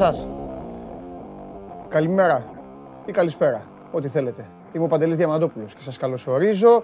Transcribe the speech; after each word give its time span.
Γεια 0.00 0.12
σας. 0.12 0.26
Καλημέρα 1.88 2.44
ή 3.06 3.12
καλησπέρα, 3.12 3.66
ό,τι 3.90 4.08
θέλετε. 4.08 4.46
Είμαι 4.72 4.84
ο 4.84 4.86
Παντελής 4.86 5.16
Διαμαντόπουλος 5.16 5.74
και 5.74 5.82
σας 5.82 5.96
καλωσορίζω 5.96 6.82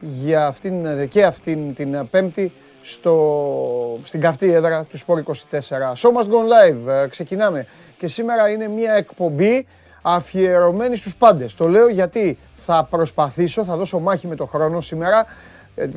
για 0.00 0.46
αυτήν 0.46 1.08
και 1.08 1.24
αυτήν 1.24 1.74
την 1.74 2.08
πέμπτη 2.10 2.52
στο, 2.82 3.98
στην 4.02 4.20
καυτή 4.20 4.52
έδρα 4.52 4.84
του 4.84 4.98
Sport 4.98 5.22
24. 5.22 5.32
Show 5.96 6.10
must 6.16 6.28
go 6.28 6.40
live. 6.52 6.88
Ε, 6.88 7.06
ξεκινάμε. 7.08 7.66
Και 7.96 8.06
σήμερα 8.06 8.50
είναι 8.50 8.68
μια 8.68 8.92
εκπομπή 8.92 9.66
αφιερωμένη 10.02 10.96
στους 10.96 11.16
πάντες. 11.16 11.54
Το 11.54 11.68
λέω 11.68 11.88
γιατί 11.88 12.38
θα 12.52 12.86
προσπαθήσω, 12.90 13.64
θα 13.64 13.76
δώσω 13.76 13.98
μάχη 13.98 14.26
με 14.26 14.34
το 14.34 14.46
χρόνο 14.46 14.80
σήμερα, 14.80 15.26
ε, 15.74 15.82
ε, 15.82 15.88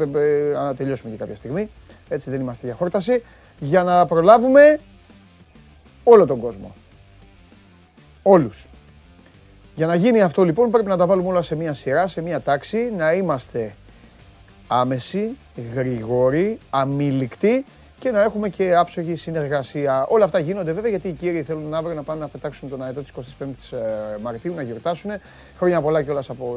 να 0.53 0.75
τελειώσουμε 0.75 1.11
και 1.11 1.17
κάποια 1.17 1.35
στιγμή, 1.35 1.69
έτσι 2.09 2.29
δεν 2.29 2.41
είμαστε 2.41 2.65
για 2.65 2.75
χόρταση, 2.75 3.23
για 3.59 3.83
να 3.83 4.05
προλάβουμε 4.05 4.79
όλο 6.07 6.25
τον 6.25 6.39
κόσμο. 6.39 6.75
Όλους. 8.21 8.67
Για 9.75 9.87
να 9.87 9.95
γίνει 9.95 10.21
αυτό 10.21 10.43
λοιπόν 10.43 10.71
πρέπει 10.71 10.87
να 10.87 10.97
τα 10.97 11.05
βάλουμε 11.07 11.27
όλα 11.27 11.41
σε 11.41 11.55
μια 11.55 11.73
σειρά, 11.73 12.07
σε 12.07 12.21
μια 12.21 12.41
τάξη, 12.41 12.91
να 12.97 13.13
είμαστε 13.13 13.75
άμεση, 14.67 15.37
γρήγοροι, 15.73 16.59
αμήλικτοι 16.69 17.65
και 17.99 18.11
να 18.11 18.21
έχουμε 18.21 18.49
και 18.49 18.75
άψογη 18.75 19.15
συνεργασία. 19.15 20.05
Όλα 20.09 20.25
αυτά 20.25 20.39
γίνονται 20.39 20.73
βέβαια 20.73 20.89
γιατί 20.89 21.07
οι 21.07 21.11
κύριοι 21.13 21.43
θέλουν 21.43 21.73
αύριο 21.73 21.95
να 21.95 22.03
πάνε 22.03 22.19
να 22.19 22.27
πετάξουν 22.27 22.69
τον 22.69 22.83
αετό 22.83 23.01
της 23.01 23.11
25η 23.39 23.77
ε, 23.77 23.77
Μαρτίου, 24.21 24.53
να 24.53 24.61
γιορτάσουν. 24.61 25.11
Χρόνια 25.57 25.81
πολλά 25.81 26.03
κιόλα 26.03 26.23
από, 26.27 26.55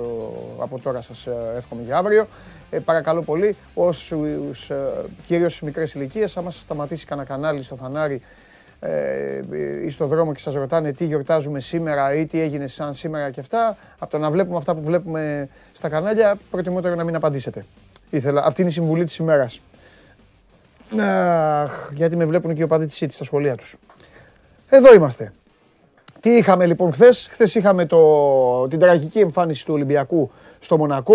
από 0.59 0.79
τώρα 0.79 1.01
σας 1.01 1.27
ε, 1.27 1.33
εύχομαι 1.57 1.83
για 1.83 1.97
αύριο. 1.97 2.27
Ε, 2.71 2.79
παρακαλώ 2.79 3.23
πολύ, 3.23 3.57
όσους 3.75 4.71
ε, 4.71 4.77
κυρίω 5.27 5.49
στι 5.49 5.65
μικρές 5.65 5.95
ηλικίες, 5.95 6.37
άμα 6.37 6.51
σας 6.51 6.63
σταματήσει 6.63 7.07
κανένα 7.07 7.29
κανάλι 7.29 7.63
στο 7.63 7.77
φανάρι 7.77 8.15
ε, 8.15 8.21
ή 9.85 9.91
στο 9.91 10.07
δρόμο 10.07 10.33
και 10.33 10.41
σας 10.41 10.55
ρωτάνε 10.55 10.93
τι 10.93 11.05
γιορτάζουμε 11.05 11.61
σήμερα 11.61 12.15
ή 12.15 12.27
τι 12.27 12.41
έγινε 12.41 12.67
σαν 12.67 12.95
σήμερα 12.95 13.31
και 13.31 13.41
αυτά, 13.41 13.77
από 13.99 14.11
το 14.11 14.19
να 14.19 14.31
βλέπουμε 14.31 14.57
αυτά 14.57 14.75
που 14.75 14.83
βλέπουμε 14.83 15.49
στα 15.73 15.89
κανάλια, 15.89 16.39
προτιμότερο 16.51 16.95
να 16.95 17.05
μην 17.05 17.15
απαντήσετε. 17.15 17.65
Ήθελα. 18.11 18.45
Αυτή 18.45 18.61
είναι 18.61 18.71
η 18.71 18.73
συμβουλή 18.73 19.05
της 19.05 19.17
ημέρας. 19.17 19.61
Αχ, 21.01 21.91
γιατί 21.95 22.17
με 22.17 22.25
βλέπουν 22.25 22.55
και 22.55 22.61
οι 22.61 22.65
οπαδοί 22.65 22.87
της 22.87 23.15
στα 23.15 23.25
σχολεία 23.25 23.57
τους. 23.57 23.77
Εδώ 24.69 24.95
είμαστε. 24.95 25.33
Τι 26.21 26.37
είχαμε 26.37 26.67
λοιπόν 26.67 26.93
χθες; 26.93 27.29
Χθες 27.31 27.55
είχαμε 27.55 27.87
το, 27.87 28.69
την 28.69 28.79
τραγική 28.79 29.19
εμφάνιση 29.19 29.65
του 29.65 29.75
Ολυμπιακού 29.75 30.31
στο 30.59 30.77
Μονακό. 30.77 31.15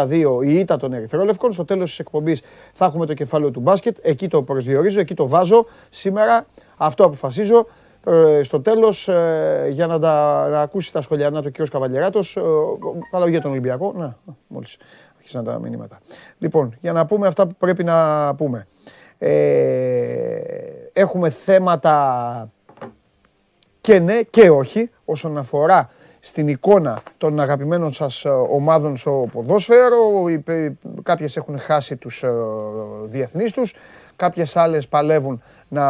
92-72 0.00 0.44
η 0.44 0.58
ήττα 0.58 0.76
των 0.76 0.92
Ερυθρόλευκων. 0.92 1.52
Στο 1.52 1.64
τέλος 1.64 1.88
της 1.88 1.98
εκπομπής 1.98 2.42
θα 2.72 2.84
έχουμε 2.84 3.06
το 3.06 3.14
κεφάλαιο 3.14 3.50
του 3.50 3.60
μπάσκετ. 3.60 3.96
Εκεί 4.02 4.28
το 4.28 4.42
προσδιορίζω, 4.42 5.00
εκεί 5.00 5.14
το 5.14 5.28
βάζω. 5.28 5.66
Σήμερα 5.90 6.46
αυτό 6.76 7.04
αποφασίζω. 7.04 7.66
Ε, 8.06 8.42
στο 8.42 8.60
τέλος, 8.60 9.08
ε, 9.08 9.68
για 9.70 9.86
να, 9.86 9.98
τα, 9.98 10.46
να 10.48 10.60
ακούσει 10.60 10.92
τα 10.92 11.00
σχολιανά 11.00 11.42
του 11.42 11.50
κ. 11.50 11.68
Καβαλιεράτος. 11.70 12.36
Ε, 12.36 12.40
καλά, 13.10 13.28
για 13.28 13.40
τον 13.40 13.50
Ολυμπιακό. 13.50 13.92
Να, 13.96 14.16
μόλις 14.46 14.76
άρχισαν 15.16 15.44
τα 15.44 15.58
μηνύματα. 15.58 15.98
Λοιπόν, 16.38 16.76
για 16.80 16.92
να 16.92 17.06
πούμε 17.06 17.26
αυτά 17.26 17.46
που 17.46 17.54
πρέπει 17.58 17.84
να 17.84 18.34
πούμε. 18.34 18.66
Ε, 19.18 20.38
έχουμε 20.92 21.30
θέματα 21.30 22.52
και 23.84 23.98
ναι 23.98 24.22
και 24.30 24.50
όχι 24.50 24.90
όσον 25.04 25.38
αφορά 25.38 25.90
στην 26.20 26.48
εικόνα 26.48 27.02
των 27.18 27.40
αγαπημένων 27.40 27.92
σας 27.92 28.24
ε, 28.24 28.28
ομάδων 28.28 28.96
στο 28.96 29.28
ποδόσφαιρο. 29.32 30.24
Κάποιες 31.02 31.36
έχουν 31.36 31.58
χάσει 31.58 31.96
τους 31.96 32.22
ε, 32.22 32.28
διεθνείς 33.04 33.52
τους, 33.52 33.74
κάποιες 34.16 34.56
άλλες 34.56 34.88
παλεύουν 34.88 35.42
να, 35.68 35.84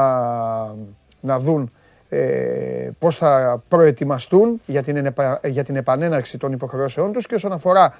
να 1.20 1.38
δουν 1.38 1.72
ε, 2.08 2.90
πώς 2.98 3.16
θα 3.16 3.62
προετοιμαστούν 3.68 4.60
για 4.66 4.82
την, 4.82 5.12
για 5.44 5.64
την 5.64 5.76
επανέναρξη 5.76 6.38
των 6.38 6.52
υποχρεώσεών 6.52 7.12
τους 7.12 7.26
και 7.26 7.34
όσον 7.34 7.52
αφορά 7.52 7.94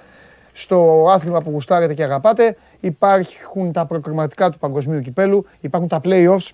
στο 0.53 1.07
άθλημα 1.09 1.39
που 1.41 1.49
γουστάρετε 1.49 1.93
και 1.93 2.03
αγαπάτε 2.03 2.57
υπάρχουν 2.79 3.71
τα 3.71 3.85
προκριματικά 3.85 4.49
του 4.49 4.57
παγκοσμίου 4.57 5.01
κυπέλου, 5.01 5.45
υπάρχουν 5.61 5.89
τα 5.89 6.01
play-offs, 6.03 6.49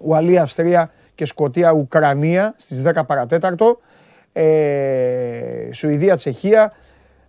Ουαλία, 0.00 0.42
Αυστρία 0.42 0.90
και 1.16 1.24
Σκοτία-Ουκρανία 1.24 2.54
στις 2.56 2.82
10 2.82 3.06
παρατέταρτο, 3.06 3.78
ε, 4.32 5.68
Σουηδία, 5.72 6.16
Τσεχία, 6.16 6.72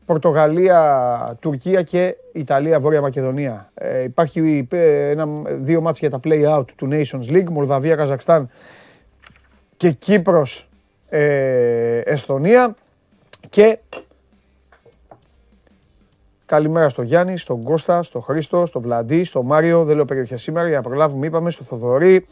Πορτογαλία, 0.06 1.38
Τουρκία 1.40 1.82
και 1.82 2.16
Ιταλία, 2.34 2.80
Βόρεια 2.80 3.02
Μακεδονία. 3.02 3.72
Ε, 3.74 4.04
υπάρχει 4.04 4.68
ε, 4.72 5.10
ένα, 5.10 5.28
δύο 5.58 5.82
μάτς 5.82 6.00
για 6.00 6.10
τα 6.10 6.20
play-out 6.24 6.66
του 6.76 6.88
Nations 6.92 7.32
League, 7.32 7.50
Μολδαβία, 7.50 7.96
Καζακστάν 7.96 8.50
και 9.78 9.92
Κύπρος, 9.92 10.70
ε, 11.10 11.98
Εστονία 12.00 12.76
και 13.50 13.80
Καλημέρα 16.48 16.90
στο 16.90 17.02
Γιάννη, 17.02 17.38
στον 17.38 17.64
Κώστα, 17.64 18.04
στον 18.04 18.22
Χρήστο, 18.22 18.66
στον 18.66 18.82
Βλαντή, 18.82 19.24
στον 19.24 19.46
Μάριο. 19.46 19.84
Δεν 19.84 19.96
λέω 19.96 20.06
περιοχή 20.06 20.36
σήμερα 20.36 20.68
για 20.68 20.76
να 20.76 20.82
προλάβουμε. 20.82 21.26
Είπαμε 21.26 21.52
στο 21.52 21.64
Θοδωρή, 21.64 22.26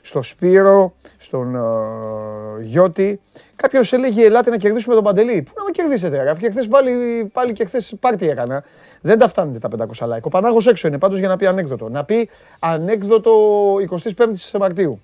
στο 0.00 0.22
Σπύρο, 0.22 0.94
στον 1.18 1.56
uh, 1.56 2.60
Γιώτη. 2.60 3.20
Κάποιος 3.56 3.92
έλεγε: 3.92 4.24
Ελάτε 4.24 4.50
να 4.50 4.56
κερδίσουμε 4.56 4.94
τον 4.94 5.04
Παντελή. 5.04 5.42
Πού 5.42 5.52
να 5.56 5.64
με 5.64 5.70
κερδίσετε, 5.70 6.22
ρε. 6.22 6.34
Και 6.40 6.50
χθες 6.50 6.68
πάλι, 6.68 7.24
πάλι 7.32 7.52
και 7.52 7.64
χθες 7.64 7.94
πάρτι 8.00 8.28
έκανα. 8.28 8.64
Δεν 9.00 9.18
τα 9.18 9.28
φτάνετε 9.28 9.58
τα 9.58 9.86
500 9.98 10.14
like. 10.14 10.20
Ο 10.20 10.28
Πανάγος 10.28 10.66
έξω 10.66 10.88
είναι 10.88 10.98
πάντως 10.98 11.18
για 11.18 11.28
να 11.28 11.36
πει 11.36 11.46
ανέκδοτο. 11.46 11.88
Να 11.88 12.04
πει 12.04 12.28
ανέκδοτο 12.58 13.32
25η 14.16 14.58
Μαρτίου. 14.58 15.00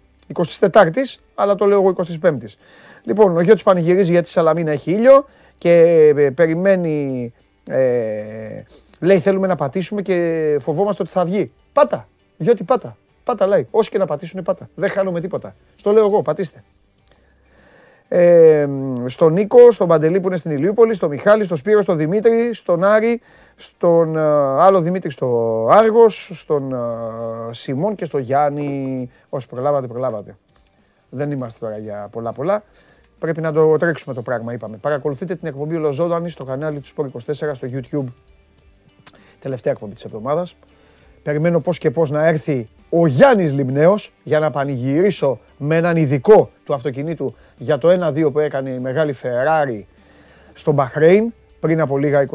24η, 0.61 0.81
αλλά 1.35 1.55
το 1.55 1.65
λέω 1.65 1.81
εγώ 1.81 1.95
25η. 2.23 2.47
Λοιπόν, 3.03 3.37
ο 3.37 3.41
Γιώτης 3.41 3.63
πανηγυρίζει 3.63 4.13
γιατί 4.13 4.29
η 4.29 4.31
Σαλαμίνα 4.31 4.71
έχει 4.71 4.93
ήλιο 4.93 5.27
και 5.59 5.73
ε, 6.17 6.31
περιμένει 6.31 7.33
ε, 7.69 8.63
λέει 9.01 9.19
θέλουμε 9.19 9.47
να 9.47 9.55
πατήσουμε 9.55 10.03
και 10.03 10.57
φοβόμαστε 10.61 11.03
ότι 11.03 11.13
θα 11.13 11.25
βγει. 11.25 11.53
Πάτα, 11.73 12.09
γιατί 12.37 12.65
πάτα. 12.65 12.97
Πάτα 13.25 13.47
λέει. 13.47 13.67
Όσοι 13.71 13.91
και 13.91 13.99
να 13.99 14.07
πατήσουν 14.07 14.43
πάτα. 14.43 14.69
Δεν 14.75 14.89
χάνουμε 14.89 15.21
τίποτα. 15.21 15.55
Στο 15.77 15.93
λέω 15.93 16.05
εγώ, 16.05 16.23
πατήστε. 16.23 16.65
Ε, 18.09 18.67
στον 19.07 19.33
Νίκο, 19.33 19.71
στον 19.71 19.89
Παντελή 19.89 20.21
που 20.21 20.27
είναι 20.27 20.37
στην 20.37 20.51
Ηλιούπολη, 20.51 20.95
στον 20.95 21.09
Μιχάλη, 21.09 21.45
στον 21.45 21.57
Σπύρο, 21.57 21.83
στον 21.83 21.97
Δημήτρη, 21.97 22.55
στον 22.55 22.85
Άρη, 22.85 23.21
στον 23.57 24.15
uh, 24.17 24.21
άλλο 24.59 24.81
Δημήτρη 24.81 25.11
στο 25.11 25.69
Άργος, 25.71 26.31
στον 26.35 26.73
uh, 26.75 27.49
Σιμών 27.51 27.95
και 27.95 28.05
στον 28.05 28.21
Γιάννη. 28.21 29.11
Όσοι 29.29 29.47
προλάβατε, 29.47 29.87
προλάβατε. 29.87 30.37
Δεν 31.11 31.31
είμαστε 31.31 31.59
τώρα 31.67 31.79
για 31.79 32.09
πολλά 32.13 32.33
πολλά. 32.33 32.63
Πρέπει 33.19 33.41
να 33.41 33.53
το 33.53 33.77
τρέξουμε 33.77 34.15
το 34.15 34.23
πράγμα, 34.23 34.53
είπαμε. 34.53 34.77
Παρακολουθείτε 34.77 35.35
την 35.35 35.49
εκπομπή 35.49 35.77
Ολοζώντανη 35.77 36.31
στο 36.31 36.45
κανάλι 36.45 36.81
του 36.81 36.89
Sport 36.97 37.33
24 37.33 37.51
στο 37.53 37.69
YouTube. 37.73 38.13
Τελευταία 39.39 39.73
εκπομπή 39.73 39.95
της 39.95 40.05
εβδομάδας. 40.05 40.57
Περιμένω 41.23 41.61
πώς 41.61 41.79
και 41.79 41.91
πώς 41.91 42.11
να 42.11 42.27
έρθει 42.27 42.69
ο 42.97 43.07
Γιάννης 43.07 43.53
Λιμνέος 43.53 44.13
για 44.23 44.39
να 44.39 44.51
πανηγυρίσω 44.51 45.39
με 45.57 45.77
έναν 45.77 45.97
ειδικό 45.97 46.51
του 46.65 46.75
αυτοκινήτου 46.75 47.35
για 47.57 47.79
το 47.79 47.89
1-2 47.89 48.33
που 48.33 48.39
έκανε 48.39 48.71
η 48.71 48.79
μεγάλη 48.79 49.17
Ferrari 49.23 49.83
στο 50.53 50.73
Μπαχρέιν 50.73 51.33
πριν 51.61 51.81
από 51.81 51.99
λίγα 51.99 52.27
24 52.31 52.35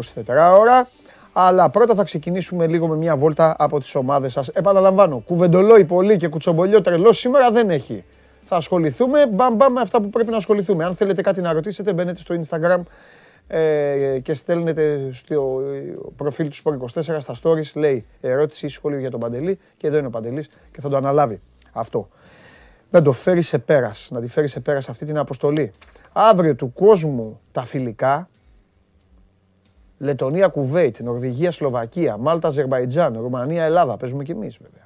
ώρα. 0.59 0.89
Αλλά 1.33 1.69
πρώτα 1.69 1.95
θα 1.95 2.03
ξεκινήσουμε 2.03 2.67
λίγο 2.67 2.87
με 2.87 2.95
μια 2.95 3.15
βόλτα 3.15 3.55
από 3.57 3.79
τις 3.79 3.95
ομάδες 3.95 4.33
σας. 4.33 4.47
Επαναλαμβάνω, 4.47 5.23
κουβεντολόι 5.25 5.85
πολύ 5.85 6.17
και 6.17 6.27
κουτσομπολιό 6.27 6.81
τρελό 6.81 7.11
σήμερα 7.11 7.51
δεν 7.51 7.69
έχει 7.69 8.03
θα 8.49 8.55
ασχοληθούμε. 8.55 9.27
Μπαμ, 9.27 9.55
μπαμ 9.55 9.73
με 9.73 9.81
αυτά 9.81 10.01
που 10.01 10.09
πρέπει 10.09 10.31
να 10.31 10.37
ασχοληθούμε. 10.37 10.83
Αν 10.83 10.95
θέλετε 10.95 11.21
κάτι 11.21 11.41
να 11.41 11.53
ρωτήσετε, 11.53 11.93
μπαίνετε 11.93 12.19
στο 12.19 12.35
Instagram 12.35 12.81
ε, 13.51 14.19
και 14.21 14.33
στέλνετε 14.33 15.09
στο 15.13 15.61
προφίλ 16.15 16.49
του 16.49 16.55
Sport24 16.63 17.17
στα 17.19 17.35
stories. 17.43 17.73
Λέει 17.75 18.05
ερώτηση 18.21 18.65
ή 18.65 18.69
σχόλιο 18.69 18.99
για 18.99 19.11
τον 19.11 19.19
Παντελή. 19.19 19.59
Και 19.77 19.87
εδώ 19.87 19.97
είναι 19.97 20.07
ο 20.07 20.09
Παντελής 20.09 20.49
και 20.71 20.81
θα 20.81 20.89
το 20.89 20.97
αναλάβει 20.97 21.41
αυτό. 21.71 22.09
Να 22.89 23.01
το 23.01 23.11
φέρεις 23.11 23.47
σε 23.47 23.59
πέρας, 23.59 24.07
να 24.11 24.21
τη 24.21 24.27
φέρεις 24.27 24.51
σε 24.51 24.59
πέρας 24.59 24.89
αυτή 24.89 25.05
την 25.05 25.17
αποστολή. 25.17 25.71
Αύριο 26.11 26.55
του 26.55 26.73
κόσμου 26.73 27.39
τα 27.51 27.63
φιλικά. 27.63 28.29
Λετωνία, 29.97 30.47
Κουβέιτ, 30.47 30.99
Νορβηγία, 30.99 31.51
Σλοβακία, 31.51 32.17
Μάλτα, 32.17 32.47
Αζερβαϊτζάν, 32.47 33.17
Ρουμανία, 33.21 33.63
Ελλάδα. 33.63 33.97
Παίζουμε 33.97 34.23
κι 34.23 34.31
εμείς 34.31 34.57
βέβαια. 34.57 34.83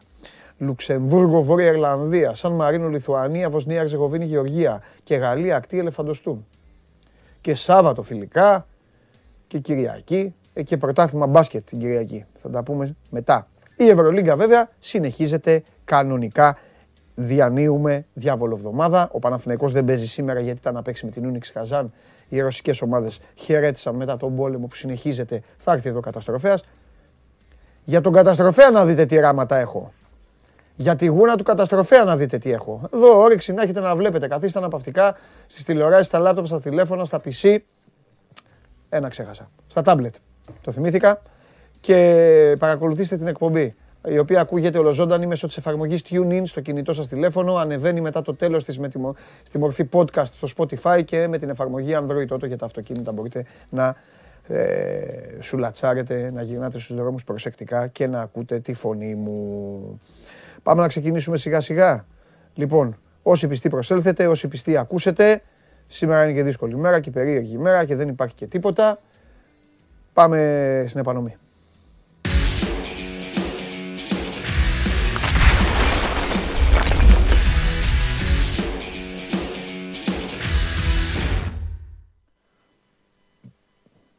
Λουξεμβούργο, 0.58 1.42
Βόρεια 1.42 1.68
Ιρλανδία, 1.72 2.34
Σαν 2.34 2.52
Μαρίνο, 2.52 2.88
Λιθουανία, 2.88 3.50
Βοσνία, 3.50 3.82
Αρζεγοβίνη, 3.82 4.26
Γεωργία 4.26 4.82
και 5.04 5.16
Γαλλία, 5.16 5.56
ακτή 5.56 5.80
ελεφαντοστού. 5.80 6.46
Και 7.44 7.56
Σάββατο 7.56 8.02
φιλικά 8.02 8.68
και 9.48 9.60
Κυριακή 9.60 10.34
ε, 10.54 10.64
και 10.64 10.78
πρωτάθλημα 10.78 11.28
μπάσκετ 11.28 11.66
την 11.66 11.80
Κυριακή. 11.80 12.26
Θα 12.38 12.50
τα 12.50 12.64
πούμε 12.64 12.96
μετά. 13.10 13.48
Η 13.78 13.90
Ευρωλίγκα 13.90 14.36
βέβαια 14.36 14.70
συνεχίζεται 14.80 15.64
κανονικά. 15.86 16.58
Διανύουμε 17.16 18.06
διάβολο 18.14 18.56
εβδομάδα. 18.56 19.10
Ο 19.12 19.20
Παναθηναϊκός 19.20 19.72
δεν 19.72 19.86
παίζει 19.86 20.08
σήμερα 20.08 20.40
γιατί 20.40 20.58
ήταν 20.60 20.74
να 20.74 20.82
παίξει 20.82 21.06
με 21.06 21.12
την 21.12 21.26
Ούνιξ 21.26 21.52
Χαζάν. 21.52 21.94
Οι 22.30 22.40
ρωσικές 22.40 22.82
ομάδες 22.82 23.20
χαιρέτησαν 23.36 23.96
μετά 23.96 24.18
τον 24.18 24.36
πόλεμο 24.36 24.68
που 24.68 24.76
συνεχίζεται. 24.76 25.42
Θα 25.58 25.72
έρθει 25.72 25.90
εδώ 25.90 26.00
καταστροφέας. 26.00 26.64
Για 27.84 28.02
τον 28.02 28.14
καταστροφέα 28.14 28.72
να 28.72 28.86
δείτε 28.86 29.06
τι 29.06 29.16
ράματα 29.16 29.58
έχω. 29.58 29.92
Για 30.76 30.96
τη 30.96 31.06
γούνα 31.06 31.36
του 31.36 31.44
καταστροφέα 31.44 32.04
να 32.04 32.16
δείτε 32.16 32.38
τι 32.38 32.52
έχω. 32.52 32.90
Εδώ 32.94 33.20
όρεξη 33.20 33.54
να 33.54 33.62
έχετε 33.62 33.80
να 33.80 33.96
βλέπετε. 33.96 34.28
Καθίστε 34.28 34.60
αναπαυτικά 34.60 35.18
στις 35.48 35.64
τηλεοράσεις, 35.64 36.08
στα 36.08 36.20
λάπτοπ, 36.20 36.48
στα 36.48 36.60
τηλέφωνα, 36.60 37.06
στα 37.06 37.22
PC. 37.26 37.58
Ένα 38.90 39.08
ξέχασα. 39.08 39.50
Στα 39.68 39.82
τάμπλετ. 39.82 40.16
Το 40.62 40.72
θυμήθηκα. 40.72 41.22
Και 41.80 42.56
παρακολουθήστε 42.60 43.18
την 43.18 43.28
εκπομπή 43.28 43.76
η 44.08 44.18
οποία 44.18 44.42
ακούγεται 44.42 44.78
ολοζώντανη 44.78 45.26
μέσω 45.26 45.48
της 45.48 45.58
εφαρμογής 45.58 46.04
TuneIn 46.10 46.42
στο 46.44 46.62
κινητό 46.62 46.94
σας 46.94 47.08
τηλέφωνο, 47.08 47.56
ανεβαίνει 47.56 48.02
μετά 48.02 48.22
το 48.22 48.34
τέλος 48.34 48.64
της 48.64 48.80
με 48.80 48.90
τη, 48.90 49.00
στη 49.44 49.58
μορφή 49.58 49.90
podcast 49.92 50.26
στο 50.26 50.48
Spotify 50.58 51.04
και 51.06 51.28
με 51.28 51.38
την 51.38 51.50
εφαρμογή 51.50 51.92
Android 51.96 52.34
Auto 52.34 52.48
για 52.48 52.58
τα 52.58 52.66
αυτοκίνητα 52.66 53.12
μπορείτε 53.12 53.46
να 53.70 53.96
ε, 54.48 55.42
σουλατσάρετε, 55.42 56.32
να 56.34 56.42
γυρνάτε 56.42 56.80
στους 56.80 56.96
δρόμους 56.96 57.24
προσεκτικά 57.24 57.88
και 57.88 58.08
να 58.08 58.22
ακούτε 58.22 58.60
τη 58.60 58.74
φωνή 58.74 59.16
μου. 59.16 60.00
Πάμε 60.64 60.82
να 60.82 60.88
ξεκινήσουμε 60.88 61.38
σιγά 61.38 61.62
σιγά. 61.62 62.06
Λοιπόν, 62.54 62.98
όσοι 63.24 63.48
πιστοί 63.48 63.70
προσέλθετε, 63.70 64.28
όσοι 64.28 64.48
πιστοί 64.48 64.78
ακούσετε, 64.78 65.42
σήμερα 65.88 66.24
είναι 66.24 66.34
και 66.34 66.44
δύσκολη 66.44 66.76
μέρα 66.76 67.00
και 67.00 67.12
περίεργη 67.12 67.58
μέρα 67.58 67.86
και 67.86 67.96
δεν 67.96 68.08
υπάρχει 68.08 68.36
και 68.36 68.48
τίποτα. 68.48 69.00
Πάμε 70.14 70.86
στην 70.88 71.00
επανομή. 71.00 71.38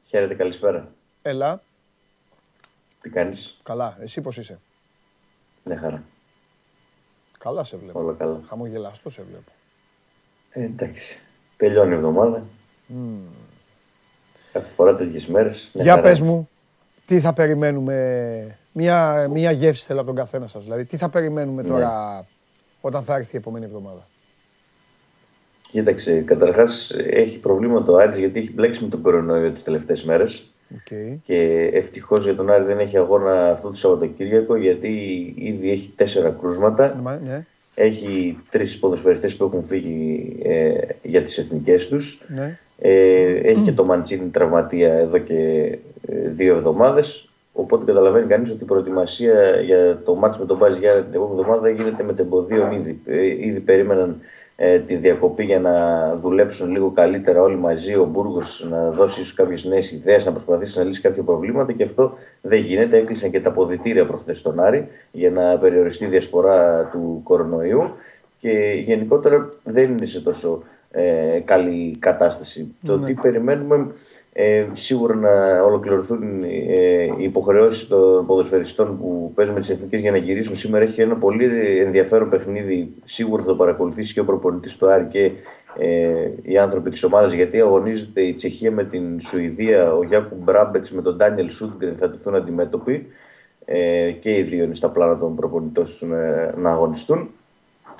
Χαίρετε, 0.05 0.35
καλησπέρα. 0.35 0.93
Έλα. 1.23 1.62
Τι 3.00 3.11
κάνεις; 3.11 3.61
Καλά. 3.62 3.97
Εσύ 4.00 4.20
πώς 4.20 4.37
είσαι; 4.37 4.58
Ναι, 5.62 5.76
χαρά. 5.76 6.02
Καλά 7.44 7.64
σε 7.64 7.76
βλέπω. 7.76 8.00
Όλα 8.00 8.12
καλά. 8.12 8.41
Χαμογελαστό 8.49 9.11
σε 9.11 9.23
βλέπω. 9.29 9.50
Ε, 10.50 10.64
εντάξει. 10.64 11.20
Τελειώνει 11.56 11.91
η 11.91 11.94
εβδομάδα. 11.94 12.43
Mm. 12.88 12.93
Κάθε 14.52 14.70
φορά 14.76 14.94
τέτοιες 14.94 15.26
μέρες. 15.26 15.70
Για 15.73 16.00
πες 16.00 16.20
μου, 16.20 16.49
τι 17.06 17.20
θα 17.20 17.32
περιμένουμε, 17.32 18.58
μια, 18.73 19.29
μια 19.29 19.50
γεύση 19.50 19.85
θέλω 19.85 19.99
από 19.99 20.08
τον 20.08 20.17
καθένα 20.17 20.46
σας. 20.46 20.64
Δηλαδή, 20.64 20.85
τι 20.85 20.96
θα 20.96 21.08
περιμένουμε 21.08 21.62
ναι. 21.62 21.69
τώρα 21.69 22.25
όταν 22.81 23.02
θα 23.02 23.17
έρθει 23.17 23.35
η 23.35 23.38
επόμενη 23.38 23.64
εβδομάδα; 23.64 24.06
Κοίταξε, 25.70 26.20
καταρχάς 26.20 26.90
έχει 26.97 27.38
προβλήματα 27.38 27.93
ο 27.93 27.97
Άρης 27.97 28.19
γιατί 28.19 28.38
έχει 28.38 28.52
μπλέξει 28.52 28.82
με 28.82 28.88
τον 28.88 29.02
κορονοϊό 29.02 29.50
τις 29.50 29.62
τελευταίες 29.62 30.05
μέρες. 30.05 30.47
Okay. 30.75 31.19
Και 31.25 31.71
ευτυχώς 31.73 32.25
για 32.25 32.35
τον 32.35 32.50
Άρη 32.50 32.65
δεν 32.65 32.79
έχει 32.79 32.97
αγώνα 32.97 33.50
αυτό 33.50 33.69
το 33.69 33.75
Σαββατοκύριακο 33.75 34.56
γιατί 34.56 34.88
ήδη 35.37 35.71
έχει 35.71 35.93
τέσσερα 35.97 36.37
κρούσματα. 36.41 37.19
Ναι. 37.25 37.44
Έχει 37.75 38.38
τρεις 38.50 38.79
ποδοσφαιριστές 38.79 39.37
που 39.37 39.44
έχουν 39.44 39.65
φύγει 39.65 40.37
ε, 40.43 40.75
για 41.03 41.23
τις 41.23 41.38
εθνικές 41.38 41.88
τους. 41.88 42.23
Ναι. 42.29 42.59
Ε, 42.79 43.35
έχει 43.35 43.61
και 43.61 43.73
το 43.73 43.85
Μαντσίνη 43.85 44.29
τραυματία 44.29 44.93
εδώ 44.93 45.19
και 45.19 45.38
ε, 46.09 46.29
δύο 46.29 46.56
εβδομάδες. 46.56 47.29
Οπότε 47.53 47.85
καταλαβαίνει 47.85 48.26
κανείς 48.26 48.50
ότι 48.50 48.62
η 48.62 48.67
προετοιμασία 48.67 49.61
για 49.61 50.03
το 50.05 50.15
μάτσο 50.15 50.41
με 50.41 50.47
τον 50.47 50.56
Μπάζ 50.56 50.76
Γιάννη 50.76 51.03
την 51.03 51.15
επόμενη 51.15 51.41
εβδομάδα 51.41 51.71
γίνεται 51.71 52.03
με 52.03 52.12
τεμποδίων 52.12 52.73
ήδη. 52.73 53.00
Ε, 53.06 53.26
ήδη 53.26 53.61
περίμεναν 53.61 54.21
ε, 54.56 54.78
τη 54.78 54.96
διακοπή 54.96 55.44
για 55.44 55.60
να 55.60 56.16
δουλέψουν 56.16 56.70
λίγο 56.70 56.90
καλύτερα 56.90 57.42
όλοι 57.42 57.56
μαζί. 57.56 57.94
Ο 57.94 58.04
Μπούργος 58.04 58.66
να 58.70 58.90
δώσει 58.90 59.20
ίσως 59.20 59.34
κάποιες 59.34 59.64
νέες 59.64 59.92
ιδέες, 59.92 60.24
να 60.24 60.30
προσπαθήσει 60.30 60.78
να 60.78 60.84
λύσει 60.84 61.00
κάποια 61.00 61.22
προβλήματα 61.22 61.72
και 61.72 61.82
αυτό 61.82 62.12
δεν 62.40 62.60
γίνεται. 62.60 62.96
Έκλεισαν 62.96 63.30
και 63.30 63.40
τα 63.40 63.48
αποδητήρια 63.48 64.06
προχθές 64.06 64.38
στον 64.38 64.60
Άρη 64.60 64.88
για 65.12 65.30
να 65.30 65.58
περιοριστεί 65.58 66.04
η 66.04 66.08
διασπορά 66.08 66.88
του 66.92 67.20
κορονοϊού 67.24 67.90
και 68.38 68.82
γενικότερα 68.86 69.48
δεν 69.64 69.90
είναι 69.90 70.06
σε 70.06 70.20
τόσο 70.20 70.62
ε, 70.90 71.40
καλή 71.44 71.96
κατάσταση. 71.98 72.74
Το 72.86 72.96
ναι. 72.96 73.06
τι 73.06 73.14
περιμένουμε 73.14 73.86
ε, 74.36 74.66
σίγουρα 74.72 75.14
να 75.14 75.62
ολοκληρωθούν 75.62 76.42
ε, 76.42 77.04
οι 77.19 77.22
υποχρεώσεις 77.22 77.88
των 77.88 78.26
ποδοσφαιριστών 78.26 78.98
που 78.98 79.32
παίζουν 79.34 79.54
με 79.54 79.60
τις 79.60 79.70
εθνικές 79.70 80.00
για 80.00 80.10
να 80.10 80.16
γυρίσουν. 80.16 80.56
Σήμερα 80.56 80.84
έχει 80.84 81.00
ένα 81.00 81.16
πολύ 81.16 81.44
ενδιαφέρον 81.81 82.31
παιχνίδι. 82.31 82.94
Σίγουρα 83.04 83.42
θα 83.42 83.48
το 83.48 83.56
παρακολουθήσει 83.56 84.12
και 84.12 84.20
ο 84.20 84.25
προπονητής 84.25 84.76
του 84.76 84.90
Άρη 84.90 85.04
και 85.04 85.31
ε, 85.78 86.31
οι 86.42 86.58
άνθρωποι 86.58 86.90
της 86.90 87.04
ομάδας. 87.04 87.32
Γιατί 87.32 87.60
αγωνίζεται 87.60 88.20
η 88.20 88.34
Τσεχία 88.34 88.70
με 88.70 88.84
την 88.84 89.20
Σουηδία, 89.20 89.94
ο 89.94 90.02
Γιάκου 90.02 90.37
Μπράμπετς 90.42 90.92
με 90.92 91.02
τον 91.02 91.16
Ντάνιελ 91.16 91.50
Σούντγκρεν 91.50 91.96
θα 91.96 92.10
τεθούν 92.10 92.34
αντιμέτωποι. 92.34 93.06
Ε, 93.64 94.10
και 94.10 94.37
οι 94.37 94.42
δύο 94.42 94.64
είναι 94.64 94.75
στα 94.75 94.90
πλάνα 94.90 95.19
των 95.19 95.37
προπονητών 95.37 95.84
τους 95.84 96.02
να, 96.02 96.52
να 96.56 96.70
αγωνιστούν. 96.70 97.30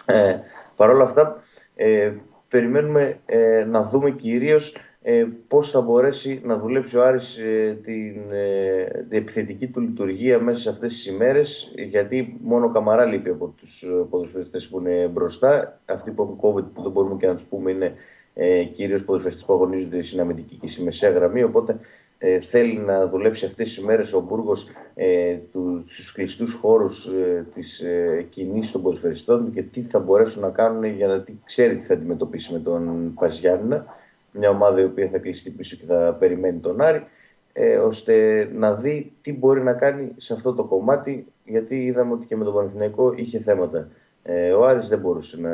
Ε, 0.07 0.37
Παρ' 0.77 0.91
όλα 0.91 1.05
αυτά, 1.05 1.37
ε, 1.75 2.13
περιμένουμε 2.49 3.19
ε, 3.27 3.65
να 3.69 3.83
δούμε 3.83 4.11
κυρίως 4.11 4.77
ε, 5.07 5.27
πώς 5.49 5.71
θα 5.71 5.81
μπορέσει 5.81 6.41
να 6.45 6.57
δουλέψει 6.57 6.97
ο 6.97 7.05
Άρης 7.05 7.39
ε, 7.39 7.79
την, 7.85 8.33
ε, 8.33 8.85
την, 9.09 9.19
επιθετική 9.19 9.67
του 9.67 9.81
λειτουργία 9.81 10.41
μέσα 10.41 10.61
σε 10.61 10.69
αυτές 10.69 10.93
τις 10.93 11.07
ημέρες 11.07 11.73
γιατί 11.89 12.39
μόνο 12.43 12.65
ο 12.67 12.71
Καμαρά 12.71 13.05
λείπει 13.05 13.31
από 13.31 13.55
τους 13.57 13.83
ε, 13.83 14.07
ποδοσφαιριστές 14.11 14.69
που 14.69 14.79
είναι 14.79 15.11
μπροστά. 15.13 15.81
Αυτοί 15.85 16.11
που 16.11 16.23
έχουν 16.23 16.39
COVID 16.41 16.65
που 16.75 16.83
δεν 16.83 16.93
μπορούμε 16.93 17.17
και 17.17 17.27
να 17.27 17.35
τους 17.35 17.45
πούμε 17.45 17.71
είναι 17.71 17.95
ε, 18.35 18.65
κυρίως 18.65 19.05
ποδοσφαιριστές 19.05 19.47
που 19.47 19.53
αγωνίζονται 19.53 20.03
στην 20.03 20.21
αμυντική 20.21 20.57
και 20.57 20.69
στη 20.69 20.83
μεσαία 20.83 21.11
γραμμή. 21.11 21.43
Οπότε 21.43 21.79
ε, 22.19 22.41
θέλει 22.41 22.79
να 22.79 23.07
δουλέψει 23.09 23.45
αυτές 23.45 23.69
τις 23.69 23.77
ημέρες 23.77 24.13
ο 24.13 24.21
Μπούργος 24.21 24.69
ε, 24.95 25.37
του, 25.53 25.85
στους 25.87 26.13
κλειστούς 26.13 26.53
χώρους 26.53 27.07
ε, 27.07 27.47
της 27.55 27.81
ε, 27.81 28.27
κοινής 28.31 28.71
των 28.71 28.83
ποδοσφαιριστών 28.83 29.53
και 29.53 29.63
τι 29.63 29.81
θα 29.81 29.99
μπορέσουν 29.99 30.43
να 30.43 30.51
κάνουν 30.51 30.85
για 30.85 31.07
να 31.07 31.25
ξέρει 31.45 31.75
τι 31.77 31.83
θα 31.83 31.95
αντιμετωπίσει 31.95 32.53
με 32.53 32.59
τον 32.59 33.15
Παζιάννα 33.15 33.87
μια 34.35 34.51
ομάδα 34.51 34.81
η 34.81 34.85
οποία 34.85 35.09
θα 35.09 35.19
κλειστεί 35.19 35.51
πίσω 35.51 35.77
και 35.77 35.85
θα 35.87 36.17
περιμένει 36.19 36.59
τον 36.59 36.81
Άρη, 36.81 37.07
ε, 37.53 37.77
ώστε 37.77 38.49
να 38.53 38.75
δει 38.75 39.13
τι 39.21 39.33
μπορεί 39.33 39.63
να 39.63 39.73
κάνει 39.73 40.13
σε 40.17 40.33
αυτό 40.33 40.55
το 40.55 40.65
κομμάτι, 40.65 41.27
γιατί 41.45 41.85
είδαμε 41.85 42.13
ότι 42.13 42.27
και 42.27 42.37
με 42.37 42.45
τον 42.45 42.55
Παναθηναϊκό 42.55 43.13
είχε 43.17 43.39
θέματα. 43.39 43.89
Ε, 44.23 44.53
ο 44.53 44.65
Άρης 44.65 44.89
δεν 44.89 44.99
μπορούσε 44.99 45.41
να 45.41 45.51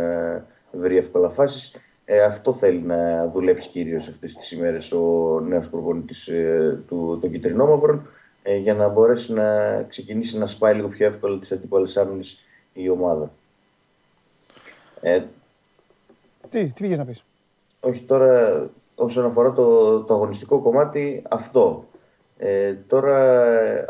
βρει 0.72 0.96
εύκολα 0.96 1.28
φάσεις. 1.28 1.74
Ε, 2.04 2.22
αυτό 2.22 2.52
θέλει 2.52 2.82
να 2.82 3.28
δουλέψει 3.28 3.68
κυρίως 3.68 4.08
αυτές 4.08 4.34
τις 4.34 4.52
ημέρες 4.52 4.92
ο 4.92 5.40
νέος 5.40 5.70
προπονητής 5.70 6.28
ε, 6.28 6.82
του, 6.86 7.18
των 7.20 7.30
Κιτρινόμαυρων 7.30 8.08
ε, 8.42 8.56
για 8.56 8.74
να 8.74 8.88
μπορέσει 8.88 9.32
να 9.32 9.82
ξεκινήσει 9.82 10.38
να 10.38 10.46
σπάει 10.46 10.74
λίγο 10.74 10.88
πιο 10.88 11.06
εύκολα 11.06 11.38
τις 11.38 11.52
αντίπαλες 11.52 11.96
άμυνες 11.96 12.38
η 12.72 12.88
ομάδα. 12.88 13.32
Ε, 15.00 15.22
τι, 16.48 16.66
τι 16.66 16.82
πήγες 16.82 16.98
να 16.98 17.04
πεις; 17.04 17.24
Όχι 17.80 18.02
τώρα 18.02 18.64
όσον 18.94 19.24
αφορά 19.24 19.52
το, 19.52 20.00
το 20.00 20.14
αγωνιστικό 20.14 20.60
κομμάτι 20.60 21.22
αυτό. 21.28 21.84
Ε, 22.36 22.74
τώρα 22.86 23.44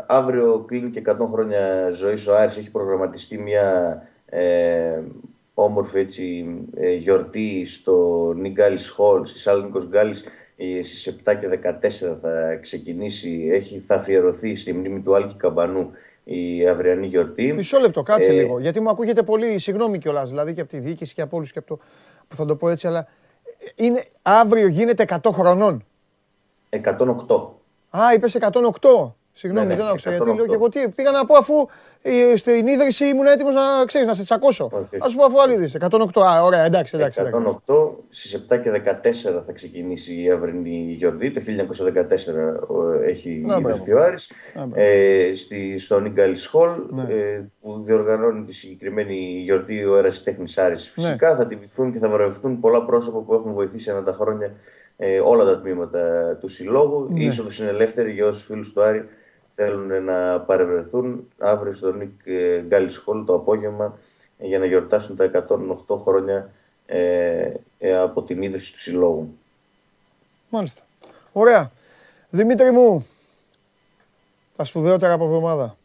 αύριο 0.07 0.63
κλείνει 0.67 0.89
και 0.89 1.01
100 1.05 1.15
χρόνια 1.31 1.89
ζωή 1.89 2.13
ο 2.29 2.35
Άρης, 2.35 2.57
έχει 2.57 2.71
προγραμματιστεί 2.71 3.37
μια 3.37 4.01
ε, 4.25 5.01
όμορφη 5.53 5.99
έτσι, 5.99 6.45
ε, 6.75 6.93
γιορτή 6.93 7.65
στο 7.65 8.31
Νιγκάλης 8.35 8.89
Χολ, 8.89 9.25
στη 9.25 9.39
Σάλνικος 9.39 9.87
Γκάλης 9.87 10.23
ε, 10.57 10.83
στις 10.83 11.15
7 11.25 11.33
και 11.39 11.59
14 12.11 12.17
θα 12.21 12.55
ξεκινήσει, 12.61 13.47
έχει, 13.51 13.79
θα 13.79 13.95
αφιερωθεί 13.95 14.55
στη 14.55 14.73
μνήμη 14.73 15.01
του 15.01 15.15
Άλκη 15.15 15.35
Καμπανού 15.35 15.91
η 16.23 16.67
αυριανή 16.67 17.07
γιορτή. 17.07 17.53
Μισό 17.53 17.79
λεπτό, 17.79 18.01
κάτσε 18.01 18.31
ε, 18.31 18.33
λίγο, 18.33 18.59
γιατί 18.59 18.79
μου 18.79 18.89
ακούγεται 18.89 19.23
πολύ, 19.23 19.59
συγγνώμη 19.59 19.97
κιόλας, 19.97 20.29
δηλαδή 20.29 20.53
και 20.53 20.61
από 20.61 20.69
τη 20.69 20.79
διοίκηση 20.79 21.13
και 21.13 21.21
από 21.21 21.37
όλους 21.37 21.51
και 21.51 21.59
από 21.59 21.67
το, 21.67 21.79
που 22.27 22.35
θα 22.35 22.45
το 22.45 22.55
πω 22.55 22.69
έτσι, 22.69 22.87
αλλά 22.87 23.07
είναι, 23.75 24.05
αύριο 24.21 24.67
γίνεται 24.67 25.05
100 25.23 25.31
χρονών. 25.31 25.85
108. 26.69 27.49
Α, 27.97 28.13
είπες 28.13 28.35
108. 28.35 29.15
Συγγνώμη, 29.33 29.67
ναι, 29.67 29.73
ναι, 29.73 29.79
δεν 29.79 29.89
άκουσα 29.89 30.09
γιατί 30.09 30.33
λέω 30.35 30.45
και 30.47 30.53
εγώ 30.53 30.69
τι. 30.69 30.89
Πήγα 30.89 31.11
να 31.11 31.25
πω 31.25 31.35
αφού 31.37 31.53
ε, 32.01 32.35
στην 32.35 32.67
ίδρυση 32.67 33.05
ήμουν 33.05 33.25
έτοιμος 33.25 33.55
να 33.55 33.61
ξέρεις, 33.85 34.07
να 34.07 34.13
σε 34.13 34.23
τσακώσω. 34.23 34.65
Α 35.05 35.09
σου 35.09 35.15
πω 35.15 35.25
αφού 35.25 35.41
άλλη 35.41 35.71
108. 35.79 36.21
Α, 36.21 36.43
ωραία, 36.43 36.63
εντάξει, 36.63 36.97
εντάξει. 36.97 37.21
108 37.65 37.73
στις 38.09 38.45
7 38.49 38.61
και 38.61 38.71
14 38.71 39.43
θα 39.45 39.51
ξεκινήσει 39.53 40.21
η 40.21 40.31
αυρινή 40.31 40.95
γιορτή. 40.97 41.31
Το 41.31 41.41
1914 43.01 43.07
έχει 43.07 43.45
ιδρυθεί 43.59 43.93
ο 43.93 44.03
Άρης. 44.03 44.31
Ε, 44.73 45.31
στη, 45.35 45.77
στο 45.77 45.99
Νίγκαλι 45.99 46.45
Χολ 46.45 46.69
ναι. 46.89 47.01
ε, 47.13 47.43
που 47.61 47.81
διοργανώνει 47.83 48.45
τη 48.45 48.53
συγκεκριμένη 48.53 49.41
γιορτή 49.43 49.85
ο 49.85 49.97
Ερασιτέχνη 49.97 50.53
Άρης. 50.55 50.93
Ναι. 50.95 51.03
Φυσικά 51.03 51.35
θα 51.35 51.47
τιμηθούν 51.47 51.93
και 51.93 51.99
θα 51.99 52.09
βρεθούν 52.09 52.59
πολλά 52.59 52.85
πρόσωπα 52.85 53.19
που 53.19 53.33
έχουν 53.33 53.53
βοηθήσει 53.53 53.91
ανά 53.91 54.03
τα 54.03 54.13
χρόνια 54.13 54.53
ε, 54.97 55.19
όλα 55.19 55.43
τα 55.43 55.59
τμήματα 55.59 56.35
του 56.39 56.47
συλλόγου. 56.47 57.07
Ναι. 57.11 57.19
Η 57.19 57.25
είσοδος 57.25 57.59
είναι 57.59 57.69
ελεύθερη 57.69 58.11
για 58.11 58.27
όσους 58.27 58.45
φίλους 58.45 58.73
του 58.73 58.81
Άρη 58.81 59.05
θέλουν 59.51 60.03
να 60.03 60.39
παρευρεθούν 60.39 61.27
αύριο 61.37 61.73
στο 61.73 61.91
Νίκ 61.93 62.11
Γκάλι 62.67 62.89
Σχόλ 62.89 63.25
το 63.25 63.33
απόγευμα 63.33 63.97
για 64.37 64.59
να 64.59 64.65
γιορτάσουν 64.65 65.15
τα 65.15 65.45
108 65.87 65.97
χρόνια 66.03 66.49
ε, 66.85 67.53
ε, 67.79 67.97
από 67.97 68.23
την 68.23 68.41
ίδρυση 68.41 68.73
του 68.73 68.79
Συλλόγου. 68.79 69.37
Μάλιστα. 70.49 70.81
Ωραία. 71.31 71.71
Δημήτρη 72.29 72.71
μου, 72.71 73.07
τα 74.55 74.63
σπουδαιότερα 74.63 75.13
από 75.13 75.23
εβδομάδα. 75.23 75.77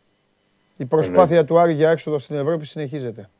Η 0.76 0.84
προσπάθεια 0.84 1.44
του 1.44 1.58
Άρη 1.58 1.72
για 1.72 1.90
έξοδο 1.90 2.18
στην 2.18 2.36
Ευρώπη 2.36 2.66
συνεχίζεται. 2.66 3.30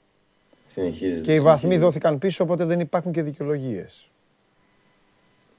Συνεχίζεται. 0.69 1.21
Και 1.21 1.35
οι 1.35 1.41
βαθμοί 1.41 1.79
δόθηκαν 1.79 2.19
πίσω, 2.19 2.45
οπότε 2.45 2.65
δεν 2.65 2.81
υπάρχουν 2.81 3.13
και 3.13 3.23
δικαιολογίες. 3.23 4.09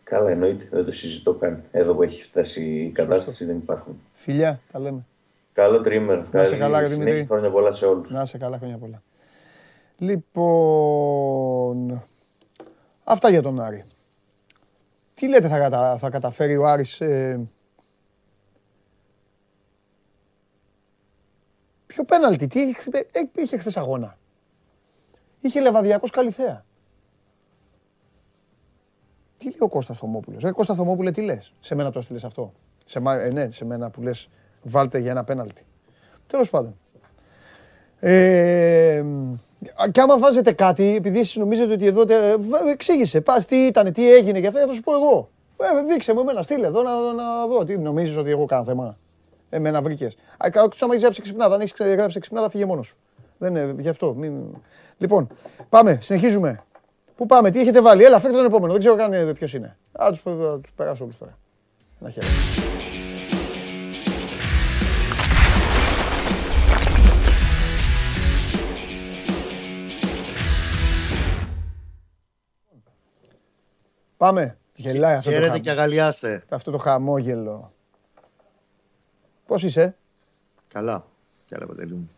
Καλά, 0.10 0.30
εννοείται. 0.30 0.68
Δεν 0.72 0.86
το 0.86 0.92
συζητώ 0.92 1.34
καν. 1.34 1.64
Εδώ 1.72 1.96
που 1.96 2.04
έχει 2.04 2.22
φτάσει 2.22 2.64
η 2.66 2.92
κατάσταση 2.92 3.46
δεν 3.46 3.58
υπάρχουν. 3.58 4.02
Φιλιά, 4.14 4.62
τα 4.72 4.80
λέμε. 4.80 5.06
Καλό 5.54 5.82
τρίμερο. 5.82 6.28
Να 6.32 6.44
σε 6.44 6.58
καλά, 6.58 6.84
Δημήτρη. 6.84 7.26
Χρόνια 7.26 7.52
πολλά 7.52 7.72
σε 7.72 7.86
όλους. 7.86 8.12
Να 8.12 8.26
σε 8.26 8.38
καλά, 8.38 8.58
χρόνια 8.58 8.78
πολλά. 8.78 9.04
Λοιπόν, 9.98 11.44
αυτά 13.04 13.30
για 13.30 13.42
τον 13.42 13.60
Άρη. 13.60 13.84
Τι 15.14 15.28
λέτε 15.28 15.48
θα, 15.48 15.58
κατα... 15.58 15.98
θα 15.98 16.10
καταφέρει 16.10 16.58
ο 16.58 16.68
Άρης... 16.68 17.02
Ε... 17.02 17.48
Ποιο 21.86 22.04
πέναλτι, 22.04 22.48
τι 22.48 22.60
είχε, 22.60 22.90
ε, 23.12 23.22
είχε 23.36 23.58
χθες 23.58 23.78
αγώνα. 23.78 24.18
Είχε 25.40 25.62
Λεβαδιακός 25.62 26.12
καλή 26.12 26.32
θέα. 26.32 26.66
Τι 29.38 29.46
λέει 29.46 29.58
ο 29.60 29.67
Κώστας 29.67 29.98
Θωμόπουλος; 29.98 30.44
Ε, 30.44 30.51
Κώστα 30.51 30.75
Θωμόπουλε, 30.75 31.12
τι 31.12 31.22
λες; 31.22 31.53
Σε 31.60 31.75
μένα 31.75 31.91
το 31.91 32.00
έστειλες 32.00 32.24
αυτό. 32.24 32.53
Σε, 32.86 33.01
ε, 33.06 33.29
ναι, 33.29 33.50
σε 33.50 33.65
μένα 33.65 33.89
που 33.89 34.01
λες 34.01 34.29
βάλτε 34.63 34.98
για 34.98 35.12
ένα 35.12 35.24
πέναλτι. 35.24 35.62
Τέλος 36.27 36.50
πάντων. 36.50 36.75
Ε, 38.00 39.03
και 39.91 40.01
άμα 40.01 40.20
βάζετε 40.20 40.51
κάτι, 40.51 40.96
επειδή 40.96 41.20
εσείς 41.20 41.36
νομίζετε 41.36 41.74
ότι 41.74 41.86
εδώ 41.86 42.03
εξήγησε, 42.70 43.22
πας 43.22 43.46
τι 43.46 43.56
ήταν, 43.56 43.94
τι 43.94 44.13
έγινε 44.13 44.39
και 44.39 44.48
αυτά, 44.48 44.65
θα 44.65 44.74
σου 44.74 44.82
πω 44.82 44.94
εγώ. 44.94 45.29
Ε, 45.58 45.84
δείξε 45.84 46.13
μου 46.13 46.20
εμένα, 46.20 46.41
στείλε 46.41 46.67
εδώ 46.67 46.84
να, 46.84 47.13
να 47.13 47.48
δω. 47.48 47.63
Τι 47.63 47.77
νομίζεις 47.77 48.17
ότι 48.17 48.29
εγώ 48.29 48.46
κάνω 48.46 48.63
θέμα; 48.63 48.98
Εμένα 49.50 49.82
βρήκες. 49.82 50.17
Άκουσα 50.38 50.84
άμα 50.84 50.94
έχεις 50.94 51.01
γράψει 51.03 51.22
ξυπνάδα, 51.22 51.56
αν 51.56 51.62
έχεις 51.62 51.74
γράψει 51.77 52.20
ξυπνάδα 52.20 52.50
φύγε 52.50 52.65
μόνος 52.65 52.88
σου. 52.88 52.98
Δεν 53.38 53.56
είναι 53.56 53.75
γι' 53.79 53.89
αυτό. 53.89 54.13
Μην... 54.13 54.34
Λοιπόν, 54.98 55.27
πάμε, 55.70 55.98
συνεχίζουμε. 56.01 56.56
Πού 57.17 57.25
πάμε, 57.25 57.51
τι 57.51 57.59
έχετε 57.59 57.81
βάλει, 57.81 58.03
έλα 58.03 58.19
φέρτε 58.19 58.38
τον 58.38 58.45
επόμενο, 58.45 58.71
δεν 58.71 58.81
ξέρω 58.81 58.95
καν 58.95 59.33
ποιος 59.33 59.53
είναι. 59.53 59.77
Α, 59.91 60.09
τους, 60.09 60.21
τους 60.62 60.71
περάσω 60.75 61.03
όλους 61.03 61.17
τώρα. 61.17 61.38
Να 62.00 62.09
χαίρετε. 62.09 62.33
Πάμε. 74.17 74.57
Γελάει 74.74 75.15
αυτό 75.15 75.29
Χαίρετε 75.29 75.51
το 75.51 75.59
και 75.59 75.69
αγαλιάστε. 75.69 76.43
Αυτό 76.50 76.71
το 76.71 76.77
χαμόγελο. 76.77 77.71
Πώς 79.45 79.63
είσαι; 79.63 79.95
Καλά. 80.67 81.05
Καλά, 81.50 81.65
Παντελή 81.65 81.93
μου. 81.93 82.09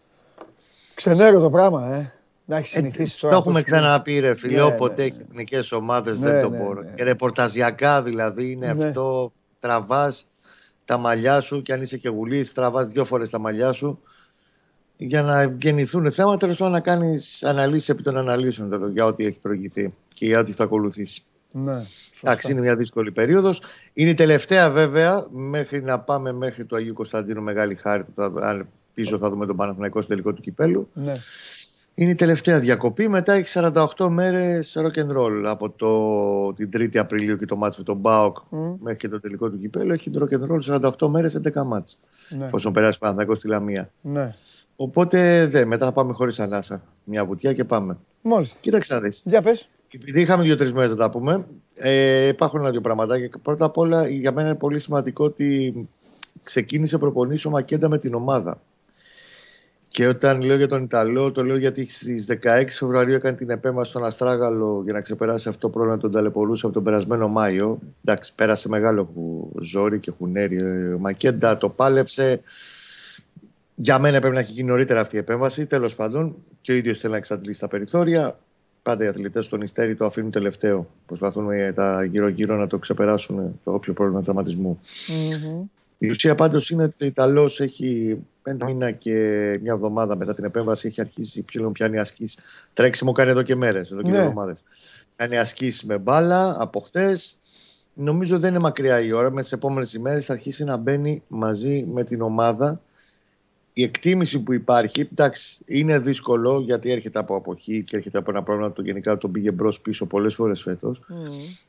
Ξενέρο 0.95 1.39
το 1.39 1.49
πράγμα, 1.49 1.95
ε. 1.95 2.13
Να 2.49 2.57
έχεις 2.57 2.69
συνηθίσει 2.69 3.19
τώρα. 3.19 3.33
Το 3.33 3.39
έχουμε 3.39 3.61
ξαναπεί, 3.61 4.19
ρε 4.19 4.35
φίλε. 4.35 4.55
Ναι, 4.55 4.61
όποτε 4.61 5.03
έχει 5.03 5.17
ναι. 5.17 5.23
εθνικέ 5.29 5.59
ομάδες 5.71 6.19
δεν 6.19 6.33
ναι, 6.33 6.41
το 6.41 6.49
μπορώ. 6.49 6.83
Και 6.95 7.03
ρεπορταζιακά 7.03 8.03
δηλαδή 8.03 8.51
είναι 8.51 8.67
αυτό. 8.69 9.31
Τραβάς 9.59 10.31
τα 10.85 10.97
μαλλιά 10.97 11.41
σου 11.41 11.61
και 11.61 11.73
αν 11.73 11.81
είσαι 11.81 11.97
και 11.97 12.09
γουλής, 12.09 12.53
τραβάς 12.53 12.87
δύο 12.87 13.05
φορές 13.05 13.29
τα 13.29 13.39
μαλλιά 13.39 13.71
σου 13.71 13.99
για 14.97 15.21
να 15.21 15.43
γεννηθούν 15.43 16.11
θέματα. 16.11 16.37
Τέλος 16.37 16.57
πάντων, 16.57 16.73
να 16.73 16.79
κάνεις 16.79 17.43
αναλύσεις 17.43 17.89
επί 17.89 18.01
των 18.01 18.17
αναλύσεων 18.17 18.91
για 18.91 19.05
ό,τι 19.05 19.25
έχει 19.25 19.37
προηγηθεί 19.41 19.93
και 20.13 20.25
για 20.25 20.39
ό,τι 20.39 20.51
θα 20.51 20.63
ακολουθήσει. 20.63 21.23
Ναι, 21.51 21.81
Εντάξει, 22.21 22.51
είναι 22.51 22.61
μια 22.61 22.75
δύσκολη 22.75 23.11
περίοδος. 23.11 23.61
Είναι 23.93 24.09
η 24.09 24.13
τελευταία 24.13 24.69
βέβαια 24.69 25.27
μέχρι 25.29 25.81
να 25.81 25.99
πάμε 25.99 26.31
μέχρι 26.31 26.65
το 26.65 26.75
Αγίου 26.75 26.93
Κωνσταντίνου 26.93 27.41
Μεγάλη 27.41 27.75
Χάρη 27.75 28.03
που 28.03 28.11
θα, 28.15 28.67
πίσω 28.93 29.17
θα 29.17 29.29
δούμε 29.29 29.45
τον 29.45 29.55
Παναθηναϊκό 29.55 30.01
στο 30.01 30.09
τελικό 30.09 30.33
του 30.33 30.41
κυπέλου. 30.41 30.89
Ναι. 30.93 31.13
Είναι 31.99 32.11
η 32.11 32.15
τελευταία 32.15 32.59
διακοπή. 32.59 33.07
Μετά 33.07 33.33
έχει 33.33 33.59
48 33.97 34.07
μέρες 34.09 34.77
rock 34.77 34.99
and 34.99 35.17
roll 35.17 35.43
από 35.45 35.69
το, 35.69 36.53
την 36.53 36.69
3η 36.73 36.97
Απριλίου 36.97 37.37
και 37.37 37.45
το 37.45 37.55
μάτς 37.55 37.77
με 37.77 37.83
τον 37.83 37.97
Μπάοκ 37.97 38.37
μέχρι 38.79 38.99
και 38.99 39.09
το 39.09 39.19
τελικό 39.19 39.49
του 39.49 39.59
κυπέλου. 39.59 39.91
Έχει 39.93 40.11
rock 40.19 40.33
and 40.33 40.51
roll 40.51 40.91
48 40.99 41.07
μέρες 41.07 41.41
11 41.45 41.51
μάτς. 41.65 41.99
Ναι. 42.29 42.45
Εφόσον 42.45 42.73
περάσει 42.73 42.99
Παναθηναϊκός 42.99 43.37
στη 43.37 43.47
Λαμία. 43.47 43.91
Ναι. 44.01 44.35
Οπότε 44.75 45.47
δε, 45.47 45.65
μετά 45.65 45.85
θα 45.85 45.91
πάμε 45.91 46.13
χωρίς 46.13 46.39
ανάσα. 46.39 46.81
Μια 47.03 47.25
βουτιά 47.25 47.53
και 47.53 47.63
πάμε. 47.63 47.97
Μάλιστα. 48.21 48.57
Κοίταξε 48.61 48.93
να 48.93 48.99
δεις. 48.99 49.21
Για 49.25 49.41
πες. 49.41 49.67
Επειδή 49.91 50.21
είχαμε 50.21 50.43
δύο-τρει 50.43 50.73
μέρες 50.73 50.91
να 50.91 50.97
τα 50.97 51.09
πούμε, 51.09 51.45
ε, 51.73 52.27
υπάρχουν 52.27 52.59
ένα-δύο 52.59 52.81
πραγματάκια. 52.81 53.29
Πρώτα 53.41 53.65
απ' 53.65 53.77
όλα, 53.77 54.07
για 54.07 54.31
μένα 54.31 54.47
είναι 54.47 54.57
πολύ 54.57 54.79
σημαντικό 54.79 55.25
ότι 55.25 55.73
ξεκίνησε 56.43 56.97
προπονήσει 56.97 57.47
ο 57.47 57.49
Μακέντα 57.49 57.89
με 57.89 57.97
την 57.97 58.13
ομάδα. 58.13 58.61
Και 59.91 60.07
όταν 60.07 60.41
λέω 60.41 60.55
για 60.55 60.67
τον 60.67 60.83
Ιταλό, 60.83 61.31
το 61.31 61.43
λέω 61.43 61.57
γιατί 61.57 61.91
στις 61.91 62.25
16 62.43 62.65
Φεβρουαρίου 62.69 63.13
έκανε 63.13 63.37
την 63.37 63.49
επέμβαση 63.49 63.89
στον 63.89 64.05
Αστράγαλο 64.05 64.81
για 64.83 64.93
να 64.93 65.01
ξεπεράσει 65.01 65.49
αυτό 65.49 65.61
το 65.61 65.69
πρόβλημα 65.69 65.97
τον 65.97 66.11
ταλαιπωρούσε 66.11 66.65
από 66.65 66.73
τον 66.73 66.83
περασμένο 66.83 67.27
Μάιο. 67.27 67.79
Εντάξει, 68.03 68.35
πέρασε 68.35 68.69
μεγάλο 68.69 69.09
ζόρι 69.61 69.99
και 69.99 70.11
χουνέρι. 70.17 70.57
Ο 70.93 70.97
Μακέντα 70.99 71.57
το 71.57 71.69
πάλεψε. 71.69 72.41
Για 73.75 73.99
μένα 73.99 74.19
πρέπει 74.19 74.35
να 74.35 74.39
έχει 74.39 74.51
γίνει 74.51 74.69
νωρίτερα 74.69 75.01
αυτή 75.01 75.15
η 75.15 75.19
επέμβαση. 75.19 75.65
Τέλος 75.65 75.95
πάντων, 75.95 76.35
και 76.61 76.71
ο 76.71 76.75
ίδιος 76.75 76.99
θέλει 76.99 77.11
να 77.11 77.17
εξαντλήσει 77.17 77.59
τα 77.59 77.67
περιθώρια. 77.67 78.39
Πάντα 78.83 79.03
οι 79.03 79.07
αθλητές 79.07 79.45
στον 79.45 79.61
Ιστέρι 79.61 79.95
το 79.95 80.05
αφήνουν 80.05 80.31
τελευταίο. 80.31 80.87
Προσπαθούν 81.05 81.47
τα 81.75 82.03
γύρω-γύρω 82.03 82.57
να 82.57 82.67
το 82.67 82.77
ξεπεράσουν 82.77 83.59
το 83.63 83.73
όποιο 83.73 83.93
πρόβλημα 83.93 84.21
τραυματισμού. 84.21 84.79
Mm-hmm. 84.83 85.67
Η 85.97 86.09
ουσία 86.09 86.35
πάντως 86.35 86.69
είναι 86.69 86.83
ότι 86.83 87.03
ο 87.03 87.05
Ιταλός 87.05 87.59
έχει 87.59 88.17
ένα 88.43 88.65
μήνα 88.65 88.91
και 88.91 89.13
μια 89.61 89.73
εβδομάδα 89.73 90.15
μετά 90.15 90.33
την 90.33 90.43
επέμβαση 90.43 90.87
έχει 90.87 91.01
αρχίσει 91.01 91.41
πλέον 91.41 91.71
πιάνει 91.71 91.97
ασκήσεις. 91.97 92.37
Τρέξιμο 92.73 93.11
κάνει 93.11 93.29
εδώ 93.29 93.41
και 93.41 93.55
μέρες, 93.55 93.91
εδώ 93.91 94.01
και 94.01 94.09
ναι. 94.09 94.17
εβδομάδες. 94.17 94.63
Κάνει 95.15 95.37
ασκήσεις 95.37 95.83
με 95.83 95.97
μπάλα 95.97 96.55
από 96.59 96.79
χτες. 96.79 97.35
Νομίζω 97.93 98.39
δεν 98.39 98.49
είναι 98.49 98.59
μακριά 98.59 99.01
η 99.01 99.11
ώρα. 99.11 99.31
Με 99.31 99.41
τι 99.41 99.49
επόμενες 99.51 99.93
ημέρες 99.93 100.25
θα 100.25 100.33
αρχίσει 100.33 100.63
να 100.63 100.77
μπαίνει 100.77 101.23
μαζί 101.27 101.85
με 101.93 102.03
την 102.03 102.21
ομάδα 102.21 102.81
η 103.79 103.83
εκτίμηση 103.83 104.39
που 104.39 104.53
υπάρχει, 104.53 105.01
εντάξει, 105.01 105.61
είναι 105.65 105.99
δύσκολο 105.99 106.59
γιατί 106.59 106.91
έρχεται 106.91 107.19
από 107.19 107.35
αποχή 107.35 107.83
και 107.83 107.95
έρχεται 107.95 108.17
από 108.17 108.31
ένα 108.31 108.43
πρόβλημα 108.43 108.69
που 108.69 108.81
γενικά 108.81 109.17
τον 109.17 109.31
πήγε 109.31 109.51
μπρος 109.51 109.81
πίσω 109.81 110.05
πολλές 110.05 110.35
φορές 110.35 110.61
φέτος. 110.61 111.01
Mm, 111.09 111.13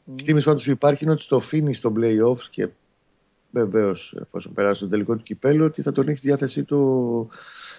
Η 0.05 0.12
εκτίμηση 0.12 0.47
πάντως 0.47 0.65
που 0.65 0.71
υπάρχει 0.71 1.05
είναι 1.05 1.12
ότι 1.12 1.23
στο 1.23 1.41
φίνι 1.41 1.75
στο 1.75 1.93
playoffs 1.97 2.45
και 2.50 2.69
βεβαίως 3.50 4.16
εφόσον 4.21 4.52
περάσει 4.52 4.80
το 4.80 4.88
τελικό 4.88 5.16
του 5.16 5.23
κυπέλου, 5.23 5.64
ότι 5.64 5.83
θα 5.83 5.92
τον 5.92 6.09
έχει 6.09 6.19
στη 6.19 6.26
διάθεσή 6.28 6.64
του 6.64 7.28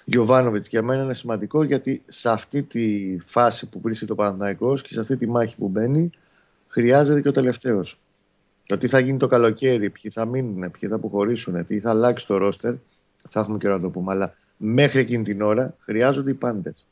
Γιωβάνοβιτς. 0.05 0.67
Για 0.67 0.83
μένα 0.83 1.03
είναι 1.03 1.13
σημαντικό 1.13 1.63
γιατί 1.63 2.01
σε 2.05 2.29
αυτή 2.29 2.63
τη 2.63 3.17
φάση 3.25 3.69
που 3.69 3.79
βρίσκεται 3.81 4.11
ο 4.11 4.15
Παναθναϊκό 4.15 4.75
και 4.75 4.93
σε 4.93 4.99
αυτή 4.99 5.17
τη 5.17 5.27
μάχη 5.27 5.55
που 5.55 5.67
μπαίνει, 5.67 6.09
χρειάζεται 6.67 7.21
και 7.21 7.27
ο 7.27 7.31
τελευταίος. 7.31 7.99
Το 8.65 8.77
τι 8.77 8.87
θα 8.87 8.99
γίνει 8.99 9.17
το 9.17 9.27
καλοκαίρι, 9.27 9.89
ποιοι 9.89 10.11
θα 10.11 10.25
μείνουν, 10.25 10.71
ποιοι 10.71 10.89
θα 10.89 10.95
αποχωρήσουν, 10.95 11.65
τι 11.65 11.79
θα 11.79 11.89
αλλάξει 11.89 12.27
το 12.27 12.37
ρόστερ, 12.37 12.73
θα 13.29 13.39
έχουμε 13.39 13.57
καιρό 13.57 13.73
να 13.73 13.81
το 13.81 13.89
πούμε. 13.89 14.11
Αλλά 14.11 14.33
μέχρι 14.57 14.99
εκείνη 14.99 15.23
την 15.23 15.41
ώρα 15.41 15.75
χρειάζονται 15.79 16.31
οι 16.31 16.33
πάντες. 16.33 16.85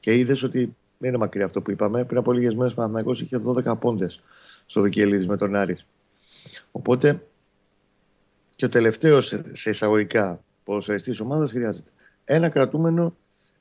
Και 0.00 0.18
είδες 0.18 0.42
ότι 0.42 0.76
δεν 0.98 1.08
είναι 1.08 1.18
μακριά 1.18 1.44
αυτό 1.44 1.62
που 1.62 1.70
είπαμε. 1.70 2.04
Πριν 2.04 2.18
από 2.18 2.32
λίγες 2.32 2.54
μέρες 2.54 2.74
ο 2.76 3.10
είχε 3.10 3.38
12 3.38 3.78
πόντες 3.78 4.22
στο 4.66 4.80
Βικελίδης 4.80 5.26
με 5.26 5.36
τον 5.36 5.54
Άρης. 5.54 5.86
Οπότε 6.72 7.22
και 8.62 8.68
ο 8.68 8.70
τελευταίος 8.70 9.40
σε 9.52 9.70
εισαγωγικά 9.70 10.44
ποδοσφαιριστής 10.64 11.20
ομάδας 11.20 11.50
χρειάζεται. 11.50 11.90
Ένα 12.24 12.48
κρατούμενο 12.48 13.16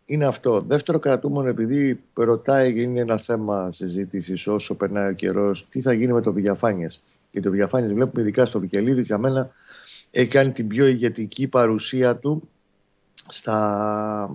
είναι 0.05 0.25
αυτό. 0.25 0.61
Δεύτερο 0.61 0.99
κρατούμενο, 0.99 1.49
επειδή 1.49 2.03
ρωτάει 2.13 2.73
και 2.73 2.81
είναι 2.81 2.99
ένα 2.99 3.17
θέμα 3.17 3.71
συζήτησης 3.71 4.47
όσο 4.47 4.75
περνάει 4.75 5.09
ο 5.09 5.13
καιρός, 5.13 5.67
τι 5.69 5.81
θα 5.81 5.93
γίνει 5.93 6.13
με 6.13 6.21
το 6.21 6.33
Βηγιαφάνιε. 6.33 6.87
Γιατί 7.31 7.47
το 7.47 7.49
Βηγιαφάνιε 7.49 7.93
βλέπουμε 7.93 8.21
ειδικά 8.21 8.45
στο 8.45 8.59
Βικελίδη 8.59 9.01
για 9.01 9.17
μένα 9.17 9.49
έχει 10.11 10.27
κάνει 10.27 10.51
την 10.51 10.67
πιο 10.67 10.85
ηγετική 10.85 11.47
παρουσία 11.47 12.15
του 12.15 12.49
στα, 13.27 14.29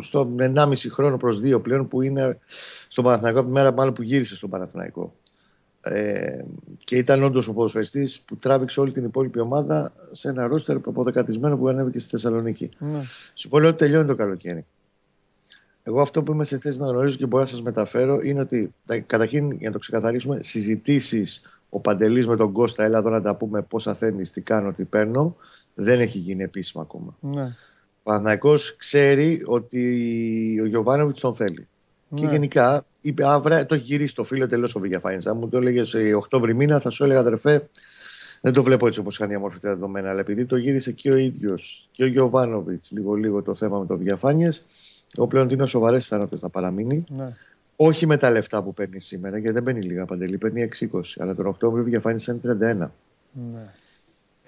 στο 0.00 0.34
1,5 0.38 0.72
χρόνο 0.90 1.16
προς 1.16 1.40
2 1.44 1.62
πλέον 1.62 1.88
που 1.88 2.02
είναι 2.02 2.38
στο 2.88 3.02
Παναθηναϊκό 3.02 3.38
από 3.38 3.48
τη 3.48 3.54
μέρα 3.54 3.72
μάλλον 3.72 3.94
που 3.94 4.02
γύρισε 4.02 4.36
στο 4.36 4.48
Παναθηναϊκό. 4.48 5.14
Ε, 5.88 6.44
και 6.84 6.96
ήταν 6.96 7.22
όντως 7.22 7.48
ο 7.48 7.52
ποδοσφαιριστής 7.52 8.20
που 8.20 8.36
τράβηξε 8.36 8.80
όλη 8.80 8.92
την 8.92 9.04
υπόλοιπη 9.04 9.40
ομάδα 9.40 9.92
σε 10.10 10.28
ένα 10.28 10.46
ρόστερ 10.46 10.76
αποδεκατισμένο 10.76 11.56
που 11.56 11.68
ανέβηκε 11.68 11.98
στη 11.98 12.10
Θεσσαλονίκη. 12.10 12.70
Ναι. 12.78 13.00
Συμφωνώ 13.34 13.68
ότι 13.68 13.76
τελειώνει 13.76 14.06
το 14.06 14.14
καλοκαίρι. 14.14 14.64
Εγώ 15.82 16.00
αυτό 16.00 16.22
που 16.22 16.32
είμαι 16.32 16.44
σε 16.44 16.58
θέση 16.58 16.80
να 16.80 16.86
γνωρίζω 16.86 17.16
και 17.16 17.26
μπορώ 17.26 17.42
να 17.42 17.48
σας 17.48 17.62
μεταφέρω 17.62 18.20
είναι 18.20 18.40
ότι 18.40 18.74
καταρχήν 19.06 19.50
για 19.50 19.66
να 19.66 19.72
το 19.72 19.78
ξεκαθαρίσουμε, 19.78 20.42
συζητήσεις 20.42 21.40
ο 21.68 21.80
Παντελής 21.80 22.26
με 22.26 22.36
τον 22.36 22.52
Κώστα, 22.52 22.84
έλα 22.84 22.98
εδώ 22.98 23.10
να 23.10 23.22
τα 23.22 23.36
πούμε 23.36 23.62
πόσα 23.62 23.94
θέλει, 23.94 24.28
τι 24.28 24.40
κάνω, 24.40 24.72
τι 24.72 24.84
παίρνω, 24.84 25.36
δεν 25.74 26.00
έχει 26.00 26.18
γίνει 26.18 26.42
επίσημα 26.42 26.82
ακόμα. 26.82 27.16
Ναι. 27.20 27.42
Ο 27.42 28.02
Παναγικό 28.02 28.54
ξέρει 28.76 29.42
ότι 29.46 30.60
ο 30.62 30.66
Γιωβάνοβιτς 30.66 31.20
τον 31.20 31.34
θέλει. 31.34 31.68
Ναι. 32.20 32.26
Και 32.26 32.32
γενικά 32.32 32.84
είπε, 33.00 33.26
αύριο 33.26 33.66
το 33.66 33.74
έχει 33.74 33.84
γυρίσει 33.84 34.14
το 34.14 34.24
φίλο 34.24 34.46
τελείω 34.46 34.68
ο 34.74 34.80
Βηγιαφάνη. 34.80 35.22
Αν 35.24 35.36
μου 35.36 35.48
το 35.48 35.58
έλεγε 35.58 35.84
σε 35.84 36.14
Οκτώβρη 36.14 36.54
μήνα, 36.54 36.80
θα 36.80 36.90
σου 36.90 37.04
έλεγα 37.04 37.20
αδερφέ, 37.20 37.68
Δεν 38.40 38.52
το 38.52 38.62
βλέπω 38.62 38.86
έτσι 38.86 39.00
όπως 39.00 39.14
είχαν 39.14 39.28
διαμορφωθεί 39.28 39.62
τα 39.62 39.68
δεδομένα, 39.68 40.10
αλλά 40.10 40.20
επειδή 40.20 40.44
το 40.44 40.56
γύρισε 40.56 40.92
και 40.92 41.10
ο 41.10 41.16
ίδιος 41.16 41.88
και 41.92 42.04
ο 42.04 42.06
Γιωβάνοβιτς 42.06 42.90
λίγο-λίγο 42.90 43.42
το 43.42 43.54
θέμα 43.54 43.78
με 43.78 43.86
το 43.86 43.96
διαφάνειε, 43.96 44.48
ο 45.16 45.26
πλέον 45.26 45.48
είναι 45.48 45.66
σοβαρές 45.66 46.02
πιθανότητε 46.02 46.38
να 46.42 46.48
παραμείνει. 46.48 47.04
Ναι. 47.08 47.36
Όχι 47.76 48.06
με 48.06 48.16
τα 48.16 48.30
λεφτά 48.30 48.62
που 48.62 48.74
παίρνει 48.74 49.00
σήμερα, 49.00 49.38
γιατί 49.38 49.54
δεν 49.54 49.62
παίρνει 49.62 49.82
λίγα 49.82 50.04
παντελή, 50.04 50.38
παίρνει 50.38 50.68
6-20, 50.78 51.00
αλλά 51.16 51.34
τον 51.34 51.46
Οκτώβριο 51.46 51.84
διαφάνεισε 51.84 52.40
31. 52.44 52.50
Ναι. 52.52 52.90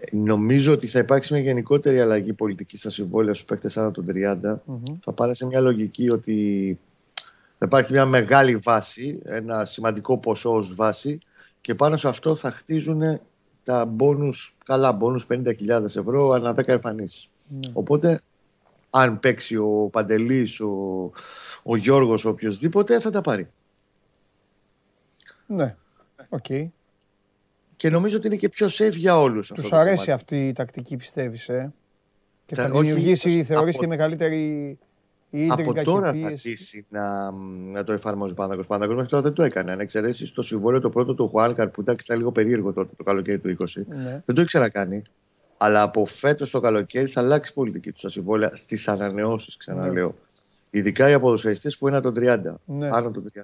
Ε, 0.00 0.16
νομίζω 0.16 0.72
ότι 0.72 0.86
θα 0.86 0.98
υπάρξει 0.98 1.32
μια 1.32 1.42
γενικότερη 1.42 2.00
αλλαγή 2.00 2.32
πολιτικής 2.32 2.80
στα 2.80 2.90
συμβόλαια 2.90 3.34
στους 3.34 3.46
παίκτες 3.46 3.76
άνω 3.76 3.90
των 3.90 4.06
30. 4.14 4.54
Mm-hmm. 4.54 4.94
Θα 5.04 5.12
πάρει 5.12 5.36
σε 5.36 5.46
μια 5.46 5.60
λογική 5.60 6.10
ότι 6.10 6.78
θα 7.58 7.66
υπάρχει 7.66 7.92
μια 7.92 8.06
μεγάλη 8.06 8.56
βάση, 8.56 9.20
ένα 9.24 9.64
σημαντικό 9.64 10.18
ποσό 10.18 10.54
ως 10.54 10.74
βάση 10.74 11.18
και 11.60 11.74
πάνω 11.74 11.96
σε 11.96 12.08
αυτό 12.08 12.36
θα 12.36 12.50
χτίζουν 12.50 13.20
τα 13.64 13.84
μπόνους, 13.84 14.56
καλά 14.64 14.92
μπόνους 14.92 15.26
50.000 15.28 15.84
ευρώ 15.84 16.30
ανά 16.30 16.54
10 16.54 16.68
εμφανίσεις. 16.68 17.30
Ναι. 17.48 17.70
Οπότε 17.72 18.20
αν 18.90 19.20
παίξει 19.20 19.56
ο 19.56 19.88
Παντελής, 19.92 20.60
ο, 20.60 21.10
ο 21.62 21.76
Γιώργος, 21.76 22.24
ο 22.24 22.28
οποιοδήποτε 22.28 23.00
θα 23.00 23.10
τα 23.10 23.20
πάρει. 23.20 23.50
Ναι, 25.46 25.76
OK. 26.28 26.44
Okay. 26.48 26.68
Και 27.76 27.90
νομίζω 27.90 28.16
ότι 28.16 28.26
είναι 28.26 28.36
και 28.36 28.48
πιο 28.48 28.66
safe 28.66 28.92
για 28.92 29.20
όλους. 29.20 29.52
Τους 29.54 29.72
αρέσει 29.72 30.12
αυτή 30.12 30.48
η 30.48 30.52
τακτική 30.52 30.96
πιστεύεις, 30.96 31.48
ε; 31.48 31.72
Και 32.46 32.54
θα, 32.54 32.70
δημιουργήσει, 32.70 33.44
θεωρείς, 33.44 33.78
και 33.78 33.86
μεγαλύτερη 33.86 34.78
από 35.48 35.74
τώρα 35.84 36.12
θα 36.12 36.26
αρχίσει 36.26 36.86
να, 36.88 37.30
να 37.72 37.84
το 37.84 37.92
εφαρμόζει 37.92 38.32
ο 38.32 38.34
Παναθό. 38.34 38.60
Ο 38.64 38.66
Παναθό 38.66 38.94
μέχρι 38.94 39.08
τώρα 39.08 39.22
δεν 39.22 39.32
το 39.32 39.42
έκανε. 39.42 39.72
Αν 39.72 39.80
εξαιρέσεις 39.80 40.32
το 40.32 40.42
συμβόλαιο 40.42 40.80
το 40.80 40.90
πρώτο 40.90 41.14
του 41.14 41.28
Χουάνκαρ 41.28 41.68
που 41.68 41.80
ήταν 41.80 41.96
λίγο 42.18 42.32
περίεργο 42.32 42.72
τότε 42.72 42.94
το 42.96 43.04
καλοκαίρι 43.04 43.38
του 43.38 43.56
20, 43.60 43.82
ναι. 43.86 44.22
δεν 44.24 44.34
το 44.34 44.40
είχε 44.40 44.68
ξανακάνει. 44.68 45.02
Αλλά 45.56 45.82
από 45.82 46.06
φέτος 46.06 46.50
το 46.50 46.60
καλοκαίρι 46.60 47.06
θα 47.06 47.20
αλλάξει 47.20 47.50
η 47.50 47.54
πολιτική 47.54 47.92
του 47.92 47.98
στα 47.98 48.08
συμβόλαια 48.08 48.54
στις 48.54 48.88
ανανεώσεις, 48.88 49.56
ξαναλέω. 49.56 50.06
Ναι. 50.06 50.14
Ειδικά 50.70 51.10
οι 51.10 51.12
αποδοσφαιριστές 51.12 51.78
που 51.78 51.88
είναι 51.88 51.96
από 51.96 52.12
τον 52.12 52.24
30. 52.24 52.54
Ναι. 52.64 52.88
Άνω 52.92 53.10
των 53.10 53.32
30 53.34 53.40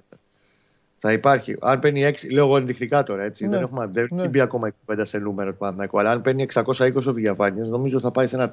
θα 1.05 1.13
υπάρχει. 1.13 1.55
Αν 1.61 1.79
παίρνει 1.79 2.13
6, 2.13 2.31
λέω 2.31 2.45
εγώ 2.45 2.57
ενδεικτικά 2.57 3.03
τώρα, 3.03 3.23
έτσι. 3.23 3.45
Ναι. 3.45 3.49
Δεν 3.49 3.61
έχουμε 3.61 3.89
δεν 3.91 4.07
ναι. 4.11 4.27
μπει 4.27 4.39
ακόμα 4.39 4.69
κουβέντα 4.69 5.05
σε 5.05 5.17
νούμερο 5.17 5.51
του 5.51 5.57
Παναθηναϊκού. 5.57 5.99
Αλλά 5.99 6.11
αν 6.11 6.21
παίρνει 6.21 6.47
620 6.53 6.91
ο 7.05 7.13
διαφάνειε, 7.13 7.63
νομίζω 7.63 7.99
θα 7.99 8.11
πάει 8.11 8.27
σε 8.27 8.35
ένα 8.35 8.51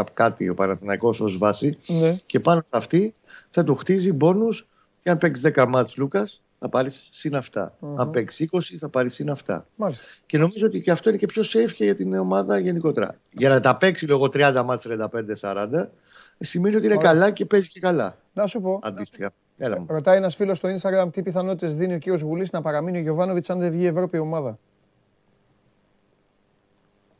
4-4 0.00 0.04
κάτι 0.14 0.48
ο 0.48 0.54
Παναθηναϊκός 0.54 1.20
ως 1.20 1.38
βάση. 1.38 1.78
Ναι. 1.86 2.18
Και 2.26 2.40
πάνω 2.40 2.60
σε 2.60 2.66
αυτή 2.70 3.14
θα 3.50 3.64
του 3.64 3.74
χτίζει 3.74 4.12
μπόνους. 4.12 4.66
Και 5.02 5.10
αν 5.10 5.18
παίξει 5.18 5.52
10 5.54 5.64
μάτς 5.68 5.96
Λούκας, 5.96 6.42
θα 6.58 6.68
πάρεις 6.68 7.08
συν 7.10 7.36
αυτα 7.36 7.76
Αν 7.96 8.10
παίξει 8.10 8.48
20, 8.52 8.58
θα 8.78 8.88
πάρεις 8.88 9.14
συν 9.14 9.30
αυτά. 9.30 9.66
Μάλιστα. 9.76 10.06
Και 10.26 10.38
νομίζω 10.38 10.66
ότι 10.66 10.80
και 10.80 10.90
αυτό 10.90 11.08
είναι 11.08 11.18
και 11.18 11.26
πιο 11.26 11.42
safe 11.42 11.72
και 11.72 11.84
για 11.84 11.94
την 11.94 12.14
ομάδα 12.14 12.58
γενικότερα. 12.58 13.16
Για 13.32 13.48
να 13.48 13.60
τα 13.60 13.76
παίξει 13.76 14.06
λόγω 14.06 14.28
30 14.32 14.62
μάτς 14.64 14.86
35-40, 15.40 15.66
σημαίνει 16.38 16.76
ότι 16.76 16.86
είναι 16.86 16.96
καλά 16.96 17.30
και 17.30 17.44
παίζει 17.44 17.68
και 17.68 17.80
καλά. 17.80 18.16
Να 18.32 18.46
σου 18.46 18.60
πω. 18.60 18.78
Αντίστοιχα. 18.82 19.32
Έλα 19.62 19.84
Ρωτάει 19.88 20.16
ένας 20.16 20.36
φίλος 20.36 20.58
στο 20.58 20.68
Instagram 20.68 21.12
τι 21.12 21.22
πιθανότητες 21.22 21.74
δίνει 21.74 21.94
ο 21.94 21.98
κύριος 21.98 22.20
Γουλής 22.20 22.50
να 22.50 22.62
παραμείνει 22.62 22.98
ο 22.98 23.00
Γιωβάνοβιτς 23.00 23.50
αν 23.50 23.58
δεν 23.58 23.70
βγει 23.70 23.82
η 23.82 23.86
Ευρώπη 23.86 24.16
η 24.16 24.20
ομάδα. 24.20 24.58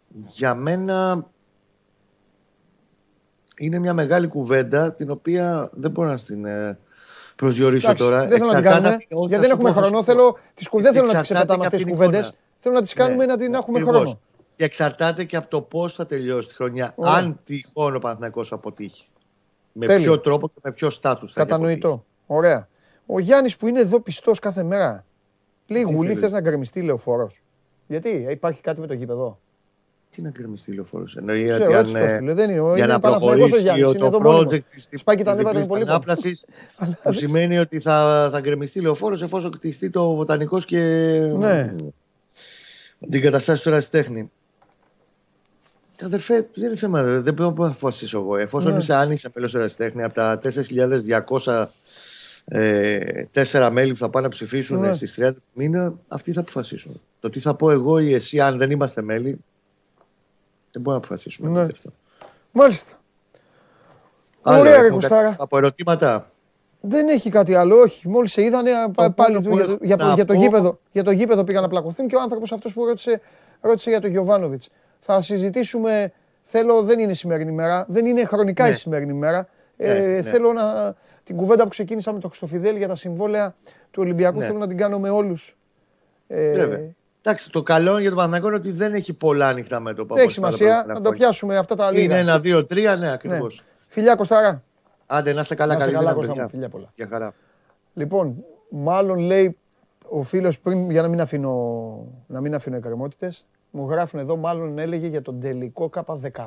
Για 0.09 0.55
μένα 0.55 1.27
είναι 3.57 3.79
μια 3.79 3.95
μεγάλη 3.95 4.27
κουβέντα 4.27 4.93
την 4.93 5.11
οποία 5.11 5.71
δεν 5.73 5.91
μπορώ 5.91 6.09
να 6.09 6.17
την 6.17 6.45
ε, 6.45 6.79
προσδιορίσω 7.37 7.95
τώρα. 7.95 8.27
Δεν 8.27 8.39
θέλω 8.39 8.53
να 8.53 8.55
την 8.55 8.65
κάνουμε, 8.65 8.97
γιατί 9.29 9.47
δεν 9.47 9.51
έχουμε 9.51 9.73
χρόνο. 9.73 10.03
Θέλω, 10.03 10.37
τις, 10.55 10.69
δεν 10.73 10.93
θέλω 10.93 11.07
να 11.07 11.13
τις 11.13 11.21
ξεπετάμε 11.21 11.65
αυτές 11.65 11.83
τις 11.83 11.93
κουβέντες. 11.93 12.33
Θέλω 12.57 12.75
να 12.75 12.81
τις 12.81 12.93
κάνουμε 12.93 13.25
ναι, 13.25 13.33
να 13.33 13.39
την 13.39 13.55
έχουμε 13.55 13.81
χρόνο. 13.81 14.21
Και 14.57 14.65
εξαρτάται 14.65 15.25
και 15.25 15.37
από 15.37 15.49
το 15.49 15.61
πώς 15.61 15.95
θα 15.95 16.07
τελειώσει 16.07 16.49
τη 16.49 16.55
χρονιά. 16.55 16.95
Αν 17.01 17.41
τυχόν 17.45 17.95
ο 17.95 17.99
Παναθηναϊκός 17.99 18.53
αποτύχει. 18.53 19.09
Με 19.73 19.87
ποιο 19.87 20.21
τρόπο 20.21 20.49
και 20.49 20.61
με 20.63 20.73
ποιο 20.73 20.91
στάτους 20.91 21.33
θα 21.33 21.41
Κατανοητό. 21.41 22.05
Ωραία. 22.33 22.69
Ο 23.07 23.21
Γιάννης 23.21 23.57
που 23.57 23.67
είναι 23.67 23.81
εδώ 23.81 24.01
πιστός 24.01 24.39
κάθε 24.39 24.63
μέρα. 24.63 25.05
Λέει 25.67 25.83
Γουλή, 25.83 26.15
θες 26.15 26.31
να 26.31 26.41
γκρεμιστεί 26.41 26.83
λεωφόρο. 26.83 27.31
Γιατί, 27.87 28.27
υπάρχει 28.31 28.61
κάτι 28.61 28.81
με 28.81 28.87
το 28.87 28.95
γήπεδο; 28.95 29.41
Τι 30.11 30.23
να 30.23 30.31
γκρεμιστεί 30.31 30.73
λεωφόρο. 30.73 31.05
Εννοεί 31.17 31.51
ότι 31.51 31.75
αν. 31.75 32.35
Δεν 32.35 32.51
είναι, 32.51 32.75
για 32.75 32.87
να 32.87 33.01
προχωρήσει 33.01 33.65
το 33.99 34.21
project 34.25 34.61
της 34.71 35.03
ανάπλαση, 35.71 36.33
που 37.03 37.13
σημαίνει 37.13 37.59
ότι 37.59 37.81
θα, 37.81 38.29
θα 38.33 38.41
γκρεμιστεί 38.41 38.81
λεωφόρο 38.81 39.19
εφόσον 39.23 39.51
κτιστεί 39.51 39.91
το 39.91 40.15
βοτανικός 40.15 40.65
και. 40.65 40.81
Ναι. 41.37 41.75
Την 43.11 43.23
καταστάσει 43.23 43.63
του 43.63 43.69
ερασιτέχνη. 43.69 44.31
Αδερφέ, 46.03 46.49
δεν 46.55 46.67
είναι 46.69 46.77
θέμα. 46.77 47.03
Δεν 47.03 47.35
μπορώ 47.35 47.55
να 47.57 47.67
αποφασίσω 47.67 48.19
εγώ. 48.19 48.37
Εφόσον 48.37 48.73
ναι. 48.73 48.79
είσαι 48.79 48.95
άνοιξα 48.95 49.31
μέλο 49.35 49.51
ερασιτέχνη 49.55 50.03
από 50.03 50.15
τα 50.15 50.41
4.200 50.43 51.67
ε, 52.53 53.25
τέσσερα 53.31 53.71
μέλη 53.71 53.93
που 53.93 53.99
θα 53.99 54.11
πάνε 54.11 54.27
να 54.27 54.33
ψηφίσουν 54.33 54.81
ναι. 54.81 54.93
στις 54.93 55.19
30 55.21 55.31
μήνα, 55.53 55.95
αυτοί 56.09 56.33
θα 56.33 56.41
αποφασίσουν. 56.41 57.01
Το 57.21 57.29
τι 57.29 57.41
θα 57.41 57.55
πω 57.55 57.71
εγώ 57.71 57.99
ή 57.99 58.15
εσύ, 58.15 58.41
αν 58.41 58.59
δεν 58.59 58.71
είμαστε 58.71 59.03
μέλη, 59.03 59.39
δεν 60.71 60.83
μπορούμε 60.83 60.93
να 60.93 60.97
αποφασίσουμε. 60.97 61.51
Ναι. 61.51 61.67
Μάλιστα. 62.53 63.01
Ωραία, 64.43 64.83
ρε 64.83 64.91
Κουστάρα. 64.91 65.37
Από 65.39 65.57
ερωτήματα; 65.57 66.31
Δεν 66.81 67.09
έχει 67.09 67.31
κάτι 67.31 67.55
άλλο, 67.55 67.77
όχι. 67.77 68.09
Μόλις 68.09 68.33
σε 68.33 68.43
είδανε 68.43 68.71
πάλι 69.15 69.39
για, 69.41 69.67
το, 69.67 69.79
για, 69.81 70.13
για, 70.15 70.25
το 70.25 70.33
γήπεδο, 70.33 70.79
για 70.93 71.05
το 71.05 71.11
γήπεδο 71.11 71.45
πήγαν 71.45 71.63
να 71.63 71.69
πλακωθούν 71.69 72.07
και 72.07 72.17
ο 72.17 72.21
άνθρωπος 72.21 72.53
αυτός 72.53 72.73
που 72.73 72.85
ρώτησε, 72.85 73.21
ρώτησε 73.61 73.91
για 73.91 74.01
τον 74.01 74.11
Γιωβάνοβιτς. 74.11 74.69
Θα 75.01 75.23
συζητήσουμε. 75.23 76.13
Θέλω, 76.43 76.83
δεν 76.83 76.99
είναι 76.99 77.15
σημερινή 77.15 77.53
μέρα, 77.53 77.85
δεν 77.89 78.07
είναι 78.07 78.25
χρονικά 78.25 78.65
ναι. 78.65 78.71
η 78.71 78.75
σημερινή 78.75 79.13
μέρα. 79.13 79.49
Ε, 79.77 79.93
ναι, 79.93 80.07
ναι. 80.07 80.23
Θέλω 80.23 80.53
να, 80.53 80.95
την 81.31 81.39
κουβέντα 81.39 81.63
που 81.63 81.69
ξεκίνησα 81.69 82.13
με 82.13 82.19
τον 82.19 82.31
Χρυστοφιδέλη 82.31 82.79
για 82.79 82.89
τα 82.89 82.95
συμβόλαια 82.95 83.55
του 83.91 84.03
Ολυμπιακού 84.03 84.39
ναι. 84.39 84.45
θέλω 84.45 84.59
να 84.59 84.67
την 84.67 84.77
κάνω 84.77 84.99
με 84.99 85.11
όλους. 85.11 85.57
Ε, 86.27 86.79
Εντάξει, 87.23 87.51
το 87.51 87.63
καλό 87.63 87.99
για 87.99 88.09
τον 88.09 88.19
Παναγιώτο 88.19 88.49
είναι 88.49 88.57
ότι 88.57 88.71
δεν 88.71 88.95
έχει 88.95 89.13
πολλά 89.13 89.49
ανοιχτά 89.49 89.81
μέτωπα. 89.81 90.15
Δεν 90.15 90.25
έχει 90.25 90.33
σημασία 90.33 90.85
να 90.89 91.01
το 91.01 91.11
πιάσουμε 91.11 91.57
αυτά 91.57 91.75
τα 91.75 91.91
λίγα. 91.91 92.05
Είναι 92.05 92.19
ένα, 92.19 92.41
δύο, 92.41 92.65
τρία, 92.65 92.97
ναι, 92.97 93.13
ακριβώς. 93.13 93.63
Ναι. 93.65 93.73
Φιλιά 93.87 94.15
Κωστάρα. 94.15 94.63
Άντε, 95.07 95.33
να 95.33 95.41
είστε 95.41 95.55
καλά, 95.55 95.77
καλά, 95.77 95.93
καλά 95.93 96.13
Κωστάρα. 96.13 96.49
Φιλιά 96.49 96.69
πολλά. 96.69 96.93
Για 96.95 97.07
χαρά. 97.07 97.35
Λοιπόν, 97.95 98.45
μάλλον 98.71 99.19
λέει 99.19 99.57
ο 100.09 100.23
φίλος 100.23 100.59
πριν, 100.59 100.91
για 100.91 101.03
να 101.03 101.09
μην 101.09 101.21
αφήνω, 101.21 101.53
να 102.27 102.41
μην 102.41 102.55
αφήνω 102.55 102.77
εκκρεμότητες, 102.77 103.47
μου 103.71 103.89
γράφουν 103.91 104.21
εδώ, 104.21 104.37
μάλλον 104.37 104.79
έλεγε 104.79 105.07
για 105.07 105.23
τον 105.23 105.41
τελικό 105.41 105.91
K15. 105.95 106.47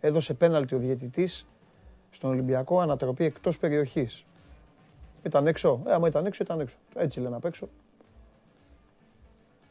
Έδωσε 0.00 0.34
πέναλτι 0.34 0.74
ο 0.74 0.78
διαιτητής 0.78 1.46
στον 2.14 2.30
Ολυμπιακό 2.30 2.80
ανατροπή 2.80 3.24
εκτός 3.24 3.58
περιοχής. 3.58 4.24
Ήταν 5.22 5.46
έξω. 5.46 5.80
Ε, 5.86 5.92
άμα 5.92 6.08
ήταν 6.08 6.26
έξω, 6.26 6.42
ήταν 6.42 6.60
έξω. 6.60 6.76
Έτσι 6.94 7.20
λένε 7.20 7.36
απ' 7.36 7.44
έξω. 7.44 7.68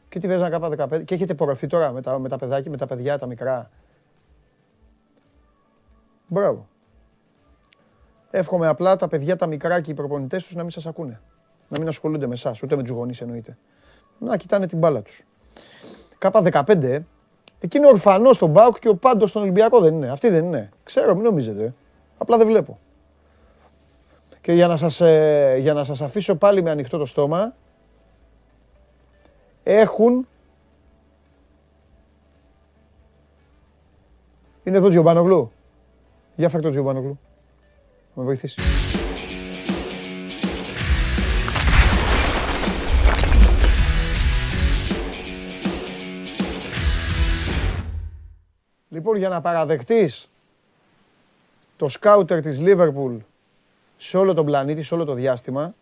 Και 0.08 0.18
τι 0.18 0.26
βέζανε 0.26 0.50
κάπα 0.50 0.68
15. 0.68 1.04
Και 1.04 1.14
έχετε 1.14 1.34
πορευθεί 1.34 1.66
τώρα 1.66 1.92
με 1.92 2.02
τα, 2.02 2.18
με 2.18 2.28
τα 2.28 2.38
παιδάκια, 2.38 2.70
με 2.70 2.76
τα 2.76 2.86
παιδιά 2.86 3.18
τα 3.18 3.26
μικρά; 3.26 3.70
Μπράβο. 6.26 6.68
Εύχομαι 8.30 8.66
απλά 8.66 8.96
τα 8.96 9.08
παιδιά 9.08 9.36
τα 9.36 9.46
μικρά 9.46 9.80
και 9.80 9.90
οι 9.90 9.94
προπονητές 9.94 10.44
τους 10.44 10.54
να 10.54 10.62
μην 10.62 10.70
σας 10.70 10.86
ακούνε. 10.86 11.20
Να 11.68 11.78
μην 11.78 11.88
ασχολούνται 11.88 12.26
με 12.26 12.34
εσάς, 12.34 12.62
ούτε 12.62 12.76
με 12.76 12.82
τους 12.82 12.90
γονείς 12.90 13.20
εννοείται. 13.20 13.56
Να 14.18 14.36
κοιτάνε 14.36 14.66
την 14.66 14.78
μπάλα 14.78 15.02
τους. 15.02 15.22
Κάπα 16.18 16.42
15, 16.42 16.82
ε. 16.82 17.00
Εκείνο 17.60 17.88
ορφανό 17.88 18.32
στον 18.32 18.50
Μπάουκ 18.50 18.78
και 18.78 18.88
ο 18.88 18.96
πάντος 18.96 19.30
στον 19.30 19.42
Ολυμπιακό 19.42 19.80
δεν 19.80 19.94
είναι. 19.94 20.10
Αυτή 20.10 20.28
δεν 20.28 20.44
είναι. 20.44 20.70
Ξέρω, 20.82 21.14
μην 21.14 21.24
νομίζετε. 21.24 21.74
Απλά 22.24 22.36
δεν 22.36 22.46
βλέπω. 22.46 22.78
Και 24.40 24.52
για 24.52 24.66
να 24.66 24.76
σας, 24.76 25.00
ε, 25.00 25.56
για 25.60 25.72
να 25.72 25.84
σας 25.84 26.00
αφήσω 26.00 26.34
πάλι 26.34 26.62
με 26.62 26.70
ανοιχτό 26.70 26.98
το 26.98 27.04
στόμα, 27.04 27.54
έχουν... 29.62 30.26
Είναι 34.64 34.76
εδώ 34.76 34.88
Τζιομπάνογλου. 34.88 35.52
Για 36.36 36.48
φέρ 36.48 36.60
το 36.60 36.70
Τζιομπάνογλου. 36.70 37.18
Με 38.14 38.24
βοηθήσει. 38.24 38.60
Λοιπόν, 48.88 49.16
για 49.16 49.28
να 49.28 49.40
παραδεχτείς 49.40 50.33
το 51.76 51.88
σκάουτερ 51.88 52.40
της 52.40 52.58
Λίβερπουλ 52.58 53.16
σε 53.96 54.16
όλο 54.16 54.34
τον 54.34 54.44
πλανήτη, 54.44 54.82
σε 54.82 54.94
όλο 54.94 55.04
το 55.04 55.12
διάστημα, 55.12 55.74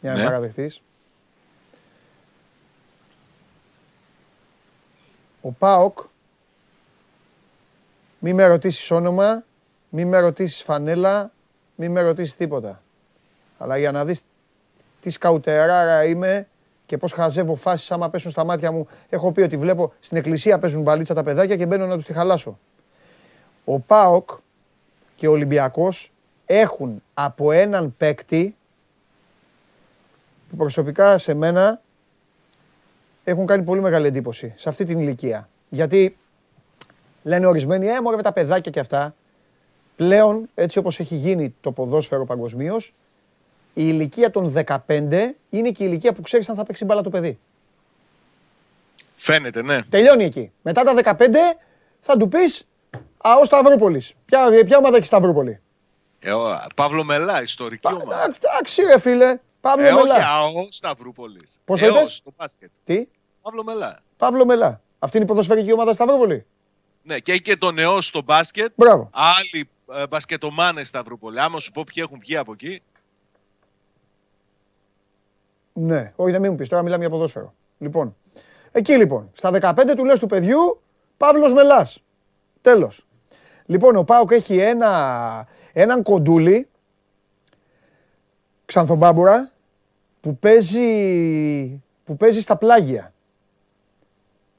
για 0.00 0.12
να 0.12 0.18
ναι. 0.18 0.24
παραδεχτείς. 0.24 0.82
Ο 5.40 5.52
ΠΑΟΚ, 5.52 5.98
μη 8.18 8.32
με 8.32 8.46
ρωτήσεις 8.46 8.90
όνομα, 8.90 9.44
μη 9.88 10.04
με 10.04 10.18
ρωτήσεις 10.18 10.62
φανέλα, 10.62 11.32
μη 11.74 11.88
με 11.88 12.00
ρωτήσεις 12.00 12.36
τίποτα. 12.36 12.82
Αλλά 13.58 13.78
για 13.78 13.92
να 13.92 14.04
δεις 14.04 14.20
τι 15.00 15.10
σκαουτεράρα 15.10 16.04
είμαι 16.04 16.48
και 16.86 16.98
πώς 16.98 17.12
χαζεύω 17.12 17.54
φάσεις 17.54 17.90
άμα 17.90 18.10
πέσουν 18.10 18.30
στα 18.30 18.44
μάτια 18.44 18.72
μου. 18.72 18.88
Έχω 19.08 19.32
πει 19.32 19.40
ότι 19.40 19.56
βλέπω 19.56 19.92
στην 20.00 20.16
εκκλησία 20.16 20.58
παίζουν 20.58 20.82
μπαλίτσα 20.82 21.14
τα 21.14 21.22
παιδάκια 21.22 21.56
και 21.56 21.66
μπαίνω 21.66 21.86
να 21.86 21.94
τους 21.94 22.04
τη 22.04 22.12
χαλάσω. 22.12 22.58
Ο 23.64 23.78
Πάοκ 23.78 24.30
και 25.18 25.28
ο 25.28 25.30
Ολυμπιακός 25.30 26.12
έχουν 26.46 27.02
από 27.14 27.52
έναν 27.52 27.94
παίκτη 27.96 28.56
που 30.50 30.56
προσωπικά 30.56 31.18
σε 31.18 31.34
μένα 31.34 31.80
έχουν 33.24 33.46
κάνει 33.46 33.62
πολύ 33.62 33.80
μεγάλη 33.80 34.06
εντύπωση 34.06 34.52
σε 34.56 34.68
αυτή 34.68 34.84
την 34.84 34.98
ηλικία. 34.98 35.48
Γιατί 35.68 36.16
λένε 37.22 37.46
ορισμένοι, 37.46 37.86
ε, 37.86 38.00
με 38.00 38.22
τα 38.22 38.32
παιδάκια 38.32 38.70
και 38.70 38.80
αυτά. 38.80 39.14
Πλέον, 39.96 40.48
έτσι 40.54 40.78
όπως 40.78 41.00
έχει 41.00 41.14
γίνει 41.14 41.54
το 41.60 41.72
ποδόσφαιρο 41.72 42.24
παγκοσμίως, 42.24 42.94
η 43.74 43.82
ηλικία 43.86 44.30
των 44.30 44.52
15 44.66 45.34
είναι 45.50 45.70
και 45.70 45.84
η 45.84 45.86
ηλικία 45.88 46.12
που 46.12 46.22
ξέρεις 46.22 46.48
αν 46.48 46.56
θα 46.56 46.64
παίξει 46.64 46.84
μπάλα 46.84 47.02
το 47.02 47.10
παιδί. 47.10 47.38
Φαίνεται, 49.16 49.62
ναι. 49.62 49.82
Τελειώνει 49.82 50.24
εκεί. 50.24 50.52
Μετά 50.62 50.82
τα 50.82 50.94
15 50.94 51.58
θα 52.00 52.16
του 52.16 52.28
πεις, 52.28 52.67
α, 53.18 53.34
ο 53.40 53.44
Σταυρούπολης. 53.44 54.14
Ποια, 54.24 54.64
ποια 54.64 54.78
ομάδα 54.78 54.96
έχει 54.96 55.06
Σταυρούπολη; 55.06 55.60
Ε, 56.18 56.32
ο, 56.32 56.58
Παύλο 56.74 57.04
Μελά, 57.04 57.42
ιστορική 57.42 57.92
ομάδα. 57.92 58.34
Εντάξει 58.40 58.82
ρε 58.82 58.98
φίλε. 58.98 59.38
Παύλο 59.60 59.86
ε, 59.86 59.92
Μελά. 59.92 60.14
όχι, 60.14 60.22
αό 60.22 60.66
Σταυρούπολης. 60.70 61.58
Πώς 61.64 61.80
το 61.80 61.86
είπες; 61.86 62.14
στο 62.14 62.30
μπάσκετ. 62.36 62.70
Τι, 62.84 63.06
Παύλο 63.42 63.64
Μελά. 63.64 64.00
Παύλο 64.16 64.46
Μελά. 64.46 64.80
Αυτή 64.98 65.16
είναι 65.16 65.26
η 65.26 65.28
ποδοσφαιρική 65.28 65.72
ομάδα 65.72 65.92
Σταυρούπολη; 65.92 66.46
Ναι, 67.02 67.18
και 67.18 67.32
έχει 67.32 67.42
και 67.42 67.56
τον 67.56 67.74
νεό 67.74 68.00
στο 68.00 68.22
μπάσκετ. 68.22 68.72
Μπράβο. 68.74 69.10
Άλλοι 69.12 69.68
ε, 69.92 70.06
μπασκετομάνες 70.06 70.88
Σταυρούπολη. 70.88 71.40
Άμα 71.40 71.58
σου 71.58 71.70
πω 71.70 71.84
ποιοι 71.92 72.02
έχουν 72.06 72.18
βγει 72.20 72.36
από 72.36 72.52
εκεί. 72.52 72.82
Ναι, 75.72 76.12
όχι 76.16 76.32
να 76.32 76.38
μην 76.38 76.50
μου 76.50 76.56
πεις, 76.56 76.68
τώρα 76.68 76.82
μιλάμε 76.82 77.00
για 77.02 77.10
ποδόσφαιρο. 77.10 77.54
Λοιπόν, 77.78 78.16
εκεί 78.72 78.96
λοιπόν, 78.96 79.30
στα 79.34 79.50
15 79.76 79.92
του 79.96 80.04
λες 80.04 80.18
του 80.18 80.26
παιδιού, 80.26 80.80
Παύλος 81.16 81.52
Μελάς. 81.52 82.02
Τέλος. 82.62 83.06
Λοιπόν, 83.68 83.96
ο 83.96 84.04
Πάοκ 84.04 84.30
έχει 84.32 84.58
ένα, 84.58 85.46
έναν 85.72 86.02
κοντούλι, 86.02 86.68
ξανθομπάμπουρα, 88.64 89.52
που 90.20 90.36
παίζει, 90.36 91.82
που 92.04 92.16
παίζει 92.16 92.40
στα 92.40 92.56
πλάγια. 92.56 93.12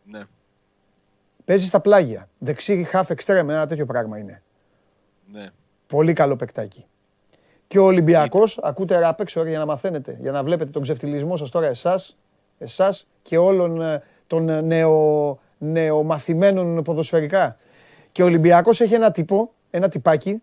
Ναι. 0.03 0.21
Παίζει 1.45 1.65
στα 1.65 1.79
πλάγια. 1.79 2.29
Δεξί 2.37 2.87
half 2.93 3.05
extreme, 3.05 3.47
ένα 3.47 3.67
τέτοιο 3.67 3.85
πράγμα 3.85 4.17
είναι. 4.17 4.41
ναι. 5.31 5.45
Πολύ 5.87 6.13
καλό 6.13 6.35
παικτάκι. 6.35 6.85
Και 7.67 7.79
ο 7.79 7.83
Ολυμπιακός, 7.83 8.59
ακούτε 8.61 8.99
ράπεξ, 8.99 9.35
ωραία, 9.35 9.49
για 9.49 9.59
να 9.59 9.65
μαθαίνετε, 9.65 10.17
για 10.21 10.31
να 10.31 10.43
βλέπετε 10.43 10.71
τον 10.71 10.81
ξεφτυλισμό 10.81 11.37
σας 11.37 11.49
τώρα 11.49 11.67
εσάς 11.67 12.17
εσάς 12.57 13.07
και 13.21 13.37
όλων 13.37 13.81
ε, 13.81 14.03
των 14.27 14.49
ε, 14.49 14.61
νεο, 14.61 15.39
νεομαθημένων 15.57 16.83
ποδοσφαιρικά. 16.83 17.57
Και 18.11 18.23
ο 18.23 18.25
Ολυμπιακός 18.25 18.81
έχει 18.81 18.93
ένα 18.93 19.11
τύπο, 19.11 19.51
ένα 19.69 19.89
τυπάκι, 19.89 20.41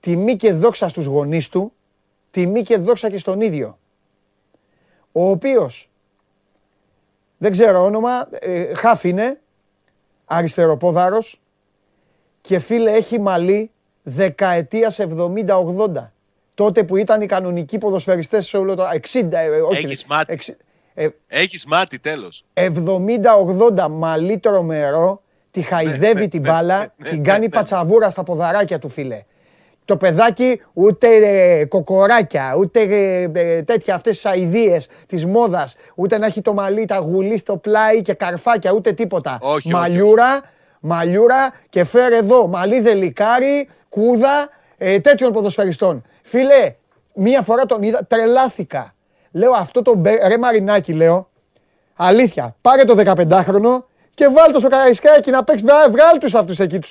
τιμή 0.00 0.36
και 0.36 0.52
δόξα 0.52 0.88
στους 0.88 1.04
γονείς 1.04 1.48
του, 1.48 1.72
τιμή 2.30 2.62
και 2.62 2.76
δόξα 2.76 3.10
και 3.10 3.18
στον 3.18 3.40
ίδιο. 3.40 3.78
Ο 5.12 5.30
οποίος, 5.30 5.90
δεν 7.38 7.50
ξέρω 7.50 7.82
όνομα, 7.84 8.28
ε, 8.30 8.74
χάφ 8.74 9.04
είναι, 9.04 9.40
αριστεροπόδαρος 10.24 11.40
και 12.40 12.58
φίλε 12.58 12.92
έχει 12.92 13.20
μαλλί 13.20 13.70
δεκαετίας 14.02 14.98
70-80. 14.98 16.12
Τότε 16.54 16.84
που 16.84 16.96
ήταν 16.96 17.20
οι 17.22 17.26
κανονικοί 17.26 17.78
ποδοσφαιριστές 17.78 18.46
σε 18.46 18.56
όλο 18.56 18.74
το... 18.74 18.84
60, 19.12 19.32
ε, 19.32 19.48
όχι. 19.60 19.84
Έχεις 19.84 20.04
μάτι. 20.04 20.32
εξι- 20.32 20.56
ε, 20.94 21.08
Έχεις 21.26 21.64
μάτι 21.66 21.98
τέλος. 21.98 22.44
70-80 22.54 23.88
μαλλί 23.90 24.38
τρομερό, 24.38 25.22
τη 25.56 25.62
χαϊδεύει 25.62 26.28
την 26.28 26.40
μπάλα, 26.40 26.94
την 27.02 27.24
κάνει 27.24 27.48
πατσαβούρα 27.48 28.10
στα 28.10 28.22
ποδαράκια 28.22 28.78
του 28.78 28.88
φίλε. 28.88 29.22
Το 29.84 29.96
παιδάκι 29.96 30.60
ούτε 30.72 31.06
ε, 31.16 31.64
κοκοράκια, 31.64 32.54
ούτε 32.58 32.80
ε, 32.80 33.30
ε, 33.34 33.62
τέτοια 33.62 33.94
αυτές 33.94 34.14
τις 34.14 34.26
αηδίες 34.26 34.88
της 35.06 35.26
μόδας, 35.26 35.74
ούτε 35.94 36.18
να 36.18 36.26
έχει 36.26 36.40
το 36.42 36.54
μαλλί, 36.54 36.84
τα 36.84 36.96
γουλί 36.96 37.36
στο 37.36 37.56
πλάι 37.56 38.02
και 38.02 38.12
καρφάκια, 38.14 38.72
ούτε 38.72 38.92
τίποτα. 38.92 39.38
Όχι, 39.40 39.54
όχι, 39.54 39.70
μαλλιούρα, 39.70 40.40
μαλλιούρα 40.80 41.52
και 41.68 41.84
φέρε 41.84 42.16
εδώ 42.16 42.46
μαλλί 42.46 42.80
δελικάρι, 42.80 43.68
κούδα, 43.88 44.48
ε, 44.76 44.98
τέτοιων 45.00 45.32
ποδοσφαιριστών. 45.32 46.04
Φίλε, 46.22 46.74
μία 47.14 47.42
φορά 47.42 47.66
τον 47.66 47.82
είδα, 47.82 48.04
τρελάθηκα. 48.08 48.94
Λέω 49.30 49.52
αυτό 49.52 49.82
το 49.82 49.94
μπε- 49.94 50.26
ρε 50.26 50.38
Μαρινάκι, 50.38 50.92
λέω, 50.92 51.28
Αλήθεια, 51.96 52.56
πάρε 52.60 52.84
το 52.84 52.94
15χρονο 52.96 53.84
και 54.16 54.28
βάλ 54.28 54.52
το 54.52 54.58
στο 54.58 54.68
καραϊσκάκι 54.68 55.30
να 55.30 55.44
παίξεις. 55.44 55.66
Βγάλ 55.66 55.90
βγάλ 55.90 56.18
τους 56.18 56.34
αυτούς 56.34 56.58
εκεί, 56.58 56.78
τους 56.78 56.90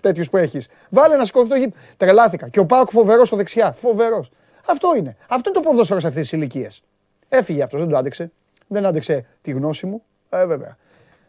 τέτοιους 0.00 0.30
που 0.30 0.36
έχεις. 0.36 0.68
Βάλε 0.90 1.16
να 1.16 1.24
σηκωθεί 1.24 1.48
το 1.48 1.56
γήπεδο. 1.56 1.84
Τρελάθηκα. 1.96 2.48
Και 2.48 2.58
ο 2.58 2.66
Πάοκ 2.66 2.90
φοβερός 2.90 3.26
στο 3.26 3.36
δεξιά. 3.36 3.72
Φοβερός. 3.72 4.30
Αυτό 4.66 4.94
είναι. 4.96 5.16
Αυτό 5.28 5.50
είναι 5.50 5.60
το 5.60 5.68
ποδόσφαιρο 5.68 6.00
σε 6.00 6.06
αυτές 6.06 6.22
τις 6.22 6.32
ηλικίες. 6.32 6.82
Έφυγε 7.28 7.62
αυτός, 7.62 7.80
δεν 7.80 7.88
το 7.88 7.96
άντεξε. 7.96 8.30
Δεν 8.66 8.86
άντεξε 8.86 9.24
τη 9.40 9.50
γνώση 9.50 9.86
μου. 9.86 10.02
Ε, 10.28 10.46
βέβαια. 10.46 10.76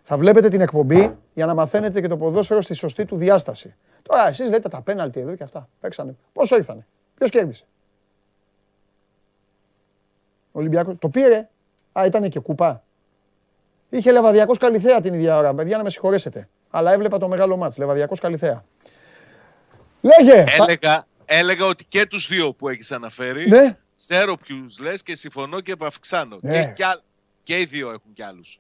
Θα 0.04 0.18
βλέπετε 0.18 0.50
την 0.50 0.62
εκπομπή 0.62 1.18
για 1.34 1.46
να 1.46 1.54
μαθαίνετε 1.54 2.02
και 2.02 2.08
το 2.08 2.18
ποδόσφαιρο 2.18 2.62
στη 2.62 2.74
σωστή 2.74 3.06
του 3.06 3.16
διάσταση. 3.16 3.76
Τώρα 4.02 4.28
εσείς 4.28 4.50
λέτε 4.50 4.70
τα 4.70 4.82
πέναλτι 4.82 5.20
εδώ 5.20 5.36
και 5.36 5.44
αυτά. 5.44 5.70
Παίξανε. 5.80 6.16
Πόσο 6.34 6.56
ήρθανε. 6.56 6.86
Ποιος 7.18 7.30
κέρδισε; 7.30 7.66
Ο 10.52 10.60
Ολυμπιακός. 10.60 10.96
Το 11.00 11.10
πήρε. 11.10 11.50
Α, 12.00 12.06
ήταν 12.06 12.30
και 12.30 12.40
κούπα. 12.40 12.84
Είχε 13.90 14.12
Λεβαδιακός 14.12 14.58
Καλιθέα 14.58 15.02
την 15.02 15.14
ίδια 15.14 15.38
ώρα. 15.38 15.54
Παιδιά, 15.54 15.78
να 15.78 15.84
με 15.84 15.90
συγχωρέσετε. 15.90 16.50
Αλλά 16.70 16.94
έβλεπα 16.94 17.18
το 17.18 17.28
μεγάλο 17.28 17.58
μάτς. 17.58 17.78
Λεβαδιακός 17.78 18.20
Καλιθέα. 18.20 18.64
Λέγε! 20.02 20.44
πα- 20.58 20.64
Έλεγα, 20.68 21.06
έλεγα 21.26 21.66
ότι 21.66 21.86
και 21.86 22.06
τους 22.06 22.28
δύο 22.28 22.54
που 22.54 22.70
έχεις 22.70 22.92
αναφέρει, 22.92 23.48
Ναι. 23.50 23.78
ξέρω 23.96 24.38
ποιους 24.38 24.80
λες 24.80 25.04
και 25.04 25.16
συμφωνώ 25.16 25.60
και 25.60 25.72
επαυξάνω. 25.72 26.38
Ναι. 26.42 26.64
Και, 26.66 26.72
και, 26.76 26.86
άλλ- 26.86 27.00
και 27.44 27.60
οι 27.60 27.66
δύο 27.66 27.88
έχουν 27.88 28.14
κι 28.14 28.24
άλλους. 28.24 28.60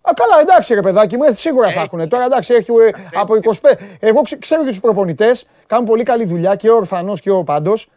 Α, 0.00 0.10
καλά, 0.16 0.40
εντάξει 0.40 0.74
ρε 0.74 0.80
παιδάκι 0.80 1.16
μου, 1.16 1.22
ε, 1.24 1.34
σίγουρα 1.34 1.66
θα 1.66 1.72
Έχει. 1.72 1.82
έχουν. 1.94 2.08
Τώρα 2.08 2.24
εντάξει, 2.24 2.54
έχει 2.54 2.70
ε, 2.72 2.90
από 3.14 3.34
25. 3.34 3.78
Εγώ 4.00 4.22
ξε- 4.22 4.38
ξέρω 4.40 4.62
και 4.64 4.68
τους 4.68 4.80
προπονητές, 4.80 5.46
κάνουν 5.66 5.86
πολύ 5.86 6.02
καλή 6.02 6.24
δουλειά 6.24 6.54
και 6.56 6.70
ο 6.70 6.76
Ορφανός 6.76 7.20
και 7.20 7.30
ο 7.30 7.44
Πάντος. 7.44 7.88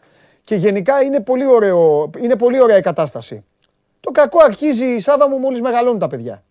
Και 0.44 0.56
γενικά 0.56 1.02
είναι 1.02 1.20
πολύ, 1.20 1.46
ωραίο, 1.46 2.10
είναι 2.22 2.36
πολύ 2.36 2.62
ωραία 2.62 2.78
η 2.78 2.82
κατάσταση. 2.82 3.44
Το 4.00 4.12
κακό 4.12 4.44
αρχίζει 4.44 4.86
η 4.86 5.00
Σάβα 5.00 5.30
μου 5.30 5.38
μόλις 5.38 5.62
μεγαλώνουν 5.62 6.00
τα 6.00 6.08
παιδιά. 6.08 6.44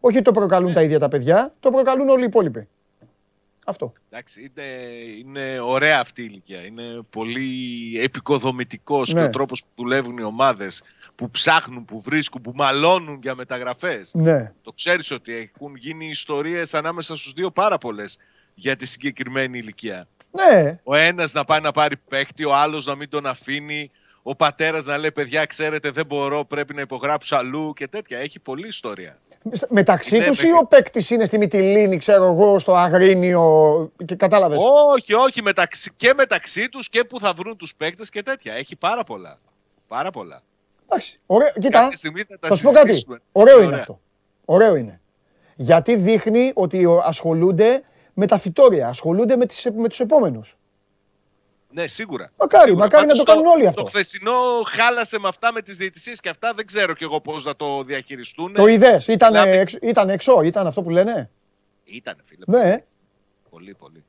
Όχι 0.00 0.22
το 0.22 0.32
προκαλούν 0.32 0.72
τα 0.72 0.82
ίδια 0.82 0.98
τα 0.98 1.08
παιδιά, 1.08 1.54
το 1.60 1.70
προκαλούν 1.70 2.08
όλοι 2.08 2.22
οι 2.22 2.26
υπόλοιποι. 2.26 2.68
Αυτό. 3.64 3.92
Εντάξει, 4.10 4.40
είναι, 4.54 4.64
είναι 5.18 5.60
ωραία 5.60 6.00
αυτή 6.00 6.22
η 6.22 6.26
ηλικία. 6.30 6.64
Είναι 6.64 6.82
πολύ 7.10 8.00
επικοδομητικός 8.00 9.12
Ναι. 9.12 9.20
και 9.20 9.26
ο 9.26 9.30
τρόπος 9.30 9.60
που 9.62 9.68
δουλεύουν 9.82 10.16
οι 10.18 10.22
ομάδες, 10.22 10.82
που 11.14 11.30
ψάχνουν, 11.30 11.84
που 11.84 12.00
βρίσκουν, 12.00 12.40
που 12.42 12.52
μαλώνουν 12.54 13.18
για 13.22 13.34
μεταγραφές. 13.34 14.14
Ναι. 14.14 14.52
Το 14.62 14.72
ξέρεις 14.72 15.10
ότι 15.10 15.34
έχουν 15.54 15.76
γίνει 15.76 16.06
ιστορίες 16.08 16.74
ανάμεσα 16.74 17.16
στους 17.16 17.32
δύο 17.32 17.50
πάρα 17.50 17.78
πολλές 17.78 18.18
για 18.54 18.76
τη 18.76 18.86
συγκεκριμένη 18.86 19.58
ηλικία. 19.58 20.08
Ναι, 20.30 20.78
Ο 20.82 20.94
ένας 20.96 21.32
να 21.32 21.44
πάει 21.44 21.60
να 21.60 21.70
πάρει 21.70 21.96
παίκτη, 21.96 22.44
ο 22.44 22.54
άλλος 22.54 22.86
να 22.86 22.94
μην 22.94 23.08
τον 23.08 23.26
αφήνει, 23.26 23.90
ο 24.22 24.36
πατέρας 24.36 24.84
να 24.84 24.98
λέει 24.98 25.12
παιδιά 25.12 25.44
ξέρετε 25.44 25.90
δεν 25.90 26.06
μπορώ, 26.06 26.44
πρέπει 26.44 26.74
να 26.74 26.80
υπογράψω 26.80 27.36
αλλού 27.36 27.72
και 27.76 27.88
τέτοια. 27.88 28.18
Έχει 28.18 28.38
πολλή 28.40 28.68
ιστορία. 28.68 29.18
Μεταξύ 29.68 30.18
Ναι, 30.18 30.24
τους 30.26 30.42
ή 30.42 30.46
με- 30.48 30.58
ο 30.58 30.66
παίκτης 30.66 31.10
είναι 31.10 31.24
στη 31.24 31.38
Μυτιλίνη, 31.38 31.96
ξέρω 31.96 32.24
εγώ, 32.24 32.58
στο 32.58 32.74
Αγρίνιο. 32.74 33.90
Και 34.04 34.14
κατάλαβες; 34.14 34.58
Όχι, 34.94 35.14
όχι, 35.14 35.42
μεταξύ, 35.42 35.92
και 35.96 36.12
μεταξύ 36.16 36.68
τους 36.68 36.88
και 36.88 37.04
που 37.04 37.18
θα 37.20 37.32
βρουν 37.32 37.56
τους 37.56 37.74
παίκτες 37.74 38.10
και 38.10 38.22
τέτοια. 38.22 38.54
Έχει 38.54 38.76
πάρα 38.76 39.04
πολλά. 39.04 39.38
Πάρα 39.88 40.10
πολλά. 40.10 40.42
Εντάξει, 40.88 41.20
ωραίο. 41.26 41.48
Κοίτα, 41.60 41.80
Κάποια 41.80 41.96
στιγμή 41.96 42.22
θα 42.22 42.38
τα 42.38 42.48
θα 42.48 42.56
σου 42.56 42.62
πω 42.62 42.70
κάτι. 42.70 42.86
συζητήσουμε. 42.86 43.20
Ωραίο 43.32 43.56
είναι 43.58 43.66
Ωραία. 43.66 43.78
αυτό. 43.80 44.00
Ωραίο 44.44 44.76
είναι. 44.76 45.00
Γιατί 45.56 45.96
δείχνει 45.96 46.50
ότι 46.54 46.84
ο- 46.84 47.02
ασχολούνται 47.04 47.82
με 48.14 48.26
τα 48.26 48.38
φυτόρια, 48.38 48.88
ασχολούνται 48.88 49.36
με, 49.36 49.46
τις, 49.46 49.66
με 49.76 49.88
τους 49.88 50.00
επόμενους. 50.00 50.56
Ναι, 51.70 51.86
σίγουρα. 51.86 52.30
Μακάρι, 52.36 52.62
Σίγουρα. 52.62 52.84
μακάρι 52.84 53.02
να 53.06 53.08
Πάντως 53.12 53.24
το 53.24 53.32
κάνουν 53.32 53.46
όλοι 53.46 53.66
αυτό. 53.66 53.82
Το 53.82 53.88
χθεσινό 53.88 54.32
χάλασε 54.66 55.18
με 55.18 55.28
αυτά 55.28 55.52
με 55.52 55.62
τις 55.62 55.76
διαιτησίες 55.76 56.20
και 56.20 56.28
αυτά 56.28 56.52
δεν 56.56 56.66
ξέρω 56.66 56.94
κι 56.94 57.04
εγώ 57.04 57.20
πώς 57.20 57.44
να 57.44 57.56
το 57.56 57.82
διαχειριστούν. 57.82 58.52
Το 58.54 58.66
είδες, 58.66 59.06
ήταν, 59.06 59.30
Μιλάμε- 59.32 59.54
έξω, 59.60 59.78
ήταν 59.82 60.08
έξω, 60.10 60.40
ήταν 60.42 60.66
αυτό 60.66 60.82
που 60.82 60.90
λένε; 60.90 61.30
Ήτανε 61.84 62.18
φίλε. 62.24 62.44
Ναι, 62.58 62.84
Πολύ, 63.50 63.74
πολύ. 63.74 64.04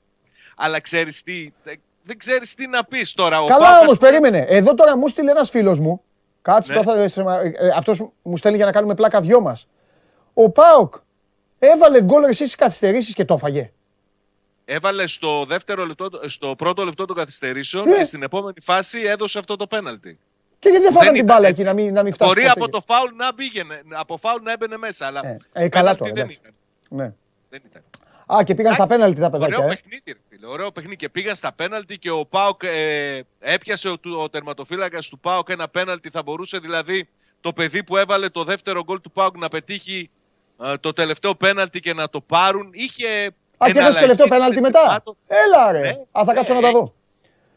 Αλλά 0.56 0.80
ξέρεις 0.80 1.24
τι, 1.24 1.52
τε- 1.64 1.80
δεν 2.04 2.18
ξέρεις 2.18 2.56
τι 2.56 2.68
να 2.68 2.84
πεις 2.86 3.14
τώρα. 3.14 3.42
Ο 3.42 3.48
καλά 3.48 3.66
Πάπας- 3.66 3.82
όμως, 3.82 3.98
περίμενε. 3.98 4.46
Εδώ 4.48 4.74
τώρα 4.74 4.98
μου 4.98 5.08
στείλε 5.08 5.32
ένας 5.32 5.50
φίλος 5.50 5.80
μου, 5.80 6.02
κάτσε 6.42 6.74
Ναι. 6.74 6.84
τώρα 6.84 7.08
θα, 7.12 7.22
ε, 7.42 7.48
ε, 7.56 7.70
αυτός 7.76 8.10
μου 8.22 8.38
στέλνει 8.38 8.58
για 8.58 8.66
να 8.66 8.72
κάνουμε 8.72 8.94
πλάκα 8.96 9.22
δυο 9.22 9.40
μας. 9.42 9.68
Ο 10.34 10.50
Πάοκ 10.50 10.94
έβαλε 11.60 12.02
γκολ 12.02 12.24
εσύ 12.24 12.34
στις 12.44 12.56
καθυστερήσεις 12.56 13.14
και 13.14 13.26
το 13.26 13.34
έφαγε. 13.34 13.72
Έβαλε 14.72 15.08
στο, 15.08 15.46
δεύτερο 15.46 15.86
λεπτό, 15.86 16.10
στο 16.26 16.56
πρώτο 16.58 16.86
λεπτό 16.86 17.06
των 17.06 17.16
καθυστερήσεων 17.16 17.88
Ναι. 17.88 17.98
και 17.98 18.04
στην 18.04 18.24
επόμενη 18.24 18.62
φάση 18.62 19.00
έδωσε 19.00 19.40
αυτό 19.40 19.56
το 19.56 19.68
πέναλτι. 19.68 20.20
Και 20.60 20.70
γιατί 20.70 20.84
δεν 20.84 20.94
φάγανε 20.94 21.18
την 21.18 21.26
μπάλα 21.26 21.48
εκεί 21.48 21.64
να 21.64 21.74
μην, 21.74 21.94
να 21.94 22.04
μην 22.04 22.14
φτάσει. 22.14 22.34
Μπορεί 22.34 22.48
από 22.48 22.70
το 22.70 22.82
φάουλ 22.88 23.16
να 23.16 23.34
πήγαινε, 23.34 23.82
από 23.90 24.18
φάουλ 24.18 24.44
να 24.44 24.52
έμπαινε 24.52 24.78
μέσα. 24.78 25.06
Αλλά 25.06 25.26
ε, 25.26 25.38
ε, 25.52 25.70
καλά 25.70 25.96
τώρα. 25.96 26.12
Δεν 26.14 26.30
ήταν. 26.30 26.54
Ναι. 26.90 27.14
Δεν 27.50 27.62
ήταν. 27.66 27.84
Α, 28.36 28.44
και 28.44 28.56
πήγαν 28.56 28.74
στα 28.74 28.84
πέναλτι 28.84 29.20
τα 29.20 29.30
παιδάκια. 29.30 29.58
Ωραίο 29.58 29.72
ε. 29.72 29.76
παιχνίδι, 29.76 30.20
φίλε. 30.30 30.48
Ωραίο 30.48 30.72
παιχνίδι. 30.72 30.96
Και 30.96 31.10
πήγαν 31.10 31.36
στα 31.36 31.54
πέναλτι 31.54 31.98
και 31.98 32.10
ο 32.10 32.26
Πάοκ 32.26 32.64
ε, 32.64 33.22
έπιασε 33.40 33.90
ο, 33.90 33.96
ο 34.22 34.30
τερματοφύλακας 34.30 35.10
του 35.10 35.20
Πάοκ 35.20 35.50
ένα 35.50 35.68
πέναλτι. 35.68 36.10
Θα 36.10 36.24
μπορούσε 36.24 36.58
δηλαδή 36.58 37.10
το 37.42 37.54
παιδί 37.54 37.84
που 37.84 37.98
έβαλε 37.98 38.30
το 38.30 38.44
δεύτερο 38.44 38.84
γκολ 38.84 39.02
του 39.02 39.12
Πάοκ 39.12 39.38
να 39.38 39.48
πετύχει 39.48 40.10
ε, 40.64 40.74
το 40.78 40.94
τελευταίο 40.94 41.36
πέναλτι 41.36 41.80
και 41.80 41.94
να 41.94 42.10
το 42.10 42.22
πάρουν. 42.22 42.70
Είχε. 42.72 43.32
Α, 43.64 43.72
και 43.72 43.80
το 43.80 43.94
τελευταίο 44.00 44.28
πέναλτι 44.28 44.62
μετά. 44.62 45.04
Έλα, 45.28 45.72
ρε. 45.72 45.80
Ναι, 45.80 45.98
Α, 46.12 46.24
θα 46.26 46.34
κάτσω 46.34 46.54
να 46.54 46.62
τα 46.62 46.72
δω. 46.72 46.94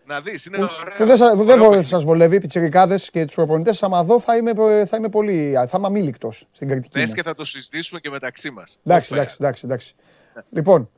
Να 0.07 0.21
δεις, 0.21 0.45
είναι 0.45 0.57
ωραίο. 0.57 1.17
Δεν 1.45 1.71
δε 1.71 1.83
σας 1.83 2.05
βολεύει, 2.05 2.41
πιτσιρικάδες 2.41 3.11
και 3.11 3.25
τους 3.25 3.35
προπονητές. 3.35 3.83
Άμα 3.83 4.03
δω, 4.03 4.21
θα 4.21 4.37
είμαι, 4.37 4.53
θα 4.87 4.97
είμαι 4.97 5.09
πολύ. 5.09 5.53
θα 5.67 5.77
είμαι 5.77 5.87
αμήλικτος 5.87 6.47
στην 6.53 6.69
κριτική. 6.69 6.99
Πες 6.99 7.15
και 7.15 7.23
θα 7.23 7.35
το 7.35 7.45
συζητήσουμε 7.45 8.01
και 8.01 8.11
μεταξύ 8.11 8.51
μας. 8.51 8.79
Εντάξει, 8.85 9.15
εντάξει, 9.15 9.37
εντάξει, 9.39 9.63
εντάξει. 9.65 9.95
Λοιπόν, 10.51 10.91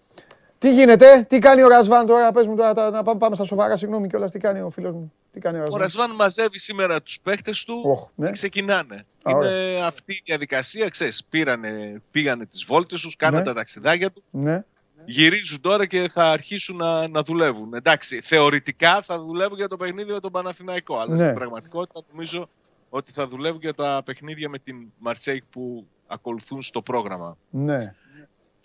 τι 0.58 0.72
γίνεται, 0.72 1.26
τι 1.28 1.38
κάνει 1.38 1.62
ο 1.62 1.68
Ρασβάν 1.68 2.06
τώρα, 2.06 2.32
πες 2.32 2.46
μου 2.46 2.56
τώρα, 2.56 2.90
να 2.90 3.02
πάμε, 3.02 3.18
πάμε 3.18 3.34
στα 3.34 3.44
σοβαρά, 3.44 3.76
συγγνώμη 3.76 4.08
κιόλας, 4.08 4.30
τι 4.30 4.38
κάνει 4.38 4.60
ο 4.60 4.70
φίλος 4.70 4.92
μου. 4.92 5.12
Τι 5.32 5.40
κάνει 5.40 5.56
ο, 5.56 5.60
Ρασβάν. 5.60 5.80
ο 5.80 5.82
Ρασβάν; 5.82 6.10
Μαζεύει 6.10 6.58
σήμερα 6.58 7.02
τους 7.02 7.20
παίχτες 7.20 7.64
του 7.64 7.98
oh, 7.98 8.10
ναι. 8.14 8.26
και 8.26 8.32
ξεκινάνε. 8.32 8.94
Α, 8.94 9.30
Είναι 9.30 9.38
ωραία. 9.38 9.84
αυτή 9.84 10.12
η 10.12 10.22
διαδικασία, 10.24 10.88
ξέρεις, 10.88 11.24
πήρανε, 11.24 12.02
πήγανε 12.10 12.46
τις 12.46 12.64
βόλτες 12.64 13.00
τους, 13.00 13.16
κάνανε 13.16 13.42
ναι. 13.42 13.46
τα 13.46 13.54
ταξιδάκια 13.54 14.10
τους. 14.10 14.24
Ναι. 14.30 14.64
Γυρίζουν 15.06 15.60
τώρα 15.60 15.86
και 15.86 16.08
θα 16.08 16.30
αρχίσουν 16.30 16.76
να, 16.76 17.08
να 17.08 17.22
δουλεύουν. 17.22 17.74
Εντάξει, 17.74 18.20
θεωρητικά 18.20 19.02
θα 19.02 19.22
δουλεύουν 19.22 19.56
για 19.56 19.68
το 19.68 19.76
παιχνίδι 19.76 20.12
με 20.12 20.20
τον 20.20 20.32
Παναθηναϊκό, 20.32 20.98
αλλά 20.98 21.14
ναι. 21.14 21.22
στην 21.22 21.34
πραγματικότητα 21.34 22.00
νομίζω 22.10 22.48
ότι 22.90 23.12
θα 23.12 23.26
δουλεύουν 23.26 23.60
για 23.60 23.74
τα 23.74 24.02
παιχνίδια 24.04 24.48
με 24.48 24.58
την 24.58 24.76
Μαρσέικ 24.98 25.42
που 25.50 25.86
ακολουθούν 26.06 26.62
στο 26.62 26.82
πρόγραμμα. 26.82 27.36
Ναι 27.50 27.94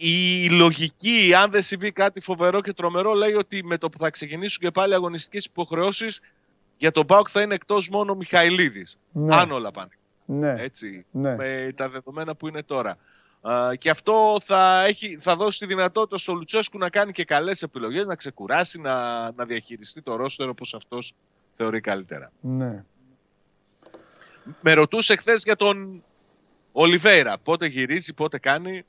η 0.02 0.50
λογική, 0.50 1.34
αν 1.38 1.52
δεν 1.52 1.62
συμβεί 1.62 1.92
κάτι 1.92 2.22
φοβερό 2.22 2.62
και 2.62 2.74
τρομερό, 2.74 3.14
λέει 3.14 3.34
ότι 3.34 3.64
με 3.64 3.78
το 3.78 3.90
που 3.90 3.98
θα 3.98 4.10
ξεκινήσουν 4.10 4.62
και 4.62 4.72
πάλι 4.72 4.94
αγωνιστικές 4.94 5.46
υποχρεώσεις 5.46 6.22
για 6.78 6.92
τον 6.92 7.06
Πάουκ 7.06 7.28
θα 7.32 7.42
είναι 7.42 7.54
εκτός 7.54 7.90
μόνο 7.90 8.12
ο 8.12 8.16
Μιχαηλίδης. 8.16 8.98
Ναι. 9.12 9.36
Αν 9.36 9.52
όλα 9.52 9.72
πάνε. 9.72 9.90
Ναι. 10.26 10.56
Έτσι, 10.58 11.06
ναι. 11.12 11.36
με 11.36 11.72
τα 11.76 11.90
δεδομένα 11.90 12.36
που 12.36 12.48
είναι 12.48 12.64
τώρα. 12.64 12.98
Και 13.78 13.90
αυτό 13.90 14.38
θα, 14.44 14.86
έχει, 14.86 15.18
θα 15.20 15.36
δώσει 15.36 15.60
τη 15.60 15.66
δυνατότητα 15.66 16.18
στο 16.18 16.34
Λουτσέσκου 16.34 16.78
να 16.78 16.90
κάνει 16.90 17.12
και 17.12 17.24
καλές 17.24 17.62
επιλογές, 17.62 18.06
να 18.06 18.16
ξεκουράσει, 18.16 18.82
να, 18.82 19.22
να 19.32 19.46
διαχειριστεί 19.46 20.02
το 20.02 20.16
ρόστερο 20.16 20.50
όπως 20.50 20.74
αυτός 20.74 21.14
θεωρεί 21.56 21.80
καλύτερα. 21.82 22.32
Ναι. 22.42 22.84
Με 24.62 24.74
ρωτούσε 24.74 25.16
χθες 25.16 25.42
για 25.44 25.56
τον 25.56 26.04
Ολιβέηρα. 26.72 27.38
Πότε 27.38 27.66
γυρίζει, 27.66 28.14
πότε 28.14 28.38
κάνει 28.38 28.86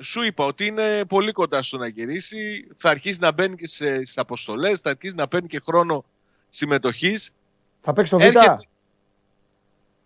σου 0.00 0.22
είπα 0.22 0.44
ότι 0.44 0.66
είναι 0.66 1.04
πολύ 1.04 1.32
κοντά 1.32 1.62
στο 1.62 1.76
να 1.76 1.86
γυρίσει. 1.86 2.66
Θα 2.76 2.90
αρχίσει 2.90 3.20
να 3.20 3.32
μπαίνει 3.32 3.56
και 3.56 3.66
στις 3.66 4.18
αποστολές, 4.18 4.80
θα 4.80 4.90
αρχίσει 4.90 5.14
να 5.14 5.28
παίρνει 5.28 5.48
και 5.48 5.60
χρόνο 5.64 6.04
συμμετοχής. 6.48 7.30
Θα 7.80 7.92
παίξει 7.92 8.10
το 8.10 8.18
Β; 8.18 8.22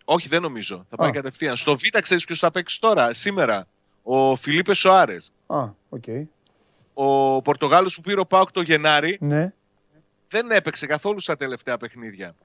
Όχι, 0.05 0.27
δεν 0.27 0.41
νομίζω. 0.41 0.85
Θα 0.89 0.95
πάει 0.95 1.11
κατευθείαν. 1.11 1.55
Στο 1.55 1.77
Β 1.77 1.81
ξέρεις 2.01 2.25
ποιος 2.25 2.39
θα 2.39 2.51
παίξει 2.51 2.79
τώρα, 2.79 3.13
σήμερα. 3.13 3.67
Ο 4.03 4.35
Φιλίπε 4.35 4.73
Σοάρες. 4.73 5.33
Α, 5.47 5.69
οκ. 5.89 6.03
Ο 6.93 7.41
Πορτογάλος 7.41 7.95
που 7.95 8.01
πήρε 8.01 8.19
ο 8.19 8.25
Πάοκ 8.25 8.51
το 8.51 8.61
Γενάρη. 8.61 9.17
Ναι. 9.21 9.53
Δεν 10.27 10.51
έπαιξε 10.51 10.85
καθόλου 10.85 11.19
στα 11.19 11.37
τελευταία 11.37 11.77
παιχνίδια. 11.77 12.35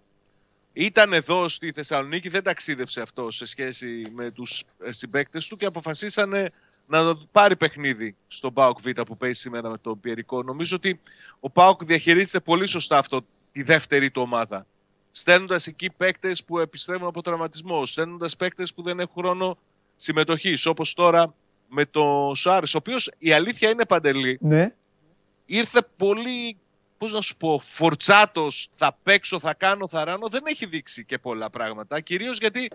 Ήταν 0.73 1.13
εδώ 1.13 1.49
στη 1.49 1.73
Θεσσαλονίκη, 1.73 2.29
δεν 2.29 2.43
ταξίδεψε 2.43 3.01
αυτό 3.01 3.31
σε 3.31 3.47
σχέση 3.47 4.11
με 4.15 4.31
τους 4.31 4.65
συμπαίκτες 4.89 5.49
του 5.49 5.57
και 5.57 5.67
αποφασίσανε 5.67 6.53
να 6.87 7.17
πάρει 7.33 7.57
παιχνίδι 7.57 8.17
στον 8.29 8.53
Πάοκ 8.53 8.81
Β 8.81 8.91
που 8.91 9.17
παίζει 9.17 9.41
σήμερα 9.41 9.69
με 9.69 9.79
τον 9.79 10.01
Πιερικό. 10.01 10.43
Νομίζω 10.43 10.77
ότι 10.77 11.01
ο 11.41 11.51
Πάοκ 11.51 11.85
διαχειρίζεται 11.85 12.41
πολύ 12.41 12.67
σωστά 12.67 12.99
αυτό 12.99 13.21
τη 13.53 13.63
δεύτερη 13.63 14.11
του 14.11 14.23
ομάδα. 14.23 14.67
Στέλνοντας 15.11 15.67
εκεί 15.67 15.91
παίκτες 15.91 16.45
που 16.45 16.59
επιστρέφουν 16.59 17.07
από 17.07 17.23
τραυματισμό, 17.23 17.87
στέλνοντας 17.87 18.37
παίκτες 18.37 18.75
που 18.75 18.83
δεν 18.83 19.01
έχουν 19.01 19.23
χρόνο 19.23 19.59
συμμετοχής, 19.97 20.67
όπως 20.67 20.95
τώρα 20.95 21.35
με 21.69 21.85
τον 21.85 22.37
Σουάρες, 22.37 22.75
ο 22.75 22.79
οποίος 22.79 23.11
η 23.19 23.33
αλήθεια 23.33 23.71
είναι 23.71 23.85
παντελή. 23.85 24.39
Ναι. 24.41 24.75
Ήρθε 25.47 25.81
πολύ, 25.97 26.57
πώς 26.99 27.13
να 27.13 27.21
σου 27.21 27.37
πω, 27.37 27.61
φορτσάτος, 27.65 28.69
θα 28.77 28.99
παίξω, 29.03 29.41
θα 29.41 29.55
κάνω, 29.55 29.89
θα 29.89 30.05
ράνω. 30.05 30.29
Δεν 30.29 30.43
έχει 30.47 30.67
δείξει 30.67 31.05
και 31.05 31.19
πολλά 31.19 31.51
πράγματα. 31.51 32.01
Κυρίως 32.01 32.39
γιατί 32.39 32.71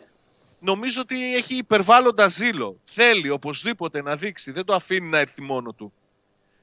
νομίζω 0.60 1.02
ότι 1.02 1.36
έχει 1.36 1.56
υπερβάλλοντα 1.56 2.28
ζήλο. 2.28 2.78
Θέλει 2.86 3.30
οπωσδήποτε 3.30 4.02
να 4.02 4.16
δείξει, 4.16 4.52
δεν 4.52 4.66
το 4.66 4.74
αφήνει 4.74 5.08
να 5.08 5.20
έρθει 5.20 5.42
μόνο 5.42 5.72
του. 5.72 5.94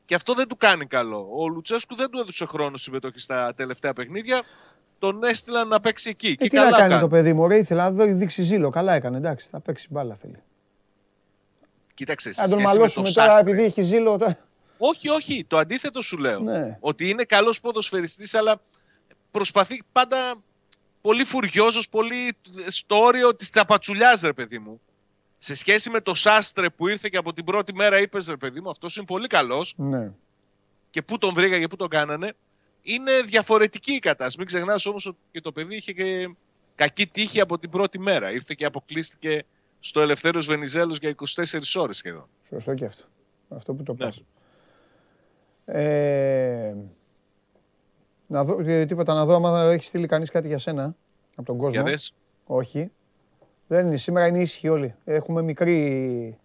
Και 0.04 0.14
αυτό 0.14 0.34
δεν 0.34 0.48
του 0.48 0.56
κάνει 0.56 0.86
καλό. 0.86 1.28
Ο 1.36 1.48
Λουτσέσκου 1.48 1.94
δεν 1.94 2.10
του 2.10 2.18
έδωσε 2.18 2.44
χρόνο 2.44 2.76
συμμετοχή 2.76 3.18
στα 3.18 3.54
τελευταία 3.54 3.92
παιχνίδια. 3.92 4.42
Τον 4.98 5.24
έστειλαν 5.24 5.68
να 5.68 5.80
παίξει 5.80 6.10
εκεί. 6.10 6.26
Ε, 6.26 6.34
και 6.34 6.48
τι 6.48 6.56
καλά 6.56 6.70
να 6.70 6.76
κάνει, 6.76 7.00
το 7.00 7.08
παιδί 7.08 7.32
μου, 7.32 7.48
ρε, 7.48 7.56
ήθελα 7.56 7.90
να 7.90 8.04
δείξει 8.04 8.42
ζήλο. 8.42 8.70
Καλά 8.70 8.94
έκανε, 8.94 9.16
εντάξει, 9.16 9.48
θα 9.50 9.60
παίξει 9.60 9.86
μπάλα 9.90 10.14
θέλει. 10.14 10.42
Κοίταξε. 11.98 12.32
Αν 12.36 12.50
τον 12.50 12.60
μαλώσουμε 12.60 13.10
τώρα 13.10 13.38
επειδή 13.38 13.62
έχει 13.62 13.82
ζήλο. 13.82 14.36
Όχι, 14.78 15.08
όχι. 15.08 15.44
Το 15.44 15.58
αντίθετο 15.58 16.02
σου 16.02 16.16
λέω. 16.16 16.40
Ναι. 16.40 16.76
Ότι 16.80 17.08
είναι 17.08 17.24
καλός 17.24 17.60
ποδοσφαιριστής, 17.60 18.34
αλλά 18.34 18.60
προσπαθεί 19.30 19.82
πάντα 19.92 20.42
πολύ 21.00 21.24
φουριόζος, 21.24 21.88
πολύ 21.88 22.36
στο 22.66 22.96
όριο 23.00 23.34
της 23.34 23.50
τσαπατσουλιάς, 23.50 24.20
ρε 24.20 24.32
παιδί 24.32 24.58
μου. 24.58 24.80
Σε 25.38 25.54
σχέση 25.54 25.90
με 25.90 26.00
το 26.00 26.14
Σάστρε 26.14 26.70
που 26.70 26.88
ήρθε 26.88 27.08
και 27.08 27.16
από 27.16 27.32
την 27.32 27.44
πρώτη 27.44 27.74
μέρα 27.74 28.00
είπες, 28.00 28.28
ρε 28.28 28.36
παιδί 28.36 28.60
μου, 28.60 28.70
αυτός 28.70 28.96
είναι 28.96 29.06
πολύ 29.06 29.26
καλός. 29.26 29.74
Ναι. 29.76 30.10
Και 30.90 31.02
πού 31.02 31.18
τον 31.18 31.34
βρήκα 31.34 31.58
και 31.58 31.68
πού 31.68 31.76
τον 31.76 31.88
κάνανε. 31.88 32.32
Είναι 32.82 33.12
διαφορετική 33.24 33.92
η 33.92 33.98
κατάσταση. 33.98 34.38
Μην 34.38 34.46
ξεχνάς 34.46 34.86
όμως 34.86 35.06
ότι 35.06 35.18
και 35.30 35.40
το 35.40 35.52
παιδί 35.52 35.76
είχε 35.76 35.92
και 35.92 36.30
κακή 36.74 37.06
τύχη 37.06 37.40
από 37.40 37.58
την 37.58 37.70
πρώτη 37.70 37.98
μέρα. 37.98 38.32
Ήρθε 38.32 38.54
και 38.56 38.64
αποκλείστηκε 38.64 39.44
στο 39.80 40.00
Ελευθέριος 40.00 40.46
Βενιζέλος 40.46 40.98
για 40.98 41.14
24 41.36 41.80
ώρες 41.80 41.96
σχεδόν. 41.96 42.26
Σωστό 42.48 42.74
και 42.74 42.84
αυτό. 42.84 43.04
Αυτό 43.48 43.74
που 43.74 43.82
το 43.82 43.92
ναι. 43.92 43.98
πας. 43.98 44.22
Ε, 45.64 46.74
να 48.26 48.44
δω, 48.44 48.60
ε, 48.64 48.84
τίποτα, 48.84 49.14
να 49.14 49.24
δω 49.24 49.34
άμα 49.34 49.60
έχει 49.60 49.84
στείλει 49.84 50.06
κανείς 50.06 50.30
κάτι 50.30 50.48
για 50.48 50.58
σένα 50.58 50.94
από 51.36 51.46
τον 51.46 51.56
κόσμο. 51.56 51.82
Για 51.82 51.98
Όχι. 52.46 52.90
Δεν 53.66 53.86
είναι. 53.86 53.96
Σήμερα 53.96 54.26
είναι 54.26 54.40
ήσυχοι 54.40 54.68
όλοι. 54.68 54.94
Έχουμε 55.04 55.42
μικρή... 55.42 56.38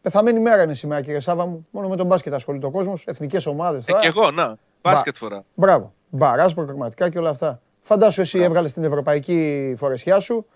Πεθαμένη 0.00 0.40
μέρα 0.40 0.62
είναι 0.62 0.74
σήμερα, 0.74 1.00
κύριε 1.00 1.20
Σάβα 1.20 1.46
μου. 1.46 1.66
Μόνο 1.70 1.88
με 1.88 1.96
τον 1.96 2.06
μπάσκετ 2.06 2.32
ασχολείται 2.32 2.66
ο 2.66 2.70
κόσμος. 2.70 3.04
Εθνικές 3.06 3.46
ομάδες. 3.46 3.86
Ε, 3.86 3.92
και 4.00 4.06
εγώ, 4.06 4.30
να. 4.30 4.56
Μπάσκετ 4.82 5.16
φορά. 5.16 5.44
Μπράβο. 5.54 5.94
Μπαράς 6.10 6.54
προγραμματικά 6.54 7.08
και 7.08 7.18
όλα 7.18 7.30
αυτά. 7.30 7.60
Φαντάσου 7.80 8.20
εσύ 8.20 8.38
έβγαλες 8.38 8.72
την 8.72 8.84
ευρωπαϊκή 8.84 9.74
φορεσιά 9.78 10.20
σου. 10.20 10.46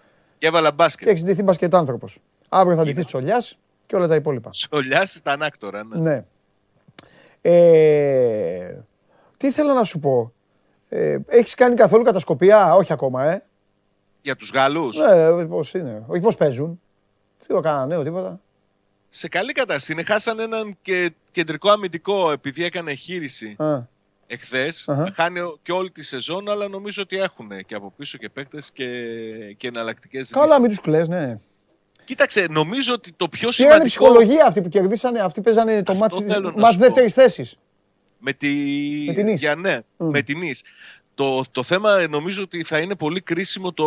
Και 0.41 0.47
έβαλα 0.47 0.73
μπάσκετ. 0.73 1.05
Και 1.07 1.11
έχεις 1.11 1.25
ντυθεί 1.25 1.43
μπάσκετ 1.43 1.75
άνθρωπος. 1.75 2.19
Αύριο 2.49 2.77
θα 2.77 2.83
ντυθείς 2.83 3.07
τσολιάς 3.07 3.59
και 3.87 3.97
όλα 3.97 4.09
τα 4.09 4.15
υπόλοιπα. 4.15 4.51
Τσολιάς 4.51 5.11
στα 5.11 5.33
ανάκτορα, 5.33 5.85
ναι. 5.85 5.99
ναι. 6.01 6.25
Ε, 7.41 8.77
τι 9.37 9.47
ήθελα 9.47 9.75
να 9.75 9.85
σου 9.85 9.99
πω. 9.99 10.33
Ε, 10.89 11.19
έχεις 11.27 11.55
κάνει 11.55 11.75
καθόλου 11.75 12.05
κατασκοπία, 12.05 12.75
όχι 12.75 12.93
ακόμα, 12.93 13.25
ε. 13.25 13.45
Για 14.23 14.37
τους 14.37 14.51
Γάλλους; 14.51 14.97
Ναι, 14.97 15.45
πώς 15.45 15.75
είναι. 15.75 16.05
Όχι 16.07 16.21
πώς 16.21 16.35
παίζουν. 16.35 16.81
Τι 17.39 17.47
το 17.47 17.61
κάνανε, 17.61 17.95
νέο, 17.95 18.03
τίποτα. 18.03 18.41
Σε 19.09 19.29
καλή 19.29 19.53
κατάσταση 19.53 19.93
είναι. 19.93 20.03
Χάσαν 20.03 20.41
έναν 20.41 20.77
και, 20.83 21.13
κεντρικό 21.31 21.71
αμυντικό 21.71 22.33
επειδή 22.33 22.65
έκανε 22.65 22.95
χείριση 22.95 23.57
εχθές. 24.31 24.89
Χάνει 25.15 25.41
και 25.63 25.73
όλη 25.73 25.91
τη 25.91 26.03
σεζόν, 26.03 26.51
αλλά 26.51 26.69
νομίζω 26.69 27.03
ότι 27.03 27.17
έχουν 27.17 27.49
και 27.67 27.75
από 27.75 27.93
πίσω 27.97 28.19
και 28.19 28.29
παίκτες 28.29 28.71
και, 28.73 28.87
και 29.57 29.67
εναλλακτικές 29.69 30.31
Καλά, 30.31 30.61
μην 30.61 30.69
τους 30.69 30.81
κλαις, 30.81 31.09
ναι. 31.09 31.39
Κοίταξε, 32.05 32.47
νομίζω 32.51 32.95
ότι 32.95 33.13
το 33.17 33.29
πιο 33.29 33.51
σημαντικό... 33.51 33.81
είναι 33.81 33.89
ψυχολογία 33.89 34.47
αυτοί 34.47 34.61
που 34.61 34.69
κερδίσανε, 34.69 35.21
αυτοί 35.21 35.41
παίζανε 35.41 35.83
το 35.83 35.95
μάτς 36.57 36.77
δεύτερης 36.77 37.13
θέσης. 37.13 37.57
Με, 38.19 38.33
τη... 38.33 38.49
με 39.07 39.13
την 39.13 39.29
Ις. 39.29 39.43
ναι, 39.59 39.79
mm. 39.79 39.83
με 39.97 40.23
την 40.23 40.43
Ις. 40.43 40.63
Το, 41.15 41.43
το 41.51 41.63
θέμα 41.63 42.07
νομίζω 42.09 42.43
ότι 42.43 42.65
θα 42.65 42.79
είναι 42.79 42.97
πολύ 42.97 43.21
κρίσιμο 43.21 43.73
το 43.73 43.87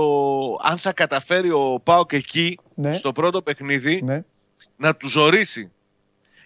αν 0.61 0.77
θα 0.77 0.93
καταφέρει 0.93 1.51
ο 1.51 1.81
Πάοκ 1.83 2.13
εκεί, 2.13 2.59
ναι. 2.75 2.93
στο 2.93 3.11
πρώτο 3.11 3.41
παιχνίδι, 3.41 4.01
ναι. 4.03 4.23
να 4.77 4.95
τους 4.95 5.11
ζωρίσει. 5.11 5.71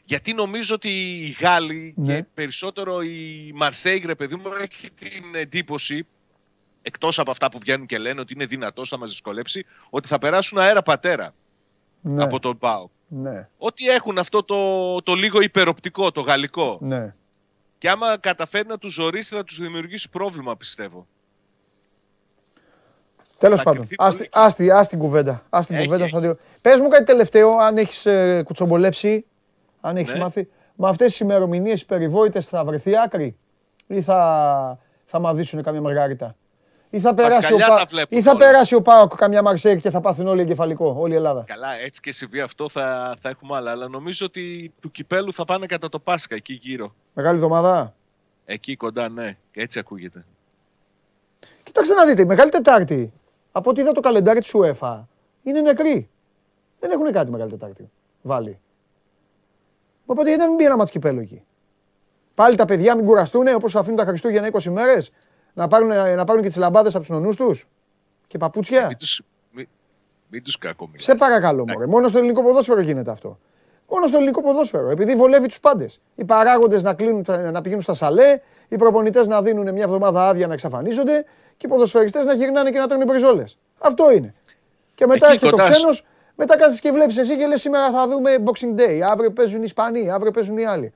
Γιατί 0.08 0.34
νομίζω 0.34 0.76
ότι 0.76 0.90
οι 0.90 1.38
Γάλλοι 1.40 1.94
ναι. 1.98 2.16
και 2.16 2.26
περισσότερο 2.34 3.02
η 3.02 3.52
Μαρσέιγρε, 3.56 4.16
παιδί 4.16 4.36
μου, 4.36 4.44
έχει 4.62 4.90
την 4.92 5.36
εντύπωση, 5.36 6.08
εκτός 6.82 7.20
από 7.20 7.32
αυτά 7.32 7.52
που 7.52 7.60
βγαίνουν 7.60 7.86
και 7.86 7.98
λένε 7.98 8.20
ότι 8.20 8.34
είναι 8.34 8.46
δυνατός, 8.46 8.90
θα 8.90 8.98
μας 8.98 9.10
δυσκολέψει, 9.10 9.66
ότι 9.90 10.08
θα 10.08 10.18
περάσουν 10.18 10.58
αέρα 10.58 10.82
πατέρα 10.82 11.34
ναι. 12.02 12.24
από 12.24 12.40
τον 12.40 12.58
Πάοκ. 12.58 12.90
Ναι. 13.08 13.48
Ότι 13.58 13.88
έχουν 13.88 14.18
αυτό 14.18 14.44
το, 14.44 15.02
το 15.02 15.14
λίγο 15.14 15.42
υπεροπτικό, 15.42 16.12
το 16.12 16.22
γαλλικό. 16.22 16.78
Ναι. 16.82 17.14
Και 17.78 17.90
άμα 17.90 18.18
καταφέρει 18.18 18.68
να 18.68 18.78
τους 18.78 18.94
ζωρίσει, 18.94 19.36
θα 19.36 19.44
τους 19.44 19.60
δημιουργήσει 19.60 20.10
πρόβλημα, 20.10 20.58
πιστεύω. 20.58 21.08
Τέλος 23.38 23.64
πάντων. 23.64 23.88
Α 24.72 24.86
την 24.88 25.00
κουβέντα. 25.00 25.46
Ας 25.50 25.68
την 25.68 25.78
κουβέντα 25.78 26.08
θα 26.08 26.38
Πες 26.62 26.80
μου 26.80 26.88
κάτι 26.88 27.04
τελευταίο, 27.04 27.58
αν 27.58 27.78
έχεις 27.78 28.06
ε, 28.06 28.42
κουτσομπολέψει, 28.46 29.26
αν 29.82 29.98
έχεις 29.98 30.14
ναι. 30.14 30.20
μάθει. 30.20 30.50
Με 30.76 30.88
αυτές 30.88 31.08
τις 31.08 31.20
ημερομηνίες 31.20 31.86
περιβόητες 31.86 32.48
θα 32.48 32.66
βρεθεί 32.66 32.98
άκρη 32.98 33.38
ή 33.88 34.02
θα, 34.02 34.80
θα 35.06 35.20
μαδίσουν 35.20 35.64
καμία 35.64 35.82
μαργαρίτα. 35.82 36.36
Ή 36.90 37.00
θα, 37.00 37.14
περάσει 37.14 37.54
ο, 37.54 37.58
Πα... 37.58 37.88
ή 38.10 38.22
θα 38.22 38.38
περάσει 38.38 38.76
ο 38.76 38.82
Πάοκ 38.82 39.16
καμιά 39.16 39.42
Μαρσέικ 39.42 39.80
και 39.80 39.90
θα 39.90 40.02
πάθουν 40.02 40.28
όλοι 40.28 40.42
εγκεφαλικό, 40.42 40.96
όλη 40.98 41.14
η 41.14 41.16
Ελλάδα; 41.16 41.44
Καλά, 41.48 41.74
έτσι 41.86 42.02
και 42.02 42.12
συμβεί 42.12 42.40
αυτό 42.40 42.70
θα, 42.70 43.16
θα 43.22 43.30
έχουμε 43.30 43.56
άλλα. 43.56 43.72
Αλλά 43.72 43.88
νομίζω 43.88 44.26
ότι 44.26 44.74
του 44.82 44.92
κυπέλου 44.92 45.34
θα 45.34 45.46
πάνε 45.46 45.66
κατά 45.66 45.90
το 45.90 46.00
Πάσχα 46.00 46.36
εκεί 46.36 46.54
γύρω. 46.62 46.96
Μεγάλη 47.14 47.36
εβδομάδα; 47.36 47.96
Εκεί 48.46 48.76
κοντά, 48.76 49.10
ναι. 49.10 49.38
Έτσι 49.54 49.80
ακούγεται. 49.80 50.26
Κοιτάξτε 51.64 51.94
να 51.94 52.06
δείτε, 52.06 52.22
η 52.22 52.26
Μεγάλη 52.26 52.52
Τετάρτη, 52.52 53.14
από 53.52 53.70
ό,τι 53.70 53.82
είδα 53.82 53.92
το 53.92 54.00
καλεντάρι 54.00 54.40
της 54.40 54.52
UEFA, 54.54 55.00
είναι 55.44 55.62
νεκρή. 55.62 56.10
Δεν 56.80 56.92
έχουν 56.92 57.12
κάτι 57.12 57.32
Μεγάλη 57.32 57.50
Τετάρτη. 57.50 57.92
Βάλει. 58.22 58.60
Οπότε 60.08 60.30
γιατί 60.30 60.44
να 60.44 60.48
μην 60.48 60.58
πει 60.58 60.64
ένα 60.64 60.78
μάτς 60.78 60.92
κυπέλο 60.92 61.20
εκεί; 61.20 61.44
Πάλι 62.36 62.56
τα 62.56 62.66
παιδιά 62.66 62.96
μην 62.96 63.06
κουραστούν 63.06 63.48
όπως 63.48 63.76
αφήνουν 63.76 63.98
τα 63.98 64.06
Χριστούγεννα 64.06 64.50
20 64.52 64.64
μέρες 64.64 65.12
να 65.54 65.68
πάρουν, 65.68 65.88
να 66.16 66.24
πάρουν 66.26 66.42
και 66.42 66.48
τις 66.48 66.58
λαμπάδες 66.58 66.96
από 66.96 67.04
τους 67.04 67.14
νονούς 67.14 67.36
τους 67.36 67.68
και 68.28 68.38
παπούτσια. 68.38 68.88
Μην 68.88 68.98
του 68.98 69.06
μην, 70.30 70.44
τους 70.44 70.58
Σε 70.96 71.16
παρακαλώ, 71.16 71.66
μωρέ. 71.68 71.86
Μόνο 71.86 72.08
στο 72.08 72.18
ελληνικό 72.18 72.44
ποδόσφαιρο 72.44 72.82
γίνεται 72.82 73.12
αυτό. 73.12 73.40
Μόνο 73.90 74.08
στο 74.08 74.18
ελληνικό 74.18 74.42
ποδόσφαιρο. 74.42 74.90
Επειδή 74.90 75.16
βολεύει 75.16 75.48
τους 75.48 75.60
πάντες. 75.60 76.00
Οι 76.16 76.26
παράγοντες 76.26 76.84
να, 76.84 76.96
να 77.52 77.62
πηγαίνουν 77.62 77.84
στα 77.84 77.94
σαλέ, 77.94 78.40
οι 78.68 78.76
προπονητές 78.76 79.28
να 79.28 79.42
δίνουν 79.42 79.74
μια 79.74 79.84
εβδομάδα 79.84 80.28
άδεια 80.28 80.48
να 80.48 80.54
εξαφανίζονται 80.54 81.26
και 81.58 81.66
οι 81.66 81.70
ποδοσφαιριστές 81.70 82.26
να 82.26 82.34
γυρνάνε 82.34 82.72
και 82.72 82.78
να 82.78 82.88
τρώνε 82.88 83.06
μπριζόλες. 83.06 83.58
Αυτό 83.78 84.12
είναι. 84.12 84.34
Και 84.96 85.06
μετά 85.06 85.32
έχει 85.32 85.50
το 85.50 85.56
ξένος, 85.56 86.06
μετά 86.40 86.58
κάθεσαι 86.58 86.82
και 86.82 86.92
βλέπεις 86.92 87.18
εσύ 87.18 87.38
και 87.38 87.46
λες: 87.46 87.62
Σήμερα 87.62 87.92
θα 87.92 88.08
δούμε 88.08 88.44
Boxing 88.46 88.80
Day. 88.80 89.00
Αύριο 89.12 89.32
παίζουν 89.32 89.60
οι 89.60 89.66
Ισπανοί, 89.66 90.12
αύριο 90.12 90.32
παίζουν 90.32 90.58
οι 90.58 90.66
άλλοι. 90.66 90.94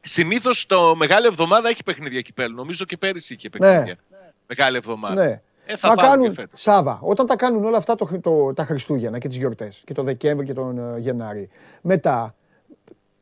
Συνήθως 0.00 0.66
το 0.66 0.94
μεγάλη 0.96 1.26
εβδομάδα 1.26 1.68
έχει 1.68 1.82
παιχνίδια 1.82 2.20
κυπέλου. 2.20 2.54
Νομίζω 2.54 2.84
και 2.84 2.96
πέρυσι 2.96 3.34
είχε 3.34 3.48
παιχνίδια. 3.48 3.80
Ναι. 3.80 4.18
Μεγάλη 4.46 4.76
εβδομάδα. 4.76 5.14
Ναι. 5.14 5.40
Ε, 5.66 5.76
θα 5.76 5.94
κάνουν, 5.96 6.34
και 6.34 6.46
Σάβα, 6.52 6.98
όταν 7.02 7.26
τα 7.26 7.36
κάνουν 7.36 7.64
όλα 7.64 7.76
αυτά 7.76 7.94
το, 7.94 8.20
το, 8.20 8.54
τα 8.54 8.64
Χριστούγεννα 8.64 9.18
και 9.18 9.28
τις 9.28 9.36
γιορτές 9.36 9.82
και 9.84 9.94
το 9.94 10.02
Δεκέμβρη 10.02 10.46
και 10.46 10.52
τον 10.52 10.94
uh, 10.94 10.98
Γενάρη, 10.98 11.48
μετά 11.80 12.34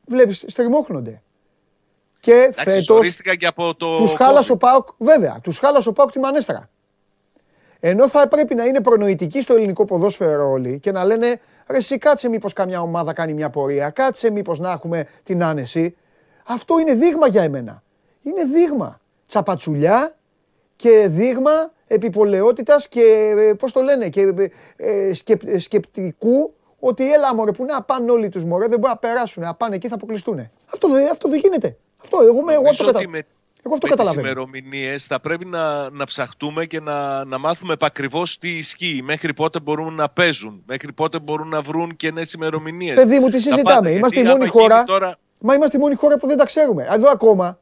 βλέπεις, 0.07 0.45
στριμώχνονται. 0.47 1.23
Και 2.21 2.51
φέτος. 2.55 3.21
και 3.39 3.47
από 3.47 3.75
το. 3.75 3.99
Τους 3.99 4.13
χάλασε 4.13 4.53
ο 4.53 4.57
Πάοκ, 4.57 4.89
βέβαια, 4.99 5.41
τους 5.43 5.59
χάλασε 5.59 5.89
ο 5.89 5.93
Πάοκ 5.93 6.11
τη 6.11 6.19
Μανέστρα. 6.19 6.71
Ενώ 7.87 8.09
θα 8.09 8.29
πρέπει 8.29 8.55
να 8.55 8.65
είναι 8.65 8.81
προνοητικοί 8.81 9.41
στο 9.41 9.55
ελληνικό 9.55 9.85
ποδόσφαιρο 9.85 10.51
όλοι 10.51 10.79
και 10.79 10.93
να 10.93 11.05
λένε 11.05 11.41
ρε, 11.67 11.77
εσύ 11.77 11.99
κάτσε 11.99 12.29
μήπως 12.29 12.53
καμιά 12.53 12.81
ομάδα 12.81 13.13
κάνει 13.13 13.35
μια 13.35 13.51
πορεία, 13.51 13.91
κάτσε 13.91 14.31
μήπως 14.31 14.59
να 14.59 14.71
έχουμε 14.71 15.07
την 15.23 15.43
άνεση. 15.43 15.97
Αυτό 16.45 16.79
είναι 16.79 16.95
δείγμα 16.95 17.27
για 17.27 17.43
εμένα. 17.43 17.83
Είναι 18.23 18.45
δείγμα. 18.45 19.01
Τσαπατσουλιά 19.27 20.17
και 20.77 21.07
δείγμα 21.09 21.73
επιπολαιότητας 21.87 22.89
και 22.89 23.35
ε, 23.37 23.53
πώς 23.55 23.73
το 23.73 23.81
λένε 23.81 24.09
και 24.09 24.21
ε, 24.77 25.11
ε, 25.47 25.59
σκεπτικού 25.59 26.55
ότι 26.79 27.13
έλα 27.13 27.35
μωρέ 27.35 27.51
που 27.51 27.65
να 27.65 27.83
πάνε 27.83 28.11
όλοι 28.11 28.29
τους 28.29 28.45
μωρέ 28.45 28.67
δεν 28.67 28.79
μπορούν 28.79 28.99
να 29.03 29.09
περάσουν, 29.09 29.43
να 29.43 29.55
πάνε 29.55 29.75
εκεί 29.75 29.89
θα 29.89 29.95
αποκλειστούν. 29.95 30.51
Αυτό, 30.73 30.89
αυτό 31.11 31.29
δεν 31.29 31.39
γίνεται. 31.39 31.77
Αυτό 32.03 32.19
εγώ, 32.21 32.39
εγώ, 32.39 32.51
εγώ 32.51 32.69
αυτό 32.69 32.85
καταλαβαίνω. 32.85 33.25
Εγώ 33.67 33.75
αυτό 33.75 33.87
με 33.87 33.95
καταλαβαίνω. 33.95 34.23
τις 34.23 34.31
ημερομηνίες 34.31 35.07
θα 35.07 35.21
πρέπει 35.21 35.45
να, 35.45 35.91
να 35.91 36.05
ψαχτούμε 36.05 36.65
και 36.65 36.81
να, 36.81 37.25
να 37.25 37.39
μάθουμε 37.39 37.73
επακριβώς 37.73 38.39
τι 38.39 38.49
ισχύει. 38.49 39.01
Μέχρι 39.05 39.35
πότε 39.35 39.61
μπορούν 39.61 39.95
να 39.95 40.09
παίζουν. 40.09 40.63
Μέχρι 40.67 40.93
πότε 40.93 41.19
μπορούν 41.21 41.49
να 41.49 41.61
βρουν 41.61 41.97
και 41.97 42.11
νέες 42.11 42.33
ημερομηνίες. 42.33 42.95
Παιδί 42.95 43.19
μου, 43.19 43.29
τι 43.29 43.41
συζητάμε. 43.41 43.91
Είμαστε 43.91 44.21
η 44.21 44.23
μόνη 44.23 44.47
χώρα. 44.47 44.85
Τώρα... 44.85 45.17
Μα 45.39 45.55
είμαστε 45.55 45.77
η 45.77 45.81
μόνη 45.81 45.95
χώρα 45.95 46.19
που 46.19 46.27
δεν 46.27 46.37
τα 46.37 46.45
ξέρουμε. 46.45 46.87
Εδώ 46.91 47.11
ακόμα 47.11 47.59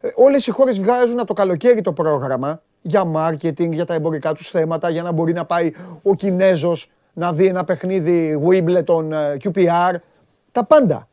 ε, 0.00 0.08
όλες 0.14 0.46
οι 0.46 0.50
χώρες 0.50 0.80
βγάζουν 0.80 1.26
το 1.26 1.32
καλοκαίρι 1.32 1.80
το 1.80 1.92
πρόγραμμα 1.92 2.62
για 2.82 3.04
marketing, 3.14 3.70
για 3.70 3.84
τα 3.84 3.94
εμπορικά 3.94 4.32
τους 4.32 4.50
θέματα, 4.50 4.90
για 4.90 5.02
να 5.02 5.12
μπορεί 5.12 5.32
να 5.32 5.44
πάει 5.44 5.72
ο 6.02 6.14
Κινέζος 6.14 6.90
να 7.12 7.32
δει 7.32 7.46
ένα 7.46 7.64
παιχνίδι 7.64 8.40
Wimbledon, 8.46 9.10
ε, 9.10 9.36
QPR. 9.44 9.94
Τα 10.52 10.64
πάντα. 10.64 11.08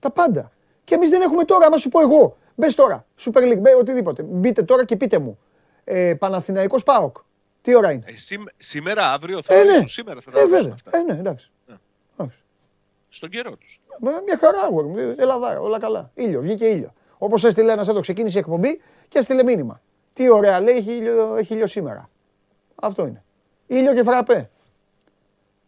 Τα 0.00 0.10
πάντα. 0.10 0.50
Και 0.84 0.94
εμείς 0.94 1.10
δεν 1.10 1.20
έχουμε 1.20 1.44
τώρα, 1.44 1.66
άμα 1.66 1.76
σου 1.76 1.88
πω 1.88 2.00
εγώ. 2.00 2.36
Μπες 2.54 2.74
τώρα, 2.74 3.06
Super 3.20 3.40
League, 3.40 3.60
μπε, 3.60 3.74
οτιδήποτε. 3.74 4.22
Μπείτε 4.22 4.62
τώρα 4.62 4.84
και 4.84 4.96
πείτε 4.96 5.18
μου. 5.18 5.38
Ε, 5.84 6.14
Παναθηναϊκός 6.18 6.82
ΠΑΟΚ. 6.82 7.16
Τι 7.62 7.74
ώρα 7.74 7.92
είναι; 7.92 8.04
Ε, 8.06 8.12
σήμερα, 8.56 9.12
αύριο 9.12 9.42
θα 9.42 9.54
ε, 9.54 9.62
ναι. 9.64 9.86
σήμερα 9.86 10.20
θα 10.20 10.30
τα 10.30 10.40
ε, 10.40 10.42
αυτά. 10.72 10.90
Ε, 10.98 11.02
ναι, 11.02 11.18
εντάξει. 11.18 11.50
Ναι. 11.66 11.76
Στον 13.08 13.28
καιρό 13.28 13.56
τους. 13.56 13.80
Μια 14.00 14.38
χαρά, 14.38 14.58
Ελλάδα, 15.16 15.60
όλα 15.60 15.78
καλά. 15.78 16.10
Ήλιο, 16.14 16.40
βγήκε 16.40 16.64
ήλιο. 16.64 16.92
Όπως 17.18 17.44
έστειλε 17.44 17.72
ένας 17.72 17.88
εδώ, 17.88 18.00
ξεκίνησε 18.00 18.38
η 18.38 18.40
εκπομπή 18.40 18.80
και 19.08 19.18
έστειλε 19.18 19.42
μήνυμα. 19.42 19.80
Τι 20.12 20.28
ωραία 20.28 20.60
λέει, 20.60 20.76
έχει 20.76 20.92
ήλιο, 20.92 21.36
έχει 21.36 21.54
ήλιο 21.54 21.66
σήμερα. 21.66 22.10
Αυτό 22.74 23.06
είναι. 23.06 23.24
Ήλιο 23.66 23.94
και 23.94 24.02
φραπέ. 24.02 24.50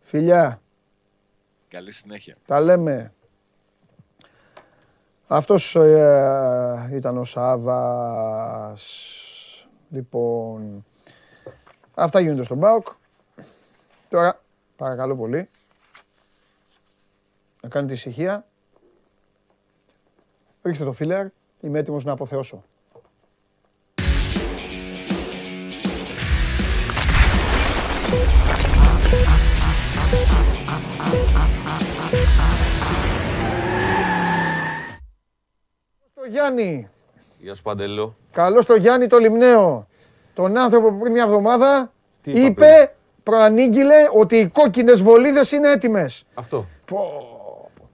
Φιλιά. 0.00 0.60
Καλή 1.68 1.92
συνέχεια. 1.92 2.36
Τα 2.46 2.60
λέμε. 2.60 3.12
Αυτός 5.36 5.76
ε, 5.76 6.90
ήταν 6.92 7.18
ο 7.18 7.24
Σάβας. 7.24 8.82
Λοιπόν, 9.90 10.84
αυτά 11.94 12.20
γίνονται 12.20 12.44
στον 12.44 12.60
ΠΑΟΚ. 12.60 12.86
Τώρα, 14.08 14.40
παρακαλώ 14.76 15.16
πολύ, 15.16 15.48
να 17.62 17.68
κάνετε 17.68 17.92
ησυχία. 17.92 18.46
Ρίξτε 20.62 20.84
το 20.84 20.92
φίλερ, 20.92 21.26
είμαι 21.60 21.78
έτοιμος 21.78 22.04
να 22.04 22.12
αποθεώσω. 22.12 22.64
Το 36.24 36.30
Γιάννη. 36.30 36.88
Γεια 37.40 37.54
σου 37.54 37.62
Παντελό. 37.62 38.16
Καλό 38.32 38.64
το 38.64 38.74
Γιάννη 38.74 39.06
το 39.06 39.18
Λιμνέο. 39.18 39.86
Τον 40.34 40.56
άνθρωπο 40.56 40.88
που 40.88 40.98
πριν 40.98 41.12
μια 41.12 41.22
εβδομάδα 41.22 41.92
είπε, 42.22 42.94
προανήγγειλε 43.22 43.94
ότι 44.12 44.36
οι 44.36 44.48
κόκκινες 44.48 45.02
βολίδες 45.02 45.52
είναι 45.52 45.70
έτοιμες. 45.70 46.24
Αυτό. 46.34 46.66
Πω. 46.84 46.98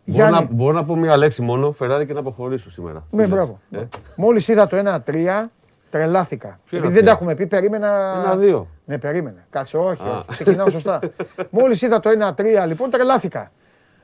Μπορώ, 0.04 0.28
να, 0.28 0.42
μπορώ 0.50 0.72
να 0.72 0.84
πω 0.84 0.96
μία 0.96 1.16
λέξη 1.16 1.42
μόνο, 1.42 1.72
Φεράρι 1.72 2.06
και 2.06 2.12
να 2.12 2.20
αποχωρήσω 2.20 2.70
σήμερα. 2.70 3.06
Ναι, 3.10 3.26
μπράβο. 3.26 3.60
Ε; 3.70 3.82
Μόλις 4.16 4.48
είδα 4.48 4.66
το 4.66 5.02
1-3, 5.06 5.50
τρελάθηκα. 5.90 6.60
Επειδή 6.70 6.92
δεν 6.92 7.04
τα 7.04 7.10
έχουμε 7.10 7.34
πει, 7.34 7.46
περίμενα. 7.46 8.22
Ένα-δύο. 8.24 8.68
Ναι, 8.84 8.98
περίμενε. 8.98 9.46
Κάτσε, 9.50 9.76
όχι, 9.76 10.02
όχι. 10.02 10.26
ξεκινάω 10.28 10.70
σωστά. 10.70 11.00
Μόλις 11.50 11.82
είδα 11.82 12.00
το 12.00 12.10
1-3, 12.36 12.44
λοιπόν, 12.66 12.90
τρελάθηκα. 12.90 13.50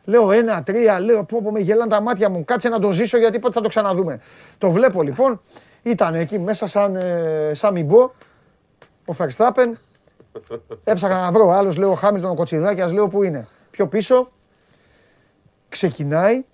Λέω 0.07 0.29
1-3, 0.29 0.75
λέω 1.05 1.25
πω, 1.25 1.43
πω 1.43 1.51
με 1.51 1.61
γελάνε 1.61 1.91
τα 1.91 2.01
μάτια 2.01 2.31
μου. 2.31 2.45
Κάτσε 2.45 2.69
να 2.69 2.79
το 2.79 2.93
ζήσω 2.93 3.19
γιατί 3.19 3.39
πότε 3.39 3.53
θα 3.53 3.61
το 3.61 3.69
ξαναδούμε. 3.69 4.21
Το 4.59 4.71
βλέπω 4.71 5.03
λοιπόν, 5.03 5.41
ήταν 5.83 6.15
εκεί 6.15 6.39
μέσα 6.39 6.67
σαν, 6.67 6.97
ε, 6.97 7.51
σαν 7.55 7.73
μημπό, 7.73 8.11
ο 9.05 9.15
Verstappen. 9.19 9.73
Έψαχνα 10.85 11.21
να 11.21 11.33
βρω. 11.33 11.51
Άλλος 11.51 11.77
λέω 11.77 11.95
Χάμιλτον 11.95 12.31
ο 12.31 12.35
Κοτσιδάκιας, 12.35 12.93
λέω 12.93 13.09
πού 13.09 13.23
είναι; 13.23 13.47
Πιο 13.71 13.89
πίσω, 13.89 14.31
ξεκινάει. 15.69 16.45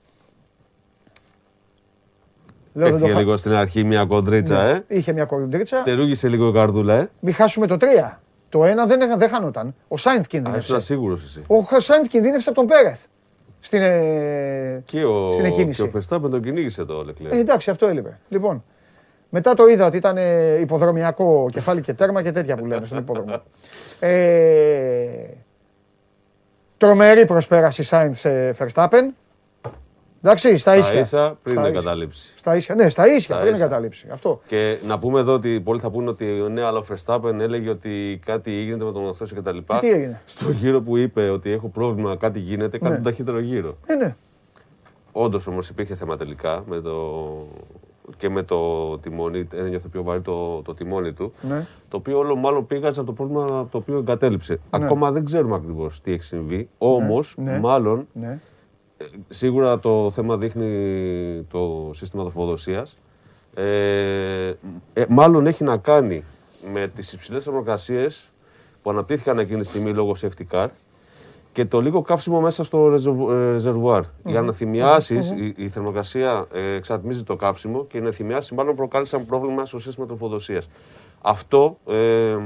Λέω, 2.74 2.89
Έφυγε 2.89 3.14
λίγο 3.14 3.37
στην 3.37 3.53
αρχή 3.53 3.85
μια 3.85 4.05
κοντρίτσα, 4.05 4.62
ναι, 4.64 4.70
ε. 4.70 4.85
Είχε 4.87 5.12
μια 5.12 5.24
κοντρίτσα. 5.24 5.77
Φτερούγησε 5.77 6.29
λίγο 6.29 6.49
η 6.49 6.53
καρδούλα, 6.53 6.95
ε. 6.95 7.11
Μην 7.20 7.35
χάσουμε 7.35 7.66
το 7.66 7.77
3. 7.81 8.18
Το 8.49 8.62
1 8.62 8.87
δεν, 8.87 9.18
δεν 9.18 9.29
χανόταν. 9.29 9.74
Ο 9.89 9.97
Σάινθ 9.97 10.27
κινδύνευσε. 10.27 10.77
Α, 10.77 10.81
σίγουρο 10.81 11.12
εσύ. 11.12 11.43
Ο 11.47 11.81
Σάινθ 11.81 12.09
κινδύνευσε 12.09 12.49
από 12.51 12.59
τον 12.59 12.68
Πέρεθ. 12.68 13.05
Στην, 13.65 13.83
ε... 13.83 14.83
και 14.85 15.05
ο, 15.05 15.33
στην 15.33 15.45
εκκίνηση. 15.45 15.83
Και 15.83 15.89
ο 15.89 15.91
Φεστάπεν 15.91 16.31
τον 16.31 16.43
κυνήγησε 16.43 16.85
το 16.85 17.05
Λεκλέρ. 17.05 17.33
Ε, 17.33 17.39
εντάξει, 17.39 17.71
αυτό 17.71 17.87
έλειπε. 17.87 18.19
Λοιπόν, 18.29 18.65
μετά 19.29 19.55
το 19.55 19.67
είδα 19.67 19.87
ότι 19.87 19.97
ήταν 19.97 20.17
ε, 20.17 20.59
υποδρομιακό 20.61 21.47
κεφάλι 21.53 21.81
και 21.81 21.93
τέρμα 21.93 22.23
και 22.23 22.31
τέτοια 22.31 22.57
που 22.57 22.67
λένε 22.67 22.87
στον 22.87 22.99
υπόδρομο. 22.99 23.43
ε, 23.99 25.27
Τρομερή 26.77 27.27
προσπέραση 27.27 27.83
Σάινθ 27.83 28.19
σε 28.19 28.55
Verstappen. 28.59 29.09
Εντάξει, 30.25 30.57
στα 30.57 30.77
ίσια. 30.77 31.05
Στα 31.05 31.18
ίσα 31.18 31.39
πριν 31.43 31.57
την 31.57 31.64
εγκαταλείψει. 31.64 32.33
Στα 32.37 32.57
ίσια, 32.57 32.75
ναι, 32.75 32.89
στα 32.89 33.14
ίσια 33.14 33.37
πριν 33.41 33.53
την 33.53 33.62
εγκαταλείψει. 33.62 34.07
Αυτό. 34.12 34.41
Και 34.47 34.79
να 34.87 34.99
πούμε 34.99 35.20
εδώ 35.20 35.33
ότι 35.35 35.61
πολλοί 35.61 35.81
θα 35.81 35.91
πούνε 35.91 36.11
ότι 36.11 36.25
ναι, 36.25 36.62
αλλά 36.62 36.79
ο 36.79 36.85
Verstappen 36.89 37.39
έλεγε 37.41 37.70
ότι 37.70 38.20
κάτι 38.27 38.51
γίνεται 38.51 38.85
με 38.85 38.93
τον 38.93 39.03
Μαθώσιο 39.05 39.37
κτλ. 39.37 39.59
Τι 39.81 39.91
έγινε; 39.91 40.20
Στο 40.25 40.51
γύρο 40.51 40.81
που 40.83 40.97
είπε 40.97 41.29
ότι 41.29 41.51
έχω 41.51 41.68
πρόβλημα, 41.68 42.16
κάτι 42.16 42.39
γίνεται, 42.39 42.79
κάνει 42.79 42.91
ναι. 42.95 43.01
τον 43.01 43.11
ταχύτερο 43.11 43.39
γύρο. 43.39 43.77
Ε, 43.87 43.95
ναι. 43.95 44.16
Όντως 45.12 45.47
όμως 45.47 45.68
υπήρχε 45.68 45.95
θέμα 45.95 46.16
τελικά 46.16 46.64
με 46.66 46.81
το 46.81 46.97
και 48.16 48.29
με 48.29 48.43
το 48.43 48.99
τιμόνι, 48.99 49.49
ένιωθε 49.55 49.89
πιο 49.89 50.03
βαρύ 50.03 50.20
το, 50.20 50.62
το 50.62 50.75
τιμόνι 50.75 51.12
του. 51.12 51.33
Ναι. 51.41 51.66
Το 51.89 51.97
οποίο 51.97 52.18
όλο 52.18 52.37
μάλλον 52.37 52.66
πήγαζε 52.66 53.01
από 53.01 53.09
το 53.09 53.14
πρόβλημα 53.14 53.68
το 53.70 53.79
οποίο 53.79 53.97
εγκατέλειψε. 53.99 54.61
Ακόμα 54.70 55.12
δεν 55.12 55.25
ξέρουμε 55.25 55.55
ακριβώς 55.55 56.01
τι 56.01 56.12
έχει 56.12 56.23
συμβεί. 56.23 56.68
Όμως, 56.79 57.35
Ναι. 57.39 57.59
μάλλον 57.59 58.07
Ναι. 58.12 58.41
Σίγουρα 59.29 59.79
το 59.81 60.11
θέμα 60.11 60.37
δείχνει 60.39 60.67
το 61.51 61.91
σύστημα 61.95 62.23
τροφοδοσίας. 62.23 62.97
Ε, 63.55 64.55
ε, 64.93 65.05
μάλλον 65.09 65.47
έχει 65.47 65.65
να 65.65 65.77
κάνει 65.77 66.25
με 66.73 66.89
τις 66.95 67.13
υψηλές 67.13 67.45
θερμοκρασίες 67.45 68.31
που 68.83 68.91
αναπτύχθηκαν 68.91 69.39
εκείνη 69.39 69.61
τη 69.61 69.67
στιγμή 69.67 69.91
λόγω 69.93 70.15
safety 70.21 70.45
car 70.57 70.67
και 71.53 71.65
το 71.65 71.81
λίγο 71.81 72.03
καύσιμο 72.03 72.41
μέσα 72.41 72.65
στο 72.65 72.89
ρεζερβου- 72.89 73.31
ε, 73.31 73.51
ρεζερβουάρ. 73.51 74.03
Οι 74.27 74.37
αναθυμιάσεις, 74.37 75.31
η, 75.31 75.55
η 75.57 75.69
θερμοκρασία 75.69 76.47
ε, 76.53 76.75
εξατμίζει 76.75 77.23
το 77.23 77.37
καύσιμο 77.37 77.85
και 77.87 77.97
οι 77.97 78.01
αναθυμιάσεις 78.01 78.51
μάλλον 78.53 78.77
προκάλεσαν 78.77 79.27
πρόβλημα 79.27 79.67
στο 79.67 79.79
σύστημα 79.79 80.07
τροφοδοσίας. 80.07 80.69
Αυτό 81.23 81.79
ε, 81.87 82.39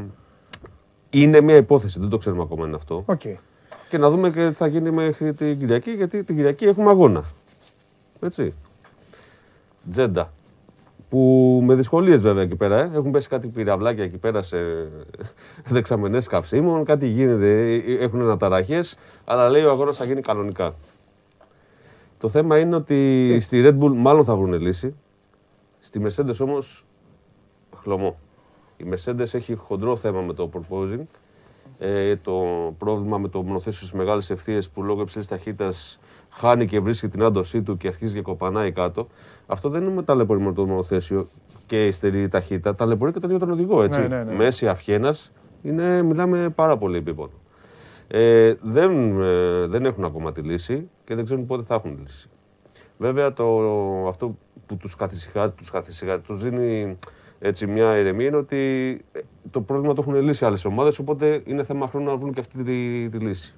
είναι 1.10 1.40
μια 1.40 1.56
υπόθεση, 1.56 1.98
δεν 2.00 2.08
το 2.08 2.16
ξέρουμε 2.18 2.42
ακόμα 2.42 2.66
είναι 2.66 2.76
αυτό 2.76 3.02
Οκ. 3.06 3.22
Και 3.88 3.98
να 3.98 4.10
δούμε 4.10 4.30
και 4.30 4.48
τι 4.48 4.54
θα 4.54 4.66
γίνει 4.66 4.90
μέχρι 4.90 5.32
την 5.32 5.58
Κυριακή, 5.58 5.90
γιατί 5.90 6.24
την 6.24 6.36
Κυριακή 6.36 6.64
έχουμε 6.64 6.90
αγώνα. 6.90 7.24
Έτσι. 8.20 8.54
Τζέντα. 9.90 10.32
Που 11.08 11.60
με 11.64 11.74
δυσκολίες 11.74 12.20
βέβαια 12.20 12.42
εκεί 12.42 12.56
πέρα. 12.56 12.80
Ε. 12.80 12.90
Έχουν 12.94 13.10
πέσει 13.10 13.28
κάτι 13.28 13.48
πυραυλάκια 13.48 14.04
εκεί 14.04 14.16
πέρα 14.16 14.42
σε 14.42 14.56
δεξαμενές 15.74 16.26
καυσίμων. 16.26 16.84
Κάτι 16.84 17.06
γίνεται. 17.08 17.74
ε, 17.74 17.94
Έχουν 18.04 18.20
αναταραχές. 18.20 18.96
Αλλά 19.24 19.48
λέει 19.50 19.64
ο 19.64 19.70
αγώνας 19.70 19.96
θα 19.96 20.04
γίνει 20.04 20.20
κανονικά. 20.20 20.74
Το 22.18 22.28
θέμα 22.28 22.58
είναι 22.58 22.76
ότι 22.76 23.38
στη 23.40 23.62
Red 23.64 23.78
Bull 23.78 23.92
μάλλον 23.94 24.24
θα 24.24 24.36
βρουν 24.36 24.60
λύση. 24.60 24.94
Στη 25.80 26.00
Mercedes 26.04 26.36
όμως 26.40 26.84
χλωμό. 27.82 28.18
Η 28.76 28.84
Mercedes 28.90 29.34
έχει 29.34 29.54
χοντρό 29.54 29.96
θέμα 29.96 30.20
με 30.20 30.32
το 30.32 30.50
proposing. 30.52 31.00
Ε, 31.78 32.16
το 32.16 32.32
πρόβλημα 32.78 33.18
με 33.18 33.28
το 33.28 33.42
μονοθέσιο 33.42 33.86
στις 33.86 33.92
μεγάλες 33.92 34.30
ευθείες 34.30 34.70
που 34.70 34.82
λόγω 34.82 35.00
υψηλής 35.02 35.26
ταχύτητας 35.26 35.98
χάνει 36.30 36.66
και 36.66 36.80
βρίσκει 36.80 37.08
την 37.08 37.22
άντωσή 37.22 37.62
του 37.62 37.76
και 37.76 37.88
αρχίζει 37.88 38.14
και 38.14 38.22
κοπανάει 38.22 38.72
κάτω. 38.72 39.08
Αυτό 39.46 39.68
δεν 39.68 39.82
είναι 39.82 39.92
με 39.92 40.02
ταλαιπωρεί 40.02 40.40
με 40.40 40.52
το 40.52 40.66
μονοθέσιο 40.66 41.28
και 41.66 41.86
η 41.86 41.90
στερή 41.92 42.28
ταχύτητα. 42.28 42.74
Ταλαιπωρεί 42.74 43.12
και 43.12 43.20
τον 43.20 43.30
ίδιο 43.30 43.46
τον 43.46 43.50
οδηγό. 43.50 43.82
Έτσι. 43.82 44.00
Ναι, 44.00 44.06
ναι, 44.06 44.22
ναι. 44.22 44.34
Μέση 44.34 44.68
αυχένα 44.68 45.14
είναι, 45.62 46.02
μιλάμε 46.02 46.50
πάρα 46.50 46.76
πολύ 46.76 46.96
επίπονο. 46.96 47.32
Ε, 48.08 48.54
δεν, 48.62 49.20
ε, 49.20 49.66
δεν 49.66 49.84
έχουν 49.84 50.04
ακόμα 50.04 50.32
τη 50.32 50.40
λύση 50.40 50.88
και 51.04 51.14
δεν 51.14 51.24
ξέρουν 51.24 51.46
πότε 51.46 51.62
θα 51.62 51.74
έχουν 51.74 51.98
λύση. 52.02 52.28
Βέβαια 52.98 53.32
το, 53.32 53.44
αυτό 54.08 54.36
που 54.66 54.76
τους 54.76 54.96
καθησυχάζει, 54.96 55.52
τους, 55.52 55.70
καθησυχάζει, 55.70 56.20
τους 56.20 56.42
δίνει 56.42 56.98
έτσι 57.38 57.66
μια 57.66 57.96
ηρεμία 57.96 58.26
είναι 58.26 58.36
ότι 58.36 58.56
ε, 59.12 59.20
το 59.50 59.60
πρόβλημα 59.60 59.94
το 59.94 60.04
έχουν 60.08 60.22
λύσει 60.22 60.44
άλλες 60.44 60.64
ομάδες, 60.64 60.98
οπότε 60.98 61.42
είναι 61.44 61.64
θέμα 61.64 61.88
χρόνου 61.88 62.06
να 62.06 62.16
βρουν 62.16 62.32
και 62.32 62.40
αυτή 62.40 62.62
τη, 62.62 63.08
τη 63.08 63.18
λύση. 63.24 63.54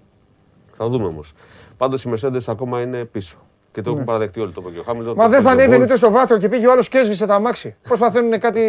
Θα 0.73 0.89
δούμε 0.89 1.07
όμως. 1.07 1.33
Πάντως 1.77 2.05
οι 2.05 2.11
Mercedes 2.15 2.43
ακόμα 2.47 2.81
είναι 2.83 3.05
πίσω. 3.05 3.37
Και 3.73 3.83
το 3.83 3.91
έχουν 3.91 4.05
παραδεχτεί 4.05 4.41
όλοι 4.41 4.53
το 4.53 4.63
είπε 4.65 4.75
και 4.75 4.79
ο 4.79 4.83
Χάμιλτον. 4.83 5.17
Ναι. 5.17 5.23
Μα 5.23 5.25
το 5.25 5.31
δεν 5.31 5.43
θα 5.43 5.51
Hamilton 5.51 5.53
ανέβαινε 5.53 5.77
Ball. 5.83 5.87
ούτε 5.87 5.97
στο 5.97 6.11
βάθρο 6.11 6.39
και 6.39 6.49
πήγε 6.49 6.67
ο 6.67 6.71
άλλο 6.73 6.83
και 6.83 6.99
έσβησε 6.99 7.27
τα 7.27 7.35
αμάξι. 7.35 7.75
Πώ 7.89 7.97
παθαίνουν 7.99 8.39
κάτι, 8.41 8.63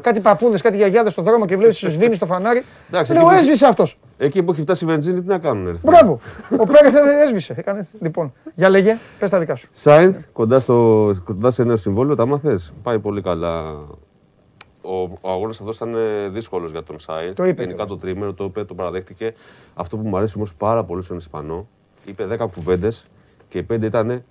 κάτι 0.00 0.20
παππούδες, 0.20 0.62
κάτι 0.62 0.76
γιαγιάδες 0.76 1.12
στον 1.12 1.24
δρόμο 1.24 1.46
και 1.46 1.56
βλέπεις 1.56 1.78
τους 1.78 1.92
σβήνει 1.92 2.14
στο 2.14 2.26
φανάρι. 2.26 2.62
Εντάξει, 2.88 3.12
Λέω, 3.12 3.22
εκεί 3.22 3.30
που- 3.30 3.36
έσβησε 3.36 3.66
αυτός. 3.66 3.98
Εκεί 4.18 4.42
που 4.42 4.50
έχει 4.52 4.60
φτάσει 4.60 4.84
η 4.84 4.88
βενζίνη, 4.88 5.20
τι 5.20 5.26
να 5.26 5.38
κάνουν. 5.38 5.66
Ρε. 5.66 5.74
Μπράβο. 5.82 6.20
Ο 6.58 6.66
Πέρεθ 6.66 6.94
έσβησε. 7.24 7.54
Έκανε. 7.56 7.88
Λοιπόν, 8.00 8.32
για 8.54 8.68
λέγε, 8.68 8.98
πες 9.18 9.30
τα 9.30 9.38
δικά 9.38 9.54
σου. 9.56 9.68
Σάινθ, 9.72 10.16
κοντά, 10.32 10.60
στο, 10.60 11.14
κοντά 11.24 11.50
σε 11.50 11.64
νέο 11.64 11.76
συμβόλαιο, 11.76 12.14
τα 12.16 12.26
μάθες. 12.26 12.72
Πάει 12.82 12.98
πολύ 12.98 13.22
καλά. 13.22 13.64
Ο, 14.82 15.02
ο 15.20 15.30
αγώνας 15.30 15.60
αυτός 15.60 15.76
ήταν 15.76 15.94
δύσκολος 16.30 16.70
για 16.70 16.82
τον 16.82 16.98
Σάινθ. 16.98 17.34
Το 17.36 17.44
είπε 17.44 17.62
Γενικά 17.62 17.84
κιόλας. 17.84 17.88
το 18.00 18.06
τρίμερο 18.06 18.32
το 18.32 18.44
είπε, 18.44 18.64
το 18.64 18.74
παραδέχτηκε. 18.74 19.32
Αυτό 19.74 19.96
που 19.96 20.08
μου 20.08 20.16
αρέσει 20.16 20.32
όμως 20.36 20.54
πάρα 20.54 20.84
πολύ 20.84 21.02
στον 21.02 21.16
Ισπανό, 21.16 21.68
είπε 22.04 22.24
10 22.38 22.46
κουβέντες 22.54 23.06
και 23.48 23.58
οι 23.58 23.66
5 23.72 23.82
ήταν 23.82 24.22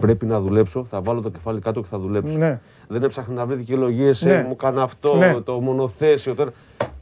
πρέπει 0.00 0.26
να 0.26 0.40
δουλέψω, 0.40 0.84
θα 0.84 1.00
βάλω 1.00 1.20
το 1.20 1.28
κεφάλι 1.30 1.60
κάτω 1.60 1.80
και 1.80 1.86
θα 1.90 1.98
δουλέψω. 1.98 2.38
Ναι. 2.38 2.60
Δεν 2.88 3.02
έψαχνε 3.02 3.34
να 3.34 3.46
βρει 3.46 3.56
δικαιολογίες, 3.56 4.22
Ναι. 4.22 4.42
μου 4.46 4.50
έκανε 4.52 4.82
αυτό, 4.82 5.16
Ναι. 5.16 5.34
το 5.40 5.60
μονοθέσιο. 5.60 6.34
Το... 6.34 6.42
ένα. 6.42 6.52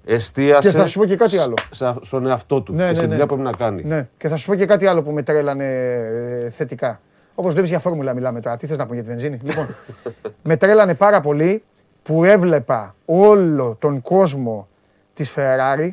Εστίασε 0.06 0.70
Και 0.70 0.76
θα 0.76 0.86
σου 0.86 0.98
πω 0.98 1.04
και 1.04 1.16
κάτι 1.16 1.38
άλλο. 1.38 1.54
σ- 1.70 1.74
σ- 1.84 2.04
στον 2.04 2.26
εαυτό 2.26 2.60
του 2.62 2.72
Ναι, 2.72 2.82
και 2.82 2.88
ναι, 2.88 2.94
στην 2.94 3.02
ναι. 3.08 3.10
δουλειά 3.14 3.26
που 3.26 3.34
πρέπει 3.34 3.50
να 3.50 3.56
κάνει. 3.64 3.84
Ναι, 3.84 4.08
και 4.16 4.28
θα 4.28 4.36
σου 4.36 4.46
πω 4.46 4.54
και 4.54 4.66
κάτι 4.66 4.86
άλλο 4.86 5.02
που 5.02 5.10
με 5.10 5.22
τρέλανε 5.22 5.64
ε, 5.64 6.50
θετικά. 6.50 7.00
Όπως 7.34 7.52
βλέπεις 7.52 7.70
για 7.70 7.78
φόρμουλα 7.78 8.14
μιλάμε 8.14 8.40
τώρα. 8.40 8.56
Τι 8.56 8.66
θες 8.66 8.78
να 8.78 8.86
πω 8.86 8.94
για 8.94 9.02
τη 9.02 9.08
βενζίνη; 9.08 9.36
λοιπόν, 9.44 9.66
με 10.42 10.56
τρέλανε 10.56 10.94
πάρα 10.94 11.20
πολύ 11.20 11.62
που 12.04 12.24
έβλεπα 12.24 12.94
όλο 13.04 13.76
τον 13.80 14.02
κόσμο 14.02 14.68
της 15.14 15.34
Ferrari 15.36 15.90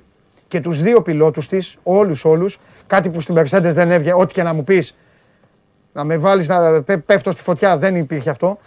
και 0.48 0.60
τους 0.62 0.82
δύο 0.82 1.02
πιλότους 1.02 1.48
της, 1.48 1.78
όλους 1.84 2.26
όλους, 2.26 2.60
κάτι 2.88 3.10
που 3.10 3.22
στην 3.22 3.36
Mercedes 3.38 3.62
δεν 3.72 3.92
έβγαινε, 3.92 4.16
ό,τι 4.20 4.34
και 4.34 4.44
να 4.44 4.54
μου 4.54 4.64
πεις, 4.64 4.96
να 5.94 6.04
με 6.04 6.18
βάλεις 6.18 6.48
να 6.48 6.84
πέ- 6.84 7.00
πέφτω 7.02 7.32
στη 7.32 7.42
φωτιά, 7.42 7.78
δεν 7.78 7.96
υπήρχε 7.96 8.30
αυτό. 8.30 8.58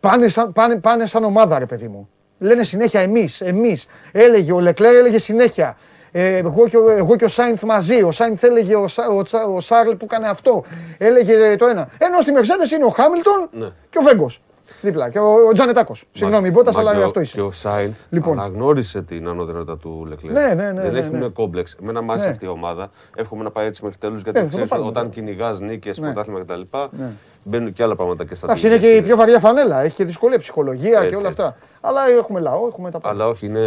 Πάνε 0.00 0.28
σαν, 0.28 0.52
πάνε, 0.52 0.76
πάνε 0.76 1.06
σαν 1.06 1.24
ομάδα, 1.24 1.58
ρε 1.58 1.66
παιδί 1.66 1.88
μου. 1.88 2.08
Λένε 2.38 2.64
συνέχεια 2.64 3.00
εμείς, 3.00 3.40
εμείς. 3.40 3.86
Έλεγε 4.12 4.52
ο 4.52 4.60
Λεκλέρ, 4.60 4.94
έλεγε 4.94 5.18
συνέχεια. 5.18 5.76
Ε, 6.12 6.36
εγώ, 6.36 6.68
και, 6.68 6.76
ο- 6.76 6.90
εγώ 6.90 7.16
και 7.16 7.24
ο 7.24 7.28
Σάινθ 7.28 7.62
μαζί. 7.62 8.02
Ο 8.02 8.12
Σάινθ 8.12 8.42
έλεγε 8.44 8.76
ο, 8.76 8.88
Σα- 8.88 9.06
ο, 9.08 9.22
Τσα- 9.22 9.44
ο 9.46 9.60
Σάρλ 9.60 9.90
που 9.90 10.04
έκανε 10.04 10.28
αυτό. 10.28 10.64
Έλεγε 10.98 11.56
το 11.56 11.66
ένα. 11.66 11.88
Ενώ 11.98 12.20
στη 12.20 12.32
Mercedes 12.34 12.72
είναι 12.72 12.84
ο 12.84 12.88
Χάμιλτον 12.88 13.48
Ναι. 13.52 13.68
και 13.90 13.98
ο 13.98 14.02
Βέγκος. 14.02 14.40
Δίπλα. 14.80 15.10
Και 15.10 15.18
ο, 15.18 15.32
ο 15.48 15.52
Τζανετάκο. 15.52 15.94
Συγγνώμη, 16.12 16.48
η 16.48 16.50
Μπότα, 16.54 16.72
Μα 16.72 16.80
αλλά 16.80 16.94
και 16.94 17.00
ο- 17.00 17.04
αυτό 17.04 17.20
είσαι. 17.20 17.34
Και 17.34 17.40
ο 17.40 17.50
Σάινθ 17.50 18.00
Λοιπόν. 18.10 18.38
αναγνώρισε 18.40 19.02
την 19.02 19.28
ανώτερότητα 19.28 19.76
του 19.78 20.06
Λεκλέρ. 20.08 20.32
Ναι, 20.32 20.54
ναι, 20.62 20.72
ναι, 20.72 20.80
Δεν 20.82 20.92
ναι, 20.92 20.98
έχουμε 20.98 21.18
ναι. 21.18 21.28
κόμπλεξ. 21.28 21.76
Εμένα 21.82 22.02
μου 22.02 22.10
άρεσε 22.10 22.24
Ναι. 22.26 22.30
αυτή 22.32 22.44
η 22.44 22.48
ομάδα. 22.48 22.88
Εύχομαι 23.16 23.42
να 23.42 23.50
πάει 23.50 23.66
έτσι 23.66 23.82
μέχρι 23.84 23.98
τέλους 23.98 24.22
γιατί 24.22 24.38
Ε, 24.38 24.40
θα 24.40 24.46
το 24.46 24.52
ξέρεις, 24.52 24.70
πάρουμε 24.70 24.88
όταν 24.88 25.02
τώρα. 25.02 25.14
κυνηγάς 25.14 25.60
νίκες, 25.60 25.98
Ναι. 25.98 26.04
πρωτάθλημα 26.06 26.40
κτλ. 26.40 26.60
Ναι. 26.90 27.10
Μπαίνουν 27.44 27.72
και 27.72 27.82
άλλα 27.82 27.96
πράγματα 27.96 28.24
και 28.24 28.34
στα 28.34 28.46
Εντάξει, 28.46 28.66
είναι 28.66 28.78
και 28.78 28.88
η 28.96 29.02
πιο 29.02 29.16
βαριά 29.16 29.38
φανέλα. 29.38 29.80
Έχει 29.82 29.94
και 29.94 30.04
δυσκολία 30.04 30.38
ψυχολογία 30.38 30.98
και 31.00 31.04
Έτσι, 31.06 31.16
όλα 31.16 31.28
έτσι. 31.28 31.42
αυτά. 31.42 31.56
Αλλά 31.80 32.00
έχουμε 32.18 32.40
λαό, 32.40 32.66
έχουμε 32.66 32.90
τα 32.90 32.98
πάντα. 33.00 33.14
Αλλά 33.14 33.28
όχι, 33.30 33.46
είναι, 33.46 33.60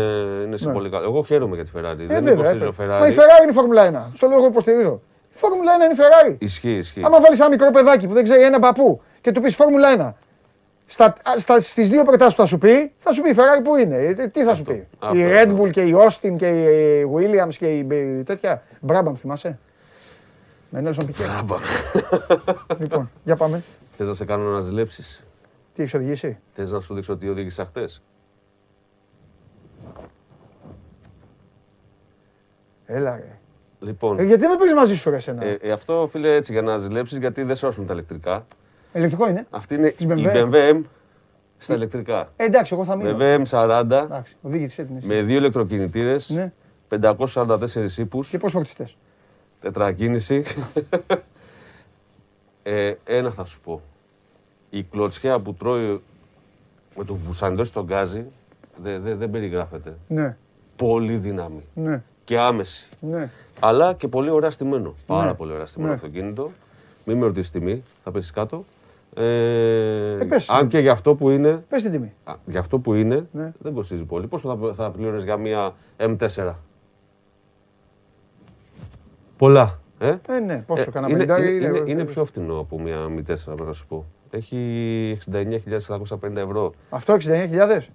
είναι 0.45 0.57
σε 0.57 0.67
Ναι. 0.67 0.73
πολύ 0.73 0.89
καλό. 0.89 1.03
Εγώ 1.05 1.23
χαίρομαι 1.23 1.55
για 1.55 1.63
τη 1.65 1.71
Ferrari. 1.75 1.99
Ε, 1.99 2.05
δεν 2.05 2.07
βέβαια, 2.07 2.33
υποστηρίζω 2.33 2.65
έπρεπε. 2.67 2.93
Ferrari. 2.93 2.99
Μα 2.99 3.07
η 3.07 3.13
Ferrari 3.15 3.41
είναι 3.41 3.51
η 3.51 3.53
Φόρμουλα 3.53 4.09
1. 4.11 4.11
Στο 4.15 4.27
λέω 4.27 4.37
εγώ 4.37 4.47
υποστηρίζω. 4.47 5.01
Η 5.33 5.37
Φόρμουλα 5.37 5.71
1 5.77 5.83
είναι 5.83 5.93
η 5.93 5.97
Ferrari. 5.99 6.35
Ισχύει, 6.39 6.69
ισχύει. 6.77 7.01
Άμα 7.05 7.19
βάλεις 7.21 7.39
ένα 7.39 7.49
μικρό 7.49 7.69
παιδάκι 7.71 8.07
που 8.07 8.13
δεν 8.13 8.23
ξέρει 8.23 8.43
ένα 8.43 8.59
παππού 8.59 9.01
και 9.21 9.31
του 9.31 9.41
πεις 9.41 9.55
Φόρμουλα 9.55 9.87
1. 9.89 10.13
Στα, 10.93 11.15
στα, 11.37 11.61
στις 11.61 11.89
δύο 11.89 12.03
προτάσεις 12.03 12.35
που 12.35 12.41
θα 12.41 12.47
σου 12.47 12.57
πει, 12.57 12.93
θα 12.97 13.11
σου 13.11 13.21
πει 13.21 13.29
η 13.29 13.33
Ferrari 13.37 13.63
που 13.63 13.75
είναι. 13.75 13.95
Ε, 13.95 14.13
Τι 14.27 14.43
θα 14.43 14.53
σου 14.53 14.63
πει; 14.63 14.87
αυτό, 14.99 15.17
η 15.17 15.23
αυτό. 15.23 15.55
Red 15.55 15.59
Bull 15.59 15.71
και 15.71 15.81
η 15.81 15.95
Austin 15.97 16.35
και 16.37 16.47
η 16.47 17.11
Williams 17.15 17.53
και 17.57 17.67
η 17.67 17.87
ε, 17.91 18.23
τέτοια. 18.23 18.63
Μπράμπαμ 18.81 19.15
θυμάσαι; 19.15 19.59
Με 20.69 20.83
Nelson 20.85 21.03
Piquet. 21.05 21.59
λοιπόν, 22.79 23.11
για 23.23 23.35
πάμε. 23.35 23.63
Θες 23.91 24.07
να 24.07 24.13
σε 24.13 24.25
κάνω 24.25 24.49
να 24.49 24.59
ζηλέψει. 24.59 25.23
Τι 25.73 25.81
έχεις 25.81 25.93
οδηγήσει; 25.93 26.37
Θες 26.51 26.71
να 26.71 26.79
σου 26.79 26.93
δείξω 26.93 27.17
τι 27.17 27.29
οδήγησα 27.29 27.65
χτε. 27.65 27.87
Έλα 32.85 33.15
ρε. 33.15 33.37
Λοιπόν, 33.79 34.19
Ε, 34.19 34.23
γιατί 34.23 34.41
δεν 34.41 34.49
με 34.49 34.57
πήρες 34.57 34.73
μαζί 34.73 34.95
σου 34.95 35.09
ρε 35.09 35.15
εσένα; 35.15 35.45
ε, 35.45 35.57
ε, 35.61 35.71
αυτό 35.71 36.07
φίλε 36.11 36.35
έτσι 36.35 36.51
για 36.51 36.61
να 36.61 36.77
ζηλέψει 36.77 37.19
γιατί 37.19 37.43
δεν 37.43 37.55
σώσουν 37.55 37.85
τα 37.85 37.93
ηλεκτρικά. 37.93 38.45
Ηλεκτρικό 38.93 39.29
είναι. 39.29 39.47
Αυτή 39.49 39.75
είναι 39.75 39.89
Της 39.89 40.05
η 40.05 40.07
BMW. 40.09 40.33
BMW 40.33 40.73
M 40.73 40.81
στα 41.57 41.73
ηλεκτρικά. 41.75 42.29
Ε, 42.35 42.43
εντάξει, 42.45 42.73
εγώ 42.73 42.83
θα 42.83 42.95
μείνω. 42.95 43.17
BMW 43.19 43.43
M40 43.49 43.89
Εντάξει, 43.91 44.35
οδήγησε 44.41 44.83
την 44.83 44.97
εσύ. 44.97 45.07
με 45.07 45.21
δύο 45.21 45.37
ηλεκτροκινητήρες, 45.37 46.29
Ναι. 46.29 46.51
544 46.87 47.97
ύπους, 47.97 48.29
Και 48.29 48.37
πώς 48.37 48.51
φορτιστές. 48.51 48.97
τετρακίνηση. 49.61 50.43
ε, 52.63 52.93
ένα 53.05 53.31
θα 53.31 53.45
σου 53.45 53.59
πω. 53.59 53.81
Η 54.69 54.83
κλωτσιά 54.83 55.39
που 55.39 55.53
τρώει 55.53 56.01
με 56.97 57.03
το 57.05 57.13
που 57.13 57.33
σανιδώσει 57.33 57.73
τον 57.73 57.85
γκάζι 57.85 58.25
δεν 58.83 59.01
δεν- 59.03 59.17
δεν 59.17 59.29
περιγράφεται. 59.29 59.95
Ναι, 60.07 60.37
Πολύ 60.75 61.15
δύναμη 61.15 61.63
ναι, 61.73 62.01
και 62.23 62.39
άμεση. 62.39 62.87
ναι. 62.99 63.29
Αλλά 63.59 63.93
και 63.93 64.07
πολύ 64.07 64.29
ωραία 64.29 64.51
στημένο. 64.51 64.93
Πάρα 65.05 65.33
πολύ 65.35 65.51
ωραία 65.53 65.65
στημένο 65.65 65.89
Ναι. 65.91 65.95
αυτοκίνητο. 65.95 66.51
Μην 67.05 67.17
με 67.17 67.25
ρωτήσεις 67.25 67.51
τιμή, 67.51 67.83
θα 68.03 68.11
πέσει 68.11 68.33
κάτω. 68.33 68.65
Ε, 69.16 70.24
πες. 70.28 70.49
αν 70.49 70.68
και 70.68 70.80
για 70.80 70.91
αυτό 70.91 71.16
που 71.16 71.30
είναι, 71.30 71.64
Πες 71.70 71.82
την 71.82 71.91
τιμή. 71.91 72.14
α, 72.24 72.34
για 72.45 72.59
αυτό 72.59 72.80
που 72.80 72.93
είναι 72.93 73.28
Ναι. 73.32 73.51
δεν 73.59 73.74
κοστίζει 73.74 74.03
πολύ. 74.03 74.28
Πόσο 74.28 74.57
θα, 74.57 74.74
θα 74.74 74.91
πλήρωνες 74.91 75.24
για 75.24 75.38
μια 75.38 75.74
M4. 75.97 76.53
Πολλά. 79.38 79.80
Ε; 79.99 80.14
Ε, 80.28 80.39
ναι, 80.39 80.64
πόσο 80.68 80.91
κάνα 80.91 81.09
είναι, 81.09 81.18
πεντάρι 81.20 81.55
είναι, 81.55 81.66
είναι. 81.66 81.78
είναι, 81.78 81.91
είναι 81.91 82.03
πιο 82.05 82.26
φτηνό 82.26 82.59
από 82.59 82.80
μια 82.80 82.97
M4, 83.05 83.36
πρέπει 83.45 83.61
να 83.61 83.74
σου 83.74 83.88
πω. 83.88 84.05
Έχει 84.30 85.18
69.750 85.32 86.36
ευρώ. 86.36 86.74
Αυτό 86.89 87.14
69.000. 87.14 87.88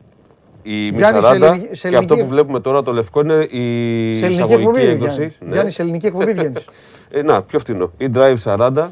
Η 0.62 0.89
Γιάννη, 0.89 1.21
σε 1.21 1.29
Mi40 1.29 1.33
ελληνική- 1.33 1.75
σε 1.77 1.89
και 1.89 1.97
αυτό 1.97 2.14
ελληνική- 2.14 2.21
που 2.23 2.27
βλέπουμε 2.29 2.61
τώρα 2.61 2.83
το 2.83 2.93
λευκό 2.93 3.21
είναι 3.21 3.35
η 3.35 4.14
Σε 4.14 4.25
ελληνική 4.25 4.27
εισαγωγική 4.33 4.61
εκπομπή. 4.62 4.81
έκδοση. 4.87 5.16
Γιάννη. 5.16 5.35
Ναι. 5.41 5.53
Γιάννη, 5.53 5.71
σε 5.71 5.83
ελληνική 5.83 6.07
εκπομπή 6.07 6.33
βγαίνεις. 6.33 6.64
Ε, 7.11 7.23
να, 7.23 7.43
πιο 7.43 7.59
φτηνό. 7.59 7.93
Η 7.97 8.09
Drive 8.14 8.37
40 8.45 8.89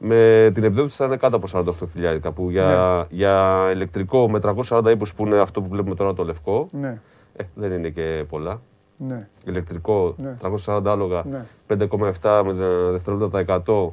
Με 0.00 0.50
την 0.54 0.64
επιδότηση 0.64 0.96
θα 0.96 1.04
είναι 1.04 1.16
κάτω 1.16 1.36
από 1.36 1.46
48 1.52 1.88
χιλιάρικα 1.92 2.32
που 2.32 2.50
για, 2.50 2.64
Ναι. 3.10 3.16
για 3.16 3.70
ηλεκτρικό 3.74 4.30
με 4.30 4.38
340 4.38 4.90
ύπους 4.90 5.14
που 5.14 5.26
είναι 5.26 5.38
αυτό 5.38 5.62
που 5.62 5.68
βλέπουμε 5.68 5.94
τώρα 5.94 6.14
το 6.14 6.24
λευκό 6.24 6.68
Ναι, 6.72 7.00
ε, 7.36 7.44
δεν 7.54 7.72
είναι 7.72 7.88
και 7.88 8.24
πολλά. 8.28 8.60
ναι. 8.96 9.28
Ηλεκτρικό 9.44 10.14
Ναι. 10.18 10.36
340 10.66 10.82
άλογα 10.92 11.24
Ναι. 11.30 11.44
5,7 11.66 12.42
με 12.44 12.50
ε, 12.50 12.90
δευτερόλεπτα 12.90 13.44
τα 13.44 13.62
100. 13.66 13.92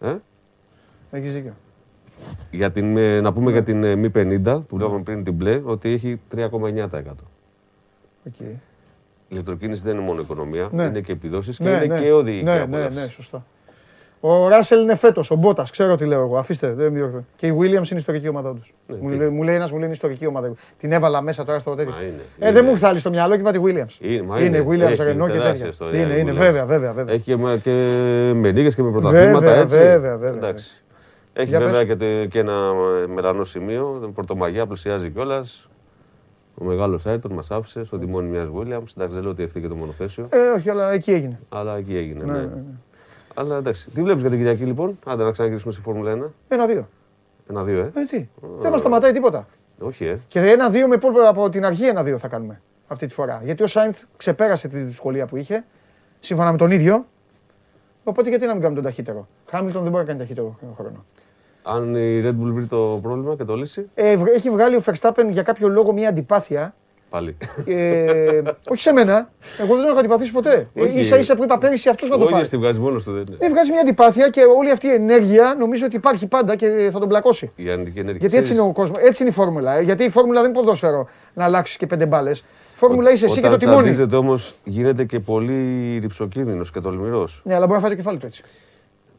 Ε; 0.00 0.14
Έχεις 1.10 1.32
δίκιο. 1.34 1.52
Για 2.50 2.70
την, 2.72 2.96
ε, 2.96 3.20
να 3.20 3.32
πούμε 3.32 3.44
Ναι. 3.46 3.52
για 3.52 3.62
την 3.62 3.84
ε, 3.84 3.94
Mi 3.96 4.10
50 4.44 4.62
που 4.68 4.76
βλέπαμε 4.76 5.02
πριν 5.02 5.24
την 5.24 5.34
μπλε 5.34 5.60
ότι 5.64 5.90
έχει 5.90 6.20
3,9%. 6.34 6.46
Οκ. 8.26 8.40
Η 8.40 8.58
ηλεκτροκίνηση 9.28 9.82
δεν 9.82 9.94
είναι 9.96 10.04
μόνο 10.04 10.20
οικονομία, 10.20 10.68
Ναι. 10.72 10.82
είναι 10.84 11.00
και 11.00 11.12
επιδόσεις 11.12 11.56
και 11.58 11.64
Ναι, 11.64 11.70
είναι 11.70 11.86
ναι. 11.94 12.00
και 12.00 12.12
οδηγική 12.12 12.44
Ναι, 12.44 12.54
ναι, 12.54 12.60
απόλαυση. 12.60 13.00
ναι, 13.00 13.06
σωστά. 13.06 13.44
Ο 14.26 14.48
Ράσελ 14.48 14.82
είναι 14.82 14.94
φέτος, 14.94 15.30
ο 15.30 15.34
Μπότας, 15.34 15.70
ξέρω 15.70 15.96
τι 15.96 16.04
λέω 16.04 16.20
εγώ. 16.20 16.36
Αφήστε, 16.38 16.72
δεν 16.72 16.92
με 16.92 16.98
διώχνω. 16.98 17.24
Και 17.36 17.46
η 17.46 17.54
Williams 17.58 17.90
είναι 17.90 17.98
ιστορική 17.98 18.28
ομάδα 18.28 18.54
τους. 18.54 18.74
Ναι, 18.86 18.96
μου, 19.00 19.08
τι. 19.10 19.16
λέει, 19.16 19.28
μου 19.28 19.42
λέει 19.42 19.54
ένας, 19.54 19.68
μου 19.70 19.76
λέει 19.76 19.84
είναι 19.84 19.94
ιστορική 19.94 20.26
ομάδα. 20.26 20.52
Την 20.78 20.92
έβαλα 20.92 21.20
μέσα 21.20 21.44
τώρα 21.44 21.58
στο 21.58 21.74
τέτοιο. 21.74 21.92
Μα 21.92 22.00
είναι, 22.02 22.08
Ε, 22.38 22.42
είναι. 22.46 22.52
δεν 22.52 22.62
μου 22.64 22.70
έχει 22.70 22.78
στάλει 22.78 22.98
στο 22.98 23.10
μυαλό 23.10 23.34
και 23.34 23.40
είπα 23.40 23.50
τη 23.52 23.58
Williams. 23.64 23.96
Είναι, 24.00 24.22
μα 24.22 24.40
είναι, 24.40 24.56
είναι. 24.56 24.66
Williams, 24.68 24.90
Έχει 24.90 25.02
Renault 25.02 25.26
και 25.26 25.32
τεράστια 25.32 25.42
τέτοια. 25.52 25.68
ιστορία 25.68 26.00
Είναι, 26.00 26.12
η 26.14 26.16
είναι, 26.20 26.30
Williams. 26.30 26.34
βέβαια, 26.34 26.64
βέβαια. 26.64 26.92
βέβαια. 26.92 27.14
Έχει 27.14 27.22
και, 27.22 27.36
με- 27.36 27.56
και 27.62 27.70
με 28.34 28.52
νίκες 28.52 28.74
και 28.74 28.82
με 28.82 28.90
πρωταθλήματα 28.90 29.38
Βέβαια, 29.38 29.54
έτσι. 29.60 29.76
βέβαια, 29.76 30.16
βέβαια. 30.16 30.36
Εντάξει. 30.38 30.82
Έχει 31.32 31.48
Για 31.48 31.58
βέβαια 31.58 31.78
πες. 31.80 31.88
και, 31.88 31.96
τε- 31.96 32.28
και 32.28 32.38
ένα 32.38 32.52
ε, 33.02 33.06
μελανό 33.06 33.44
σημείο. 33.44 33.98
την 34.02 34.12
Πρωτομαγιά 34.12 34.66
πλησιάζει 34.66 35.10
κιόλας. 35.10 35.68
Ο 36.54 36.64
μεγάλος 36.64 37.06
Άιτον 37.06 37.32
μας 37.32 37.50
άφησε 37.50 37.84
στο 37.84 37.98
τιμόνι 37.98 38.28
μιας 38.28 38.46
Williams. 38.54 38.92
Εντάξει, 38.96 39.14
δεν 39.14 39.22
λέω 39.22 39.30
ότι 39.30 39.42
ευθύνει 39.42 39.64
και 39.64 39.70
το 39.70 39.76
μονοθέσιο, 39.76 40.26
Ε, 40.30 40.38
όχι, 40.58 40.70
αλλά 40.70 40.92
εκεί 40.92 41.12
έγινε. 41.12 41.38
αλλά 41.48 41.76
εκεί 41.76 41.96
έγινε. 41.96 42.24
Ναι, 42.24 42.32
Ναι, 42.32 42.38
ναι, 42.38 42.44
ναι. 42.44 42.62
Αλλά 43.34 43.56
εντάξει. 43.56 43.90
Τι 43.90 44.02
βλέπεις 44.02 44.20
για 44.20 44.30
την 44.30 44.38
Κυριακή 44.38 44.64
λοιπόν; 44.64 44.98
Άντε 45.06 45.24
να 45.24 45.30
ξαναγυρίσουμε 45.30 45.72
στη 45.72 45.82
Φόρμουλα 45.82 46.12
1. 46.12 46.30
Ένα-δύο. 46.48 46.88
Ένα-δύο, 47.50 47.78
ε. 47.78 47.92
Ε, 47.94 48.04
τι. 48.10 48.28
Δεν 48.56 48.70
μας 48.70 48.80
σταματάει 48.80 49.12
τίποτα. 49.12 49.46
Όχι, 49.78 50.04
ε. 50.06 50.18
Και 50.28 50.40
ένα-δύο 50.40 50.88
με 50.88 50.96
πόλ- 50.96 51.18
από 51.26 51.48
την 51.48 51.64
αρχή 51.64 51.84
ένα-δύο 51.86 52.18
θα 52.18 52.28
κάνουμε 52.28 52.60
αυτή 52.86 53.06
τη 53.06 53.14
φορά. 53.14 53.40
Γιατί 53.44 53.62
ο 53.62 53.66
Σάινθ 53.66 54.02
ξεπέρασε 54.16 54.68
τη 54.68 54.78
δυσκολία 54.78 55.26
που 55.26 55.36
είχε, 55.36 55.64
σύμφωνα 56.20 56.50
με 56.52 56.56
τον 56.58 56.70
ίδιο. 56.70 57.06
Οπότε 58.04 58.28
γιατί 58.28 58.46
να 58.46 58.52
μην 58.52 58.60
κάνουμε 58.62 58.80
τον 58.80 58.90
ταχύτερο; 58.90 59.28
Χάμιλτον 59.46 59.82
δεν 59.82 59.90
μπορεί 59.90 60.02
να 60.02 60.08
κάνει 60.08 60.18
ταχύτερο 60.20 60.58
χρόνο. 60.76 61.04
Αν 61.62 61.94
η 61.94 62.20
Red 62.24 62.28
Bull 62.30 62.52
βρει 62.52 62.66
το 62.66 62.98
πρόβλημα 63.02 63.36
και 63.36 63.44
το 63.44 63.54
λύσει, 63.56 63.88
Ε, 63.94 64.16
βγ- 64.16 64.28
έχει 64.34 64.50
βγάλει 64.50 64.76
ο 64.76 64.82
Verstappen 64.84 65.26
για 65.30 65.42
κάποιο 65.42 65.68
λόγο 65.68 65.92
μια 65.92 66.08
αντιπάθεια. 66.08 66.74
Πάλι. 67.14 67.36
Ε, 67.66 68.42
όχι 68.68 68.80
σε 68.80 68.92
μένα. 68.92 69.30
Εγώ 69.58 69.76
δεν 69.76 69.86
έχω 69.88 69.98
αντιπαθήσει 69.98 70.32
ποτέ. 70.32 70.68
Ε, 70.74 70.82
Όχι. 70.82 70.98
ίσα 71.00 71.18
ίσα 71.18 71.34
που 71.36 71.42
είπα 71.44 71.58
πέρυσι 71.58 71.88
αυτός 71.88 72.08
να 72.08 72.16
το 72.18 72.22
Όχι, 72.24 72.32
πάρει. 72.32 72.44
στη 72.44 72.56
βγάζει 72.56 72.78
μόνος 72.80 73.04
του 73.04 73.12
δεν 73.12 73.24
είναι. 73.28 73.36
Ε, 73.40 73.48
βγάζει 73.48 73.70
μια 73.70 73.80
αντιπάθεια 73.80 74.28
και 74.28 74.40
όλη 74.58 74.70
αυτή 74.70 74.86
η 74.86 74.90
ενέργεια 74.92 75.54
νομίζω 75.58 75.86
ότι 75.86 75.96
υπάρχει 75.96 76.26
πάντα 76.26 76.56
και 76.56 76.88
θα 76.92 76.98
τον 76.98 77.08
πλακώσει. 77.08 77.52
Η 77.56 77.70
αρνητική 77.70 77.98
ενέργεια. 77.98 78.18
Γιατί 78.20 78.36
έτσι 78.36 78.52
είναι 78.52 78.60
Ξέρεις, 78.62 78.76
ο 78.78 78.80
κόσμος, 78.80 78.98
έτσι 79.08 79.22
είναι 79.22 79.30
η 79.30 79.34
φόρμουλα. 79.34 79.76
ε. 79.76 79.82
Γιατί 79.82 80.04
η 80.04 80.10
φόρμουλα 80.10 80.40
δεν 80.40 80.50
είναι 80.50 80.58
ποδόσφαιρο 80.58 81.06
να 81.34 81.44
αλλάξεις 81.44 81.76
και 81.76 81.86
πέντε 81.86 82.06
μπάλες. 82.06 82.44
Φόρμουλα 82.74 83.12
είσαι 83.12 83.24
εσύ 83.24 83.34
και 83.34 83.40
το 83.40 83.46
Όταν 83.46 83.58
τιμόνι. 83.58 83.76
τσαντίζεται 83.82 84.16
όμως 84.16 84.54
γίνεται 84.64 85.04
και 85.04 85.20
πολύ 85.20 85.98
ρηψοκίνδυνος 85.98 86.70
και 86.70 86.80
τολμηρός. 86.80 87.40
Ναι, 87.44 87.54
αλλά 87.54 87.66
μπορεί 87.66 87.74
να 87.80 87.80
φάει 87.80 87.90
το 87.90 87.96
κεφάλι 87.96 88.18
του 88.18 88.26
έτσι. 88.26 88.42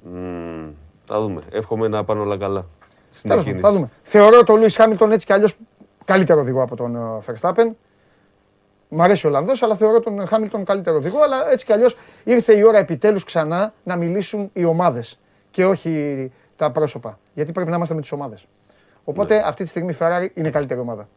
Μμμ, 0.03 0.67
θα 1.05 1.21
δούμε. 1.21 1.41
Εύχομαι 1.51 1.87
να 1.87 2.03
πάνε 2.03 2.19
όλα 2.21 2.37
καλά. 2.37 2.65
Στην 3.09 3.29
Τέλος 3.29 3.43
πάντων, 3.45 3.57
εκκίνηση. 3.59 3.61
θα 3.61 3.71
δούμε. 3.71 3.89
Θεωρώ 4.03 4.43
τον 4.43 4.59
Λούι 4.59 4.69
Χάμιλτον 4.71 5.11
έτσι 5.11 5.25
κι 5.25 5.33
αλλιώς 5.33 5.53
καλύτερο 6.05 6.39
οδηγό 6.39 6.61
από 6.61 6.75
τον 6.75 6.95
ε, 6.95 6.99
Verstappen. 7.25 7.69
Μ' 8.89 9.01
αρέσει 9.01 9.25
ο 9.25 9.29
Ολλανδός, 9.29 9.63
αλλά 9.63 9.75
θεωρώ 9.75 9.99
τον 9.99 10.27
Χάμιλτον 10.27 10.63
καλύτερο 10.65 10.95
οδηγό. 10.95 11.21
Αλλά 11.21 11.51
έτσι 11.51 11.65
κι 11.65 11.73
αλλιώς 11.73 11.95
ήρθε 12.23 12.57
η 12.57 12.63
ώρα 12.63 12.77
επιτέλους 12.77 13.23
ξανά 13.23 13.73
να 13.83 13.95
μιλήσουν 13.95 14.49
οι 14.53 14.63
ομάδες 14.65 15.19
και 15.51 15.65
όχι 15.65 16.31
τα 16.55 16.71
πρόσωπα. 16.71 17.19
Γιατί 17.33 17.51
πρέπει 17.51 17.69
να 17.69 17.75
είμαστε 17.75 17.93
με 17.95 18.01
τις 18.01 18.11
ομάδες. 18.11 18.47
Οπότε 19.03 19.35
Ναι. 19.35 19.41
αυτή 19.45 19.63
τη 19.63 19.69
στιγμή 19.69 19.91
η 19.91 19.95
Ferrari 19.99 20.27
είναι 20.33 20.49
καλύτερη 20.49 20.79
ομάδα. 20.79 21.07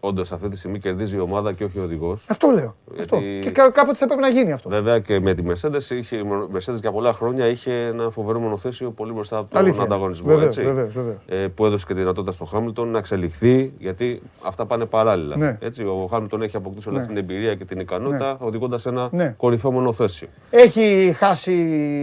Όντως 0.00 0.32
αυτή 0.32 0.48
τη 0.48 0.56
στιγμή 0.56 0.78
κερδίζει 0.78 1.16
η 1.16 1.20
ομάδα 1.20 1.52
και 1.52 1.64
όχι 1.64 1.78
ο 1.78 1.82
οδηγός. 1.82 2.26
Αυτό 2.28 2.50
λέω. 2.50 2.76
Αυτό. 3.00 3.16
Γιατί- 3.16 3.38
Και 3.42 3.50
κά- 3.50 3.72
κάποτε 3.72 3.98
θα 3.98 4.06
πρέπει 4.06 4.20
να 4.20 4.28
γίνει 4.28 4.52
αυτό. 4.52 4.68
Βέβαια 4.68 4.98
και 4.98 5.20
με 5.20 5.34
τη 5.34 5.42
Mercedes, 5.48 5.90
είχε, 5.90 6.16
η 6.16 6.22
Mercedes 6.54 6.80
για 6.80 6.92
πολλά 6.92 7.12
χρόνια 7.12 7.46
είχε 7.46 7.72
ένα 7.72 8.10
φοβερό 8.10 8.38
μονοθέσιο 8.40 8.90
πολύ 8.90 9.12
μπροστά 9.12 9.36
από 9.38 9.50
τον 9.50 9.60
Αλήθεια. 9.60 9.82
ανταγωνισμό. 9.82 10.26
Βεβαίως, 10.28 10.46
έτσι. 10.46 10.62
βεβαίως, 10.64 10.92
βεβαίως. 10.94 11.16
Ε, 11.26 11.46
που 11.48 11.66
έδωσε 11.66 11.84
και 11.86 11.92
τη 11.94 11.98
δυνατότητα 11.98 12.32
στο 12.32 12.44
Χάμιλτον 12.44 12.88
να 12.88 12.98
εξελιχθεί, 12.98 13.72
γιατί 13.78 14.22
αυτά 14.42 14.66
πάνε 14.66 14.84
παράλληλα. 14.84 15.36
Ναι. 15.36 15.58
Έτσι, 15.60 15.82
ο 15.84 16.08
Χάμιλτον 16.10 16.42
έχει 16.42 16.56
αποκτήσει 16.56 16.88
όλη 16.88 16.96
Ναι. 16.96 17.02
αυτή 17.02 17.14
την 17.14 17.22
εμπειρία 17.22 17.54
και 17.54 17.64
την 17.64 17.80
ικανότητα, 17.80 18.36
οδηγώντας 18.40 18.86
ένα 18.86 19.08
Ναι. 19.12 19.34
κορυφαίο 19.36 19.70
μονοθέσιο. 19.70 20.28
Έχει 20.50 21.14
χάσει 21.18 21.56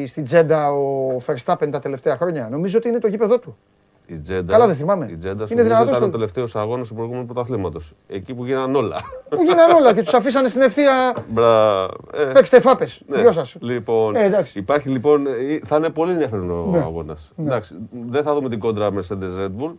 στην 0.07 0.23
Τζέντα 0.23 0.71
ο 0.71 1.17
Verstappen 1.25 1.67
τα 1.71 1.79
τελευταία 1.79 2.17
χρόνια. 2.17 2.47
Νομίζω 2.51 2.77
ότι 2.77 2.87
είναι 2.87 2.99
το 2.99 3.07
γήπεδο 3.07 3.39
του. 3.39 3.57
Η 4.07 4.19
Τζέντα, 4.19 4.51
Καλά 4.51 4.67
δεν 4.67 4.75
θυμάμαι. 4.75 5.07
Η 5.11 5.17
Τζέντα 5.17 5.43
Είναι 5.43 5.47
είναι 5.61 5.63
δυνατός 5.63 5.87
ήταν 5.87 5.99
το- 5.99 6.05
ο 6.05 6.09
τελευταίος 6.09 6.55
αγώνας 6.55 6.87
του 6.87 6.93
προηγούμενου 6.95 7.25
πρωταθλήματος. 7.25 7.93
Εκεί 8.07 8.33
που 8.33 8.45
γίνανε 8.45 8.77
όλα. 8.77 9.01
Που 9.29 9.43
γίνανε 9.43 9.73
όλα 9.73 9.93
και 9.93 10.01
τους 10.01 10.13
αφήσανε 10.13 10.47
στην 10.47 10.61
ευθεία. 10.61 11.15
Μπρα... 11.29 11.83
ε, 12.13 12.23
Παίξτε 12.33 12.59
φάπες. 12.59 13.01
ναι. 13.07 13.21
Γεια 13.21 13.31
σας. 13.31 13.55
Λοιπόν, 13.59 14.15
Ε, 14.15 14.23
εντάξει. 14.23 14.59
υπάρχει 14.59 14.89
λοιπόν. 14.89 15.27
ε, 15.27 15.31
Θα 15.65 15.75
είναι 15.75 15.89
πολύ 15.89 16.11
ενδιαφέρον 16.11 16.51
ο 16.51 16.67
Ναι. 16.71 16.77
αγώνας. 16.77 17.31
Εντάξει, 17.39 17.75
δεν 18.09 18.23
θα 18.23 18.33
δούμε 18.33 18.49
την 18.49 18.59
κόντρα 18.59 18.89
Mercedes 18.93 19.39
Red 19.39 19.51
Bull. 19.63 19.73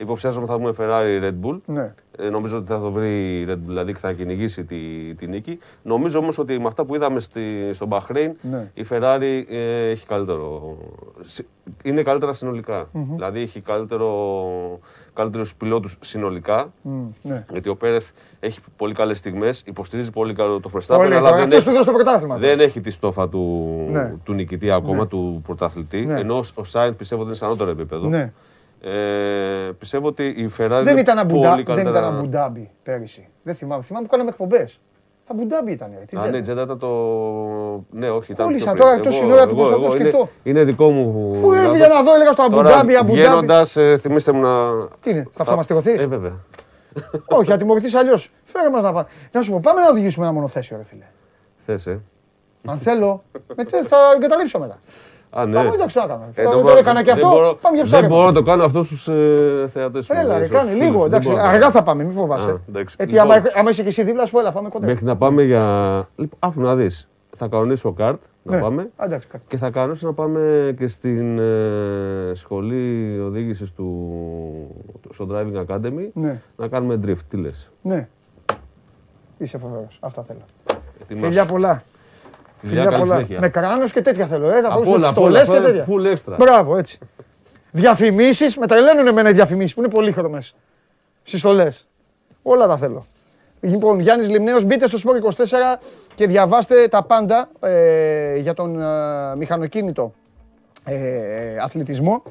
Υποψιάζομαι 0.00 0.46
θα 0.46 0.56
δούμε 0.58 0.72
Ferrari 0.78 1.24
Red 1.24 1.34
Bull. 1.46 1.58
Ναι. 1.66 1.92
Ε, 2.18 2.28
νομίζω 2.28 2.56
ότι 2.56 2.72
θα 2.72 2.80
το 2.80 2.90
βρει 2.92 3.40
η 3.40 3.46
Red 3.48 3.52
Bull, 3.52 3.58
δηλαδή 3.66 3.92
και 3.92 3.98
θα 3.98 4.12
κυνηγήσει 4.12 4.64
τη, 4.64 4.76
τη 5.16 5.26
νίκη. 5.26 5.58
Νομίζω 5.82 6.18
όμως 6.18 6.38
ότι 6.38 6.58
με 6.58 6.66
αυτά 6.66 6.84
που 6.84 6.94
είδαμε 6.94 7.20
στη, 7.20 7.70
στο 7.72 7.86
Bahrain, 7.90 8.30
Ναι. 8.50 8.70
η 8.74 8.84
Ferrari 8.90 9.42
ε, 9.50 9.88
έχει 9.88 10.06
καλύτερο. 10.06 10.76
συ- 11.20 11.46
Είναι 11.82 12.02
καλύτερα 12.02 12.32
συνολικά. 12.32 12.88
Δηλαδή 12.92 13.40
έχει 13.40 13.60
καλύτερο, 13.60 14.08
καλύτερους 15.14 15.54
πιλότους 15.54 15.96
συνολικά. 16.00 16.72
Μμ, 16.82 17.02
ναι. 17.22 17.44
Γιατί 17.52 17.68
ο 17.68 17.76
Πέρεθ 17.76 18.08
έχει 18.40 18.60
πολύ 18.76 18.94
καλές 18.94 19.18
στιγμές, 19.18 19.62
υποστηρίζει 19.66 20.10
πολύ 20.10 20.32
καλό 20.32 20.60
το 20.60 20.70
Verstappen, 20.74 20.96
Πολύ, 20.96 21.14
αλλά 21.14 21.18
τώρα, 21.20 21.30
δεν 21.34 21.42
αυτός 21.42 21.56
έχει, 21.58 21.66
που 21.66 21.72
δώσει 21.72 21.86
το 21.86 21.92
πρωτάθλημα. 21.92 22.36
δεν 22.36 22.60
έχει 22.60 22.80
τη 22.80 22.90
στόφα 22.90 23.28
του, 23.28 23.68
Ναι. 23.90 24.14
του 24.24 24.32
νικητή 24.32 24.70
ακόμα, 24.70 24.96
Ναι. 25.02 25.06
του 25.06 25.40
πρωταθλητή. 25.44 26.06
Ναι. 26.06 26.20
Ενώ 26.20 26.40
ο 26.54 26.64
Σάινς 26.64 26.96
πιστεύω 26.96 27.20
ότι 27.20 27.30
είναι 27.30 27.38
σε 27.38 27.44
ανώτερο 27.44 27.70
επίπεδο. 27.70 28.08
Ναι. 28.82 28.90
Ε, 28.90 29.72
πιστεύω 29.78 30.06
ότι 30.06 30.26
η 30.26 30.50
Ferrari 30.58 30.80
Δεν 30.82 30.88
είναι 30.88 31.00
ήταν, 31.00 31.26
πολύ 31.26 31.46
αμπουντά, 31.46 31.54
δεν 31.54 31.64
καλύτερα. 31.64 31.98
ήταν 31.98 32.16
Αμπουντάμπι 32.16 32.70
πέρυσι. 32.82 33.28
Δεν 33.42 33.54
θυμάμαι. 33.54 33.82
Θυμάμαι 33.82 34.04
που 34.04 34.10
κάναμε 34.10 34.30
εκπομπές. 34.30 34.80
Αμπουντάμπι 35.30 35.72
ήταν. 35.72 35.90
ρε, 35.98 36.04
τι 36.04 36.16
Α, 36.16 36.18
Τζέντα. 36.18 36.30
ναι, 36.30 36.36
η 36.38 36.40
Τζέντα 36.40 36.62
ήταν 36.62 36.78
το. 36.78 36.88
Ναι, 37.90 38.08
όχι, 38.10 38.32
ήταν. 38.32 38.46
Κόλλησα 38.46 38.64
πιο 38.64 38.72
πριν. 38.72 38.82
τώρα, 38.82 38.94
Εγώ- 38.94 39.04
τόση 39.04 39.24
ώρα 39.32 39.42
τους 39.46 39.52
εγώ- 39.52 39.54
πώς 39.62 39.68
θα 39.68 39.74
το 39.74 39.82
εγώ- 39.84 39.94
είναι- 39.96 40.04
σκεφτώ. 40.04 40.28
Είναι 40.42 40.64
δικό 40.64 40.90
μου. 40.90 41.32
Πού 41.40 41.50
λάθος. 41.52 41.66
έβγαινα 41.66 41.94
να 41.94 42.02
δω, 42.02 42.14
έλεγα 42.14 42.32
στο 42.32 42.48
Τώρα, 42.48 42.60
Αμπουντάμπι, 42.68 42.96
Αμπουντάμπι. 42.96 43.20
Βγαίνοντας, 43.20 43.76
ε, 43.76 43.96
θυμίστε 44.00 44.32
μου 44.32 44.40
να. 44.40 44.70
Τι 45.00 45.10
είναι, 45.10 45.26
θα 45.30 45.42
αυτομαστηρωθείς; 45.42 46.00
Ε, 46.00 46.06
βέβαια. 46.06 46.32
Όχι, 47.38 47.50
θα 47.50 47.56
τιμωρηθείς 47.56 47.94
αλλιώς. 47.94 48.30
Φέρε 48.44 48.70
μας 48.70 48.82
να 48.82 48.92
πάμε. 48.92 49.06
Να 49.32 49.42
σου 49.42 49.50
πω, 49.50 49.60
πάμε 49.62 49.80
να 49.80 49.88
οδηγήσουμε 49.88 50.24
ένα 50.24 50.34
μονοθέσιο, 50.34 50.76
ρε 50.76 50.82
φίλε. 50.84 51.04
Θες, 51.66 51.86
ε. 51.86 52.00
Αν 52.66 52.78
θέλω, 52.78 53.22
μετά 53.56 53.82
θα 53.84 53.96
εγκαταλείψω 54.16 54.58
μετά. 54.58 54.78
Α, 55.30 55.46
ναι. 55.46 55.52
Θα 55.52 55.64
πω, 55.64 55.72
εντάξει, 55.72 55.94
τι 55.96 56.00
να 56.00 56.06
κάνω. 56.06 56.24
Ε, 56.34 56.42
Το- 56.42 56.50
το 56.50 56.56
το 56.56 56.62
μπορώ- 56.62 56.78
έκανα 56.78 56.98
και 57.02 57.14
δεν 57.14 57.14
αυτό, 57.24 57.28
μπορώ- 57.28 57.54
πάμε 57.56 57.74
για 57.76 57.84
Δεν 57.84 57.92
ψάρεμα. 57.92 58.08
μπορώ 58.14 58.26
να 58.26 58.32
το 58.32 58.42
κάνω 58.42 58.64
αυτό 58.64 58.82
στους 58.82 59.08
ε, 59.08 59.68
θεατές 59.72 60.04
σου. 60.04 60.12
Έλα, 60.16 60.38
ρε, 60.38 60.44
στους 60.44 60.56
κάνε 60.58 60.70
φίλους 60.70 60.84
λίγο. 60.86 60.98
σου. 60.98 61.04
Εντάξει, 61.06 61.28
Δεν 61.28 61.36
μπορώ 61.36 61.44
να 61.46 61.50
αργά 61.52 61.60
κάνω. 61.60 61.72
θα 61.72 61.82
πάμε, 61.82 62.04
μην 62.04 62.14
φοβάσαι. 62.16 62.50
Α, 62.50 62.60
εντάξει. 62.68 62.96
Έτσι, 62.98 63.14
Λοιπόν. 63.14 63.30
άμα, 63.30 63.42
άμα 63.54 63.70
είσαι 63.70 63.82
και 63.82 63.88
εσύ 63.88 64.02
δίπλα, 64.04 64.26
σου 64.26 64.38
έλα, 64.38 64.52
πάμε 64.52 64.68
κοντά. 64.68 64.86
Μέχρι 64.86 65.04
να 65.04 65.16
πάμε 65.16 65.42
για. 65.42 65.62
Λοιπόν, 66.16 66.38
άκου 66.38 66.60
να 66.60 66.74
δεις. 66.76 67.08
Θα 67.36 67.48
κανονίσω 67.48 67.92
καρτ 67.92 68.22
να 68.42 68.54
Ναι. 68.54 68.60
πάμε 68.62 68.90
Α, 68.96 69.04
εντάξει, 69.04 69.28
κα- 69.28 69.40
και 69.46 69.56
θα 69.56 69.70
κανονίσω 69.70 70.06
να 70.06 70.12
πάμε 70.12 70.74
και 70.78 70.88
στην 70.88 71.38
ε, 71.38 72.32
σχολή 72.34 73.18
οδήγησης 73.20 73.72
του. 73.72 74.14
στο 75.10 75.26
Driving 75.30 75.64
Academy 75.66 76.08
Ναι, 76.12 76.40
να 76.56 76.68
κάνουμε 76.68 77.00
drift. 77.06 77.22
Τι 77.28 77.36
λες; 77.36 77.70
ναι. 77.82 78.08
Είσαι 79.38 79.58
φοβερός. 79.58 79.96
Αυτά 80.00 80.22
θέλω. 80.22 80.40
Φιλιά 81.06 81.26
Φιλιά 81.26 81.46
πολλά. 81.46 81.82
Φιλιά, 82.60 82.74
Φιλιά 82.82 82.84
καλή 82.84 82.98
πολλά. 83.02 83.14
συνέχεια. 83.14 83.40
Με 83.40 83.48
κράνος 83.48 83.92
και 83.92 84.00
τέτοια 84.02 84.26
θέλω. 84.26 84.50
Ε, 84.50 84.60
θα 84.60 84.68
Απ' 84.68 84.78
βάλω 84.78 84.90
όλα, 84.92 85.06
απ' 85.08 85.14
στολές 85.16 85.48
όλα, 85.48 85.58
και 85.58 85.66
αυτό 85.66 85.70
είναι 85.70 85.84
τέτοια. 86.12 86.14
full 86.28 86.34
extra. 86.34 86.36
Μπράβο, 86.38 86.76
έτσι. 86.76 86.98
Διαφημίσεις, 87.70 88.56
με 88.56 88.66
τρελαίνουν 88.66 89.06
εμένα 89.06 89.28
οι 89.28 89.32
διαφημίσεις 89.32 89.74
που 89.74 89.80
είναι 89.80 89.88
πολύχρωμε. 89.90 90.42
Συστολέ. 91.22 91.68
Όλα 92.42 92.66
τα 92.66 92.76
θέλω. 92.76 93.04
Λοιπόν, 93.60 94.00
Γιάννης 94.00 94.28
Λιμνέος, 94.28 94.64
μπείτε 94.64 94.86
στο 94.88 94.98
Sport 95.04 95.16
24 95.16 95.78
και 96.14 96.26
διαβάστε 96.26 96.88
τα 96.88 97.02
πάντα 97.02 97.48
ε, 97.60 98.36
για 98.36 98.54
τον 98.54 98.80
ε, 98.80 99.36
μηχανοκίνητο 99.36 100.12
ε, 100.84 101.56
αθλητισμό. 101.62 102.22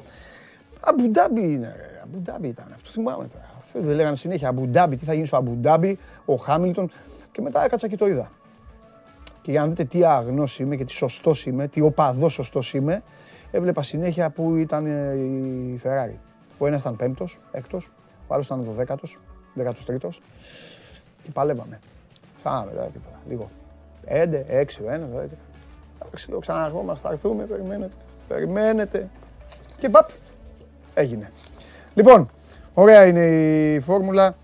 Αμπουντάμπι 0.80 1.40
είναι. 1.52 1.74
ρε. 1.76 2.00
Αμπουντάμπι 2.02 2.48
ήταν 2.48 2.64
αυτό. 2.74 2.90
Θυμάμαι 2.90 3.26
τώρα. 3.32 3.44
Αυτό 3.58 3.80
δεν 3.80 3.96
λέγανε 3.96 4.16
συνέχεια. 4.16 4.48
Αμπουντάμπι, 4.48 4.96
τι 4.96 5.04
θα 5.04 5.14
γίνει 5.14 5.26
στο 5.26 5.36
Αμπουντάμπι, 5.36 5.98
ο 6.24 6.34
Χάμιλτον. 6.34 6.90
Και 7.32 7.40
μετά 7.42 7.64
έκατσα 7.64 7.88
και 7.88 7.96
το 7.96 8.06
είδα. 8.06 8.30
Και 9.42 9.50
για 9.50 9.60
να 9.60 9.66
δείτε 9.66 9.84
τι 9.84 10.04
άγνος 10.04 10.58
είμαι 10.58 10.76
και 10.76 10.84
τι 10.84 10.92
σωστός 10.92 11.46
είμαι, 11.46 11.68
τι 11.68 11.80
οπαδός 11.80 12.32
σωστός 12.32 12.74
είμαι, 12.74 13.02
έβλεπα 13.50 13.82
συνέχεια 13.82 14.30
που 14.30 14.56
ήταν 14.56 14.86
ε, 14.86 15.14
η 15.14 15.80
Ferrari. 15.84 16.16
Ο 16.58 16.66
ένας 16.66 16.80
ήταν 16.80 16.96
πέμπτος, 16.96 17.38
έκτος, 17.50 17.90
ο 18.26 18.34
άλλος 18.34 18.46
ήταν 18.46 18.62
δωδέκατος, 18.62 19.18
δέκατος 19.54 19.84
τρίτος 19.84 20.20
και 21.22 21.30
παλεύαμε. 21.30 21.78
Φάμε 22.42 22.72
τώρα 22.72 22.86
τίποτα, 22.86 23.20
λίγο. 23.28 23.50
Πέντε, 24.06 24.44
έξι, 24.48 24.82
ο 24.82 24.90
ένας, 24.90 25.08
δέκα. 25.08 25.34
Εντάξει, 26.04 26.30
λέω 26.30 26.38
ξαναρχόμαστε, 26.38 27.06
θα 27.06 27.12
έρθουμε, 27.12 27.44
περιμένετε. 27.44 27.94
Περιμένετε. 28.28 29.08
Και 29.78 29.88
παπ, 29.88 30.10
έγινε. 30.94 31.30
Λοιπόν, 31.94 32.30
ωραία 32.74 33.06
είναι 33.06 33.24
η 33.74 33.80
φόρμουλα 33.80 34.34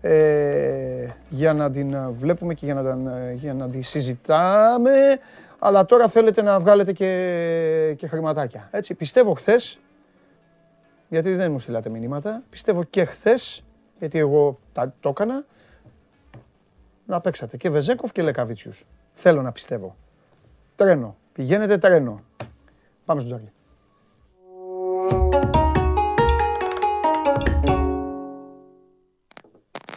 ε, 0.00 1.06
για 1.28 1.52
να 1.52 1.70
την 1.70 2.12
βλέπουμε 2.12 2.54
και 2.54 2.64
για 2.64 2.74
να, 2.74 3.32
για 3.32 3.54
να 3.54 3.68
τη 3.68 3.82
συζητάμε. 3.82 4.90
Αλλά 5.58 5.86
τώρα 5.86 6.08
θέλετε 6.08 6.42
να 6.42 6.60
βγάλετε 6.60 6.92
και, 6.92 7.94
και 7.96 8.06
χρηματάκια. 8.06 8.68
Έτσι, 8.70 8.94
πιστεύω 8.94 9.34
χθες, 9.34 9.78
γιατί 11.08 11.34
δεν 11.34 11.50
μου 11.50 11.58
στείλατε 11.58 11.88
μηνύματα, 11.88 12.42
πιστεύω 12.50 12.84
και 12.84 13.04
χθες, 13.04 13.64
γιατί 13.98 14.18
εγώ 14.18 14.58
τα, 14.72 14.94
το 15.00 15.08
έκανα, 15.08 15.44
να 17.06 17.20
παίξατε 17.20 17.56
και 17.56 17.70
Βεζέκοφ 17.70 18.12
και 18.12 18.22
Λεκαβίτσιους. 18.22 18.86
Θέλω 19.12 19.42
να 19.42 19.52
πιστεύω. 19.52 19.96
Τρένο. 20.76 21.16
Πηγαίνετε 21.32 21.78
τρένο. 21.78 22.22
Πάμε 23.04 23.20
στο 23.20 23.28
Τζάρλι. 23.28 23.52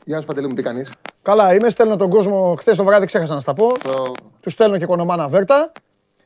Γεια 0.06 0.20
σου 0.20 0.26
Παντελή 0.26 0.48
μου, 0.48 0.54
τι 0.54 0.62
κάνεις; 0.62 0.92
Καλά, 1.22 1.54
είμαι, 1.54 1.70
στέλνω 1.70 1.96
τον 1.96 2.10
κόσμο, 2.10 2.56
χθες 2.58 2.78
το 2.78 2.84
βράδυ 2.84 3.06
ξέχασα 3.06 3.34
να 3.34 3.40
στα 3.40 3.54
πω. 3.54 3.72
Τους 4.40 4.54
στέλνω 4.54 4.78
και 4.78 4.86
κονομάνα 4.86 5.28
βέρτα. 5.28 5.72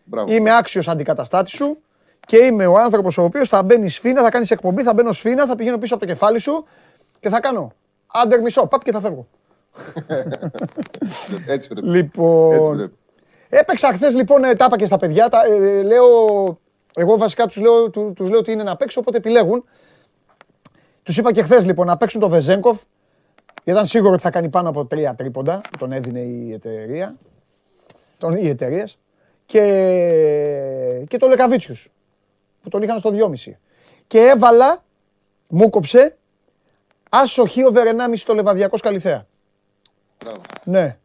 Μπράβο. 0.03 0.33
Είμαι 0.33 0.57
άξιος 0.57 0.87
αντικαταστάτης 0.87 1.53
σου 1.53 1.77
και 2.19 2.37
είμαι 2.37 2.65
ο 2.65 2.77
άνθρωπος 2.77 3.17
ο 3.17 3.23
οποίος 3.23 3.47
θα 3.47 3.63
μπαίνει 3.63 3.89
σφίνα, 3.89 4.21
θα 4.21 4.29
κάνεις 4.29 4.51
εκπομπή, 4.51 4.83
θα 4.83 4.93
μπαίνω 4.93 5.11
σφίνα, 5.11 5.45
θα 5.45 5.55
πηγαίνω 5.55 5.77
πίσω 5.77 5.95
από 5.95 6.05
το 6.05 6.09
κεφάλι 6.09 6.39
σου 6.39 6.65
και 7.19 7.29
θα 7.29 7.39
κάνω 7.39 7.71
άντερ 8.07 8.41
μισό, 8.41 8.67
παπ 8.67 8.83
και 8.83 8.91
θα 8.91 8.99
φεύγω. 8.99 9.27
Έτσι 11.47 11.69
πρέπει. 11.69 11.87
Λοιπόν, 11.87 12.79
Έτσι 12.79 12.91
έπαιξα 13.49 13.93
χθες 13.93 14.15
λοιπόν, 14.15 14.43
ε, 14.43 14.53
τα 14.53 14.65
είπα 14.65 14.77
και 14.77 14.85
στα 14.85 14.97
παιδιά, 14.97 15.29
τα, 15.29 15.39
ε, 15.45 15.81
λέω, 15.81 16.05
εγώ 16.95 17.17
βασικά 17.17 17.45
τους 17.47 17.57
λέω, 17.57 17.89
τους 17.89 18.29
λέω 18.29 18.39
ότι 18.39 18.51
είναι 18.51 18.63
να 18.63 18.75
παίξω, 18.75 18.99
οπότε 18.99 19.17
επιλέγουν. 19.17 19.63
Τους 21.03 21.17
είπα 21.17 21.31
και 21.31 21.43
χθες 21.43 21.65
λοιπόν 21.65 21.87
να 21.87 21.97
παίξουν 21.97 22.21
το 22.21 22.29
Βεζέγκοφ, 22.29 22.81
ήταν 23.63 23.85
σίγουρο 23.85 24.13
ότι 24.13 24.21
θα 24.21 24.31
κάνει 24.31 24.49
πάνω 24.49 24.69
από 24.69 24.85
τρία 24.85 25.15
τρίποντα 25.15 25.61
που 25.71 25.77
τον 25.77 25.91
έδινε 25.91 26.19
η 26.19 26.53
εταιρεία. 26.53 27.15
Τον, 28.17 28.33
οι 28.33 28.47
εταιρείες. 28.47 28.97
Και, 29.45 29.61
και 31.07 31.17
το 31.17 31.27
Λεκαβίτσιους 31.27 31.89
που 32.61 32.69
τον 32.69 32.81
είχαν 32.81 32.99
στο 32.99 33.11
2,5. 33.13 33.51
Και 34.07 34.19
έβαλα, 34.19 34.83
μου 35.47 35.69
κόψε, 35.69 36.17
άσοχη 37.09 37.65
ο 37.65 37.71
Βερενάμι 37.71 38.17
στο 38.17 38.33
Λεβαδιακός 38.33 38.81
Καλυθέα. 38.81 39.25
Μπράβο. 40.19 40.41
Ναι. 40.63 40.97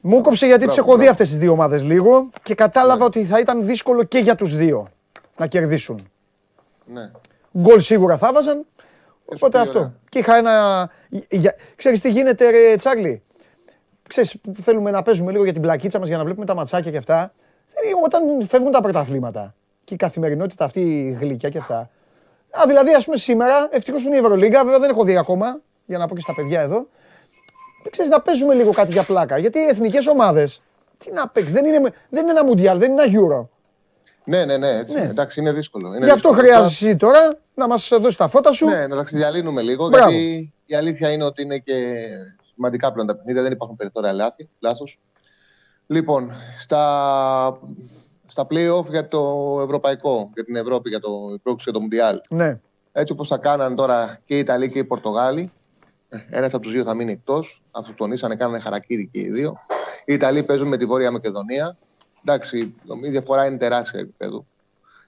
Μου 0.00 0.20
κόψε 0.20 0.46
γιατί 0.46 0.66
τις 0.66 0.76
έχω 0.76 0.96
δει 0.96 1.06
αυτές 1.06 1.28
τις 1.28 1.38
δύο 1.38 1.52
ομάδες 1.52 1.82
λίγο 1.82 2.30
και 2.42 2.54
κατάλαβα 2.54 2.98
ναι. 2.98 3.04
ότι 3.04 3.24
θα 3.24 3.38
ήταν 3.38 3.66
δύσκολο 3.66 4.02
και 4.02 4.18
για 4.18 4.34
τους 4.34 4.54
δύο 4.54 4.88
να 5.36 5.46
κερδίσουν. 5.46 6.08
Ναι. 6.84 7.10
Γκολ 7.58 7.80
σίγουρα 7.80 8.18
θα 8.18 8.32
βάζαν. 8.32 8.66
Οπότε 9.24 9.58
αυτό. 9.58 9.92
Και 10.08 10.18
είχα 10.18 10.36
ένα. 10.36 10.90
Ξέρεις 11.76 12.00
τι 12.00 12.10
γίνεται, 12.10 12.50
ρε 12.50 12.76
Τσάρλι; 12.76 13.22
Ξέρεις, 14.08 14.36
που 14.40 14.62
θέλουμε 14.62 14.90
να 14.90 15.02
παίζουμε 15.02 15.30
λίγο 15.30 15.44
για 15.44 15.52
την 15.52 15.62
πλακίτσα 15.62 15.98
μας 15.98 16.08
για 16.08 16.16
να 16.16 16.24
βλέπουμε 16.24 16.46
τα 16.46 16.54
ματσάκια 16.54 16.90
και 16.90 16.96
αυτά. 16.96 17.32
Όταν 18.04 18.46
φεύγουν 18.46 18.72
τα 18.72 18.80
πρωταθλήματα 18.82 19.54
και 19.84 19.94
η 19.94 19.96
καθημερινότητα 19.96 20.64
αυτή 20.64 21.16
γλυκιά 21.20 21.48
και 21.48 21.58
αυτά. 21.58 21.90
Α, 22.50 22.62
δηλαδή, 22.66 22.94
ας 22.94 23.04
πούμε 23.04 23.16
σήμερα, 23.16 23.68
ευτυχώς 23.70 24.02
που 24.02 24.06
είναι 24.06 24.16
η 24.16 24.20
Ευρωλίγκα, 24.20 24.64
βέβαια 24.64 24.78
δεν 24.78 24.90
έχω 24.90 25.04
δει 25.04 25.16
ακόμα, 25.16 25.60
για 25.86 25.98
να 25.98 26.06
πω 26.06 26.14
και 26.14 26.20
στα 26.20 26.34
παιδιά 26.34 26.60
εδώ. 26.60 26.88
Ξέρεις, 27.90 28.10
να 28.10 28.20
παίζουμε 28.20 28.54
λίγο 28.54 28.70
κάτι 28.70 28.92
για 28.92 29.02
πλάκα. 29.02 29.38
Γιατί 29.38 29.58
οι 29.58 29.66
εθνικές 29.66 30.06
ομάδες. 30.06 30.62
Τι 30.98 31.12
να 31.12 31.28
παίξεις, 31.28 31.52
δεν 31.52 31.64
είναι, 31.64 31.92
δεν 32.08 32.22
είναι 32.22 32.30
ένα 32.30 32.44
Μουντιάλ, 32.44 32.78
δεν 32.78 32.90
είναι 32.90 33.02
ένα 33.02 33.20
Euro. 33.20 33.46
Ναι, 34.24 34.44
ναι, 34.44 34.56
ναι, 34.56 34.68
έτσι, 34.68 34.94
ναι. 34.94 35.02
εντάξει, 35.02 35.40
είναι 35.40 35.52
δύσκολο. 35.52 35.94
Είναι 35.94 36.04
Γι' 36.04 36.10
αυτό 36.10 36.30
χρειάζεσαι 36.30 36.94
τώρα 36.94 37.38
να 37.54 37.68
μας 37.68 37.88
δώσεις 37.88 38.16
τα 38.16 38.28
φώτα 38.28 38.52
σου. 38.52 38.66
Ναι, 38.66 38.86
να 38.86 38.96
τα 38.96 39.02
ξεδιαλύνουμε 39.02 39.62
λίγο. 39.62 39.88
Μπράβο. 39.88 40.10
Γιατί 40.10 40.52
η 40.66 40.74
αλήθεια 40.74 41.10
είναι 41.12 41.24
ότι 41.24 41.42
είναι 41.42 41.58
και 41.58 42.06
σημαντικά 42.54 42.92
πλέον 42.92 43.06
τα 43.06 43.16
παιχνίδια, 43.16 43.42
δεν 43.42 43.52
υπάρχουν 43.52 43.76
περιθώρια 43.76 44.12
λάθος. 44.60 44.98
Λοιπόν, 45.86 46.30
στα, 46.58 47.58
στα 48.26 48.46
play-off 48.50 48.90
για 48.90 49.08
το 49.08 49.60
ευρωπαϊκό, 49.64 50.30
για 50.34 50.44
την 50.44 50.56
Ευρώπη, 50.56 50.88
για 50.88 51.00
το 51.00 51.10
πρόκληση 51.42 51.70
για 51.70 51.72
το 51.72 51.80
Μουντιάλ. 51.80 52.20
Ναι. 52.28 52.60
Έτσι 52.92 53.12
όπως 53.12 53.28
θα 53.28 53.36
κάναν 53.36 53.74
τώρα 53.74 54.20
και 54.24 54.36
οι 54.36 54.38
Ιταλοί 54.38 54.70
και 54.70 54.78
οι 54.78 54.84
Πορτογάλοι, 54.84 55.52
ε, 56.08 56.18
ένας 56.30 56.54
από 56.54 56.62
τους 56.62 56.72
δύο 56.72 56.84
θα 56.84 56.94
μείνει 56.94 57.12
εκτός. 57.12 57.62
Αυτό 57.70 57.94
τονίσανε, 57.94 58.36
κάνανε 58.36 58.58
χαρακτήρι 58.58 59.08
και 59.12 59.20
οι 59.20 59.30
δύο. 59.30 59.56
Οι 60.04 60.12
Ιταλοί 60.12 60.42
παίζουν 60.42 60.68
με 60.68 60.76
τη 60.76 60.84
Βόρεια 60.84 61.10
Μακεδονία. 61.10 61.76
Εντάξει, 62.24 62.74
η 63.02 63.08
διαφορά 63.08 63.46
είναι 63.46 63.56
τεράστια 63.56 64.00
επίπεδο. 64.00 64.46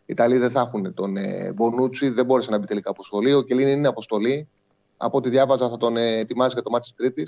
Οι 0.08 0.12
Ιταλοί 0.12 0.38
δεν 0.38 0.50
θα 0.50 0.60
έχουν 0.60 0.94
τον 0.94 1.16
ε, 1.16 1.52
Μπονούτσι, 1.52 2.08
δεν 2.08 2.24
μπόρεσε 2.24 2.50
να 2.50 2.58
μπει 2.58 2.66
τελικά 2.66 2.90
αποστολή. 2.90 3.32
Ο 3.32 3.42
Κελίνη 3.42 3.72
είναι 3.72 3.88
αποστολή. 3.88 4.48
Από 4.96 5.16
ό,τι 5.16 5.28
διάβαζα 5.28 5.68
θα 5.68 5.76
τον 5.76 5.96
ε, 5.96 6.16
ετοιμάσει 6.18 6.52
για 6.52 6.62
το 6.62 6.70
μάτι 6.70 6.82
της 6.82 6.94
Τρίτη. 6.96 7.24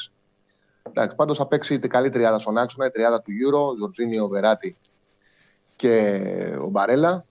Πάντως 1.17 1.37
θα 1.37 1.47
παίξει 1.47 1.79
την 1.79 1.91
καλή 1.91 2.11
τριάδα 2.11 2.39
στον 2.39 2.59
άξονα, 2.59 2.87
η 2.87 2.91
τριάδα 2.91 3.23
του 3.23 3.31
Euro, 3.31 3.77
Ζορτζίνιο, 3.79 4.29
Βεράτη 4.29 4.77
και 5.77 6.21
ο 6.63 6.67
Μπαρέλα. 6.67 7.25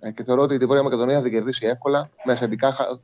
Ε, 0.00 0.10
και 0.10 0.22
θεωρώ 0.22 0.42
ότι 0.42 0.56
τη 0.56 0.66
Βόρεια 0.66 0.82
Μακεδονία 0.82 1.16
θα 1.16 1.22
την 1.22 1.32
κερδίσει 1.32 1.66
εύκολα. 1.66 2.10
Με 2.24 2.32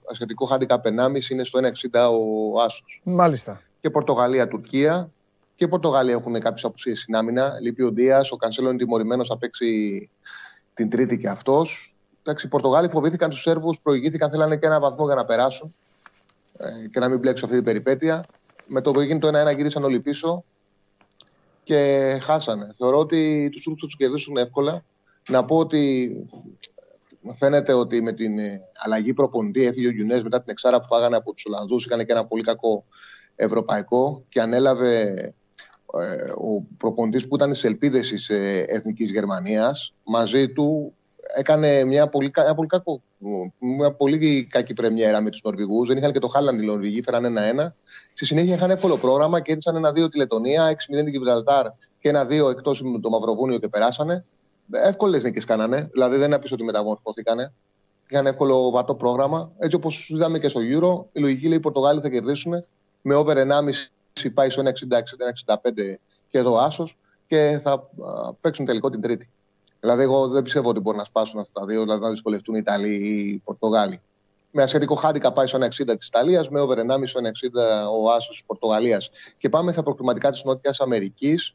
ασιατικό 0.09 0.47
χάντικα 0.47 0.81
1,5 0.85 1.31
είναι 1.31 1.45
στο 1.45 1.61
1,60 1.63 2.09
ο 2.11 2.61
Άσος. 2.61 3.01
Μάλιστα. 3.05 3.61
Και 3.81 3.91
Πορτογαλία-Τουρκία. 3.91 5.11
Και 5.55 5.65
η 5.65 5.69
Πορτογαλία 5.69 6.15
έχουν 6.15 6.41
κάποιες 6.41 6.65
απουσίες 6.65 7.01
στην 7.01 7.17
άμυνα. 7.17 7.59
Λείπει 7.61 7.83
ο 7.83 7.93
Ντία, 7.93 8.25
ο 8.31 8.37
Κανσέλο 8.37 8.69
είναι 8.69 8.79
τιμωρημένος, 8.79 9.29
θα 9.29 9.39
παίξει 9.39 10.11
την 10.77 10.91
Τρίτη 10.91 11.17
και 11.17 11.29
αυτός. 11.29 11.95
οι 12.45 12.49
Πορτογάλοι 12.49 12.89
φοβήθηκαν 12.89 13.31
τους 13.31 13.41
Σέρβους, 13.41 13.81
προηγήθηκαν, 13.81 14.31
θέλανε 14.31 14.57
και 14.57 14.67
ένα 14.67 14.81
βαθμό 14.81 15.07
για 15.07 15.15
να 15.15 15.25
περάσουν 15.25 15.75
ε, 16.57 16.89
και 16.89 16.99
να 17.01 17.09
μην 17.09 17.19
μπλέξουν 17.19 17.45
αυτή 17.45 17.57
την 17.57 17.67
περιπέτεια. 17.67 18.25
Με 18.67 18.81
το 18.81 18.91
που 18.91 19.01
έγινε 19.01 19.19
το 19.19 19.29
1-1 19.51 19.57
γύρισαν 19.57 19.85
όλοι 19.85 20.01
πίσω 20.01 20.45
και 21.63 22.19
χάσανε. 22.23 22.73
Θεωρώ 22.77 22.99
ότι 22.99 23.49
τους 23.53 23.63
Τούρκου 23.63 23.81
θα 23.81 23.87
τους 23.87 23.97
κερδίσουν 23.97 24.37
εύκολα. 24.37 24.85
Να 25.29 25.45
πω 25.45 25.57
ότι 25.57 26.11
φαίνεται 27.39 27.73
ότι 27.73 28.03
με 28.03 28.13
την 28.13 28.39
ε, 28.39 28.61
αλλαγή 28.85 29.15
προπονητή 29.15 29.65
έφυγε 29.65 29.87
ο 29.87 29.91
Γιουνές 29.91 30.23
μετά 30.23 30.39
την 30.39 30.51
εξάρα 30.51 30.81
που 30.81 30.87
φάγανε 30.87 31.17
από 31.17 31.33
τους 31.33 31.45
Ολλανδούς. 31.47 31.85
Είχαν 31.85 31.99
και 31.99 32.13
ένα 32.13 32.27
πολύ 32.27 32.43
κακό 32.43 32.85
ευρωπαϊκό 33.37 34.25
και 34.29 34.41
ανέλαβε 34.41 35.01
ε, 35.01 35.35
ο 36.37 36.63
προπονητής 36.77 37.29
που 37.29 37.35
ήταν 37.35 37.55
στι 37.55 37.69
ελπίδες 37.69 38.09
της 38.09 38.29
ε, 38.29 38.65
Εθνικής 38.69 39.11
Γερμανίας 39.11 39.95
μαζί 40.05 40.49
του 40.49 40.95
έκανε 41.35 41.85
μια 41.85 42.07
πολύ, 42.07 42.31
ένα 42.35 42.55
πολύ, 42.55 42.69
κακό, 42.69 43.03
μια 43.59 43.93
πολύ 43.93 44.47
κακή 44.51 44.75
πρεμιέρα 44.75 45.21
με 45.21 45.31
τους 45.31 45.43
Νορβηγούς. 45.43 45.89
Δεν 45.89 45.97
είχαν 45.97 46.13
και 46.13 46.19
το 46.19 46.27
Χάλαντ 46.27 46.61
οι 46.61 46.67
Νορβηγοί, 46.67 47.03
φέραν 47.03 47.25
ένα-ένα. 47.25 47.75
Στη 48.13 48.25
συνέχεια 48.25 48.55
είχαν 48.55 48.71
εύκολο 48.71 48.97
πρόγραμμα 48.97 49.41
και 49.41 49.51
έδειξαν 49.51 49.77
ένα-δύο 49.77 50.09
τη 50.09 50.17
Λετωνία, 50.17 50.71
6-0 50.71 50.75
την 50.89 51.09
Γιβραλτάρ 51.09 51.67
και 51.99 52.09
ένα-δύο 52.09 52.49
εκτός 52.49 52.83
με 52.83 52.99
το 52.99 53.11
Μαυροβούνιο 53.11 53.59
και 53.59 53.69
περάσανε. 53.69 54.25
Εύκολες 54.71 55.25
νίκες 55.25 55.45
κάνανε, 55.45 55.89
δηλαδή 55.93 56.17
δεν 56.17 56.27
είναι 56.27 56.39
ότι 56.53 56.65
μεταμορφώθηκαν. 56.65 57.53
Είχαν 58.09 58.27
εύκολο 58.27 58.71
βατό 58.71 58.95
πρόγραμμα. 58.95 59.53
Έτσι 59.59 59.77
όπως 59.77 60.09
είδαμε 60.09 60.39
και 60.39 60.49
στο 60.49 60.61
Euro, 60.61 61.05
η 61.13 61.21
λογική 61.21 61.49
λέει 61.49 61.57
οι 61.57 61.61
Πορτογάλοι 61.61 62.01
θα 62.01 62.09
κερδίσουν 62.09 62.65
με 63.03 63.15
over 63.15 63.37
1,5 63.37 63.43
πάει 64.35 64.51
στο 64.51 64.63
1,60-1,65 64.63 65.95
και 66.29 66.39
εδώ 66.39 66.59
άσος 66.59 66.97
και 67.27 67.59
θα 67.63 67.91
παίξουν 68.41 68.65
τελικό 68.65 68.91
την 68.91 69.01
Τρίτη. 69.01 69.29
Δηλαδή, 69.81 70.03
εγώ 70.03 70.29
δεν 70.29 70.43
πιστεύω 70.43 70.69
ότι 70.69 70.81
μπορεί 70.81 70.97
να 70.97 71.05
σπάσουν 71.05 71.41
αυτά 71.41 71.61
τα 71.61 71.67
δύο, 71.67 71.83
δηλαδή 71.83 72.01
να 72.03 72.11
δυσκολευτούν 72.11 72.55
οι 72.55 72.59
Ιταλοί 72.63 72.95
ή 72.95 73.29
οι 73.29 73.43
Πορτογάλοι. 73.45 74.01
Με 74.51 74.63
ασιατικό 74.63 74.95
χάντικα 74.95 75.33
πάει 75.33 75.47
στο 75.47 75.59
1,60 75.59 75.97
της 75.97 76.07
Ιταλίας, 76.07 76.49
με 76.49 76.61
over 76.61 76.79
1,5 76.79 77.07
στο 77.07 77.21
1,60 77.21 77.89
ο 78.03 78.11
άσος 78.11 78.29
της 78.29 78.45
Πορτογαλίας. 78.47 79.11
Και 79.39 79.49
πάμε 79.49 79.73
στα 79.73 79.83
προκριματικά 79.83 80.31
της 80.31 80.45
Νότιας 80.45 80.81
Αμερικής. 80.81 81.55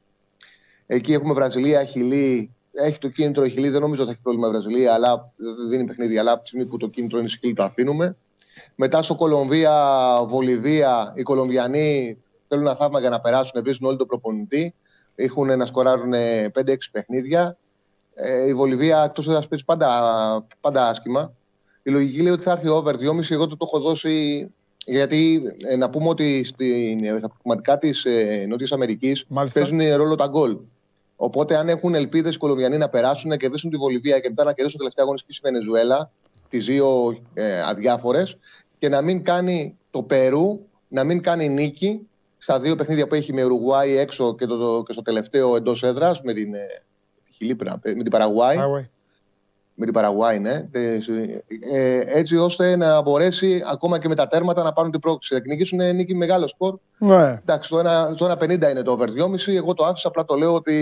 Εκεί 0.88 1.14
έχουμε 1.14 1.34
Βραζιλία, 1.34 1.84
Χιλή. 1.84 2.56
Έχει 2.72 2.98
το 2.98 3.08
κίνητρο 3.08 3.46
η 3.46 3.50
Χιλή, 3.50 3.70
δεν 3.70 3.82
νομίζω 3.82 4.02
ότι 4.02 4.10
θα 4.10 4.12
έχει 4.12 4.22
πρόβλημα 4.22 4.48
η 4.48 4.52
Βραζιλία, 4.52 4.94
αλλά 4.94 5.32
δεν 5.36 5.70
δίνει 5.70 5.86
παιχνίδι. 5.86 6.18
Αλλά 6.18 6.32
από 6.32 6.42
τη 6.42 6.48
στιγμή 6.48 6.66
που 6.66 6.78
το 6.78 6.88
κίνητρο 6.88 7.20
είναι 7.20 7.28
σκύλι, 7.28 7.54
το 7.54 7.64
αφήνουμε. 7.64 8.18
Μετά 8.76 9.02
στο 9.02 9.16
Κολομβία, 9.16 9.76
Βολιβία, 10.26 11.14
οι 11.16 11.24
Κολομβιανοί 11.24 12.18
θέλουν 12.52 12.68
ένα 12.68 12.76
θαύμα 12.76 13.00
για 13.00 13.10
να 13.10 13.20
περάσουν, 13.20 13.62
βρίσκουν 13.64 13.88
όλοι 13.88 13.98
τον 13.98 14.08
προπονητή. 14.08 14.74
Έχουν 15.16 15.58
να 15.58 15.66
σκοράρουν 15.66 16.14
5-6 16.54 16.76
παιχνίδια. 16.92 17.58
Ε, 18.14 18.48
η 18.48 18.54
Βολιβία 18.54 19.04
εκτός 19.04 19.28
έδρα 19.28 19.42
παίζει 19.50 19.66
πάντα, 19.66 19.90
πάντα 20.62 20.88
άσχημα. 20.88 21.34
Η 21.84 21.92
λογική 21.92 22.22
λέει 22.22 22.34
ότι 22.34 22.44
θα 22.44 22.52
έρθει 22.52 22.68
over 22.68 22.96
2,5. 22.96 23.32
Εγώ 23.32 23.48
το, 23.48 23.58
το 23.58 23.66
έχω 23.68 23.80
δώσει 23.80 24.48
γιατί 24.86 25.42
ε, 25.68 25.76
να 25.76 25.90
πούμε 25.90 26.10
ότι 26.10 26.44
στα 26.44 26.56
πραγματικά 27.42 27.78
της 27.78 28.06
ε, 28.06 28.46
Νότιας 28.48 28.72
Αμερικής 28.72 29.26
παίζουν 29.54 29.96
ρόλο 29.96 30.16
τα 30.16 30.28
γκολ. 30.28 30.58
Οπότε, 31.16 31.58
αν 31.58 31.70
έχουν 31.70 31.96
ελπίδες 31.96 32.36
οι 32.36 32.38
Κολομβιανοί 32.38 32.78
να 32.78 32.90
περάσουν, 32.90 33.30
να 33.30 33.38
κερδίσουν 33.38 33.70
τη 33.70 33.78
Βολιβία 33.78 34.20
και 34.20 34.30
μετά 34.30 34.44
να 34.44 34.54
κερδίσουν 34.54 34.80
τελευταία 34.80 35.04
αγωνιστική 35.04 35.34
στη 35.34 35.50
Βενεζουέλα, 35.50 36.12
τις 36.50 36.66
δύο 36.66 37.18
ε, 37.34 37.62
αδιάφορες, 37.62 38.38
και 38.80 38.90
να 38.90 39.02
μην 39.02 39.24
κάνει 39.24 39.78
το 39.92 40.04
Περού, 40.04 40.60
να 40.88 41.04
μην 41.04 41.22
κάνει 41.22 41.50
νίκη 41.50 42.08
στα 42.44 42.60
δύο 42.60 42.76
παιχνίδια 42.76 43.08
που 43.08 43.16
έχει 43.16 43.34
με 43.34 43.44
Ουρουγουάη 43.44 43.98
έξω 43.98 44.36
και, 44.36 44.46
το, 44.46 44.84
και 44.86 44.94
στο 44.94 45.02
τελευταίο 45.02 45.56
εντός 45.56 45.84
έδρας 45.84 46.22
με 46.22 46.34
την, 46.34 46.54
ε, 46.54 46.68
με 47.84 48.04
την 48.04 48.10
Παραγουάη. 48.10 48.58
Με 49.74 49.86
την 49.86 49.94
Παραγουάη, 49.94 50.40
ναι. 50.40 50.70
Ε, 51.72 52.02
έτσι 52.06 52.38
ώστε 52.38 52.76
να 52.76 53.02
μπορέσει 53.02 53.64
ακόμα 53.72 54.00
και 54.00 54.08
με 54.08 54.16
τα 54.16 54.28
τέρματα 54.28 54.64
να 54.64 54.74
πάρουν 54.74 54.92
την 54.92 55.00
πρόκληση. 55.00 55.34
Θα 55.34 55.40
κυνηγήσουν 55.40 55.96
νίκη 55.96 56.16
μεγάλο 56.16 56.48
σκορ. 56.48 56.78
Ναι. 56.98 57.40
Εντάξει, 57.42 57.70
το 57.70 58.36
1,50 58.40 58.50
είναι 58.50 58.82
το 58.82 58.92
over 58.92 59.10
2,5. 59.10 59.56
Εγώ 59.56 59.74
το 59.74 59.86
άφησα, 59.86 60.08
απλά 60.08 60.26
το 60.26 60.36
λέω 60.36 60.54
ότι 60.54 60.74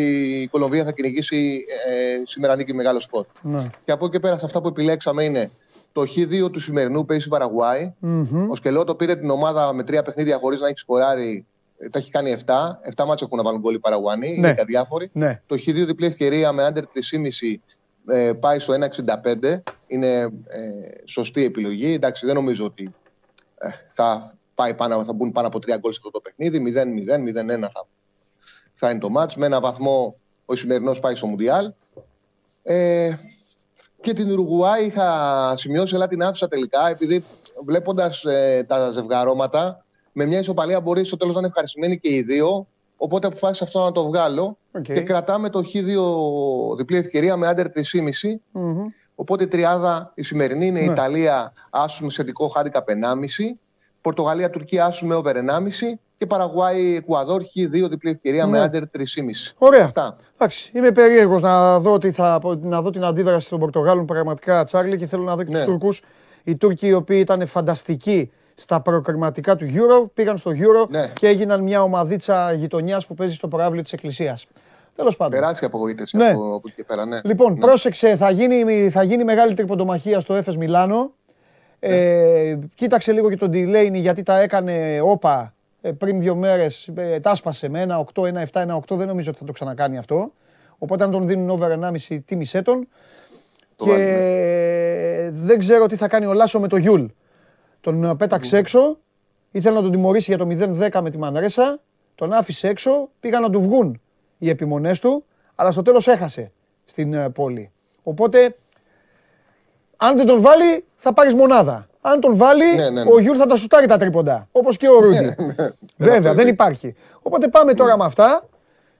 η 0.42 0.48
Κολομβία 0.48 0.84
θα 0.84 0.92
κυνηγήσει 0.92 1.66
ε, 1.88 2.26
σήμερα 2.26 2.56
νίκη 2.56 2.74
μεγάλο 2.74 3.00
σκορ. 3.00 3.26
Ναι. 3.42 3.70
Και 3.86 3.92
από 3.92 4.06
εκεί 4.06 4.20
πέρα 4.20 4.38
σε 4.38 4.46
αυτά 4.46 4.62
που 4.62 4.68
επιλέξαμε 4.68 5.24
είναι 5.24 5.52
το 5.92 6.02
Χ2 6.02 6.52
του 6.52 6.60
σημερινού 6.60 7.06
που 7.06 7.14
έχει 7.14 7.28
Παραγουάη. 7.28 7.94
Mm-hmm. 8.04 8.48
Ο 8.50 8.56
Σκελότο 8.56 8.96
πήρε 8.96 9.16
την 9.16 9.30
ομάδα 9.30 9.74
με 9.74 9.84
τρία 9.84 10.04
παιχνίδια 10.04 10.38
χωρίς 10.38 10.60
να 10.60 10.68
έχει 10.68 10.78
σκοράρει. 10.78 11.46
Τα 11.92 12.00
έχει 12.00 12.12
κάνει 12.12 12.36
7. 12.46 12.54
7 12.96 13.06
μάτσε 13.06 13.26
έχουν 13.26 13.38
να 13.38 13.44
βάλουν 13.44 13.60
γκολ 13.60 13.74
οι 13.74 13.80
Παραγουάνοι. 13.80 14.28
Ναι. 14.28 14.48
Είναι 14.48 14.64
διάφοροι. 14.66 15.10
Ναι. 15.14 15.42
Το 15.46 15.56
Χ2 15.56 15.74
διπλή 15.74 16.06
ευκαιρία 16.06 16.52
με 16.52 16.64
άντερ 16.64 16.84
3,5 16.84 17.56
ε, 18.08 18.34
πάει 18.34 18.60
στο 18.60 18.74
1,65. 19.44 19.62
Είναι 19.88 20.08
ε, 20.18 20.30
σωστή 21.06 21.44
επιλογή. 21.44 21.94
Εντάξει, 21.94 22.26
δεν 22.26 22.36
νομίζω 22.36 22.66
ότι 22.66 22.94
ε, 23.58 23.70
θα, 23.88 24.32
πάει 24.56 24.74
πάνω, 24.74 25.04
θα 25.04 25.14
μπουν 25.14 25.32
πάνω 25.32 25.48
από 25.48 25.58
3 25.58 25.62
γκολ 25.80 25.92
σε 25.92 26.00
αυτό 26.04 26.12
το 26.12 26.22
παιχνίδι. 26.22 26.74
0-0, 26.76 27.58
0-1 27.58 27.60
θα, 27.60 27.88
θα 28.74 28.90
είναι 28.90 29.00
το 29.00 29.10
μάτς. 29.10 29.36
Με 29.36 29.46
ένα 29.46 29.60
βαθμό 29.60 30.16
ο 30.46 30.56
σημερινός 30.56 31.00
πάει 31.00 31.16
στο 31.16 31.28
Μουντιάλ. 31.28 31.74
Ε, 32.64 33.16
και 34.02 34.14
την 34.14 34.32
Ουρουγουάη 34.32 34.86
είχα 34.86 35.54
σημειώσει, 35.58 35.96
αλλά 35.96 36.08
την 36.08 36.24
άφησα 36.24 36.48
τελικά, 36.48 36.90
επειδή 36.90 37.24
βλέποντας 37.66 38.26
ε, 38.26 38.66
τα 38.68 38.92
ζευγαρώματα, 38.92 39.86
με 40.12 40.26
μια 40.26 40.40
ισοπαλία 40.40 40.82
μπορεί 40.82 41.06
στο 41.06 41.18
τέλος 41.18 41.34
να 41.34 41.40
είναι 41.40 41.48
ευχαριστημένοι 41.48 42.00
και 42.00 42.14
οι 42.14 42.22
δύο. 42.22 42.68
Οπότε 42.98 43.28
αποφάσισα 43.28 43.64
αυτό 43.64 43.84
να 43.84 43.92
το 43.92 44.06
βγάλω. 44.06 44.58
Και 44.82 45.02
κρατάμε 45.02 45.50
το 45.50 45.60
Χ2 45.74 46.78
διπλή 46.78 46.98
ευκαιρία 46.98 47.38
με 47.38 47.48
άντερ 47.48 47.66
3,5. 47.66 47.82
Mm-hmm. 47.82 48.84
Οπότε 49.16 49.44
η 49.44 49.48
τριάδα 49.48 50.12
η 50.16 50.22
σημερινή 50.24 50.66
είναι 50.66 50.80
ναι. 50.80 50.92
Ιταλία, 50.92 51.54
άσουμε 51.70 52.10
σχετικό 52.10 52.48
χάρικα 52.48 52.84
1,5. 52.88 52.94
Πορτογαλία, 54.02 54.50
Τουρκία, 54.50 54.86
άσουμε 54.86 55.16
over 55.16 55.34
1,5 55.34 55.40
και 56.20 56.26
Παραγουάη, 56.26 56.96
Εκουαδόρ, 56.96 57.42
Χ2 57.42 57.90
διπλή 57.90 58.12
ευκαιρία 58.12 58.46
ναι. 58.46 58.52
με 58.52 58.60
άντερ 58.60 58.84
3,5. 58.98 59.04
Ωραία. 59.58 59.84
Αυτά. 59.84 60.18
Εντάξει, 60.34 60.72
είμαι 60.74 60.92
περίεργος 60.92 61.42
να, 61.42 61.80
δω 61.80 62.00
θα, 62.12 62.40
να 62.62 62.82
δω 62.82 62.90
την 62.90 63.04
αντίδραση 63.04 63.50
των 63.50 63.60
Πορτογάλων 63.60 64.06
πραγματικά, 64.06 64.64
Τσάρλι, 64.64 64.98
και 64.98 65.06
θέλω 65.06 65.24
να 65.24 65.36
δω 65.36 65.44
και 65.44 65.52
ναι. 65.52 65.60
του 65.60 65.72
Τούρκους. 65.72 66.02
Οι 66.44 66.56
Τούρκοι 66.56 66.88
οι 66.88 66.94
οποίοι 66.94 67.18
ήταν 67.22 67.48
φανταστικοί 67.48 68.32
στα 68.56 68.82
προκριματικά 68.82 69.56
του 69.56 69.66
Euro, 69.74 70.10
πήγαν 70.14 70.38
στο 70.38 70.52
Euro 70.52 70.90
ναι. 70.90 71.12
και 71.14 71.28
έγιναν 71.28 71.64
μια 71.64 71.84
ομαδίτσα 71.84 72.52
γειτονιάς 72.54 73.06
που 73.06 73.14
παίζει 73.14 73.34
στο 73.34 73.48
προάβλιο 73.48 73.82
της 73.82 73.94
Εκκλησίας. 73.94 74.48
Τέλος 74.96 75.18
πάντων. 75.18 75.40
Περάσει 75.40 75.66
απογοήτευση 75.66 76.18
ναι. 76.18 76.30
από, 76.30 76.56
από 76.56 76.68
εκεί 76.68 76.84
πέρα. 76.84 77.06
Ναι. 77.06 77.20
Λοιπόν, 77.24 77.54
ναι. 77.54 77.60
πρόσεξε, 77.60 78.16
θα 78.16 78.32
γίνει, 78.32 78.90
θα 78.90 79.04
γίνει 79.04 79.24
μεγάλη 79.24 79.54
τρυποντομαχία 79.54 80.20
στο 80.20 80.34
Έφε 80.34 80.56
Μιλάνο. 80.58 81.12
Ναι. 81.80 81.96
Ε, 81.96 82.60
κοίταξε 82.76 83.12
λίγο 83.12 83.30
και 83.30 83.38
τον 83.38 83.50
Delaney 83.54 83.94
γιατί 83.94 84.24
τα 84.24 84.40
έκανε 84.40 85.00
όπα 85.04 85.42
ε, 85.42 85.59
πριν 85.98 86.20
δύο 86.22 86.36
μέρες. 86.36 86.90
Ε, 86.96 87.20
τα 87.20 87.32
έσπασε 87.32 87.70
με 87.70 87.82
ένα 87.82 88.06
8, 88.14 88.26
ένα 88.26 88.48
7, 88.52 88.62
ένα 88.62 88.76
8. 88.76 88.96
Δεν 88.96 89.08
νομίζω 89.08 89.30
ότι 89.30 89.40
θα 89.40 89.46
το 89.46 89.52
ξανακάνει 89.52 89.98
αυτό. 89.98 90.34
Οπότε 90.78 91.04
αν 91.04 91.12
τον 91.12 91.28
δίνουν 91.28 91.50
over 91.50 91.72
1,5 92.10 92.20
τίμησέ 92.26 92.62
τον. 92.62 92.88
Και 93.76 95.30
δεν 95.34 95.60
ξέρω 95.60 95.86
τι 95.86 95.96
θα 95.96 96.08
κάνει 96.08 96.26
ο 96.26 96.34
Λάσο 96.34 96.60
με 96.60 96.68
το 96.68 96.78
Γιούλ. 96.78 97.06
Τον 97.82 98.04
ε, 98.04 98.16
πέταξε 98.16 98.58
έξω. 98.58 98.98
Ήθελε 99.52 99.76
να 99.76 99.82
τον 99.82 99.92
τιμωρήσει 99.92 100.36
για 100.36 100.46
το 100.46 100.74
0-10 100.92 101.02
με 101.02 101.10
τη 101.10 101.18
Μανρέσα. 101.18 101.80
Τον 102.16 102.34
άφησε 102.34 102.68
έξω. 102.68 103.10
Πήγαν 103.20 103.42
να 103.42 103.50
του 103.50 103.62
βγουν 103.62 104.02
οι 104.38 104.50
επιμονές 104.50 105.00
του. 105.00 105.26
Αλλά 105.56 105.72
στο 105.72 105.82
τέλος 105.82 106.08
έχασε 106.08 106.52
στην 106.86 107.32
πόλη. 107.32 107.72
Οπότε 108.04 108.56
αν 109.98 110.16
δεν 110.16 110.26
τον 110.26 110.42
βάλει, 110.42 110.86
θα 110.96 111.14
πάρεις 111.14 111.34
μονάδα. 111.34 111.89
Αν 112.02 112.20
τον 112.20 112.38
βάλει, 112.38 112.76
ναι, 112.76 112.90
ναι, 112.90 113.04
ναι. 113.04 113.12
ο 113.12 113.20
Γιούλ 113.20 113.36
θα 113.38 113.46
τα 113.46 113.56
σουτάρει 113.56 113.88
τα 113.88 113.98
τρίποντα. 113.98 114.48
Όπως 114.52 114.78
και 114.78 114.90
ο 114.90 115.00
Ρούντι. 115.00 115.36
Βέβαια, 115.98 116.34
δεν 116.34 116.48
υπάρχει. 116.48 116.96
Οπότε 117.22 117.48
πάμε 117.48 117.74
τώρα 117.74 117.98
με 117.98 118.06
αυτά 118.06 118.44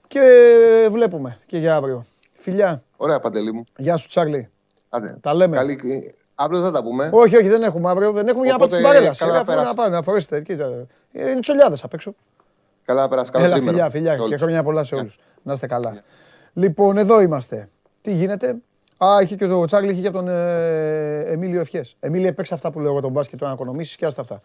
και 0.06 0.20
βλέπουμε 0.90 1.38
και 1.46 1.58
για 1.58 1.74
αύριο. 1.74 2.04
Φιλιά. 2.32 2.82
Ωραία, 2.96 3.20
Παντελή 3.20 3.52
μου. 3.52 3.64
Γεια 3.76 3.96
σου, 3.96 4.08
Τσάρλι. 4.08 4.48
Άντε. 4.88 5.16
Τα 5.20 5.34
λέμε. 5.34 5.56
Καλή... 5.56 5.78
Αύριο 6.34 6.60
δεν 6.60 6.72
τα 6.72 6.82
πούμε. 6.82 7.10
Όχι, 7.12 7.36
όχι, 7.36 7.48
δεν 7.48 7.62
έχουμε 7.62 7.90
αύριο. 7.90 8.12
Δεν 8.12 8.28
έχουμε 8.28 8.44
για 8.44 8.52
να 8.52 8.58
πάτε 8.58 8.72
στην 8.72 8.84
παρέλα. 8.84 9.14
Καλά 9.18 9.64
να 9.64 9.74
πάνε, 9.74 9.96
να 9.96 10.02
φορέσετε. 10.02 10.42
Είναι 11.12 11.40
τσολιάδες 11.40 11.84
απ' 11.84 11.94
έξω. 11.94 12.14
Καλά, 12.84 13.08
περάσει. 13.08 13.30
Καλά, 13.30 13.56
φιλιά, 13.56 13.90
φιλιά. 13.90 14.16
Και 14.16 14.36
χρόνια 14.36 14.62
πολλά 14.62 14.84
σε 14.84 14.94
όλους. 14.94 15.18
Να 15.42 15.52
είστε 15.52 15.66
καλά. 15.66 15.94
Λοιπόν, 16.52 16.96
εδώ 16.96 17.20
είμαστε. 17.20 17.68
Τι 18.00 18.12
γίνεται; 18.12 18.56
Α, 19.04 19.22
είχε 19.22 19.36
και 19.36 19.46
το 19.46 19.64
Τσάρλι, 19.64 19.92
είχε 19.92 20.00
και 20.00 20.10
τον 20.10 20.28
ε, 20.28 21.20
Εμίλιο 21.20 21.60
Ευχές. 21.60 21.96
Εμίλιο, 22.00 22.28
έπαιξε 22.28 22.54
αυτά 22.54 22.70
που 22.70 22.80
λέω 22.80 22.90
εγώ 22.90 23.00
τον 23.00 23.10
μπάσκετ, 23.10 23.38
το 23.38 23.46
να 23.46 23.52
οικονομήσει 23.52 23.96
και 23.96 24.06
άστα 24.06 24.20
αυτά. 24.20 24.40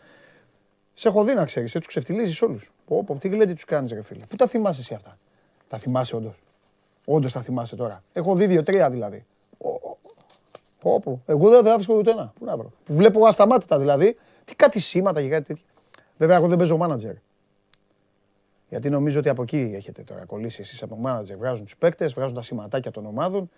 Σε 0.94 1.08
έχω 1.08 1.24
δει 1.24 1.34
να 1.34 1.46
ξέρεις, 1.46 1.72
τους 1.72 1.88
ξεφτιλίζει 1.88 2.46
όλους. 2.46 2.72
Πω, 2.86 3.04
πω, 3.04 3.16
τι 3.16 3.28
γλέντι 3.28 3.54
τους 3.54 3.66
κάνεις, 3.66 3.92
ρε 3.92 4.02
φίλε. 4.02 4.26
Πού 4.26 4.36
τα 4.36 4.48
θυμάσαι 4.48 4.82
εσύ 4.82 4.94
αυτά; 4.94 5.18
Τα 5.68 5.78
θυμάσαι 5.78 6.16
όντως; 6.16 6.44
Όντως 7.06 7.32
τα 7.32 7.42
θυμάσαι 7.42 7.76
τώρα; 7.76 8.04
Έχω 8.14 8.36
δει 8.36 8.46
δύο-τρία 8.48 8.90
δηλαδή. 8.90 9.26
Πω, 10.80 11.22
Εγώ 11.26 11.50
δεν 11.50 11.68
άφησα 11.68 11.94
ούτε 11.94 12.12
ένα. 12.12 12.34
Πού 12.40 12.46
να 12.46 12.58
βρω; 12.58 12.72
Που 12.84 12.94
βλέπω 12.94 13.26
ασταμάτητα 13.26 13.80
δηλαδή. 13.80 14.18
Τι 14.46 14.56
κάτι 14.56 14.80
σήματα 14.80 15.22
και 15.22 15.30
κάτι 15.30 15.44
τέτοιο. 15.44 15.64
Βέβαια, 16.18 16.36
εγώ 16.36 16.48
δεν 16.48 16.58
παίζω 16.58 16.78
μάνατζερ. 16.78 17.14
Γιατί 18.70 18.90
νομίζω 18.90 19.20
ότι 19.20 19.30
από 19.30 19.42
εκεί 19.42 19.72
έχετε 19.76 20.02
τώρα 20.02 20.26
κολλήσει 20.26 20.62
εσείς 20.62 20.84
από 20.84 20.96
μάνατζερ. 20.96 21.38
Βγάζουν 21.38 21.64
τους 21.64 21.78
παίκτες, 21.78 22.14
βγάζουν 22.14 22.36
τα 22.36 22.42
σηματάκια 22.42 22.92
των 22.92 23.06
ομάδων 23.06 23.50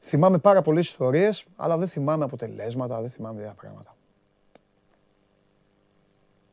Θυμάμαι 0.00 0.38
πάρα 0.38 0.62
πολλές 0.62 0.86
ιστορίες, 0.86 1.44
αλλά 1.56 1.76
δεν 1.76 1.88
θυμάμαι 1.88 2.24
αποτελέσματα, 2.24 3.00
δεν 3.00 3.10
θυμάμαι 3.10 3.38
τέτοια 3.38 3.54
πράγματα. 3.60 3.94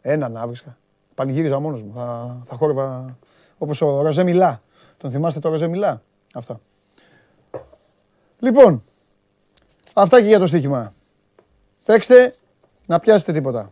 Ένα 0.01 0.29
να 0.29 0.47
βρίσκα. 0.47 0.77
Πανηγύριζα 1.15 1.59
μόνος 1.59 1.83
μου. 1.83 1.91
Θα, 1.95 2.37
θα 2.45 2.55
χόρευα 2.55 3.17
όπως 3.57 3.81
ο 3.81 4.01
Ροζέ 4.01 4.23
Μιλά. 4.23 4.59
Τον 4.97 5.11
θυμάστε 5.11 5.39
το 5.39 5.49
Ροζέ 5.49 5.67
Μιλά; 5.67 6.01
Αυτά. 6.33 6.59
Λοιπόν, 8.39 8.83
αυτά 9.93 10.21
και 10.21 10.27
για 10.27 10.39
το 10.39 10.47
στοίχημα. 10.47 10.93
Παίξτε, 11.85 12.35
να 12.85 12.99
πιάσετε 12.99 13.31
τίποτα. 13.31 13.71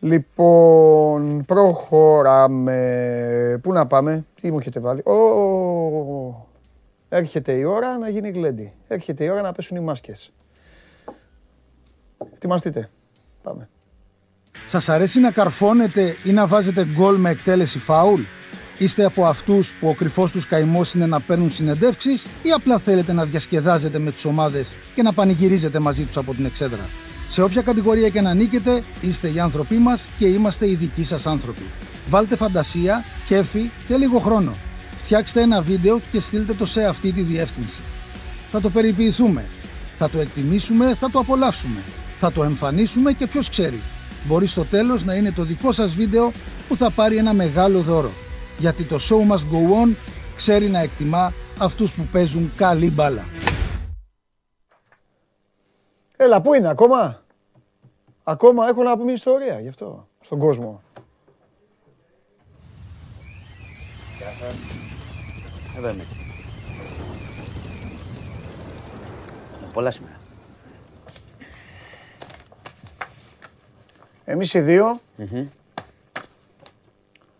Λοιπόν, 0.00 1.44
προχωράμε. 1.44 2.78
Πού 3.62 3.72
να 3.72 3.86
πάμε, 3.86 4.24
τι 4.34 4.50
μου 4.50 4.58
έχετε 4.58 4.80
βάλει; 4.80 5.02
Oh, 5.04 6.47
Έρχεται 7.08 7.52
η 7.52 7.64
ώρα 7.64 7.98
να 7.98 8.08
γίνει 8.08 8.30
γλέντι. 8.30 8.72
Έρχεται 8.88 9.24
η 9.24 9.28
ώρα 9.28 9.40
να 9.40 9.52
πέσουν 9.52 9.76
οι 9.76 9.80
μάσκες. 9.80 10.32
Ετοιμαστείτε. 12.34 12.88
Πάμε. 13.42 13.68
Σας 14.68 14.88
αρέσει 14.88 15.20
να 15.20 15.30
καρφώνετε 15.30 16.16
ή 16.24 16.32
να 16.32 16.46
βάζετε 16.46 16.84
γκολ 16.84 17.16
με 17.16 17.30
εκτέλεση 17.30 17.78
φάουλ; 17.78 18.20
Είστε 18.78 19.04
από 19.04 19.26
αυτούς 19.26 19.74
που 19.80 19.88
ο 19.88 19.94
κρυφός 19.94 20.30
τους 20.32 20.46
καημός 20.46 20.94
είναι 20.94 21.06
να 21.06 21.20
παίρνουν 21.20 21.50
συνεντεύξεις 21.50 22.24
ή 22.42 22.50
απλά 22.50 22.78
θέλετε 22.78 23.12
να 23.12 23.24
διασκεδάζετε 23.24 23.98
με 23.98 24.10
τις 24.12 24.24
ομάδες 24.24 24.74
και 24.94 25.02
να 25.02 25.12
πανηγυρίζετε 25.12 25.78
μαζί 25.78 26.04
τους 26.04 26.16
από 26.16 26.34
την 26.34 26.44
εξέδρα; 26.44 26.88
Σε 27.28 27.42
όποια 27.42 27.62
κατηγορία 27.62 28.08
και 28.08 28.20
να 28.20 28.34
νίκετε, 28.34 28.82
είστε 29.00 29.28
οι 29.28 29.40
άνθρωποι 29.40 29.74
μας 29.74 30.06
και 30.18 30.26
είμαστε 30.26 30.68
οι 30.68 30.74
δικοί 30.74 31.04
σας 31.04 31.26
άνθρωποι. 31.26 31.62
Βάλτε 32.08 32.36
φαντασία, 32.36 33.04
κέφι 33.26 33.70
και 33.86 33.96
λίγο 33.96 34.18
χρόνο. 34.18 34.54
Φτιάξτε 35.08 35.40
ένα 35.40 35.62
βίντεο 35.62 36.00
και 36.12 36.20
στείλτε 36.20 36.54
το 36.54 36.66
σε 36.66 36.84
αυτή 36.84 37.12
τη 37.12 37.22
διεύθυνση. 37.22 37.80
Θα 38.50 38.60
το 38.60 38.70
περιποιηθούμε. 38.70 39.44
Θα 39.98 40.10
το 40.10 40.18
εκτιμήσουμε, 40.18 40.94
θα 40.94 41.10
το 41.10 41.18
απολαύσουμε. 41.18 41.82
Θα 42.16 42.32
το 42.32 42.42
εμφανίσουμε 42.44 43.12
και 43.12 43.26
ποιος 43.26 43.50
ξέρει. 43.50 43.80
Μπορεί 44.26 44.46
στο 44.46 44.64
τέλος 44.64 45.04
να 45.04 45.14
είναι 45.14 45.32
το 45.32 45.42
δικό 45.42 45.72
σας 45.72 45.94
βίντεο 45.94 46.32
που 46.68 46.76
θα 46.76 46.90
πάρει 46.90 47.16
ένα 47.16 47.32
μεγάλο 47.32 47.80
δώρο. 47.80 48.10
Γιατί 48.58 48.84
το 48.84 48.96
show 48.96 49.32
must 49.32 49.44
go 49.52 49.84
on 49.84 49.94
ξέρει 50.36 50.68
να 50.68 50.78
εκτιμά 50.78 51.32
αυτούς 51.58 51.92
που 51.94 52.08
παίζουν 52.12 52.52
καλή 52.56 52.90
μπάλα. 52.90 53.26
Έλα, 56.16 56.40
πού 56.40 56.54
είναι 56.54 56.68
ακόμα; 56.68 57.22
Ακόμα 58.22 58.68
έχω 58.68 58.82
να 58.82 58.98
πούμε 58.98 59.12
ιστορία 59.12 59.60
γι' 59.60 59.68
αυτό, 59.68 60.08
στον 60.20 60.38
κόσμο. 60.38 60.82
Γεια 64.18 64.32
σας. 64.40 64.87
Εδώ 65.78 65.88
είμαι. 65.88 66.04
Πολλά 69.72 69.90
σήμερα. 69.90 70.14
Εμείς 74.24 74.54
οι 74.54 74.60
δύο... 74.60 74.98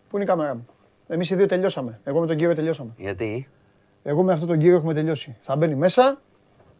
Πού 0.09 0.15
είναι 0.15 0.23
η 0.23 0.27
κάμερα 0.27 0.55
μου; 0.55 0.67
Εμείς 1.07 1.29
οι 1.29 1.35
δύο 1.35 1.45
τελειώσαμε. 1.45 1.99
Εγώ 2.03 2.19
με 2.19 2.27
τον 2.27 2.35
κύριο 2.35 2.55
τελειώσαμε. 2.55 2.91
Γιατί; 2.97 3.47
Εγώ 4.03 4.23
με 4.23 4.33
αυτόν 4.33 4.47
τον 4.47 4.59
κύριο 4.59 4.75
έχουμε 4.75 4.93
τελειώσει. 4.93 5.35
Θα 5.39 5.55
μπαίνει 5.55 5.75
μέσα. 5.75 6.21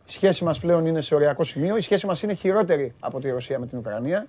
Η 0.08 0.12
σχέση 0.12 0.44
μας 0.44 0.60
πλέον 0.60 0.86
είναι 0.86 1.02
σε 1.02 1.16
ωριακό 1.16 1.44
σημείο. 1.44 1.78
Η 1.78 1.82
σχέση 1.82 2.06
μας 2.06 2.24
είναι 2.24 2.34
χειρότερη 2.34 2.94
από 3.00 3.20
τη 3.20 3.30
Ρωσία 3.30 3.60
με 3.60 3.68
την 3.68 3.78
Ουκρανία. 3.78 4.28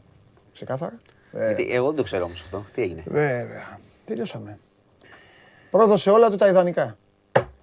Ξεκάθαρα. 0.52 1.00
Γιατί 1.32 1.68
εγώ 1.70 1.86
δεν 1.86 1.96
το 1.96 2.02
ξέρω 2.02 2.24
όμως 2.24 2.40
αυτό. 2.40 2.64
Τι 2.74 2.82
έγινε; 2.82 3.02
Βέβαια. 3.06 3.78
Τελειώσαμε. 4.04 4.58
Πρόδωσε 5.70 6.10
όλα 6.10 6.30
του 6.30 6.36
τα 6.36 6.48
ιδανικά. 6.48 6.96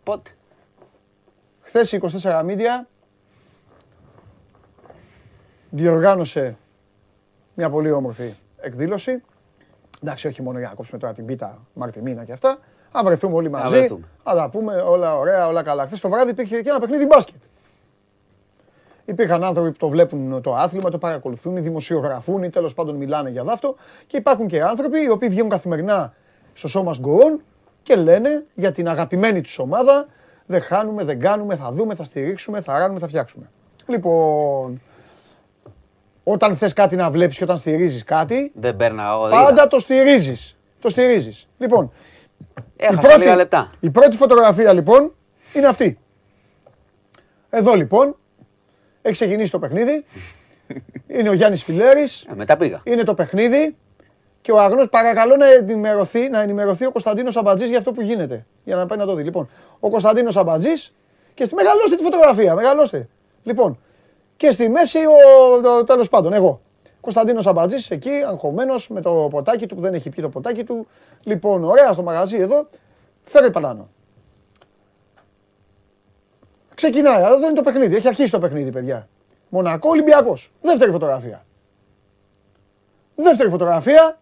Πότε; 0.07 0.29
Χθες 1.61 1.97
24 2.23 2.45
Media 2.45 2.85
διοργάνωσε 5.69 6.57
μια 7.53 7.69
πολύ 7.69 7.91
όμορφη 7.91 8.35
εκδήλωση. 8.57 9.23
Εντάξει, 10.01 10.27
όχι 10.27 10.41
μόνο 10.41 10.59
για 10.59 10.67
να 10.67 10.73
κόψουμε 10.73 10.99
τώρα 10.99 11.13
την 11.13 11.25
πίτα, 11.25 11.61
Μάρτι 11.73 12.01
μήνα 12.01 12.23
και 12.23 12.31
αυτά. 12.31 12.57
Αν 12.91 13.05
βρεθούμε 13.05 13.35
όλοι 13.35 13.49
μαζί, 13.49 13.87
θα 14.23 14.35
τα 14.35 14.49
πούμε 14.49 14.73
όλα 14.73 15.17
ωραία, 15.17 15.47
όλα 15.47 15.63
καλά. 15.63 15.85
Χθες 15.85 15.99
το 15.99 16.09
βράδυ 16.09 16.29
υπήρχε 16.29 16.61
και 16.61 16.69
ένα 16.69 16.79
παιχνίδι 16.79 17.05
μπάσκετ. 17.05 17.41
Υπήρχαν 19.05 19.43
άνθρωποι 19.43 19.71
που 19.71 19.77
το 19.77 19.89
βλέπουν 19.89 20.41
το 20.41 20.55
άθλημα, 20.55 20.89
το 20.89 20.97
παρακολουθούν, 20.97 21.63
δημοσιογραφούν 21.63 22.43
ή 22.43 22.49
τέλος 22.49 22.73
πάντων 22.73 22.95
μιλάνε 22.95 23.29
για 23.29 23.43
δάφτο. 23.43 23.75
Και 24.07 24.17
υπάρχουν 24.17 24.47
και 24.47 24.61
άνθρωποι 24.61 25.03
οι 25.03 25.09
οποίοι 25.09 25.29
βγαίνουν 25.29 25.49
καθημερινά 25.49 26.13
στο 26.53 26.67
σώμα 26.67 26.95
γκοόν 26.99 27.41
και 27.87 27.95
λένε 27.95 28.45
για 28.53 28.71
την 28.71 28.87
αγαπημένη 28.87 29.41
τους 29.41 29.59
ομάδα. 29.59 30.07
Δεν 30.45 30.61
χάνουμε, 30.61 31.03
δεν 31.03 31.19
κάνουμε, 31.19 31.55
θα 31.55 31.71
δούμε, 31.71 31.95
θα 31.95 32.03
στηρίξουμε, 32.03 32.61
θα 32.61 32.77
ράνουμε, 32.77 32.99
θα 32.99 33.07
φτιάξουμε. 33.07 33.49
Λοιπόν, 33.87 34.81
όταν 36.23 36.55
θες 36.55 36.73
κάτι 36.73 36.95
να 36.95 37.11
βλέπεις 37.11 37.37
και 37.37 37.43
όταν 37.43 37.57
στηρίζεις 37.57 38.03
κάτι, 38.03 38.51
δεν 38.55 38.75
περνάω, 38.75 39.29
πάντα 39.29 39.67
το 39.67 39.79
στηρίζεις. 39.79 40.57
Το 40.79 40.89
στηρίζεις. 40.89 41.47
Λοιπόν, 41.57 41.91
η 42.75 42.95
πρώτη, 43.01 43.35
λεπτά. 43.35 43.71
η 43.79 43.89
πρώτη 43.89 44.17
φωτογραφία 44.17 44.73
λοιπόν 44.73 45.13
είναι 45.53 45.67
αυτή. 45.67 45.99
Εδώ 47.49 47.73
λοιπόν 47.73 48.15
έχει 49.01 49.13
ξεκινήσει 49.13 49.51
το 49.51 49.59
παιχνίδι. 49.59 50.05
Είναι 51.17 51.29
ο 51.29 51.33
Γιάννης 51.33 51.63
Φιλέρης. 51.63 52.25
Ε, 52.31 52.33
μετά 52.35 52.57
πήγα. 52.57 52.81
Είναι 52.83 53.03
το 53.03 53.13
παιχνίδι. 53.13 53.75
Και 54.41 54.51
ο 54.51 54.59
Αγνός 54.59 54.89
παρακαλώ 54.89 55.35
να 55.35 55.53
ενημερωθεί, 55.53 56.29
να 56.29 56.41
ενημερωθεί 56.41 56.85
ο 56.85 56.91
Κωνσταντίνος 56.91 57.37
Αμπατζής 57.37 57.69
για 57.69 57.77
αυτό 57.77 57.91
που 57.91 58.01
γίνεται. 58.01 58.45
Για 58.63 58.75
να 58.75 58.85
πάει 58.85 58.97
να 58.97 59.05
το 59.05 59.15
δει. 59.15 59.23
Λοιπόν, 59.23 59.49
ο 59.79 59.89
Κωνσταντίνος 59.89 60.37
Αμπατζής 60.37 60.93
και 61.33 61.45
στη... 61.45 61.55
μεγαλώστε 61.55 61.95
τη 61.95 62.03
φωτογραφία, 62.03 62.55
μεγαλώστε. 62.55 63.07
Λοιπόν, 63.43 63.79
και 64.35 64.51
στη 64.51 64.69
μέση 64.69 64.97
ο, 64.97 65.83
τέλος 65.83 66.09
πάντων, 66.09 66.33
εγώ. 66.33 66.61
Κωνσταντίνος 67.01 67.47
Αμπατζής 67.47 67.91
εκεί, 67.91 68.11
αγχωμένος 68.27 68.89
με 68.89 69.01
το 69.01 69.27
ποτάκι 69.29 69.65
του 69.67 69.75
που 69.75 69.81
δεν 69.81 69.93
έχει 69.93 70.09
πιει 70.09 70.23
το 70.23 70.29
ποτάκι 70.29 70.63
του. 70.63 70.87
Λοιπόν, 71.23 71.63
ωραία 71.63 71.93
στο 71.93 72.03
μαγαζί 72.03 72.37
εδώ, 72.37 72.67
φέρε 73.23 73.49
παλάνο. 73.49 73.89
Ξεκινάει, 76.75 77.23
εδώ 77.23 77.39
δεν 77.39 77.49
είναι 77.49 77.53
το 77.53 77.61
παιχνίδι. 77.61 77.95
Έχει 77.95 78.07
αρχίσει 78.07 78.31
το 78.31 78.39
παιχνίδι, 78.39 78.71
παιδιά. 78.71 79.07
Μονακό 79.49 79.89
Ολυμπιακός. 79.89 80.51
Δεύτερη 80.61 80.91
φωτογραφία. 80.91 81.45
Δεύτερη 83.15 83.49
φωτογραφία. 83.49 84.19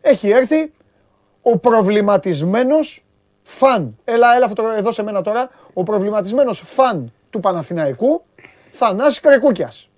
Έχει 0.00 0.30
έρθει 0.30 0.72
ο 1.42 1.58
προβληματισμένος 1.58 3.04
φαν. 3.42 3.98
Έλα, 4.04 4.34
έλα 4.34 4.52
εδώ 4.76 4.92
σε 4.92 5.02
μένα 5.02 5.22
τώρα. 5.22 5.50
Ο 5.72 5.82
προβληματισμένος 5.82 6.62
φαν 6.64 7.12
του 7.30 7.40
Παναθηναϊκού 7.40 8.22
Θανάσης 8.70 9.20
Κρεκούκιας. 9.20 9.88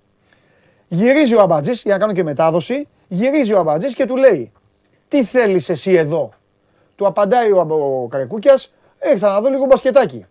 Γυρίζει 0.87 1.35
ο 1.35 1.41
Αμπατζής, 1.41 1.81
για 1.81 1.93
να 1.93 1.99
κάνω 1.99 2.13
και 2.13 2.23
μετάδοση, 2.23 2.87
γυρίζει 3.07 3.53
ο 3.53 3.59
Αμπατζής 3.59 3.95
και 3.95 4.05
του 4.05 4.15
λέει 4.15 4.51
«Τι 5.07 5.23
θέλεις 5.23 5.69
εσύ 5.69 5.93
εδώ» 5.93 6.33
Του 6.95 7.07
απαντάει 7.07 7.51
ο 7.51 8.07
Καρεκούκιας 8.09 8.73
«Έρθα 8.99 9.31
να 9.31 9.41
δω 9.41 9.49
λίγο 9.49 9.65
μπασκετάκι». 9.65 10.25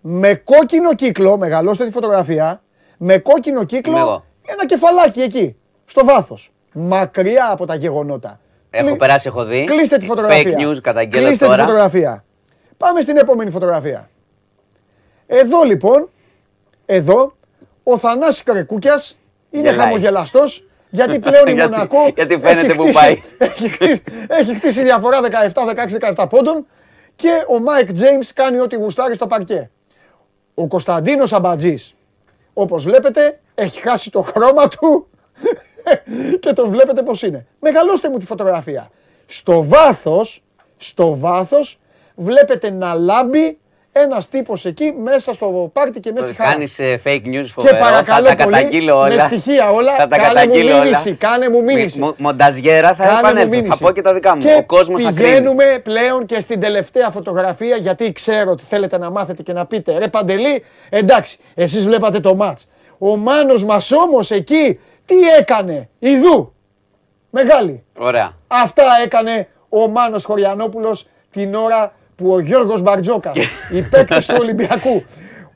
Με 0.00 0.34
κόκκινο 0.34 0.94
κύκλο, 0.94 1.36
μεγαλώστε 1.36 1.84
τη 1.84 1.90
φωτογραφία, 1.90 2.62
με 2.96 3.18
κόκκινο 3.18 3.64
κύκλο 3.64 4.24
ένα 4.46 4.66
κεφαλάκι 4.66 5.20
εκεί, 5.20 5.56
στο 5.84 6.04
βάθος. 6.04 6.52
Μακριά 6.72 7.50
από 7.50 7.66
τα 7.66 7.74
γεγονότα. 7.74 8.40
Έχω 8.70 8.96
περάσει, 8.96 9.28
έχω 9.28 9.44
δει. 9.44 9.64
Κλείστε 9.64 9.96
τη 9.96 10.06
φωτογραφία. 10.06 10.56
Fake 10.58 10.60
news 10.60 10.80
καταγγέλλω 10.80 11.26
Κλείστε 11.26 11.46
τη 11.46 11.60
φωτογραφία. 11.60 12.24
Πάμε 12.76 13.00
στην 13.00 13.16
επόμενη 13.16 13.50
φωτογραφία. 13.50 14.10
Εδώ 15.26 15.62
λοιπόν, 15.62 16.10
εδώ, 16.86 17.36
ο 17.82 17.98
Θανάσης 17.98 18.42
Καρεκούκιας 18.42 19.16
είναι 19.50 19.72
χαμογελαστός 19.72 20.64
γιατί 20.90 21.18
πλέον 21.28 21.46
η 21.46 21.54
Μονακό. 21.54 22.12
γιατί 22.14 22.38
φαίνεται 22.38 22.74
που 22.74 22.90
πάει. 22.92 23.22
Έχει 23.38 23.68
χτίσει, 23.68 24.02
έχει 24.28 24.54
χτίσει 24.54 24.82
διαφορά 24.82 25.18
17-16-17 26.14 26.26
πόντων 26.28 26.66
και 27.16 27.44
ο 27.48 27.60
Μάικ 27.60 27.92
Τζέιμς 27.92 28.32
κάνει 28.32 28.58
ό,τι 28.58 28.76
γουστάρει 28.76 29.14
στο 29.14 29.26
παρκέ. 29.26 29.70
Ο 30.54 30.66
Κωνσταντίνος 30.66 31.32
Αμπατζής, 31.32 31.94
όπως 32.52 32.84
βλέπετε, 32.84 33.40
έχει 33.54 33.80
χάσει 33.80 34.10
το 34.10 34.22
χρώμα 34.22 34.68
του 34.68 35.08
και 36.40 36.52
τον 36.52 36.70
βλέπετε 36.70 37.02
πώς 37.02 37.22
είναι. 37.22 37.46
Μεγαλώστε 37.60 38.10
μου 38.10 38.18
τη 38.18 38.26
φωτογραφία. 38.26 38.90
Στο 39.26 39.64
βάθος, 39.64 40.42
στο 40.76 41.16
βάθος, 41.16 41.78
βλέπετε 42.14 42.70
να 42.70 42.94
λάμπει 42.94 43.58
ένας 44.02 44.28
τύπος 44.28 44.64
εκεί 44.64 44.94
μέσα 45.02 45.32
στο 45.32 45.70
πάρτι 45.72 46.00
και 46.00 46.12
μέσα 46.12 46.26
στη 46.26 46.36
χαρά. 46.36 46.50
Κάνεις 46.50 46.78
ε, 46.78 47.00
fake 47.04 47.22
news 47.24 47.46
φοβερό. 47.46 47.76
Και 47.76 47.82
παρακαλώ 47.82 48.28
θα 48.28 48.34
τα 48.34 48.44
πολύ, 48.44 48.90
όλα. 48.90 49.14
Με 49.14 49.20
στοιχεία 49.20 49.70
όλα. 49.70 49.94
Θα 49.96 50.08
τα 50.08 50.16
κάνε 50.16 50.46
μου 50.46 50.54
μήνυση. 50.54 51.12
Κάνε 51.14 51.48
μου 51.48 51.62
μήνυση. 51.62 52.14
μονταζιέρα 52.16 52.94
θα 52.94 53.18
επανέλθω. 53.18 53.62
Θα 53.62 53.76
πω 53.76 53.90
και 53.90 54.02
τα 54.02 54.14
δικά 54.14 54.34
μου. 54.34 54.40
Και 54.40 54.56
Ο 54.58 54.64
κόσμος 54.64 55.02
πηγαίνουμε 55.02 55.64
πλέον 55.82 56.26
και 56.26 56.40
στην 56.40 56.60
τελευταία 56.60 57.10
φωτογραφία 57.10 57.76
γιατί 57.76 58.12
ξέρω 58.12 58.50
ότι 58.50 58.64
θέλετε 58.64 58.98
να 58.98 59.10
μάθετε 59.10 59.42
και 59.42 59.52
να 59.52 59.66
πείτε 59.66 59.98
ρε 59.98 60.08
Παντελή, 60.08 60.64
εντάξει, 60.88 61.38
εσείς 61.54 61.84
βλέπατε 61.84 62.20
το 62.20 62.34
μάτς. 62.34 62.66
Ο 62.98 63.16
Μάνος 63.16 63.64
μας 63.64 63.92
όμως 63.92 64.30
εκεί 64.30 64.80
τι 65.06 65.28
έκανε, 65.38 65.88
Ιδού. 65.98 66.52
Μεγάλη. 67.30 67.84
Ωραία. 67.98 68.32
Αυτά 68.46 68.84
έκανε 69.04 69.48
ο 69.68 69.88
Μάνος 69.88 70.24
Χωριανόπουλος 70.24 71.06
την 71.30 71.54
ώρα 71.54 71.92
που 72.16 72.32
ο 72.32 72.40
Γιώργος 72.40 72.82
Μπαρτζόκα, 72.82 73.32
οι 73.72 73.82
παίκτες 73.82 74.26
του 74.26 74.36
Ολυμπιακού, 74.38 75.04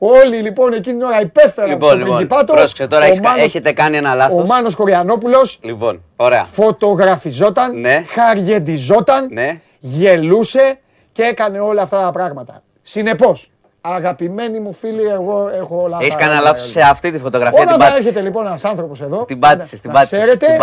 Όλοι 0.03 0.37
λοιπόν 0.37 0.73
εκείνη 0.73 0.97
την 0.97 1.07
ώρα 1.07 1.21
υπέφεραν 1.21 1.71
λοιπόν, 1.71 1.89
στο 1.89 1.99
λοιπόν, 1.99 2.15
Πριγκιπάτο. 2.15 2.53
Πρόσεξε, 2.53 2.87
τώρα 2.87 3.07
ο 3.07 3.17
Μάνος, 3.23 3.43
έχετε 3.43 3.73
κάνει 3.73 3.97
ένα 3.97 4.15
λάθος. 4.15 4.43
Ο 4.43 4.47
Μάνος 4.47 4.75
Κοριανόπουλος 4.75 5.59
λοιπόν, 5.63 6.03
ωραία. 6.17 6.45
φωτογραφιζόταν, 6.45 7.81
ναι. 7.81 8.05
χαριεντιζόταν, 8.09 9.29
ναι. 9.31 9.61
γελούσε 9.79 10.79
και 11.13 11.23
έκανε 11.23 11.61
όλα 11.61 11.83
αυτά 11.83 12.01
τα 12.03 12.11
πράγματα. 12.11 12.63
Συνεπώς, 12.83 13.51
Αγαπημένοι 13.81 14.61
μου 14.61 14.73
φίλοι, 14.73 15.03
εγώ 15.03 15.51
έχω 15.55 15.83
όλα 15.83 15.99
Έχεις 16.01 16.15
κάνει 16.15 16.43
λάθος 16.43 16.71
σε 16.71 16.81
αυτή 16.81 17.11
τη 17.11 17.19
φωτογραφία. 17.19 17.61
Όταν 17.63 17.81
θα 17.81 17.87
έρχεται 17.87 18.21
λοιπόν 18.21 18.47
ένας 18.47 18.65
άνθρωπος 18.65 19.01
εδώ. 19.01 19.25
Την 19.25 19.39
πάτησες, 19.39 19.81
την 19.81 19.91
πάτησες. 19.91 20.19
Ξέρετε 20.19 20.59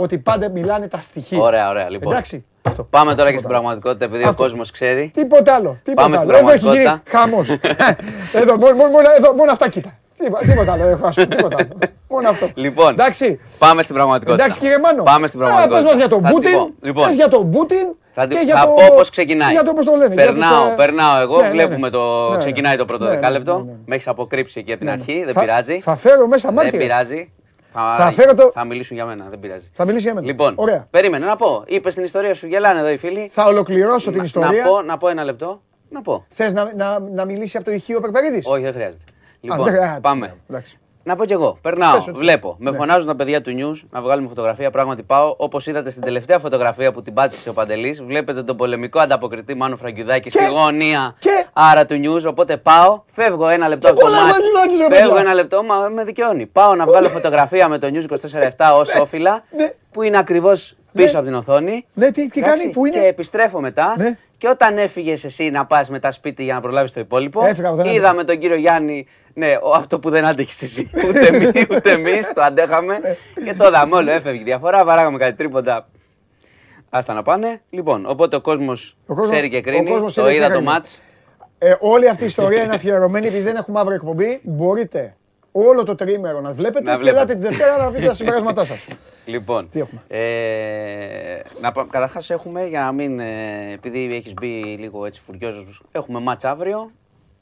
ότι 0.00 0.18
πάντα 0.18 0.48
μιλάνε 0.48 0.88
τα 0.88 1.00
στοιχεία. 1.00 1.38
Ωραία, 1.40 1.68
ωραία. 1.68 1.90
Λοιπόν. 1.90 2.12
Εντάξει. 2.12 2.44
Αυτό. 2.62 2.84
Πάμε 2.84 3.14
τώρα 3.14 3.30
και 3.30 3.38
στην 3.38 3.48
πραγματικότητα, 3.48 4.04
επειδή 4.04 4.28
ο 4.28 4.34
κόσμος 4.34 4.70
ξέρει. 4.70 5.10
Τίποτα 5.14 5.54
άλλο. 5.54 5.78
Τίποτα 5.82 6.02
Πάμε 6.02 6.18
άλλο. 6.18 6.30
Στην 6.30 6.44
εδώ 6.44 6.52
έχει 6.52 6.78
γίνει 6.78 7.02
χαμός. 7.08 7.48
εδώ, 8.42 8.56
μόνο, 8.56 8.74
μόνο, 8.74 9.08
εδώ, 9.18 9.34
μόνο 9.34 9.52
αυτά 9.52 9.68
κοίτα. 9.68 9.98
Τίποτα 10.48 10.72
άλλο. 10.72 10.86
Έχω 10.86 11.06
ας 11.06 11.14
τίποτα 11.14 11.56
άλλο. 11.58 11.68
Μόνο 12.08 12.28
αυτό. 12.28 12.48
Λοιπόν, 12.54 12.92
Εντάξει. 12.92 13.40
πάμε 13.58 13.82
στην 13.82 13.94
πραγματικότητα. 13.94 14.42
Εντάξει 14.42 14.58
κύριε 14.58 14.78
Μάνο. 14.78 15.02
Πάμε 15.02 15.26
στην 15.26 15.38
πραγματικότητα. 15.38 15.82
Πες 15.82 15.90
μας 15.90 15.96
για 15.98 16.08
τον 16.08 16.22
Πούτιν. 16.22 16.72
Λοιπόν. 16.80 17.06
Πες 17.06 17.14
για 17.14 17.28
τον 17.28 17.50
Πούτιν. 17.50 17.86
Θα, 18.14 18.26
και 18.26 18.40
για 18.44 18.54
θα 18.54 18.66
το... 18.66 18.72
πω 18.72 18.94
πώς 18.96 19.10
ξεκινάει. 19.10 19.52
Για 19.52 19.62
το 19.62 19.72
πώς 19.72 19.84
το 19.84 19.94
λένε. 19.96 20.14
Περνάω, 20.14 20.64
τους... 20.66 20.74
περνάω 20.74 21.20
εγώ, 21.20 21.36
ναι, 21.40 21.42
ναι, 21.42 21.50
βλέπουμε 21.50 21.76
ναι. 21.76 21.90
το. 21.90 22.30
Ναι, 22.30 22.38
ξεκινάει 22.38 22.76
το 22.76 22.84
πρώτο 22.84 23.04
ναι, 23.04 23.10
δεκάλεπτο. 23.10 23.52
ναι, 23.52 23.58
ναι, 23.62 23.70
ναι. 23.70 23.76
Με 23.86 23.94
έχεις 23.94 24.08
αποκρύψει 24.08 24.60
εκεί 24.60 24.70
από 24.72 24.78
την 24.80 24.88
Ναι, 24.88 24.92
αρχή, 25.00 25.12
ναι. 25.18 25.24
δεν 25.24 25.34
Θα- 25.34 25.40
πειράζει. 25.40 25.80
Θα 25.80 25.96
φέρω 25.96 26.26
μέσα 26.26 26.46
Δεν 26.48 26.56
μάρτυρες. 26.56 26.86
πειράζει. 26.86 27.32
Θα, 27.72 27.94
Θα 27.98 28.10
φέρω 28.12 28.34
το- 28.34 28.50
θα 28.54 28.64
μιλήσουν 28.64 28.96
για 28.96 29.04
μένα, 29.06 29.26
δεν 29.30 29.38
πειράζει. 29.40 29.70
Θα 29.72 29.84
μιλήσει 29.86 30.04
για 30.04 30.14
μένα. 30.14 30.26
Λοιπόν, 30.26 30.52
Ωραία. 30.56 30.86
περίμενε 30.90 31.26
να 31.26 31.36
πω. 31.36 31.62
Είπες 31.66 31.94
την 31.94 32.04
ιστορία 32.04 32.34
σου, 32.34 32.46
γελάνε 32.46 32.78
εδώ 32.80 32.88
οι 32.88 32.96
φίλοι. 32.96 33.28
Θα 33.32 33.44
ολοκληρώσω 33.46 34.08
την 34.10 34.18
Να- 34.18 34.24
ιστορία. 34.24 34.62
Να 34.62 34.68
πω, 34.68 34.82
να 34.82 34.96
πω 34.98 35.08
ένα 35.08 35.24
λεπτό. 35.24 35.62
Να 35.88 36.02
πω. 36.02 36.24
Θες 36.28 36.52
να, 36.52 36.70
να, 36.76 36.98
να 37.00 37.24
μιλήσει 37.24 37.56
από 37.56 37.66
το 37.66 37.72
ηχείο 37.72 38.00
Περπερίδης; 38.00 38.46
Όχι, 38.46 38.62
δεν 38.62 38.72
χρειάζεται. 38.72 39.02
Λοιπόν, 39.44 39.64
δεν 39.64 39.74
χρειάζεται. 39.74 40.00
πάμε. 40.00 40.34
Εντάξει. 40.50 40.78
Να 41.06 41.16
πω 41.16 41.24
κι 41.24 41.32
εγώ. 41.32 41.58
Περνάω, 41.62 41.96
Πες 41.96 42.08
ότι- 42.08 42.18
βλέπω. 42.18 42.56
Με 42.58 42.70
Ναι. 42.70 42.76
φωνάζουν 42.76 43.06
τα 43.06 43.16
παιδιά 43.16 43.40
του 43.42 43.50
News 43.58 43.86
να 43.90 44.00
βγάλουμε 44.02 44.28
φωτογραφία. 44.28 44.70
Πράγματι 44.70 45.02
πάω. 45.02 45.34
Όπως 45.38 45.66
είδατε 45.66 45.90
στην 45.90 46.02
τελευταία 46.02 46.38
φωτογραφία 46.38 46.92
που 46.92 47.02
την 47.02 47.14
πάτησε 47.14 47.48
ο 47.50 47.52
Παντελής, 47.52 48.02
βλέπετε 48.02 48.42
τον 48.42 48.56
πολεμικό 48.56 48.98
ανταποκριτή 49.00 49.54
Μάνο 49.54 49.76
Φραγκιουδάκη 49.76 50.30
στη 50.30 50.46
γωνία. 50.46 51.14
Και- 51.18 51.46
Άρα 51.52 51.86
του 51.86 52.00
News. 52.04 52.24
Οπότε 52.28 52.56
πάω, 52.56 53.02
φεύγω 53.06 53.48
ένα 53.48 53.68
λεπτό 53.68 53.88
από 53.88 53.98
το 53.98 54.04
κολλάει 54.04 54.22
μάτς. 54.22 54.32
Φραγκιουδάκης, 54.36 54.78
ρε 54.78 54.94
Φεύγω 54.96 55.08
παιδιά. 55.14 55.24
ένα 55.24 55.34
λεπτό, 55.34 55.62
μα 55.62 55.88
με 55.88 56.04
δικαιώνει. 56.04 56.46
Πάω 56.46 56.74
να 56.74 56.86
βγάλω 56.86 57.08
φωτογραφία 57.08 57.68
με 57.68 57.78
το 57.78 57.86
News 57.92 58.02
24-7 58.02 58.74
ως 58.74 58.94
όφυλα, 59.00 59.42
ναι. 59.56 59.72
που 59.92 60.02
είναι 60.02 60.18
ακριβώς 60.18 60.76
πίσω 60.92 61.12
Ναι. 61.12 61.18
από 61.18 61.26
την 61.26 61.34
οθόνη. 61.34 61.86
Ναι, 61.94 62.10
τι, 62.10 62.28
τι 62.28 62.40
Εντάξει, 62.40 62.62
κάνει, 62.62 62.72
πού 62.74 62.86
είναι; 62.86 62.98
Και 62.98 63.06
επιστρέφω 63.06 63.60
μετά. 63.60 63.94
Ναι. 64.44 64.50
Και 64.50 64.64
όταν 64.64 64.78
έφυγες 64.78 65.24
εσύ 65.24 65.50
να 65.50 65.66
πας 65.66 65.90
μετά 65.90 66.12
σπίτι 66.12 66.42
για 66.44 66.54
να 66.54 66.60
προλάβεις 66.60 66.92
το 66.92 67.00
υπόλοιπο, 67.00 67.44
Έφυγα, 67.44 67.70
δεν 67.70 67.80
άντεχα. 67.80 67.94
είδαμε 67.96 68.24
τον 68.24 68.38
κύριο 68.38 68.56
Γιάννη. 68.56 69.06
Ναι, 69.34 69.52
ο- 69.62 69.70
αυτό 69.74 69.98
που 69.98 70.10
δεν 70.10 70.24
άντεχες 70.24 70.62
εσύ. 70.62 70.90
Ούτε 71.08 71.26
εμεί, 71.26 71.46
ούτε 71.70 71.90
εμείς 71.90 72.32
το 72.32 72.42
αντέχαμε. 72.42 72.98
Ναι. 72.98 73.44
και 73.44 73.54
το 73.58 73.66
είδαμε 73.66 73.96
όλο, 73.96 74.10
έφευγε 74.10 74.40
η 74.40 74.44
διαφορά. 74.44 74.84
Βαράγαμε 74.84 75.18
κάτι 75.18 75.34
τρίποντα. 75.36 75.88
Άστα 76.90 77.14
να 77.14 77.22
πάνε. 77.22 77.60
Λοιπόν, 77.70 78.04
οπότε 78.06 78.36
ο 78.36 78.40
κόσμος 78.40 78.96
Ο 79.06 79.14
κόσμος- 79.14 79.30
ξέρει 79.32 79.48
και 79.48 79.56
ο 79.56 79.60
κρίνει. 79.60 79.90
κόσμος 79.90 80.14
Το 80.14 80.20
ξέρει 80.20 80.36
και 80.36 80.40
είδα 80.44 80.46
το 80.46 80.52
κρίνει. 80.58 80.70
μάτς. 80.70 81.00
Ε, 81.58 81.74
όλη 81.80 82.08
αυτή 82.08 82.22
η 82.22 82.26
ιστορία 82.26 82.62
είναι 82.62 82.74
αφιερωμένη 82.74 83.26
επειδή 83.26 83.42
δεν 83.42 83.56
έχουμε 83.56 83.78
μαύρη 83.78 83.94
εκπομπή. 83.94 84.40
Μπορείτε 84.42 85.16
όλο 85.56 85.84
το 85.84 85.94
τρίμερο 85.94 86.40
να 86.40 86.52
βλέπετε 86.52 86.90
Να 86.90 86.96
και 86.98 87.08
ελάτε 87.08 87.24
βλέπετε. 87.34 87.48
τη 87.48 87.56
Δευτέρα 87.56 87.84
να 87.84 87.90
πείτε 87.90 88.06
τα 88.06 88.14
συμπεράσματά 88.20 88.64
σας. 88.64 88.86
Λοιπόν, 89.26 89.68
Τι 89.68 89.80
έχουμε; 89.80 90.00
ε, 90.08 91.40
να, 91.60 91.72
πα- 91.72 91.86
καταρχάς 91.90 92.30
έχουμε, 92.30 92.66
για 92.66 92.80
να 92.80 92.92
μην, 92.92 93.20
ε, 93.20 93.72
επειδή 93.72 94.14
έχεις 94.14 94.34
μπει 94.34 94.46
λίγο 94.78 95.06
έτσι 95.06 95.20
φουριόζος, 95.20 95.82
έχουμε 95.92 96.20
μάτς 96.20 96.44
αύριο 96.44 96.90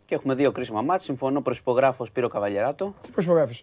και 0.06 0.14
έχουμε 0.14 0.34
δύο 0.34 0.52
κρίσιμα 0.52 0.82
μάτς. 0.82 1.04
Συμφωνώ 1.04 1.40
προσυπογράφω 1.40 2.04
Σπύρο 2.04 2.28
Καβαλιαράτο. 2.28 2.94
Τι 3.00 3.10
προσπογράφει. 3.10 3.54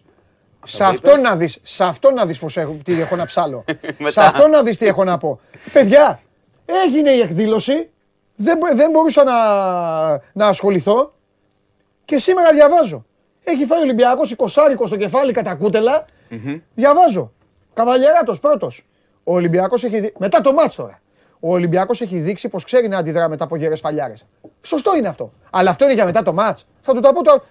Σε 0.64 0.78
το 0.78 0.84
αυτό 0.84 1.10
είπες. 1.10 1.22
να 1.22 1.36
δεις, 1.36 1.58
σε 1.62 1.84
αυτό 1.84 2.10
να 2.10 2.26
δεις 2.26 2.38
πώς 2.38 2.56
έχω, 2.56 2.76
τι 2.84 3.00
έχω 3.00 3.16
να 3.16 3.24
ψάλω. 3.26 3.64
σε 3.68 3.78
Μετά. 3.98 4.26
αυτό 4.26 4.48
να 4.48 4.62
δεις 4.62 4.76
τι 4.78 4.86
έχω 4.86 5.04
να 5.04 5.18
πω. 5.18 5.40
Παιδιά, 5.72 6.20
έγινε 6.86 7.10
η 7.10 7.20
εκδήλωση, 7.20 7.90
δεν, 8.36 8.56
μπο- 8.58 8.74
δεν 8.74 8.90
μπορούσα 8.90 9.24
να, 9.24 9.32
να 10.32 10.46
ασχοληθώ 10.48 11.12
και 12.04 12.18
σήμερα 12.18 12.52
διαβάζω. 12.52 13.04
Έχει 13.44 13.64
φάει 13.64 13.78
ο 13.78 13.82
Ολυμπιακός 13.82 14.34
20 14.36 14.46
στο 14.86 14.96
κεφάλι 14.96 15.32
κατά 15.32 15.54
κούτελα. 15.54 16.04
Διαβάζω. 16.74 17.32
Καβαλιεράτος 17.74 18.40
πρώτος. 18.40 18.86
Ο 19.24 19.34
Ολυμπιακός 19.34 19.84
έχει 19.84 20.00
δει... 20.00 20.12
Μετά 20.18 20.40
το 20.40 20.52
μάτς 20.52 20.74
τώρα. 20.74 21.00
Ο 21.40 21.52
Ολυμπιακός 21.52 22.00
έχει 22.00 22.18
δείξει 22.18 22.48
πως 22.48 22.64
ξέρει 22.64 22.88
να 22.88 22.98
αντιδρά 22.98 23.28
μετά 23.28 23.44
από 23.44 23.56
γερές 23.56 23.80
φαλιάρες. 23.80 24.26
Σωστό 24.62 24.96
είναι 24.96 25.08
αυτό. 25.08 25.32
Αλλά 25.50 25.70
αυτό 25.70 25.84
είναι 25.84 25.94
για 25.94 26.04
μετά 26.04 26.22
το 26.22 26.32
μάτς. 26.32 26.66
Θα 26.80 26.92
του 26.92 27.00
το 27.00 27.12
πω 27.12 27.22
το... 27.22 27.42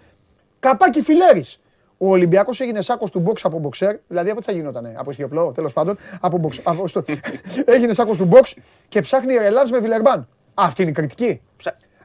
Καπάκι 0.60 1.02
φιλέρης. 1.02 1.60
Ο 1.98 2.10
Ολυμπιακός 2.10 2.60
έγινε 2.60 2.82
σάκος 2.82 3.12
του 3.12 3.24
box 3.28 3.40
από 3.44 3.62
boxer, 3.64 3.94
δηλαδή 4.08 4.30
από 4.30 4.40
τι 4.40 4.46
θα 4.46 4.52
γινότανε, 4.52 4.96
από 4.98 5.10
ισχυοπλό, 5.10 5.52
τέλος 5.52 5.74
πάντων. 5.74 5.98
Από 6.22 6.40
box, 6.44 6.60
από 6.64 6.88
στο... 6.88 7.04
έγινε 7.66 7.94
σάκος 7.94 8.18
του 8.18 8.30
box 8.32 8.54
και 8.88 9.02
ψάχνει 9.02 9.36
ρελάνς 9.38 9.72
με 9.72 9.80
Βιλερμπάν. 9.80 10.28
Αυτή 10.54 10.82
είναι 10.82 10.92
η 10.92 10.94
κριτική. 10.94 11.42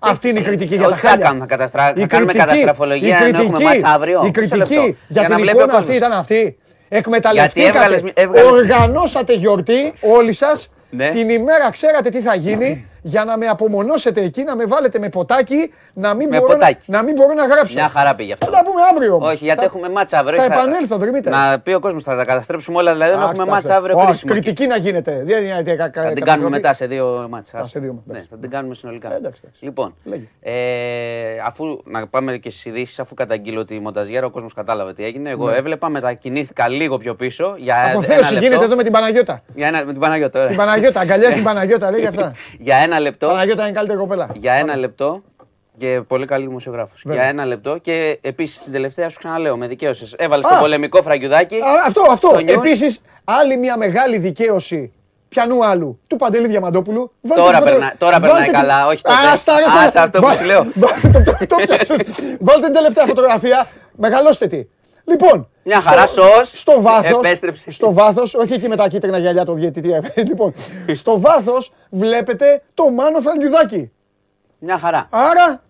Ψα- 0.04 0.12
Αυτή 0.12 0.28
είναι 0.28 0.38
η 0.38 0.42
κριτική 0.42 0.74
για 0.74 0.86
Ό,τι 0.86 0.94
τα 0.94 1.00
θα 1.00 1.08
χάλια. 1.08 1.24
κάνουμε, 1.24 1.40
θα 1.48 1.56
καταστρα- 1.56 1.92
Η 1.96 2.00
θα 2.00 2.06
κάνουμε 2.06 2.32
κριτική- 2.32 2.50
καταστραφολογία 2.52 3.08
η 3.08 3.10
ενώ 3.10 3.26
έχουμε 3.26 3.58
κριτική- 3.58 3.64
μάτς 3.82 3.94
αύριο. 3.94 4.22
Η 4.24 4.30
Μισό 4.40 4.56
λεπτό. 4.56 4.74
κριτική 4.74 4.96
για 5.08 5.20
Για 5.20 5.22
να 5.22 5.28
την 5.34 5.36
βλέπει 5.44 5.56
ο 5.56 5.60
εικόνα 5.60 5.78
αυτή 5.78 5.84
κόσμος. 5.92 5.96
ήταν 5.96 6.12
αυτή. 6.18 6.56
Εκμεταλλευτήκατε, 6.88 7.68
έβγαλες 7.78 8.02
μη- 8.02 8.12
έβγαλες- 8.14 8.52
οργανώσατε 8.52 9.32
γιορτή 9.32 9.92
όλοι 10.00 10.32
σας. 10.32 10.70
Ναι. 10.90 11.08
Την 11.08 11.28
ημέρα 11.28 11.70
ξέρατε 11.70 12.08
τι 12.08 12.20
θα 12.20 12.34
γίνει 12.34 12.86
για 13.06 13.24
να 13.24 13.36
με 13.36 13.46
απομονώσετε 13.46 14.20
εκεί, 14.22 14.42
να 14.44 14.56
με 14.56 14.64
βάλετε 14.66 14.98
με 14.98 15.08
ποτάκι, 15.08 15.72
να 15.94 16.14
μην, 16.14 16.28
Με 16.28 16.36
μπορώ, 16.38 16.52
να, 16.52 16.58
ποτάκι. 16.58 16.90
να 16.90 17.02
μην 17.02 17.14
μπορώ 17.14 17.32
να 17.34 17.46
γράψω. 17.46 17.74
Μια 17.74 17.88
χαρά 17.88 18.14
πήγε 18.14 18.32
αυτό. 18.32 18.46
Θα 18.46 18.52
τα 18.52 18.62
πούμε 18.64 18.80
αύριο 18.92 19.14
όμως. 19.14 19.28
Όχι, 19.32 19.44
γιατί 19.44 19.58
Θα- 19.58 19.64
έχουμε 19.64 19.88
μάτς 19.88 20.12
αύριο. 20.12 20.36
Θα 20.40 20.44
Θα- 20.46 20.54
επανέλθω, 20.54 20.98
Δημήτρη. 20.98 21.30
Να 21.30 21.60
πει 21.60 21.72
ο 21.72 21.80
κόσμος, 21.80 22.02
θα 22.02 22.16
τα 22.16 22.24
καταστρέψουμε 22.24 22.78
όλα. 22.78 22.92
Δηλαδή, 22.92 23.10
δεν 23.10 23.20
Εντάξει, 23.20 23.34
έχουμε 23.40 23.52
μάτς 23.52 23.64
εντάξει. 23.64 23.80
αύριο 23.82 23.96
Όχι, 23.96 24.06
κρίσιμο. 24.06 24.32
Κριτική 24.32 24.66
να 24.66 24.76
γίνεται. 24.76 25.22
Δεν 25.24 25.44
είναι 25.44 25.62
κα- 25.62 25.62
κα- 25.62 25.66
Θα 25.66 25.76
την 25.76 25.92
καταστροφή. 25.92 26.20
κάνουμε 26.22 26.48
μετά 26.48 26.72
σε 26.74 26.86
δύο 26.86 27.26
μάτς. 27.30 27.54
Α, 27.54 27.62
σε 27.64 27.78
δύο, 27.80 27.92
Ναι, 27.92 28.12
εντάξει. 28.12 28.28
θα 28.30 28.36
την 28.38 28.50
κάνουμε 28.50 28.74
συνολικά. 28.74 29.12
Ε, 29.12 29.16
εντάξει, 29.16 29.40
εντάξει. 29.44 29.64
Λοιπόν, 29.64 29.94
Λέγε. 30.04 30.24
ε, 30.40 30.52
αφού 31.46 31.80
να 31.84 32.06
πάμε 32.06 32.36
και 32.36 32.50
στις 32.50 32.64
ειδήσεις, 32.64 32.98
αφού 33.00 33.14
καταγγείλω 33.14 33.64
τη 33.64 33.78
μονταζιέρα, 33.80 34.26
ο 34.26 34.30
κόσμος 34.30 34.54
κατάλαβε 34.54 34.92
τι 34.92 35.04
έγινε. 35.04 35.30
Εγώ 35.30 35.50
έβλεπα, 35.50 35.88
μετακινήθηκα 35.88 36.68
λίγο 36.68 36.98
πιο 36.98 37.14
πίσω 37.14 37.54
για 37.58 37.76
ένα 37.76 37.90
Αποθέωση 37.90 38.18
λεπτό. 38.20 38.34
Ναι. 38.34 38.40
γίνεται 38.40 38.64
εδώ 38.64 38.76
με 38.76 38.82
την 38.82 38.92
Παναγιώτα. 38.92 39.42
Για 39.54 39.66
ένα, 39.66 39.84
με 39.84 39.92
την 39.92 40.00
Παναγιώτα, 40.00 40.36
ωραία. 40.38 40.48
Την 40.48 40.58
Παναγιώτα, 40.58 41.00
αγκαλιάς 41.00 41.30
στην 41.32 41.44
Παναγιώτα, 41.48 41.90
λέει 41.90 42.06
αυτά. 42.06 42.32
Για 42.58 42.76
ένα 42.76 42.93
λεπτό. 43.00 43.26
Παναγιώτα 43.26 43.62
είναι 43.62 43.70
η 43.70 43.74
καλύτερη 43.74 43.98
κοπέλα. 43.98 44.28
Για 44.34 44.52
ένα 44.52 44.76
λεπτό 44.76 45.22
και 45.78 46.00
πολύ 46.06 46.26
καλή 46.26 46.46
δημοσιογράφο. 46.46 46.92
Για 47.02 47.12
Βέβαια. 47.12 47.28
ένα 47.28 47.44
λεπτό 47.44 47.78
και 47.78 48.18
επίσης 48.20 48.62
την 48.62 48.72
τελευταία 48.72 49.08
σου 49.08 49.18
ξαναλέω, 49.18 49.56
με 49.56 49.66
δικαίωσες. 49.66 50.14
Έβαλες 50.18 50.44
Α! 50.44 50.48
το 50.48 50.56
πολεμικό 50.60 51.02
φραγκιουδάκι. 51.02 51.54
Α, 51.56 51.66
Αυτό, 51.86 52.02
αυτό. 52.10 52.28
Στο 52.28 52.38
news. 52.38 52.48
Επίσης, 52.48 53.00
άλλη 53.24 53.56
μια 53.56 53.76
μεγάλη 53.76 54.18
δικαίωση. 54.18 54.92
Πιανού 55.28 55.64
άλλου, 55.66 56.00
του 56.06 56.16
Παντελή 56.16 56.46
Διαμαντόπουλου. 56.48 57.12
Βάλτε 57.20 57.42
Τώρα 57.42 57.56
τη 57.56 57.62
φωτο- 57.62 57.70
περνά- 57.78 57.94
τώρα 57.98 58.12
βάλτε 58.12 58.26
περνάει 58.26 58.44
την- 58.48 58.52
καλά, 58.52 58.86
όχι 58.86 59.02
τότε. 59.02 59.16
Άστα, 59.32 59.58
ρε, 59.58 59.64
Α, 59.64 59.72
τώρα. 59.72 59.90
σε 59.90 59.98
αυτό 60.00 60.20
που 60.20 60.26
Βά- 60.26 60.34
σου 60.36 60.44
λέω. 60.44 60.66
Βάλτε 60.74 61.08
το- 61.08 61.22
το- 61.38 61.46
το 61.46 61.56
πιάσες. 61.56 61.98
Βάλτε 62.40 62.64
την 62.64 62.72
τελευταία 62.74 63.04
φωτογραφία. 63.06 63.66
Μεγαλώστε 63.96 64.46
τη. 64.46 64.64
Λοιπόν, 65.04 65.48
Μια 65.64 65.80
στο- 65.80 65.88
χαρά 65.90 66.06
σως. 66.06 66.48
Στο 66.60 66.82
βάθο. 66.82 67.18
Επέστρεψε. 67.18 67.70
Στο 67.70 67.92
βάθος, 67.92 68.34
όχι 68.34 68.52
εκεί 68.52 68.68
με 68.68 68.76
τα 68.76 68.88
κίτρινα 68.88 69.18
γυαλιά 69.18 69.44
το 69.44 69.52
διαιτητή. 69.52 69.92
λοιπόν, 70.28 70.54
στο 70.94 71.20
βάθος 71.20 71.72
βλέπετε 71.90 72.62
το 72.74 72.90
Μάνο 72.90 73.20
Φραγκιουδάκη. 73.20 73.92
Μια 74.58 74.78
χαρά. 74.78 75.06
Άρα, 75.10 75.62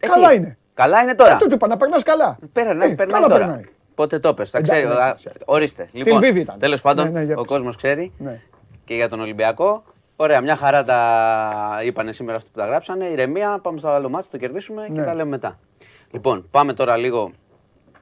Ε, 0.00 0.06
καλά 0.06 0.28
τι, 0.28 0.34
είναι. 0.36 0.56
Καλά 0.74 1.02
είναι 1.02 1.14
τώρα; 1.14 1.32
Αυτό 1.32 1.46
του 1.46 1.54
είπα, 1.54 1.66
να 1.66 1.76
περνάς 1.76 2.02
καλά. 2.02 2.38
Περνάει, 2.52 2.90
Ε, 2.90 2.94
περνάει 2.94 3.14
καλά 3.20 3.28
τώρα. 3.34 3.44
περνάει. 3.46 3.64
Πότε 3.94 4.18
το 4.18 4.34
πες, 4.34 4.50
τα 4.50 4.58
Εντάξει, 4.58 4.80
ξέρει. 4.80 4.94
ναι, 4.96 5.02
α, 5.02 5.14
ξέρω. 5.16 5.34
Ορίστε. 5.44 5.86
Στην 5.88 6.04
Λοιπόν, 6.06 6.20
Βίβη 6.20 6.40
ήταν. 6.40 6.58
τέλος 6.58 6.80
πάντων, 6.80 7.04
Ναι, 7.04 7.10
ναι, 7.18 7.22
για 7.24 7.34
ο 7.36 7.40
πες. 7.40 7.46
κόσμος 7.46 7.76
ξέρει 7.76 8.12
Ναι. 8.18 8.40
και 8.84 8.94
για 8.94 9.08
τον 9.08 9.20
Ολυμπιακό. 9.20 9.82
Ωραία, 10.16 10.40
μια 10.40 10.56
χαρά 10.56 10.84
τα 10.84 11.78
είπανε 11.84 12.12
σήμερα 12.12 12.36
αυτό 12.36 12.50
που 12.52 12.58
τα 12.58 12.66
γράψανε. 12.66 13.04
Ηρεμία, 13.04 13.58
πάμε 13.62 13.78
στο 13.78 13.88
άλλο 13.88 14.08
μάτι, 14.08 14.28
το 14.30 14.36
κερδίσουμε 14.38 14.84
και 14.86 14.92
Ναι. 15.00 15.04
τα 15.04 15.14
λέμε 15.14 15.30
μετά. 15.30 15.58
Λοιπόν, 16.10 16.46
πάμε 16.50 16.72
τώρα 16.72 16.96
λίγο 16.96 17.30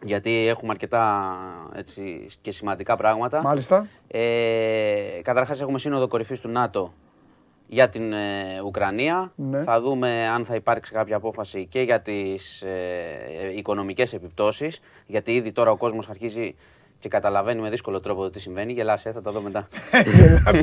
γιατί 0.03 0.47
έχουμε 0.49 0.71
αρκετά 0.71 1.37
έτσι, 1.75 2.27
και 2.41 2.51
σημαντικά 2.53 2.97
πράγματα. 2.97 3.43
Μάλιστα. 3.43 3.87
Ε, 4.09 4.21
καταρχάς 5.23 5.61
έχουμε 5.61 5.79
σύνοδο 5.79 6.09
κορυφής 6.09 6.41
του 6.41 6.49
ΝΑΤΟ 6.49 6.93
για 7.67 7.89
την 7.89 8.13
ε, 8.13 8.61
Ουκρανία. 8.65 9.33
Ναι. 9.37 9.63
Θα 9.63 9.81
δούμε 9.81 10.29
αν 10.29 10.45
θα 10.45 10.55
υπάρξει 10.55 10.93
κάποια 10.93 11.17
απόφαση 11.17 11.67
και 11.67 11.81
για 11.81 12.01
τις 12.01 12.63
ε, 12.63 12.69
ε, 13.43 13.57
οικονομικές 13.57 14.13
επιπτώσεις, 14.13 14.81
γιατί 15.07 15.35
ήδη 15.35 15.53
τώρα 15.53 15.71
ο 15.71 15.77
κόσμος 15.77 16.09
αρχίζει 16.09 16.55
και 16.99 17.09
καταλαβαίνει 17.09 17.61
με 17.61 17.71
δύσκολο 17.71 18.01
τρόπο 18.01 18.23
το 18.23 18.31
τι 18.31 18.41
συμβαίνει. 18.41 18.73
Γελάσαι, 18.73 19.13
θα 19.13 19.23
τα 19.23 19.31
δω 19.31 19.41
μετά. 19.41 19.67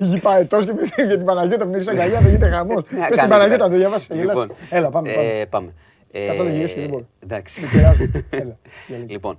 Έχει 0.00 0.18
πάει 0.20 0.46
τόσο 0.46 0.66
και 0.66 1.02
για 1.02 1.16
την 1.16 1.26
Παναγιώτα 1.26 1.66
που 1.66 1.74
έχει 1.74 1.90
αγκαλιά, 1.90 2.20
δεν 2.20 2.26
γίνεται 2.30 2.48
χαμός. 2.56 2.82
Πες 2.82 2.98
κάνει, 2.98 3.10
την 3.10 3.28
Παναγιώτα, 3.28 3.56
κάνει. 3.56 3.70
δεν 3.70 3.78
διαβάσεις. 3.78 4.08
Λοιπόν, 4.10 4.50
Έλα, 4.70 4.90
πάμε. 4.90 5.12
πάμε. 5.50 5.72
Ε, 6.16 6.26
πάμε. 6.26 6.26
Ε, 6.26 6.26
Κάτσε 6.26 6.42
να 6.42 6.48
το 6.48 6.54
γυρίσω, 6.54 6.74
δεν 6.74 6.88
μπορώ. 6.88 7.06
Εντάξει. 7.20 7.60
Με 7.60 7.68
πειράζω. 7.68 8.02
Έλα, 8.30 8.56
για 8.86 8.96
λίγο. 8.96 9.06
Λοιπόν, 9.12 9.36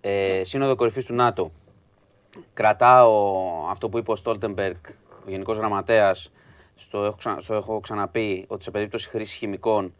ε, 0.00 0.40
σύνοδο 0.44 0.74
κορυφής 0.74 1.04
του 1.04 1.14
ΝΑΤΟ. 1.14 1.50
Κρατάω 2.54 3.34
αυτό 3.70 3.88
που 3.88 3.98
είπε 3.98 4.10
ο 4.10 4.16
Στόλτεμπεργκ, 4.16 4.76
ο 5.26 5.30
Γενικός 5.30 5.56
Γραμματέας, 5.56 6.32
στο 6.74 7.04
έχω, 7.04 7.16
ξα- 7.16 7.40
στο 7.40 7.54
έχω 7.54 7.80
ξαναπεί 7.80 8.44
ότι 8.48 8.62
σε 8.64 8.70
περίπτωση 8.70 9.08
χρήσης 9.08 9.34
χημικών 9.36 9.94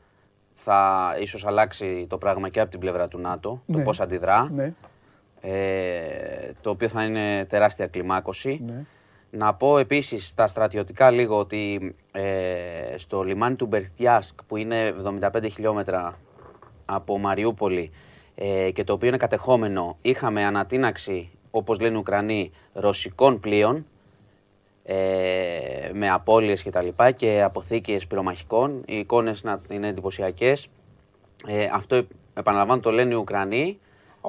θα 0.53 1.15
ίσως 1.21 1.47
αλλάξει 1.47 2.07
το 2.09 2.19
πράγμα 2.19 2.49
και 2.49 2.61
από 2.61 2.71
την 2.71 2.81
πλευρά 2.81 3.09
του 3.09 3.19
ΝΑΤΟ, 3.19 3.63
το 3.67 3.79
Ναι. 3.79 3.83
πώς 3.85 4.01
αντιδρά, 4.01 4.49
Ναι, 4.53 4.73
ε, 5.41 6.53
το 6.61 6.71
οποίο 6.71 6.89
θα 6.89 7.05
είναι 7.05 7.45
τεράστια 7.49 7.87
κλιμάκωση. 7.87 8.61
ναι. 8.67 8.85
Να 9.31 9.55
πω 9.55 9.79
επίσης 9.79 10.27
στα 10.29 10.47
στρατιωτικά 10.47 11.11
λίγο 11.11 11.39
ότι 11.39 11.95
ε, 12.13 12.95
στο 12.97 13.23
λιμάνι 13.23 13.57
του 13.57 13.67
Μπερτιάσκ 13.67 14.39
που 14.47 14.57
είναι 14.57 14.95
75 15.21 15.47
χιλιόμετρα 15.53 16.19
από 16.85 17.19
Μαριούπολη 17.19 17.91
ε, 18.35 18.71
και 18.71 18.85
το 18.85 18.93
οποίο 18.93 19.09
είναι 19.09 19.17
κατεχόμενο 19.17 19.97
είχαμε 20.03 20.45
ανατείναξη 20.45 21.31
όπως 21.51 21.81
λένε 21.81 21.95
οι 21.97 21.99
Ουκρανοί 21.99 22.51
ρωσικών 22.73 23.41
πλοίων 23.41 23.87
ε, 24.85 25.91
με 25.93 26.11
απώλειες 26.11 26.63
και 26.63 26.71
τα 26.71 26.83
λοιπά 26.83 27.11
και 27.11 27.43
αποθήκες 27.43 28.07
πυρομαχικών. 28.07 28.83
Οι 28.87 28.99
εικόνες 28.99 29.43
να 29.45 29.61
είναι 29.71 29.89
εντυπωσιακές. 29.89 30.69
Ε, 31.47 31.69
αυτό 31.73 32.03
επαναλαμβάνω 32.35 32.81
το 32.81 32.91
λένε 32.91 33.13
οι 33.15 33.17
Ουκρανοί. 33.17 33.79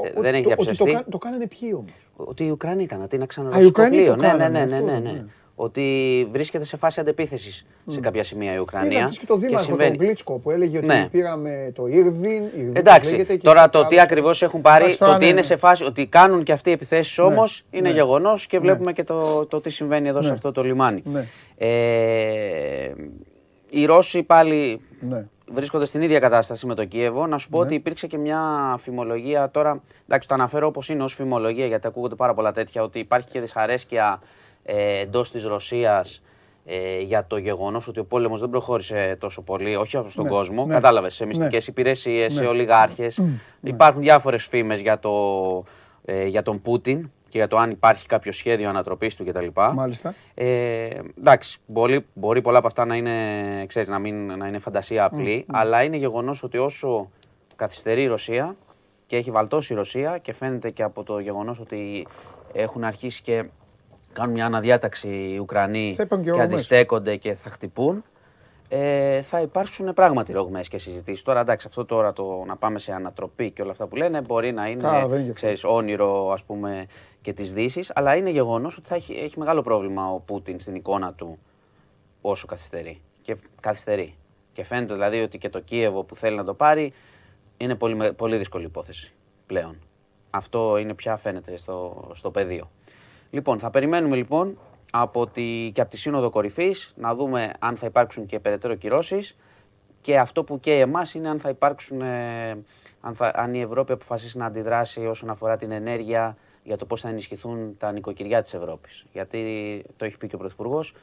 Ε, 0.03 0.17
Ο- 0.17 0.21
δεν 0.21 0.33
έχει 0.35 0.43
το- 0.43 0.49
ότι 0.51 0.61
διαψευστεί. 0.63 0.85
το, 0.91 0.91
κα- 0.97 1.05
το 1.09 1.17
κάνανε 1.17 1.47
ποιοι 1.47 1.71
όμως; 1.75 2.08
Ότι 2.25 2.43
οι 2.45 2.49
Ουκρανοί 2.49 2.83
ήταν, 2.83 2.97
ανατείναξαν 2.97 3.43
οι 3.43 3.47
ρωσικό 3.47 3.67
Ουκρανοί 3.67 3.95
πλοίο. 3.97 4.15
το 4.15 4.15
Ναι, 4.15 4.27
ναι, 4.27 4.31
κάνανε 4.31 4.59
ναι, 4.59 4.65
ναι, 4.65 4.75
αυτό, 4.75 4.85
ναι, 4.85 4.99
ναι. 4.99 5.11
ναι. 5.11 5.23
Ότι 5.55 6.27
βρίσκεται 6.31 6.63
σε 6.63 6.77
φάση 6.77 6.99
αντεπίθεσης 6.99 7.65
σε 7.87 7.99
κάποια 7.99 8.23
σημεία 8.23 8.49
η 8.49 8.53
Είδα 8.53 8.61
Ουκρανία. 8.61 9.01
χθες 9.01 9.19
και 9.19 9.25
το 9.25 9.35
δήμαρχο 9.37 9.57
τον 9.57 9.65
συμβαίνει. 9.65 9.97
Γκλίτσκο 9.97 10.33
που 10.37 10.51
έλεγε 10.51 10.77
ότι 10.77 10.85
Ναι. 10.85 11.07
πήραμε 11.11 11.71
το 11.75 11.83
Irvin. 11.83 12.59
Irvin 12.59 12.75
Εντάξει, 12.75 13.11
λέγεται, 13.11 13.35
και 13.35 13.43
τώρα 13.45 13.59
κάτι 13.59 13.71
το 13.71 13.85
τι 13.87 13.95
άλλο. 13.95 14.03
ακριβώς 14.03 14.41
έχουν 14.41 14.61
πάρει, 14.61 14.81
Εντάξει, 14.83 14.99
το 14.99 15.05
τώρα 15.05 15.15
ότι 15.17 15.25
ναι, 15.25 15.31
είναι 15.31 15.39
ναι. 15.39 15.45
σε 15.45 15.55
φάση, 15.55 15.83
ότι 15.83 16.05
κάνουν 16.07 16.43
και 16.43 16.51
αυτοί 16.51 16.69
οι 16.69 16.73
επιθέσεις 16.73 17.17
όμως 17.19 17.65
είναι 17.69 17.87
ναι. 17.89 17.93
γεγονός 17.95 18.47
και 18.47 18.57
Ναι. 18.57 18.63
βλέπουμε 18.63 18.93
και 18.93 19.03
το, 19.03 19.45
το 19.45 19.61
τι 19.61 19.69
συμβαίνει 19.69 20.07
εδώ 20.07 20.21
σε 20.21 20.27
Ναι. 20.27 20.33
αυτό 20.33 20.51
το 20.51 20.63
λιμάνι. 20.63 21.01
Ναι. 21.05 21.25
Ε, 21.57 22.91
οι 23.69 23.85
Ρώσοι 23.85 24.23
πάλι 24.23 24.81
Ναι. 24.99 25.25
Βρίσκονται 25.53 25.85
στην 25.85 26.01
ίδια 26.01 26.19
κατάσταση 26.19 26.65
με 26.65 26.75
το 26.75 26.85
Κίεβο. 26.85 27.27
Να 27.27 27.37
σου 27.37 27.49
πω 27.49 27.57
Ναι. 27.59 27.65
ότι 27.65 27.73
υπήρξε 27.75 28.07
και 28.07 28.17
μια 28.17 28.41
φημολογία 28.79 29.49
τώρα. 29.51 29.81
Εντάξει, 30.07 30.27
το 30.27 30.33
αναφέρω 30.33 30.67
όπως 30.67 30.89
είναι 30.89 31.03
ως 31.03 31.13
φημολογία 31.13 31.65
γιατί 31.65 31.87
ακούγονται 31.87 32.15
πάρα 32.15 32.33
πολλά 32.33 32.51
τέτοια. 32.51 32.83
Ότι 32.83 32.99
υπάρχει 32.99 33.29
και 33.29 33.39
δυσαρέσκεια 33.39 34.21
ε, 34.63 34.99
εντός 34.99 35.31
της 35.31 35.43
Ρωσίας 35.43 36.21
ε, 36.65 36.99
για 37.01 37.25
το 37.27 37.37
γεγονός 37.37 37.87
ότι 37.87 37.99
ο 37.99 38.05
πόλεμος 38.05 38.39
δεν 38.39 38.49
προχώρησε 38.49 39.15
τόσο 39.19 39.41
πολύ, 39.41 39.75
όχι 39.75 40.03
στον 40.07 40.23
Ναι, 40.23 40.29
κόσμο. 40.29 40.65
ναι. 40.65 40.73
Κατάλαβες, 40.73 41.13
σε 41.15 41.23
Ναι. 41.23 41.29
μυστικές 41.29 41.67
υπηρεσίες, 41.67 42.33
σε 42.33 42.41
Ναι. 42.41 42.47
ολιγάρχε. 42.47 43.07
Υπάρχουν 43.61 44.01
διάφορες 44.01 44.45
φήμες 44.45 44.81
για, 44.81 44.99
το, 44.99 45.11
ε, 46.05 46.25
για 46.25 46.41
τον 46.41 46.61
Πούτιν 46.61 47.11
και 47.29 47.37
για 47.37 47.47
το 47.47 47.57
αν 47.57 47.71
υπάρχει 47.71 48.05
κάποιο 48.07 48.31
σχέδιο 48.31 48.69
ανατροπής 48.69 49.15
του 49.15 49.25
κτλ. 49.25 49.45
Μάλιστα. 49.73 50.13
Ε, 50.33 50.89
εντάξει, 51.17 51.59
μπορεί, 51.65 52.05
μπορεί 52.13 52.41
πολλά 52.41 52.57
από 52.57 52.67
αυτά 52.67 52.85
να 52.85 52.95
είναι, 52.95 53.13
ξέρεις, 53.67 53.89
να 53.89 53.99
μην, 53.99 54.37
να 54.37 54.47
είναι 54.47 54.59
φαντασία 54.59 55.03
απλή, 55.03 55.45
αλλά 55.51 55.83
είναι 55.83 55.97
γεγονός 55.97 56.43
ότι 56.43 56.57
όσο 56.57 57.09
καθυστερεί 57.55 58.01
η 58.01 58.07
Ρωσία 58.07 58.55
και 59.05 59.15
έχει 59.15 59.31
βαλτώσει 59.31 59.73
η 59.73 59.75
Ρωσία 59.75 60.17
και 60.17 60.33
φαίνεται 60.33 60.69
και 60.69 60.83
από 60.83 61.03
το 61.03 61.19
γεγονός 61.19 61.59
ότι 61.59 62.07
έχουν 62.53 62.83
αρχίσει 62.83 63.21
και 63.21 63.45
κάνουν 64.13 64.33
μια 64.33 64.45
αναδιάταξη 64.45 65.07
οι 65.07 65.37
Ουκρανοί 65.37 65.93
Θα 65.97 66.03
είπαν 66.03 66.17
και 66.17 66.23
και 66.23 66.29
εγώ 66.29 66.37
μέσα. 66.37 66.53
αντιστέκονται 66.53 67.15
και 67.15 67.33
θα 67.33 67.49
χτυπούν, 67.49 68.03
ε, 68.71 69.21
θα 69.21 69.41
υπάρξουν 69.41 69.93
πράγματι 69.93 70.31
ρογμές 70.31 70.67
και 70.67 70.77
συζητήσεις. 70.77 71.23
Τώρα 71.23 71.39
εντάξει, 71.39 71.67
αυτό 71.69 71.85
τώρα 71.85 72.13
το 72.13 72.43
να 72.47 72.55
πάμε 72.55 72.79
σε 72.79 72.93
ανατροπή 72.93 73.51
και 73.51 73.61
όλα 73.61 73.71
αυτά 73.71 73.87
που 73.87 73.95
λένε 73.95 74.21
μπορεί 74.27 74.51
να 74.51 74.67
είναι 74.67 74.87
Α, 74.87 75.07
ξέρεις, 75.33 75.63
όνειρο 75.63 76.31
ας 76.31 76.43
πούμε, 76.43 76.85
και 77.21 77.33
της 77.33 77.53
Δύσης, 77.53 77.91
αλλά 77.95 78.15
είναι 78.15 78.29
γεγονός 78.29 78.77
ότι 78.77 78.87
θα 78.87 78.95
έχει, 78.95 79.13
έχει 79.13 79.39
μεγάλο 79.39 79.61
πρόβλημα 79.61 80.11
ο 80.11 80.19
Πούτιν 80.19 80.59
στην 80.59 80.75
εικόνα 80.75 81.13
του 81.13 81.39
όσο 82.21 82.47
καθυστερεί. 82.47 83.01
Και 83.21 83.35
καθυστερεί. 83.61 84.15
Και 84.53 84.63
φαίνεται 84.63 84.93
δηλαδή 84.93 85.21
ότι 85.21 85.37
και 85.37 85.49
το 85.49 85.59
Κίεβο 85.59 86.03
που 86.03 86.15
θέλει 86.15 86.35
να 86.35 86.43
το 86.43 86.53
πάρει 86.53 86.93
είναι 87.57 87.75
πολύ, 87.75 88.13
πολύ 88.13 88.37
δύσκολη 88.37 88.65
υπόθεση 88.65 89.13
πλέον. 89.45 89.77
Αυτό 90.29 90.77
είναι 90.77 90.93
πια 90.93 91.17
φαίνεται 91.17 91.57
στο, 91.57 92.09
στο 92.13 92.31
πεδίο. 92.31 92.71
Λοιπόν, 93.29 93.59
θα 93.59 93.69
περιμένουμε 93.69 94.15
λοιπόν 94.15 94.57
από 94.91 95.27
τη, 95.27 95.71
και 95.73 95.81
από 95.81 95.89
τη 95.89 95.97
Σύνοδο 95.97 96.29
Κορυφής 96.29 96.93
να 96.95 97.15
δούμε 97.15 97.53
αν 97.59 97.75
θα 97.75 97.85
υπάρξουν 97.85 98.25
και 98.25 98.39
περαιτέρω 98.39 98.75
κυρώσεις. 98.75 99.37
Και 100.01 100.19
αυτό 100.19 100.43
που 100.43 100.59
και 100.59 100.73
εμάς 100.73 101.13
είναι 101.13 101.29
αν 101.29 101.39
θα 101.39 101.49
υπάρξουν, 101.49 102.01
ε, 102.01 102.49
αν, 103.01 103.15
θα, 103.15 103.31
αν 103.35 103.53
η 103.53 103.61
Ευρώπη 103.61 103.91
αποφασίσει 103.91 104.37
να 104.37 104.45
αντιδράσει 104.45 105.05
όσον 105.05 105.29
αφορά 105.29 105.57
την 105.57 105.71
ενέργεια 105.71 106.37
για 106.63 106.77
το 106.77 106.85
πώς 106.85 107.01
θα 107.01 107.09
ενισχυθούν 107.09 107.77
τα 107.77 107.91
νοικοκυριά 107.91 108.41
της 108.41 108.53
Ευρώπης. 108.53 109.05
Γιατί 109.11 109.83
το 109.97 110.05
έχει 110.05 110.17
πει 110.17 110.27
και 110.27 110.35
ο 110.35 110.37
Πρωθυπουργός, 110.37 110.95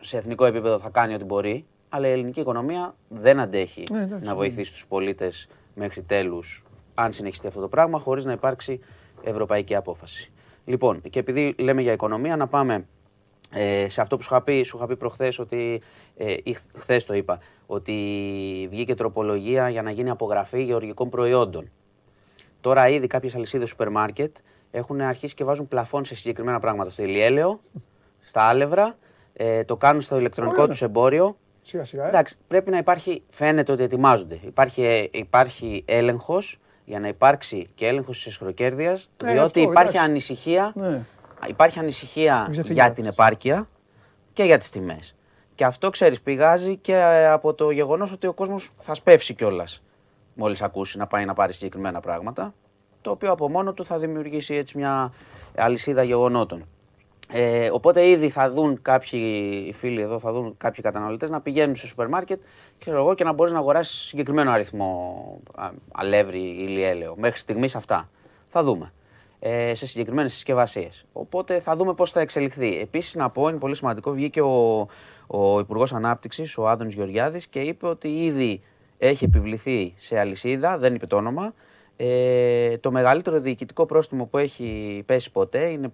σε 0.00 0.16
εθνικό 0.16 0.44
επίπεδο 0.44 0.78
θα 0.78 0.88
κάνει 0.88 1.14
ό,τι 1.14 1.24
μπορεί, 1.24 1.66
αλλά 1.88 2.08
η 2.08 2.10
ελληνική 2.10 2.40
οικονομία 2.40 2.94
δεν 3.08 3.40
αντέχει 3.40 3.82
ναι, 3.90 4.06
να 4.06 4.18
ναι. 4.18 4.34
βοηθήσει 4.34 4.72
τους 4.72 4.86
πολίτες 4.86 5.48
μέχρι 5.74 6.02
τέλους, 6.02 6.62
αν 6.94 7.12
συνεχιστεί 7.12 7.46
αυτό 7.46 7.60
το 7.60 7.68
πράγμα, 7.68 7.98
χωρίς 7.98 8.24
να 8.24 8.32
υπάρξει 8.32 8.80
ευρωπαϊκή 9.22 9.74
απόφαση. 9.74 10.32
Λοιπόν, 10.64 11.00
και 11.10 11.18
επειδή 11.18 11.54
λέμε 11.58 11.82
για 11.82 11.92
οικονομία, 11.92 12.36
να 12.36 12.46
πάμε 12.46 12.86
ε, 13.50 13.88
σε 13.88 14.00
αυτό 14.00 14.16
που 14.16 14.22
σου 14.22 14.28
είχα 14.32 14.42
πει, 14.42 14.62
σου 14.62 14.76
είχα 14.76 14.86
πει 14.86 14.96
προχθές 14.96 15.38
ότι, 15.38 15.82
ε, 16.16 16.34
χθες 16.74 17.04
το 17.04 17.14
είπα, 17.14 17.38
ότι 17.66 17.92
βγήκε 18.70 18.94
τροπολογία 18.94 19.68
για 19.68 19.82
να 19.82 19.90
γίνει 19.90 20.10
απογραφή 20.10 20.62
γεωργικών 20.62 21.08
προϊόντων. 21.08 21.70
Τώρα 22.60 22.88
ήδη 22.88 23.06
κάποιες 23.06 23.34
αλυσίδες 23.34 23.68
σούπερ 23.68 23.90
μάρκετ 23.90 24.36
έχουν 24.70 25.00
αρχίσει 25.00 25.34
και 25.34 25.44
βάζουν 25.44 25.68
πλαφόν 25.68 26.04
σε 26.04 26.14
συγκεκριμένα 26.14 26.60
πράγματα. 26.60 26.90
Στο 26.90 27.02
ηλιέλαιο, 27.02 27.60
στα 28.20 28.42
άλευρα, 28.42 28.96
ε, 29.32 29.64
το 29.64 29.76
κάνουν 29.76 30.00
στο 30.00 30.18
ηλεκτρονικό 30.18 30.66
τους 30.68 30.82
εμπόριο. 30.82 31.36
Σιγά 31.62 31.84
σιγά. 31.84 32.04
Ε. 32.04 32.08
Εντάξει, 32.08 32.36
πρέπει 32.48 32.70
να 32.70 32.78
υπάρχει, 32.78 33.22
φαίνεται 33.30 33.72
ότι 33.72 33.82
ετοιμάζονται. 33.82 34.38
Υπάρχει, 34.46 34.82
ε, 34.82 35.08
υπάρχει 35.10 35.82
έλεγχος 35.86 36.58
για 36.84 37.00
να 37.00 37.08
υπάρξει 37.08 37.70
και 37.74 37.86
έλεγχος 37.86 38.16
της 38.16 38.26
εσχροκέρδειας, 38.26 39.08
ε, 39.24 39.32
διότι 39.32 39.60
υπάρχει 39.60 39.98
ανησυχία, 39.98 40.72
ναι. 40.74 41.02
υπάρχει 41.48 41.78
ανησυχία 41.78 42.48
για 42.50 42.92
την 42.92 43.04
επάρκεια 43.04 43.68
και 44.32 44.42
για 44.42 44.58
τις 44.58 44.70
τιμές. 44.70 45.14
Και 45.54 45.64
αυτό 45.64 45.90
ξέρεις, 45.90 46.20
πηγάζει 46.20 46.76
και 46.76 46.94
ε, 46.94 47.26
από 47.28 47.54
το 47.54 47.70
γεγονός 47.70 48.12
ότι 48.12 48.26
ο 48.26 48.32
κόσμος 48.32 48.72
θα 48.78 48.94
σπεύσει 48.94 49.34
κιόλας 49.34 49.82
μόλις 50.34 50.62
ακούσει 50.62 50.98
να 50.98 51.06
πάει 51.06 51.24
να 51.24 51.34
πάρει 51.34 51.52
συγκεκριμένα 51.52 52.00
πράγματα. 52.00 52.54
Το 53.00 53.10
οποίο 53.10 53.30
από 53.30 53.50
μόνο 53.50 53.72
του 53.72 53.84
θα 53.84 53.98
δημιουργήσει 53.98 54.54
έτσι 54.54 54.78
μια 54.78 55.12
αλυσίδα 55.56 56.02
γεγονότων. 56.02 56.68
Ε, 57.36 57.70
οπότε 57.72 58.08
ήδη 58.08 58.28
θα 58.28 58.50
δουν 58.50 58.82
κάποιοι 58.82 59.72
φίλοι 59.72 60.00
εδώ, 60.00 60.18
θα 60.18 60.32
δουν 60.32 60.54
κάποιοι 60.56 60.82
καταναλωτές 60.82 61.30
να 61.30 61.40
πηγαίνουν 61.40 61.76
σε 61.76 61.86
σούπερ 61.86 62.08
μάρκετ 62.08 62.40
εγώ, 62.84 63.14
και 63.14 63.24
να 63.24 63.32
μπορείς 63.32 63.52
να 63.52 63.58
αγοράσεις 63.58 64.06
συγκεκριμένο 64.06 64.50
αριθμό 64.50 65.40
αλεύρι 65.92 66.38
ή 66.38 66.66
λιέλαιο. 66.66 67.14
Μέχρι 67.18 67.38
στιγμής 67.38 67.76
αυτά. 67.76 68.10
Θα 68.48 68.62
δούμε. 68.62 68.92
Ε, 69.38 69.74
σε 69.74 69.86
συγκεκριμένες 69.86 70.32
συσκευασίες. 70.32 71.04
Οπότε 71.12 71.60
θα 71.60 71.76
δούμε 71.76 71.94
πώς 71.94 72.10
θα 72.10 72.20
εξελιχθεί. 72.20 72.78
Επίσης, 72.80 73.14
να 73.14 73.30
πω, 73.30 73.48
είναι 73.48 73.58
πολύ 73.58 73.74
σημαντικό, 73.74 74.12
βγήκε 74.12 74.40
ο, 74.40 74.86
ο 75.26 75.58
Υπουργός 75.58 75.92
Ανάπτυξης, 75.92 76.58
ο 76.58 76.68
Άδωνης 76.68 76.94
Γεωργιάδης, 76.94 77.46
και 77.46 77.60
είπε 77.60 77.86
ότι 77.86 78.08
ήδη 78.08 78.60
έχει 78.98 79.24
επιβληθεί 79.24 79.94
σε 79.96 80.18
αλυσίδα, 80.18 80.78
δεν 80.78 80.94
είπε 80.94 81.06
το 81.06 81.16
όνομα, 81.16 81.54
ε, 81.96 82.78
το 82.78 82.90
μεγαλύτερο 82.90 83.40
διοικητικό 83.40 83.86
πρόστιμο 83.86 84.26
που 84.26 84.38
έχει 84.38 85.02
πέσει 85.06 85.30
ποτέ 85.30 85.64
είναι 85.64 85.86
ε, 85.86 85.90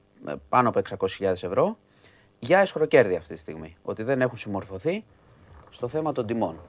πάνω 0.49 0.68
από 0.68 0.81
600.000 0.99 1.25
ευρώ 1.25 1.77
για 2.39 2.59
εσχροκέρδη 2.59 3.16
αυτή 3.16 3.35
τη 3.35 3.41
στιγμή. 3.41 3.77
Ότι 3.83 4.03
δεν 4.03 4.21
έχουν 4.21 4.39
συμμορφωθεί 4.39 5.05
στο 5.71 5.89
θέμα 5.89 6.12
των 6.12 6.27
τιμών. 6.27 6.61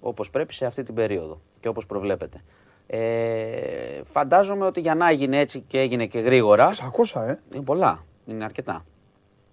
Όπως 0.00 0.30
πρέπει 0.30 0.54
σε 0.54 0.66
αυτή 0.66 0.82
την 0.82 0.94
περίοδο 0.94 1.40
και 1.60 1.68
όπως 1.68 1.86
προβλέπετε. 1.86 2.42
Ε, 2.86 4.02
φαντάζομαι 4.04 4.64
ότι 4.64 4.80
για 4.80 4.94
να 4.94 5.08
έγινε 5.08 5.38
έτσι 5.38 5.60
και 5.60 5.80
έγινε 5.80 6.06
και 6.06 6.18
γρήγορα. 6.18 6.70
600, 7.12 7.20
ε. 7.20 7.34
Είναι 7.54 7.64
πολλά. 7.64 8.04
Είναι 8.26 8.44
αρκετά. 8.44 8.84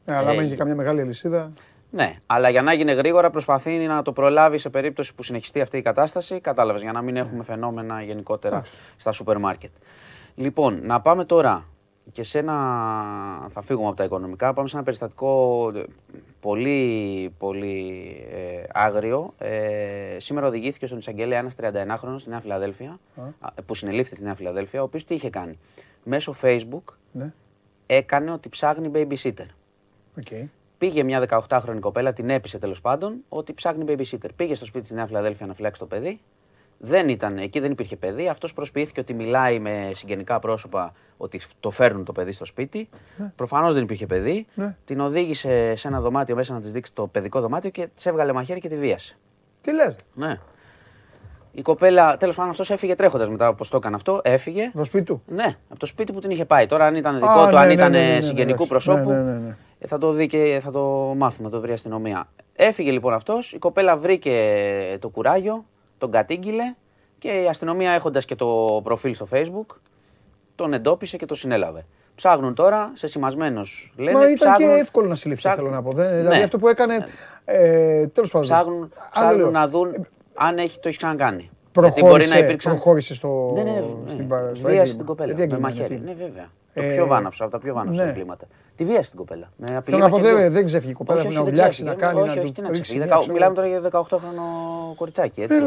Ε, 0.05 0.15
αλλά 0.15 0.31
ε, 0.31 0.55
καμιά 0.55 0.75
μεγάλη 0.75 1.01
αλυσίδα. 1.01 1.51
Ναι, 1.91 2.15
αλλά 2.25 2.49
για 2.49 2.61
να 2.61 2.73
γίνει 2.73 2.93
γρήγορα 2.93 3.29
προσπαθεί 3.29 3.71
να 3.71 4.01
το 4.01 4.11
προλάβει 4.11 4.57
σε 4.57 4.69
περίπτωση 4.69 5.15
που 5.15 5.23
συνεχιστεί 5.23 5.61
αυτή 5.61 5.77
η 5.77 5.81
κατάσταση. 5.81 6.39
Κατάλαβες, 6.39 6.81
για 6.81 6.91
να 6.91 7.01
μην 7.01 7.15
έχουμε 7.15 7.43
φαινόμενα 7.43 8.01
γενικότερα 8.01 8.63
στα 8.95 9.11
σούπερ 9.11 9.37
μάρκετ. 9.37 9.71
Λοιπόν, 10.35 10.79
να 10.83 11.01
πάμε 11.01 11.25
τώρα 11.25 11.65
και 12.11 12.23
σε 12.23 12.39
ένα. 12.39 12.53
Θα 13.49 13.61
φύγουμε 13.61 13.87
από 13.87 13.95
τα 13.95 14.03
οικονομικά. 14.03 14.53
Πάμε 14.53 14.67
σε 14.67 14.75
ένα 14.75 14.85
περιστατικό 14.85 15.71
ε, 15.75 15.83
πολύ, 16.39 17.33
πολύ 17.37 18.05
ε, 18.31 18.63
άγριο. 18.73 19.33
Ε, 19.37 20.17
σήμερα 20.19 20.47
οδηγήθηκε 20.47 20.85
στον 20.85 20.97
εισαγγελέα 20.97 21.39
ένας 21.39 21.53
31χρονο 21.61 22.15
στη 22.17 22.29
Νέα 22.29 22.39
Φιλαδέλφια, 22.39 22.99
που 23.65 23.75
συνελήφθη 23.75 24.15
στη 24.15 24.23
Νέα 24.23 24.35
Φιλαδέλφια, 24.35 24.81
ο 24.81 24.83
οποίος 24.83 25.05
τι 25.05 25.13
είχε 25.13 25.29
κάνει. 25.29 25.59
Μέσω 26.03 26.35
Facebook 26.41 26.93
ναι. 27.11 27.33
έκανε 27.85 28.31
ότι 28.31 28.49
ψάχνει 28.49 28.91
babysitter. 28.93 29.45
Okay. 30.23 30.45
Πήγε 30.77 31.03
μια 31.03 31.47
18χρονη 31.49 31.79
κοπέλα, 31.79 32.13
την 32.13 32.29
έπεισε 32.29 32.59
τέλος 32.59 32.81
πάντων 32.81 33.23
ότι 33.29 33.53
ψάχνει 33.53 33.85
babysitter. 33.87 34.29
Πήγε 34.35 34.55
στο 34.55 34.65
σπίτι 34.65 34.83
της 34.83 34.91
Νέα 34.91 35.05
Φιλαδέλφια 35.05 35.45
να 35.45 35.53
φυλάξει 35.53 35.79
το 35.79 35.85
παιδί. 35.85 36.19
Δεν 36.81 37.09
ήταν, 37.09 37.37
εκεί 37.37 37.59
δεν 37.59 37.71
υπήρχε 37.71 37.95
παιδί. 37.95 38.27
Αυτός 38.27 38.53
προσποιήθηκε 38.53 38.99
ότι 38.99 39.13
μιλάει 39.13 39.59
με 39.59 39.91
συγγενικά 39.93 40.39
πρόσωπα 40.39 40.93
ότι 41.17 41.41
το 41.59 41.69
φέρνουν 41.69 42.03
το 42.03 42.11
παιδί 42.11 42.31
στο 42.31 42.45
σπίτι. 42.45 42.89
Ναι. 43.17 43.31
Προφανώς 43.35 43.73
δεν 43.73 43.83
υπήρχε 43.83 44.05
παιδί. 44.05 44.47
Ναι. 44.53 44.75
Την 44.85 44.99
οδήγησε 44.99 45.75
σε 45.75 45.87
ένα 45.87 46.01
δωμάτιο 46.01 46.35
μέσα 46.35 46.53
να 46.53 46.61
της 46.61 46.71
δείξει 46.71 46.93
το 46.93 47.07
παιδικό 47.07 47.41
δωμάτιο 47.41 47.69
και 47.69 47.87
της 47.95 48.05
έβγαλε 48.05 48.33
μαχαίρι 48.33 48.59
και 48.59 48.67
τη 48.67 48.75
βίασε. 48.75 49.17
Τι 49.61 49.73
λες; 49.73 49.95
Ναι. 50.13 50.37
Η 51.51 51.61
κοπέλα, 51.61 52.17
τέλος 52.17 52.35
πάντων, 52.35 52.51
αυτός 52.51 52.69
έφυγε 52.69 52.95
τρέχοντας 52.95 53.29
μετά 53.29 53.47
από 53.47 53.69
το 53.69 53.77
έκανε 53.77 53.95
αυτό. 53.95 54.21
Έφυγε. 54.23 54.65
Από 54.65 54.77
το 54.77 54.83
σπίτι 54.83 55.03
του; 55.03 55.21
Ναι, 55.27 55.57
από 55.69 55.79
το 55.79 55.85
σπίτι 55.85 56.13
που 56.13 56.19
την 56.19 56.29
είχε 56.29 56.45
πάει. 56.45 56.65
Τώρα, 56.65 56.85
αν 56.85 56.95
ήταν 56.95 57.15
δικό 57.15 57.45
του, 57.45 57.53
ναι, 57.53 57.59
αν 57.59 57.67
ναι, 57.67 57.73
ήταν 57.73 57.91
ναι, 57.91 58.17
συγγενικού 58.21 58.67
προσώπου, 58.67 59.11
ε, 59.11 59.87
θα 59.87 59.97
το 59.97 60.11
δει 60.11 60.27
και 60.27 60.59
θα 60.61 60.71
το 60.71 61.13
μάθουμε, 61.17 61.49
θα 61.49 61.55
το 61.55 61.61
βρει 61.61 61.71
η 61.71 61.73
αστυνομία. 61.73 62.27
Έφυγε 62.55 62.91
λοιπόν 62.91 63.13
αυτός. 63.13 63.53
Η 63.53 63.57
κοπέλα 63.57 63.97
βρήκε 63.97 64.97
το 64.99 65.09
κουράγιο, 65.09 65.65
τον 65.99 66.11
κατήγγειλε 66.11 66.75
και 67.17 67.27
η 67.27 67.47
αστυνομία 67.47 67.91
έχοντας 67.91 68.25
και 68.25 68.35
το 68.35 68.79
προφίλ 68.83 69.13
στο 69.13 69.27
facebook 69.31 69.75
τον 70.55 70.73
εντόπισε 70.73 71.17
και 71.17 71.25
το 71.25 71.35
συνέλαβε. 71.35 71.85
Ψάχνουν 72.15 72.53
τώρα 72.53 72.91
σε 72.93 73.07
σημασμένο. 73.07 73.61
Λένε, 73.95 74.17
Μα 74.17 74.23
ήταν 74.23 74.35
ψάχνουν, 74.35 74.69
και 74.69 74.79
εύκολο 74.79 75.07
να 75.07 75.15
συλληφθεί, 75.15 75.47
ψάχνουν, 75.47 75.65
θέλω 75.65 75.81
να 75.81 75.83
πω. 75.83 75.91
Δεν, 75.91 76.17
δηλαδή 76.17 76.37
ναι. 76.37 76.43
αυτό 76.43 76.57
που 76.57 76.67
έκανε. 76.67 76.97
Ναι. 76.97 77.05
Ε, 77.45 78.07
Τέλος 78.07 78.31
πάντων. 78.31 78.47
Ψάχνουν, 78.47 78.93
ψάχνουν 79.11 79.51
να 79.51 79.67
δουν 79.67 80.07
αν 80.33 80.57
έχει, 80.57 80.79
το 80.79 80.87
έχει 80.87 80.97
ξανακάνει. 80.97 81.49
Προχώρησε, 81.81 82.09
μπορεί 82.09 82.27
να 82.27 82.37
υπήρξαν... 82.37 82.73
προχώρησε 82.73 83.13
στο. 83.13 83.51
Ναι, 83.55 83.63
ναι, 83.63 83.71
ναι. 83.71 83.85
Στην, 84.07 84.27
στο 84.53 84.67
βίασε 84.67 84.95
την 84.95 85.05
κοπέλα. 85.05 85.47
Με 85.49 85.59
μαχαίρι. 85.59 86.01
Ναι, 86.05 86.13
βέβαια. 86.13 86.47
Το 86.73 86.81
πιο 86.81 87.07
βάναυσο, 87.07 87.43
από 87.43 87.51
τα 87.51 87.59
πιο 87.59 87.73
βάναυσα 87.73 88.03
ναι. 88.03 88.09
εγκλήματα. 88.09 88.47
Τη 88.75 88.85
βίασε 88.85 89.09
την 89.09 89.19
κοπέλα. 89.19 89.51
Με 89.57 89.81
Θέλω 89.83 89.97
να 89.97 90.09
πω, 90.09 90.17
δεν 90.49 90.65
ξέφυγε 90.65 90.91
η 90.91 90.93
κοπέλα 90.93 91.23
να 91.23 91.41
ουλιάξει, 91.41 91.83
να 91.83 91.93
κάνει. 91.93 92.19
Όχι, 92.19 92.53
όχι, 93.17 93.31
Μιλάμε 93.31 93.55
τώρα 93.55 93.67
για 93.67 93.81
18χρονο 93.91 94.95
κοριτσάκι. 94.95 95.41
Έτσι. 95.41 95.61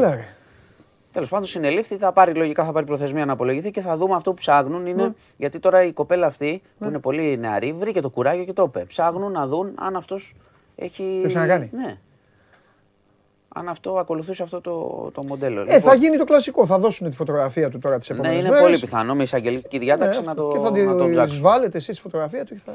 Τέλος 1.13 1.29
πάντων, 1.29 1.47
συνελήφθη, 1.47 1.97
θα 1.97 2.11
πάρει 2.11 2.33
λογικά 2.33 2.65
θα 2.65 2.71
πάρει 2.71 2.85
προθεσμία 2.85 3.25
να 3.25 3.33
απολογηθεί 3.33 3.71
και 3.71 3.81
θα 3.81 3.97
δούμε 3.97 4.15
αυτό 4.15 4.29
που 4.29 4.37
ψάχνουν. 4.37 4.85
Είναι, 4.85 5.03
ναι. 5.03 5.13
Γιατί 5.37 5.59
τώρα 5.59 5.83
η 5.83 5.91
κοπέλα 5.91 6.25
αυτή, 6.25 6.61
που 6.77 6.83
ναι. 6.83 6.87
είναι 6.87 6.99
πολύ 6.99 7.37
νεαρή, 7.37 7.73
βρήκε 7.73 8.01
το 8.01 8.09
κουράγιο 8.09 8.43
και 8.43 8.53
το 8.53 8.63
είπε. 8.63 8.85
Ψάχνουν 8.85 9.31
να 9.31 9.47
δουν 9.47 9.71
αν 9.75 9.95
αυτός 9.95 10.35
έχει. 10.75 11.19
Το 11.21 11.27
ξανακάνει. 11.27 11.69
Ναι. 11.73 11.97
Αν 13.55 13.69
αυτό 13.69 13.97
ακολουθούσε 13.97 14.43
αυτό 14.43 14.61
το, 14.61 15.09
το 15.13 15.23
μοντέλο. 15.23 15.61
Ε, 15.61 15.65
θα 15.65 15.75
λοιπόν- 15.75 15.97
γίνει 15.97 16.17
το 16.17 16.23
κλασικό. 16.23 16.65
Θα 16.65 16.79
δώσουν 16.79 17.09
τη 17.09 17.15
φωτογραφία 17.15 17.69
του 17.69 17.79
τώρα 17.79 17.97
τις 17.99 18.09
επόμενε 18.09 18.33
μέρε. 18.33 18.47
Ναι, 18.47 18.55
είναι 18.55 18.65
πολύ 18.65 18.79
πιθανό 18.79 19.15
με 19.15 19.23
εισαγγελική 19.23 19.77
διάταξη 19.77 20.19
ναι, 20.19 20.25
να 20.25 20.35
το 20.35 20.47
Και 20.47 20.59
θα 21.15 21.25
τη 21.25 21.39
βάλετε 21.39 21.77
εσείς 21.77 21.95
τη 21.95 22.01
φωτογραφία 22.01 22.45
του. 22.45 22.57
Θα... 22.57 22.73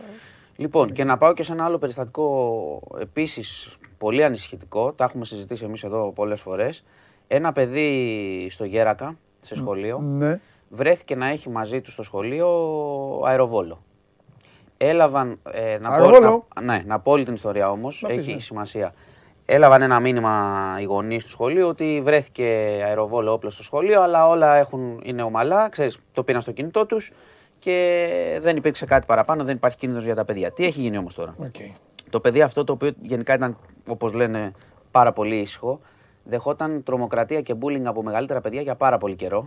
Λοιπόν, 0.56 0.92
και 0.92 1.04
να 1.04 1.18
πάω 1.18 1.32
και 1.32 1.42
σε 1.42 1.52
ένα 1.52 1.64
άλλο 1.64 1.78
περιστατικό 1.78 2.80
επίσης 3.00 3.76
πολύ 3.98 4.24
ανησυχητικό. 4.24 4.92
Τα 4.92 5.04
έχουμε 5.04 5.24
συζητήσει 5.24 5.64
εμείς 5.64 5.84
εδώ 5.84 6.12
πολλές 6.12 6.40
φορές. 6.40 6.84
Ένα 7.26 7.52
παιδί 7.52 8.48
στο 8.50 8.64
Γέρακα, 8.64 9.16
σε 9.40 9.56
σχολείο, 9.56 9.98
ναι. 9.98 10.40
βρέθηκε 10.68 11.14
να 11.14 11.28
έχει 11.28 11.48
μαζί 11.48 11.80
του 11.80 11.90
στο 11.90 12.02
σχολείο 12.02 12.48
αεροβόλο. 13.24 13.82
Έλαβαν. 14.76 15.40
Ε, 15.50 15.78
να, 15.80 15.98
πω, 15.98 16.10
να, 16.54 16.62
ναι, 16.62 16.82
να 16.86 16.98
πω 17.00 17.12
όλη 17.12 17.24
την 17.24 17.34
ιστορία 17.34 17.70
όμως, 17.70 18.04
έχει 18.08 18.34
ναι. 18.34 18.40
σημασία. 18.40 18.94
Έλαβαν 19.50 19.82
ένα 19.82 20.00
μήνυμα 20.00 20.76
οι 20.80 20.84
γονείς 20.84 21.24
του 21.24 21.30
σχολείου 21.30 21.68
ότι 21.68 22.00
βρέθηκε 22.04 22.44
αεροβόλο 22.84 23.32
όπλο 23.32 23.50
στο 23.50 23.62
σχολείο, 23.62 24.02
αλλά 24.02 24.28
όλα 24.28 24.56
έχουν, 24.56 25.00
είναι 25.04 25.22
ομαλά. 25.22 25.68
Ξέρεις, 25.68 25.98
το 26.12 26.22
πήραν 26.22 26.40
στο 26.40 26.52
κινητό 26.52 26.86
τους 26.86 27.12
και 27.58 28.38
δεν 28.42 28.56
υπήρξε 28.56 28.84
κάτι 28.84 29.06
παραπάνω, 29.06 29.44
δεν 29.44 29.56
υπάρχει 29.56 29.76
κίνδυνος 29.76 30.04
για 30.04 30.14
τα 30.14 30.24
παιδιά. 30.24 30.50
Τι 30.50 30.64
έχει 30.64 30.80
γίνει 30.80 30.98
όμως 30.98 31.14
τώρα; 31.14 31.34
Okay. 31.42 31.70
Το 32.10 32.20
παιδί 32.20 32.42
αυτό, 32.42 32.64
το 32.64 32.72
οποίο 32.72 32.90
γενικά 33.02 33.34
ήταν, 33.34 33.56
όπως 33.88 34.12
λένε, 34.12 34.52
πάρα 34.90 35.12
πολύ 35.12 35.36
ήσυχο. 35.36 35.80
Δεχόταν 36.24 36.82
τρομοκρατία 36.82 37.40
και 37.40 37.54
bullying 37.62 37.84
από 37.84 38.02
μεγαλύτερα 38.02 38.40
παιδιά 38.40 38.60
για 38.60 38.74
πάρα 38.74 38.98
πολύ 38.98 39.14
καιρό. 39.14 39.46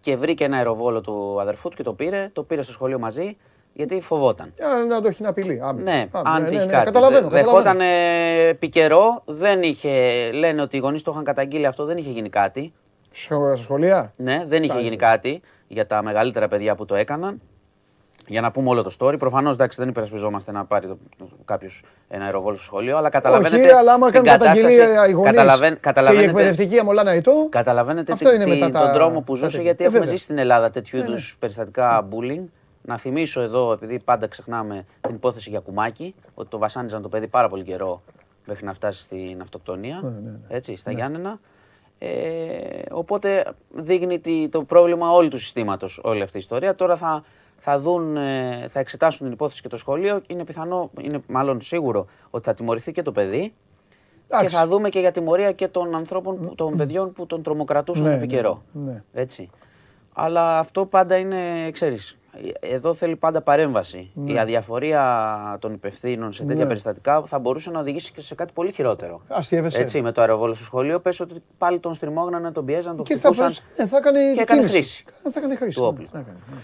Και 0.00 0.16
βρήκε 0.16 0.44
ένα 0.44 0.56
αεροβόλο 0.56 1.00
του 1.00 1.40
αδερφού 1.40 1.68
του 1.68 1.76
και 1.76 1.82
το 1.82 1.94
πήρε. 1.94 2.30
Το 2.32 2.42
πήρε 2.42 2.62
στο 2.62 2.72
σχολείο 2.72 2.98
μαζί 2.98 3.36
γιατί 3.84 4.00
φοβόταν. 4.00 4.52
Για 4.56 4.68
να 4.88 5.00
το 5.00 5.08
έχει 5.08 5.22
να 5.22 5.28
απειλεί. 5.28 5.60
Ναι, 5.82 6.06
αν 6.22 6.42
ναι, 6.42 6.48
τύχει 6.48 6.64
ναι, 6.66 6.72
κάτι. 6.72 6.84
Καταλαβαίνω. 6.84 7.28
Δεχόταν 7.28 7.62
καταλαβαίνω. 7.62 7.84
ε, 8.44 8.48
επί 8.48 8.68
καιρό, 8.68 9.22
δεν 9.26 9.62
είχε, 9.62 9.90
λένε 10.32 10.62
ότι 10.62 10.76
οι 10.76 10.80
γονείς 10.80 11.02
το 11.02 11.10
είχαν 11.10 11.24
καταγγείλει 11.24 11.66
αυτό, 11.66 11.84
δεν 11.84 11.96
είχε 11.96 12.10
γίνει 12.10 12.28
κάτι. 12.28 12.72
Στα 13.10 13.56
σχολεία; 13.56 14.12
Ναι, 14.16 14.44
δεν 14.48 14.62
είχε 14.62 14.72
Πάει. 14.72 14.82
γίνει 14.82 14.96
κάτι 14.96 15.40
για 15.68 15.86
τα 15.86 16.02
μεγαλύτερα 16.02 16.48
παιδιά 16.48 16.74
που 16.74 16.84
το 16.84 16.94
έκαναν. 16.94 17.40
Για 18.26 18.40
να 18.40 18.50
πούμε 18.50 18.68
όλο 18.68 18.82
το 18.82 18.90
story. 18.98 19.18
Προφανώς 19.18 19.56
δεν 19.56 19.88
υπερασπιζόμαστε 19.88 20.52
να 20.52 20.64
πάρει 20.64 20.98
κάποιος 21.44 21.82
ένα 22.08 22.24
αεροβόλο 22.24 22.54
στο 22.56 22.64
σχολείο, 22.64 22.96
αλλά 22.96 23.08
καταλαβαίνετε. 23.08 23.56
Όχι, 23.68 23.70
αλλά 23.76 23.92
άμα 23.92 24.10
την 24.10 24.14
κάνουν 24.22 24.38
καταγγελία 24.40 24.76
κατάσταση- 24.78 25.10
οι 25.10 25.12
γονείς 25.12 25.30
καταλαβαίν- 25.30 25.72
και 25.72 25.78
η 25.78 25.80
καταλαβαίνετε- 25.82 26.28
εκπαιδευτική 26.28 26.78
αμολάνα 26.78 27.10
ετώ. 27.10 27.46
Καταλαβαίνετε 27.48 28.12
Αυτό 28.12 28.28
τι- 28.28 28.34
είναι 28.34 28.44
τι- 28.44 28.50
μετά 28.50 28.70
τα- 28.70 28.80
τον 28.80 28.92
δρόμο 28.94 29.20
που 29.20 29.32
τα 29.32 29.38
ζούσε, 29.38 29.44
τέτοια. 29.50 29.62
γιατί 29.62 29.82
Ε, 29.82 29.86
έχουμε 29.86 29.98
βέβαια. 29.98 30.12
ζήσει 30.14 30.24
στην 30.24 30.38
Ελλάδα 30.38 30.70
τέτοιου 30.70 30.98
Ναι, 30.98 31.04
ναι. 31.04 31.10
είδου 31.10 31.20
περιστατικά 31.38 32.08
bullying. 32.10 32.44
Να 32.82 32.96
θυμίσω 32.98 33.40
εδώ, 33.40 33.72
επειδή 33.72 33.98
πάντα 34.00 34.26
ξεχνάμε 34.26 34.84
την 35.00 35.14
υπόθεση 35.14 35.50
για 35.50 35.60
κουμάκι, 35.60 36.14
ότι 36.34 36.48
το 36.48 36.58
βασάνιζαν 36.58 37.02
το 37.02 37.08
παιδί 37.08 37.26
πάρα 37.28 37.48
πολύ 37.48 37.62
καιρό 37.64 38.02
μέχρι 38.46 38.64
να 38.64 38.74
φτάσει 38.74 39.02
στην 39.02 39.40
αυτοκτονία. 39.40 40.00
ναι, 40.02 40.38
Έτσι, 40.48 40.76
στα 40.76 40.92
Γιάννενα. 40.92 41.38
Ε, 41.98 42.82
οπότε 42.90 43.44
δείχνει 43.70 44.18
τι- 44.18 44.48
το 44.50 44.64
πρόβλημα 44.64 45.10
όλου 45.10 45.28
του 45.28 45.38
συστήματος 45.38 46.00
όλη 46.02 46.22
αυτή 46.22 46.36
η 46.36 46.40
ιστορία. 46.40 46.74
Τώρα 46.74 46.96
θα, 46.96 47.24
θα, 47.58 47.78
δουν, 47.80 48.16
ε, 48.16 48.66
θα 48.68 48.80
εξετάσουν 48.80 49.24
την 49.26 49.32
υπόθεση 49.34 49.62
και 49.62 49.68
το 49.68 49.76
σχολείο. 49.76 50.20
Είναι 50.26 50.44
πιθανό, 50.44 50.90
είναι 51.00 51.22
μάλλον 51.28 51.60
σίγουρο 51.60 52.06
ότι 52.30 52.44
θα 52.44 52.54
τιμωρηθεί 52.54 52.92
και 52.92 53.02
το 53.02 53.12
παιδί. 53.12 53.40
Και 54.28 54.36
Εντάξει. 54.36 54.54
θα 54.56 54.66
δούμε 54.66 54.88
και 54.88 54.98
για 55.00 55.12
τιμωρία 55.12 55.52
και 55.52 55.68
των 55.68 55.94
ανθρώπων, 55.94 56.38
που- 56.40 56.54
των 56.54 56.76
παιδιών 56.76 57.12
που 57.12 57.26
τον 57.26 57.42
τρομοκρατούσαν 57.42 58.04
Ναι, 58.04 58.10
επί 58.14 58.26
ναι, 58.26 58.26
καιρό. 58.26 58.62
ναι. 58.72 59.02
Έτσι. 59.12 59.50
Αλλά 60.12 60.58
αυτό 60.58 60.86
πάντα 60.86 61.16
είναι, 61.16 61.70
ξέρεις, 61.70 62.18
εδώ 62.60 62.94
θέλει 62.94 63.16
πάντα 63.16 63.40
παρέμβαση. 63.40 64.10
Η 64.24 64.38
αδιαφορία 64.38 65.56
των 65.60 65.72
υπευθύνων 65.72 66.32
σε 66.32 66.42
τέτοια 66.44 66.62
Ναι. 66.62 66.66
περιστατικά 66.68 67.22
θα 67.22 67.38
μπορούσε 67.38 67.70
να 67.70 67.80
οδηγήσει 67.80 68.12
και 68.12 68.20
σε 68.20 68.34
κάτι 68.34 68.52
πολύ 68.52 68.72
χειρότερο. 68.72 69.20
Αστείευεσαι. 69.28 69.80
Έτσι, 69.80 70.02
με 70.02 70.12
το 70.12 70.20
αεροβόλο 70.20 70.54
στο 70.54 70.64
σχολείο, 70.64 71.00
πες 71.00 71.20
ότι 71.20 71.34
πάλι 71.58 71.78
τον 71.80 71.94
στριμώγνανε, 71.94 72.50
τον 72.52 72.64
πιέζαν, 72.64 72.96
τον 72.96 73.04
Και 73.04 73.12
θα, 73.14 73.18
χτυπούσαν. 73.18 73.46
πας- 73.46 73.62
ναι, 73.78 73.86
θα 73.86 73.96
έκανε 73.96 74.32
και 74.34 74.40
έκανε 74.40 74.58
κίνηση. 74.60 74.74
χρήση 74.76 75.04
Θα 75.22 75.32
έκανε 75.36 75.56
χρήση. 75.56 75.76
του 75.76 75.82
ναι, 75.82 75.86
όπλου. 75.88 76.06
θα 76.12 76.18
έκανε, 76.18 76.36
ναι. 76.50 76.56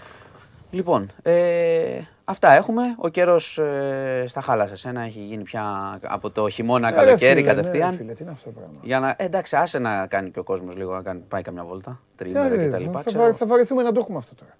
Λοιπόν, 0.71 1.09
ε, 1.21 1.99
αυτά 2.25 2.51
έχουμε. 2.51 2.81
Ο 2.97 3.07
καιρός 3.07 3.57
ε, 3.57 4.23
στα 4.27 4.41
χάλασε. 4.41 4.87
Ένα 4.89 5.01
έχει 5.01 5.19
γίνει 5.19 5.43
πια 5.43 5.63
από 6.03 6.29
το 6.29 6.49
χειμώνα 6.49 6.87
Ε, 6.87 6.91
ρε 6.91 6.95
καλοκαίρι 6.97 7.39
φίλε, 7.39 7.41
ναι, 7.53 7.53
κατευθείαν. 7.53 7.89
ρε 7.89 7.95
φίλε, 7.95 8.13
τι 8.13 8.23
είναι 8.23 8.31
αυτό 8.31 8.49
το 8.49 8.55
πράγμα. 8.59 8.75
Για 8.83 8.99
να, 8.99 9.09
ε, 9.09 9.15
εντάξει, 9.17 9.55
άσε 9.55 9.79
να 9.79 10.07
κάνει 10.07 10.31
και 10.31 10.39
ο 10.39 10.43
κόσμος 10.43 10.75
λίγο 10.75 10.93
να 10.93 11.01
κάνει, 11.01 11.19
πάει 11.27 11.41
καμιά 11.41 11.63
βόλτα. 11.63 11.99
Τι 12.15 12.23
Τριήμερα 12.23 12.55
ρε, 12.55 12.67
κτλ. 12.69 12.83
θα, 12.93 13.03
ξέρω. 13.05 13.23
βα- 13.23 13.33
θα 13.33 13.45
βαρεθούμε 13.45 13.83
να 13.83 13.91
το 13.91 13.99
έχουμε 13.99 14.17
αυτό 14.17 14.35
τώρα. 14.35 14.51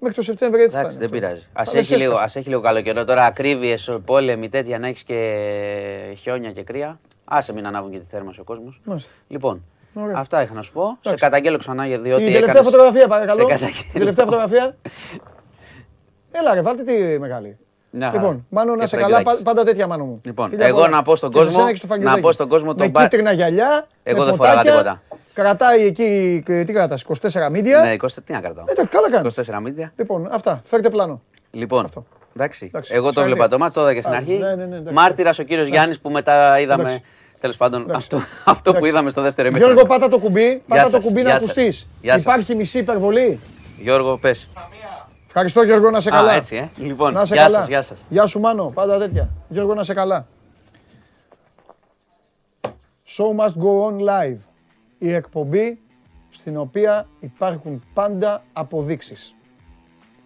Μέχρι 0.00 0.16
το 0.16 0.22
Σεπτέμβριο 0.22 0.64
έτσι 0.64 0.78
Εντάξει, 0.78 0.98
θα 0.98 1.04
είναι. 1.04 1.10
δεν 1.12 1.18
αυτό. 1.24 1.36
πειράζει. 1.36 1.48
Α 1.52 1.64
Θα 1.64 1.78
έχει, 1.78 1.90
λες 1.90 2.00
λίγο, 2.00 2.02
έσπασε. 2.12 2.24
ας 2.24 2.36
έχει 2.36 2.48
λίγο 2.48 2.60
καλό 2.60 2.80
καιρό. 2.80 3.04
Τώρα 3.04 3.24
ακρίβειες, 3.24 3.98
πόλεμοι 4.04 4.48
τέτοια 4.48 4.78
να 4.78 4.86
έχεις 4.88 5.02
και 5.02 6.14
χιόνια 6.20 6.52
και 6.52 6.62
κρύα. 6.62 7.00
Άσε 7.24 7.52
μην 7.52 7.66
ανάβουν 7.66 7.90
και 7.90 7.98
τη 7.98 8.06
θέρμανση 8.06 8.40
ο 8.40 8.44
κόσμος. 8.44 8.80
Μάλιστα. 8.84 9.10
Λοιπόν, 9.28 9.62
Ωραία. 9.94 10.14
αυτά 10.16 10.42
είχα 10.42 10.54
να 10.54 10.62
σου 10.62 10.72
πω. 10.72 10.82
Σε 10.86 10.96
Εντάξει. 11.02 11.24
καταγγέλω 11.24 11.58
ξανά 11.58 11.86
για 11.86 11.98
διότι. 11.98 12.22
Την 12.24 12.32
τελευταία 12.32 12.60
έκανες- 12.60 12.72
φωτογραφία 12.72 13.08
παρακαλώ. 13.08 13.40
Σε 13.40 13.46
Την 13.46 13.58
καταγγέλω. 13.58 13.92
τελευταία 13.92 14.24
φωτογραφία. 14.24 14.76
Έλα 16.40 16.54
ρε, 16.54 16.62
βάλτε 16.62 16.82
τη 16.82 17.18
μεγάλη. 17.18 17.58
Μια 17.90 18.06
χαρά. 18.06 18.20
Λοιπόν, 18.20 18.46
Μάνο 18.48 18.74
να 18.74 18.80
Και 18.80 18.86
σε 18.86 18.96
καλά, 18.96 19.08
φραγκουλάκι. 19.14 19.42
πα- 19.42 19.50
πάντα 19.50 19.64
τέτοια 19.64 19.86
Μάνο 19.86 20.04
μου. 20.04 20.20
Λοιπόν, 20.24 20.48
Φιλιά 20.48 20.66
εγώ 20.66 20.76
πολλά. 20.76 20.88
να 20.88 21.02
πω 21.02 21.16
στον 21.16 21.30
Και 21.30 21.36
κόσμο- 21.38 21.54
εσένα 21.54 21.70
και 21.70 21.76
στο 21.76 21.86
να 21.86 21.92
φαγγελάκι. 21.94 22.20
πω 22.20 22.32
στον 22.32 22.48
κόσμο 22.48 22.66
Με 22.68 22.74
τον 22.74 22.90
μπα- 22.90 23.02
κίτρινα 23.02 23.32
γυαλιά, 23.32 23.86
Εγώ 24.02 24.18
με 24.18 24.24
δεν 24.24 24.34
φοράγα 24.36 24.54
ποτάκια. 24.56 24.72
τίποτα. 24.72 25.02
Κρατάει 25.42 25.84
εκεί, 25.86 26.42
και 26.46 26.64
τι 26.64 26.72
κρατάς, 26.72 27.02
24 27.02 27.50
μίντια. 27.50 27.80
Ναι, 27.80 27.92
20, 28.02 28.06
τι 28.24 28.32
να 28.32 28.40
κρατάω. 28.40 28.64
Εντάξει, 28.68 28.92
καλά 28.96 29.10
κάνεις. 29.10 29.34
24 29.38 29.60
μίλια. 29.62 29.92
Λοιπόν, 29.96 30.28
αυτά, 30.32 30.60
φέρτε 30.64 30.90
πλάνο. 30.90 31.22
Λοιπόν, 31.50 31.84
Αυτό. 31.84 32.06
εντάξει. 32.36 32.66
Εντάξει, 32.66 32.94
Εγώ 32.94 33.02
το 33.06 33.08
συγχαρητήρια. 33.12 33.46
βλέπα 33.46 33.48
το 33.56 33.58
μάτι, 33.58 33.74
το 33.74 33.80
είδα 33.80 33.94
και 33.94 34.00
στην 34.00 34.12
Α, 34.12 34.16
αρχή. 34.16 34.32
ναι, 34.32 34.54
ναι, 34.54 34.64
ναι, 34.64 34.76
εντάξει. 34.76 34.92
Μάρτυρας 34.94 35.38
ο 35.38 35.42
κύριος 35.42 35.68
Γιάννης 35.68 36.00
που 36.00 36.10
μετά 36.10 36.60
είδαμε. 36.60 36.82
Εντάξει. 36.82 37.02
Τέλος 37.40 37.56
πάντων, 37.56 37.80
Εντάξει. 37.82 37.96
αυτό, 38.14 38.16
αυτό 38.44 38.62
που 38.62 38.68
Εντάξει. 38.76 38.88
είδαμε 38.88 39.10
στο 39.10 39.22
δεύτερο 39.22 39.48
ημίχρονο. 39.48 39.72
Γιώργο, 39.72 39.92
πάτα 39.94 40.08
το 40.08 40.18
κουμπί, 40.18 40.62
πάτα 40.68 40.82
το 40.82 40.88
σας, 40.88 41.04
κουμπί 41.04 41.22
να 41.22 41.28
γεια 41.30 41.38
σας. 41.40 41.42
ακουστείς. 41.50 41.86
Γεια 42.02 42.12
σας. 42.12 42.22
Υπάρχει 42.22 42.54
μισή 42.54 42.78
υπερβολή; 42.78 43.40
Γιώργο, 43.80 44.18
πες. 44.18 44.48
Ευχαριστώ 45.26 45.62
Γιώργο, 45.62 45.90
να 45.90 46.00
σε 46.00 46.10
καλά. 46.10 46.30
Α, 46.30 46.34
έτσι, 46.34 46.56
ε. 46.56 46.68
Λοιπόν, 46.84 47.12
Να 47.12 47.24
σε 47.24 47.34
γεια 47.34 47.42
καλά. 47.44 47.58
σας, 47.58 47.68
γεια 47.68 47.82
σας. 47.82 47.98
Γεια 48.08 48.26
σου 48.26 48.40
Μάνο, 48.40 48.64
πάντα 48.74 48.98
τέτοια. 48.98 49.28
Γιώργο, 49.48 49.74
να 49.74 49.82
σε 49.82 49.94
καλά. 49.94 50.26
Show 53.16 53.44
must 53.44 53.54
go 53.62 53.90
on 53.90 53.94
live. 54.00 54.38
Η 54.98 55.12
εκπομπή 55.12 55.78
στην 56.30 56.56
οποία 56.56 57.08
υπάρχουν 57.20 57.82
πάντα 57.94 58.42
αποδείξεις. 58.52 59.34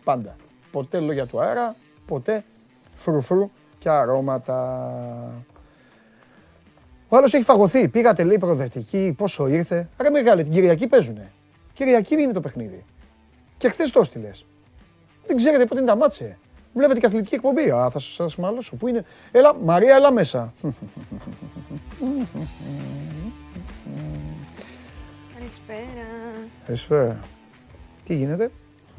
Πάντα. 0.05 0.37
Ποτέ 0.71 1.01
λόγια 1.01 1.27
του 1.27 1.41
αέρα, 1.41 1.77
ποτέ 2.07 2.45
φρουφρού 2.97 3.51
και 3.79 3.91
αρώματα. 3.91 5.45
Ο 7.09 7.17
άλλος 7.17 7.35
έχει 7.35 7.45
φαγωθεί. 7.45 7.89
Πήγατε 7.89 8.25
λέει 8.25 8.39
προοδευτική, 8.39 9.15
πόσο 9.17 9.47
ήρθε. 9.47 9.89
Ρε 10.01 10.11
μεγάλη, 10.11 10.43
την 10.43 10.53
Κυριακή 10.53 10.87
παίζουνε. 10.87 11.33
Κυριακή 11.73 12.15
είναι 12.15 12.33
το 12.33 12.41
παιχνίδι. 12.41 12.85
Και 13.57 13.69
χθες 13.69 13.91
το 13.91 14.01
έστειλες. 14.01 14.47
Δεν 15.27 15.37
ξέρετε 15.37 15.67
πότε 15.67 15.81
είναι 15.81 15.89
τα 15.89 15.97
μάτσε. 15.97 16.39
Βλέπετε 16.75 17.01
και 17.01 17.07
αθλητική 17.07 17.35
εκπομπή. 17.35 17.71
Α, 17.71 17.91
θα 17.91 17.99
σας 17.99 18.37
μαλώσω. 18.37 18.77
Πού 18.77 18.89
είναι; 18.89 19.05
Έλα, 19.33 19.55
Μαρία, 19.55 19.95
έλα 19.95 20.13
μέσα. 20.13 20.53
Καλησπέρα. 25.53 26.07
Καλησπέρα. 26.67 27.19
Τι 28.05 28.15
γίνεται, 28.15 28.51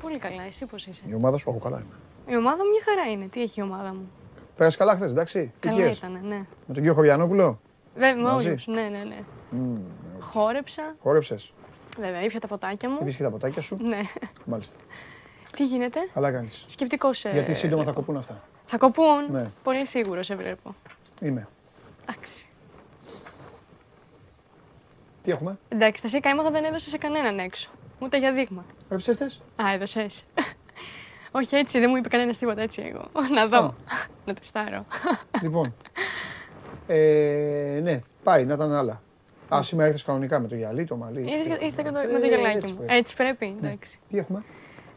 Πολύ 0.02 0.18
καλά, 0.20 0.44
εσύ 0.44 0.66
πώς 0.66 0.86
είσαι; 0.86 1.04
η 1.10 1.14
ομάδα 1.14 1.38
σου, 1.38 1.50
εγώ 1.50 1.60
καλά 1.60 1.78
είμαι. 1.78 2.34
Η 2.34 2.38
ομάδα 2.38 2.64
μου 2.64 2.70
μια 2.70 2.82
χαρά 2.86 3.12
είναι. 3.12 3.26
Τι 3.26 3.42
έχει 3.42 3.60
η 3.60 3.64
ομάδα 3.64 3.94
μου; 3.94 4.12
Πέρασε 4.56 4.78
καλά 4.78 4.96
χθες, 4.96 5.12
εντάξει; 5.12 5.52
Τι 5.60 5.68
Καλά 5.68 5.82
κες; 5.82 5.98
ήταν, 5.98 6.12
ναι. 6.12 6.36
Με 6.38 6.46
τον 6.66 6.76
κύριο 6.76 6.94
Χωριανόπουλο, 6.94 7.60
Βέβαια, 7.96 8.16
με 8.16 8.22
Μαζί; 8.22 8.48
όλους. 8.48 8.68
Ναι, 8.68 8.82
ναι, 8.82 9.04
ναι. 9.04 9.20
Χόρεψα. 10.20 10.96
χόρεψες; 11.02 11.54
Βέβαια, 12.00 12.22
ήπια 12.22 12.40
τα 12.40 12.48
ποτάκια 12.48 12.90
μου. 12.90 12.98
Επίσης 13.02 13.18
και 13.18 13.24
τα 13.24 13.30
ποτάκια 13.30 13.62
σου; 13.62 13.78
Ναι. 13.82 14.02
Μάλιστα. 14.46 14.76
Τι 15.56 15.66
γίνεται; 15.66 16.00
Καλά 16.14 16.32
κάνεις. 16.32 16.66
Σκεπτικός 16.68 17.26
ε, 17.26 17.30
Γιατί 17.32 17.54
σύντομα 17.54 17.78
θα 17.84 17.84
βλέπω. 17.84 18.00
κοπούν 18.00 18.18
αυτά. 18.18 18.42
Θα 18.66 18.78
κοπούν. 18.78 19.26
Ναι. 19.30 19.46
Πολύ 19.64 19.86
σίγουρος 19.86 20.26
σε 20.26 20.36
βλέπω. 20.36 20.76
Είμαι. 21.22 21.48
Εντάξει. 22.10 22.46
Τι 25.24 25.32
έχουμε, 25.32 25.58
Εντάξει, 25.70 26.02
τα 26.02 26.08
σίκα 26.08 26.50
δεν 26.52 26.64
έδωσε 26.64 26.90
σε 26.90 26.98
κανέναν 26.98 27.40
έξω. 27.40 27.70
Ούτε 28.00 28.18
για 28.18 28.34
δείγμα. 28.34 28.66
ρε 28.90 28.96
ψεύτες. 28.98 29.42
Α, 29.64 29.72
έδωσες. 29.74 30.24
Όχι 31.32 31.56
έτσι, 31.56 31.80
δεν 31.80 31.90
μου 31.90 31.96
είπε 31.98 32.08
κανένας 32.08 32.38
τίποτα 32.38 32.62
έτσι 32.62 32.82
εγώ. 32.94 33.08
Να 33.36 33.48
δω. 33.48 33.58
Α. 33.58 33.74
Να 34.26 34.34
τεστάρω. 34.34 34.86
λοιπόν. 35.42 35.76
Ε, 36.88 37.80
ναι, 37.84 38.02
πάει, 38.24 38.46
να 38.46 38.54
ήταν 38.54 38.72
άλλα. 38.74 39.02
Α, 39.56 39.62
σήμερα 39.62 39.88
ήρθες 39.88 40.04
κανονικά 40.04 40.40
με 40.40 40.48
το 40.48 40.56
γυαλί, 40.56 40.84
το 40.86 40.96
μαλλί. 40.96 41.20
Ήρθα 41.22 41.36
έτσι. 41.54 41.66
ήρθα 41.66 41.82
και 41.82 41.92
το- 41.92 42.00
Ε, 42.00 42.06
με 42.08 42.20
το 42.20 42.26
γελάκι 42.26 42.58
έτσι 42.58 42.72
μου. 42.72 42.78
πρέπει. 42.78 42.94
Έτσι 42.94 43.16
πρέπει. 43.16 43.58
Εντάξει. 43.62 44.00
Τι 44.10 44.18
έχουμε, 44.18 44.44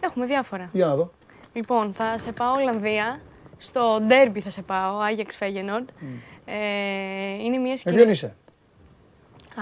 Έχουμε 0.00 0.26
διάφορα. 0.26 0.70
για 0.72 0.86
να 0.86 0.96
δω. 0.96 1.10
Λοιπόν, 1.52 1.92
θα 1.92 2.18
σε 2.18 2.32
πάω 2.32 2.52
Ολλανδία. 2.52 3.20
Στο 3.56 3.98
ντέρμπι 4.02 4.40
θα 4.40 4.50
σε 4.50 4.62
πάω, 4.62 4.98
Άγιαξ 4.98 5.36
Φέγενορντ. 5.36 5.88
Ε, 6.44 6.54
είναι 7.44 7.56
μια 7.58 7.70
Με 7.70 7.76
σκηνή. 7.76 7.96
ποιον 7.96 8.08
είσαι. 8.08 8.34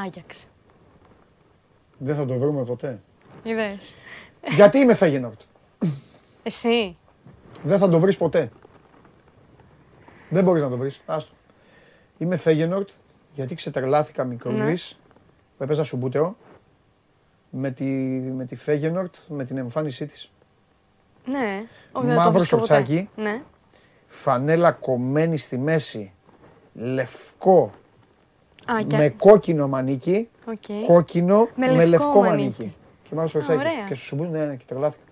Άγιαξ. 0.05 0.47
Δεν 1.99 2.17
θα 2.17 2.27
το 2.27 2.39
βρούμε 2.39 2.65
ποτέ. 2.65 3.01
Είδες. 3.43 3.95
Γιατί 4.55 4.79
είμαι 4.79 4.95
Φέγενορτ; 4.95 5.41
Εσύ. 6.43 6.97
Δεν 7.63 7.79
θα 7.79 7.89
το 7.89 8.01
βρεις 8.01 8.17
ποτέ. 8.17 8.51
Δεν 10.29 10.45
μπορείς 10.45 10.63
να 10.63 10.69
το 10.69 10.77
βρεις. 10.77 11.01
Άστο. 11.07 11.33
Είμαι 12.19 12.37
Φέγενορτ 12.37 12.89
γιατί 13.35 13.55
ξετρελάθηκα 13.55 14.25
μικρούλης 14.25 14.99
που 15.57 15.63
έπαιζα 15.63 15.85
σουμπούτεο 15.85 16.37
με 17.51 17.71
τη, 17.71 17.85
με 17.85 18.45
τη 18.45 18.57
Φέγενορτ, 18.57 19.15
με 19.29 19.45
την 19.45 19.57
εμφάνισή 19.57 20.07
της. 20.07 20.31
Ναι. 21.25 21.65
Όχι, 21.93 22.07
δεν 22.07 22.15
θα 22.17 22.23
το 22.23 22.31
Μαύρο 22.31 22.33
βρίσκω 22.33 22.57
ποτέ. 22.57 22.75
σορτσάκι. 22.75 23.09
Ναι. 23.17 23.43
Φανέλα 24.07 24.73
κομμένη 24.73 25.37
στη 25.37 25.59
μέση, 25.59 26.13
λευκό, 26.75 27.73
Α, 28.65 28.83
και... 28.87 28.97
με 28.97 29.09
κόκκινο 29.09 29.69
μανίκι, 29.69 30.29
Οκ. 30.45 30.87
κόκκινο 30.87 31.49
Με 31.55 31.67
με, 31.67 31.73
λευκό 31.73 31.89
λευκό 31.89 32.23
μανίκι. 32.23 32.55
μανίκι. 32.59 32.77
Και 33.03 33.15
μαύρο 33.15 33.29
σορτσάκι. 33.29 33.59
ωραία. 33.59 33.87
Και 33.89 33.95
στο 33.95 34.05
σουμπούτεο, 34.05 34.33
ναι, 34.33 34.45
ναι, 34.45 34.57
και 34.57 34.65
τρελάθηκα. 34.67 35.03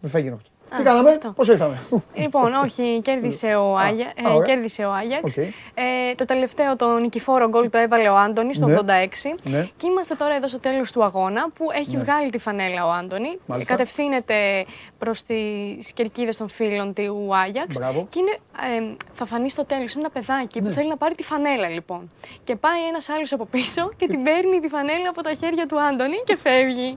Είμαι 0.00 0.10
Φέγενορτ. 0.10 0.44
Τι 0.76 0.82
κάναμε, 0.82 1.18
πώς 1.34 1.48
ήρθαμε; 1.48 1.78
Λοιπόν, 2.14 2.54
όχι, 2.54 3.00
κέρδισε 3.02 3.46
ο, 3.54 3.76
Άγια, 3.76 4.12
ε, 4.16 4.42
κέρδισε 4.44 4.84
ο 4.84 4.92
Άγιαξ. 4.92 5.36
Ε, 5.36 6.14
το 6.16 6.24
τελευταίο, 6.24 6.76
το 6.76 6.98
νικηφόρο 6.98 7.48
γκολ 7.48 7.70
το 7.70 7.78
έβαλε 7.78 8.08
ο 8.08 8.16
Άντωνη 8.16 8.54
στο 8.54 8.66
86. 8.66 8.78
Ναι. 8.82 9.58
ναι. 9.58 9.68
Και 9.76 9.86
είμαστε 9.86 10.14
τώρα 10.14 10.34
εδώ 10.34 10.48
στο 10.48 10.60
τέλος 10.60 10.92
του 10.92 11.04
αγώνα 11.04 11.50
που 11.54 11.64
έχει 11.74 11.96
ναι. 11.96 12.02
βγάλει 12.02 12.30
τη 12.30 12.38
φανέλα 12.38 12.86
ο 12.86 12.90
Άντωνη. 12.90 13.38
Μάλιστα. 13.46 13.72
Κατευθύνεται 13.72 14.64
προς 14.98 15.22
τις 15.22 15.92
κερκίδες 15.92 16.36
των 16.36 16.48
φίλων 16.48 16.92
του 16.92 17.36
Άγιαξ. 17.44 17.76
Και 18.10 18.18
είναι, 18.18 18.36
ε, 18.76 18.96
θα 19.12 19.24
φανεί 19.26 19.50
στο 19.50 19.64
τέλος 19.64 19.96
ένα 19.96 20.10
παιδάκι 20.10 20.60
ναι. 20.60 20.68
που 20.68 20.74
θέλει 20.74 20.88
να 20.88 20.96
πάρει 20.96 21.14
τη 21.14 21.22
φανέλα 21.22 21.68
λοιπόν. 21.68 22.10
Και 22.44 22.56
πάει 22.56 22.86
ένας 22.88 23.08
άλλος 23.08 23.32
από 23.32 23.44
πίσω 23.44 23.90
και 23.96 24.06
την 24.06 24.22
παίρνει 24.22 24.60
τη 24.60 24.68
φανέλα 24.68 25.08
από 25.08 25.22
τα 25.22 25.32
χέρια 25.34 25.66
του 25.66 25.80
Άντωνη 25.80 26.16
και 26.24 26.36
φεύγει. 26.36 26.96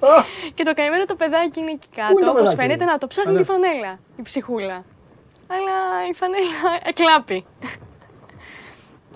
και 0.54 0.64
το 0.64 0.74
καημένο 0.74 1.06
το 1.06 1.16
παιδάκι 1.16 1.60
είναι 1.60 1.72
εκεί 1.72 1.88
κάτω. 1.96 2.30
Όπως 2.30 2.54
φαίνεται 2.54 2.86
να 2.86 2.98
το 2.98 3.08
ψάχνει 3.08 3.38
τη 3.38 3.44
φανέλα 3.44 3.60
φανέλα, 3.62 4.00
η 4.16 4.22
ψυχούλα. 4.22 4.84
Αλλά 5.48 6.08
η 6.10 6.14
φανέλα 6.14 6.80
εκλάπει. 6.84 7.46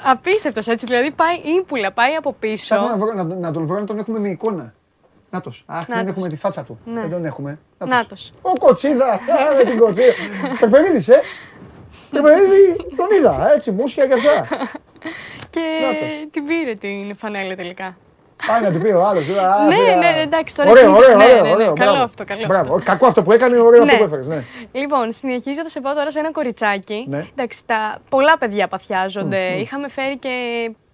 Απίστευτος 0.02 0.68
έτσι. 0.68 0.86
Δηλαδή 0.86 1.12
πάει 1.12 1.36
ύπουλα, 1.36 1.92
πάει 1.92 2.16
από 2.16 2.34
πίσω. 2.34 2.76
να, 2.76 2.98
βρω, 2.98 3.14
να, 3.14 3.24
να 3.24 3.52
τον 3.52 3.66
βρω 3.66 3.80
να 3.80 3.86
τον 3.86 3.98
έχουμε 4.00 4.20
με 4.20 4.30
εικόνα. 4.30 4.74
Νάτος. 5.30 5.64
Αχ, 5.66 5.86
δεν 5.86 6.08
έχουμε 6.08 6.30
τη 6.30 6.36
φάτσα 6.36 6.64
του. 6.64 6.80
Ναι. 6.86 7.02
Δεν 7.02 7.10
τον 7.10 7.26
έχουμε. 7.26 7.60
Νάτος. 7.88 8.32
Ο 8.42 8.52
κοτσίδα. 8.60 9.20
με 9.58 9.64
την 9.70 9.80
κοτσίδα. 9.80 10.14
Περπερίδη, 10.60 11.14
ε. 11.14 11.20
Περπερίδη, 12.12 12.76
τον 12.96 13.08
είδα. 13.18 13.54
Έτσι, 13.54 13.72
μουσια 13.72 14.08
και 14.08 14.14
αυτά. 14.14 14.48
Και 15.50 16.28
την 16.32 16.46
πήρε 16.46 16.74
την 16.74 17.16
φανέλα 17.18 17.56
τελικά. 17.56 17.98
Πάει 18.48 18.62
να 18.62 18.72
του 18.72 18.80
πει 18.80 18.88
ο 18.88 19.04
άλλος. 19.04 19.28
Ναι, 19.28 19.96
ναι, 19.96 20.22
εντάξει 20.22 20.56
τώρα. 20.56 20.70
Ωραίο, 20.70 20.96
ωραίο, 20.96 21.18
ναι, 21.18 21.24
ωραίο. 21.24 21.56
Ναι, 21.58 21.64
ναι, 21.66 21.74
καλό 21.74 22.04
αυτό. 22.04 22.26
Καλό 22.26 22.46
Μπράβο. 22.48 22.82
Κακό 22.84 23.06
αυτό 23.08 23.24
που 23.24 23.32
έκανε, 23.32 23.58
ωραίο 23.58 23.84
αυτό 23.84 23.98
που 23.98 24.04
έφερες. 24.04 24.28
Ναι. 24.28 24.44
Λοιπόν, 24.72 25.12
συνεχίζω, 25.12 25.62
σε 25.66 25.82
πάω 25.82 25.94
τώρα 25.94 26.12
σε 26.12 26.20
ένα 26.20 26.32
κοριτσάκι. 26.32 27.06
Ναι. 27.10 27.26
Εντάξει, 27.36 27.62
τα 27.66 27.98
πολλά 28.10 28.38
παιδιά 28.38 28.68
παθιάζονται. 28.68 29.54
Είχαμε 29.58 29.90
φέρει 29.90 30.18
και 30.18 30.32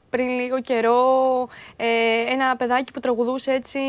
πριν 0.10 0.28
λίγο 0.30 0.62
καιρό 0.62 1.00
ε, 1.76 1.86
ένα 2.32 2.56
παιδάκι 2.56 2.92
που 2.92 3.00
τραγουδούσε 3.00 3.52
έτσι 3.52 3.80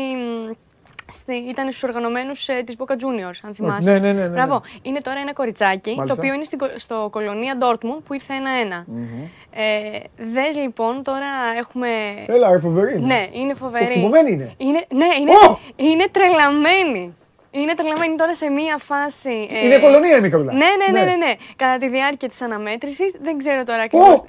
ήταν 1.49 1.71
στους 1.71 1.83
οργανωμένους 1.83 2.47
ε, 2.47 2.61
της 2.65 2.75
Boca 2.77 2.91
Juniors, 2.91 3.39
αν 3.43 3.53
θυμάσαι. 3.53 3.91
Ναι, 3.91 3.99
ναι, 3.99 4.11
ναι, 4.11 4.21
ναι, 4.21 4.27
ναι. 4.27 4.33
Μπράβο. 4.33 4.61
Είναι 4.81 4.99
τώρα 4.99 5.19
ένα 5.19 5.33
κοριτσάκι, 5.33 6.03
το 6.07 6.13
οποίο 6.17 6.33
είναι 6.33 6.43
στο 6.75 7.07
κολονία 7.11 7.57
Dortmund 7.61 8.01
που 8.05 8.13
ήρθε 8.13 8.33
ένα-ένα. 8.33 8.85
Mm-hmm. 8.87 9.27
Ε, 9.51 9.99
δες 10.33 10.55
λοιπόν, 10.55 11.03
τώρα 11.03 11.25
έχουμε. 11.57 11.87
Έλα, 12.25 12.59
φοβερή. 12.59 12.99
Ναι, 12.99 13.27
είναι 13.31 13.53
φοβερή. 13.53 13.87
Θυμωμένη 13.87 14.31
είναι. 14.31 14.53
είναι. 14.57 14.85
Ναι, 14.89 15.07
είναι, 15.19 15.31
oh! 15.47 15.57
είναι 15.75 16.07
τρελαμένη. 16.11 17.15
Είναι 17.51 17.75
τρελαμένη 17.75 18.15
τώρα 18.15 18.35
σε 18.35 18.49
μία 18.49 18.77
φάση. 18.77 19.47
Ε... 19.51 19.65
Είναι 19.65 19.77
κολονία 19.77 20.17
η 20.17 20.21
μικρούλα. 20.21 20.53
Ναι, 20.53 20.59
ναι, 20.59 20.99
ναι, 20.99 21.05
ναι, 21.05 21.15
ναι. 21.15 21.33
Κατά 21.55 21.77
τη 21.77 21.87
διάρκεια 21.89 22.29
της 22.29 22.41
αναμέτρησης, 22.41 23.15
δεν 23.21 23.37
ξέρω 23.37 23.63
τώρα 23.63 23.81
ακριβώ. 23.81 24.13
Oh! 24.13 24.23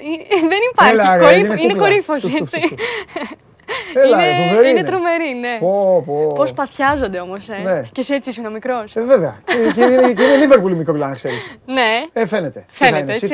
δεν 0.48 0.58
υπάρχει. 0.72 0.92
Έλα, 0.92 1.18
κορύφ... 1.18 1.46
είναι, 1.46 1.60
είναι 1.60 1.74
κορύφωση, 1.74 2.32
έτσι. 2.40 2.58
Έλα, 3.94 4.26
είναι, 4.26 4.36
φοβερή 4.42 4.70
είναι, 4.70 4.78
είναι 4.78 4.88
τρομερή, 4.88 5.34
ναι. 5.34 5.58
Πω, 5.60 6.02
πω. 6.06 6.32
Πώς 6.34 6.52
παθιάζονται 6.52 7.20
όμως, 7.20 7.48
ε. 7.48 7.60
Ναι. 7.62 7.82
Και 7.92 8.00
εσύ 8.00 8.14
έτσι 8.14 8.30
ήσουν 8.30 8.52
μικρός. 8.52 8.96
Ε, 8.96 9.00
βέβαια. 9.00 9.38
και, 9.74 9.82
είναι, 9.82 10.12
και 10.12 10.22
είναι 10.22 10.36
Λίβερπουλ 10.36 10.72
μικρό, 10.72 10.94
να 10.94 11.14
ξέρεις. 11.14 11.58
Ναι. 11.66 12.04
Ε, 12.12 12.26
φαίνεται. 12.26 12.64
Φαίνεται, 12.70 13.12
έτσι. 13.12 13.26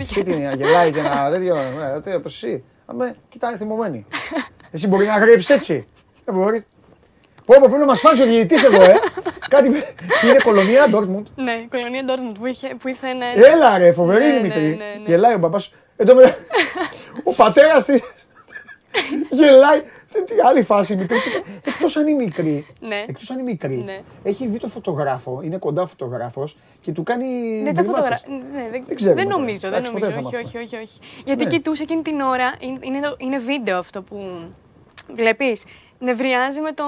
Σίτι 0.00 0.32
είναι, 0.34 0.52
γελάει 0.56 0.90
και 0.90 0.98
ένα 0.98 1.30
τέτοιο. 1.30 1.56
Τι 2.02 2.14
όπως 2.14 2.42
εσύ. 2.42 2.64
Αμέ, 2.86 3.16
κοιτάει 3.28 3.56
θυμωμένη. 3.56 4.06
Εσύ 4.70 4.88
μπορεί 4.88 5.06
να 5.06 5.18
γρέψει 5.18 5.54
έτσι. 5.54 5.86
Δεν 6.24 6.34
μπορεί. 6.34 6.64
Πω, 7.46 7.54
πω, 7.60 7.66
πρέπει 7.66 7.78
να 7.78 7.84
μας 7.84 8.00
φάσει 8.00 8.22
ο 8.22 8.26
διαιτητής 8.26 8.62
εδώ, 8.62 8.82
ε. 8.82 8.94
Κάτι. 9.48 9.66
είναι 9.68 10.38
κολονία 10.44 10.88
Ντόρτμουντ. 10.88 11.26
Ναι, 11.34 11.66
κολονία 11.70 12.04
Ντόρτμουντ 12.04 12.36
που, 12.38 12.46
είχε, 12.46 12.74
που 12.80 12.88
ήρθε 12.88 13.08
ένα. 13.08 13.26
Έλα, 13.52 13.78
ρε, 13.78 13.92
φοβερή 13.92 14.24
είναι 14.24 14.40
μικρή. 14.40 14.78
Γελάει 15.06 15.34
ο 15.34 15.38
μπαμπά. 15.38 15.58
Ο 17.24 17.34
πατέρας 17.34 17.84
τη. 17.84 17.92
Γελάει. 19.38 19.80
Τι 20.24 20.34
άλλη 20.48 20.62
φάση 20.62 20.96
μικρή. 20.96 21.18
Εκτός 21.64 21.96
αν 21.96 22.06
είναι 22.06 22.24
μικρή. 22.24 22.66
Ναι. 22.80 23.04
Εκτός 23.06 23.30
αν 23.30 23.38
είναι 23.38 23.50
μικρή. 23.50 23.82
Ναι. 23.84 24.00
Έχει 24.22 24.48
δει 24.48 24.58
το 24.58 24.68
φωτογράφο, 24.68 25.40
είναι 25.44 25.56
κοντά 25.56 25.86
φωτογράφος 25.86 26.56
και 26.80 26.92
του 26.92 27.02
κάνει. 27.02 27.26
Ναι, 27.62 27.72
τα 27.72 27.82
φωτογράφια. 27.82 28.28
Ναι, 28.52 28.68
δεν, 28.70 28.84
δεν, 28.86 28.96
ξέρω, 28.96 29.14
δεν 29.14 29.28
νομίζω. 29.28 29.70
Δεν 29.70 29.82
νομίζω. 29.82 30.06
Όχι, 30.06 30.36
όχι, 30.36 30.56
όχι, 30.56 30.76
όχι. 30.76 30.98
Γιατί 31.24 31.44
ναι. 31.44 31.50
κοιτούσε 31.50 31.82
εκείνη 31.82 32.02
την 32.02 32.20
ώρα. 32.20 32.54
Είναι, 32.58 33.14
είναι 33.16 33.38
βίντεο 33.38 33.78
αυτό 33.78 34.02
που 34.02 34.16
βλέπεις. 35.14 35.64
Νευριάζει 35.98 36.60
με 36.60 36.72
το. 36.72 36.84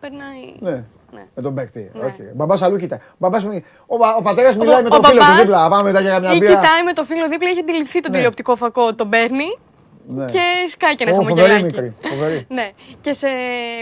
Περνάει. 0.00 0.54
Ναι. 0.60 0.84
Ναι. 1.12 1.26
Με 1.34 1.42
τον 1.42 1.54
παίκτη. 1.54 1.90
Ναι. 1.94 2.04
Όχι. 2.04 2.22
Μπαμπάς 2.34 2.62
αλλού 2.62 2.76
κοιτάει. 2.76 2.98
Μπαμπάς, 3.18 3.44
ο, 3.44 3.50
ο 4.18 4.22
πατέρας 4.22 4.56
μιλάει 4.56 4.80
ο, 4.80 4.82
με 4.82 4.88
τον 4.88 5.04
φίλο 5.04 5.20
του 5.20 5.40
δίπλα. 5.40 5.68
Πάμε 5.68 5.82
μετά 5.82 6.00
για 6.00 6.10
καμιά 6.10 6.30
μπύρα. 6.30 6.52
Ή 6.52 6.54
κοιτάει 6.54 6.82
με 6.84 6.92
τον 6.92 7.06
φίλο 7.06 7.28
δίπλα, 7.28 7.48
έχει 7.48 7.60
αντιληφθεί 7.60 8.00
τον 8.00 8.10
ναι. 8.10 8.16
τηλεοπτικό 8.16 8.56
φακό, 8.56 8.94
τον 8.94 9.08
παίρνει 9.08 9.58
ναι. 10.06 10.24
και 10.24 10.40
σκάει 10.70 10.94
και 10.94 11.04
ένα 11.04 11.12
oh, 11.12 11.22
χαμογελάκι. 11.22 11.62
Μικρή, 11.62 11.94
φοβερή. 12.02 12.46
ναι. 12.58 12.70
Και 13.00 13.12
σε 13.12 13.28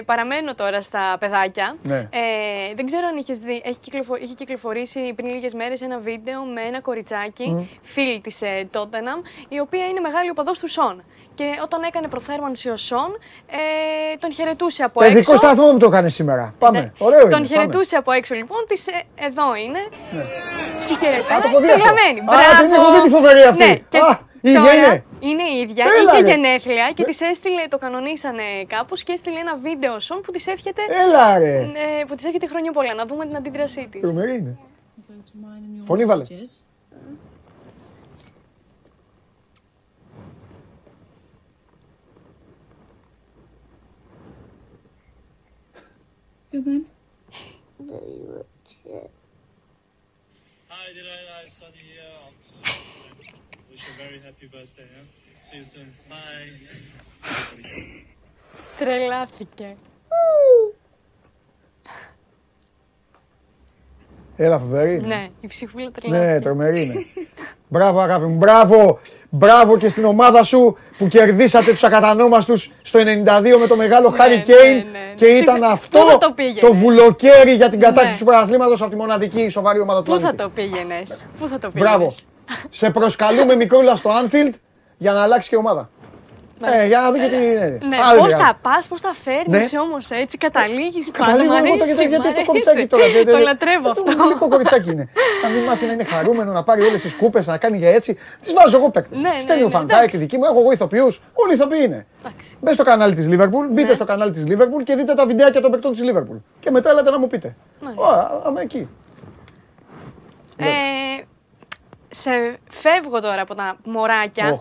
παραμένω 0.05 0.55
τώρα 0.55 0.83
στα 0.83 1.17
παιδάκια. 1.21 1.77
Ναι. 1.83 1.97
Ε, 1.99 2.75
δεν 2.75 2.87
ξέρω 2.87 3.07
αν 3.07 3.17
είχες 3.17 3.39
δει, 3.39 3.63
έχει, 3.65 3.79
κυκλοφο... 3.81 4.15
έχει 4.15 4.35
κυκλοφορήσει 4.35 5.13
πριν 5.17 5.31
λίγες 5.31 5.55
μέρες 5.55 5.81
ένα 5.81 5.99
βίντεο 5.99 6.45
με 6.45 6.61
ένα 6.61 6.81
κοριτσάκι, 6.81 7.57
mm. 7.59 7.79
φίλη 7.83 8.21
της 8.21 8.43
ε, 8.43 8.69
Tottenham, 8.73 9.49
η 9.49 9.61
οποία 9.61 9.87
είναι 9.87 10.01
μεγάλη 10.01 10.31
οπαδός 10.31 10.59
του 10.59 10.69
Σον. 10.69 11.03
Και 11.39 11.49
όταν 11.63 11.83
έκανε 11.83 12.09
προθέρμανση 12.09 12.69
ο 12.69 12.77
Σον, 12.77 13.11
ε, 13.47 14.17
τον 14.19 14.33
χαιρετούσε 14.33 14.83
από 14.83 15.03
έξω. 15.03 15.15
Παιδικό 15.15 15.37
σταθμό 15.37 15.73
μου 15.73 15.79
το 15.79 15.87
έκανε 15.87 16.09
σήμερα. 16.09 16.55
Πάμε. 16.59 16.81
Ναι. 16.81 16.93
Ωραίο 16.99 17.21
είναι. 17.21 17.31
Τον 17.31 17.47
χαιρετούσε 17.47 17.97
από 17.97 18.11
έξω 18.13 18.35
λοιπόν. 18.35 18.59
Της, 18.69 18.87
ε, 18.87 18.93
εδώ 19.29 19.55
είναι. 19.65 19.79
Ναι. 20.17 20.25
Τη 20.89 20.95
χαιρετάει. 21.03 21.39
Α, 21.39 21.41
το 21.41 21.49
έχω 21.49 21.61
δει 21.61 21.71
αυτό. 21.71 21.89
Α, 22.35 22.61
δεν 22.61 22.73
έχω 22.73 22.93
δει 22.95 23.01
τη 23.01 23.09
φοβερή 23.09 23.43
αυτή. 23.43 23.65
Ναι. 23.65 23.75
Και 23.75 23.99
η 24.41 24.51
ίδια 24.51 24.75
είναι. 24.75 25.05
Είναι 25.21 25.43
η 25.43 25.61
ίδια. 25.61 25.85
Έλα, 25.99 26.13
Είχε 26.13 26.23
ρε. 26.23 26.31
γενέθλια 26.31 26.91
και 26.95 27.05
της 27.05 27.21
έστειλε, 27.21 27.63
το 27.69 27.79
κανονίσανε 27.79 28.43
κάπως 28.67 29.03
και 29.05 29.13
έστειλε 29.13 29.39
ένα 29.39 29.57
βίντεο 29.57 30.01
σον 30.01 30.21
που 30.21 30.33
της 30.33 30.47
εύχεται. 30.47 30.83
Έλα, 31.05 31.39
ρε. 31.39 31.57
Ε, 31.57 32.05
που 32.07 32.15
της 32.15 32.25
έρχεται 32.25 32.47
χρόνια 32.47 32.73
πολλά. 32.73 32.95
Να 32.95 33.07
δούμε 33.07 33.27
την 33.27 33.37
αντίδρασή 33.37 33.89
της. 33.91 34.01
Τρομερή 34.01 34.35
είναι. 34.35 34.59
Φωνή 35.85 36.05
βάλε. 36.05 36.25
Hi, 50.70 50.94
did 50.94 51.08
I, 51.08 51.44
I 51.44 51.48
study 51.48 51.78
here? 51.78 52.04
very 53.98 54.20
happy 54.22 54.48
birthday. 54.48 54.88
Yeah? 54.96 55.04
See 55.42 55.58
you 55.58 55.64
soon. 55.64 55.94
Bye. 56.10 56.52
Τρελάθηκε. 58.78 59.78
Έλα, 64.41 64.59
φοβερή. 64.59 65.01
Ναι, 65.07 65.29
η 65.41 65.47
ψυχούλα 65.47 65.91
τρελάθηκε. 65.91 66.33
Ναι, 66.33 66.41
τρομερή 66.41 66.83
είναι. 66.83 67.07
Μπράβο, 67.69 68.01
αγάπη 68.01 68.25
μου. 68.25 68.37
Μπράβο. 68.37 68.99
Μπράβο 69.31 69.77
και 69.77 69.89
στην 69.89 70.05
ομάδα 70.05 70.45
σου 70.45 70.77
που 70.99 71.07
κερδίσατε 71.07 71.71
τους 71.71 71.85
ακατανόμαστους 71.85 72.71
στο 72.83 72.99
92 72.99 73.05
με 73.61 73.67
το 73.67 73.77
μεγάλο 73.77 74.09
Χάρι 74.09 74.37
ναι, 74.37 74.43
Κέιν 74.43 74.77
ναι, 74.77 74.83
ναι. 74.83 75.15
και 75.15 75.27
ήταν 75.27 75.63
αυτό 75.63 76.19
το, 76.21 76.35
το 76.61 76.75
βουλοκαίρι 76.75 77.53
για 77.53 77.69
την 77.69 77.81
κατάκτηση 77.81 78.19
του 78.19 78.25
πρωταθλήματος 78.25 78.81
από 78.81 78.91
τη 78.91 78.97
μοναδική 78.97 79.49
σοβαρή 79.49 79.81
ομάδα 79.81 80.03
του 80.03 80.11
Πού 80.11 80.19
θα 80.19 80.35
το 80.35 80.51
πήγαινες; 80.55 81.27
Πού 81.39 81.49
θα 81.49 81.59
το 81.59 81.71
πήγαινες; 81.71 81.97
Μπράβο. 81.97 82.15
Σε 82.69 82.91
προσκαλούμε 82.91 83.55
μικρούλα 83.55 83.97
στο 83.97 84.11
Anfield 84.11 84.53
για 84.97 85.13
να 85.13 85.23
αλλάξει 85.23 85.49
και 85.49 85.57
ομάδα. 85.57 85.91
Ε, 86.63 86.87
για 86.87 87.01
να 87.01 87.13
δει 87.13 87.19
και 87.21 87.29
τι 87.29 87.37
είναι. 87.37 87.79
Ναι, 87.89 87.97
πώς 88.19 88.35
θα 88.35 88.59
πας, 88.63 88.89
πώς 88.89 89.01
θα 89.01 89.15
φέρνεις 89.25 89.73
ναι. 89.73 89.79
όμως 89.79 90.11
έτσι, 90.11 90.39
καταλήγεις 90.39 91.11
πάνω. 91.19 91.45
Μου 91.45 91.53
αρέσει, 91.53 92.07
γιατί 92.09 92.35
το 92.35 92.45
κοριτσάκι 92.47 92.87
τώρα. 92.87 93.05
Το 93.33 93.39
λατρεύω 93.39 93.91
αυτό. 93.91 94.03
Το 94.03 94.25
λίγο 94.29 94.49
κοριτσάκι 94.49 94.91
είναι. 94.91 95.09
Να 95.43 95.49
μην 95.49 95.65
μάθει 95.65 95.87
να 95.87 95.93
είναι 95.93 96.05
χαρούμενο, 96.05 96.53
να 96.53 96.63
πάρει 96.63 96.83
όλες 96.83 97.03
τις 97.03 97.15
κούπες, 97.15 97.47
να 97.47 97.59
κάνει 97.59 97.77
για 97.77 97.91
έτσι. 97.91 98.19
Τις 98.41 98.53
βάζω 98.53 98.77
εγώ 98.77 98.91
παίκτες. 98.91 99.21
Ναι, 99.21 99.33
Στέλνει 99.37 99.63
ο 99.63 99.69
Φαντάκη 99.69 100.17
δική 100.17 100.37
μου, 100.39 100.45
έχω 100.45 100.61
εγώ 100.61 100.73
ηθοποιούς. 100.73 101.21
Όλοι 101.33 101.55
ηθοποιοί 101.55 101.81
είναι. 101.85 102.07
Μπες 102.61 102.75
στο 102.75 102.85
κανάλι 102.85 103.15
της 103.15 103.29
Liverpool, 103.31 103.67
μπείτε 103.71 103.95
στο 103.95 104.05
κανάλι 104.05 104.31
της 104.31 104.45
Liverpool 104.49 104.83
και 104.85 104.95
δείτε 104.95 105.15
τα 105.15 105.27
βιντεάκια 105.27 105.61
των 105.61 105.71
παικτών 105.71 105.93
της 105.93 106.03
Liverpool. 106.05 106.41
Και 106.61 106.71
μετά 106.71 106.91
έλατε 106.91 107.11
να 107.11 107.19
μου 107.19 107.27
πείτε. 107.27 107.57
Αμέ 108.45 108.61
εκεί. 108.61 108.89
Ε, 110.57 110.67
σε 112.11 112.59
φεύγω 112.71 113.21
τώρα 113.21 113.43
από 113.43 113.55
τα 113.55 113.77
μωράκια. 113.85 114.61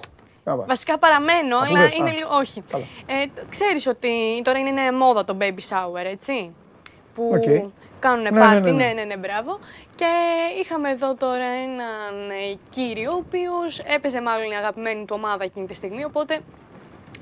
Oh. 0.50 0.66
Βασικά 0.68 0.98
παραμένω, 0.98 1.58
αλλά 1.58 1.90
είναι 1.98 2.12
λίγο. 2.12 2.30
Όχι. 2.32 2.64
Ε, 3.06 3.26
ξέρεις 3.50 3.88
ότι 3.88 4.42
τώρα 4.44 4.60
είναι 4.60 4.92
μόδα 4.92 5.24
το 5.24 5.38
baby 5.40 5.62
shower, 5.70 6.06
έτσι. 6.06 6.54
Που 7.16 7.32
okay. 7.34 7.70
κάνουν 8.00 8.22
ναι, 8.22 8.40
πάρτι. 8.40 8.72
Ναι, 8.72 8.72
ναι, 8.72 8.86
ναι, 8.86 8.94
ναι, 8.94 9.04
ναι, 9.04 9.18
μπράβο. 9.18 9.60
Και 9.96 10.06
είχαμε 10.62 10.90
εδώ 10.90 11.16
τώρα 11.16 11.46
έναν 11.46 12.30
ε, 12.30 12.58
κύριο, 12.70 13.12
ο 13.12 13.16
οποίος 13.16 13.80
έπαιζε 13.80 14.22
μάλλον 14.22 14.52
η 14.52 14.56
αγαπημένη 14.56 15.06
του 15.06 15.16
ομάδα 15.18 15.44
εκείνη 15.44 15.68
τη 15.68 15.74
στιγμή. 15.74 16.04
Οπότε 16.06 16.40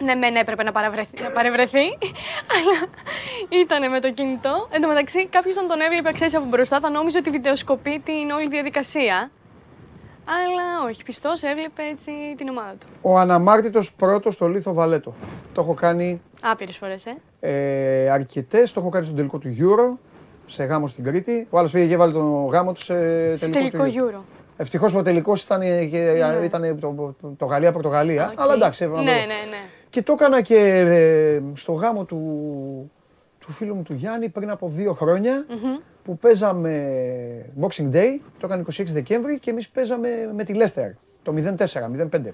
Ναι, 0.03 0.15
μεν 0.15 0.35
έπρεπε 0.35 0.63
να 0.63 0.71
παρευρεθεί, 0.71 1.23
να 1.23 1.29
παρευρεθεί 1.29 1.85
αλλά 2.53 2.87
ήταν 3.49 3.89
με 3.89 3.99
το 3.99 4.11
κινητό. 4.11 4.67
Εν 4.71 4.81
τω 4.81 4.87
μεταξύ, 4.87 5.27
κάποιος 5.27 5.55
όταν 5.55 5.67
τον 5.67 5.81
έβλεπε, 5.81 6.11
ξέρεις 6.11 6.35
από 6.35 6.45
μπροστά, 6.45 6.79
θα 6.79 6.89
νόμιζε 6.89 7.17
ότι 7.17 7.29
βιντεοσκοπεί 7.29 7.99
την 7.99 8.31
όλη 8.31 8.47
διαδικασία. 8.47 9.31
Αλλά 10.25 10.89
όχι, 10.89 11.03
πιστός 11.03 11.41
έβλεπε 11.43 11.83
έτσι 11.91 12.11
την 12.37 12.49
ομάδα 12.49 12.75
του. 12.79 12.87
Ο 13.01 13.17
αναμάρτητος 13.17 13.93
πρώτος 13.93 14.33
στο 14.33 14.47
Λίθο 14.47 14.73
Βαλέτο. 14.73 15.13
Το 15.53 15.61
έχω 15.61 15.73
κάνει. 15.73 16.21
Άπειρες 16.41 16.77
φορές, 16.77 17.05
ε. 17.05 17.17
ε 17.39 18.09
Αρκετές. 18.09 18.73
Το 18.73 18.79
έχω 18.79 18.89
κάνει 18.89 19.05
στον 19.05 19.17
τελικό 19.17 19.37
του 19.37 19.55
Euro. 19.59 19.97
Σε 20.45 20.63
γάμο 20.63 20.87
στην 20.87 21.03
Κρήτη. 21.03 21.47
Ο 21.49 21.57
άλλος 21.57 21.71
πήγε 21.71 21.87
και 21.87 21.97
βάλει 21.97 22.13
τον 22.13 22.47
γάμο 22.47 22.73
του 22.73 22.81
σε 22.81 22.93
τελικό, 22.93 23.77
τελικό 23.77 23.83
Euro. 23.85 24.21
Ευτυχώς 24.57 24.93
ο 24.93 25.01
τελικός 25.01 25.43
ήταν, 25.43 25.59
ναι. 25.59 26.43
ήταν 26.43 26.79
το, 26.79 27.15
το 27.37 27.45
Γαλλία-Πορτογαλία. 27.45 28.33
Αλλά 28.35 28.53
εντάξει, 28.53 28.85
ναι, 28.87 29.01
ναι, 29.01 29.11
ναι. 29.11 29.61
Και 29.89 30.01
το 30.01 30.11
έκανα 30.11 30.41
και 30.41 30.55
ε, 30.55 31.41
στο 31.53 31.71
γάμο 31.71 32.03
του, 32.03 32.91
του 33.45 33.51
φίλου 33.51 33.75
μου 33.75 33.83
του 33.83 33.93
Γιάννη 33.93 34.29
πριν 34.29 34.49
από 34.49 34.67
δύο 34.67 34.93
χρόνια 34.93 35.45
που 36.03 36.17
παίζαμε 36.17 36.71
Boxing 37.61 37.91
Day, 37.93 38.19
το 38.39 38.45
έκανε 38.45 38.63
26 38.77 38.83
Δεκέμβρη 38.85 39.39
και 39.39 39.49
εμείς 39.49 39.69
παίζαμε 39.69 40.09
με 40.33 40.43
τη 40.43 40.53
Leicester 40.57 40.91
το 41.23 41.33
0-4, 41.35 41.55
0-5. 42.15 42.33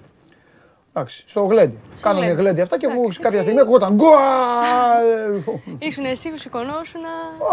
Εντάξει, 0.94 1.24
στο 1.26 1.44
γλέντι. 1.44 1.78
Κάναμε 2.02 2.26
γλέντι 2.26 2.60
αυτά 2.60 2.78
και 2.78 2.86
εγώ 2.90 3.08
κάποια 3.20 3.42
στιγμή 3.42 3.60
ακούγονταν 3.60 3.94
γκουαλ. 3.94 5.42
Ήσουν 5.78 6.04
εσύ 6.04 6.28
που 6.30 6.36
σηκωνόσουν. 6.36 7.00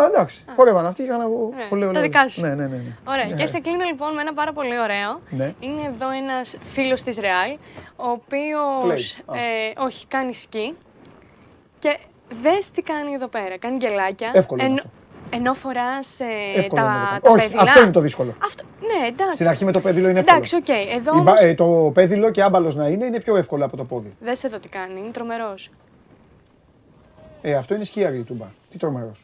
Εντάξει, 0.08 0.44
χορεύαν 0.56 0.86
αυτοί 0.86 1.02
και 1.02 1.08
έκανα 1.08 1.24
εγώ. 1.24 1.54
Ναι, 1.76 1.92
τα 1.92 2.02
δικά 2.02 2.30
σου. 2.30 2.42
Ναι, 2.42 2.56
ναι, 2.56 2.68
ναι. 2.68 2.82
Ωραία. 3.08 3.26
Ναι. 3.26 3.36
Και 3.36 3.48
σε 3.48 3.60
κλείνω 3.60 3.84
λοιπόν 3.84 4.14
με 4.14 4.22
ένα 4.22 4.34
πάρα 4.34 4.54
πολύ 4.54 4.80
ωραίο. 4.80 5.20
Είναι 5.60 5.82
εδώ 5.88 6.10
ένας 6.10 6.58
φίλος 6.62 7.04
της 7.04 7.18
Ρεάλ, 7.18 7.58
ο 7.96 8.10
οποίος. 8.10 9.12
Ε, 9.14 9.82
όχι, 9.84 10.08
κάνει 10.08 10.36
σκι. 10.36 10.76
Και 11.80 11.98
δες 12.42 12.72
τι 12.72 12.82
κάνει 12.82 13.14
εδώ 13.14 13.28
πέρα. 13.28 13.58
Κάνει 13.58 13.78
γελάκια. 13.78 14.32
Εύκολο. 14.34 14.80
Ενώ 15.32 15.54
φοράς 15.54 16.20
ε, 16.20 16.68
τα, 16.76 17.20
τα 17.22 17.32
Όχι, 17.32 17.52
αυτό 17.58 17.82
είναι 17.82 17.92
το 17.92 18.00
δύσκολο. 18.00 18.36
Αυτό, 18.44 18.64
ναι, 18.80 19.08
εντάξει. 19.08 19.34
Στην 19.34 19.48
αρχή 19.48 19.66
με 19.66 19.72
το 19.72 19.80
πέδιλο 19.80 20.10
είναι 20.10 20.20
εύκολο. 20.20 20.38
Εντάξει, 20.38 20.56
OK. 20.56 20.66
Okay. 20.66 20.98
Εδώ 20.98 21.12
όμως... 21.12 21.42
ε, 21.42 21.54
το 21.54 21.92
πέδιλο 21.94 22.32
και 22.32 22.44
άμπαλος 22.44 22.76
να 22.76 22.88
είναι 22.88 23.06
είναι 23.06 23.20
πιο 23.20 23.36
εύκολο 23.36 23.66
από 23.66 23.78
το 23.78 23.84
πόδι. 23.84 24.16
Δες 24.20 24.44
εδώ 24.44 24.60
τι 24.60 24.68
κάνει, 24.68 25.00
είναι 25.00 25.10
τρομερός. 25.12 25.70
Ε, 27.42 27.54
αυτό 27.54 27.76
είναι 27.76 27.84
σκιάρι 27.84 28.18
η 28.18 28.24
τούμπα. 28.24 28.46
Τι 28.70 28.78
τρομερός. 28.78 29.24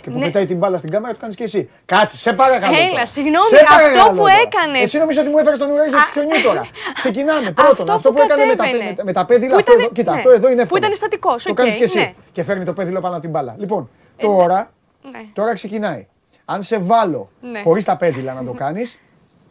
Και 0.00 0.10
που 0.10 0.18
ναι. 0.18 0.24
πετάει 0.24 0.46
την 0.46 0.56
μπάλα 0.56 0.78
στην 0.78 0.90
κάμερα, 0.90 1.12
το 1.12 1.20
κάνεις 1.20 1.36
και 1.36 1.42
εσύ. 1.42 1.70
Κάτσε, 1.84 2.16
σε 2.16 2.32
παρακαλώ. 2.32 2.76
Έλα, 2.76 3.06
συγγνώμη, 3.06 3.58
αυτό 3.68 4.14
που 4.14 4.26
έκανες. 4.26 4.82
Εσύ 4.82 4.98
νομίζω 4.98 5.20
ότι 5.20 5.30
μου 5.30 5.38
έφερες 5.38 5.58
τον 5.58 5.70
ουράγιο 5.70 5.98
στο 5.98 6.10
χιονί 6.12 6.42
τώρα; 6.42 6.66
Ξεκινάμε. 7.02 7.50
Πρώτον, 7.52 7.90
αυτό, 7.90 8.12
που, 8.12 8.22
έκανε 8.22 8.44
με 8.44 8.54
τα, 8.54 8.64
με, 8.64 8.94
με 9.04 9.12
τα 9.12 9.24
πέδιλα, 9.24 9.56
αυτό 9.56 9.72
εδώ, 9.72 9.88
κοίτα, 9.88 10.12
ναι. 10.12 10.16
αυτό 10.16 10.30
εδώ 10.30 10.50
είναι 10.50 10.62
εύκολο. 10.62 10.80
Που 10.80 10.86
ήταν 10.86 10.96
στατικός. 10.96 11.42
Το 11.42 11.54
κάνεις 11.54 11.74
και 11.74 11.84
εσύ. 11.84 11.98
Ναι. 11.98 12.12
Και 12.32 12.44
φέρνει 12.44 12.64
το 12.64 12.72
πέδιλο 12.72 13.00
πάνω 13.00 13.12
από 13.12 13.22
την 13.22 13.30
μπάλα. 13.30 13.54
Λοιπόν, 13.58 13.90
ε, 14.16 14.22
τώρα 14.22 14.70
ναι. 15.02 15.24
Τώρα 15.32 15.54
ξεκινάει. 15.54 16.06
Αν 16.44 16.62
σε 16.62 16.78
βάλω 16.78 17.30
ναι. 17.40 17.60
χωρίς 17.62 17.84
τα 17.84 17.96
πέδιλα 17.96 18.32
να 18.32 18.44
το 18.44 18.52
κάνει. 18.52 18.82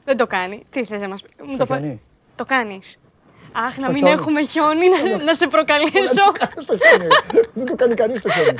Δεν 0.05 0.17
το 0.17 0.27
κάνει. 0.27 0.63
Τι 0.69 0.85
θες 0.85 1.01
να 1.01 1.07
μας 1.07 1.21
πει; 1.21 1.57
Το, 1.57 1.65
το, 1.65 1.97
το 2.35 2.45
κάνεις. 2.45 2.97
Αχ, 3.65 3.77
να 3.77 3.91
μην 3.91 4.05
έχουμε 4.05 4.43
χιόνι, 4.43 4.87
να, 4.89 5.23
να 5.23 5.33
σε 5.33 5.47
προκαλέσω. 5.47 6.25
Δεν 7.53 7.65
το 7.65 7.75
κάνει 7.75 7.93
κανείς 7.93 8.21
το 8.21 8.29
χιόνι. 8.29 8.57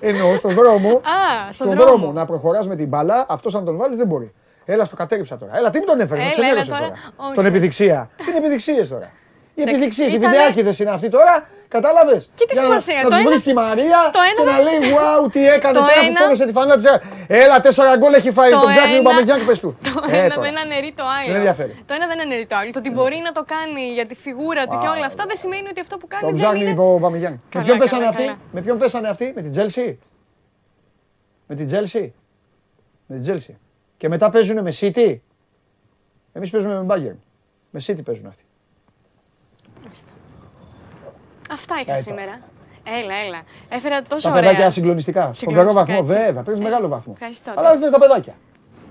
Εννοώ 0.00 0.34
στον 0.36 0.54
δρόμο, 0.54 0.90
Α, 0.90 1.52
στον 1.52 1.76
δρόμο 1.76 2.12
να 2.12 2.24
προχωράς 2.24 2.66
με 2.66 2.76
την 2.76 2.88
μπαλά, 2.88 3.26
αυτός 3.28 3.54
αν 3.54 3.64
τον 3.64 3.76
βάλεις 3.76 3.96
δεν 3.96 4.06
μπορεί. 4.06 4.32
Έλα, 4.64 4.84
στο 4.84 4.96
κατέριψα 4.96 5.38
τώρα. 5.38 5.56
Έλα, 5.56 5.70
τι 5.70 5.78
μου 5.78 5.84
τον 5.84 6.00
έφερε, 6.00 6.24
με 6.24 6.30
ξενέρωσες 6.30 6.68
τώρα. 6.68 6.92
Τον 7.34 7.46
επιδειξία. 7.46 8.10
Τι 8.16 8.28
είναι 8.28 8.38
επιδειξίες 8.38 8.88
τώρα; 8.88 9.10
Οι 9.54 9.62
επιδειξίες, 9.62 10.12
οι 10.12 10.18
βιντεάκιδε 10.18 10.74
είναι 10.80 10.90
αυτοί 10.90 11.08
τώρα 11.08 11.48
Κατάλαβες; 11.68 12.30
Και 12.34 12.46
τι 12.48 12.56
σημασία. 12.56 13.02
Να, 13.02 13.08
να 13.08 13.16
τους 13.16 13.24
βρίσκει 13.24 13.50
η 13.50 13.52
Μαρία 13.52 14.10
και 14.36 14.44
να 14.50 14.58
λέει 14.58 14.78
Wow, 14.94 15.32
τι 15.32 15.48
έκανε 15.48 15.78
τώρα 15.78 15.86
που 15.86 16.16
φόρεσε 16.16 16.44
τη 16.46 16.52
φανέλα 16.52 16.76
της. 16.76 16.86
Έλα, 17.26 17.60
τέσσερα 17.60 17.96
γκολ 17.96 18.12
έχει 18.12 18.30
φάει. 18.32 18.50
Το 18.50 18.66
ψάχνει 18.68 18.98
ο 18.98 19.02
Παπαγιάννη 19.02 19.44
πες 19.44 19.60
του. 19.60 19.78
Το 19.94 20.02
ε, 20.10 20.24
ένα 20.24 20.36
δεν 20.40 20.58
αναιρεί 20.58 20.92
το 20.96 21.04
άλλο. 21.16 21.26
Δεν 21.26 21.36
ενδιαφέρει. 21.36 21.84
Το 21.86 21.94
ένα 21.94 22.06
δεν 22.06 22.20
αναιρεί 22.20 22.46
το 22.46 22.56
άλλο. 22.56 22.70
Το 22.70 22.78
ότι 22.78 22.90
μπορεί 22.90 23.20
να 23.24 23.32
το 23.32 23.44
κάνει 23.46 23.92
για 23.92 24.06
τη 24.06 24.14
φιγούρα 24.14 24.66
του 24.66 24.78
και 24.82 24.86
όλα 24.86 25.06
αυτά 25.06 25.24
δεν 25.26 25.36
σημαίνει 25.36 25.68
ότι 25.68 25.80
αυτό 25.80 25.96
που 25.96 26.06
κάνει. 26.06 26.30
Το 26.30 26.36
ψάχνει 26.36 26.74
ο 26.78 26.98
Παπαγιάννη. 27.00 27.40
Με 27.54 27.62
ποιον 27.62 27.78
πέσανε 27.78 28.06
αυτοί; 28.06 28.36
Με 28.52 28.60
ποιον 28.60 28.78
πέσανε 28.78 29.08
αυτοί; 29.08 29.32
Με 29.34 29.42
την 29.42 29.50
Τσέλσι. 29.50 29.98
Με 31.46 31.54
την 31.54 31.66
Τσέλσι. 31.66 32.14
Με 33.06 33.14
την 33.14 33.24
Τσέλσι. 33.24 33.58
Και 33.96 34.08
μετά 34.08 34.30
παίζουν 34.30 34.62
με 34.62 34.72
City. 34.80 35.18
Εμείς 36.32 36.50
παίζουμε 36.50 36.82
με 36.82 36.94
Bayern. 36.94 37.16
Με 37.70 37.80
City 37.86 38.04
παίζουν 38.04 38.26
αυτοί. 38.26 38.42
Αυτά 41.52 41.74
είχα 41.82 41.96
σήμερα. 41.96 42.40
Έλα, 43.02 43.14
έλα. 43.26 43.40
Έφερα 43.68 44.02
τόσο 44.02 44.28
τα 44.28 44.30
ωραία. 44.30 44.42
Τα 44.42 44.48
παιδάκια 44.48 44.70
συγκλονιστικά. 44.70 45.30
Φοβερό 45.34 45.72
βαθμό, 45.72 46.02
βέβαια. 46.02 46.42
Παίρνει 46.42 46.62
μεγάλο 46.62 46.88
βαθμό. 46.88 47.12
Ευχαριστώ. 47.16 47.52
Αλλά 47.56 47.70
δεν 47.70 47.80
θες 47.80 47.90
τα 47.90 47.98
παιδάκια. 47.98 48.34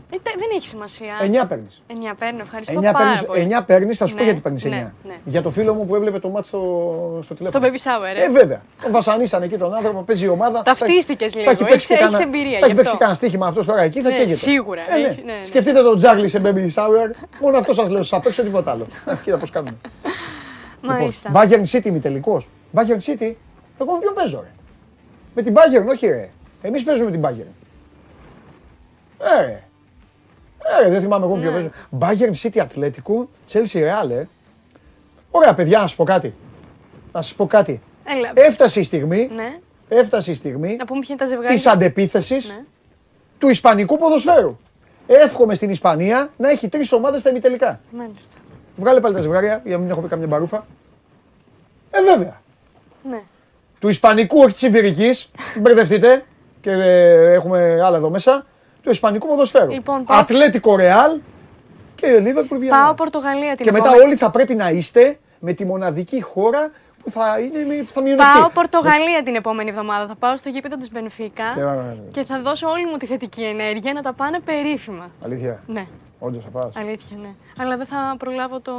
Ε, 0.09 0.17
δεν 0.23 0.49
έχει 0.55 0.67
σημασία. 0.67 1.13
9 1.43 1.47
παίρνεις. 1.47 1.81
9 1.88 1.93
παίρνω, 2.19 2.39
ευχαριστώ 2.41 2.79
9 2.79 2.81
πάρα 2.81 2.97
παίρνεις, 2.97 3.23
πολύ. 3.23 3.47
9 3.59 3.63
παίρνεις, 3.65 3.97
θα 3.97 4.05
σου 4.05 4.13
ναι, 4.13 4.19
πω 4.19 4.25
γιατί 4.25 4.41
παίρνεις 4.41 4.65
9. 4.65 4.69
Ναι, 4.69 4.91
ναι. 5.03 5.15
Για 5.25 5.41
το 5.41 5.49
φίλο 5.49 5.73
μου 5.73 5.85
που 5.85 5.95
έβλεπε 5.95 6.19
το 6.19 6.29
μάτι 6.29 6.47
στο, 6.47 6.59
στο 7.23 7.35
τηλέφωνο. 7.35 7.65
Στο 7.65 7.75
baby 7.75 7.88
shower, 7.88 8.17
ε. 8.17 8.23
ε 8.23 8.29
βέβαια. 8.29 8.61
Τον 8.81 8.91
βασανίσαν 8.91 9.41
εκεί 9.41 9.57
τον 9.57 9.73
άνθρωπο, 9.73 10.01
παίζει 10.01 10.25
η 10.25 10.27
ομάδα. 10.27 10.61
Ταυτίστηκε 10.61 11.25
λίγο. 11.34 11.43
Θα 11.43 11.51
έχει 11.51 11.63
παίξει 11.63 11.93
έχεις 11.93 12.19
εμπειρία. 12.19 12.59
Θα 12.59 12.65
έχει 12.65 12.75
παίξει 12.75 12.97
κανένα 12.97 13.17
στοίχημα 13.17 13.47
αυτός 13.47 13.65
τώρα 13.65 13.81
εκεί, 13.81 14.01
θα 14.01 14.09
ναι, 14.09 14.15
καίγεται. 14.15 14.35
Σίγουρα. 14.35 14.81
Ε, 14.81 14.99
ναι. 14.99 15.07
Ναι, 15.07 15.45
Σκεφτείτε 15.45 15.81
τον 15.81 15.97
Τζάγλι 15.97 16.29
σε 16.29 16.41
baby 16.43 16.73
shower. 16.73 17.27
Μόνο 17.41 17.57
αυτό 17.57 17.73
σας 17.73 17.89
λέω, 17.89 18.03
σας 18.03 18.19
παίξω 18.23 18.43
τίποτα 18.43 18.71
άλλο. 18.71 18.85
Κοίτα 19.23 19.38
πώς 19.38 19.49
κάνουμε. 19.49 19.77
Μάλιστα. 20.93 21.31
Bayern 21.34 21.65
City 21.72 21.91
μη 21.91 21.99
τελικός. 21.99 22.47
Bayern 22.76 23.01
City, 23.05 23.34
εγώ 23.80 23.91
με 23.93 23.99
ποιον 23.99 24.14
παίζω, 24.14 24.41
ρε; 24.41 24.51
Με 25.35 25.41
την 25.41 25.53
Bayern, 25.53 25.88
όχι 25.88 26.07
ρε. 26.07 26.30
Εμείς 26.61 26.84
παίζουμε 26.84 27.09
με 27.09 27.11
την 27.11 27.26
Bayern. 27.26 27.51
Ε, 29.19 29.45
ρε. 29.45 29.64
Ε, 30.85 30.89
δεν 30.89 31.01
θυμάμαι 31.01 31.26
εγώ 31.26 31.35
ποιο 31.35 31.51
παίζω. 31.51 31.69
Bayern 31.99 32.34
City 32.41 32.59
Ατλέτικο, 32.59 33.30
Chelsea 33.51 33.80
Real, 33.80 34.09
ε. 34.09 34.23
Ωραία, 35.31 35.53
παιδιά, 35.53 35.80
να 35.80 35.88
σας 35.88 35.95
πω 35.95 36.03
κάτι. 36.03 36.34
Να 37.14 37.22
σας 37.22 37.34
πω 37.34 37.47
κάτι. 37.47 37.81
Έλα. 38.03 38.31
Έφτασε 38.34 38.80
η 38.80 38.84
στιγμή, 38.84 39.30
ναι. 39.35 39.57
έφτασε 39.89 40.31
η 40.31 40.34
στιγμή 40.34 40.76
να 40.76 40.85
πούμε 40.85 40.99
ποια 40.99 41.15
είναι 41.15 41.23
τα 41.23 41.27
ζευγάρια. 41.30 41.55
της 41.55 41.68
αντεπίθεσης 41.68 42.47
ναι. 42.47 42.64
του 43.38 43.49
Ισπανικού 43.49 43.97
ποδοσφαίρου. 43.97 44.57
Εύχομαι 45.07 45.55
στην 45.55 45.69
Ισπανία 45.69 46.30
να 46.38 46.49
έχει 46.49 46.69
τρεις 46.69 46.91
ομάδες 46.91 47.19
στα 47.19 47.30
ημιτελικά. 47.30 47.80
Μάλιστα. 47.91 48.34
Βγάλε 48.76 48.99
πάλι 48.99 49.15
τα 49.15 49.22
ζευγάρια 49.22 49.61
για 49.65 49.76
να 49.76 49.81
μην 49.81 49.91
έχω 49.91 50.01
πει 50.01 50.07
καμιά 50.07 50.27
μπαρούφα. 50.27 50.65
Ε, 51.91 52.01
βέβαια. 52.03 52.41
Ναι. 53.09 53.22
Του 53.80 53.89
Ισπανικού, 53.89 54.39
όχι 54.39 54.53
της 54.53 54.61
Ιβηρική. 54.61 55.09
μπερδευτείτε 55.61 56.23
και 56.61 56.72
ε, 56.72 57.34
έχουμε 57.34 57.81
άλλα 57.84 57.97
εδώ 57.97 58.09
μέσα. 58.09 58.45
Του 58.81 58.89
Ισπανικού 58.89 59.27
ποδοσφαίρου. 59.27 59.72
Λοιπόν, 59.72 60.03
πάω... 60.03 60.18
Ατλέτικο 60.19 60.76
Ρεάλ 60.76 61.19
και 61.95 62.07
Λίβερπουλ 62.07 62.57
Βιέννη. 62.57 62.77
Πάω 62.77 62.93
Πορτογαλία 62.93 63.55
την 63.55 63.65
Και 63.65 63.72
μετά 63.72 63.91
όλοι 64.03 64.15
θα 64.15 64.30
πρέπει 64.30 64.55
να 64.55 64.69
είστε 64.69 65.19
με 65.39 65.53
τη 65.53 65.65
μοναδική 65.65 66.22
χώρα 66.22 66.72
που 67.03 67.09
θα, 67.09 67.39
είναι, 67.39 67.84
που 67.84 67.91
θα 67.91 68.01
μειονεκτεί. 68.01 68.39
Πάω 68.39 68.49
Πορτογαλία 68.49 69.23
την 69.23 69.35
επόμενη 69.35 69.69
εβδομάδα. 69.69 70.07
Θα 70.07 70.15
πάω 70.15 70.38
στο 70.38 70.49
γήπεδο 70.49 70.77
της 70.77 70.89
Μπενφίκα 70.91 71.43
και 72.11 72.23
θα 72.23 72.39
δώσω 72.41 72.69
όλη 72.69 72.85
μου 72.85 72.97
τη 72.97 73.05
θετική 73.05 73.43
ενέργεια 73.43 73.93
να 73.93 74.01
τα 74.01 74.14
πάνε 74.14 74.39
περίφημα. 74.39 75.11
Αλήθεια. 75.26 75.64
Ναι. 75.68 75.88
Όντως 76.19 76.44
θα 76.44 76.49
πας. 76.49 76.76
Αλήθεια, 76.76 77.18
ναι. 77.18 77.30
Αλλά 77.57 77.77
δεν 77.77 77.85
θα 77.85 78.15
προλάβω 78.18 78.60
το. 78.60 78.73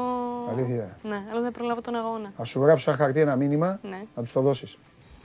Αλήθεια. 0.52 0.96
Ναι, 1.02 1.22
αλλά 1.30 1.40
δεν 1.40 1.44
θα 1.44 1.50
προλάβω 1.50 1.80
τον 1.80 1.94
αγώνα. 1.94 2.32
Θα 2.36 2.44
σου 2.44 2.62
γράψω 2.62 2.90
ένα 2.90 2.98
χαρτί 2.98 3.20
ένα 3.20 3.36
μήνυμα 3.36 3.78
ναι. 3.82 4.02
να 4.14 4.22
τους 4.22 4.32
το 4.32 4.40
δώσεις. 4.40 4.78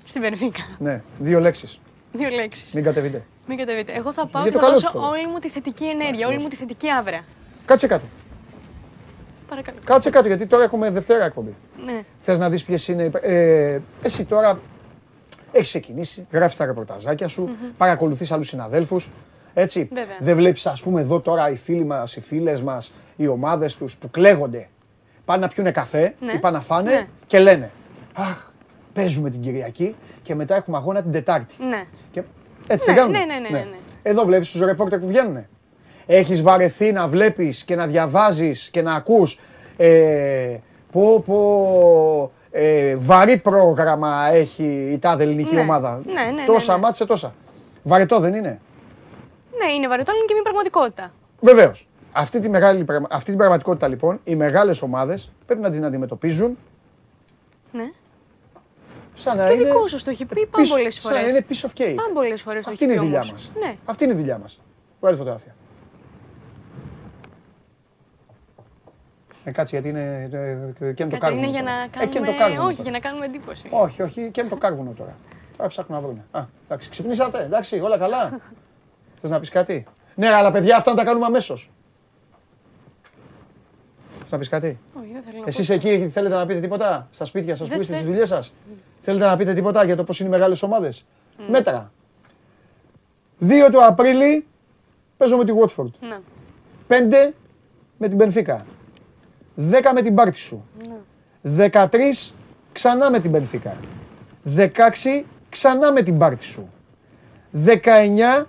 Στην 0.03 0.21
Περβίκα. 0.21 0.63
Ναι, 0.79 1.01
δύο 1.19 1.39
λέξεις. 1.39 1.79
Δύο 2.13 2.29
λέξεις. 2.29 2.73
Μην 2.73 2.83
κατεβείτε. 2.83 3.25
Μην 3.47 3.57
κατεβείτε. 3.57 3.91
Εγώ 3.91 4.13
θα 4.13 4.25
πάω 4.25 4.43
και 4.43 4.51
θα 4.51 4.59
δώσω 4.59 4.91
όλη 4.95 5.27
μου 5.27 5.39
τη 5.39 5.49
θετική 5.49 5.85
ενέργεια, 5.85 6.27
όλη 6.27 6.37
μου 6.37 6.47
τη 6.47 6.55
θετική 6.55 6.89
άβρα. 6.89 7.23
Κάτσε 7.65 7.87
κάτω. 7.87 8.05
Παρακαλώ. 9.49 9.77
Κάτσε 9.83 10.09
κάτω 10.09 10.27
γιατί 10.27 10.45
τώρα 10.45 10.63
έχουμε 10.63 10.89
Δευτέρα 10.89 11.25
εκπομπή. 11.25 11.55
Ναι. 11.85 12.03
Θες 12.17 12.39
να 12.39 12.49
δεις 12.49 12.63
ποιες 12.63 12.87
είναι. 12.87 13.09
Ε, 13.21 13.79
εσύ 14.01 14.25
τώρα 14.25 14.59
έχεις 15.51 15.67
ξεκινήσει, 15.67 16.27
γράφεις 16.31 16.55
τα 16.55 16.65
ρεπορταζάκια 16.65 17.27
σου, 17.27 17.49
mm-hmm. 17.49 17.71
παρακολουθείς 17.77 18.31
άλλους 18.31 18.47
συναδέλφους. 18.47 19.11
Έτσι. 19.53 19.89
Βέβαια. 19.91 20.15
Δεν 20.19 20.35
βλέπεις, 20.35 20.65
ας 20.65 20.81
πούμε, 20.81 21.01
εδώ 21.01 21.19
τώρα 21.19 21.49
οι 21.49 21.55
φίλοι 21.55 21.83
μας, 21.83 22.15
οι 22.15 22.21
φίλες 22.21 22.61
μας, 22.61 22.93
οι 23.15 23.27
ομάδες 23.27 23.75
τους 23.75 23.95
που 23.95 24.09
κλαίγονται. 24.11 24.67
Πάνε 25.25 25.41
να 25.41 25.47
πιούνε 25.47 25.71
καφέ 25.71 26.15
ναι. 26.19 26.31
ή 26.31 26.39
πάνε 26.39 26.57
να 26.57 26.63
φάνε 26.63 26.91
ναι. 26.91 27.07
και 27.25 27.39
λένε 27.39 27.71
Αχ, 28.13 28.51
παίζουμε 28.93 29.29
την 29.29 29.41
Κυριακή 29.41 29.95
και 30.21 30.35
μετά 30.35 30.55
έχουμε 30.55 30.77
αγώνα 30.77 31.01
την 31.01 31.11
Τετάρτη. 31.11 31.55
Ναι. 31.59 31.83
Και 32.11 32.23
έτσι 32.67 32.89
ναι, 32.89 32.95
δεν 32.95 33.03
κάνουν. 33.03 33.11
Ναι, 33.11 33.33
ναι, 33.33 33.39
ναι, 33.39 33.49
ναι. 33.49 33.65
ναι. 33.69 33.77
Εδώ 34.03 34.25
βλέπεις 34.25 34.51
τους 34.51 34.61
ρεπόρτερ 34.61 34.99
που 34.99 35.07
βγαίνουν. 35.07 35.45
Έχεις 36.05 36.41
βαρεθεί 36.41 36.91
να 36.91 37.07
βλέπεις 37.07 37.63
και 37.63 37.75
να 37.75 37.87
διαβάζεις 37.87 38.69
και 38.71 38.81
να 38.81 38.93
ακούς. 38.93 39.39
Ε, 39.77 40.57
πω, 40.91 41.23
πω, 41.25 42.31
ε, 42.51 42.95
βαρύ 42.95 43.37
πρόγραμμα 43.37 44.29
έχει 44.31 44.87
η 44.91 44.97
τάδε 44.99 45.23
ελληνική 45.23 45.55
ναι. 45.55 45.61
ομάδα. 45.61 46.01
Ναι, 46.05 46.13
ναι, 46.13 46.31
ναι, 46.31 46.45
τόσα 46.45 46.73
ναι. 46.73 46.79
μάτσε 46.79 47.05
τόσα. 47.05 47.33
Βαρετό 47.83 48.19
δεν 48.19 48.33
είναι. 48.33 48.59
Ναι, 49.65 49.71
είναι 49.73 49.87
βαρετό, 49.87 50.11
αλλά 50.11 50.19
είναι 50.19 50.27
και 50.27 50.33
μια 50.33 50.43
πραγματικότητα. 50.43 51.11
Βεβαίως. 51.39 51.87
Αυτή, 52.11 52.39
τη 52.39 52.49
μεγάλη, 52.49 52.85
αυτή 53.09 53.29
την 53.29 53.37
πραγματικότητα 53.37 53.87
λοιπόν 53.87 54.19
οι 54.23 54.35
μεγάλες 54.35 54.81
ομάδες 54.81 55.31
πρέπει 55.45 55.61
να 55.61 55.69
την 55.69 55.85
αντιμετωπίζουν 55.85 56.57
ναι. 57.71 57.91
Σαν 59.15 59.37
να 59.37 59.51
είναι. 59.51 59.63
δικό 59.63 59.87
σου 59.87 60.03
το 60.03 60.09
έχει 60.09 60.25
πει 60.25 60.45
πολλέ 60.45 60.65
φορέ. 60.65 60.89
Σαν 60.89 61.13
να 61.13 61.21
είναι 61.21 61.45
piece 61.49 61.65
of 61.65 61.81
cake. 61.81 61.95
πολλέ 62.13 62.35
φορές 62.35 62.63
το 62.63 62.69
Αυτή 62.71 62.83
είναι 62.83 62.93
η 62.93 62.97
δουλειά 62.97 63.25
μας. 63.31 63.51
Ναι. 63.59 63.75
Αυτή 63.85 64.03
είναι 64.03 64.13
η 64.13 64.15
δουλειά 64.15 64.37
μας. 64.37 64.59
Βγάλει 64.99 65.17
φωτογραφία. 65.17 65.55
Ε, 69.43 69.51
κάτσε 69.51 69.75
γιατί 69.75 69.89
είναι 69.89 70.29
ε, 70.79 70.93
και 70.93 71.05
το 71.05 71.17
κάρβουνο. 71.17 71.41
Είναι 71.41 71.51
για 71.51 71.63
να 71.63 71.71
κάνουμε... 71.87 72.29
Ε, 72.29 72.55
το 72.55 72.65
όχι, 72.65 72.81
για 72.81 72.91
να 72.91 72.99
κάνουμε 72.99 73.25
εντύπωση. 73.25 73.67
Όχι, 73.71 74.01
όχι, 74.01 74.29
και 74.31 74.41
είναι 74.41 74.49
το 74.49 74.57
κάρβουνο 74.57 74.91
τώρα. 74.97 75.15
Τώρα 75.57 75.69
ψάχνουν 75.69 76.01
να 76.01 76.07
βρουν. 76.07 76.23
Α, 76.31 76.45
εντάξει, 76.65 76.89
ξυπνήσατε, 76.89 77.43
εντάξει, 77.43 77.79
όλα 77.79 77.97
καλά. 77.97 78.29
Θες 79.25 79.31
να 79.31 79.39
πεις 79.39 79.49
κάτι; 79.49 79.85
Ναι, 80.15 80.27
αλλά 80.27 80.51
παιδιά, 80.51 80.77
αυτά 80.77 80.91
να 80.91 80.97
τα 80.97 81.03
κάνουμε 81.03 81.25
αμέσως. 81.25 81.71
Θες 84.19 84.31
να 84.31 84.37
πεις 84.37 84.49
κάτι; 84.49 84.79
Όχι, 84.99 85.09
δεν 85.13 85.21
θέλω 85.21 85.43
Εσείς 85.45 85.69
εκεί 85.69 86.09
θέλετε 86.09 86.35
να 86.35 86.45
πείτε 86.45 86.59
τίποτα; 86.59 87.07
Στα 87.11 87.25
σπίτια 87.25 87.55
σας 87.55 87.69
που 87.69 87.79
είστε 87.79 87.93
στις 87.93 88.05
δουλειές 88.05 88.27
σας; 88.27 88.53
Θέλετε 88.99 89.25
να 89.25 89.37
πείτε 89.37 89.53
τίποτα 89.53 89.83
για 89.83 89.95
το 89.95 90.03
πώς 90.03 90.19
είναι 90.19 90.29
οι 90.29 90.31
μεγάλες 90.31 90.63
ομάδες; 90.63 91.05
Μέτρα. 91.49 91.91
2 93.39 93.69
του 93.71 93.85
Απρίλη 93.85 94.45
παίζω 95.17 95.37
με 95.37 95.45
τη 95.45 95.51
Watford. 95.61 95.91
Ναι. 95.99 96.19
5 96.87 97.33
με 97.97 98.07
την 98.07 98.17
Πενφύκα. 98.17 98.65
10 99.55 99.91
με 99.93 100.01
την 100.01 100.15
πάρτι 100.15 100.37
σου. 100.37 100.65
Ναι. 101.43 101.69
13 101.71 102.33
ξανά 102.71 103.11
με 103.11 103.19
την 103.19 103.31
Πενφύκα. 103.31 103.77
16 104.55 105.25
ξανά 105.49 105.91
με 105.91 106.01
την 106.01 106.17
πάρτι 106.17 106.45
σου. 106.45 106.69
19 107.65 108.45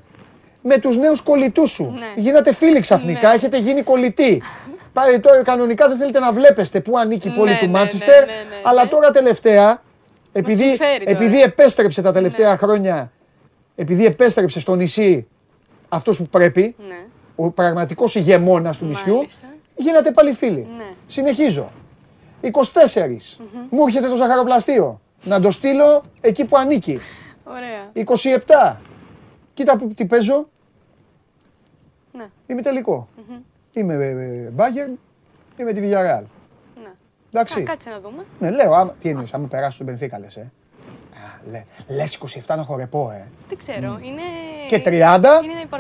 με 0.67 0.79
τους 0.79 0.97
νέους 0.97 1.21
κολλητούς 1.21 1.71
σου. 1.71 1.95
Ναι. 1.99 2.23
Γίνατε 2.23 2.53
φίλοι 2.55 2.81
ξαφνικά, 2.81 3.29
ναι. 3.29 3.35
έχετε 3.35 3.59
γίνει 3.59 3.83
κολλητοί. 3.83 4.43
Πάει 4.93 5.21
τώρα 5.21 5.43
κανονικά 5.43 5.89
δεν 5.89 5.97
θέλετε 5.97 6.19
να 6.19 6.33
βλέπεστε 6.33 6.81
πού 6.81 6.99
ανήκει 6.99 7.29
η 7.29 7.31
πόλη 7.31 7.51
ναι, 7.51 7.59
του 7.59 7.69
Μάντσεστερ, 7.69 8.25
αλλά 8.63 8.89
τώρα 8.89 9.11
τελευταία, 9.11 9.83
επειδή, 10.33 10.79
επειδή 11.05 11.43
επέστρεψε 11.43 12.03
τα 12.03 12.13
τελευταία 12.13 12.57
χρόνια, 12.59 13.13
επειδή 13.77 14.05
επέστρεψε 14.05 14.61
στο 14.61 14.75
νησί 14.75 15.27
αυτός 15.89 16.19
που 16.19 16.27
πρέπει, 16.27 16.77
ο 17.37 17.51
πραγματικός 17.51 18.15
ηγεμόνας 18.15 18.79
του 18.79 18.85
νησιού, 18.85 19.27
γίνατε 19.77 20.11
πάλι 20.11 20.33
φίλοι. 20.33 20.67
Συνεχίζω. 21.07 21.73
24. 22.43 22.51
Μου 23.71 23.87
έρχεται 23.87 24.09
το 24.09 24.17
ζαχαροπλαστείο. 24.17 25.01
Να 25.25 25.41
το 25.41 25.51
στείλω 25.51 26.03
εκεί 26.21 26.45
που 26.45 26.57
ανήκει. 26.57 27.01
Ωραία. 27.45 28.07
27. 28.75 28.77
Κοίτα 29.55 29.77
που 29.77 29.89
τι 29.89 30.05
παίζω. 30.05 30.49
Ναι. 32.17 32.27
Είμαι 32.47 32.63
τελικό. 32.63 33.09
Mm-hmm. 33.17 33.41
Είμαι 33.73 33.97
μπάγκερ, 34.53 34.89
είμαι 35.57 35.73
τη 35.73 35.81
Villarreal. 35.83 36.25
Ναι. 36.83 36.93
Εντάξει. 37.33 37.63
κάτσε 37.63 37.91
να 37.91 38.01
δούμε. 38.01 38.25
Ναι, 38.39 38.51
λέω, 38.51 38.73
άμα, 38.75 38.95
τι 39.01 39.09
εννοείς, 39.09 39.35
άμα 39.35 39.47
περάσω 39.47 39.73
στον 39.73 39.87
Πενφύκα 39.87 40.19
λες, 40.19 40.37
ε. 40.37 40.53
Λε, 41.51 41.65
λες 41.89 42.19
27 42.47 42.57
να 42.57 42.63
χορεπώ, 42.63 43.11
ε. 43.11 43.29
Δεν 43.49 43.59
ξέρω, 43.59 43.99
είναι... 44.03 44.23
Και 44.69 44.83
30, 44.85 45.21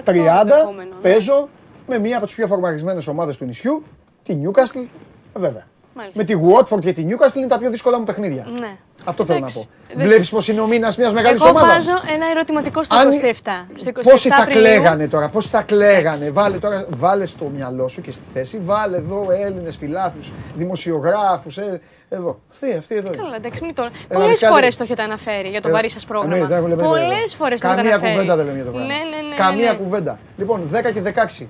30 0.04 0.14
ναι. 0.14 0.84
παίζω 1.02 1.48
με 1.86 1.98
μία 1.98 2.16
από 2.16 2.26
τις 2.26 2.34
πιο 2.34 2.46
φορμαρισμένες 2.46 3.06
ομάδες 3.06 3.36
του 3.36 3.44
νησιού, 3.44 3.82
τη 4.22 4.38
Newcastle, 4.42 4.86
βέβαια. 5.34 5.66
Με 6.12 6.24
τη 6.24 6.34
Watford 6.46 6.80
και 6.80 6.92
τη 6.92 7.06
Newcastle 7.08 7.36
είναι 7.36 7.46
τα 7.46 7.58
πιο 7.58 7.70
δύσκολα 7.70 7.98
μου 7.98 8.04
παιχνίδια. 8.04 8.46
Ναι. 8.60 8.76
Αυτό 9.04 9.24
θέλω 9.24 9.38
να 9.38 9.50
πω. 9.50 9.66
Βλέπεις 9.94 10.30
πως 10.30 10.48
είναι 10.48 10.60
ο 10.60 10.66
μήνας 10.66 10.96
μιας 10.96 11.12
μεγάλης 11.12 11.42
ομάδας. 11.42 11.62
Εγώ 11.62 11.72
βάζω 11.72 12.14
ένα 12.14 12.26
ερωτηματικό 12.30 12.84
στο 12.84 12.96
27. 12.96 13.66
Στο 13.74 13.90
27 13.90 14.00
Πόσοι 14.02 14.28
θα 14.28 14.46
κλαίγανε 14.46 15.08
τώρα, 15.08 15.28
πόσοι 15.28 15.48
θα 15.48 15.62
κλαίγανε. 15.62 16.30
Βάλε, 16.30 16.58
τώρα, 16.58 16.86
βάλε 16.88 17.26
στο 17.26 17.44
μυαλό 17.54 17.88
σου 17.88 18.00
και 18.00 18.10
στη 18.10 18.22
θέση, 18.32 18.58
βάλε 18.58 18.96
εδώ 18.96 19.26
Έλληνες 19.44 19.76
φιλάθλους, 19.76 20.32
δημοσιογράφους. 20.54 21.56
Ε, 21.56 21.80
εδώ. 22.08 22.40
Αυτή, 22.50 22.74
αυτή 22.78 22.94
εδώ. 22.94 23.10
Καλά, 23.10 23.36
εντάξει, 23.36 23.64
μην 23.64 23.74
το. 23.74 23.90
Πολλές 24.08 24.44
φορές 24.50 24.76
το 24.76 24.82
έχετε 24.82 25.02
αναφέρει 25.02 25.48
για 25.48 25.60
το 25.60 25.68
ε, 25.68 25.72
βαρύ 25.72 25.90
σας 25.90 26.04
πρόγραμμα. 26.04 26.46
Πολλές 26.76 27.34
φορές 27.34 27.60
το 27.60 27.68
έχετε 27.68 27.80
αναφέρει. 27.80 27.88
Καμία 27.88 28.10
κουβέντα 28.10 28.36
δεν 28.36 28.44
λέμε 28.44 28.56
για 28.56 28.64
το 28.64 28.70
πρόγραμμα. 28.70 28.94
Ναι, 28.94 29.16
ναι, 29.16 29.28
ναι, 29.28 29.34
Καμία 29.34 29.74
κουβέντα. 29.74 30.18
Λοιπόν, 30.36 30.70
10 30.72 30.92
και 30.92 31.00
16. 31.40 31.46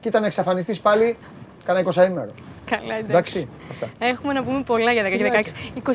Κοίτα 0.00 0.20
να 0.20 0.26
εξαφανιστείς 0.26 0.80
πάλι 0.80 1.16
κανένα 1.64 1.92
20 1.94 2.06
ημέρο. 2.08 2.32
Καλά, 2.76 2.94
εντάξει. 2.94 3.48
Αυτά. 3.70 3.88
Έχουμε 3.98 4.32
να 4.32 4.42
πούμε 4.42 4.62
πολλά 4.62 4.92
για 4.92 5.02
10 5.02 5.10
και 5.10 5.30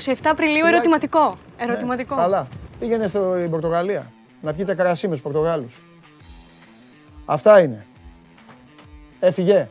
16. 0.09 0.13
27 0.13 0.13
Απριλίου 0.23 0.65
ερωτηματικό. 0.65 1.37
ερωτηματικό. 1.57 2.15
Ναι, 2.15 2.21
καλά. 2.21 2.47
Πήγαινε 2.79 3.07
στην 3.07 3.49
Πορτογαλία 3.49 4.11
να 4.41 4.53
πιείτε 4.53 4.75
κρασί 4.75 5.07
με 5.07 5.15
του 5.15 5.21
Πορτογάλους. 5.21 5.81
Αυτά 7.25 7.61
είναι. 7.61 7.85
Έφυγε. 9.19 9.67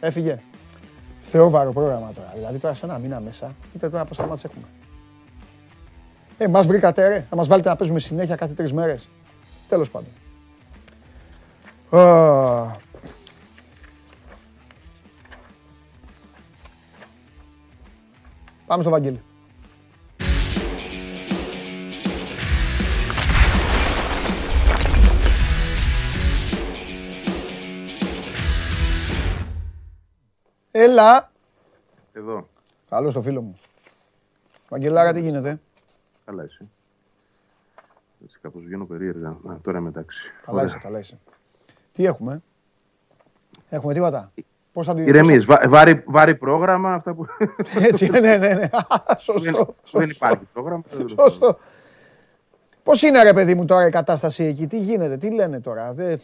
Έφυγε. 0.00 0.38
Θεόβαρο 1.20 1.72
πρόγραμμα 1.72 2.12
τώρα. 2.14 2.32
Δηλαδή 2.34 2.58
τώρα 2.58 2.74
σε 2.74 2.86
ένα 2.86 2.98
μήνα 2.98 3.20
μέσα, 3.20 3.54
δείτε 3.72 3.88
τώρα 3.88 4.04
πόσα 4.04 4.26
μάτια 4.26 4.50
έχουμε. 4.52 4.66
Ε, 6.38 6.48
μας 6.48 6.66
βρήκατε 6.66 7.08
ρε, 7.08 7.26
θα 7.30 7.36
μας 7.36 7.48
βάλετε 7.48 7.68
να 7.68 7.76
παίζουμε 7.76 8.00
συνέχεια 8.00 8.36
κάθε 8.36 8.54
τρεις 8.54 8.72
μέρες. 8.72 9.08
Τέλος 9.68 9.90
πάντων. 9.90 10.08
Πάμε 18.70 18.82
στο 18.82 18.90
Βαγγέλη. 18.90 19.20
Έλα. 30.70 31.30
Εδώ. 32.12 32.48
Καλώς 32.88 33.12
το 33.14 33.20
φίλο 33.22 33.42
μου. 33.42 33.54
Βαγγελάρα, 34.68 35.12
τι 35.12 35.20
γίνεται; 35.20 35.60
Καλά 36.24 36.42
εσύ. 36.42 36.70
Έτσι 38.24 38.38
κάπως 38.42 38.62
βγαίνω 38.64 38.84
περίεργα. 38.84 39.28
Α, 39.28 39.58
τώρα 39.62 39.80
μεταξύ. 39.80 40.30
Καλά 40.44 40.64
είσαι, 40.64 40.78
καλά 40.78 40.98
είσαι. 40.98 41.18
Τι 41.92 42.04
έχουμε; 42.04 42.42
Έχουμε 43.68 43.92
τίποτα; 43.92 44.32
Πώς 44.72 44.86
θα 44.86 44.94
Ηρεμίες, 44.96 45.44
θα... 45.44 45.62
βάρη, 45.68 46.02
βάρη 46.06 46.34
πρόγραμμα, 46.34 46.94
αυτά 46.94 47.14
που... 47.14 47.26
Έτσι, 47.78 48.10
ναι, 48.10 48.20
ναι, 48.20 48.36
ναι. 48.36 48.68
Σωστό. 49.18 49.74
Δεν 49.92 50.10
υπάρχει 50.10 50.48
πρόγραμμα. 50.52 50.82
Σωστό. 51.18 51.58
Πώς 52.82 53.02
είναι 53.02 53.22
ρε 53.22 53.32
παιδί 53.32 53.54
μου 53.54 53.64
τώρα 53.64 53.86
η 53.86 53.90
κατάσταση 53.90 54.44
εκεί, 54.44 54.66
τι 54.66 54.78
γίνεται, 54.78 55.16
τι 55.16 55.30
λένε 55.30 55.60
τώρα; 55.60 55.92
Δε... 55.92 56.16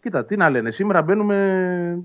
Κοίτα, 0.00 0.24
τι 0.24 0.36
να 0.36 0.50
λένε, 0.50 0.70
σήμερα 0.70 1.02
μπαίνουμε 1.02 1.98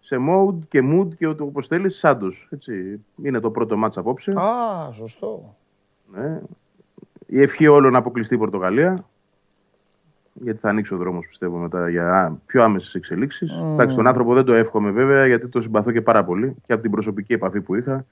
σε 0.00 0.16
mode 0.28 0.58
και 0.68 0.80
mood 0.92 1.14
και 1.16 1.26
όπως 1.26 1.66
θέλεις 1.66 1.98
σάντος. 1.98 2.48
Έτσι. 2.50 3.04
Είναι 3.22 3.40
το 3.40 3.50
πρώτο 3.50 3.76
μάτς 3.76 3.96
απόψε. 3.96 4.30
Α, 4.30 4.92
σωστό. 4.92 5.56
Ναι. 6.12 6.40
Η 7.26 7.42
ευχή 7.42 7.66
όλων 7.66 7.92
να 7.92 7.98
αποκλειστεί 7.98 8.34
η 8.34 8.38
Πορτογαλία 8.38 9.04
γιατί 10.32 10.58
θα 10.58 10.68
ανοίξει 10.68 10.94
ο 10.94 10.96
δρόμος 10.96 11.26
πιστεύω 11.28 11.56
μετά 11.56 11.88
για 11.88 12.36
πιο 12.46 12.62
άμεσες 12.62 12.94
εξελίξεις. 12.94 13.50
Mm. 13.62 13.72
Εντάξει, 13.72 13.96
τον 13.96 14.06
άνθρωπο 14.06 14.34
δεν 14.34 14.44
το 14.44 14.52
εύχομαι 14.52 14.90
βέβαια, 14.90 15.26
γιατί 15.26 15.48
το 15.48 15.62
συμπαθώ 15.62 15.92
και 15.92 16.00
πάρα 16.00 16.24
πολύ 16.24 16.54
και 16.66 16.72
από 16.72 16.82
την 16.82 16.90
προσωπική 16.90 17.32
επαφή 17.32 17.60
που 17.60 17.74
είχα. 17.74 18.04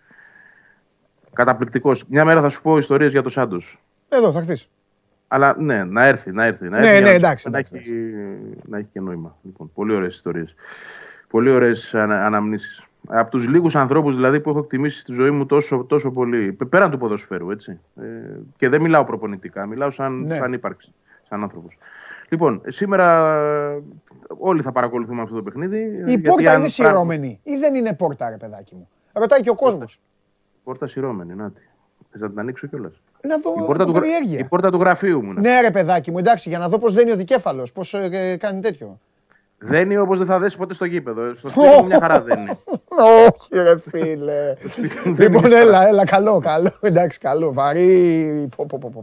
Καταπληκτικός. 1.32 2.04
Μια 2.08 2.24
μέρα 2.24 2.40
θα 2.40 2.48
σου 2.48 2.62
πω 2.62 2.78
ιστορίες 2.78 3.10
για 3.10 3.22
το 3.22 3.28
Σάντος. 3.28 3.82
Εδώ 4.08 4.32
θα 4.32 4.40
χθείς. 4.40 4.68
Αλλά 5.28 5.56
ναι, 5.58 5.84
να 5.84 6.06
έρθει, 6.06 6.32
να 6.32 6.44
έρθει. 6.44 6.68
Να 6.68 6.78
ναι, 6.78 6.86
έρθει 6.86 7.02
ναι, 7.02 7.10
εντάξει. 7.10 7.50
Να, 7.50 7.58
εντάξει, 7.58 7.76
έχει, 7.76 7.92
να 8.66 8.78
έχει 8.78 8.88
και 8.92 9.00
νόημα. 9.00 9.36
Λοιπόν, 9.42 9.70
πολύ 9.74 9.94
ωραίες 9.94 10.14
ιστορίες. 10.14 10.54
Πολύ 11.28 11.50
ωραίες 11.50 11.94
ανα, 11.94 12.26
αναμνήσεις. 12.26 12.84
Από 13.06 13.30
τους 13.30 13.48
λίγους 13.48 13.76
ανθρώπους 13.76 14.14
δηλαδή 14.14 14.40
που 14.40 14.50
έχω 14.50 14.58
εκτιμήσει 14.58 15.00
στη 15.00 15.12
ζωή 15.12 15.30
μου 15.30 15.46
τόσο, 15.46 15.84
τόσο 15.88 16.10
πολύ. 16.10 16.52
Πέραν 16.68 16.90
του 16.90 16.98
ποδοσφαίρου, 16.98 17.50
έτσι. 17.50 17.80
Ε, 17.96 18.04
και 18.56 18.68
δεν 18.68 18.80
μιλάω 18.80 19.04
προπονητικά, 19.04 19.66
μιλάω 19.66 19.90
σαν, 19.90 20.26
ναι. 20.26 20.34
σαν 20.34 20.52
ύπαρξη, 20.52 20.92
σαν 21.28 21.42
άνθρωπος. 21.42 21.78
Λοιπόν, 22.30 22.62
σήμερα 22.66 23.34
όλοι 24.38 24.62
θα 24.62 24.72
παρακολουθούμε 24.72 25.22
αυτό 25.22 25.34
το 25.34 25.42
παιχνίδι. 25.42 26.04
Η 26.06 26.18
πόρτα 26.18 26.54
είναι 26.54 26.68
σειρώμενη 26.68 27.40
ή 27.42 27.56
δεν 27.56 27.74
είναι 27.74 27.94
πόρτα, 27.94 28.30
ρε 28.30 28.36
παιδάκι 28.36 28.74
μου. 28.74 28.88
Ρωτάει 29.12 29.40
και 29.40 29.50
ο 29.50 29.54
κόσμος. 29.54 30.00
Πόρτα 30.64 30.86
σειρώμενη, 30.86 31.34
να 31.34 31.50
τη. 31.50 31.60
Θες 32.10 32.20
να 32.20 32.28
την 32.28 32.38
ανοίξω 32.38 32.66
κιόλας; 32.66 33.02
Να 33.22 33.38
δω 33.38 33.54
η 33.58 33.66
πόρτα, 33.66 33.84
του, 33.84 34.00
η 34.38 34.44
πόρτα 34.44 34.70
του 34.70 34.78
γραφείου 34.78 35.22
μου. 35.24 35.32
Ναι, 35.32 35.60
ρε 35.60 35.70
παιδάκι 35.70 36.10
μου, 36.10 36.18
εντάξει, 36.18 36.48
για 36.48 36.58
να 36.58 36.68
δω 36.68 36.78
πώς 36.78 36.92
δένει 36.92 37.10
ο 37.10 37.16
δικέφαλος, 37.16 37.72
πώς 37.72 37.94
ε, 37.94 38.36
κάνει 38.36 38.60
τέτοιο. 38.60 39.00
Δεν 39.62 39.90
είναι 39.90 40.00
όπως 40.00 40.18
δεν 40.18 40.26
θα 40.26 40.38
δέσει 40.38 40.56
ποτέ 40.56 40.74
στο 40.74 40.84
γήπεδο. 40.84 41.34
Στο 41.34 41.48
σπίτι 41.50 41.84
μια 41.86 41.98
χαρά 42.00 42.20
δεν 42.20 42.38
είναι. 42.38 42.58
Όχι, 43.26 43.48
ρε 43.52 43.78
φίλε. 43.90 44.54
λοιπόν, 45.24 45.52
έλα, 45.52 45.88
έλα, 45.88 46.04
καλό, 46.04 46.38
καλό. 46.38 46.72
Εντάξει, 46.80 47.18
καλό. 47.18 47.52
Βαρύ. 47.52 48.48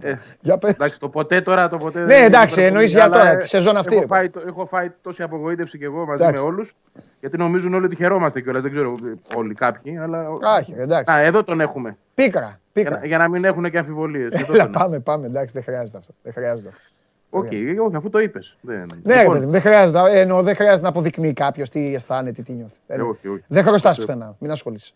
Ε, 0.02 0.14
για 0.40 0.58
πες. 0.58 0.72
Εντάξει, 0.72 1.00
το 1.00 1.10
ποτέ 1.10 1.42
τώρα. 1.42 1.70
Το 1.70 1.78
ποτέ 1.78 2.06
ναι, 2.06 2.16
εντάξει, 2.16 2.62
εννοείς 2.62 2.92
για 2.92 3.10
τώρα, 3.10 3.38
τη 3.38 3.48
σεζόν 3.48 3.78
αυτή. 3.78 3.96
Έχω 3.96 4.06
φάει, 4.06 4.30
έχω 4.48 4.66
φάει 4.66 4.92
τόση 5.02 5.24
απογοήτευση 5.24 5.78
κι 5.78 5.84
εγώ 5.84 6.06
μαζί 6.06 6.32
με 6.34 6.40
όλους. 6.40 6.76
Γιατί 7.20 7.38
νομίζουν 7.38 7.74
όλοι 7.74 7.86
ότι 7.86 7.96
χαιρόμαστε 7.96 8.42
κιόλας. 8.42 8.62
Δεν 8.62 8.72
ξέρω 8.72 8.96
όλοι 9.36 9.54
κάποιοι. 9.54 9.98
Αλλά... 9.98 10.34
Όχι, 10.42 10.76
εντάξει. 10.78 11.14
Α, 11.14 11.20
εδώ 11.20 11.44
τον 11.44 11.62
έχουμε. 11.62 11.98
Πίκρα. 12.14 12.60
Για, 12.74 13.02
για 13.04 13.18
να 13.18 13.30
μην 13.30 13.46
έχουν 13.46 13.70
και 13.70 13.78
αμφιβολίες. 13.78 14.46
Πάμε, 14.72 15.00
πάμε. 15.00 15.26
Εντάξει, 15.26 15.54
δεν 15.54 15.64
χρειάζεται 15.64 15.98
αυτό. 15.98 16.14
Δεν 16.22 16.34
χρειάζεται 16.34 16.70
αυτό. 16.70 16.97
OK, 17.30 17.46
okay, 17.46 17.76
όχι, 17.86 17.96
αφού 17.96 18.10
το 18.10 18.20
είπες. 18.20 18.58
Ναι, 18.62 18.74
λοιπόν... 18.74 19.34
ρε 19.34 19.40
παιδί 19.40 19.46
δεν 19.46 19.62
χρειάζεται, 19.62 20.20
εννοώ, 20.20 20.42
δεν 20.42 20.56
χρειάζεται 20.56 20.82
να 20.82 20.90
αποδεικνύει 20.90 21.34
κάποιος 21.34 21.70
τι 21.70 21.94
αισθάνεται, 21.94 22.42
τι 22.42 22.54
νιώθει. 22.54 22.78
Ε, 22.88 23.02
όχι, 23.02 23.28
όχι. 23.28 23.44
Δεν 23.48 23.64
χρωστά 23.64 23.94
πουθενά, 23.96 24.36
μην 24.40 24.52
ασχολείσαι. 24.52 24.94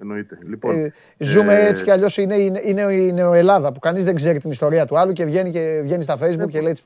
εννοείται. 0.00 0.38
Λοιπόν, 0.48 0.78
ε, 0.78 0.92
ζούμε 1.18 1.54
ε, 1.54 1.66
έτσι 1.66 1.84
κι 1.84 1.90
αλλιώς 1.90 2.16
είναι, 2.16 2.34
είναι, 2.34 2.60
είναι, 2.64 2.82
η 2.82 3.12
Νεοελλάδα 3.12 3.72
που 3.72 3.78
κανείς 3.78 4.04
δεν 4.04 4.14
ξέρει 4.14 4.38
την 4.38 4.50
ιστορία 4.50 4.86
του 4.86 4.98
άλλου 4.98 5.12
και 5.12 5.24
βγαίνει, 5.24 5.50
και 5.50 5.80
βγαίνει 5.82 6.02
στα 6.02 6.16
facebook 6.18 6.48
και 6.48 6.60
λέει. 6.60 6.76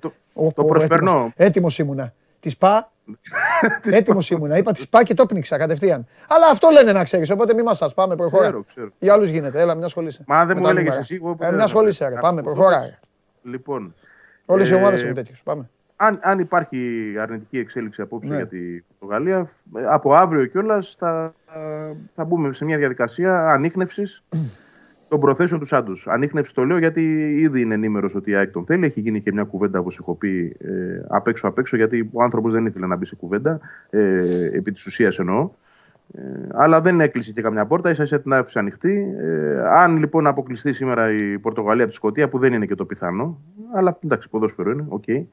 Το, 0.00 0.12
ο, 0.34 0.52
το 0.52 0.64
προσπερνώ. 0.64 1.32
Έτοιμος 1.36 1.78
ήμουνα. 1.78 2.14
Τη 2.40 2.50
ΠΑ. 2.58 2.92
Έτοιμος 3.98 4.30
ήμουνα. 4.30 4.56
Είπα 4.56 4.72
τη 4.72 4.84
ΠΑ 4.90 5.02
και 5.02 5.14
το 5.14 5.26
πνίξα 5.26 5.56
κατευθείαν. 5.56 6.06
Αλλά 6.28 6.46
αυτό 6.50 6.68
λένε 6.72 6.92
να 6.92 7.04
ξέρεις. 7.04 7.30
Οπότε 7.30 7.54
μη 7.54 7.62
μας 7.62 7.76
σας 7.76 7.94
πάμε, 7.94 8.16
προχώρα. 8.16 8.46
Ξέρω, 8.46 8.64
ξέρω. 8.68 8.88
Για 8.98 9.12
άλλου 9.12 9.24
γίνεται. 9.24 9.60
Έλα, 9.60 9.74
μην 9.74 9.84
ασχολείσαι. 9.84 10.24
Μα 10.26 10.46
δεν 10.46 10.56
μου 10.60 10.68
έλεγες 10.68 10.96
εσύ. 10.96 11.20
Ε, 11.38 11.50
μην 11.50 11.60
ασχολείσαι. 11.60 12.18
Πάμε, 12.20 12.42
προχώρα. 12.42 12.98
Λοιπόν. 13.42 13.94
Όλες 14.46 14.70
οι 14.70 14.72
ε, 14.72 14.76
ομάδες 14.76 15.02
έχουν 15.02 15.14
τέτοιους. 15.14 15.42
Πάμε. 15.42 15.68
Αν, 15.96 16.18
αν 16.22 16.38
υπάρχει 16.38 17.14
αρνητική 17.18 17.58
εξέλιξη 17.58 18.02
απόψε 18.02 18.28
ναι. 18.28 18.36
για 18.36 18.46
την 18.46 18.84
Πορτογαλία, 18.98 19.50
από 19.88 20.14
αύριο 20.14 20.46
κιόλας 20.46 20.96
θα, 20.98 21.32
θα 22.14 22.24
μπούμε 22.24 22.52
σε 22.52 22.64
μια 22.64 22.78
διαδικασία 22.78 23.48
ανείχνευσης 23.48 24.22
των 25.08 25.20
προθέσεων 25.20 25.60
του 25.60 25.66
Σάντους. 25.66 26.06
Ανείχνευση 26.08 26.54
το 26.54 26.64
λέω 26.64 26.78
γιατί 26.78 27.02
ήδη 27.40 27.60
είναι 27.60 27.74
ενήμερος 27.74 28.14
ότι 28.14 28.30
η 28.30 28.34
ΑΕΚ 28.34 28.50
τον 28.50 28.64
θέλει. 28.64 28.86
Έχει 28.86 29.00
γίνει 29.00 29.20
και 29.20 29.32
μια 29.32 29.44
κουβέντα, 29.44 29.78
όπως 29.78 29.98
έχω 29.98 30.14
πει, 30.14 30.56
ε, 30.58 31.04
απ' 31.08 31.26
έξω 31.26 31.48
απ' 31.48 31.58
έξω, 31.58 31.76
γιατί 31.76 32.10
ο 32.12 32.22
άνθρωπος 32.22 32.52
δεν 32.52 32.66
ήθελε 32.66 32.86
να 32.86 32.96
μπει 32.96 33.06
σε 33.06 33.14
κουβέντα. 33.14 33.60
Ε, 33.90 34.50
επί 34.52 34.72
της 34.72 34.86
ουσίας 34.86 35.18
εννοώ. 35.18 35.50
Ε, 36.12 36.20
αλλά 36.52 36.80
δεν 36.80 37.00
έκλεισε 37.00 37.32
και 37.32 37.42
καμιά 37.42 37.66
πόρτα, 37.66 37.90
ίσα 37.90 38.02
ίσα 38.02 38.20
την 38.20 38.32
άφησε 38.32 38.58
ανοιχτή. 38.58 39.14
Ε, 39.18 39.62
αν 39.68 39.96
λοιπόν 39.96 40.26
αποκλειστεί 40.26 40.72
σήμερα 40.72 41.12
η 41.12 41.38
Πορτογαλία 41.38 41.82
από 41.82 41.90
τη 41.90 41.96
Σκωτία, 41.96 42.28
που 42.28 42.38
δεν 42.38 42.52
είναι 42.52 42.66
και 42.66 42.74
το 42.74 42.84
πιθανό, 42.84 43.40
αλλά 43.74 43.98
εντάξει, 44.04 44.28
ποδόσφαιρο 44.28 44.70
είναι, 44.70 44.84
OK. 44.88 45.02
Okay. 45.06 45.24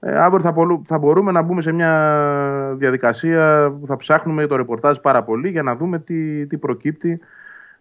Ε, 0.00 0.18
αύριο 0.18 0.42
θα, 0.42 0.54
θα 0.86 0.98
μπορούμε 0.98 1.32
να 1.32 1.42
μπούμε 1.42 1.62
σε 1.62 1.72
μια 1.72 2.74
διαδικασία 2.76 3.74
που 3.80 3.86
θα 3.86 3.96
ψάχνουμε 3.96 4.46
το 4.46 4.56
ρεπορτάζ 4.56 4.98
πάρα 4.98 5.22
πολύ 5.24 5.50
για 5.50 5.62
να 5.62 5.76
δούμε 5.76 5.98
τι, 5.98 6.46
τι 6.46 6.58
προκύπτει 6.58 7.20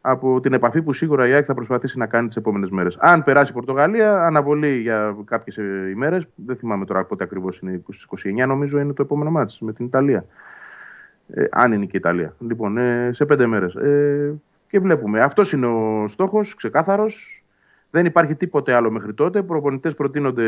από 0.02 0.40
την 0.40 0.54
επαφή 0.54 0.82
που 0.82 0.94
σίγουρα 0.94 1.28
η 1.28 1.34
ΑΕΚ 1.34 1.44
θα 1.48 1.54
προσπαθήσει 1.54 1.98
να 1.98 2.06
κάνει 2.06 2.28
τις 2.28 2.36
επόμενες 2.36 2.70
μέρες. 2.70 2.98
Αν 3.00 3.24
περάσει 3.24 3.52
η 3.52 3.54
Πορτογαλία, 3.54 4.24
αναβολή 4.26 4.78
για 4.78 5.16
κάποιες 5.26 5.56
ημέρες. 5.92 6.28
Δεν 6.36 6.56
θυμάμαι 6.56 6.86
τώρα 6.86 7.06
πότε 7.06 7.24
ακριβώς 7.24 7.60
είναι. 7.60 7.82
29 8.44 8.48
νομίζω 8.48 8.80
είναι 8.80 8.94
το 8.94 9.02
επόμενο 9.02 9.32
μάτι 9.32 9.56
με 9.60 9.74
την 9.74 9.86
Ιταλία. 9.86 10.26
Ε, 11.28 11.44
αν 11.52 11.72
είναι 11.72 11.86
και 11.86 11.98
η 11.98 12.00
Ιταλία. 12.00 12.36
Λοιπόν, 12.40 12.78
ε, 12.78 13.10
σε 13.14 13.26
πέντε 13.26 13.48
μέρες. 13.48 13.76
Ε, 13.76 14.34
και 14.68 14.80
βλέπουμε. 14.80 15.20
Αυτός 15.20 15.52
είναι 15.52 15.66
ο 15.66 16.08
στόχος, 16.08 16.56
ξεκάθαρος. 16.56 17.44
Δεν 17.90 18.06
υπάρχει 18.06 18.36
τίποτε 18.36 18.74
άλλο 18.74 18.92
μέχρι 18.92 19.14
τότε. 19.14 19.40
Οι 19.40 19.44
προπονητές 19.44 19.94
προτείνονται 19.94 20.46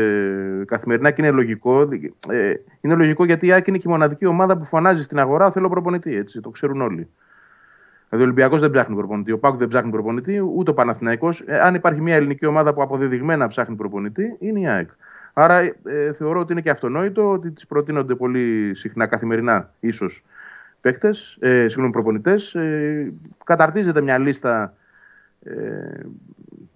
καθημερινά 0.66 1.10
και 1.10 1.22
είναι 1.22 1.30
λογικό. 1.30 1.88
Ε, 2.28 2.54
είναι 2.80 2.94
λογικό 2.94 3.24
γιατί 3.24 3.46
η 3.46 3.52
ΑΕΚ 3.52 3.66
είναι 3.66 3.76
και 3.76 3.88
η 3.88 3.90
μοναδική 3.90 4.26
ομάδα 4.26 4.56
που 4.56 4.64
φωνάζει 4.64 5.02
στην 5.02 5.18
αγορά 5.18 5.50
θέλω 5.50 5.68
προπονητή. 5.68 6.16
Έτσι, 6.16 6.40
το 6.40 6.50
ξέρουν 6.50 6.80
όλοι. 6.80 7.08
Δηλαδή 8.08 8.26
ο 8.26 8.30
Ολυμπιακός 8.30 8.60
δεν 8.60 8.70
ψάχνει 8.70 8.96
προπονητή, 8.96 9.32
ο 9.32 9.38
Πάκου 9.38 9.56
δεν 9.56 9.68
ψάχνει 9.68 9.90
προπονητή, 9.90 10.40
ούτε 10.54 10.70
ο 10.70 10.74
Παναθηναϊκός. 10.74 11.40
Ε, 11.46 11.58
αν 11.60 11.74
υπάρχει 11.74 12.00
μια 12.00 12.14
ελληνική 12.14 12.46
ομάδα 12.46 12.74
που 12.74 12.82
αποδεδειγμένα 12.82 13.48
ψάχνει 13.48 13.76
προπονητή, 13.76 14.36
είναι 14.38 14.60
η 14.60 14.68
ΑΕΚ. 14.68 14.90
Άρα 15.32 15.58
ε, 15.84 16.12
θεωρώ 16.12 16.40
ότι 16.40 16.52
είναι 16.52 16.60
και 16.60 16.70
αυτονόητο 16.70 17.30
ότι 17.30 17.50
τη 17.50 17.66
προτείνονται 17.68 18.14
πολύ 18.14 18.74
συχνά 18.74 19.06
καθημερινά 19.06 19.70
ίσως 19.80 20.24
παίκτες, 20.86 21.36
ε, 21.40 21.68
συγγνώμη 21.68 21.92
προπονητές. 21.92 22.54
Ε, 22.54 23.12
καταρτίζεται 23.44 24.00
μια 24.00 24.18
λίστα 24.18 24.74
ε, 25.42 25.54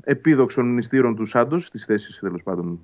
επίδοξων 0.05 0.75
νηστήρων 0.75 1.17
του 1.17 1.25
Σάντος, 1.25 1.71
τη 1.71 1.79
θέση 1.79 2.21
τέλος 2.21 2.43
πάντων 2.43 2.81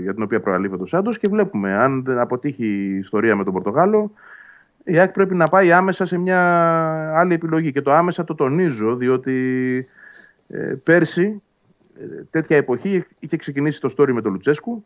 για 0.00 0.14
την 0.14 0.22
οποία 0.22 0.40
προαλήφεται 0.40 0.82
ο 0.82 0.86
Σάντος 0.86 1.18
και 1.18 1.28
βλέπουμε 1.30 1.72
αν 1.72 2.04
δεν 2.04 2.18
αποτύχει 2.18 2.66
η 2.66 2.96
ιστορία 2.96 3.36
με 3.36 3.44
τον 3.44 3.52
Πορτογάλο, 3.52 4.12
η 4.84 4.98
ΑΕΚ 4.98 5.12
πρέπει 5.12 5.34
να 5.34 5.46
πάει 5.46 5.72
άμεσα 5.72 6.06
σε 6.06 6.18
μια 6.18 6.40
άλλη 7.18 7.34
επιλογή. 7.34 7.72
Και 7.72 7.82
το 7.82 7.92
άμεσα 7.92 8.24
το 8.24 8.34
τονίζω, 8.34 8.96
διότι 8.96 9.86
ε, 10.48 10.74
πέρσι, 10.82 11.42
ε, 12.00 12.22
τέτοια 12.30 12.56
εποχή, 12.56 13.04
είχε 13.18 13.36
ξεκινήσει 13.36 13.80
το 13.80 13.94
story 13.96 14.12
με 14.12 14.22
τον 14.22 14.32
Λουτσέσκου. 14.32 14.84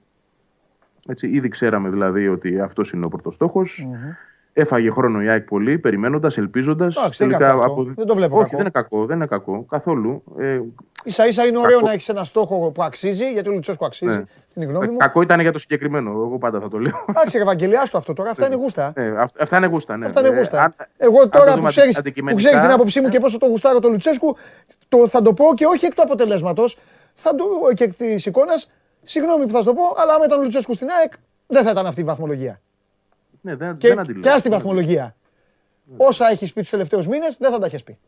Έτσι, 1.09 1.29
ήδη 1.29 1.49
ξέραμε 1.49 1.89
δηλαδή 1.89 2.29
ότι 2.29 2.61
αυτός 2.61 2.93
είναι 2.93 3.05
ο 3.05 3.09
πρωτο 3.09 3.33
Έφαγε 4.61 4.91
χρόνο 4.91 5.23
η 5.23 5.29
ΑΕΚ 5.29 5.45
πολύ, 5.45 5.79
περιμένοντας, 5.79 6.39
ελπίζοντας. 6.39 6.97
Από... 6.97 7.83
Δεν 7.83 8.07
το 8.07 8.15
βλέπω. 8.15 8.39
Όχι, 8.39 8.45
κακό. 8.45 8.57
δεν 8.57 8.61
είναι 8.61 8.71
κακό, 8.71 9.07
δεν 9.07 9.17
είναι 9.17 9.27
κακό 9.27 9.65
καθόλου. 9.69 10.23
Ε, 10.39 10.61
σα 11.05 11.27
ίσα 11.27 11.47
είναι 11.47 11.59
ωραίο 11.59 11.75
κακό. 11.75 11.87
να 11.87 11.93
έχεις 11.93 12.09
ένα 12.09 12.25
στόχο 12.25 12.71
που 12.71 12.83
αξίζει, 12.83 13.33
γιατί 13.33 13.49
ο 13.49 13.53
Λουτσέσκου 13.53 13.85
αξίζει, 13.85 14.17
ναι. 14.17 14.23
στην 14.49 14.63
γνώμη 14.63 14.87
ε, 14.87 14.91
μου. 14.91 14.97
Κακό 14.97 15.23
ήταν 15.23 15.41
για 15.41 15.53
το 15.53 15.59
συγκεκριμένο, 15.59 16.11
εγώ 16.11 16.39
πάντα 16.39 16.61
θα 16.61 16.69
το 16.69 16.79
λέω. 16.79 17.05
Εντάξει, 17.09 17.39
Ευαγγελιά 17.39 17.89
το 17.91 17.99
αυτό 17.99 18.13
τώρα, 18.13 18.31
αυτά 18.31 18.47
είναι 18.47 18.55
γούστα. 18.55 18.93
Ε, 18.97 19.13
αυτά 19.41 19.57
είναι 19.57 19.67
γούστα, 19.67 19.97
ναι. 19.97 20.07
Αυτά 20.07 20.21
είναι 20.21 20.29
ε, 20.29 20.37
γούστα. 20.37 20.75
εγώ 20.97 21.29
τώρα 21.29 21.59
που 21.59 21.67
ξέρει 21.67 21.93
την 22.61 22.71
άποψή 22.71 23.01
μου 23.01 23.09
και 23.09 23.21
πόσο 23.21 23.39
το 23.39 23.47
γουστάρω 23.47 23.79
το 23.79 23.89
Λουτσέσκου, 23.89 24.37
το, 24.89 25.09
θα 25.09 25.23
το 25.23 25.33
πω 25.33 25.45
και 25.55 25.67
όχι 25.67 25.85
εκ 25.85 25.95
του 25.95 26.03
αποτελέσματος, 26.03 26.79
θα 27.15 27.35
το 27.35 27.45
και 27.75 27.85
εκ 27.85 27.95
της 27.95 28.27
εικόνας. 28.27 28.71
Συγγνώμη 29.03 29.47
που 29.47 29.53
θα 29.53 29.65
το 29.65 29.75
πω, 29.75 29.83
αλλά 29.97 30.15
άμα 30.15 30.25
ήταν 30.25 30.39
ο 30.39 30.43
Λουτσέσκου 30.43 30.75
στην 30.75 30.89
ΑΕΚ, 30.99 31.13
δεν 31.47 31.65
θα 31.65 31.71
ήταν 31.71 31.87
αυτή 31.87 32.01
η 32.01 32.05
βαθμολογία. 32.05 32.61
Ναι, 33.49 33.57
δεν, 33.57 33.77
και, 33.77 33.95
δεν 33.95 34.21
και 34.21 34.39
στη 34.39 34.49
βαθμολογία. 34.49 35.17
Ναι. 35.85 35.97
Όσα 35.99 36.31
έχει 36.31 36.53
πει 36.53 36.61
τους 36.61 36.71
τελευταίους 36.71 37.07
μήνες 37.07 37.37
δεν 37.41 37.51
θα 37.51 37.59
τα 37.59 37.67
έχεις 37.67 37.85
πει. 37.85 37.99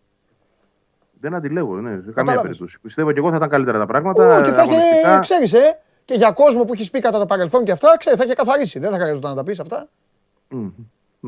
Δεν 1.20 1.34
αντιλέγω, 1.34 1.80
ναι, 1.80 2.00
σε 2.04 2.12
καμία 2.12 2.40
περίπτωση. 2.40 2.78
Πιστεύω 2.80 3.12
και 3.12 3.18
εγώ 3.18 3.30
θα 3.30 3.36
ήταν 3.36 3.48
καλύτερα 3.48 3.78
τα 3.78 3.86
πράγματα. 3.86 4.38
Ού, 4.38 4.42
και 4.42 4.50
θα 4.50 4.62
είχε, 4.62 5.20
ξέρεις, 5.20 5.52
ε, 5.52 5.78
και 6.04 6.14
για 6.14 6.32
κόσμο 6.32 6.64
που 6.64 6.72
έχεις 6.72 6.90
πει 6.90 7.00
κατά 7.00 7.18
το 7.18 7.26
παρελθόν 7.26 7.64
και 7.64 7.72
αυτά, 7.72 7.96
ξέρει, 7.98 8.16
θα 8.16 8.24
είχε 8.24 8.34
καθαρίσει. 8.34 8.78
Δεν 8.78 8.90
θα 8.90 8.98
χρειαζόταν 8.98 9.30
να 9.30 9.36
τα 9.36 9.42
πεις 9.42 9.60
αυτά. 9.60 9.88
Mm, 10.50 10.70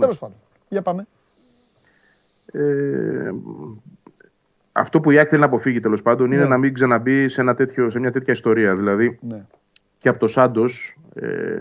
Τέλος 0.00 0.18
πάντων. 0.18 0.36
Για 0.68 0.82
πάμε. 0.82 1.06
Ε, 2.52 3.30
αυτό 4.72 5.00
που 5.00 5.10
η 5.10 5.18
Άκη 5.18 5.28
θέλει 5.28 5.40
να 5.40 5.46
αποφύγει 5.46 5.80
τέλος 5.80 6.02
πάντων 6.02 6.28
ναι. 6.28 6.34
είναι 6.34 6.44
να 6.44 6.58
μην 6.58 6.74
ξαναμπεί 6.74 7.28
σε, 7.28 7.40
ένα 7.40 7.54
τέτοιο, 7.54 7.90
σε 7.90 7.98
μια 7.98 8.12
τέτοια 8.12 8.32
ιστορία. 8.32 8.76
Δηλαδή 8.76 9.18
ναι. 9.20 9.44
και 9.98 10.08
από 10.08 10.18
το 10.18 10.26
Σάντος. 10.26 10.96
Ε, 11.14 11.60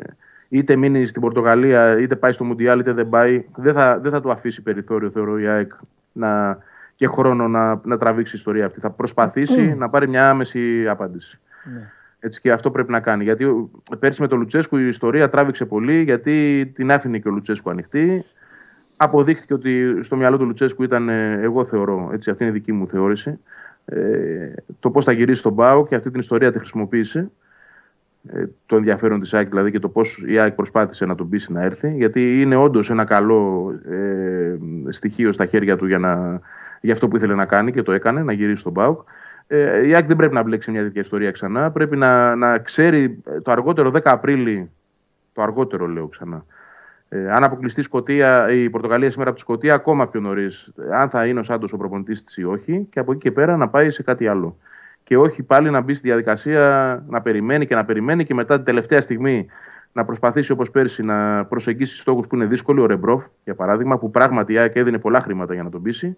είτε 0.51 0.75
μείνει 0.75 1.05
στην 1.05 1.21
Πορτογαλία, 1.21 1.99
είτε 1.99 2.15
πάει 2.15 2.31
στο 2.31 2.43
Μουντιάλ, 2.43 2.79
είτε 2.79 2.93
δεν 2.93 3.09
πάει, 3.09 3.45
δεν 3.55 3.73
θα, 3.73 3.99
δεν 3.99 4.11
θα 4.11 4.21
του 4.21 4.31
αφήσει 4.31 4.61
περιθώριο, 4.61 5.09
θεωρώ 5.09 5.39
η 5.39 5.47
ΑΕΚ, 5.47 5.71
να, 6.11 6.57
και 6.95 7.07
χρόνο 7.07 7.47
να, 7.47 7.81
να 7.83 7.97
τραβήξει 7.97 8.35
η 8.35 8.37
ιστορία 8.37 8.65
αυτή. 8.65 8.79
Θα 8.79 8.89
προσπαθήσει 8.89 9.75
να 9.75 9.89
πάρει 9.89 10.07
μια 10.07 10.29
άμεση 10.29 10.87
απάντηση. 10.87 11.39
Ναι. 11.73 11.89
Έτσι 12.19 12.41
και 12.41 12.51
αυτό 12.51 12.71
πρέπει 12.71 12.91
να 12.91 12.99
κάνει. 12.99 13.23
Γιατί 13.23 13.69
πέρσι 13.99 14.21
με 14.21 14.27
τον 14.27 14.39
Λουτσέσκου 14.39 14.77
η 14.77 14.87
ιστορία 14.87 15.29
τράβηξε 15.29 15.65
πολύ, 15.65 16.01
γιατί 16.01 16.65
την 16.75 16.91
άφηνε 16.91 17.19
και 17.19 17.27
ο 17.27 17.31
Λουτσέσκου 17.31 17.69
ανοιχτή. 17.69 18.23
Αποδείχθηκε 18.97 19.53
ότι 19.53 19.99
στο 20.01 20.15
μυαλό 20.15 20.37
του 20.37 20.45
Λουτσέσκου 20.45 20.83
ήταν, 20.83 21.09
ε, 21.09 21.39
εγώ 21.41 21.65
θεωρώ, 21.65 22.09
έτσι, 22.13 22.29
αυτή 22.29 22.43
είναι 22.43 22.51
η 22.51 22.55
δική 22.55 22.71
μου 22.71 22.87
θεώρηση, 22.87 23.39
ε, 23.85 24.53
το 24.79 24.89
πώς 24.89 25.05
θα 25.05 25.11
γυρίσει 25.11 25.41
τον 25.41 25.55
Πάο 25.55 25.87
και 25.87 25.95
αυτή 25.95 26.11
την 26.11 26.19
ιστορία 26.19 26.51
τη 26.51 26.57
χρησιμοποίησε. 26.59 27.31
Ε, 28.27 28.45
το 28.65 28.75
ενδιαφέρον 28.75 29.19
της 29.19 29.33
ΑΕΚ 29.33 29.49
δηλαδή 29.49 29.71
και 29.71 29.79
το 29.79 29.89
πώς 29.89 30.23
η 30.27 30.39
ΑΕΚ 30.39 30.53
προσπάθησε 30.53 31.05
να 31.05 31.15
τον 31.15 31.29
πείσει 31.29 31.51
να 31.51 31.61
έρθει 31.61 31.93
γιατί 31.95 32.41
είναι 32.41 32.55
όντως 32.55 32.89
ένα 32.89 33.03
καλό 33.03 33.71
ε, 33.89 34.57
στοιχείο 34.89 35.31
στα 35.31 35.45
χέρια 35.45 35.77
του 35.77 35.85
για, 35.85 35.99
να, 35.99 36.41
για 36.81 36.93
αυτό 36.93 37.07
που 37.07 37.15
ήθελε 37.15 37.35
να 37.35 37.45
κάνει 37.45 37.71
και 37.71 37.81
το 37.81 37.91
έκανε, 37.91 38.23
να 38.23 38.33
γυρίσει 38.33 38.57
στον 38.57 38.73
ΠΑΟΚ. 38.73 39.01
Ε, 39.47 39.87
η 39.87 39.95
ΑΕΚ 39.95 40.07
δεν 40.07 40.15
πρέπει 40.15 40.33
να 40.33 40.43
μπλέξει 40.43 40.71
μια 40.71 40.81
τέτοια 40.81 41.01
ιστορία 41.01 41.31
ξανά. 41.31 41.71
Πρέπει 41.71 41.97
να, 41.97 42.35
να 42.35 42.57
ξέρει 42.57 43.23
το 43.43 43.51
αργότερο 43.51 43.91
10 43.93 43.99
Απρίλη, 44.03 44.71
το 45.33 45.41
αργότερο 45.41 45.87
λέω 45.87 46.07
ξανά, 46.07 46.45
ε, 47.09 47.31
αν 47.31 47.43
αποκλειστεί 47.43 47.79
η, 47.79 47.83
Σκοτία, 47.83 48.51
η 48.51 48.69
Πορτογαλία 48.69 49.11
σήμερα 49.11 49.29
από 49.29 49.37
τη 49.37 49.43
Σκωτία, 49.43 49.73
ακόμα 49.73 50.07
πιο 50.07 50.19
νωρίς, 50.19 50.71
αν 50.93 51.09
θα 51.09 51.25
είναι 51.25 51.39
ο 51.39 51.43
Σάντος 51.43 51.73
ο 51.73 51.77
προπονητής 51.77 52.23
της 52.23 52.37
ή 52.37 52.43
όχι, 52.43 52.87
και 52.91 52.99
από 52.99 53.11
εκεί 53.11 53.21
και 53.21 53.31
πέρα 53.31 53.57
να 53.57 53.69
πάει 53.69 53.91
σε 53.91 54.03
κάτι 54.03 54.27
άλλο 54.27 54.57
και 55.03 55.17
όχι 55.17 55.43
πάλι 55.43 55.69
να 55.69 55.81
μπει 55.81 55.93
στη 55.93 56.07
διαδικασία 56.07 57.03
να 57.07 57.21
περιμένει 57.21 57.65
και 57.65 57.75
να 57.75 57.85
περιμένει 57.85 58.23
και 58.23 58.33
μετά 58.33 58.55
την 58.55 58.65
τελευταία 58.65 59.01
στιγμή 59.01 59.47
να 59.93 60.05
προσπαθήσει 60.05 60.51
όπως 60.51 60.71
πέρσι 60.71 61.01
να 61.01 61.45
προσεγγίσει 61.45 61.97
στόχους 61.97 62.27
που 62.27 62.35
είναι 62.35 62.45
δύσκολοι. 62.45 62.81
Ο 62.81 62.85
Ρεμπρόφ, 62.85 63.23
για 63.43 63.55
παράδειγμα, 63.55 63.97
που 63.97 64.11
πράγματι 64.11 64.53
η 64.53 64.57
ΑΕΚ 64.57 64.75
έδινε 64.75 64.99
πολλά 64.99 65.21
χρήματα 65.21 65.53
για 65.53 65.63
να 65.63 65.69
τον 65.69 65.81
πείσει, 65.81 66.15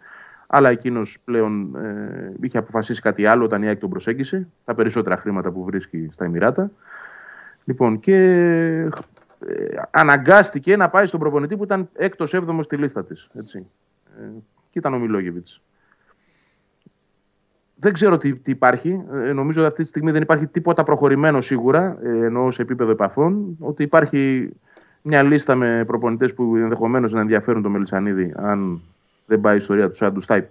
αλλά 0.48 0.70
εκείνος 0.70 1.18
πλέον 1.26 1.76
ε, 1.76 2.34
είχε 2.42 2.58
αποφασίσει 2.58 3.02
κάτι 3.02 3.26
άλλο 3.26 3.44
όταν 3.44 3.64
η 3.64 3.68
ΑΕΚ 3.68 3.80
τον 3.80 3.90
προσέγγισε. 3.90 4.48
Τα 4.66 4.76
περισσότερα 4.76 5.18
χρήματα 5.18 5.52
που 5.52 5.64
βρίσκει 5.64 6.10
στα 6.12 6.26
Εμμυράτα. 6.26 6.72
Λοιπόν, 7.64 8.00
και 8.00 8.16
ε, 9.48 9.82
αναγκάστηκε 9.92 10.78
να 10.78 10.90
πάει 10.90 11.06
στον 11.06 11.20
προπονητή 11.20 11.58
που 11.58 11.64
ήταν 11.64 11.90
έκτο-έβδομο 11.94 12.62
στη 12.62 12.78
λίστα 12.78 13.06
της. 13.06 13.30
Ε, 13.34 13.42
και 14.70 14.80
ήταν 14.80 14.94
ο 14.94 15.00
Μιλόγεβιτς. 15.00 15.62
Δεν 17.84 17.94
ξέρω 17.94 18.18
τι, 18.18 18.36
τι 18.36 18.52
υπάρχει. 18.52 19.04
Ε, 19.14 19.34
νομίζω 19.34 19.60
ότι 19.60 19.70
αυτή 19.70 19.82
τη 19.82 19.88
στιγμή 19.88 20.12
δεν 20.12 20.22
υπάρχει 20.22 20.48
τίποτα 20.48 20.84
προχωρημένο 20.84 21.42
σίγουρα, 21.42 21.98
ε, 22.04 22.26
εννοώ 22.26 22.52
σε 22.52 22.62
επίπεδο 22.62 22.92
επαφών. 22.92 23.58
Ότι 23.60 23.84
υπάρχει 23.84 24.50
μια 25.02 25.24
λίστα 25.24 25.56
με 25.56 25.84
προπονητές 25.88 26.34
που 26.34 26.56
ενδεχομένως 26.56 27.12
να 27.12 27.22
ενδιαφέρουν 27.22 27.62
το 27.62 27.70
Μελισανίδη, 27.70 28.34
αν 28.36 28.82
δεν 29.26 29.42
πάει 29.42 29.54
η 29.54 29.58
ιστορία 29.58 29.90
του 29.90 29.96
Σάντου. 29.96 30.22
Ε, 30.30 30.44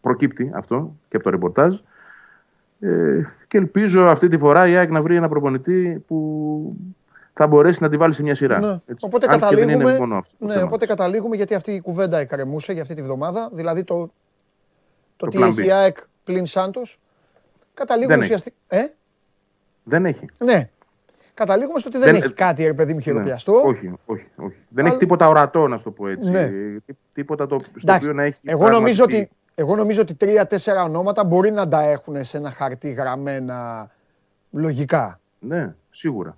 προκύπτει 0.00 0.50
αυτό 0.54 0.96
και 1.08 1.16
από 1.16 1.24
το 1.24 1.30
ρεπορτάζ. 1.30 1.74
Ε, 2.80 3.22
και 3.48 3.58
ελπίζω 3.58 4.04
αυτή 4.04 4.28
τη 4.28 4.38
φορά 4.38 4.68
η 4.68 4.76
ΑΕΚ 4.76 4.90
να 4.90 5.02
βρει 5.02 5.16
ένα 5.16 5.28
προπονητή 5.28 6.04
που 6.06 6.76
θα 7.32 7.46
μπορέσει 7.46 7.82
να 7.82 7.88
τη 7.88 7.96
βάλει 7.96 8.14
σε 8.14 8.22
μια 8.22 8.34
σειρά. 8.34 8.60
Ναι. 8.60 8.78
Οπότε, 9.00 9.26
καταλήγουμε, 9.26 9.96
μόνο 9.98 10.16
αυτό, 10.16 10.46
ναι, 10.46 10.62
οπότε 10.62 10.86
καταλήγουμε 10.86 11.36
γιατί 11.36 11.54
αυτή 11.54 11.72
η 11.72 11.80
κουβέντα 11.80 12.18
εκκρεμούσε 12.18 12.72
για 12.72 12.82
αυτή 12.82 12.94
τη 12.94 13.02
βδομάδα. 13.02 13.50
Δηλαδή 13.52 13.84
το, 13.84 14.10
το, 15.18 15.26
το 15.26 15.38
τι 15.38 15.42
έχει 15.42 15.66
η 15.66 15.72
ΑΕΚ 15.72 15.96
πλην 16.24 16.46
Σάντος. 16.46 16.98
Καταλήγουμε 17.74 18.16
ουσιαστικά. 18.16 18.56
Ε; 18.68 18.86
Δεν 19.84 20.06
έχει. 20.06 20.28
Ναι. 20.38 20.70
Καταλήγουμε 21.34 21.78
στο 21.78 21.88
ότι 21.88 21.98
δεν, 21.98 22.12
δεν 22.12 22.22
έχει 22.22 22.32
κάτι, 22.32 22.64
ρε 22.64 22.74
παιδί 22.74 22.94
μου, 22.94 23.00
χειροπιαστό. 23.00 23.52
Ναι. 23.52 23.58
Όχι, 23.58 23.92
όχι, 24.06 24.26
όχι. 24.36 24.56
Δεν 24.68 24.86
έχει 24.86 24.96
τίποτα 24.96 25.28
ορατό, 25.28 25.68
να 25.68 25.80
το 25.82 25.90
πω 25.90 26.08
έτσι. 26.08 26.30
Ναι. 26.30 26.50
Τίποτα 27.12 27.46
το, 27.46 27.56
στο 27.76 27.94
οποίο 27.94 28.12
να 28.12 28.24
έχει. 28.24 28.40
Εγώ 28.44 28.68
νομίζω 28.68 29.04
ότι, 29.04 29.30
εγώ 29.54 29.76
νομίζω 29.76 30.00
ότι 30.00 30.14
τρία-τέσσερα 30.14 30.82
ονόματα 30.82 31.24
μπορεί 31.24 31.50
να 31.50 31.68
τα 31.68 31.80
έχουν 31.82 32.24
σε 32.24 32.36
ένα 32.36 32.50
χαρτί 32.50 32.90
γραμμένα 32.90 33.90
λογικά. 34.50 35.20
Ναι, 35.38 35.74
σίγουρα. 35.90 36.36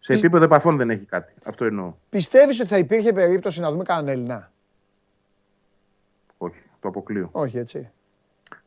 Σε 0.00 0.12
επίπεδο 0.12 0.44
επαφών 0.44 0.76
δεν 0.76 0.90
έχει 0.90 1.04
κάτι. 1.04 1.32
Αυτό 1.44 1.64
εννοώ. 1.64 1.94
Πιστεύεις 2.08 2.60
ότι 2.60 2.68
θα 2.68 2.78
υπήρχε 2.78 3.12
περίπτωση 3.12 3.60
να 3.60 3.70
δούμε 3.70 3.84
κανέναν 3.84 4.08
Έλληνα; 4.08 4.52
Όχι, 6.84 6.92
το 6.92 7.00
αποκλείω. 7.00 7.28
Όχι, 7.32 7.58
έτσι. 7.58 7.90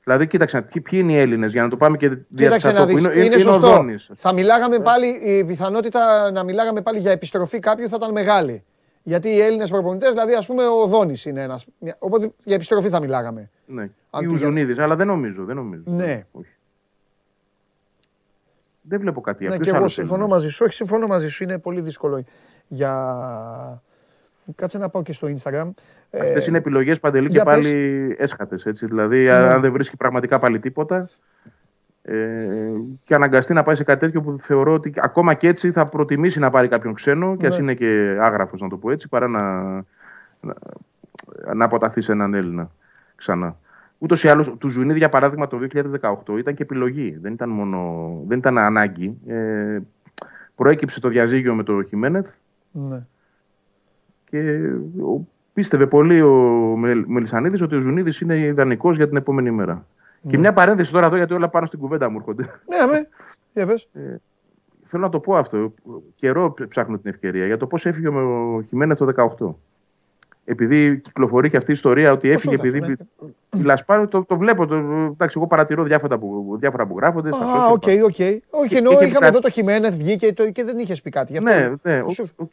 Δηλαδή, 0.03 0.27
κοίταξε, 0.27 0.61
ποιοι 0.61 0.99
είναι 1.03 1.11
οι 1.11 1.17
Έλληνες 1.17 1.51
για 1.51 1.61
να 1.61 1.69
το 1.69 1.77
πάμε 1.77 1.97
και 1.97 2.17
διαστατό. 2.27 2.89
Είναι, 2.89 3.01
είναι, 3.01 3.25
είναι 3.25 3.37
σωστό. 3.37 3.85
Θα 4.15 4.33
μιλάγαμε 4.33 4.75
ε. 4.75 4.79
πάλι, 4.79 5.07
η 5.07 5.45
πιθανότητα 5.45 6.31
να 6.31 6.43
μιλάγαμε 6.43 6.81
πάλι 6.81 6.99
για 6.99 7.11
επιστροφή 7.11 7.59
κάποιου 7.59 7.89
θα 7.89 7.95
ήταν 7.99 8.11
μεγάλη. 8.11 8.63
Γιατί 9.03 9.29
οι 9.29 9.39
Έλληνες 9.39 9.69
προπονητές, 9.69 10.09
δηλαδή 10.09 10.33
ας 10.33 10.45
πούμε 10.45 10.67
ο 10.67 10.85
Δόνη 10.85 11.15
είναι 11.25 11.41
ένας. 11.41 11.65
Οπότε 11.99 12.31
για 12.43 12.55
επιστροφή 12.55 12.89
θα 12.89 12.99
μιλάγαμε. 12.99 13.49
Ναι. 13.65 13.89
Ή 14.21 14.27
ο 14.27 14.35
Ζουνίδη, 14.35 14.81
αλλά 14.81 14.95
δεν 14.95 15.07
νομίζω. 15.07 15.45
Δεν 15.45 15.55
νομίζω. 15.55 15.83
Ναι. 15.85 16.25
Όχι. 16.31 16.51
Δεν 18.81 18.99
βλέπω 18.99 19.21
κάτι 19.21 19.47
Ναι, 19.47 19.57
και 19.57 19.69
εγώ 19.69 19.87
συμφωνώ 19.87 20.27
μαζί 20.27 20.49
σου. 20.49 20.63
Όχι, 20.65 20.73
συμφωνώ 20.73 21.07
μαζί 21.07 21.29
σου. 21.29 21.43
Είναι 21.43 21.59
πολύ 21.59 21.81
δύσκολο 21.81 22.23
για. 22.67 23.81
Κάτσε 24.55 24.77
να 24.77 24.89
πάω 24.89 25.01
και 25.01 25.13
στο 25.13 25.27
Instagram. 25.27 25.69
Αυτές 26.11 26.47
είναι 26.47 26.57
επιλογές 26.57 26.99
παντελή 26.99 27.29
και 27.29 27.43
πάλι 27.43 28.15
έσχατες. 28.19 28.63
Δηλαδή, 28.73 29.23
ναι. 29.23 29.31
αν 29.31 29.61
δεν 29.61 29.71
βρίσκει 29.71 29.97
πραγματικά 29.97 30.39
πάλι 30.39 30.59
τίποτα 30.59 31.09
ε, 32.01 32.71
και 33.05 33.15
αναγκαστεί 33.15 33.53
να 33.53 33.63
πάει 33.63 33.75
σε 33.75 33.83
κάτι 33.83 33.99
τέτοιο 33.99 34.21
που 34.21 34.37
θεωρώ 34.39 34.73
ότι 34.73 34.93
ακόμα 34.95 35.33
και 35.33 35.47
έτσι 35.47 35.71
θα 35.71 35.85
προτιμήσει 35.85 36.39
να 36.39 36.49
πάρει 36.49 36.67
κάποιον 36.67 36.93
ξένο, 36.93 37.37
και 37.37 37.45
ας 37.45 37.57
ναι. 37.57 37.63
είναι 37.63 37.73
και 37.73 38.17
άγραφος, 38.21 38.61
να 38.61 38.69
το 38.69 38.77
πω 38.77 38.91
έτσι, 38.91 39.07
παρά 39.07 39.27
να, 39.27 39.73
να, 40.39 40.53
να 41.53 41.65
αποταθεί 41.65 42.01
σε 42.01 42.11
έναν 42.11 42.33
Έλληνα 42.33 42.71
ξανά. 43.15 43.57
Ούτως 43.97 44.23
ή 44.23 44.27
άλλως, 44.27 44.55
του 44.57 44.69
Ζουνίδη 44.69 44.97
για 44.97 45.09
παράδειγμα 45.09 45.47
το 45.47 45.59
2018 46.27 46.37
ήταν 46.37 46.53
και 46.53 46.63
επιλογή. 46.63 47.17
Δεν 47.21 47.33
ήταν, 47.33 47.49
μόνο, 47.49 48.09
δεν 48.27 48.37
ήταν 48.37 48.57
ανάγκη. 48.57 49.17
Ε, 49.27 49.79
προέκυψε 50.55 50.99
το 50.99 51.09
διαζύγιο 51.09 51.53
με 51.53 51.63
το 51.63 51.83
Χιμένεθ. 51.83 52.33
Ναι. 52.71 53.05
Και 54.29 54.59
πίστευε 55.53 55.87
πολύ 55.87 56.21
ο 56.21 56.33
Μελισανίδης 57.05 57.61
ότι 57.61 57.75
ο 57.75 57.79
Ζουνίδης 57.79 58.21
είναι 58.21 58.37
ιδανικός 58.37 58.95
για 58.95 59.07
την 59.07 59.17
επόμενη 59.17 59.51
μέρα. 59.51 59.85
Και 60.21 60.35
ναι. 60.35 60.37
μια 60.37 60.53
παρένθεση 60.53 60.91
τώρα 60.91 61.05
εδώ, 61.05 61.15
γιατί 61.15 61.33
όλα 61.33 61.49
πάνω 61.49 61.65
στην 61.65 61.79
κουβέντα 61.79 62.09
μου 62.09 62.17
έρχονται. 62.17 62.43
Ναι, 62.43 62.91
με. 62.91 63.07
Για 63.53 63.79
ε, 63.93 64.15
θέλω 64.83 65.03
να 65.03 65.09
το 65.09 65.19
πω 65.19 65.35
αυτό. 65.35 65.73
Καιρό 66.15 66.53
ψάχνω 66.69 66.97
την 66.97 67.09
ευκαιρία 67.09 67.45
για 67.45 67.57
το 67.57 67.67
πώς 67.67 67.85
έφυγε 67.85 68.07
ο 68.07 68.63
Χιμένεθ 68.67 68.97
το 68.97 69.35
18 69.39 69.53
επειδή 70.49 70.97
κυκλοφορεί 70.97 71.49
και 71.49 71.57
αυτή 71.57 71.71
η 71.71 71.73
ιστορία 71.73 72.11
ότι 72.11 72.29
έφυγε 72.29 72.55
επειδή. 72.55 72.79
Ναι. 72.79 72.93
Η 73.53 73.61
Λασπάρου 73.63 74.07
το, 74.07 74.23
το 74.23 74.37
βλέπω. 74.37 74.65
Το, 74.65 74.75
εντάξει, 74.75 75.37
εγώ 75.37 75.47
παρατηρώ 75.47 75.83
διάφορα 75.83 76.17
που, 76.17 76.57
διάφορα 76.59 76.87
που 76.87 76.97
γράφονται. 76.97 77.29
Α, 77.29 77.67
OK, 77.71 77.83
OK. 78.03 78.19
Όχι, 78.49 78.75
ενώ 78.75 78.91
είχαμε 78.91 79.27
εδώ 79.27 79.39
το 79.39 79.49
Χιμένεθ 79.49 79.95
βγήκε 79.95 80.33
το, 80.33 80.51
και 80.51 80.63
δεν 80.63 80.77
είχες 80.77 81.01
πει 81.01 81.09
κάτι. 81.09 81.33
Γι 81.33 81.39
ναι, 81.39 81.73
ναι, 81.81 82.01
οκ. 82.35 82.51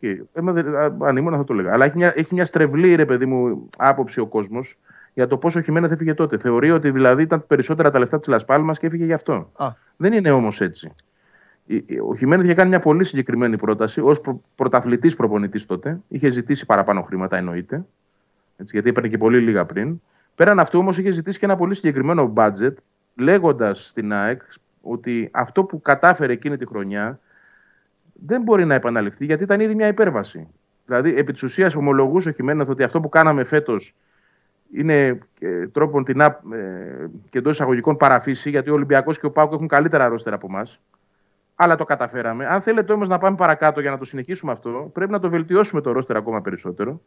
Αν 1.06 1.16
ήμουν 1.16 1.36
θα 1.36 1.44
το 1.44 1.52
έλεγα. 1.52 1.72
Αλλά 1.72 1.84
έχει 1.84 1.96
μια, 1.96 2.12
έχει 2.16 2.34
μια 2.34 2.44
στρεβλή, 2.44 2.94
ρε 2.94 3.04
παιδί 3.04 3.26
μου, 3.26 3.68
άποψη 3.76 4.20
ο 4.20 4.26
κόσμος 4.26 4.78
για 5.14 5.26
το 5.26 5.36
πόσο 5.36 5.58
ο 5.58 5.62
Χιμένεθ 5.62 5.92
έφυγε 5.92 6.14
τότε. 6.14 6.38
Θεωρεί 6.38 6.70
ότι 6.70 6.90
δηλαδή 6.90 7.22
ήταν 7.22 7.46
περισσότερα 7.46 7.90
τα 7.90 7.98
λεφτά 7.98 8.18
της 8.18 8.28
Λας 8.28 8.45
Πάλμας 8.45 8.78
και 8.78 8.86
έφυγε 8.86 9.04
γι' 9.04 9.12
αυτό. 9.12 9.50
Α. 9.56 9.68
Δεν 9.96 10.12
είναι 10.12 10.30
όμως 10.30 10.60
έτσι. 10.60 10.92
Ο 12.08 12.16
Χιμένεθ 12.16 12.44
είχε 12.44 12.54
κάνει 12.54 12.68
μια 12.68 12.80
πολύ 12.80 13.04
συγκεκριμένη 13.04 13.56
πρόταση 13.56 14.00
ως 14.00 14.20
προ, 14.20 14.42
πρωταθλητής 14.54 15.16
προπονητής 15.16 15.66
τότε. 15.66 16.00
Είχε 16.08 16.30
ζητήσει 16.30 16.66
παραπάνω 16.66 17.02
χρήματα, 17.02 17.36
εννοείται. 17.36 17.84
Έτσι, 18.56 18.72
γιατί 18.72 18.88
έπαιρνε 18.88 19.08
και 19.08 19.18
πολύ 19.18 19.38
λίγα 19.38 19.66
πριν. 19.66 20.00
Πέραν 20.34 20.58
αυτού 20.58 20.78
όμως 20.78 20.98
είχε 20.98 21.10
ζητήσει 21.10 21.38
και 21.38 21.44
ένα 21.44 21.56
πολύ 21.56 21.74
συγκεκριμένο 21.74 22.32
budget, 22.36 22.72
λέγοντας 23.14 23.88
στην 23.88 24.12
ΑΕΚ 24.12 24.42
ότι 24.80 25.28
αυτό 25.32 25.64
που 25.64 25.80
κατάφερε 25.80 26.32
εκείνη 26.32 26.56
τη 26.56 26.66
χρονιά 26.66 27.20
δεν 28.12 28.42
μπορεί 28.42 28.64
να 28.64 28.74
επαναληφθεί 28.74 29.24
γιατί 29.24 29.42
ήταν 29.42 29.60
ήδη 29.60 29.74
μια 29.74 29.86
υπέρβαση. 29.86 30.48
Δηλαδή, 30.86 31.14
επί 31.16 31.32
της 31.32 31.42
ουσίας, 31.42 31.74
ομολογούσε 31.74 32.28
ο 32.28 32.32
Χιμένεθ 32.32 32.68
ότι 32.68 32.82
αυτό 32.82 33.00
που 33.00 33.08
κάναμε 33.08 33.44
φέτος 33.44 33.94
είναι 34.72 35.18
ε, 35.38 35.68
τρόπον 35.68 36.04
την 36.04 36.20
ε, 36.20 36.38
και 37.30 37.38
εντός 37.38 37.52
εισαγωγικών 37.52 37.96
παραφύση, 37.96 38.50
γιατί 38.50 38.70
ο 38.70 38.72
Ολυμπιακός 38.72 39.18
και 39.18 39.26
ο 39.26 39.30
Πάουκ 39.30 39.52
έχουν 39.52 39.68
καλύτερα 39.68 40.04
αρρώστερα 40.04 40.36
από 40.36 40.46
εμάς 40.50 40.80
αλλά 41.54 41.76
το 41.76 41.84
καταφέραμε. 41.84 42.46
Αν 42.46 42.60
θέλετε 42.60 42.92
όμως 42.92 43.08
να 43.08 43.18
πάμε 43.18 43.36
παρακάτω 43.36 43.80
για 43.80 43.90
να 43.90 43.98
το 43.98 44.04
συνεχίσουμε 44.04 44.52
αυτό, 44.52 44.90
πρέπει 44.92 45.10
να 45.10 45.18
το 45.18 45.30
βελτιώσουμε 45.30 45.80
το 45.80 45.92
ρόστερ 45.92 46.16
ακόμα 46.16 46.40
περισσότερο. 46.40 47.00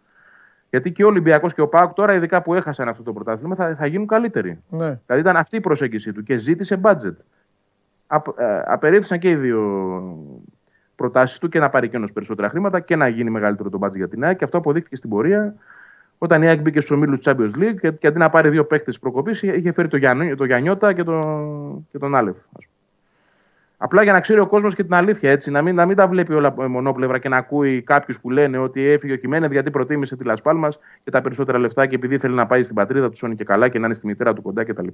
Γιατί 0.69 0.91
και 0.91 1.03
ο 1.03 1.07
Ολυμπιακός 1.07 1.53
και 1.53 1.61
ο 1.61 1.67
Πάοκ 1.67 1.93
τώρα, 1.93 2.13
ειδικά 2.13 2.41
που 2.41 2.53
έχασαν 2.53 2.87
αυτό 2.87 3.03
το 3.03 3.13
πρωτάθλημα, 3.13 3.55
θα, 3.55 3.75
θα 3.75 3.85
γίνουν 3.85 4.07
καλύτεροι. 4.07 4.59
Ναι. 4.69 4.99
Δηλαδή 5.05 5.21
ήταν 5.21 5.35
αυτή 5.37 5.55
η 5.55 5.59
προσέγγιση 5.59 6.11
του 6.11 6.23
και 6.23 6.37
ζήτησε 6.37 6.79
budget. 6.83 7.15
Α, 8.07 8.17
ε, 8.37 8.61
απερίφθησαν 8.65 9.19
και 9.19 9.29
οι 9.29 9.35
δύο 9.35 9.61
προτάσεις 10.95 11.37
του 11.37 11.49
και 11.49 11.59
να 11.59 11.69
πάρει 11.69 11.89
και 11.89 11.95
ένας 11.95 12.13
περισσότερα 12.13 12.49
χρήματα 12.49 12.79
και 12.79 12.95
να 12.95 13.07
γίνει 13.07 13.29
μεγαλύτερο 13.29 13.69
το 13.69 13.79
budget 13.81 13.95
για 13.95 14.07
την 14.07 14.23
ΑΕΚ. 14.23 14.37
Και 14.37 14.43
αυτό 14.43 14.57
αποδείχθηκε 14.57 14.95
στην 14.95 15.09
πορεία 15.09 15.55
όταν 16.17 16.41
η 16.41 16.47
ΑΕΚ 16.47 16.61
μπήκε 16.61 16.79
στους 16.79 16.95
ομίλους 16.95 17.19
Champions 17.23 17.51
League 17.55 17.75
και, 17.79 17.91
και 17.91 18.07
αντί 18.07 18.17
να 18.17 18.29
πάρει 18.29 18.49
δύο 18.49 18.65
παίκτες 18.65 18.99
προκοπής, 18.99 19.41
είχε 19.41 19.71
φέρει 19.71 19.87
το, 19.87 19.97
το 20.35 20.45
Γιαννιώτα 20.45 20.93
και, 20.93 21.03
το, 21.03 21.19
και 21.91 21.97
τον 21.97 22.15
Άλεφ. 22.15 22.35
Απλά 23.79 24.03
για 24.03 24.11
να 24.11 24.21
ξέρει 24.21 24.39
ο 24.39 24.47
κόσμος 24.47 24.75
και 24.75 24.83
την 24.83 24.93
αλήθεια, 24.93 25.31
έτσι, 25.31 25.51
να 25.51 25.61
μην, 25.61 25.75
να 25.75 25.85
μην 25.85 25.95
τα 25.95 26.07
βλέπει 26.07 26.33
όλα 26.33 26.67
μονόπλευρα 26.67 27.17
και 27.19 27.29
να 27.29 27.37
ακούει 27.37 27.81
κάποιους 27.81 28.19
που 28.19 28.29
λένε 28.29 28.57
ότι 28.57 28.87
έφυγε 28.87 29.13
ο 29.13 29.15
Κιμένεθ 29.15 29.51
γιατί 29.51 29.71
προτίμησε 29.71 30.15
τη 30.15 30.23
Λασπάλμα 30.23 30.69
και 31.03 31.11
τα 31.11 31.21
περισσότερα 31.21 31.57
λεφτά 31.57 31.85
και 31.85 31.95
επειδή 31.95 32.17
θέλει 32.17 32.35
να 32.35 32.45
πάει 32.45 32.63
στην 32.63 32.75
πατρίδα 32.75 33.09
του 33.09 33.17
Σόνι 33.17 33.35
και 33.35 33.43
καλά 33.43 33.69
και 33.69 33.79
να 33.79 33.85
είναι 33.85 33.95
στη 33.95 34.05
μητέρα 34.07 34.33
του 34.33 34.41
κοντά 34.41 34.63
κτλ. 34.63 34.87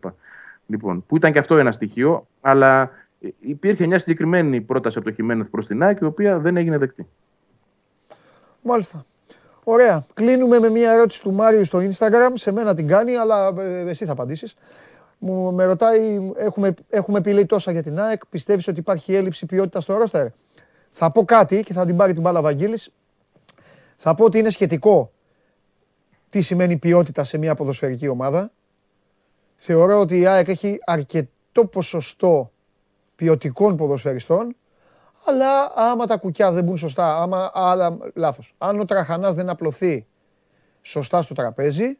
Λοιπόν, 0.66 1.06
που 1.08 1.16
ήταν 1.16 1.32
και 1.32 1.40
αυτό 1.40 1.58
ένα 1.58 1.72
στοιχείο, 1.72 2.28
αλλά 2.42 2.90
υπήρχε 3.40 3.88
μια 3.88 4.00
συγκεκριμένη 4.00 4.62
πρόταση 4.62 4.98
από 4.98 5.08
το 5.08 5.14
Κιμένεθ 5.14 5.48
προς 5.48 5.68
την 5.68 5.84
ΑΕΚ, 5.84 6.00
η 6.02 6.06
οποία 6.06 6.40
δεν 6.40 6.58
έγινε 6.58 6.78
δεκτή. 6.78 7.08
Μάλιστα. 8.62 9.06
Ωραία. 9.64 10.06
Κλείνουμε 10.14 10.60
με 10.60 10.70
μια 10.70 10.92
ερώτηση 10.92 11.22
του 11.22 11.34
Μάριου 11.34 11.66
στο 11.66 11.80
Instagram. 11.80 12.32
Σε 12.34 12.52
μένα 12.52 12.76
την 12.76 12.88
κάνει, 12.88 13.16
αλλά 13.16 13.54
ε, 13.58 13.90
εσύ 13.90 14.06
θα 14.06 14.12
απαντήσεις 14.12 14.56
μου 15.24 15.54
με 15.54 15.66
ρωτάει, 15.66 16.32
έχουμε, 16.36 16.74
έχουμε 16.90 17.22
πει 17.22 17.32
λέει 17.32 17.46
τόσα 17.46 17.72
για 17.72 17.84
την 17.84 18.00
ΑΕΚ, 18.00 18.26
πιστεύεις 18.26 18.68
ότι 18.68 18.80
υπάρχει 18.80 19.14
έλλειψη 19.16 19.46
ποιότητας 19.46 19.84
στο 19.84 19.98
ρόστερ; 19.98 20.28
Θα 20.92 21.12
πω 21.12 21.26
κάτι 21.26 21.64
και 21.64 21.74
θα 21.74 21.86
την 21.86 21.96
πάρει 21.96 22.14
την 22.14 22.22
μπάλα 22.22 22.42
Βαγγίλης. 22.42 22.92
Θα 23.98 24.16
πω 24.16 24.24
ότι 24.24 24.38
είναι 24.38 24.50
σχετικό 24.50 25.12
τι 26.30 26.42
σημαίνει 26.42 26.78
ποιότητα 26.78 27.24
σε 27.24 27.38
μια 27.38 27.56
ποδοσφαιρική 27.56 28.08
ομάδα. 28.08 28.52
Θεωρώ 29.56 30.00
ότι 30.00 30.20
η 30.20 30.28
ΑΕΚ 30.28 30.48
έχει 30.48 30.80
αρκετό 30.86 31.66
ποσοστό 31.66 32.52
ποιοτικών 33.16 33.76
ποδοσφαιριστών, 33.76 34.56
αλλά 35.26 35.72
άμα 35.76 36.06
τα 36.06 36.18
κουκιά 36.18 36.52
δεν 36.52 36.64
μπουν 36.64 36.78
σωστά, 36.78 37.18
άμα, 37.22 37.52
άλλα, 37.54 37.98
λάθος. 38.16 38.56
Αν 38.58 38.80
ο 38.80 38.86
Τραχανάς 38.86 39.36
δεν 39.36 39.50
απλωθεί 39.50 40.08
σωστά 40.82 41.22
στο 41.22 41.34
τραπέζι, 41.34 41.98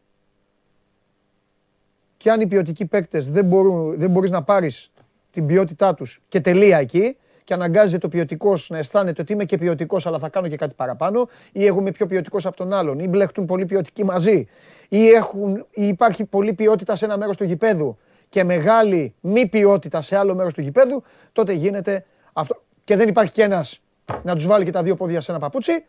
και 2.24 2.32
αν 2.32 2.42
οι 2.42 2.48
ποιοτικοί 2.48 2.86
παίκτες 2.86 3.30
δεν, 3.30 3.50
δεν 3.96 4.10
μπορείς 4.10 4.30
να 4.30 4.44
πάρεις 4.44 4.92
την 5.32 5.46
ποιότητά 5.46 5.94
τους 5.94 6.22
και 6.28 6.42
τελεία 6.42 6.78
εκεί, 6.78 7.18
και 7.44 7.54
αναγκάζεται 7.54 7.98
το 7.98 8.08
ποιοτικός 8.08 8.70
να 8.70 8.78
αισθάνεται 8.78 9.22
ότι 9.22 9.34
είμαι 9.34 9.46
και 9.46 9.58
ποιοτικός, 9.58 10.06
αλλά 10.06 10.20
θα 10.20 10.30
κάνω 10.30 10.48
και 10.48 10.56
κάτι 10.56 10.74
παραπάνω, 10.76 11.30
ή 11.52 11.66
εγώ 11.66 11.80
είμαι 11.80 11.92
πιο 11.92 12.06
ποιοτικό 12.06 12.38
από 12.44 12.56
τον 12.56 12.74
άλλον, 12.74 13.00
ή 13.00 13.08
μπλεχτούν 13.08 13.46
πολύ 13.46 13.66
ποιοτικοί 13.66 14.06
μαζί, 14.06 14.48
ή, 14.90 15.10
έχουν, 15.10 15.66
ή 15.72 15.88
υπάρχει 15.88 16.26
πολλή 16.26 16.54
ποιότητα 16.54 16.96
σε 16.96 17.06
ένα 17.06 17.18
μέρος 17.18 17.38
του 17.38 17.44
γηπέδου 17.44 17.98
και 18.30 18.44
μεγάλη 18.44 19.16
μη 19.22 19.48
ποιότητα 19.48 20.02
σε 20.02 20.18
άλλο 20.18 20.36
μέρος 20.36 20.54
του 20.54 20.62
γηπέδου, 20.62 21.04
τότε 21.32 21.54
γίνεται 21.54 22.06
αυτό. 22.34 22.62
Και 22.84 22.96
δεν 22.96 23.08
υπάρχει 23.08 23.32
και 23.32 23.44
ένας 23.44 23.82
να 24.24 24.36
τους 24.36 24.46
βάλει 24.46 24.66
και 24.66 24.72
τα 24.72 24.84
δύο 24.84 24.96
πόδια 24.96 25.22
σε 25.22 25.32
ένα 25.32 25.40
παπούτσι, 25.40 25.86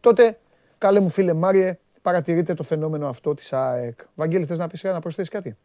τότε 0.00 0.38
καλέ 0.78 1.00
μου 1.00 1.08
φίλε 1.08 1.32
Μάριε, 1.32 1.78
παρατηρείτε 2.02 2.54
το 2.54 2.62
φαινόμενο 2.62 3.08
αυτό 3.08 3.34
της 3.34 3.52
ΑΕΚ. 3.52 4.00
Βαγγέλη, 4.14 4.44
θες 4.44 4.58
να 4.58 4.66
πεις 4.66 4.82
να 4.82 5.00
προσθέσει 5.00 5.30
κάτι; 5.30 5.56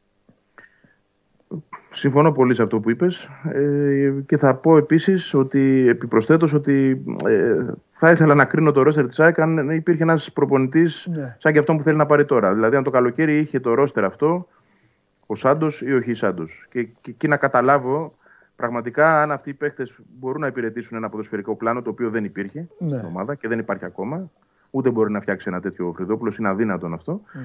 Συμφωνώ 1.91 2.31
πολύ 2.31 2.55
σε 2.55 2.63
αυτό 2.63 2.79
που 2.79 2.89
είπες 2.89 3.29
ε, 3.53 4.13
και 4.25 4.37
θα 4.37 4.55
πω 4.55 4.77
επίσης 4.77 5.33
ότι 5.33 5.87
επιπροσθέτως 5.87 6.53
ότι 6.53 7.03
ε, 7.25 7.65
θα 7.91 8.11
ήθελα 8.11 8.35
να 8.35 8.45
κρίνω 8.45 8.71
το 8.71 8.81
ρόστερ 8.81 9.07
της 9.07 9.19
ΑΕΚ 9.19 9.39
αν 9.39 9.69
υπήρχε 9.69 10.03
ένας 10.03 10.31
προπονητής 10.31 11.07
ναι. 11.11 11.35
σαν 11.39 11.53
και 11.53 11.59
αυτό 11.59 11.75
που 11.75 11.83
θέλει 11.83 11.97
να 11.97 12.05
πάρει 12.05 12.25
τώρα. 12.25 12.53
Δηλαδή 12.53 12.75
αν 12.75 12.83
το 12.83 12.89
καλοκαίρι 12.89 13.37
είχε 13.37 13.59
το 13.59 13.73
ρόστερ 13.73 14.03
αυτό 14.03 14.47
ο 15.25 15.35
Σάντος 15.35 15.81
ή 15.81 15.93
ο 15.93 16.01
Χι 16.01 16.13
Σάντος 16.13 16.67
και, 16.71 16.83
και 16.83 17.09
εκεί 17.09 17.27
να 17.27 17.37
καταλάβω 17.37 18.13
Πραγματικά, 18.55 19.21
αν 19.21 19.31
αυτοί 19.31 19.49
οι 19.49 19.53
παίχτε 19.53 19.87
μπορούν 20.19 20.41
να 20.41 20.47
υπηρετήσουν 20.47 20.97
ένα 20.97 21.09
ποδοσφαιρικό 21.09 21.55
πλάνο 21.55 21.81
το 21.81 21.89
οποίο 21.89 22.09
δεν 22.09 22.23
υπήρχε 22.23 22.67
Ναι. 22.77 22.95
στην 22.95 23.07
ομάδα 23.07 23.35
και 23.35 23.47
δεν 23.47 23.59
υπάρχει 23.59 23.85
ακόμα, 23.85 24.31
ούτε 24.69 24.89
μπορεί 24.89 25.11
να 25.11 25.21
φτιάξει 25.21 25.45
ένα 25.49 25.59
τέτοιο 25.59 25.93
Φρυδόπουλο, 25.95 26.33
είναι 26.39 26.49
αδύνατον 26.49 26.93
αυτό. 26.93 27.21
Ε, 27.33 27.39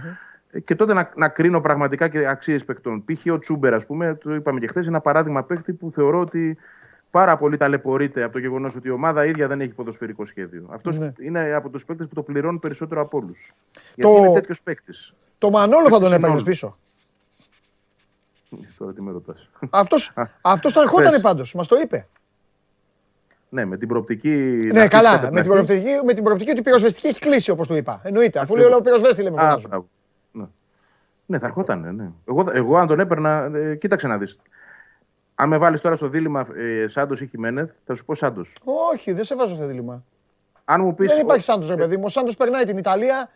Και 0.65 0.75
τότε 0.75 0.93
να, 0.93 1.11
να 1.17 1.29
κρίνω 1.29 1.61
πραγματικά 1.61 2.09
και 2.09 2.27
αξίες 2.29 2.65
παικτών. 2.65 3.05
Π.χ. 3.05 3.33
ο 3.33 3.39
Τσούμπερ, 3.39 3.75
ας 3.75 3.87
πούμε, 3.87 4.15
το 4.15 4.35
είπαμε 4.35 4.61
και 4.61 4.67
χθες, 4.67 4.83
είναι 4.83 4.91
ένα 4.95 5.01
παράδειγμα 5.01 5.43
παίκτη 5.45 5.73
που 5.73 5.91
θεωρώ 5.95 6.21
ότι 6.21 6.57
πάρα 7.11 7.37
πολύ 7.37 7.57
ταλαιπωρείται 7.57 8.23
από 8.23 8.33
το 8.33 8.39
γεγονός 8.39 8.75
ότι 8.77 8.89
η 8.89 8.91
ομάδα 8.91 9.25
ίδια 9.25 9.47
δεν 9.49 9.61
έχει 9.61 9.71
ποδοσφαιρικό 9.73 10.25
σχέδιο. 10.25 10.67
Αυτός 10.71 10.99
Ναι. 10.99 11.13
είναι 11.21 11.53
από 11.53 11.69
τους 11.69 11.85
παίκτες 11.85 12.07
που 12.09 12.15
το 12.15 12.23
πληρώνουν 12.23 12.59
περισσότερο 12.59 13.01
από 13.01 13.19
όλους. 13.19 13.53
Γιατί 13.95 14.13
είναι 14.17 14.33
τέτοιος 14.33 14.63
παίκτης. 14.63 15.15
Το 15.39 15.51
Μανόλο 15.51 15.83
θα 15.89 15.91
τον 15.91 16.01
Παίκτης 16.01 16.17
έπαιρνες 16.17 16.41
συνόλου. 16.41 16.45
πίσω. 16.45 16.77
Τώρα 18.79 18.93
τι 18.93 19.03
με 19.03 19.11
ρωτάς. 19.13 19.49
Αυτός, 19.71 20.13
αυτός 20.41 20.73
τον 20.73 20.83
ερχότανε 20.83 21.11
πες. 21.11 21.21
πάντως, 21.21 21.55
μας 21.55 21.67
το 21.69 21.77
είπε. 21.83 22.07
Ναι, 23.49 23.65
με 23.65 23.77
την 23.77 23.89
προοπτική. 23.89 24.29
να 24.29 24.73
Ναι, 24.73 24.79
χτίσει 24.79 24.89
καλά. 24.89 25.11
καταρχήν. 25.11 25.33
Με 25.35 25.41
την, 25.41 25.51
προοπτική, 25.51 25.89
με 26.07 26.13
την 26.15 26.25
προοπτική 26.25 26.51
ότι 26.51 26.61
η 26.61 26.63
πυροσβεστική 26.63 27.07
έχει 27.07 27.19
κλείσει, 27.19 27.51
όπως 27.51 27.67
του 27.67 27.75
είπα. 27.75 28.01
Εννοείται. 28.05 28.39
Αφού 28.39 28.55
λέει 28.57 28.65
Ακριβώς. 28.65 28.81
όλο 28.87 28.97
πυροσβέστη 28.97 29.23
λέμε. 29.23 29.37
Α, 29.37 29.45
φωνάζουν. 29.45 29.69
μπράβο. 29.69 29.89
Ναι. 31.31 31.37
ναι, 31.37 31.39
θα 31.39 31.47
ερχόταν. 31.47 31.95
Ναι. 31.95 32.11
Εγώ, 32.29 32.47
εγώ, 32.53 32.77
αν 32.77 32.87
τον 32.87 33.01
έπαιρνα, 33.01 33.51
ε, 33.55 33.77
κοίταξε 33.77 34.07
να 34.07 34.19
δεις. 34.19 34.39
Αν 35.35 35.49
με 35.49 35.59
βάλεις 35.59 35.81
τώρα 35.81 35.97
στο 35.97 36.09
δίλημμα 36.09 36.47
ε, 36.57 36.89
Σάντος 36.89 37.21
ή 37.21 37.27
Χιμένεθ, 37.27 37.75
θα 37.85 37.95
σου 37.95 38.05
πω 38.05 38.15
Σάντος. 38.15 38.57
Όχι, 38.93 39.13
δεν 39.13 39.25
σε 39.25 39.37
βάζω 39.37 39.55
στο 39.57 39.67
δίλημμα. 39.67 40.05
Αν 40.65 40.81
μου 40.81 40.95
πεις. 40.95 41.13
Δεν 41.13 41.21
υπάρχει 41.21 41.43
Σάντος, 41.43 41.69
ρε 41.69 41.77
παιδί 41.77 41.97
μου. 41.97 42.03
Ο 42.07 42.09
Σάντος 42.09 42.37
περνάει 42.37 42.65
την 42.65 42.79
Ιταλία, 42.79 43.31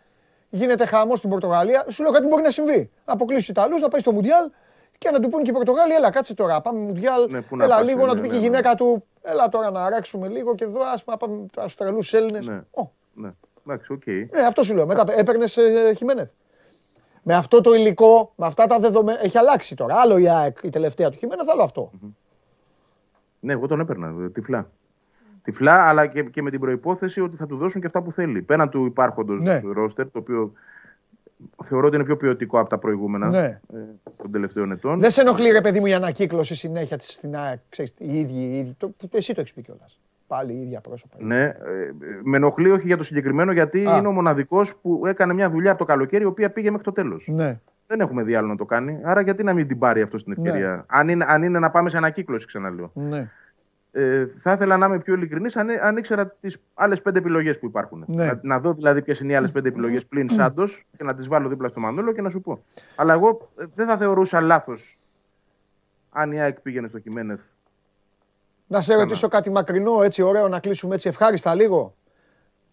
γίνεται 0.49 0.85
χαμός 0.85 1.17
στην 1.17 1.29
Πορτογαλία. 1.29 1.85
Σου 1.89 2.03
λέω 2.03 2.11
κάτι 2.11 2.27
μπορεί 2.27 2.41
να 2.41 2.51
συμβεί. 2.51 2.91
Να 3.05 3.13
αποκλείσεις 3.13 3.45
τους 3.45 3.55
Ιταλούς, 3.55 3.81
να 3.81 3.87
πάει 3.87 4.01
στο 4.01 4.11
Μουντιάλ 4.11 4.51
και 4.97 5.09
να 5.11 5.19
του 5.19 5.29
πούνε 5.29 5.43
και 5.43 5.49
οι 5.49 5.53
Πορτογάλοι, 5.53 5.93
έλα 5.93 6.09
κάτσε 6.09 6.33
τώρα. 6.33 6.61
Πάμε 6.61 6.79
Μουντιάλ. 6.79 7.27
Ναι, 7.29 7.41
πού 7.41 7.55
να 7.55 7.63
έλα 7.63 7.75
πας, 7.75 7.85
λίγο 7.85 7.99
ναι, 7.99 8.05
να 8.05 8.11
του 8.11 8.15
ναι, 8.15 8.21
πει 8.21 8.29
και 8.29 8.35
η 8.35 8.39
ναι, 8.39 8.45
γυναίκα 8.45 8.75
του, 8.75 9.05
έλα 9.21 9.49
τώρα 9.49 9.71
να 9.71 9.83
αράξουμε 9.85 10.27
λίγο 10.27 10.55
και 10.55 10.63
εδώ 10.63 10.79
ας 10.93 11.03
πούμε, 11.03 11.17
να 11.19 11.27
πάμε 11.27 11.67
στους 11.67 11.77
τρελούς 11.77 12.01
Έλληνες. 12.11 12.47
Ναι. 12.47 12.61
Ω, 12.71 12.91
Ναι, 13.13 13.31
εντάξει, 13.67 13.91
οκ. 13.91 14.05
Ναι, 14.05 14.41
αυτό 14.47 14.63
σου 14.63 14.75
λέω. 14.75 14.85
Μετά 14.85 15.03
έπαιρνες 15.07 15.57
ε, 15.57 15.93
Χιμένεθ. 15.93 16.29
Με 17.27 17.33
αυτό 17.35 17.61
το 17.61 17.73
υλικό, 17.73 18.31
με 18.35 18.45
αυτά 18.45 18.67
τα 18.67 18.79
δεδομένα. 18.79 19.23
Έχει 19.23 19.37
αλλάξει 19.37 19.75
τώρα. 19.75 19.95
Άλλο 19.95 20.17
η 20.17 20.29
ΑΕΚ 20.29 20.57
η 20.63 20.69
τελευταία 20.69 21.09
του 21.09 21.17
Χιμένεθ, 21.17 21.49
άλλο 21.49 21.63
αυτό. 21.63 21.91
Ναι, 23.39 23.53
εγώ 23.53 23.67
τον 23.67 23.79
έπαιρνα 23.79 24.13
ε, 24.25 24.29
τυφλά. 24.29 24.69
Τυφλά, 25.43 25.87
αλλά 25.87 26.07
και, 26.07 26.23
και 26.23 26.41
με 26.41 26.49
την 26.51 26.59
προπόθεση 26.59 27.21
ότι 27.21 27.35
θα 27.35 27.45
του 27.45 27.57
δώσουν 27.57 27.81
και 27.81 27.87
αυτά 27.87 28.01
που 28.01 28.11
θέλει. 28.11 28.41
Πέραν 28.41 28.69
του 28.69 28.85
υπάρχοντος 28.85 29.41
Ναι. 29.41 29.61
ρόστερ, 29.73 30.11
το 30.11 30.19
οποίο 30.19 30.51
θεωρώ 31.63 31.87
ότι 31.87 31.95
είναι 31.95 32.05
πιο 32.05 32.17
ποιοτικό 32.17 32.59
από 32.59 32.69
τα 32.69 32.77
προηγούμενα 32.77 33.27
Ναι. 33.29 33.45
ε, 33.45 33.59
των 34.21 34.31
τελευταίων 34.31 34.71
ετών. 34.71 34.99
Δεν 34.99 35.11
σε 35.11 35.21
ενοχλεί, 35.21 35.49
ρε 35.51 35.61
παιδί 35.61 35.79
μου, 35.79 35.85
η 35.85 35.93
ανακύκλωση 35.93 36.55
συνέχεια 36.55 36.97
της 36.97 37.13
στην 37.13 37.35
ΑΕΚ. 37.35 37.59
Ξέρεις, 37.69 37.93
οι 37.97 38.19
ίδιοι, 38.19 38.37
οι 38.39 38.57
ίδιοι. 38.57 38.73
Το, 38.77 38.89
που 38.89 39.09
εσύ 39.11 39.33
το 39.33 39.41
έχεις 39.41 39.53
πει 39.53 39.61
κιόλας. 39.61 39.99
Πάλι 40.35 40.53
η 40.53 40.61
ίδια 40.61 40.81
πρόσωπα. 40.81 41.15
Ναι, 41.19 41.43
ε, 41.43 41.55
με 42.23 42.37
ενοχλεί 42.37 42.69
όχι 42.69 42.87
για 42.87 42.97
το 42.97 43.03
συγκεκριμένο, 43.03 43.51
γιατί 43.51 43.87
Α. 43.87 43.97
είναι 43.97 44.07
ο 44.07 44.11
μοναδικός 44.11 44.75
που 44.75 45.01
έκανε 45.05 45.33
μια 45.33 45.49
δουλειά 45.49 45.69
από 45.71 45.79
το 45.79 45.85
καλοκαίρι, 45.85 46.23
η 46.23 46.27
οποία 46.27 46.49
πήγε 46.51 46.69
μέχρι 46.69 46.85
το 46.85 46.91
τέλος. 46.91 47.27
Ναι. 47.27 47.59
Δεν 47.87 47.99
έχουμε 47.99 48.23
δει 48.23 48.35
άλλο 48.35 48.47
να 48.47 48.55
το 48.55 48.65
κάνει. 48.65 48.99
Άρα, 49.03 49.21
γιατί 49.21 49.43
να 49.43 49.53
μην 49.53 49.67
την 49.67 49.79
πάρει 49.79 50.01
αυτό 50.01 50.17
στην 50.17 50.33
ευκαιρία; 50.37 50.85
Αν, 50.87 51.09
είναι, 51.09 51.25
αν 51.27 51.43
είναι 51.43 51.59
να 51.59 51.69
πάμε 51.69 51.89
σε 51.89 51.97
ανακύκλωση, 51.97 52.45
ξαναλέω. 52.45 52.91
ναι. 52.93 53.29
Ε, 53.97 54.27
θα 54.37 54.51
ήθελα 54.51 54.77
να 54.77 54.85
είμαι 54.85 54.99
πιο 54.99 55.13
ειλικρινής 55.13 55.55
αν, 55.55 55.67
αν 55.81 55.97
ήξερα 55.97 56.27
τις 56.27 56.57
άλλες 56.73 57.01
πέντε 57.01 57.19
επιλογές 57.19 57.59
που 57.59 57.65
υπάρχουν. 57.65 58.03
Ναι. 58.07 58.25
Να, 58.25 58.39
να 58.41 58.59
δω 58.59 58.73
δηλαδή 58.73 59.01
ποιες 59.01 59.19
είναι 59.19 59.31
οι 59.31 59.35
άλλες 59.35 59.51
πέντε 59.51 59.67
επιλογές 59.67 60.05
πλην 60.05 60.29
Σάντος 60.29 60.85
και 60.97 61.03
να 61.03 61.15
τις 61.15 61.27
βάλω 61.27 61.49
δίπλα 61.49 61.67
στο 61.67 61.79
Μανόλο 61.79 62.13
και 62.13 62.21
να 62.21 62.29
σου 62.29 62.41
πω. 62.41 62.63
Αλλά 62.95 63.13
εγώ 63.13 63.51
ε, 63.59 63.65
δεν 63.75 63.87
θα 63.87 63.97
θεωρούσα 63.97 64.41
λάθος 64.41 64.97
αν 66.09 66.31
η 66.31 66.41
ΑΕΚ 66.41 66.59
πήγαινε 66.59 66.87
στο 66.87 66.99
Χιμένεθ. 66.99 67.39
Να 68.67 68.81
σε 68.81 68.93
ρωτήσω 68.95 69.27
κάτι 69.27 69.49
μακρινό, 69.49 70.01
έτσι 70.03 70.21
ωραίο, 70.21 70.47
να 70.47 70.59
κλείσουμε 70.59 70.95
έτσι 70.95 71.07
ευχάριστα 71.07 71.55
λίγο. 71.55 71.95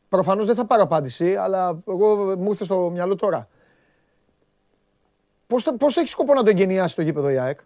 Προφανώς 0.08 0.46
δεν 0.46 0.54
θα 0.54 0.66
πάρω 0.66 0.82
απάντηση, 0.82 1.34
αλλά 1.36 1.78
εγώ 1.88 2.36
μου 2.36 2.48
ήρθε 2.48 2.64
στο 2.64 2.90
μυαλό 2.92 3.14
τώρα. 3.16 3.48
Πώς, 5.46 5.62
θα- 5.62 5.76
πώς 5.76 5.96
έχει 5.96 6.08
σκοπό 6.08 6.34
να 6.34 6.42
το 6.42 6.50
εγκαινιάσει 6.50 6.94
το 6.96 7.02
γήπεδο 7.02 7.30
η 7.30 7.38
ΑΕΚ; 7.38 7.58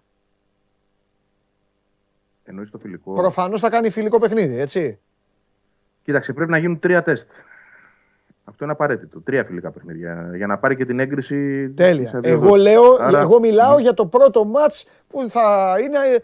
Εννοείς 2.44 2.70
το 2.70 2.78
φιλικό. 2.78 3.12
Προφανώς 3.12 3.60
θα 3.60 3.68
κάνει 3.70 3.90
φιλικό 3.90 4.18
παιχνίδι, 4.18 4.58
έτσι. 4.58 4.98
Κοίταξε, 6.02 6.32
πρέπει 6.32 6.50
να 6.50 6.58
γίνουν 6.58 6.78
τρία 6.78 7.02
τεστ. 7.02 7.28
Αυτό 8.44 8.64
είναι 8.64 8.72
απαραίτητο. 8.72 9.20
Τρία 9.20 9.44
φιλικά 9.44 9.70
παιχνίδια. 9.70 10.30
Για 10.34 10.46
να 10.46 10.58
πάρει 10.58 10.76
και 10.76 10.84
την 10.84 11.00
έγκριση. 11.00 11.66
της 11.66 11.74
Τέλεια. 11.76 12.10
αδειοδότησης. 12.14 12.46
Εγώ, 12.46 12.54
λέω, 12.56 12.96
Άρα- 13.00 13.20
εγώ 13.20 13.40
μιλάω 13.40 13.78
για 13.78 13.94
το 13.94 14.06
πρώτο 14.06 14.44
μάτς 14.44 14.86
που 15.08 15.28
θα 15.28 15.74
είναι 15.80 15.98
ε, 15.98 16.18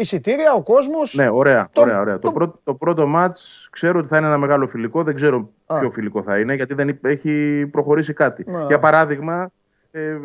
εισιτήρια, 0.00 0.52
ο 0.52 0.62
κόσμος. 0.62 1.14
Ναι, 1.14 1.28
ωραία. 1.28 1.68
Το- 1.72 1.80
ωραία, 1.80 2.00
ωραία. 2.00 2.14
Το, 2.14 2.20
το- 2.28 2.32
πρώτο, 2.32 2.60
το 2.64 2.74
πρώτο 2.74 3.06
μάτς 3.06 3.68
ξέρω 3.72 3.98
ότι 3.98 4.08
θα 4.08 4.16
είναι 4.18 4.26
ένα 4.26 4.38
μεγάλο 4.38 4.68
φιλικό. 4.68 5.02
Δεν 5.02 5.14
ξέρω 5.14 5.48
Α. 5.66 5.78
ποιο 5.78 5.90
φιλικό 5.90 6.22
θα 6.22 6.38
είναι, 6.38 6.54
γιατί 6.54 6.74
δεν 6.74 6.88
υπ- 6.88 7.06
έχει 7.06 7.66
προχωρήσει 7.72 8.12
κάτι. 8.12 8.42
Α. 8.50 8.64
Για 8.66 8.78
παράδειγμα, 8.78 9.50
ε, 9.90 10.16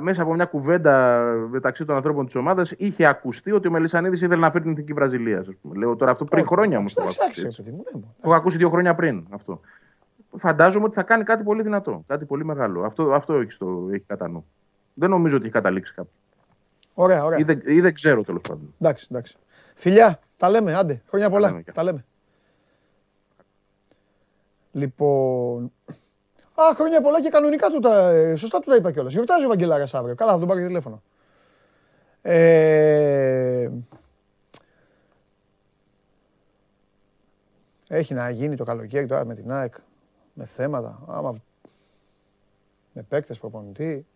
μέσα 0.00 0.22
από 0.22 0.34
μια 0.34 0.44
κουβέντα 0.44 1.22
μεταξύ 1.50 1.84
των 1.84 1.96
ανθρώπων 1.96 2.26
της 2.26 2.34
ομάδας 2.34 2.72
είχε 2.76 3.06
ακουστεί 3.06 3.52
ότι 3.52 3.68
ο 3.68 3.70
Μελισανίδης 3.70 4.20
ήθελε 4.22 4.40
να 4.40 4.50
φέρει 4.50 4.62
την 4.62 4.72
εθνική 4.72 4.92
Βραζιλία. 4.92 5.38
ας 5.38 5.46
πούμε. 5.62 5.76
Λέω 5.78 5.96
τώρα 5.96 6.10
αυτό 6.10 6.24
πριν 6.24 6.44
Όχι, 6.44 6.54
χρόνια 6.54 6.78
όμως. 6.78 6.94
εντάξει, 6.96 7.18
Το 7.18 7.24
έχω 7.24 7.32
εντάξει, 7.32 7.42
ακούσει, 7.46 7.62
ρε 7.62 7.70
παιδί 7.70 7.76
μου, 7.76 7.84
ναι, 7.92 8.00
μου. 8.00 8.14
το 8.20 8.28
έχω 8.28 8.34
ακούσει 8.38 8.56
δύο 8.56 8.68
χρόνια 8.70 8.94
πριν 8.94 9.24
αυτό. 9.30 9.60
Φαντάζομαι 10.38 10.84
ότι 10.84 10.94
θα 10.94 11.02
κάνει 11.02 11.24
κάτι 11.24 11.42
πολύ 11.42 11.62
δυνατό, 11.62 12.04
κάτι 12.06 12.24
πολύ 12.24 12.44
μεγάλο. 12.44 12.82
Αυτό, 12.84 13.12
αυτό 13.12 13.34
έχει, 13.34 13.50
στο, 13.50 13.88
έχει 13.92 14.04
κατά 14.06 14.28
νου. 14.28 14.44
Δεν 14.94 15.10
νομίζω 15.10 15.34
ότι 15.36 15.44
έχει 15.44 15.54
καταλήξει 15.54 15.94
κάπου. 15.94 16.08
Ωραία, 16.94 17.24
ωραία. 17.24 17.38
Ή 17.38 17.42
δεν, 17.42 17.62
ή 17.66 17.80
δεν 17.80 17.94
ξέρω 17.94 18.22
τέλος 18.22 18.40
πάντων. 18.48 18.74
Εντάξει, 18.80 19.06
εντάξει. 19.10 19.36
Φιλιά, 19.74 20.20
τα 20.36 20.50
λέμε, 20.50 20.74
άντε. 20.74 21.02
Χρόνια 21.06 21.30
πολλά. 21.30 21.48
λέμε, 21.48 21.62
Τα 21.62 21.82
λέμε. 21.82 22.04
Λοιπόν. 24.72 25.72
Α, 26.54 26.74
χρόνια 26.74 27.00
πολλά 27.00 27.20
και 27.22 27.28
κανονικά 27.28 27.68
του 27.70 27.78
τα. 27.80 28.08
ε, 28.10 28.36
Σωστά 28.36 28.60
του 28.60 28.70
τα 28.70 28.76
είπα 28.76 28.92
κιόλας. 28.92 29.12
Γιορτάζει 29.12 29.44
ο 29.44 29.48
Βαγγελάρας 29.48 29.94
αύριο. 29.94 30.14
Καλά, 30.14 30.32
θα 30.32 30.38
τον 30.38 30.48
πάρω 30.48 30.60
και 30.60 30.66
τηλέφωνο. 30.66 31.02
Ε, 32.22 33.70
Έχει 37.88 38.14
να 38.14 38.30
γίνει 38.30 38.56
το 38.56 38.64
καλοκαίρι 38.64 39.06
τώρα 39.06 39.24
με 39.24 39.34
την 39.34 39.50
ΑΕΚ. 39.52 39.74
Με 40.34 40.44
θέματα. 40.44 41.02
Άμα... 41.06 41.34
Με 42.92 43.02
παίκτες 43.02 43.38
προπονητή. 43.38 44.06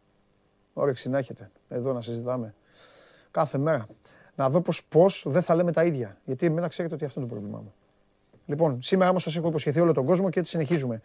Όρεξη 0.72 1.08
να 1.08 1.18
έχετε. 1.18 1.50
Εδώ 1.68 1.92
να 1.92 2.00
συζητάμε. 2.00 2.54
Κάθε 3.30 3.58
μέρα. 3.58 3.86
Να 4.34 4.50
δω 4.50 4.60
πώς, 4.60 4.84
πώς 4.84 5.24
δεν 5.26 5.42
θα 5.42 5.54
λέμε 5.54 5.72
τα 5.72 5.84
ίδια. 5.84 6.16
Γιατί 6.24 6.46
εμένα 6.46 6.68
ξέρετε 6.68 6.94
ότι 6.94 7.04
αυτό 7.04 7.20
είναι 7.20 7.28
το 7.28 7.34
πρόβλημά 7.34 7.58
μου. 7.58 7.72
Λοιπόν, 8.46 8.82
σήμερα 8.82 9.10
όμως 9.10 9.22
σας 9.22 9.36
έχω 9.36 9.48
υποσχεθεί 9.48 9.80
όλο 9.80 9.92
τον 9.92 10.04
κόσμο 10.04 10.30
και 10.30 10.38
έτσι 10.38 10.50
συνεχίζουμε. 10.50 11.02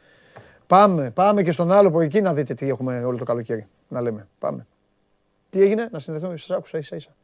Πάμε, 0.68 1.12
πάμε 1.12 1.44
και 1.44 1.52
στον 1.52 1.72
άλλο 1.72 1.88
από 1.88 2.02
εκεί 2.02 2.22
να 2.22 2.34
δείτε 2.34 2.54
τι 2.54 2.70
έχουμε 2.70 3.04
όλο 3.04 3.18
το 3.18 3.24
καλοκαίρι. 3.24 3.66
Να 3.88 4.02
λέμε. 4.02 4.28
Πάμε. 4.40 4.68
Τι 5.50 5.62
έγινε, 5.62 5.90
να 5.91 6.00
συνδεθούμε, 6.00 6.38
σας 6.38 6.58
άκουσα 6.58 6.78
ίσα 6.78 6.95
ίσα. 6.95 7.16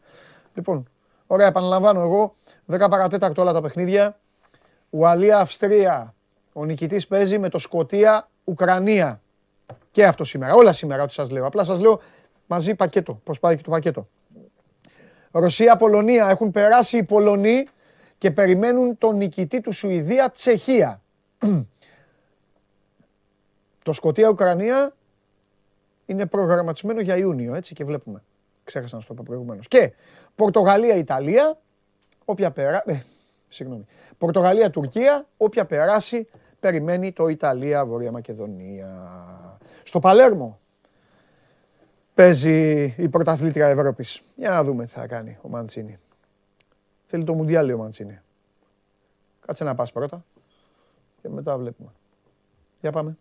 Λοιπόν, 0.53 0.89
ωραία, 1.27 1.47
επαναλαμβάνω 1.47 2.01
εγώ. 2.01 2.33
10 2.65 2.87
παρατέταρτο 2.89 3.41
όλα 3.41 3.53
τα 3.53 3.61
παιχνίδια. 3.61 4.19
Ουαλία-Αυστρία. 4.89 6.13
Ο 6.53 6.65
νικητής 6.65 7.07
παίζει 7.07 7.37
με 7.37 7.49
το 7.49 7.59
Σκοτία-Ουκρανία. 7.59 9.21
Και 9.91 10.05
αυτό 10.05 10.23
σήμερα. 10.23 10.53
Όλα 10.53 10.73
σήμερα, 10.73 11.03
ό,τι 11.03 11.13
σας 11.13 11.29
λέω. 11.29 11.45
Απλά 11.45 11.63
σας 11.63 11.79
λέω 11.79 12.01
μαζί 12.47 12.75
πακέτο. 12.75 13.19
Πώς 13.23 13.39
πάει 13.39 13.55
και 13.55 13.63
το 13.63 13.69
πακέτο. 13.69 14.07
Ρωσία-Πολωνία. 15.31 16.29
Έχουν 16.29 16.51
περάσει 16.51 16.97
οι 16.97 17.03
Πολωνοί 17.03 17.65
και 18.17 18.31
περιμένουν 18.31 18.97
τον 18.97 19.15
νικητή 19.15 19.61
του 19.61 19.71
Σουηδία-Τσεχία. 19.71 21.01
το 23.83 23.93
Σκοτία-Ουκρανία 23.93 24.93
είναι 26.05 26.25
προγραμματισμένο 26.25 27.01
για 27.01 27.17
Ιούνιο, 27.17 27.55
έτσι 27.55 27.73
και 27.73 27.83
βλέπουμε. 27.83 28.23
Ξέχασα 28.63 28.95
να 28.95 29.01
σου 29.01 29.07
το 29.07 29.13
πω 29.13 29.23
προηγουμένως. 29.25 29.67
Και 29.67 29.93
Πορτογαλία-Ιταλία, 30.35 31.59
όποια 32.25 32.51
πέρα... 32.51 32.83
Ε, 32.85 33.01
συγγνώμη. 33.49 33.85
Πορτογαλία-Τουρκία, 34.17 35.27
όποια 35.37 35.65
περάσει, 35.65 36.27
περιμένει 36.59 37.11
το 37.11 37.27
Ιταλία-Βορεια 37.27 38.11
Μακεδονία. 38.11 38.89
Στο 39.83 39.99
Παλέρμο 39.99 40.59
παίζει 42.19 42.93
η 42.97 43.09
πρωταθλήτρια 43.09 43.67
Ευρώπης. 43.67 44.21
Για 44.35 44.49
να 44.49 44.63
δούμε 44.63 44.85
τι 44.85 44.91
θα 44.91 45.07
κάνει 45.07 45.37
ο 45.41 45.49
Μαντσίνη. 45.49 45.97
Θέλει 47.05 47.23
το 47.23 47.33
Μουντιάλ, 47.33 47.71
ο 47.71 47.77
Μαντσίνη. 47.77 48.19
Κάτσε 49.45 49.63
να 49.63 49.75
πας 49.75 49.91
πρώτα 49.91 50.25
και 51.21 51.29
μετά 51.29 51.57
βλέπουμε. 51.57 51.89
Για 52.81 52.91
πάμε. 52.91 53.17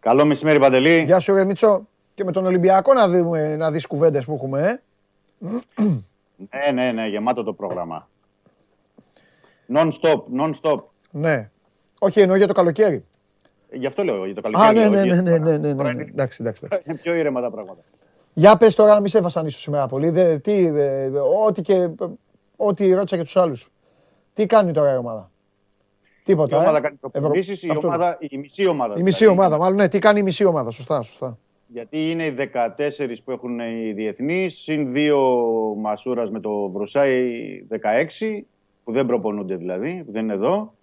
Καλό 0.00 0.24
μεσημέρι, 0.24 0.58
Παντελή. 0.58 1.02
Γεια 1.02 1.20
σου 1.20 1.34
ρε 1.34 1.44
Μίτσο. 1.44 1.86
Και 2.14 2.24
με 2.24 2.32
τον 2.32 2.46
Ολυμπιακό 2.46 2.92
να, 2.92 3.08
δούμε, 3.08 3.56
να 3.56 3.70
δεις 3.70 3.86
κουβέντες 3.86 4.24
που 4.24 4.34
έχουμε, 4.34 4.68
ε. 4.68 4.89
Ναι, 5.40 6.70
ναι, 6.72 6.92
ναι, 6.92 7.06
γεμάτο 7.06 7.42
το 7.42 7.52
πρόγραμμα. 7.52 8.08
Non-stop, 9.74 10.22
non-stop. 10.38 10.78
Ναι. 11.10 11.50
Όχι, 11.98 12.20
εννοώ 12.20 12.36
για 12.36 12.46
το 12.46 12.52
καλοκαίρι. 12.52 13.04
Γι' 13.72 13.86
αυτό 13.86 14.04
λέω 14.04 14.24
για 14.24 14.34
το 14.34 14.40
καλοκαίρι. 14.40 14.80
Α, 14.80 14.88
ναι, 14.88 15.04
ναι, 15.04 15.04
ναι, 15.04 15.38
ναι, 15.38 15.38
ναι, 15.38 15.72
ναι, 15.72 15.92
ναι. 15.92 16.02
Εντάξει, 16.02 16.38
εντάξει. 16.42 16.68
Είναι 16.84 16.98
πιο 17.02 17.14
ήρεμα 17.14 17.40
τα 17.40 17.50
πράγματα. 17.50 17.82
Για 18.32 18.56
πες 18.56 18.74
τώρα 18.74 18.94
να 18.94 19.00
μην 19.00 19.08
σε 19.08 19.20
βασανίσω 19.20 19.60
σήμερα 19.60 19.86
πολύ. 19.86 20.10
Δε, 20.10 20.38
τι, 20.38 20.66
ε, 20.66 21.10
ό,τι 21.46 21.62
και 21.62 21.88
ό,τι 22.56 22.92
ρώτησα 22.92 23.16
και 23.16 23.22
τους 23.22 23.36
άλλους. 23.36 23.70
Τι 24.34 24.46
κάνει 24.46 24.72
τώρα 24.72 24.92
η 24.92 24.96
ομάδα; 24.96 25.30
Τίποτα. 26.22 26.56
Η 26.56 26.58
ομάδα 26.58 26.76
ε; 26.76 26.80
κάνει 26.80 26.96
προπονήσεις, 26.96 27.62
η, 27.62 27.70
ομάδα, 27.82 28.16
η 28.20 28.38
μισή 28.38 28.66
ομάδα. 28.66 28.94
Η 28.96 29.02
μισή 29.02 29.26
ομάδα, 29.26 29.58
μάλλον 29.58 29.76
ναι. 29.76 29.88
Τι 29.88 29.98
κάνει 29.98 30.20
η 30.20 30.22
μισή 30.22 30.44
ομάδα, 30.44 30.70
σωστά, 30.70 31.02
σωστά. 31.02 31.38
Γιατί 31.72 32.10
είναι 32.10 32.24
οι 32.24 32.34
14 32.52 33.14
που 33.24 33.30
έχουν 33.30 33.58
οι 33.58 33.92
διεθνείς, 33.92 34.54
συν 34.54 34.92
δύο 34.92 35.18
Μασούρας 35.76 36.30
με 36.30 36.40
το 36.40 36.68
Βρουσάι 36.68 37.26
16, 37.70 38.42
που 38.84 38.92
δεν 38.92 39.06
προπονούνται 39.06 39.56
δηλαδή, 39.56 40.02
που 40.06 40.12
δεν 40.12 40.22
είναι 40.22 40.32
εδώ. 40.32 40.74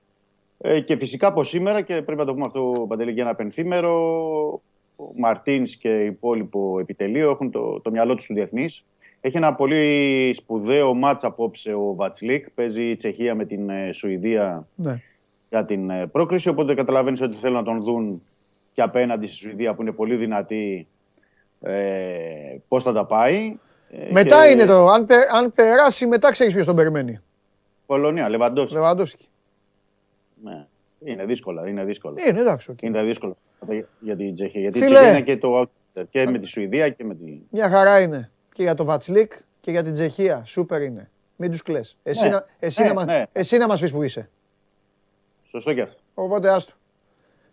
Ε, 0.57 0.79
και 0.79 0.97
φυσικά 0.97 1.27
από 1.27 1.43
σήμερα, 1.43 1.81
και 1.81 1.93
πρέπει 2.01 2.19
να 2.19 2.25
το 2.25 2.33
πούμε 2.33 2.45
αυτό 2.45 2.85
Παντελή 2.87 3.11
για 3.11 3.23
ένα 3.23 3.35
πενθήμερο, 3.35 3.93
ο 4.95 5.11
Μαρτίνς 5.15 5.75
και 5.75 5.89
υπόλοιπο 5.89 6.79
επιτελείο 6.79 7.29
έχουν 7.29 7.51
το, 7.51 7.79
το 7.79 7.91
μυαλό 7.91 8.15
τους 8.15 8.23
στου 8.23 8.33
διεθνείς. 8.33 8.83
Έχει 9.21 9.37
ένα 9.37 9.53
πολύ 9.53 10.33
σπουδαίο 10.35 10.93
μάτς 10.93 11.23
απόψε 11.23 11.73
ο 11.73 11.95
Βατσλίκ. 11.95 12.49
Παίζει 12.49 12.89
η 12.89 12.95
Τσεχία 12.95 13.35
με 13.35 13.45
την 13.45 13.69
ε, 13.69 13.91
Σουηδία 13.91 14.67
ναι. 14.75 15.01
για 15.49 15.65
την 15.65 15.89
ε, 15.89 16.07
πρόκριση. 16.07 16.49
Οπότε 16.49 16.73
καταλαβαίνεις 16.73 17.21
ότι 17.21 17.37
θέλουν 17.37 17.55
να 17.55 17.63
τον 17.63 17.83
δουν 17.83 18.21
και 18.77 18.83
απέναντι 18.83 19.27
στη 19.27 19.35
Σουηδία 19.35 19.73
που 19.73 19.81
είναι 19.81 19.91
πολύ 19.91 20.15
δυνατή 20.15 20.87
ε, 21.61 22.57
πώς 22.67 22.83
θα 22.83 22.93
τα 22.93 23.05
πάει. 23.05 23.57
Ε, 23.89 24.11
μετά 24.11 24.45
και... 24.45 24.51
είναι 24.51 24.65
το, 24.65 24.87
αν, 24.87 25.07
αν 25.31 25.53
περάσει 25.53 26.07
μετά 26.07 26.31
ξέρεις 26.31 26.53
ποιος 26.53 26.65
τον 26.65 26.75
περιμένει. 26.75 27.19
Πολωνία, 27.85 28.29
Λεβαντόφσκι. 28.29 28.73
Λεβαντόφσκι. 28.73 29.27
Ναι. 30.43 30.65
Είναι 31.03 31.25
δύσκολα, 31.25 31.67
είναι 31.67 31.83
δύσκολα. 31.83 32.15
Είναι 32.27 32.39
εντάξει. 32.39 32.73
Okay. 32.73 32.81
Είναι 32.81 33.03
δύσκολο 33.03 33.37
για 33.99 34.15
την 34.15 34.33
Τσεχία. 34.33 34.61
Γιατί 34.61 34.79
Φίλε, 34.79 34.89
η 34.89 34.93
Τσεχία 34.93 35.11
είναι 35.11 35.21
και, 35.21 35.37
το, 35.37 35.69
και 36.09 36.27
με 36.29 36.39
τη 36.39 36.45
Σουηδία 36.45 36.89
και 36.89 37.03
με 37.03 37.15
τη... 37.15 37.39
Μια 37.49 37.69
χαρά 37.69 37.99
είναι. 37.99 38.31
Και 38.53 38.63
για 38.63 38.75
το 38.75 38.83
Βατσλίκ 38.83 39.31
και 39.61 39.71
για 39.71 39.83
την 39.83 39.93
Τσεχία. 39.93 40.45
Σούπερ 40.45 40.81
είναι. 40.81 41.09
Μην 41.35 41.51
τους 41.51 41.61
κλαις. 41.61 41.97
Εσύ, 42.03 42.23
ναι, 42.23 42.29
να, 42.29 42.45
εσύ, 42.59 42.83
ναι, 42.83 42.93
να, 42.93 43.05
ναι. 43.05 43.25
εσύ 43.31 43.57
να 43.57 43.67
μας 43.67 43.81
πεις 43.81 43.91
που 43.91 44.03
είσαι. 44.03 44.29
Σωστό 45.49 45.73
και 45.73 45.81
αυτό. 45.81 45.99
Οπότε 46.13 46.49
άστο. 46.49 46.73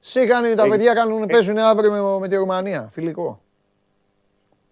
Σίγανε 0.07 0.55
τα 0.55 0.69
παιδιά 0.69 0.95
κάνουν, 0.95 1.27
παίζουν 1.27 1.59
αύριο 1.59 1.91
με, 1.91 2.19
με 2.19 2.29
τη 2.29 2.37
Ρουμανία. 2.37 2.89
Φιλικό. 2.93 3.41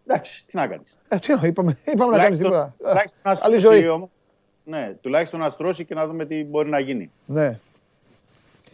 Εντάξει, 0.06 0.44
τι 0.46 0.56
να 0.56 0.66
κάνεις. 0.66 0.96
Ε, 1.08 1.16
τι 1.16 1.34
να, 1.34 1.46
είπαμε, 1.46 1.78
είπαμε 1.92 2.16
να 2.16 2.22
κάνεις 2.22 2.38
τίποτα. 2.38 2.74
Άλλη 3.22 3.56
ζωή. 3.56 4.08
ναι, 4.64 4.94
τουλάχιστον 5.00 5.40
να 5.40 5.50
στρώσει 5.50 5.84
και 5.84 5.94
να 5.94 6.06
δούμε 6.06 6.24
τι 6.24 6.44
μπορεί 6.44 6.68
να 6.68 6.78
γίνει. 6.78 7.10
Ναι. 7.26 7.58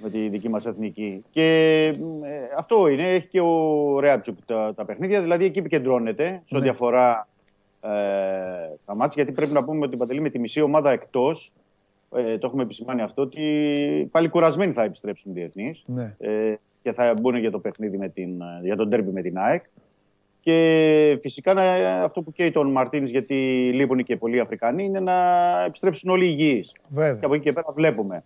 Με 0.02 0.10
τη 0.10 0.28
δική 0.28 0.48
μας 0.48 0.66
εθνική. 0.66 1.24
Και 1.30 1.86
ε, 2.24 2.40
αυτό 2.56 2.88
είναι. 2.88 3.12
Έχει 3.12 3.26
και 3.26 3.40
ο 3.40 4.00
Ρέατσουκ 4.00 4.38
τα, 4.46 4.74
τα 4.74 4.84
παιχνίδια. 4.84 5.20
Δηλαδή 5.20 5.44
εκεί 5.44 5.58
επικεντρώνεται 5.58 6.30
ναι. 6.30 6.42
σε 6.46 6.56
ό,τι 6.56 6.68
αφορά 6.68 7.28
ε, 7.80 7.88
τα 8.86 8.94
μάτια. 8.94 9.22
Γιατί 9.22 9.32
πρέπει 9.32 9.52
να 9.52 9.64
πούμε 9.64 9.86
ότι 9.86 9.96
Παντελή 9.96 10.20
με 10.20 10.30
τη 10.30 10.38
μισή 10.38 10.60
ομάδα 10.60 10.90
εκτός. 10.90 11.52
Ε, 12.16 12.38
το 12.38 12.46
έχουμε 12.46 12.62
επισημάνει 12.62 13.02
αυτό 13.02 13.22
ότι 13.22 13.42
πάλι 14.10 14.28
κουρασμένοι 14.28 14.72
θα 14.72 14.82
επιστρέψουν 14.82 15.30
οι 15.30 15.34
διεθνείς. 15.34 15.82
Ναι. 15.86 16.14
Ε, 16.18 16.54
και 16.82 16.92
θα 16.92 17.14
μπουν 17.20 17.36
για 17.36 17.50
το 17.50 17.58
παιχνίδι 17.58 17.98
με 17.98 18.08
την, 18.08 18.42
για 18.62 18.76
τον 18.76 18.90
τέρμπι 18.90 19.10
με 19.10 19.22
την 19.22 19.38
ΑΕΚ. 19.38 19.64
Και 20.40 21.18
φυσικά 21.20 21.52
αυτό 22.02 22.22
που 22.22 22.32
καίει 22.32 22.50
τον 22.50 22.70
Μαρτίνης, 22.70 23.10
γιατί 23.10 23.34
λείπουν 23.74 24.04
και 24.04 24.16
πολλοί 24.16 24.40
Αφρικανοί, 24.40 24.84
είναι 24.84 25.00
να 25.00 25.14
επιστρέψουν 25.66 26.10
όλοι 26.10 26.26
υγιείς. 26.26 26.72
Και 26.94 27.24
από 27.24 27.34
εκεί 27.34 27.42
και 27.42 27.52
πέρα 27.52 27.66
βλέπουμε. 27.74 28.24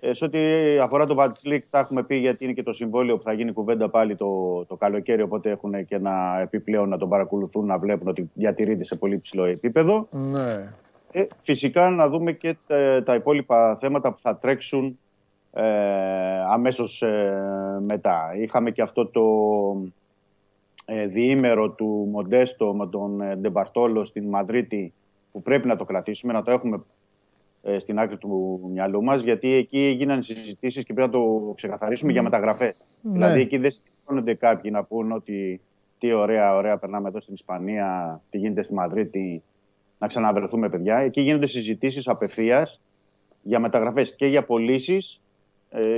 Ε, 0.00 0.14
σε 0.14 0.24
ό,τι 0.24 0.38
αφορά 0.78 1.06
το 1.06 1.14
Βατσλίκ, 1.14 1.64
τα 1.70 1.78
έχουμε 1.78 2.02
πει 2.02 2.16
γιατί 2.16 2.44
είναι 2.44 2.52
και 2.52 2.62
το 2.62 2.72
συμβόλαιο 2.72 3.16
που 3.16 3.22
θα 3.22 3.32
γίνει 3.32 3.52
κουβέντα 3.52 3.88
πάλι 3.88 4.16
το, 4.16 4.64
το 4.64 4.76
καλοκαίρι. 4.76 5.22
Οπότε 5.22 5.50
έχουν 5.50 5.84
και 5.84 5.94
ένα 5.94 6.40
επιπλέον 6.42 6.88
να 6.88 6.98
τον 6.98 7.08
παρακολουθούν, 7.08 7.66
να 7.66 7.78
βλέπουν 7.78 8.08
ότι 8.08 8.30
διατηρείται 8.34 8.84
σε 8.84 8.96
πολύ 8.96 9.18
ψηλό 9.18 9.44
επίπεδο. 9.44 10.08
Ναι. 10.10 10.72
Ε, 11.16 11.26
φυσικά 11.42 11.90
να 11.90 12.08
δούμε 12.08 12.32
και 12.32 12.56
τα, 12.66 13.02
τα 13.02 13.14
υπόλοιπα 13.14 13.76
θέματα 13.76 14.12
που 14.12 14.18
θα 14.18 14.36
τρέξουν 14.36 14.98
ε, 15.52 15.64
αμέσως 16.50 17.02
ε, 17.02 17.78
μετά. 17.80 18.34
Είχαμε 18.36 18.70
και 18.70 18.82
αυτό 18.82 19.06
το, 19.06 19.22
ε, 20.86 21.06
διήμερο 21.06 21.70
του 21.70 22.08
Μοντέστο 22.10 22.74
με 22.74 22.86
τον 22.86 23.20
ε, 23.20 23.36
Ντεμπαρτόλο 23.36 24.04
στην 24.04 24.28
Μαδρίτη 24.28 24.92
που 25.32 25.42
πρέπει 25.42 25.66
να 25.66 25.76
το 25.76 25.84
κρατήσουμε, 25.84 26.32
να 26.32 26.42
το 26.42 26.50
έχουμε 26.50 26.82
ε, 27.62 27.78
στην 27.78 27.98
άκρη 27.98 28.16
του 28.16 28.60
μυαλού 28.72 29.02
μας 29.02 29.22
γιατί 29.22 29.52
εκεί 29.52 29.78
έγιναν 29.78 30.22
συζητήσεις 30.22 30.84
και 30.84 30.92
πρέπει 30.92 31.16
να 31.16 31.20
το 31.20 31.52
ξεκαθαρίσουμε 31.54 32.12
για 32.12 32.22
μεταγραφές. 32.22 32.76
Ναι. 33.02 33.12
Δηλαδή 33.12 33.40
εκεί 33.40 33.58
δεν 33.58 33.70
σηκώνονται 33.70 34.34
κάποιοι 34.34 34.70
να 34.74 34.84
πούν 34.84 35.12
ότι 35.12 35.60
τι 35.98 36.12
ωραία, 36.12 36.54
ωραία 36.54 36.76
περνάμε 36.76 37.08
εδώ 37.08 37.20
στην 37.20 37.34
Ισπανία, 37.34 38.20
τι 38.30 38.38
γίνεται 38.38 38.62
στη 38.62 38.74
Μαδρίτη, 38.74 39.42
να 40.04 40.10
ξαναβρεθούμε 40.10 40.68
παιδιά. 40.68 40.96
Εκεί 40.96 41.20
γίνονται 41.20 41.46
συζητήσεις 41.46 42.08
απευθείας 42.08 42.80
για 43.42 43.60
μεταγραφές 43.60 44.14
και 44.14 44.26
για 44.26 44.44
πωλήσεις 44.44 45.20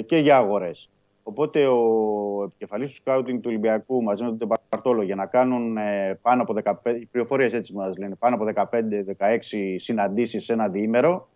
και 0.07 0.16
για 0.16 0.37
αγορές. 0.37 0.91
Οπότε 1.28 1.66
ο 1.66 2.43
επικεφαλής 2.45 2.89
του 2.89 2.95
σκάουτινγκ 2.95 3.39
του 3.41 3.49
Ολυμπιακού 3.49 4.03
μαζί 4.03 4.23
με 4.23 4.28
τον 4.28 4.39
Τεπαρτόλο 4.39 5.03
για 5.03 5.15
να 5.15 5.27
κάνουν 5.27 5.77
ε, 5.77 6.19
πάνω 6.23 6.43
από 6.43 6.55
15, 6.65 6.73
οι 7.01 7.07
πληροφορίες 7.07 7.53
έτσι 7.53 7.73
μας 7.73 7.97
λένε, 7.97 8.15
πάνω 8.15 8.35
από 8.35 8.69
15-16 8.70 9.39
συναντήσεις 9.77 10.45
σε 10.45 10.53
ένα 10.53 10.69
διήμερο 10.69 11.28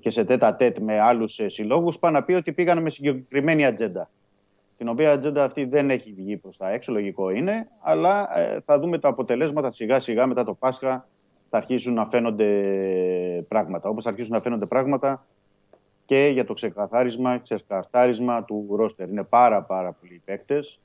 και 0.00 0.10
σε 0.10 0.24
τέτα 0.24 0.56
τέτ 0.56 0.78
με 0.78 1.00
άλλους 1.00 1.38
ε, 1.38 1.48
συλλόγους 1.48 1.98
πάνε 1.98 2.18
να 2.18 2.24
πει 2.24 2.32
ότι 2.32 2.52
πήγαν 2.52 2.82
με 2.82 2.90
συγκεκριμένη 2.90 3.66
ατζέντα. 3.66 4.10
Την 4.76 4.88
οποία 4.88 5.12
ατζέντα 5.12 5.44
αυτή 5.44 5.64
δεν 5.64 5.90
έχει 5.90 6.12
βγει 6.12 6.36
προς 6.36 6.56
τα 6.56 6.70
έξω, 6.70 6.92
λογικό 6.92 7.30
είναι, 7.30 7.68
αλλά 7.80 8.38
ε, 8.38 8.60
θα 8.64 8.78
δούμε 8.78 8.98
τα 8.98 9.08
αποτελέσματα 9.08 9.70
σιγά 9.70 10.00
σιγά 10.00 10.26
μετά 10.26 10.44
το 10.44 10.54
Πάσχα 10.54 11.08
θα 11.56 11.62
αρχίσουν 11.62 11.94
να 11.94 12.06
φαίνονται 12.06 12.50
πράγματα. 13.48 13.88
Όπως 13.88 14.04
θα 14.04 14.10
αρχίσουν 14.10 14.32
να 14.32 14.40
φαίνονται 14.40 14.66
πράγματα 14.66 15.26
και 16.04 16.30
για 16.32 16.44
το 16.44 16.52
ξεκαθάρισμα, 16.52 17.38
ξεκαθάρισμα 17.38 18.44
του 18.44 18.66
ρόστερ. 18.70 19.08
Είναι 19.08 19.22
πάρα 19.22 19.62
πάρα 19.62 19.92
πολλοί 19.92 20.22
παίκτες. 20.24 20.80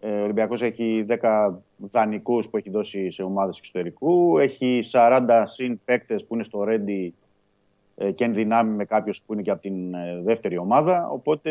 Ε, 0.00 0.10
ο 0.10 0.22
Ολυμπιακός 0.22 0.62
έχει 0.62 1.06
10 1.08 1.50
δανεικούς 1.76 2.48
που 2.48 2.56
έχει 2.56 2.70
δώσει 2.70 3.10
σε 3.10 3.22
ομάδες 3.22 3.58
εξωτερικού. 3.58 4.38
Έχει 4.38 4.80
40 4.92 5.42
συν 5.44 5.80
παίκτες 5.84 6.24
που 6.24 6.34
είναι 6.34 6.42
στο 6.42 6.64
Ρέντι 6.64 7.14
ε, 7.96 8.10
και 8.10 8.24
ενδυνάμει 8.24 8.74
με 8.76 8.84
κάποιο 8.84 9.12
που 9.26 9.32
είναι 9.32 9.42
και 9.42 9.50
από 9.50 9.60
την 9.60 9.94
ε, 9.94 10.20
δεύτερη 10.24 10.58
ομάδα. 10.58 11.08
Οπότε 11.08 11.50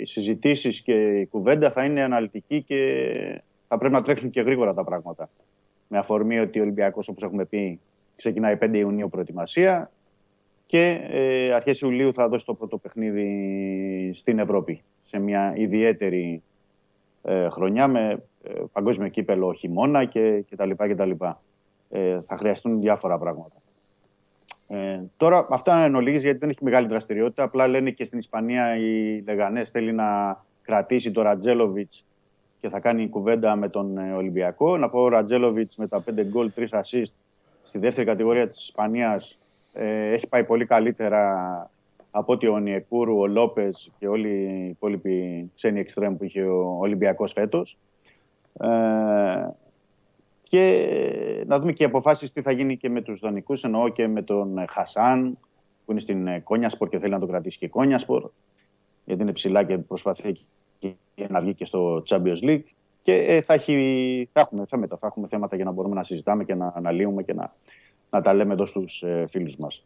οι 0.00 0.04
συζητήσεις 0.04 0.80
και 0.80 1.18
η 1.18 1.26
κουβέντα 1.26 1.70
θα 1.70 1.84
είναι 1.84 2.02
αναλυτική 2.02 2.62
και 2.62 3.12
θα 3.68 3.78
πρέπει 3.78 3.94
να 3.94 4.02
τρέξουν 4.02 4.30
και 4.30 4.40
γρήγορα 4.40 4.74
τα 4.74 4.84
πράγματα. 4.84 5.28
Με 5.92 5.98
αφορμή 5.98 6.38
ότι 6.38 6.58
ο 6.58 6.62
Ολυμπιακός, 6.62 7.08
όπως 7.08 7.22
έχουμε 7.22 7.44
πει, 7.44 7.80
ξεκινάει 8.16 8.56
5 8.60 8.70
Ιουνίου 8.72 9.08
προετοιμασία 9.08 9.90
και 10.66 11.00
ε, 11.10 11.52
αρχές 11.52 11.80
Ιουλίου 11.80 12.12
θα 12.12 12.28
δώσει 12.28 12.44
το 12.44 12.54
πρώτο 12.54 12.78
παιχνίδι 12.78 14.12
στην 14.14 14.38
Ευρώπη 14.38 14.82
σε 15.04 15.18
μια 15.18 15.52
ιδιαίτερη 15.56 16.42
ε, 17.22 17.48
χρονιά 17.48 17.88
με 17.88 18.22
ε, 18.42 18.52
παγκόσμιο 18.72 19.08
κύπελο 19.08 19.52
χειμώνα 19.52 20.04
και, 20.04 20.40
και 20.40 20.56
τα 20.56 20.66
λοιπά 20.66 20.86
και 20.86 20.94
τα 20.94 21.04
λοιπά. 21.04 21.40
Ε, 21.90 22.20
θα 22.22 22.36
χρειαστούν 22.36 22.80
διάφορα 22.80 23.18
πράγματα. 23.18 23.56
Ε, 24.68 25.00
τώρα 25.16 25.46
αυτά 25.50 25.76
είναι 25.76 25.84
εν 25.84 25.94
ολίγης, 25.94 26.22
γιατί 26.22 26.38
δεν 26.38 26.48
έχει 26.48 26.64
μεγάλη 26.64 26.86
δραστηριότητα. 26.86 27.42
Απλά 27.42 27.68
λένε 27.68 27.90
και 27.90 28.04
στην 28.04 28.18
Ισπανία 28.18 28.76
οι 28.76 29.22
Λεγανές 29.26 29.70
θέλει 29.70 29.92
να 29.92 30.40
κρατήσει 30.62 31.10
τον 31.10 31.24
Ρατζέλοβιτς 31.24 32.04
και 32.60 32.68
θα 32.68 32.80
κάνει 32.80 33.08
κουβέντα 33.08 33.56
με 33.56 33.68
τον 33.68 33.98
ε, 33.98 34.12
Ολυμπιακό. 34.12 34.76
Να 34.76 34.88
πω 34.88 35.00
ο 35.00 35.08
Ρατζέλοβιτς 35.08 35.76
με 35.76 35.88
τα 35.88 36.04
5 36.10 36.24
γκολ, 36.26 36.50
3 36.56 36.68
assist 36.68 37.12
στη 37.62 37.78
δεύτερη 37.78 38.06
κατηγορία 38.06 38.48
της 38.48 38.62
Ισπανίας 38.62 39.38
ε, 39.72 40.12
έχει 40.12 40.28
πάει 40.28 40.44
πολύ 40.44 40.66
καλύτερα 40.66 41.70
από 42.10 42.32
ότι 42.32 42.46
ο 42.46 42.58
Νιεκούρου, 42.58 43.18
ο 43.18 43.26
Λόπες 43.26 43.90
και 43.98 44.08
όλοι 44.08 44.28
οι 44.28 44.68
υπόλοιποι 44.68 45.50
ξένοι 45.54 45.80
εξτρέμ 45.80 46.16
που 46.16 46.24
είχε 46.24 46.42
ο 46.42 46.78
Ολυμπιακός 46.78 47.32
φέτος. 47.32 47.78
Ε, 48.60 49.48
και 50.42 51.44
να 51.46 51.58
δούμε 51.58 51.72
και 51.72 51.82
οι 51.82 51.86
αποφάσεις 51.86 52.32
τι 52.32 52.42
θα 52.42 52.50
γίνει 52.50 52.76
και 52.76 52.88
με 52.88 53.00
τους 53.02 53.20
δανεικούς. 53.20 53.64
Εννοώ 53.64 53.88
και 53.88 54.08
με 54.08 54.22
τον 54.22 54.64
Χασάν 54.68 55.38
που 55.84 55.90
είναι 55.90 56.00
στην 56.00 56.42
Κόνιασπορ 56.42 56.88
και 56.88 56.98
θέλει 56.98 57.12
να 57.12 57.18
το 57.18 57.26
κρατήσει 57.26 57.58
και 57.58 57.64
η 57.64 57.68
Κόνιασπορ, 57.68 58.30
γιατί 59.04 59.22
είναι 59.22 59.32
ψηλά 59.32 59.64
και 59.64 59.78
προσπαθεί 59.78 60.36
να 61.28 61.40
βγει 61.40 61.54
και 61.54 61.64
στο 61.64 62.02
Champions 62.08 62.42
League. 62.42 62.62
Και 63.02 63.14
ε, 63.14 63.42
θα, 63.42 63.54
έχει, 63.54 64.28
θα, 64.32 64.40
έχουμε, 64.40 64.64
θα, 64.66 64.76
μετά, 64.76 64.96
θα 64.96 65.06
έχουμε 65.06 65.28
θέματα 65.28 65.56
για 65.56 65.64
να 65.64 65.70
μπορούμε 65.70 65.94
να 65.94 66.04
συζητάμε 66.04 66.44
και 66.44 66.54
να 66.54 66.72
αναλύουμε 66.76 67.22
και 67.22 67.34
να 67.34 67.54
να 68.10 68.20
τα 68.20 68.34
λέμε 68.34 68.52
εδώ 68.52 68.66
στους 68.66 69.02
ε, 69.02 69.26
φίλους 69.28 69.56
μας. 69.56 69.84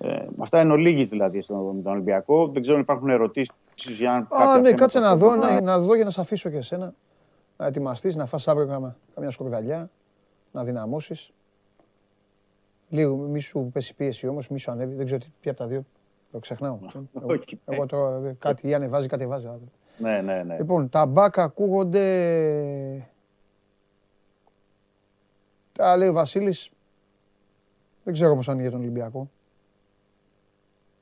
Ε, 0.00 0.26
αυτά 0.38 0.60
είναι 0.60 0.72
ολίγοι 0.72 1.04
δηλαδή 1.04 1.40
στον 1.40 1.82
τον 1.82 1.92
Ολυμπιακό. 1.92 2.48
Δεν 2.48 2.62
ξέρω 2.62 2.76
αν 2.76 2.82
υπάρχουν 2.82 3.08
ερωτήσεις 3.08 3.54
για 3.76 4.26
να. 4.30 4.36
Α, 4.38 4.58
ναι, 4.58 4.72
κάτσε 4.72 4.98
να 4.98 5.16
δω, 5.16 5.34
να, 5.34 5.60
να 5.60 5.78
δω 5.78 5.94
για 5.94 6.04
να 6.04 6.10
σε 6.10 6.20
αφήσω 6.20 6.50
και 6.50 6.56
εσένα. 6.56 6.94
Να 7.56 7.66
ετοιμαστείς, 7.66 8.16
να 8.16 8.26
φας 8.26 8.48
αύριο 8.48 8.94
καμιά 9.14 9.30
σκορδαλιά, 9.30 9.90
να 10.52 10.64
δυναμώσεις. 10.64 11.30
Λίγο, 12.88 13.16
μη 13.16 13.40
σου 13.40 13.70
πέσει 13.72 13.94
πίεση 13.94 14.26
όμως, 14.26 14.48
μη 14.48 14.58
σου 14.58 14.70
ανέβει. 14.70 14.94
Δεν 14.94 15.04
ξέρω 15.04 15.20
τι, 15.20 15.26
ποια 15.40 15.50
από 15.50 15.60
τα 15.60 15.66
δύο 15.66 15.84
Το 16.32 16.38
ξεχνάω. 16.38 16.78
Εγώ 17.64 17.86
το 17.86 18.22
κάτι 18.38 18.68
ή 18.68 18.74
ανεβάζει, 18.74 19.06
κατεβάζει. 19.06 19.48
Ναι, 19.98 20.20
ναι, 20.20 20.42
ναι. 20.42 20.56
Λοιπόν, 20.56 20.88
τα 20.88 21.06
μπακ 21.06 21.38
ακούγονται. 21.38 22.04
Τα 25.72 25.96
λέει 25.96 26.08
ο 26.08 26.12
Βασίλης. 26.12 26.70
Δεν 28.04 28.14
ξέρω 28.14 28.34
πώς 28.34 28.46
είναι 28.46 28.60
για 28.60 28.70
τον 28.70 28.80
Ολυμπιακό. 28.80 29.30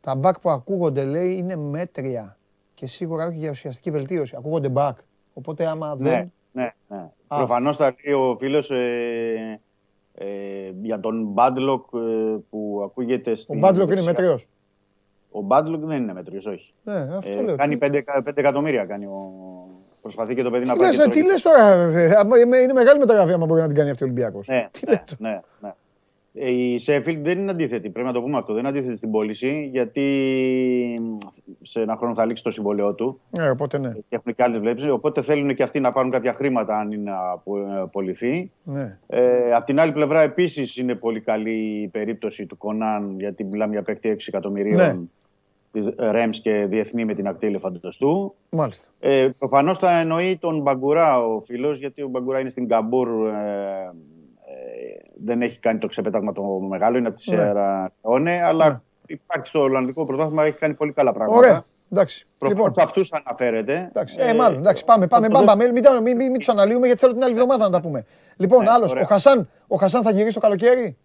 Τα 0.00 0.14
μπακ 0.14 0.40
που 0.40 0.50
ακούγονται 0.50 1.04
λέει 1.04 1.36
είναι 1.36 1.56
μέτρια 1.56 2.36
και 2.74 2.86
σίγουρα 2.86 3.26
όχι 3.26 3.38
για 3.38 3.50
ουσιαστική 3.50 3.90
βελτίωση. 3.90 4.36
Ακούγονται 4.38 4.68
μπακ. 4.68 4.98
Οπότε 5.34 5.66
άμα 5.66 5.96
ναι, 5.98 6.10
δεν. 6.10 6.32
Ναι, 6.52 6.72
ναι. 6.88 7.10
Προφανώς 7.28 7.76
θα 7.76 7.94
λέει 8.04 8.14
ο 8.14 8.36
φίλος 8.38 8.70
ε, 8.70 9.60
ε, 10.14 10.26
για 10.82 11.00
τον 11.00 11.24
Μπάλντοκ 11.24 11.86
ε, 11.94 11.98
που 12.50 12.80
ακούγεται 12.84 13.34
στην. 13.34 13.56
Ο 13.56 13.58
Μπάλντοκ 13.58 13.90
είναι 13.90 14.02
μέτριος. 14.02 14.38
Ο 15.36 15.40
Μπάλντοκ 15.40 15.84
δεν 15.84 16.02
είναι 16.02 16.12
μέτριος, 16.12 16.46
όχι. 16.46 16.72
Ναι, 16.82 17.08
αυτό 17.16 17.42
λέω. 17.42 17.56
Κάνει 17.56 17.78
5, 17.80 18.02
5 18.24 18.32
εκατομμύρια 18.34 18.84
κάνει 18.84 19.04
ο. 19.04 19.32
Προσπαθεί 20.00 20.34
και 20.34 20.42
το 20.42 20.50
παιδί 20.50 20.62
τι 20.62 20.68
να 20.68 20.76
πάει. 20.76 21.08
Τι 21.08 21.24
λες 21.24 21.42
τώρα, 21.42 21.74
είναι 22.62 22.72
μεγάλη 22.72 22.98
μεταγραφή 22.98 23.32
άμα 23.32 23.46
μπορεί 23.46 23.60
να 23.60 23.66
την 23.66 23.76
κάνει 23.76 23.90
αυτή 23.90 24.02
ο 24.02 24.06
Ολυμπιακός. 24.06 24.48
Ναι, 24.48 24.68
ναι, 24.88 25.04
ναι, 25.18 25.40
ναι. 25.60 25.72
Η 26.36 26.78
Σέφιλντ 26.78 27.26
δεν 27.26 27.38
είναι 27.38 27.50
αντίθετη. 27.50 27.90
Πρέπει 27.90 28.06
να 28.06 28.12
το 28.12 28.22
πούμε 28.22 28.38
αυτό. 28.38 28.52
Δεν 28.52 28.60
είναι 28.64 28.78
αντίθετη 28.78 28.96
στην 28.96 29.10
πώληση, 29.10 29.68
γιατί 29.72 30.04
σε 31.62 31.80
ένα 31.80 31.96
χρόνο 31.96 32.14
θα 32.14 32.24
λήξει 32.24 32.42
το 32.42 32.50
συμβόλαιό 32.50 32.94
του. 32.94 33.20
Ναι, 33.38 33.50
οπότε 33.50 33.78
ναι. 33.78 33.92
Και 33.92 34.16
έχουν 34.16 34.34
και 34.34 34.42
άλλες 34.42 34.58
βλέψεις. 34.58 34.90
Οπότε 34.90 35.22
θέλουν 35.22 35.54
και 35.54 35.62
αυτοί 35.62 35.80
να 35.80 35.92
πάρουν 35.92 36.10
κάποια 36.10 36.34
χρήματα, 36.34 36.78
αν 36.78 36.92
είναι 36.92 37.10
να 37.10 37.42
πωληθεί. 37.86 38.50
Ναι. 38.62 38.98
Ε, 39.06 39.52
απ' 39.52 39.64
την 39.64 39.80
άλλη 39.80 39.92
πλευρά, 39.92 40.22
επίσης 40.22 40.76
είναι 40.76 40.94
πολύ 40.94 41.20
καλή 41.20 41.82
η 41.82 41.88
περίπτωση 41.88 42.46
του 42.46 42.56
Κονάν, 42.56 43.16
γιατί 43.18 43.44
μιλάμε 43.44 43.72
για 43.72 43.82
παίκτη 43.82 44.16
6 44.18 44.24
εκατομμυρίων. 44.26 44.76
Ναι. 44.76 44.96
Της 45.74 45.84
Ρέμς 45.96 46.40
και 46.40 46.66
διεθνή 46.68 47.04
με 47.04 47.14
την 47.14 47.26
ακτή 47.26 47.46
ελεφαντοστού. 47.46 48.34
Μάλιστα. 48.50 48.86
Ε, 49.00 49.28
Προφανώς 49.38 49.78
θα 49.78 49.98
εννοεί 49.98 50.38
τον 50.40 50.60
Μπαγκουρά 50.60 51.26
ο 51.26 51.40
φίλος, 51.40 51.78
γιατί 51.78 52.02
ο 52.02 52.08
Μπαγκουρά 52.08 52.40
είναι 52.40 52.50
στην 52.50 52.68
Καμπούρ 52.68 53.08
ε, 53.08 53.92
δεν 55.24 55.42
έχει 55.42 55.58
κάνει 55.58 55.78
το 55.78 55.86
ξεπέταγμα 55.86 56.32
το 56.32 56.42
μεγάλο, 56.42 56.98
είναι 56.98 57.08
από 57.08 57.18
τη 57.18 57.30
ναι. 57.30 57.36
Σέρα 57.36 57.92
Leone, 58.02 58.28
αλλά 58.28 58.68
ναι. 58.68 58.80
υπάρχει 59.06 59.46
στο 59.46 59.60
Ολλανδικό 59.60 60.04
πρωτάθλημα, 60.04 60.44
έχει 60.44 60.58
κάνει 60.58 60.74
πολύ 60.74 60.92
καλά 60.92 61.12
πράγματα. 61.12 61.38
Ωραία. 61.38 61.64
Εντάξει. 61.92 62.26
λοιπόν, 62.46 62.72
σε 62.72 62.82
αυτούς 62.82 63.12
αναφέρεται. 63.12 63.86
Εντάξει. 63.88 64.16
Ε, 64.18 64.28
ε, 64.28 64.34
μάλλον. 64.34 64.58
Εντάξει, 64.58 64.84
πάμε, 64.84 65.06
πάμε. 65.06 65.28
Μπάμπα, 65.28 65.56
μην, 65.56 65.72
μην, 65.72 66.02
μην, 66.02 66.16
μην 66.16 66.38
τους 66.38 66.48
αναλύουμε 66.48 66.86
γιατί 66.86 67.00
θέλω 67.00 67.12
την 67.12 67.22
άλλη 67.22 67.32
εβδομάδα 67.32 67.64
να 67.64 67.70
τα 67.70 67.80
πούμε. 67.80 68.04
Λοιπόν, 68.36 68.64
ναι, 68.64 68.70
άλλος. 68.70 68.94
Ο 68.94 69.04
Χασάν, 69.04 69.48
ο 69.66 69.76
Χασάν 69.76 70.02
θα 70.02 70.10
γυρίσει 70.10 70.34
το 70.34 70.40
καλοκαίρι; 70.40 70.96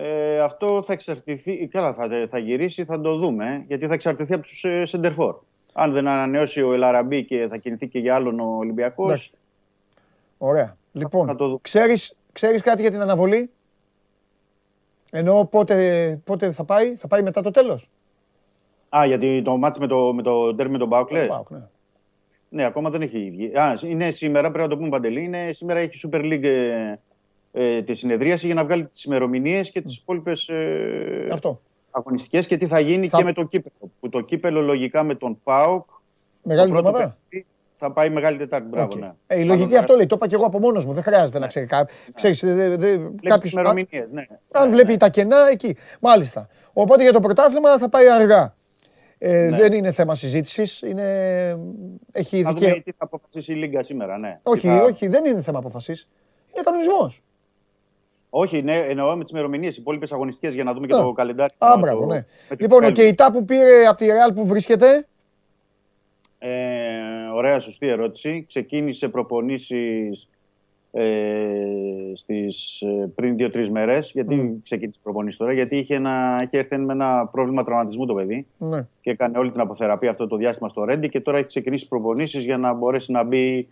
Ε, 0.00 0.40
αυτό 0.40 0.82
θα 0.82 0.92
εξαρτηθεί. 0.92 1.66
Καλά, 1.66 1.94
θα, 1.94 2.26
θα 2.30 2.38
γυρίσει, 2.38 2.84
θα 2.84 3.00
το 3.00 3.16
δούμε. 3.16 3.64
Γιατί 3.66 3.86
θα 3.86 3.94
εξαρτηθεί 3.94 4.34
από 4.34 4.42
τους 4.42 4.64
ε, 4.64 4.84
Σεντερφόρ. 4.84 5.36
Αν 5.72 5.92
δεν 5.92 6.08
ανανεώσει 6.08 6.62
ο 6.62 6.72
Ελαραμπή 6.72 7.24
και 7.24 7.46
θα 7.50 7.56
κινηθεί 7.56 7.88
και 7.88 7.98
για 7.98 8.14
άλλον 8.14 8.40
ο 8.40 8.56
Ολυμπιακός. 8.56 9.32
Ωραία. 10.38 10.76
Λοιπόν, 10.92 11.58
ξέρεις, 11.60 12.16
ξέρεις 12.32 12.62
κάτι 12.62 12.80
για 12.80 12.90
την 12.90 13.00
αναβολή; 13.00 13.50
Ενώ 15.10 15.48
πότε, 15.50 16.20
πότε 16.24 16.52
θα 16.52 16.64
πάει, 16.64 16.94
θα 16.96 17.06
πάει 17.06 17.22
μετά 17.22 17.42
το 17.42 17.50
τέλος; 17.50 17.90
Α, 18.96 19.06
γιατί 19.06 19.42
το 19.42 19.56
μάτς 19.56 19.78
με 19.78 19.86
το, 19.86 20.12
με 20.14 20.22
το 20.22 20.54
τέρμι 20.54 20.72
με 20.72 20.78
τον 20.78 20.88
Μπάουκ, 20.88 21.10
ναι. 21.10 21.22
ναι. 22.48 22.64
ακόμα 22.64 22.90
δεν 22.90 23.02
έχει 23.02 23.30
βγει. 23.30 23.52
Α, 23.58 23.78
είναι 23.82 24.10
σήμερα, 24.10 24.50
πρέπει 24.50 24.68
να 24.68 24.70
το 24.70 24.76
πούμε 24.76 24.88
Παντελή, 24.88 25.24
είναι, 25.24 25.52
σήμερα 25.52 25.80
έχει 25.80 26.08
Super 26.08 26.20
League 26.20 26.46
ε, 27.52 27.76
ε, 27.76 27.82
τη 27.82 27.94
συνεδρίαση 27.94 28.46
για 28.46 28.54
να 28.54 28.64
βγάλει 28.64 28.86
τις 28.86 29.04
ημερομηνίες 29.04 29.70
και 29.70 29.80
τις 29.80 29.96
υπόλοιπες 29.96 30.48
ε, 30.48 31.26
αγωνιστικές 31.90 32.46
και 32.46 32.56
τι 32.56 32.66
θα 32.66 32.80
γίνει 32.80 33.08
και 33.08 33.24
με 33.24 33.32
το 33.32 33.44
κύπελο. 33.44 33.90
Που 34.00 34.08
το 34.08 34.20
κύπελο 34.20 34.60
λογικά 34.60 35.02
με 35.02 35.14
τον 35.14 35.40
ΠΑΟΚ 35.42 35.86
Μεγάλη 36.42 36.70
εβδομάδα; 36.70 37.16
Θα 37.76 37.92
πάει 37.92 38.10
Μεγάλη 38.10 38.38
Τετάρτη. 38.38 38.68
Μπράβο, 38.68 38.92
okay. 38.94 38.98
ναι. 38.98 39.12
Ε, 39.26 39.40
η 39.40 39.44
λογική 39.44 39.76
αυτό 39.76 39.94
λέει. 39.94 40.06
Το 40.06 40.14
είπα 40.16 40.26
και 40.26 40.34
εγώ 40.34 40.46
από 40.46 40.58
μόνος 40.58 40.84
μου. 40.84 40.92
Δεν 40.92 41.02
χρειάζεται 41.02 41.38
να 41.38 41.46
ξέρει 41.46 41.66
κάποιο. 41.66 41.94
Ξέρεις, 42.14 42.40
δε, 42.40 42.76
δε, 42.76 42.96
ναι. 42.96 44.26
Αν 44.50 44.70
βλέπει 44.70 44.96
τα 44.96 45.08
κενά, 45.08 45.48
εκεί. 45.50 45.76
Μάλιστα. 46.00 46.48
Οπότε 46.72 47.02
για 47.02 47.12
το 47.12 47.20
πρωτάθλημα 47.20 47.78
θα 47.78 47.88
πάει 47.88 48.10
αργά. 48.10 48.56
Ε, 49.18 49.48
ναι. 49.48 49.56
Δεν 49.56 49.72
είναι 49.72 49.92
θέμα 49.92 50.14
συζήτησης. 50.14 50.82
Είναι... 50.82 51.06
Έχει 52.12 52.42
θα 52.42 52.52
δούμε 52.52 52.80
τι 52.84 52.92
θα 52.92 53.04
αποφασίσει 53.04 53.52
η 53.52 53.56
Λίγκα 53.56 53.82
σήμερα, 53.82 54.18
ναι. 54.18 54.40
Όχι, 54.42 54.66
θα... 54.66 54.82
όχι, 54.82 55.08
δεν 55.08 55.24
είναι 55.24 55.42
θέμα 55.42 55.58
αποφασής. 55.58 56.08
Είναι 56.54 56.62
κανονισμός. 56.62 57.22
Όχι, 58.30 58.62
ναι, 58.62 58.76
εννοώ 58.76 59.16
με 59.16 59.22
τις 59.22 59.32
ημερομηνίες, 59.32 59.76
οι 59.76 59.80
υπόλοιπες 59.80 60.12
αγωνιστικές 60.12 60.54
για 60.54 60.64
να 60.64 60.72
δούμε 60.72 60.86
και 60.86 60.94
το 60.94 61.12
καλεντάρι. 61.12 61.52
Α, 61.58 61.78
μπράβο, 61.78 62.06
ναι. 62.06 62.24
Λοιπόν, 62.58 62.84
ο 62.84 62.90
Κεϊτά 62.90 63.32
που 63.32 63.44
πήρε 63.44 63.86
από 63.86 63.98
τη 63.98 64.06
Ρεάλ 64.06 64.32
που 64.32 64.46
βρίσκεται. 64.46 65.06
Ε, 66.38 66.50
ωραία, 67.34 67.60
σωστή 67.60 67.88
ερώτηση. 67.88 68.44
Ξεκίνησε 68.48 69.08
προπονήσεις 69.08 70.28
ε, 70.92 72.12
στις, 72.14 72.80
ε, 72.80 73.12
πριν 73.14 73.36
δύο-τρεις 73.36 73.70
μέρες. 73.70 74.10
Γιατί 74.14 74.52
mm. 74.56 74.60
ξεκίνησε 74.62 74.98
προπονήσεις 75.02 75.38
τώρα, 75.38 75.52
Γιατί 75.52 75.76
είχε, 75.76 75.94
ένα, 75.94 76.36
είχε 76.44 76.58
έρθει 76.58 76.76
με 76.76 76.92
ένα 76.92 77.26
πρόβλημα 77.32 77.64
τραυματισμού 77.64 78.06
το 78.06 78.14
παιδί 78.14 78.46
mm. 78.60 78.84
και 79.00 79.10
έκανε 79.10 79.38
όλη 79.38 79.50
την 79.50 79.60
αποθεραπεία 79.60 80.10
αυτό 80.10 80.26
το 80.26 80.36
διάστημα 80.36 80.68
στο 80.68 80.84
Ρέντι 80.84 81.08
και 81.08 81.20
τώρα 81.20 81.38
έχει 81.38 81.46
ξεκινήσει 81.46 81.88
προπονήσεις 81.88 82.44
για 82.44 82.56
να 82.56 82.72
μπορέσει 82.72 83.12
να 83.12 83.24
μπει 83.24 83.68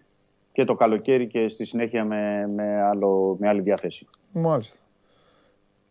και 0.57 0.65
το 0.65 0.75
καλοκαίρι 0.75 1.27
και 1.27 1.49
στη 1.49 1.65
συνέχεια 1.65 2.05
με, 2.05 2.47
με, 2.55 2.83
άλλο, 2.83 3.37
με 3.41 3.49
άλλη 3.49 3.61
διάθεση. 3.61 4.07
Μάλιστα. 4.33 4.77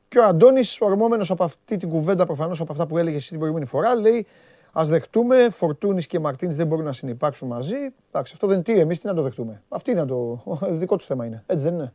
Και 0.07 0.19
ο 0.19 0.23
Αντώνης, 0.23 0.77
ορμόμενος 0.81 1.31
από 1.31 1.43
αυτή 1.43 1.77
την 1.77 1.89
κουβέντα, 1.89 2.25
προφανώς 2.25 2.59
από 2.59 2.71
αυτά 2.71 2.87
που 2.87 2.97
έλεγες 2.97 3.19
εσύ 3.19 3.29
την 3.29 3.37
προηγούμενη 3.37 3.67
φορά, 3.67 3.95
λέει 3.95 4.25
Α 4.71 4.83
δεχτούμε, 4.85 5.49
Φορτούνης 5.49 6.07
και 6.07 6.19
Μαρτίνς 6.19 6.55
δεν 6.55 6.67
μπορούν 6.67 6.85
να 6.85 6.93
συνεπάρξουν 6.93 7.47
μαζί. 7.47 7.75
Εντάξει, 8.09 8.33
αυτό 8.33 8.47
δεν 8.47 8.55
είναι 8.55 8.63
τι, 8.63 8.79
εμείς 8.79 8.99
τι 8.99 9.07
να 9.07 9.13
το 9.13 9.21
δεχτούμε. 9.21 9.63
Αυτή 9.69 9.91
είναι 9.91 10.05
το 10.05 10.43
δικό 10.81 10.95
τους 10.95 11.05
θέμα 11.05 11.25
είναι. 11.25 11.43
Έτσι 11.45 11.65
δεν 11.65 11.73
είναι. 11.73 11.93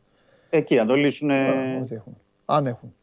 Εκεί, 0.51 0.75
να 0.75 0.87
το 0.87 0.95
λύσουν. 0.95 1.31
έχουν. 1.31 2.17
Αν 2.45 2.67
έχουν. 2.67 2.95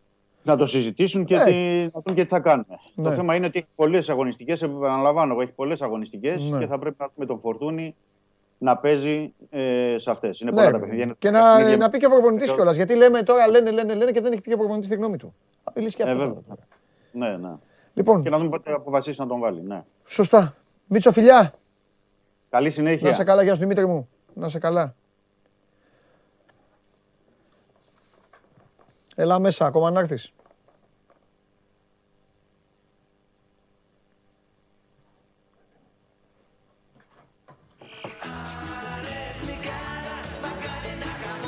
Να 0.44 0.58
το 0.58 0.66
συζητήσουν 0.66 1.26
και, 1.26 1.36
ναι. 1.36 1.44
τι, 1.44 1.52
να 1.94 2.02
δουν 2.06 2.16
και 2.16 2.24
τι 2.24 2.30
θα 2.30 2.40
κάνουν. 2.40 2.66
Το 2.96 3.02
ναι. 3.02 3.16
θέμα 3.16 3.36
είναι 3.36 3.46
ότι 3.46 3.58
έχει 3.58 3.68
πολλές 3.76 4.10
αγωνιστικές. 4.10 4.62
Επαναλαμβάνω, 4.62 5.42
έχει 5.42 5.52
πολλές 5.52 5.82
αγωνιστικές 5.82 6.44
ναι. 6.44 6.60
και 6.60 6.68
θα 6.68 6.80
πρέπει 6.80 6.96
να 7.00 7.10
δούμε 7.16 7.26
τον 7.26 7.40
Φορτούνη 7.40 7.96
να 8.58 8.78
παίζει 8.78 9.34
ε, 9.50 9.96
σε 9.98 10.12
αυτές. 10.12 10.40
Είναι 10.40 10.52
πολλά 10.52 10.72
τα 10.72 10.80
παιχνίδια. 10.80 11.16
Και 11.20 11.30
να, 11.30 11.78
να 11.78 11.90
πει 11.90 11.98
και 11.98 12.06
ο 12.06 12.10
προπονητής 12.10 12.54
κιόλας. 12.54 12.76
Γιατί 12.76 12.96
λέμε 12.96 13.24
τώρα 13.24 13.48
λένε, 13.48 13.72
λένε, 13.72 13.94
λένε 13.94 14.12
και 14.12 14.22
δεν 14.22 14.32
έχει 14.32 14.42
πει 14.42 14.48
και 14.48 14.56
ο 14.56 14.58
προπονητής 14.58 14.90
τη 14.90 14.96
γνώμη 14.96 15.18
του. 15.18 15.36
Απειλήσει 15.64 15.96
και 15.96 16.04
αυτός. 16.04 16.30
Ε, 16.30 16.34
ναι, 17.12 17.38
ναι. 17.38 17.50
Λοιπόν. 17.94 18.24
Και 18.24 18.30
να 18.30 18.38
δούμε 18.38 18.50
πότε 18.50 18.72
αποφασίσει 18.74 19.22
να 19.22 19.28
τον 19.28 19.40
βάλει. 19.40 19.62
Ναι. 19.62 19.84
Σωστά. 20.06 20.56
Μίτσο, 20.88 21.12
φιλιά. 21.12 21.54
Καλή 22.50 22.70
συνέχεια. 22.70 23.10
Να 23.10 23.16
σε 23.16 23.24
καλά, 23.24 23.44
γεια 23.44 23.54
σου 23.54 23.60
Δημήτρη 23.60 23.86
μου. 23.86 24.10
Να 24.34 24.50
σε 24.50 24.60
καλά. 24.60 24.96
Έλα 29.16 29.40
μέσα, 29.40 29.66
ακόμα 29.66 29.92
να 29.92 30.00
έρθεις. 30.00 30.34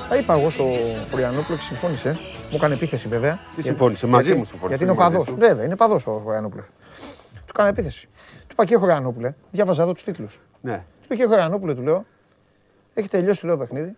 Τα 0.09 0.17
είπα 0.17 0.33
εγώ 0.33 0.49
στο 0.49 0.65
Πριανόπουλο 1.11 1.57
και 1.57 1.63
συμφώνησε. 1.63 2.09
Μου 2.49 2.55
έκανε 2.55 2.73
επίθεση 2.73 3.07
βέβαια. 3.07 3.39
Τι 3.55 3.61
συμφώνησε, 3.61 4.07
μαζί 4.07 4.33
μου 4.33 4.43
συμφώνησε. 4.43 4.67
Γιατί 4.67 4.83
είναι 4.83 4.91
ο 4.91 4.95
παδός. 4.95 5.33
Βέβαια, 5.37 5.65
είναι 5.65 5.75
παδός 5.75 6.07
ο 6.07 6.11
Χωριανόπουλο. 6.11 6.63
Του 7.33 7.49
έκανε 7.49 7.69
επίθεση. 7.69 8.07
Του 8.41 8.47
είπα 8.51 8.65
και 8.65 8.75
ο 8.75 8.79
Χωριανόπουλε, 8.79 9.33
διάβαζα 9.51 9.81
εδώ 9.83 9.93
τους 9.93 10.03
τίτλους. 10.03 10.39
Ναι. 10.61 10.77
Του 10.77 11.05
είπα 11.05 11.15
και 11.15 11.23
ο 11.23 11.27
Χωριανόπουλε, 11.27 11.73
του 11.73 11.81
λέω, 11.81 12.05
έχει 12.93 13.09
τελειώσει 13.09 13.47
το 13.47 13.57
παιχνίδι. 13.57 13.95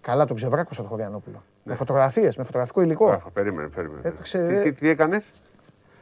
Καλά, 0.00 0.26
τον 0.26 0.36
ξεβράκωσα 0.36 0.82
το 0.82 0.88
Χωριανόπουλο. 0.88 1.42
Ναι. 1.62 1.72
Με 1.72 1.74
φωτογραφίες, 1.74 2.36
με 2.36 2.44
φωτογραφικό 2.44 2.82
υλικό. 2.82 3.10
Άχα, 3.10 3.30
περίμενε, 3.30 3.68
περίμενε. 3.68 4.00
Έπαιξε... 4.02 4.46
Τι, 4.46 4.62
τι, 4.62 4.72
τι 4.72 4.88
έκανες; 4.88 5.30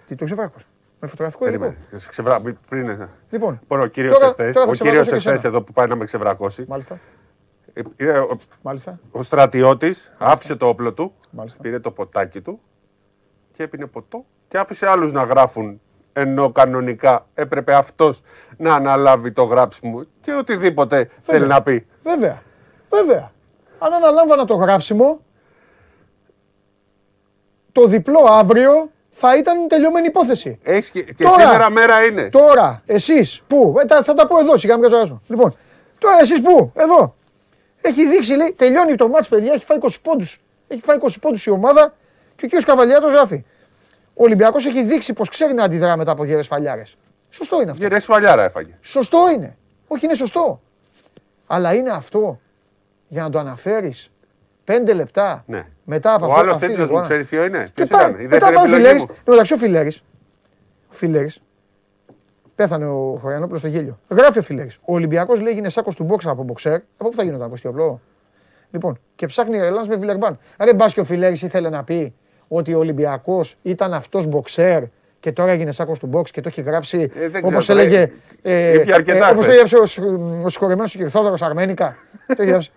Τι 0.06 0.14
το 0.14 0.24
ξεβράκωσα. 0.24 0.66
Με 1.00 1.08
φωτογραφικό 1.08 1.44
περίμενε. 1.44 1.76
υλικό. 1.90 2.08
Ξεβρά... 2.08 2.40
Πριν... 2.68 3.08
Λοιπόν, 3.30 3.60
ο 3.68 3.86
κύριος 3.86 5.12
εχθέ 5.12 5.48
εδώ 5.48 5.62
που 5.62 5.72
πάει 5.72 5.86
να 5.86 5.96
με 5.96 6.04
ξεβρακώσει. 6.04 6.64
Μάλιστα. 6.68 6.98
Ε, 7.96 8.18
ο, 8.18 8.36
Μάλιστα. 8.62 9.00
ο 9.10 9.22
στρατιώτης 9.22 10.12
άφησε 10.18 10.56
το 10.56 10.66
όπλο 10.66 10.92
του, 10.92 11.12
Μάλιστα. 11.30 11.62
πήρε 11.62 11.78
το 11.78 11.90
ποτάκι 11.90 12.40
του 12.40 12.60
και 13.52 13.62
έπινε 13.62 13.86
ποτό 13.86 14.24
και 14.48 14.58
άφησε 14.58 14.86
άλλους 14.88 15.12
να 15.12 15.22
γράφουν 15.22 15.80
ενώ 16.12 16.52
κανονικά 16.52 17.26
έπρεπε 17.34 17.74
αυτός 17.74 18.22
να 18.56 18.74
αναλάβει 18.74 19.32
το 19.32 19.42
γράψιμο 19.42 20.04
και 20.20 20.32
οτιδήποτε 20.34 21.10
θέλει 21.22 21.46
να 21.46 21.62
πει. 21.62 21.86
Βέβαια, 22.02 22.42
βέβαια. 22.90 23.32
Αν 23.78 23.92
αναλάμβανα 23.92 24.44
το 24.44 24.54
γράψιμο, 24.54 25.20
το 27.72 27.86
διπλό 27.86 28.24
αύριο 28.28 28.90
θα 29.10 29.36
ήταν 29.36 29.68
τελειωμένη 29.68 30.06
υπόθεση. 30.06 30.58
Έχεις 30.62 30.90
και, 30.90 31.02
και 31.02 31.24
τώρα, 31.24 31.40
σήμερα 31.40 31.70
μέρα 31.70 32.04
είναι. 32.04 32.28
Τώρα, 32.28 32.82
εσείς, 32.86 33.42
πού, 33.46 33.74
ε, 33.78 34.02
θα 34.02 34.14
τα 34.14 34.26
πω 34.26 34.38
εδώ, 34.38 34.56
σιγά 34.56 34.78
μην 34.78 34.90
Λοιπόν, 35.26 35.56
τώρα 35.98 36.18
εσείς 36.20 36.40
πού, 36.40 36.72
εδώ, 36.74 37.14
έχει 37.80 38.08
δείξει, 38.08 38.34
λέει, 38.34 38.54
τελειώνει 38.56 38.94
το 38.94 39.08
μάτς, 39.08 39.28
παιδιά, 39.28 39.52
έχει 39.52 39.64
φάει 39.64 39.78
20 39.80 39.88
πόντους. 40.02 40.38
Έχει 40.68 40.82
φάει 40.82 40.96
20 41.00 41.08
πόντους 41.20 41.46
η 41.46 41.50
ομάδα 41.50 41.94
και 42.36 42.56
ο 42.56 42.58
κ. 42.58 42.64
Καβαλιάτος 42.64 43.12
γράφει. 43.12 43.44
Ο 44.14 44.24
Ολυμπιακός 44.24 44.66
έχει 44.66 44.82
δείξει 44.82 45.12
πως 45.12 45.28
ξέρει 45.28 45.52
να 45.54 45.64
αντιδρά 45.64 45.96
μετά 45.96 46.10
από 46.10 46.24
γερές 46.24 46.46
φαλιάρες. 46.46 46.96
Σωστό 47.30 47.60
είναι 47.60 47.70
αυτό. 47.70 47.82
Γερές 47.82 48.04
φαλιάρα 48.04 48.44
έφαγε. 48.44 48.78
Σωστό 48.80 49.30
είναι. 49.34 49.56
Όχι, 49.86 50.04
είναι 50.04 50.14
σωστό. 50.14 50.60
Αλλά 51.46 51.74
είναι 51.74 51.90
αυτό 51.90 52.40
για 53.08 53.22
να 53.22 53.30
το 53.30 53.38
αναφέρεις 53.38 54.10
πέντε 54.64 54.92
λεπτά 54.92 55.44
ναι. 55.46 55.66
μετά 55.84 56.14
από 56.14 56.26
ο 56.26 56.28
αυτό. 56.28 56.38
Ο 56.38 56.40
άλλο 56.40 56.56
τίτλο 56.56 56.90
μου 56.90 57.00
ξέρεις 57.00 57.26
ποιο 57.26 57.44
είναι. 57.44 57.70
Ποιο 57.74 57.84
ήταν. 57.84 58.20
Η 58.20 58.26
δεύτερη 58.26 58.56
επιλογή. 58.56 59.06
Εντάξει, 59.24 59.52
ο 59.52 59.56
Φιλέρης. 59.56 60.02
Ο 60.90 60.92
Φιλέρης. 60.92 61.40
Πέθανε 62.60 62.86
ο 62.86 63.18
Χωριανόπουλος 63.20 63.58
στο 63.58 63.68
γέλιο. 63.68 63.98
Γράφει 64.08 64.38
ο 64.38 64.42
Φιλέρη. 64.42 64.70
Ο 64.80 64.94
Ολυμπιακός 64.94 65.40
λέει 65.40 65.54
είναι 65.56 65.68
σάκος 65.68 65.94
του 65.94 66.04
μπόξα 66.04 66.30
από 66.30 66.42
μποξέρ. 66.42 66.74
Από 66.74 67.08
πού 67.08 67.14
θα 67.14 67.22
γινόταν 67.22 67.46
από 67.46 67.56
στιοπλό. 67.56 68.00
Λοιπόν, 68.70 68.98
και 69.14 69.26
ψάχνει 69.26 69.58
Ρελάν 69.58 69.86
με 69.86 69.96
Βιλερμπάν. 69.96 70.38
Ρε 70.60 70.74
μπας 70.74 70.94
και 70.94 71.00
ο 71.00 71.04
Φιλέρη 71.04 71.32
ήθελε 71.32 71.68
να 71.68 71.84
πει 71.84 72.14
ότι 72.48 72.74
ο 72.74 72.78
Ολυμπιακός 72.78 73.56
ήταν 73.62 73.94
αυτός 73.94 74.26
μποξέρ 74.26 74.82
και 75.20 75.32
τώρα 75.32 75.50
έγινε 75.50 75.72
σάκος 75.72 75.98
του 75.98 76.10
box 76.12 76.30
και 76.30 76.40
το 76.40 76.48
έχει 76.48 76.62
γράψει 76.62 77.10
ε, 77.14 77.38
όπως 77.42 77.68
έλεγε. 77.68 78.12
Ε, 78.42 78.70
ε, 78.70 78.78
όπως 79.30 79.44
το 79.44 79.50
έγραψε 79.50 79.76
ο 80.44 80.48
συγχωρεμένο 80.48 80.88
ο 81.00 81.04
κ. 81.04 81.10
Θόδωρος 81.10 81.42
Αρμένικα. 81.42 81.96
το 82.36 82.42
έγραψε. 82.42 82.70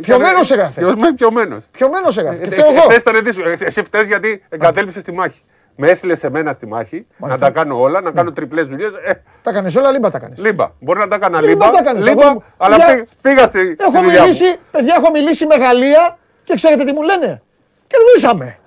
Πιωμένος 0.00 0.50
έγραφε. 0.50 0.94
Πιωμένος. 1.16 1.64
Πιωμένος 1.70 2.18
έγραφε. 2.18 2.48
Και 2.48 2.54
εγώ. 2.54 3.54
Εσύ 3.58 3.82
φταις 3.82 4.04
γιατί 4.04 4.42
εγκατέλειψες 4.48 5.02
τη 5.02 5.12
μάχη. 5.12 5.40
Με 5.76 5.88
έστειλες 5.88 6.18
σε 6.18 6.30
μένα 6.30 6.52
στη 6.52 6.66
μάχη 6.66 7.06
να 7.16 7.38
τα 7.38 7.50
κάνω 7.50 7.80
όλα, 7.80 8.00
να 8.00 8.10
κάνω 8.10 8.32
τριπλές 8.32 8.66
δουλειές. 8.66 8.92
Ε, 9.04 9.12
τα 9.42 9.50
έκανε 9.50 9.70
όλα, 9.78 9.90
λίμπα 9.90 10.10
τα 10.10 10.16
έκανε. 10.16 10.34
Λίμπα. 10.38 10.70
Μπορεί 10.80 10.98
να 10.98 11.08
τα 11.08 11.14
έκανα 11.14 11.40
λίμπα. 11.40 11.66
λίμπα 11.94 12.36
αλλά 12.56 12.76
πήγα 13.20 13.44
στη. 13.44 13.76
Έχω 13.78 14.02
μιλήσει, 14.02 14.56
παιδιά, 14.70 14.94
έχω 14.98 15.10
μιλήσει 15.10 15.46
με 15.46 15.56
Γαλλία 15.56 16.18
και 16.44 16.54
ξέρετε 16.54 16.84
τι 16.84 16.92
μου 16.92 17.02
λένε. 17.02 17.42
Κερδίσαμε. 17.86 18.58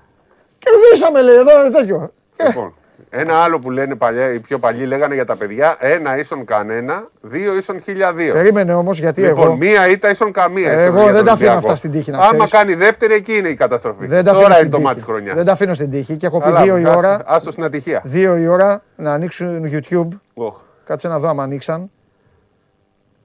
Κερδίσαμε, 0.59 1.21
λέει 1.21 1.35
εδώ 1.35 1.71
τέτοιο. 1.71 2.11
Λοιπόν, 2.47 2.75
ένα 3.17 3.35
άλλο 3.35 3.59
που 3.59 3.71
λένε 3.71 3.95
παλιά, 3.95 4.33
οι 4.33 4.39
πιο 4.39 4.59
παλιοί 4.59 4.85
λέγανε 4.87 5.13
για 5.13 5.25
τα 5.25 5.35
παιδιά, 5.35 5.75
ένα 5.79 6.17
ίσον 6.17 6.45
κανένα, 6.45 7.09
δύο 7.21 7.55
ίσον 7.55 7.81
χίλια 7.81 8.13
δύο. 8.13 8.33
Περίμενε 8.33 8.73
όμως 8.73 8.99
γιατί 8.99 9.21
λοιπόν, 9.21 9.45
εγώ. 9.45 9.55
μία 9.55 9.89
ήττα 9.89 10.09
ίσον 10.09 10.31
καμία. 10.31 10.71
Εγώ 10.71 11.11
δεν 11.11 11.25
τα 11.25 11.31
αφήνω 11.31 11.51
αυτά 11.51 11.75
στην 11.75 11.91
τύχη 11.91 12.11
να 12.11 12.17
ξέρεις. 12.17 12.35
Άμα 12.35 12.49
κάνει 12.49 12.73
δεύτερη, 12.73 13.13
εκεί 13.13 13.37
είναι 13.37 13.49
η 13.49 13.53
καταστροφή. 13.53 14.05
Δεν 14.07 14.23
Τώρα 14.23 14.59
είναι 14.59 14.69
το 14.69 14.79
μάτι 14.79 15.01
χρονιάς. 15.01 15.35
Δεν 15.35 15.45
τα 15.45 15.51
αφήνω 15.51 15.73
στην 15.73 15.89
τύχη 15.89 16.17
και 16.17 16.25
έχω 16.25 16.41
πει 16.41 16.51
δύο 16.63 16.77
η 16.77 16.87
ώρα. 16.87 17.21
Άστο 17.25 17.51
στην 17.51 17.63
ατυχία. 17.63 18.01
Δύο 18.03 18.37
η 18.37 18.47
ώρα 18.47 18.83
να 18.95 19.13
ανοίξουν 19.13 19.71
YouTube. 19.71 20.07
Oh. 20.35 20.53
Κάτσε 20.85 21.07
να 21.07 21.19
δω 21.19 21.27
άμα 21.27 21.43
ανοίξαν. 21.43 21.91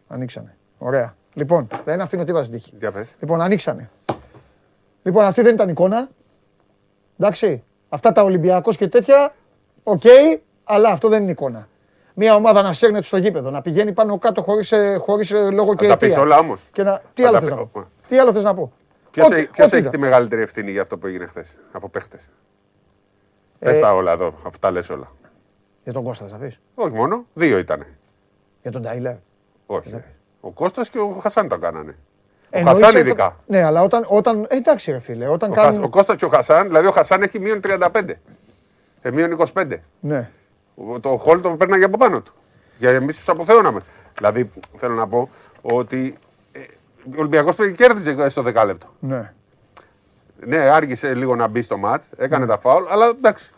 Ανοίξανε. 0.09 0.57
Ωραία. 0.79 1.15
Λοιπόν, 1.35 1.67
δεν 1.85 2.01
αφήνω 2.01 2.25
τίποτα 2.25 2.45
στην 2.45 2.57
τύχη. 2.57 2.73
Για 2.79 2.91
πες. 2.91 3.15
Λοιπόν, 3.21 3.41
ανοίξανε. 3.41 3.91
Λοιπόν, 5.03 5.25
αυτή 5.25 5.43
δεν 5.43 5.55
ήταν 5.55 5.69
εικόνα. 5.69 6.09
Εντάξει. 7.19 7.63
Αυτά 7.93 8.13
τα 8.13 8.23
Ολυμπιακός 8.23 8.77
και 8.77 8.89
τέτοια 8.89 9.35
OK, 9.83 10.01
okay, 10.05 10.39
αλλά 10.65 10.89
αυτό 10.89 11.09
δεν 11.09 11.23
είναι 11.23 11.31
εικόνα. 11.31 11.69
Μια 12.15 12.35
ομάδα 12.35 12.63
να 12.63 12.73
σέρνεται 12.73 13.05
στο 13.05 13.17
γήπεδο, 13.17 13.51
να 13.51 13.63
πηγαίνει 13.63 13.93
πάνω 13.93 14.19
κάτω 14.19 14.43
χωρίς 14.43 14.73
χωρίς 14.99 15.31
ε, 15.31 15.51
λόγο 15.51 15.75
και 15.75 15.87
αιτία. 15.87 16.15
Τα 16.15 16.21
όλα 16.21 16.39
όμως. 16.39 16.69
Να... 16.77 17.03
Τι, 17.15 17.25
άλλο 17.25 17.41
θες 17.41 17.51
να 17.51 17.67
πω; 17.67 17.89
Τι 18.07 18.19
άλλο 18.19 18.33
θες 18.33 18.43
να 18.43 18.55
πω; 18.55 18.73
Ποιος 19.11 19.73
έχει 19.73 19.89
τη 19.89 19.99
μεγαλύτερη 19.99 20.43
ευθύνη 20.43 20.71
για 20.71 20.83
αυτό 20.83 20.99
που 20.99 21.07
έγινε 21.07 21.27
χθες 21.27 21.59
από 21.73 21.89
παίχτες; 21.89 22.31
Ε... 23.59 23.71
Πε 23.73 23.79
τα 23.79 23.95
όλα 23.95 24.13
εδώ, 24.13 24.35
αυτά 24.47 24.71
λες 24.71 24.91
όλα. 24.91 25.09
Για 25.85 25.93
τον 25.93 26.03
Κώστας 26.03 26.31
θα 26.31 26.37
πεις. 26.37 26.61
Όχι 26.75 26.93
μόνο, 26.93 27.25
δύο 27.35 27.59
ήταν. 27.59 27.87
Για 28.63 28.71
τον 28.71 28.83
Τάιλερ. 28.83 29.15
Όχι. 29.67 30.03
Ο 30.41 30.51
Κώστας 30.51 30.91
και 30.91 30.99
ο 30.99 31.09
Χασάν 31.09 31.49
τα 31.49 31.57
κάνανε. 31.57 31.97
Ο 32.51 32.61
Χασάν 32.63 32.97
ειδικά. 32.97 33.37
Ναι, 33.47 33.63
αλλά 33.63 33.83
όταν. 33.83 34.05
όταν... 34.09 34.47
Ε, 34.49 34.57
εντάξει, 34.57 34.91
ρε 34.91 34.99
φίλε. 34.99 35.29
Όταν 35.29 35.51
ο, 35.51 35.55
κάνουν... 35.55 35.85
ο 35.85 35.89
Κώστας 35.89 36.17
και 36.17 36.25
ο 36.25 36.29
Χασάν, 36.29 36.67
δηλαδή 36.67 36.87
ο 36.87 36.91
Χασάν 36.91 37.23
έχει 37.23 37.39
μείον 37.39 37.61
35. 37.65 38.03
Ε, 39.03 39.11
μείον 39.11 39.37
25. 39.55 39.77
Ναι. 40.01 40.31
Το 41.01 41.17
χόλ 41.17 41.41
τον 41.41 41.57
παίρναγε 41.57 41.85
από 41.85 41.97
πάνω 41.97 42.21
του. 42.21 42.33
Για 42.79 42.91
εμείς 42.91 43.17
τους 43.17 43.29
αποθέωναμε. 43.29 43.81
Δηλαδή 44.17 44.51
θέλω 44.77 44.95
να 44.95 45.09
πω 45.09 45.29
ότι 45.63 46.19
ε, 46.53 46.59
ο 47.05 47.19
Ολυμπιακός 47.19 47.57
κέρδιζε 47.77 48.29
στο 48.29 48.43
δεκάλεπτο. 48.43 48.87
Ναι. 49.01 49.33
Ναι, 50.47 50.59
άργησε 50.59 51.15
λίγο 51.15 51.37
να 51.37 51.47
μπει 51.47 51.63
στο 51.63 51.77
μάτς, 51.77 52.07
έκανε 52.17 52.45
ναι. 52.45 52.51
τα 52.51 52.59
φάουλ, 52.59 52.85
αλλά 52.89 53.07
εντάξει. 53.07 53.51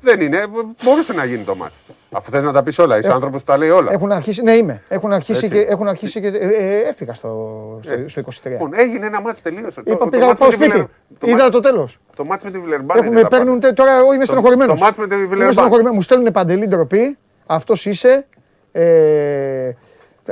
Δεν 0.00 0.20
είναι, 0.20 0.46
μπορούσε 0.82 1.12
να 1.12 1.24
γίνει 1.24 1.44
το 1.44 1.54
μάτς. 1.54 1.74
Αφού 2.16 2.30
θες 2.30 2.42
να 2.42 2.52
τα 2.52 2.62
πεις 2.62 2.78
όλα, 2.78 2.98
είσαι 2.98 3.08
ε, 3.10 3.12
άνθρωπος 3.12 3.40
που 3.40 3.46
τα 3.46 3.56
λέει 3.56 3.70
όλα. 3.70 3.92
Έχουν 3.92 4.12
αρχίσει, 4.12 4.42
ναι, 4.42 4.52
είμαι. 4.52 4.82
Έχουν 4.88 5.12
αρχίσει 5.12 5.48
και, 5.48 5.58
έχουν 5.58 5.88
αρχίσει 5.88 6.20
και 6.20 6.26
ε, 6.26 6.48
ε, 6.48 6.88
έφυγα 6.88 7.14
στο, 7.14 7.80
στο, 8.06 8.22
23. 8.22 8.30
Λοιπόν, 8.44 8.70
έγινε 8.74 9.06
ένα 9.06 9.20
μάτς 9.20 9.42
τελείωσε. 9.42 9.82
Είπα, 9.84 10.08
πήγα 10.08 10.34
πάω 10.34 10.50
σπίτι. 10.50 10.86
Είδα 11.24 11.48
το 11.48 11.60
τέλος. 11.60 11.98
Το 12.16 12.24
μάτς 12.24 12.44
με 12.44 12.50
τη 12.50 12.58
Βιλερμπάν. 12.58 13.04
Έχουμε, 13.04 13.22
παίρνουν, 13.24 13.60
τώρα 13.74 13.98
εγώ 13.98 14.12
είμαι 14.12 14.24
στενοχωρημένος. 14.24 14.78
Το 14.78 14.84
μάτς 14.84 14.98
με 14.98 15.06
τη 15.06 15.26
Βιλερμπάν. 15.26 15.70
Μου 15.92 16.02
στέλνουν 16.02 16.32
παντελή 16.32 16.66
ντροπή. 16.66 17.18
Αυτός 17.46 17.86
είσαι. 17.86 18.26
Ε, 18.72 19.70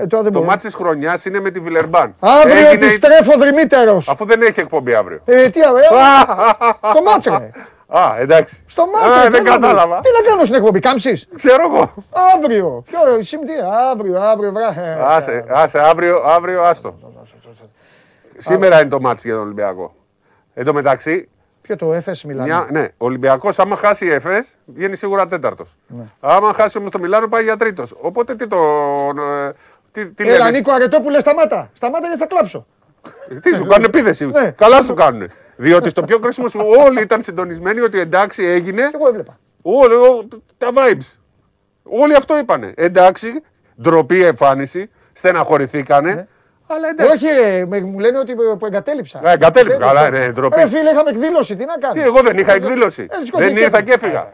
Τώρα 0.09 0.23
δεν 0.23 0.33
το 0.33 0.43
μάτι 0.43 0.67
της 0.67 0.75
χρονιάς 0.75 1.25
είναι 1.25 1.41
με 1.41 1.51
τη 1.51 1.61
Βιλερμπάν. 1.61 2.15
Αύριο 2.21 2.55
Έγινε... 2.55 2.69
επιστρέφω 2.69 3.39
δρυμύτερο. 3.39 4.03
Αφού 4.07 4.25
δεν 4.25 4.43
έχει 4.43 4.61
εκπομπή 4.61 4.95
αύριο. 4.95 5.21
Ε, 5.25 5.49
τι 5.49 5.61
αύριο. 5.63 5.89
το 6.95 7.03
μάτσε. 7.03 7.51
Α, 7.99 8.15
εντάξει. 8.19 8.65
Στο 8.67 8.87
μάτσο. 8.87 9.31
δεν 9.31 9.45
κατάλαβα. 9.45 10.01
Τι 10.01 10.09
να 10.23 10.29
κάνω 10.29 10.45
στην 10.45 10.55
εκπομπή, 10.55 10.79
κάμψεις; 10.79 11.29
Ξέρω 11.35 11.63
εγώ. 11.73 11.95
Αύριο. 12.35 12.85
Ποιο, 12.87 13.39
τι, 13.39 13.53
αύριο, 13.91 14.21
αύριο, 14.21 14.53
βράχε. 14.53 14.99
Άσε, 15.01 15.45
άσε, 15.49 15.79
αύριο, 15.79 16.23
αύριο, 16.27 16.63
άστο. 16.63 16.99
Σήμερα 18.39 18.81
είναι 18.81 18.89
το 18.89 19.01
μάτσο 19.01 19.23
για 19.25 19.35
τον 19.35 19.45
Ολυμπιακό. 19.45 19.95
Εν 20.55 20.65
τω 20.65 20.73
μεταξύ. 20.73 21.29
Ποιο 21.63 21.77
το 21.77 21.93
Εφέ 21.93 22.17
Μιλάνο; 22.25 22.67
ναι, 22.71 22.83
ο 22.83 23.05
Ολυμπιακός, 23.05 23.59
άμα 23.59 23.77
χάσει 23.77 24.07
η 24.07 24.11
Εφέ, 24.11 24.45
βγαίνει 24.65 24.97
σίγουρα 24.97 25.27
τέταρτος. 25.27 25.77
Ναι. 25.87 26.03
Άμα 26.21 26.53
χάσει 26.53 26.79
όμως 26.79 26.91
το 26.91 26.99
Μιλάνο, 26.99 27.29
πάει 27.29 27.43
για 27.43 27.57
τρίτος. 27.57 27.95
Οπότε 28.01 28.35
τι 28.35 28.47
το. 28.47 28.59
Τι, 29.93 30.11
τι 30.11 30.29
Έλα, 30.29 30.51
Νίκο 30.51 30.73
Αρετόπουλε, 30.73 31.21
σταμάτα. 31.21 31.71
Σταμάτα 31.73 32.07
γιατί 32.07 32.21
θα 32.21 32.27
κλάψω. 32.27 32.67
Τι 33.43 33.55
σου 33.55 33.65
κάνουν 33.65 33.85
επίθεση; 33.85 34.27
Ναι. 34.27 34.51
Καλά 34.51 34.83
σου 34.83 34.95
κάνουν. 34.95 35.31
Διότι 35.57 35.89
στο 35.89 36.03
πιο 36.03 36.19
κρίσιμο 36.19 36.49
σου 36.49 36.61
όλοι 36.87 37.01
ήταν 37.01 37.23
συντονισμένοι 37.23 37.81
ότι 37.81 38.01
εντάξει 38.01 38.45
έγινε. 38.45 38.83
Και 38.83 38.91
εγώ 38.95 39.09
έβλεπα. 39.09 39.39
Όλοι, 39.63 39.95
τα 40.59 40.69
vibes. 40.75 41.19
Όλοι 41.83 42.15
αυτό 42.15 42.39
είπανε. 42.39 42.73
Εντάξει, 42.77 43.43
ντροπή 43.83 44.23
εμφάνιση, 44.23 44.91
στεναχωρηθήκανε. 45.13 46.15
Ναι. 46.15 46.27
Αλλά 46.67 46.89
εντάξει. 46.89 47.27
Όχι, 47.27 47.35
ρε, 47.35 47.65
μου 47.81 47.99
λένε 47.99 48.19
ότι 48.19 48.35
που 48.35 48.67
εγκατέλειψα. 48.67 49.21
Ε, 49.25 49.33
εγκατέλειψα, 49.33 49.89
αλλά 49.89 50.07
είναι 50.07 50.33
ντροπή. 50.33 50.61
Ε, 50.61 50.67
φίλε, 50.67 50.91
είχαμε 50.91 51.11
εκδήλωση, 51.11 51.55
τι 51.55 51.65
να 51.65 51.75
κάνω. 51.81 51.95
Τι, 51.95 52.01
εγώ 52.01 52.23
δεν 52.23 52.39
είχα 52.39 52.53
εκδήλωση. 52.53 53.07
Ε, 53.11 53.39
δεν 53.39 53.57
ήρθα 53.57 53.83
και 53.83 53.93
έφυγα. 53.93 54.33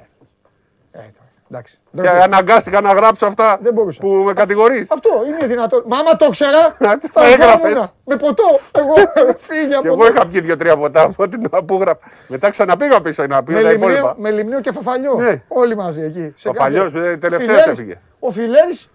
Εντάξει. 1.50 1.78
Και 2.00 2.08
αναγκάστηκα 2.08 2.80
να 2.80 2.92
γράψω 2.92 3.26
αυτά 3.26 3.58
που 4.00 4.08
με 4.08 4.32
κατηγορείς. 4.32 4.90
Αυτό 4.90 5.10
είναι 5.26 5.46
δυνατό. 5.46 5.82
Μα 5.86 5.98
άμα 5.98 6.16
το 6.16 6.30
ξέρα, 6.30 6.76
θα 7.12 7.26
έγραφες. 7.26 7.92
Με 8.04 8.16
ποτό. 8.16 8.44
Εγώ 8.78 8.94
φύγει 9.48 9.74
από 9.74 9.82
Και 9.82 9.88
εγώ 9.88 10.06
είχα 10.06 10.26
πιει 10.26 10.40
δύο-τρία 10.40 10.76
ποτά 10.76 11.02
από 11.02 11.28
την 11.28 11.48
που 11.66 11.76
γράφω. 11.80 12.00
Μετά 12.26 12.50
ξαναπήγα 12.50 13.00
πίσω 13.00 13.26
να 13.26 13.42
πει 13.42 13.52
τα 13.54 13.72
υπόλοιπα. 13.72 14.14
Με 14.18 14.30
λιμνίο 14.30 14.60
και 14.60 14.72
φαφαλιό. 14.72 15.14
Ναι. 15.14 15.42
Όλοι 15.48 15.76
μαζί 15.76 16.00
εκεί. 16.00 16.34
Φαφαλιό, 16.36 16.90
τελευταίος 17.18 17.66
έφυγε. 17.66 18.00
Ο 18.18 18.30
Φιλέρης 18.30 18.90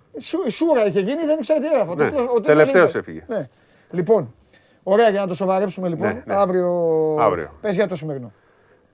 σούρα 0.48 0.86
είχε 0.86 1.00
γίνει, 1.00 1.26
δεν 1.26 1.38
ήξερε 1.38 1.60
τι 1.60 1.66
έγραφε. 1.66 1.96
Ναι. 1.96 2.12
Τελευταίος 2.44 2.96
έφυγε. 2.96 3.24
Ναι. 3.28 3.48
Λοιπόν, 3.90 4.34
ωραία 4.84 5.10
για 5.10 5.22
να 5.22 5.28
το 5.28 5.34
σοβαρέψουμε 5.34 5.88
λοιπόν. 5.88 6.24
Αύριο. 6.28 7.58
Πες 7.62 7.76
για 7.76 7.88
το 7.88 7.96
σημερινό. 7.96 8.32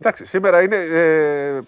Εντάξει, 0.02 0.26
σήμερα 0.26 0.62
είναι 0.62 0.76
ε, 0.76 1.60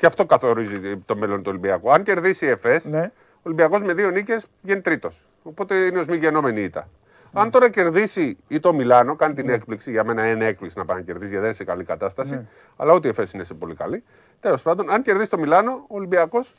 και 0.00 0.06
αυτό 0.06 0.26
καθορίζει 0.26 0.96
το 0.96 1.16
μέλλον 1.16 1.38
του 1.42 1.46
Ολυμπιακού. 1.48 1.92
Αν 1.92 2.02
κερδίσει 2.02 2.46
η 2.46 2.48
ΕΦΕΣ, 2.48 2.84
ναι. 2.84 3.10
ο 3.34 3.40
Ολυμπιακός 3.42 3.80
με 3.80 3.92
δύο 3.92 4.10
νίκες 4.10 4.46
βγαίνει 4.62 4.80
τρίτος. 4.80 5.26
Οπότε 5.42 5.74
είναι 5.74 5.98
ως 5.98 6.06
μη 6.06 6.16
γενόμενη 6.16 6.60
ήττα. 6.62 6.88
Ναι. 7.32 7.40
Αν 7.40 7.50
τώρα 7.50 7.70
κερδίσει 7.70 8.36
ή 8.48 8.58
το 8.58 8.72
Μιλάνο, 8.72 9.16
κάνει 9.16 9.34
την 9.34 9.46
ναι. 9.46 9.52
έκπληξη, 9.52 9.90
για 9.90 10.04
μένα 10.04 10.28
είναι 10.30 10.46
έκπληξη 10.46 10.78
να 10.78 10.84
πάει 10.84 10.96
να 10.96 11.02
κερδίσει 11.02 11.30
γιατί 11.30 11.36
δεν 11.36 11.46
είναι 11.46 11.54
σε 11.54 11.64
καλή 11.64 11.84
κατάσταση. 11.84 12.34
Ναι. 12.34 12.44
Αλλά 12.76 12.94
ούτε 12.94 13.06
η 13.06 13.10
ΕΦΕΣ 13.10 13.32
είναι 13.32 13.44
σε 13.44 13.54
πολύ 13.54 13.74
καλή. 13.74 14.04
Τέλος 14.40 14.62
πάντων, 14.62 14.90
αν 14.90 15.02
κερδίσει 15.02 15.30
το 15.30 15.38
Μιλάνο, 15.38 15.72
ο 15.72 15.94
Ολυμπιακός 15.96 16.54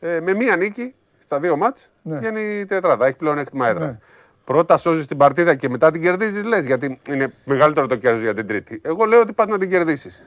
ε, 0.00 0.20
με 0.20 0.34
μία 0.34 0.56
νίκη 0.56 0.94
στα 1.18 1.40
δύο 1.40 1.56
μάτς 1.56 1.92
ναι. 2.02 2.18
βγαίνει 2.18 2.66
τετράδα. 2.66 3.06
Έχει 3.06 3.16
πλέον 3.16 3.38
έκτημα 3.38 3.68
έδρας. 3.68 3.92
Ναι. 3.92 4.00
Πρώτα 4.44 4.76
σώζεις 4.76 5.06
την 5.06 5.16
παρτίδα 5.16 5.54
και 5.54 5.68
μετά 5.68 5.90
την 5.90 6.02
κερδίζεις, 6.02 6.44
λες 6.44 6.66
γιατί 6.66 7.00
είναι 7.08 7.32
μεγαλύτερο 7.44 7.86
το 7.86 7.96
κέρδος 7.96 8.22
για 8.22 8.34
την 8.34 8.46
τρίτη. 8.46 8.80
Εγώ 8.84 9.04
λέω 9.04 9.20
ότι 9.20 9.32
πας 9.32 9.46
να 9.46 9.58
την 9.58 9.70
κερδίσεις. 9.70 10.26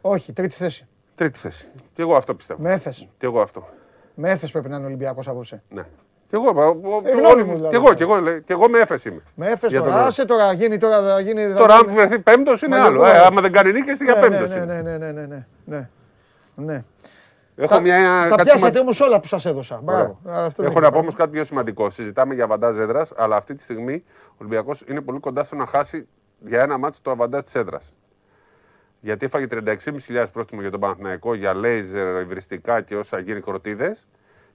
Όχι, 0.00 0.32
τρίτη 0.32 0.54
θέση. 0.54 0.86
Τρίτη 1.14 1.38
θέση. 1.38 1.70
Και 1.92 2.02
εγώ 2.02 2.16
αυτό 2.16 2.34
πιστεύω. 2.34 2.62
Με 2.62 2.72
έφες. 2.72 3.08
Και 3.18 3.26
εγώ 3.26 3.40
αυτό. 3.40 3.68
Με 4.14 4.30
έφες 4.30 4.50
πρέπει 4.50 4.68
να 4.68 4.76
είναι 4.76 4.86
Ολυμπιακός 4.86 5.28
απόψε. 5.28 5.62
Ναι. 5.68 5.86
Και 6.26 6.38
εγώ, 6.38 6.62
ε, 6.62 6.74
μου, 6.74 7.54
δηλαδή. 7.54 7.68
και 7.68 7.76
εγώ, 7.76 7.94
και 7.94 8.02
εγώ, 8.02 8.38
και 8.38 8.52
εγώ 8.52 8.68
με 8.68 8.78
έφεση 8.78 9.08
είμαι. 9.08 9.22
Με 9.34 9.46
έφεση 9.46 9.76
τώρα, 9.76 10.06
άσε 10.06 10.24
τώρα, 10.24 10.52
γίνει 10.52 10.78
τώρα, 10.78 11.02
θα 11.02 11.20
γίνει... 11.20 11.54
Τώρα 11.54 11.74
αν 11.74 11.88
βρεθεί 11.88 12.18
πέμπτος 12.18 12.62
είναι 12.62 12.78
άλλο, 12.78 13.06
ε, 13.06 13.18
άμα 13.18 13.40
δεν 13.40 13.52
κάνει 13.52 13.72
νίκες 13.72 14.02
για 14.02 14.14
ναι, 14.14 14.20
πέμπτος 14.20 14.50
ναι, 14.50 14.64
ναι, 14.64 14.80
ναι, 14.80 14.96
ναι, 14.96 15.12
ναι, 15.12 15.26
ναι, 15.26 15.46
ναι, 15.64 15.88
ναι. 16.54 16.84
Έχω 17.56 17.74
τα, 17.74 17.80
μια, 17.80 18.26
τα 18.36 18.42
πιάσατε 18.42 18.78
όμως 18.78 19.00
όλα 19.00 19.20
που 19.20 19.26
σας 19.26 19.46
έδωσα. 19.46 19.80
Μπράβο. 19.82 20.18
Αυτό 20.24 20.62
Έχω 20.62 20.80
να 20.80 20.90
πω 20.90 20.98
όμως 20.98 21.14
κάτι 21.14 21.30
πιο 21.30 21.44
σημαντικό. 21.44 21.90
Συζητάμε 21.90 22.34
για 22.34 22.46
βαντάζ 22.46 22.78
έδρας, 22.78 23.12
αλλά 23.16 23.36
αυτή 23.36 23.54
τη 23.54 23.62
στιγμή 23.62 24.04
ο 24.28 24.34
Ολυμπιακός 24.38 24.84
είναι 24.88 25.00
πολύ 25.00 25.18
κοντά 25.18 25.44
στο 25.44 25.56
να 25.56 25.66
χάσει 25.66 26.08
για 26.38 26.62
ένα 26.62 26.78
μάτσο 26.78 27.00
το 27.02 27.10
αβαντάζ 27.10 27.42
της 27.42 27.54
έδρας. 27.54 27.92
Γιατί 29.04 29.26
έφαγε 29.26 29.46
36.500 29.50 30.24
πρόστιμο 30.32 30.60
για 30.60 30.70
τον 30.70 30.80
Παναθηναϊκό 30.80 31.34
για 31.34 31.54
λέιζερ, 31.54 32.20
υβριστικά 32.20 32.80
και 32.80 32.96
όσα 32.96 33.18
γίνει 33.18 33.40
κροτίδε. 33.40 33.96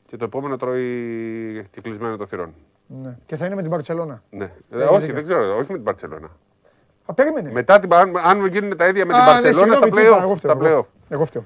Και 0.05 0.17
το 0.17 0.23
επόμενο 0.23 0.57
τρώει 0.57 1.67
κυκλισμένο 1.71 2.17
το 2.17 2.27
θυρών. 2.27 2.53
Ναι. 2.87 3.17
Και 3.25 3.35
θα 3.35 3.45
είναι 3.45 3.55
με 3.55 3.61
την 3.61 3.71
Παρσελώνα. 3.71 4.23
Ναι. 4.29 4.51
Ε, 4.71 4.83
όχι, 4.83 5.11
δεν 5.11 5.23
ξέρω, 5.23 5.57
όχι 5.57 5.71
με 5.71 5.75
την 5.75 5.83
Παρσελώνα. 5.83 6.27
Α, 7.05 7.13
περίμενε. 7.13 7.51
Μετά 7.51 7.79
την, 7.79 7.93
αν, 7.93 8.17
αν 8.17 8.45
γίνουν 8.45 8.77
τα 8.77 8.87
ίδια 8.87 9.05
με 9.05 9.13
την 9.13 9.23
Παρσελώνα 9.25 9.73
στα 9.75 9.87
play-off. 9.91 10.37
Στα 10.37 10.57
play-off. 10.59 10.85
Εγώ 11.09 11.25
φταίω. 11.25 11.45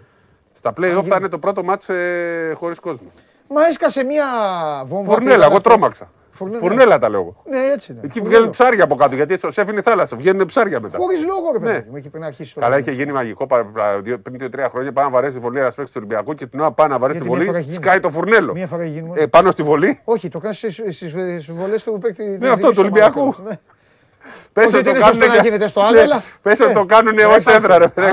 Στα 0.54 0.74
play-off 0.78 1.04
θα 1.04 1.16
είναι 1.16 1.28
το 1.28 1.40
πρώτο 1.40 1.64
μάτς 1.64 1.90
ε, 1.90 2.54
χωρίς 2.56 2.80
κόσμο. 2.80 3.12
Μα 3.48 3.66
έσκασε 3.66 4.04
μία 4.04 4.26
βόμβα. 4.86 5.12
Φορνέλα, 5.12 5.46
εγώ 5.46 5.62
τρόμαξα. 5.62 6.12
Φουρνέλα 6.34 6.98
τα 6.98 7.10
λέω. 7.10 7.36
Ναι, 7.50 7.58
έτσι 7.74 7.92
είναι. 7.92 8.02
Εκεί 8.04 8.22
βγαίνουν 8.22 8.50
ψάρια 8.50 8.84
από 8.84 8.96
κάτω 8.96 9.16
γιατί 9.16 9.38
στο 9.38 9.52
σεφ 9.52 9.70
είναι 9.70 9.80
η 9.80 9.82
θάλασσα. 9.82 10.18
Βγαίνουν 10.18 10.46
ψάρια 10.46 10.80
μετά. 10.82 10.98
Χωρίς 10.98 11.26
λόγο, 11.26 11.52
ρε 11.52 11.60
παιδί 11.60 11.90
μου, 11.90 12.10
πριν 12.12 12.24
αρχίσει 12.24 12.54
το. 12.54 12.60
Καλά, 12.60 12.78
είχε 12.78 12.92
γίνει 12.92 13.12
μαγικό 13.12 13.48
πριν 14.04 14.38
δύο-τρία 14.38 14.70
χρόνια. 14.70 14.92
Πάμε 14.92 15.08
να 15.08 15.14
βαρέσει 15.14 15.34
τη 15.34 15.40
βολή 15.40 15.60
ένας 15.60 15.76
παίκτης 15.76 15.94
του 15.94 16.02
Ολυμπιακού 16.04 16.34
και 16.34 16.46
την 16.46 16.60
ώρα 16.60 16.72
πάει 16.72 16.88
να 16.88 17.00
βαρέσει 17.00 17.20
τη 17.20 17.28
βολή. 17.28 17.68
Σκάει 17.72 18.00
το 18.00 18.10
φουρνέλο. 18.10 18.54
Μία 18.54 18.68
φορά 18.68 18.86
γίνει. 18.86 19.12
Ε, 19.16 19.26
πάνω 19.26 19.52
στη 19.52 19.64
βολή. 19.64 20.02
Όχι, 20.04 20.30
το 20.30 20.40
κάνεις 20.40 20.58
στι 20.58 21.52
βολές 21.52 21.84
του 21.84 21.98
παίκτη. 22.02 22.38
Ναι, 22.40 22.50
αυτό 22.50 22.70
του 22.70 22.78
Ολυμπιακού. 22.80 23.36
Ναι. 23.44 23.60
Πες 24.54 24.74
ότι 24.74 24.84
το 24.84 25.00
κάνουν 25.00 25.18
να 25.18 25.36
γίνεται 25.36 25.68
στο 25.68 25.82
άλλο, 25.82 26.00
αλλά. 26.00 26.24
Πες 26.42 26.60
ότι 26.60 26.74
το 26.74 26.86
κάνουν 26.86 27.20
ως 27.20 27.46
έδρα, 27.46 27.78
ρε 27.78 27.88
παιδί. 27.88 28.12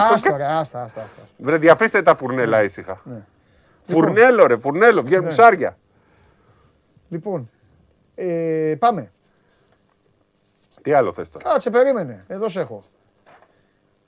Βρε, 1.36 1.56
διαφέστε 1.58 2.02
τα 2.02 2.14
φουρνέλα 2.14 2.62
ήσυχα. 2.62 3.00
Ναι. 3.04 3.16
Φουρνέλο, 3.82 4.46
ρε, 4.46 4.56
φουρνέλο, 4.56 5.02
βγαίνουν 5.02 5.26
ψάρια. 5.26 5.76
Λοιπόν, 7.08 7.50
ε, 8.18 8.74
πάμε. 8.78 9.12
Τι 10.82 10.92
άλλο 10.92 11.12
θες 11.12 11.30
τώρα; 11.30 11.50
Κάτσε, 11.50 11.70
περίμενε. 11.70 12.24
Εδώ 12.28 12.48
σε 12.48 12.60
έχω. 12.60 12.82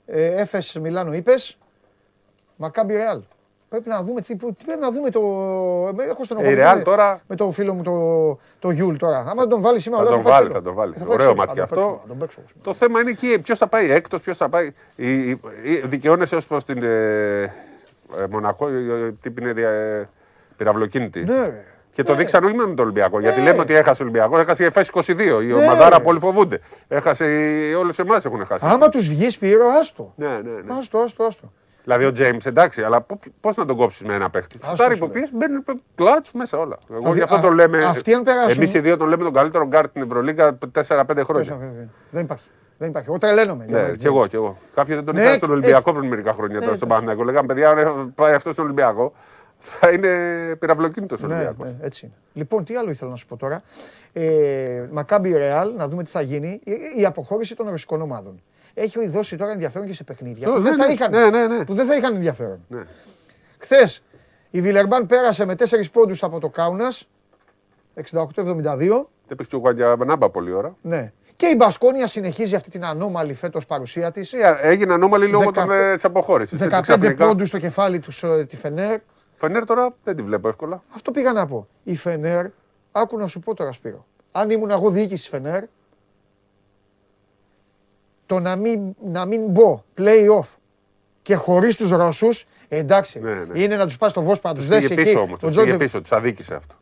Ε, 0.06 0.40
Έφες 0.40 0.78
Μιλάνο 0.80 1.12
είπες. 1.12 1.58
Μακάμπι 2.56 2.94
Ρεάλ. 2.94 3.22
Πρέπει 3.68 3.88
να 3.88 4.02
δούμε 4.02 4.20
τι, 4.20 4.36
πρέπει 4.36 4.80
να 4.80 4.90
δούμε 4.90 5.10
το. 5.10 5.20
Έχω 6.08 6.24
στενοχωρήσει. 6.24 6.60
Ε, 6.60 6.82
τώρα... 6.82 7.20
με 7.26 7.36
το 7.36 7.50
φίλο 7.50 7.74
μου 7.74 7.82
το, 7.82 8.38
το 8.58 8.70
Γιούλ 8.70 8.96
τώρα. 8.96 9.24
Άμα 9.28 9.46
τον 9.46 9.60
βάλεις 9.60 9.82
σήμερα, 9.82 10.04
θα 10.04 10.10
τον 10.10 10.22
βάλει. 10.22 10.50
Θα 10.50 10.62
τον 10.62 10.74
βάλει. 10.74 10.94
Ωραίο 11.06 11.34
μάτι 11.34 11.60
αυτό. 11.60 12.02
Το 12.62 12.74
θέμα 12.74 13.00
είναι 13.00 13.10
εκεί 13.10 13.38
ποιος 13.38 13.58
θα 13.58 13.66
πάει 13.66 13.90
έκτος, 13.90 14.22
ποιος 14.22 14.36
θα 14.36 14.48
πάει. 14.48 14.72
Δικαιώνεσαι 15.84 16.36
ως 16.36 16.46
προς 16.46 16.64
την 16.64 16.82
ε, 16.82 17.42
ε, 18.18 18.26
Μονακό, 18.30 18.66
τι 19.20 19.32
είναι 19.38 19.60
ε, 19.60 20.08
πυραυλοκίνητη. 20.56 21.24
Ναι, 21.24 21.64
και 21.92 22.02
το 22.02 22.12
ναι. 22.12 22.18
δείξαν 22.18 22.44
όχι 22.44 22.54
με 22.54 22.62
τον 22.62 22.78
Ολυμπιακό. 22.78 23.20
Γιατί 23.20 23.40
λέμε 23.40 23.60
ότι 23.60 23.74
έχασε 23.74 24.02
ο 24.02 24.04
Ολυμπιακός, 24.04 24.40
έχασε 24.40 24.62
η 24.62 24.66
ΕΦΕΣ 24.66 24.90
22. 24.94 25.08
Η 25.42 25.46
ναι. 25.46 25.54
ομαδάρα 25.54 26.00
πολύ 26.00 26.18
φοβούνται. 26.18 26.60
Έχασε 26.88 27.24
όλες 27.78 27.98
εμάς 27.98 28.24
έχουν 28.24 28.46
χάσει. 28.46 28.66
Άμα 28.68 28.88
τους 28.88 29.08
βγεις 29.08 29.38
πύρο, 29.38 29.64
άστο. 29.80 30.12
Ναι, 30.16 30.28
ναι, 30.28 30.34
ναι. 30.34 30.74
Άστο, 30.78 30.98
άστο, 30.98 31.24
άστο. 31.24 31.52
Δηλαδή 31.84 32.04
ο 32.04 32.12
Τζέιμς 32.12 32.46
εντάξει, 32.46 32.82
αλλά 32.82 33.06
πώς 33.40 33.56
να 33.56 33.64
τον 33.64 33.76
κόψεις 33.76 34.02
με 34.02 34.14
ένα 34.14 34.30
παίχτη; 34.30 34.58
Φτάρει 34.62 34.94
υποπίεση, 34.94 35.32
μπαίνουν 35.36 35.64
κλάτσου 35.94 36.36
μέσα 36.36 36.58
όλα. 36.58 36.78
Εγώ 36.92 37.14
γι' 37.14 37.22
αυτό 37.22 37.40
τον 37.40 37.54
λέμε. 37.54 37.92
Εμείς 38.48 38.74
οι 38.74 38.80
δύο 38.80 38.96
τον 38.96 39.08
λέμε 39.08 39.22
τον 39.22 39.32
καλύτερο 39.32 39.66
γκάρτ 39.66 39.90
στην 39.90 40.02
Ευρωλίγα 40.02 40.58
4-5 40.88 41.02
χρόνια. 41.24 41.58
Δεν 42.10 42.22
υπάρχει. 42.22 42.48
Δεν 42.78 42.88
υπάρχει. 42.88 43.08
Εγώ 43.08 43.18
τρελαίνομαι. 43.18 43.64
Ναι, 43.68 43.90
και 43.90 44.06
εγώ, 44.06 44.26
και 44.26 44.36
εγώ. 44.36 44.58
Κάποιοι 44.74 44.94
δεν 44.94 45.04
τον 45.04 45.16
είχαν 45.16 45.34
στον 45.34 45.50
Ολυμπιακό 45.50 45.92
πριν 45.92 46.08
μερικά 46.08 46.32
χρόνια 46.32 46.60
τώρα 46.60 46.74
στον 46.74 46.88
Παναγιώτο. 46.88 47.22
Λέγαμε 47.22 47.46
παιδιά, 47.46 47.74
πάει 48.14 48.34
αυτό 48.34 48.52
στον 48.52 48.64
Ολυμπιακό 48.64 49.12
θα 49.60 49.90
είναι 49.90 50.56
πυραυλοκίνητος 50.56 51.22
ο 51.22 51.26
Ολυμπιακός. 51.26 51.70
Ναι, 51.70 51.76
ναι, 51.80 51.86
έτσι 51.86 52.06
είναι. 52.06 52.14
Λοιπόν, 52.32 52.64
τι 52.64 52.74
άλλο 52.74 52.90
ήθελα 52.90 53.10
να 53.10 53.16
σου 53.16 53.26
πω 53.26 53.36
τώρα. 53.36 53.62
Ε, 54.12 54.86
Μακάμπι 54.90 55.32
Ρεάλ, 55.32 55.74
να 55.76 55.88
δούμε 55.88 56.04
τι 56.04 56.10
θα 56.10 56.20
γίνει. 56.20 56.60
Η, 56.96 57.04
αποχώρηση 57.04 57.56
των 57.56 57.68
ρωσικών 57.68 58.02
ομάδων. 58.02 58.42
Έχει 58.74 59.08
δώσει 59.08 59.36
τώρα 59.36 59.52
ενδιαφέρον 59.52 59.86
και 59.86 59.94
σε 59.94 60.04
παιχνίδια 60.04 60.52
που, 60.52 60.60
δεν 60.60 60.76
θα 60.76 60.86
ναι, 60.86 60.92
είχαν, 60.92 61.10
ναι, 61.10 61.46
ναι, 61.46 61.64
που 61.64 61.74
δεν 61.74 61.86
θα 61.86 61.96
είχαν 61.96 62.14
ενδιαφέρον. 62.14 62.64
Ναι. 62.68 62.82
Χθες 63.58 64.02
η 64.50 64.60
Βιλερμπάν 64.60 65.06
πέρασε 65.06 65.44
με 65.44 65.54
4 65.58 65.64
πόντους 65.92 66.22
από 66.22 66.40
το 66.40 66.48
Κάουνας. 66.48 67.08
68-72. 67.94 69.06
Δεν 69.26 69.46
και 69.48 69.56
ο 69.56 69.58
Γουαγκιαμπανάμπα 69.58 70.30
πολλή 70.30 70.52
ώρα. 70.52 70.76
Ναι. 70.82 71.12
Και 71.36 71.46
η 71.46 71.54
Μπασκόνια 71.56 72.06
συνεχίζει 72.06 72.54
αυτή 72.54 72.70
την 72.70 72.84
ανώμαλη 72.84 73.34
φέτος 73.34 73.66
παρουσία 73.66 74.10
της. 74.10 74.32
Ε, 74.32 74.56
έγινε 74.60 74.92
ανώμαλη 74.92 75.26
λόγω 75.26 75.50
της 75.94 76.04
αποχώρησης. 76.04 76.60
15 76.60 77.14
πόντους 77.16 77.48
στο 77.48 77.58
κεφάλι 77.58 77.98
τους 77.98 78.22
ε, 78.22 78.44
τη 78.48 78.56
Φενέρ. 78.56 79.00
Φενέρ 79.40 79.64
τώρα 79.64 79.94
δεν 80.04 80.16
τη 80.16 80.22
βλέπω 80.22 80.48
εύκολα. 80.48 80.82
Αυτό 80.94 81.10
πήγα 81.10 81.32
να 81.32 81.46
πω. 81.46 81.68
Η 81.84 81.96
Φενέρ, 81.96 82.46
άκου 82.92 83.18
να 83.18 83.26
σου 83.26 83.40
πω 83.40 83.54
τώρα 83.54 83.72
Σπύρο. 83.72 84.06
Αν 84.32 84.50
ήμουν 84.50 84.70
εγώ 84.70 84.90
διοίκηση 84.90 85.28
Φενέρ, 85.28 85.64
το 88.26 88.38
να 88.38 88.56
μην, 88.56 88.94
να 89.04 89.24
μην 89.24 89.46
μπω 89.46 89.84
play-off 89.98 90.56
και 91.22 91.34
χωρίς 91.34 91.76
τους 91.76 91.90
Ρώσους, 91.90 92.46
εντάξει, 92.68 93.20
ναι, 93.20 93.34
ναι. 93.34 93.60
είναι 93.60 93.76
να 93.76 93.86
τους 93.86 93.96
πά 93.96 94.08
στο 94.08 94.22
Βόσπα 94.22 94.48
να 94.48 94.54
τους 94.54 94.66
δέσει 94.66 94.92
εκεί. 94.92 95.02
Πίσω, 95.02 95.20
όμως, 95.20 95.38
τους 95.38 95.54
πήγε 95.54 95.76
πίσω, 95.76 96.00
τους 96.00 96.12
αδίκησε 96.12 96.54
αυτό. 96.54 96.74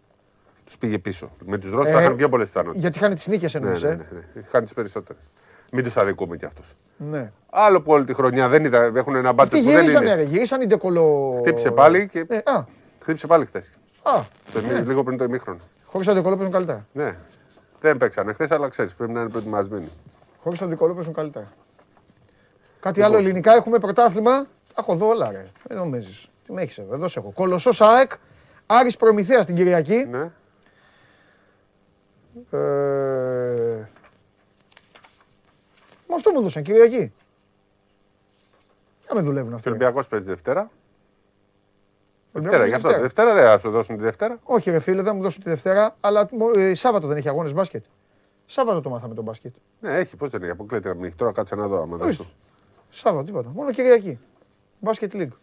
Τους 0.64 0.78
πήγε 0.78 0.98
πίσω. 0.98 1.30
Με 1.44 1.58
τους 1.58 1.70
Ρώσους 1.70 1.88
ε, 1.88 1.92
θα 1.92 2.00
είχαν 2.00 2.16
πιο 2.16 2.28
πολλές 2.28 2.46
πιθανότητες. 2.46 2.82
Γιατί 2.82 2.98
είχαν 2.98 3.14
τις 3.14 3.26
νίκες 3.26 3.54
εννοείς. 3.54 3.82
Ναι, 3.82 3.88
ναι, 3.88 3.94
ναι, 3.94 4.02
ναι. 4.34 4.40
Είχαν 4.40 4.62
τις 4.62 4.74
περισσότερες. 4.74 5.30
Μην 5.72 5.84
του 5.84 6.00
αδικούμε 6.00 6.36
κι 6.36 6.44
αυτούς. 6.44 6.74
Ναι. 6.96 7.32
Άλλο 7.50 7.82
που 7.82 7.92
όλη 7.92 8.04
τη 8.04 8.14
χρονιά 8.14 8.48
δεν 8.48 8.64
ήταν, 8.64 8.96
έχουν 8.96 9.14
ένα 9.14 9.32
μπάτσο 9.32 9.58
που 9.58 9.64
δεν 9.64 9.88
είναι. 9.88 10.14
Ρε, 10.14 10.22
γυρίσαν 10.22 10.60
οι 10.60 10.66
ντεκολο... 10.66 11.34
Χτύπησε 11.38 11.70
πάλι 11.70 12.08
και... 12.08 12.26
Ε, 12.28 12.36
α. 12.36 12.64
Χτύπησε 13.00 13.26
πάλι 13.26 13.46
χθες. 13.46 13.70
Α. 14.02 14.20
Ναι. 14.68 14.80
Λίγο 14.80 15.02
πριν 15.02 15.18
το 15.18 15.24
ημίχρονο. 15.24 15.60
Χωρίς 15.84 16.06
τον 16.06 16.16
ντεκολό 16.16 16.34
παίζουν 16.34 16.52
καλύτερα. 16.52 16.86
Ναι. 16.92 17.16
Δεν 17.80 17.96
παίξανε 17.96 18.32
χθες, 18.32 18.50
αλλά 18.50 18.68
ξέρεις, 18.68 18.94
πρέπει 18.94 19.12
να 19.12 19.20
είναι 19.20 19.28
προετοιμασμένοι. 19.28 19.88
Χωρί 20.42 20.56
τον 20.56 20.68
ντεκολό 20.68 20.94
παίζουν 20.94 21.12
καλύτερα. 21.12 21.52
Κάτι 22.80 23.00
άλλο 23.00 23.10
λοιπόν. 23.10 23.26
ελληνικά 23.26 23.52
έχουμε 23.54 23.78
πρωτάθλημα. 23.78 24.46
έχω 24.78 24.94
δω 24.96 25.08
όλα, 25.08 25.30
ρε. 25.30 25.46
Δεν 25.62 25.76
νομίζεις. 25.76 26.28
Τι 26.46 26.52
με 26.52 26.62
έχεις 26.62 26.78
εδώ, 26.78 26.94
εδώ 26.94 27.08
σε 27.08 27.18
έχω. 27.18 27.30
Κολοσσός 27.30 27.80
ΑΕΚ, 27.80 28.12
Άρης 28.66 28.96
Προμηθέας 28.96 29.46
την 29.46 29.54
Κυριακή. 29.54 30.08
Ναι. 30.10 30.30
Ε, 32.50 33.88
με 36.08 36.14
αυτό 36.14 36.30
μου 36.30 36.40
δώσαν 36.40 36.62
Κυριακή. 36.62 37.12
Δεν 39.06 39.16
με 39.16 39.20
δουλεύουν 39.20 39.54
αυτοί. 39.54 39.68
Ο 39.68 39.70
Ολυμπιακός 39.70 40.08
παίζει 40.08 40.26
Δευτέρα. 40.26 40.70
Δευτέρα, 42.32 42.66
γι' 42.66 42.74
αυτό. 42.74 42.88
Δευτέρα 42.88 43.34
δεν 43.34 43.44
θα 43.44 43.58
σου 43.58 43.70
δώσουν 43.70 43.96
τη 43.96 44.02
Δευτέρα. 44.02 44.38
Όχι, 44.42 44.70
ρε 44.70 44.78
φίλε, 44.78 45.02
δεν 45.02 45.16
μου 45.16 45.22
δώσουν 45.22 45.42
τη 45.42 45.48
Δευτέρα, 45.48 45.96
αλλά 46.00 46.28
ε, 46.56 46.74
Σάββατο 46.74 47.06
δεν 47.06 47.16
έχει 47.16 47.28
αγώνες 47.28 47.52
μπάσκετ. 47.52 47.84
Σάββατο 48.46 48.80
το 48.80 48.90
μάθαμε 48.90 49.14
τον 49.14 49.24
μπάσκετ. 49.24 49.54
Ναι, 49.80 49.94
έχει, 49.94 50.16
πώς 50.16 50.30
δεν 50.30 50.42
έχει, 50.42 50.50
αποκλείται 50.50 50.94
να 50.94 51.10
Τώρα 51.16 51.32
κάτσε 51.32 51.54
να 51.54 51.66
δω, 51.66 51.82
άμα 51.82 51.96
δώσω. 51.96 52.30
Σάββατο, 52.90 53.24
τίποτα. 53.24 53.50
Μόνο 53.54 53.70
Κυριακή. 53.70 54.18
Μπάσκετ 54.78 55.12
League. 55.14 55.36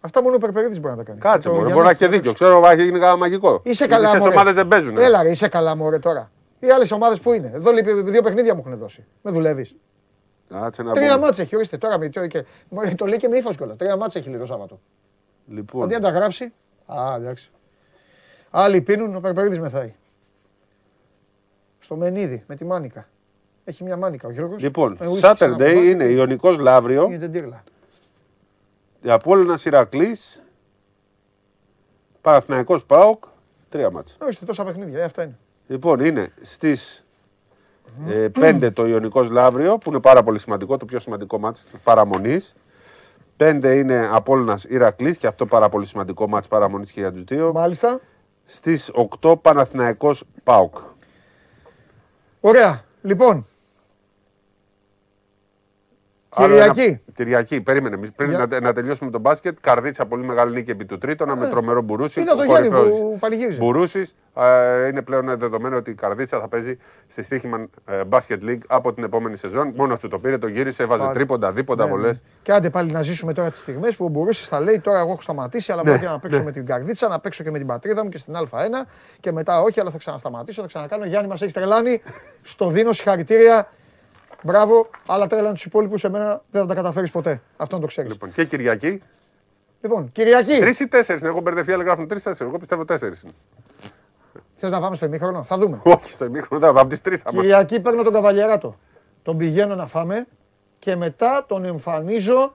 Αυτά 0.00 0.22
μόνο 0.22 0.36
ο 0.36 0.38
Περπερίδης 0.38 0.80
μπορεί 0.80 0.96
να 0.96 0.98
τα 0.98 1.04
κάνει. 1.04 1.18
Κάτσε, 1.20 1.48
μπορεί 1.48 1.72
να 1.72 1.90
έχει 1.90 1.98
και 1.98 2.08
δίκιο. 2.08 2.32
Ξέρω, 2.32 2.66
έχει 2.66 2.84
γίνει 2.84 2.98
μαγικό. 2.98 3.60
Είσαι 3.64 3.86
καλά. 3.86 4.16
Οι 4.16 4.20
ομάδες 4.20 4.54
δεν 4.54 4.68
παίζουν. 4.68 4.98
Έλα, 4.98 5.22
ρε, 5.22 5.30
είσαι 5.30 5.48
καλά, 5.48 5.76
μωρέ 5.76 5.98
τώρα. 5.98 6.30
Οι 6.64 6.70
άλλες 6.70 6.90
ομάδες 6.90 7.20
που 7.20 7.32
είναι. 7.32 7.50
Εδώ 7.54 7.72
λείπει, 7.72 8.02
δύο 8.02 8.22
παιχνίδια 8.22 8.54
μου 8.54 8.62
έχουν 8.66 8.78
δώσει. 8.78 9.04
Με 9.22 9.30
δουλεύεις. 9.30 9.74
Τρία 10.92 11.18
μάτσε 11.18 11.42
έχει, 11.42 11.56
ορίστε 11.56 11.78
τώρα. 11.78 11.98
Με, 11.98 12.08
και, 12.08 12.44
το 12.96 13.06
λέει 13.06 13.18
και 13.18 13.28
με 13.28 13.36
ύφος 13.36 13.56
κιόλας. 13.56 13.76
Τρία 13.76 13.96
μάτσε 13.96 14.18
έχει 14.18 14.28
λίγο 14.28 14.44
Σάββατο. 14.44 14.80
Λοιπόν. 15.48 15.82
Αντί 15.82 15.94
να 15.94 16.00
τα 16.00 16.10
γράψει. 16.10 16.52
Α, 16.86 17.14
εντάξει. 17.16 17.50
Άλλοι 18.50 18.80
πίνουν, 18.80 19.14
ο 19.14 19.20
Περπερίδης 19.20 19.58
μεθάει. 19.58 19.94
Στο 21.78 21.96
Μενίδη 21.96 22.44
με 22.46 22.56
τη 22.56 22.64
Μάνικα. 22.64 23.08
Έχει 23.64 23.84
μια 23.84 23.96
μάνικα 23.96 24.28
ο 24.28 24.30
Γιώργος. 24.30 24.62
Λοιπόν, 24.62 24.98
ε, 25.00 25.06
Saturday 25.20 25.82
είναι 25.84 26.04
Ιωνικός 26.04 26.58
Λαύριο. 26.58 27.08
Είναι 27.10 27.28
τύρλα. 27.28 27.62
Η 29.02 29.10
Απόλλωνας 29.10 29.64
Ηρακλής. 29.64 30.42
Παναθηναϊκός 32.20 32.84
ΠΑΟΚ. 32.84 33.24
Τρία 33.68 33.90
μάτσα. 33.90 34.16
Όχι, 34.20 34.44
τόσα 34.44 34.64
παιχνίδια, 34.64 35.00
ε, 35.00 35.02
αυτά 35.04 35.22
είναι. 35.22 35.38
Λοιπόν, 35.66 36.00
είναι 36.00 36.28
στις 36.40 37.04
ε, 38.08 38.28
5 38.40 38.72
το 38.72 38.86
Ιωνικός 38.86 39.30
Λαύριο, 39.30 39.78
που 39.78 39.90
είναι 39.90 40.00
πάρα 40.00 40.22
πολύ 40.22 40.38
σημαντικό, 40.38 40.76
το 40.76 40.84
πιο 40.84 40.98
σημαντικό 40.98 41.38
μάτς 41.38 41.70
παραμονής. 41.84 42.54
5 43.36 43.74
είναι 43.76 44.08
Απόλλωνας 44.12 44.64
Ηρακλής 44.64 45.16
και 45.16 45.26
αυτό 45.26 45.46
πάρα 45.46 45.68
πολύ 45.68 45.86
σημαντικό 45.86 46.28
μάτς 46.28 46.48
παραμονής 46.48 46.90
και 46.90 47.00
για 47.00 47.12
τους 47.12 47.24
δύο. 47.24 47.52
Μάλιστα. 47.52 48.00
Στις 48.44 48.90
8 49.20 49.36
Παναθηναϊκός 49.40 50.24
ΠΑΟΚ. 50.42 50.76
Ωραία. 52.40 52.84
Λοιπόν, 53.02 53.46
Κυριακή. 56.36 57.00
Κυριακή, 57.14 57.60
περίμενε. 57.60 57.96
Πριν 58.16 58.30
Για... 58.30 58.46
να, 58.50 58.60
να 58.60 58.72
τελειώσουμε 58.72 59.10
τον 59.10 59.20
μπάσκετ, 59.20 59.56
καρδίτσα 59.60 60.06
πολύ 60.06 60.24
μεγάλη 60.24 60.54
νίκη 60.54 60.70
επί 60.70 60.84
του 60.84 60.98
τρίτου, 60.98 61.36
με 61.36 61.48
τρομερό 61.48 61.82
μπουρούσι. 61.82 62.20
Είδα 62.20 62.36
το 62.36 62.42
Γιάννη 62.42 62.68
που 62.68 63.16
πανηγύριζε. 63.20 63.58
Μπουρούση. 63.58 64.08
είναι 64.88 65.02
πλέον 65.02 65.38
δεδομένο 65.38 65.76
ότι 65.76 65.90
η 65.90 65.94
καρδίτσα 65.94 66.40
θα 66.40 66.48
παίζει 66.48 66.78
στη 67.06 67.22
Στίχημαν 67.22 67.70
Basket 68.08 68.38
League 68.42 68.58
από 68.66 68.92
την 68.92 69.04
επόμενη 69.04 69.36
σεζόν. 69.36 69.72
Μόνο 69.76 69.96
του 69.96 70.08
το 70.08 70.18
πήρε, 70.18 70.38
το 70.38 70.46
γύρισε, 70.46 70.82
έβαζε 70.82 71.10
τρίποντα, 71.12 71.52
δίποντα, 71.52 71.84
ναι, 71.84 71.90
βολέ. 71.90 72.08
Ναι. 72.08 72.18
Και 72.42 72.52
άντε 72.52 72.70
πάλι 72.70 72.92
να 72.92 73.02
ζήσουμε 73.02 73.32
τώρα 73.32 73.50
τις 73.50 73.58
στιγμές 73.58 73.96
που 73.96 74.04
ο 74.04 74.08
Μπουρούση 74.08 74.46
θα 74.46 74.60
λέει: 74.60 74.80
Τώρα 74.80 74.98
εγώ 74.98 75.10
έχω 75.10 75.22
σταματήσει, 75.22 75.72
αλλά 75.72 75.82
ναι, 75.84 75.90
μπορεί 75.90 76.04
να 76.04 76.18
παίξω 76.18 76.38
ναι. 76.38 76.44
με 76.44 76.52
την 76.52 76.66
καρδίτσα, 76.66 77.08
να 77.08 77.20
παίξω 77.20 77.42
και 77.44 77.50
με 77.50 77.58
την 77.58 77.66
πατρίδα 77.66 78.02
μου 78.02 78.08
και 78.08 78.18
στην 78.18 78.34
Α1 78.34 78.86
και 79.20 79.32
μετά 79.32 79.60
όχι, 79.60 79.80
αλλά 79.80 79.90
θα 79.90 79.98
ξανασταματήσω, 79.98 80.60
θα 80.60 80.66
ξανακάνω. 80.66 81.04
Γιάννη 81.04 81.28
μας 81.28 81.42
έχει 81.42 81.52
τρελάνει. 81.52 82.02
Στο 82.42 82.68
δίνω 82.68 82.92
συγχαρητήρια 82.92 83.68
Μπράβο, 84.46 84.90
αλλά 85.06 85.26
τρέλα 85.26 85.52
τους 85.52 85.64
υπόλοιπους 85.64 86.00
σε 86.00 86.08
μένα 86.08 86.42
δεν 86.50 86.62
θα 86.62 86.68
τα 86.68 86.74
καταφέρεις 86.74 87.10
ποτέ. 87.10 87.40
Αυτό 87.56 87.74
να 87.74 87.80
το 87.80 87.86
ξέρεις. 87.86 88.12
Λοιπόν, 88.12 88.32
και 88.32 88.44
Κυριακή. 88.44 89.02
Λοιπόν, 89.80 90.12
Κυριακή. 90.12 90.58
Τρεις 90.58 90.80
ή 90.80 90.88
τέσσερις. 90.88 91.22
Έχω 91.22 91.40
μπερδευτεί, 91.40 91.72
αλλά 91.72 91.82
γράφουν 91.82 92.08
τρει-τέσσερι. 92.08 92.48
Εγώ 92.48 92.58
πιστεύω 92.58 92.84
τέσσερις. 92.84 93.24
Θες 94.54 94.70
να 94.70 94.80
πάμε 94.80 94.96
στο 94.96 95.06
ημίχρονο, 95.06 95.44
θα 95.44 95.56
δούμε. 95.56 95.80
Όχι, 95.94 96.10
στο 96.10 96.24
ημίχρονο, 96.24 96.68
από 96.68 96.86
τις 96.86 97.00
τρεις 97.00 97.20
θα 97.20 97.30
Κυριακή 97.30 97.80
παίρνω 97.80 98.02
τον 98.02 98.12
καβαλιαράτο. 98.12 98.78
Τον 99.22 99.36
πηγαίνω 99.36 99.74
να 99.74 99.86
φάμε 99.86 100.26
και 100.78 100.96
μετά 100.96 101.44
τον 101.48 101.64
εμφανίζω 101.64 102.54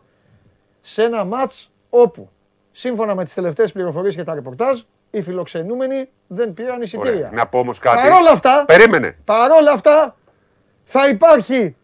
σε 0.81 1.03
ένα 1.03 1.23
μάτς 1.23 1.71
όπου 1.89 2.29
σύμφωνα 2.71 3.15
με 3.15 3.23
τις 3.23 3.33
τελευταίες 3.33 3.71
πληροφορίες 3.71 4.15
και 4.15 4.23
τα 4.23 4.33
ρεπορτάζ 4.33 4.81
οι 5.11 5.21
φιλοξενούμενοι 5.21 6.09
δεν 6.27 6.53
πήραν 6.53 6.81
εισιτήρια. 6.81 7.29
Να 7.33 7.47
πω 7.47 7.59
όμως 7.59 7.79
κάτι. 7.79 8.09
Παρόλα 8.09 8.31
αυτά, 8.31 8.63
περίμενε. 8.67 9.17
Παρόλα 9.25 9.71
αυτά 9.71 10.15
θα 10.83 11.07
υπάρχει 11.07 11.75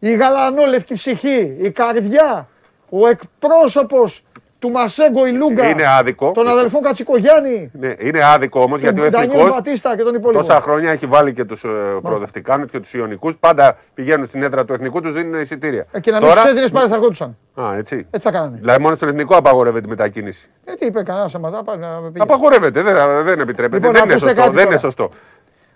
η 0.00 0.14
γαλανόλευκη 0.14 0.94
ψυχή, 0.94 1.56
η 1.58 1.70
καρδιά, 1.70 2.48
ο 2.88 3.06
εκπρόσωπος 3.06 4.22
του 4.58 4.70
Μασέγκο 4.70 5.26
Ηλούγκα. 5.26 5.68
Είναι 5.68 5.86
άδικο. 5.86 6.32
Τον 6.32 6.48
αδελφό 6.48 6.80
Κατσικογιάννη. 6.80 7.70
Ναι, 7.72 7.94
είναι 7.98 8.24
άδικο 8.24 8.62
όμως 8.62 8.80
γιατί 8.80 9.00
ο 9.00 9.04
εθνικός. 9.04 9.60
και 9.96 10.02
τον 10.02 10.14
υπόλοιπο. 10.14 10.32
Τόσα 10.32 10.60
χρόνια 10.60 10.90
έχει 10.90 11.06
βάλει 11.06 11.32
και 11.32 11.44
τους 11.44 11.64
ε, 11.64 11.68
προοδευτικάνους 12.02 12.70
και 12.70 12.80
τους 12.80 12.92
Ιωνικούς. 12.94 13.38
Πάντα 13.38 13.76
πηγαίνουν 13.94 14.26
στην 14.26 14.42
έδρα 14.42 14.64
του 14.64 14.72
εθνικού, 14.72 15.00
τους 15.00 15.12
δίνουν 15.12 15.40
εισιτήρια. 15.40 15.86
Ε, 15.92 16.00
και 16.00 16.10
να 16.10 16.18
μην 16.20 16.28
Τώρα... 16.28 16.40
τους 16.40 16.50
έδινες 16.50 16.70
πάλι 16.70 16.88
θα 16.88 16.94
ερχόντουσαν. 16.94 17.36
Α, 17.60 17.76
έτσι. 17.76 18.06
Έτσι 18.10 18.28
θα 18.28 18.32
κάνανε. 18.32 18.56
Δηλαδή 18.60 18.82
μόνο 18.82 18.94
στον 18.94 19.08
εθνικό 19.08 19.36
απαγορεύεται 19.36 19.86
η 19.86 19.88
μετακίνηση. 19.88 20.50
Ε, 20.64 20.74
τι 20.74 20.86
είπε 20.86 21.02
κανένα 21.02 21.28
σαματά, 21.28 21.64
πάει 21.64 21.76
να 21.76 21.88
Απαγορεύεται, 22.18 22.82
δεν, 22.82 22.94
δεν 23.24 23.40
επιτρέπεται. 23.40 23.76
Λοιπόν, 23.76 23.92
δεν, 23.92 24.02
είναι 24.04 24.18
σωστό, 24.18 24.50
δεν 24.50 24.66
είναι 24.66 24.78
σωστό. 24.78 25.10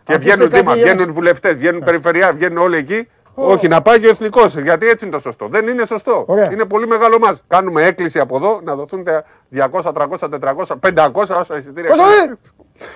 Και 0.05 0.17
βγαίνουν 0.17 0.51
δήμα, 0.51 0.75
βγαίνουν 0.75 1.13
βουλευτές, 1.13 1.55
βγαίνουν 1.55 1.79
ναι. 1.79 1.85
περιφερειά, 1.85 2.33
βγαίνουν 2.33 2.59
όλοι 2.59 2.77
εκεί 2.77 3.09
όχι, 3.35 3.69
να 3.69 3.83
πάει 3.83 4.01
και 4.01 4.07
ο 4.07 4.11
εθνικός. 4.11 4.57
Γιατί 4.57 4.89
έτσι 4.89 5.05
είναι 5.05 5.15
το 5.15 5.21
σωστό. 5.21 5.49
Δεν 5.51 5.67
είναι 5.67 5.87
σωστό. 5.87 6.27
Είναι 6.53 6.65
πολύ 6.65 6.87
μεγάλο 6.87 7.19
μα. 7.19 7.37
Κάνουμε 7.49 7.85
έκκληση 7.85 8.19
από 8.19 8.37
εδώ 8.37 8.61
να 8.65 8.75
δοθούν 8.75 9.07
200, 9.55 9.93
300, 9.93 10.07
400, 10.41 10.77
500 10.95 11.13
όσα 11.13 11.59
εισιτήρια. 11.59 11.91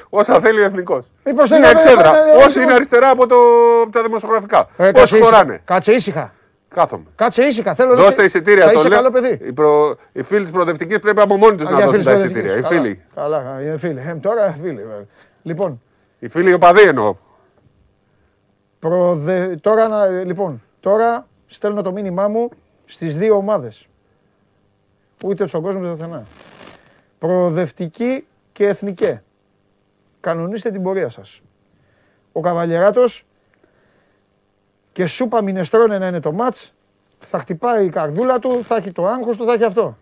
Όσα 0.09 0.41
θέλει 0.41 0.61
ο 0.61 0.65
εθνικός. 0.65 1.07
Είναι 1.25 1.69
εξέδρα. 1.71 2.13
Όσοι 2.47 2.63
είναι 2.63 2.73
αριστερά 2.73 3.11
από, 3.11 3.27
το, 3.27 3.37
από 3.83 3.93
τα 3.93 4.03
δημοσιογραφικά. 4.03 4.69
Ε, 4.77 4.91
Όσοι 4.95 5.21
χωράνε. 5.23 5.61
Κάτσε 5.65 5.93
ήσυχα. 5.93 6.33
Κάθομαι. 6.69 7.05
Κάτσε 7.15 7.43
ήσυχα. 7.43 7.75
Θέλω 7.75 7.95
Δώστε 7.95 8.25
εισιτήρια. 8.25 8.73
Το 8.73 8.89
καλό 8.89 9.11
παιδί. 9.11 9.39
Οι, 9.43 9.53
προ... 9.53 9.97
οι 10.13 10.23
φίλοι 10.23 10.43
της 10.43 10.51
προοδευτικής 10.51 10.99
πρέπει 10.99 11.21
από 11.21 11.37
μόνοι 11.37 11.57
τους 11.57 11.69
να 11.69 11.79
δώσουν 11.79 12.03
τα 12.05 12.13
εισιτήρια. 12.13 12.57
Οι 12.57 12.63
φίλοι. 12.63 13.05
Καλά, 13.15 13.61
οι 13.75 13.79
φίλοι. 13.79 14.03
Ε, 14.07 14.15
τώρα 14.15 14.57
φίλοι. 14.63 14.87
Λοιπόν. 15.43 15.83
Οι 16.19 16.29
φίλοι 16.29 16.53
οπαδοί 16.53 16.83
εννοώ. 16.83 17.17
Προδε... 18.79 19.57
Τώρα, 19.57 20.07
λοιπόν, 20.09 20.63
τώρα 20.81 21.27
στέλνω 21.47 21.83
το 21.83 21.93
μήνυμά 21.93 22.29
μου 22.29 22.49
στις 22.87 23.17
δύο 23.17 23.37
ομάδες. 23.37 23.89
Ούτε 25.25 25.47
στον 25.47 25.63
κόσμο 25.63 25.81
ούτε 25.81 25.91
πουθενά. 25.91 26.25
Προοδευτική 27.19 28.27
και 28.53 28.67
εθνική. 28.67 29.19
Κανονίστε 30.21 30.71
την 30.71 30.83
πορεία 30.83 31.09
σας. 31.09 31.41
Ο 32.33 32.41
Καβαλιεράτος 32.41 33.25
και 34.93 35.07
σούπα 35.07 35.43
μινεστρώνε 35.43 35.99
να 35.99 36.07
είναι 36.07 36.21
το 36.21 36.33
μάτς, 36.33 36.73
θα 37.19 37.39
χτυπάει 37.39 37.87
η 37.87 37.89
καρδούλα 37.89 38.39
του, 38.39 38.65
θα 38.65 38.77
έχει 38.77 38.93
το 38.93 39.07
άγχος 39.07 39.37
του, 39.37 39.45
θα 39.45 39.53
έχει 39.53 39.65
αυτό. 39.65 39.97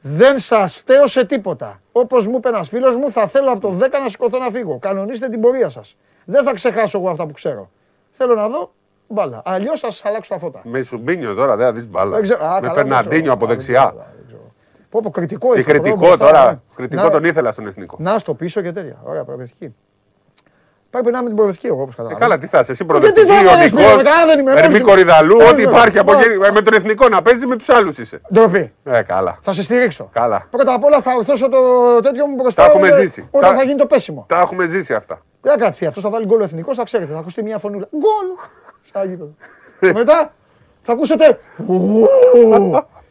Δεν 0.00 0.38
σας 0.38 0.76
φταίω 0.76 1.06
σε 1.06 1.24
τίποτα. 1.24 1.80
Όπως 1.92 2.26
μου 2.26 2.36
είπε 2.36 2.48
ένας 2.48 2.68
φίλος 2.68 2.96
μου, 2.96 3.10
θα 3.10 3.26
θέλω 3.26 3.50
από 3.50 3.60
το 3.60 3.78
10 3.78 4.00
να 4.02 4.08
σηκωθώ 4.08 4.38
να 4.38 4.50
φύγω. 4.50 4.78
Κανονίστε 4.78 5.28
την 5.28 5.40
πορεία 5.40 5.68
σας. 5.68 5.96
Δεν 6.24 6.44
θα 6.44 6.52
ξεχάσω 6.52 6.98
εγώ 6.98 7.10
αυτά 7.10 7.26
που 7.26 7.32
ξέρω. 7.32 7.70
Θέλω 8.16 8.34
να 8.34 8.48
δω 8.48 8.72
μπάλα. 9.08 9.42
Αλλιώς 9.44 9.80
θα 9.80 9.90
σας 9.90 10.04
αλλάξω 10.04 10.34
τα 10.34 10.38
φώτα. 10.38 10.60
Με 10.64 10.82
Σουμπίνιο 10.82 11.34
τώρα 11.34 11.56
δεν 11.56 11.66
θα 11.66 11.72
δεις 11.72 11.88
μπάλα. 11.88 12.18
Με 12.62 12.70
Φερναντίνιο 12.74 13.32
από 13.32 13.46
δεξιά. 13.46 13.94
Πω, 14.90 15.00
πω, 15.02 15.10
κριτικό 15.10 15.52
Τι 15.52 15.62
κριτικό 15.62 16.16
τώρα. 16.16 16.50
Ναι. 16.50 16.58
Κριτικό 16.74 17.10
τον 17.10 17.24
ήθελα 17.24 17.52
στον 17.52 17.66
εθνικό. 17.66 17.96
Να 18.00 18.18
στο 18.18 18.34
πίσω 18.34 18.60
και 18.60 18.72
τέτοια. 18.72 19.00
Ωραία, 19.04 19.24
προοδευτική. 19.24 19.74
Πρέπει 20.94 21.10
να 21.10 21.18
είμαι 21.18 21.26
την 21.26 21.36
προοδευτική 21.36 21.66
εγώ 21.66 21.82
όπως 21.82 21.94
ε, 21.94 21.96
καταλαβαίνω. 21.96 22.28
καλά, 22.28 22.38
τι 22.38 22.46
θα 22.46 22.58
είσαι, 22.58 22.72
εσύ 22.72 22.84
προοδευτική, 22.84 23.26
Ιωνικό, 23.26 24.50
Ερμή 24.50 24.80
Κορυδαλού, 24.80 25.36
ό,τι 25.50 25.62
υπάρχει 25.62 25.98
από 25.98 26.12
Με 26.52 26.62
τον 26.62 26.74
εθνικό 26.74 27.08
να 27.08 27.22
παίζεις 27.22 27.46
με 27.46 27.56
τους 27.56 27.68
άλλους 27.68 27.98
είσαι. 27.98 28.20
Ντροπή. 28.32 28.72
Ε, 28.84 29.02
καλά. 29.02 29.38
Θα 29.42 29.52
σε 29.52 29.62
στηρίξω. 29.62 30.08
Καλά. 30.12 30.46
Πρώτα 30.50 30.74
απ' 30.74 30.84
όλα 30.84 31.00
θα 31.00 31.12
ορθώσω 31.16 31.48
το 31.48 31.58
τέτοιο 32.02 32.26
μου 32.26 32.34
μπροστά. 32.34 32.62
Τα 32.62 32.68
έχουμε 32.68 32.92
ζήσει. 32.92 33.28
Όταν 33.30 33.54
θα 33.54 33.62
γίνει 33.62 33.78
το 33.78 33.86
πέσιμο. 33.86 34.24
Τα 34.28 34.40
έχουμε 34.40 34.66
ζήσει 34.66 34.94
αυτά. 34.94 35.20
Δεν 35.40 35.52
θα 35.52 35.58
κάτσει 35.58 35.86
αυτός, 35.86 36.02
θα 36.02 36.10
βάλει 36.10 36.26
γκολ 36.26 36.40
εθνικός, 36.40 36.76
θα 36.76 36.84
ξέρετε, 36.84 37.12
θα 37.12 37.18
ακουστεί 37.18 37.42
μια 37.42 37.58
φωνούλα. 37.58 37.88
Γκολ! 37.96 38.26
μετά 39.92 40.32
θα 40.82 40.92
ακούσετε. 40.92 41.38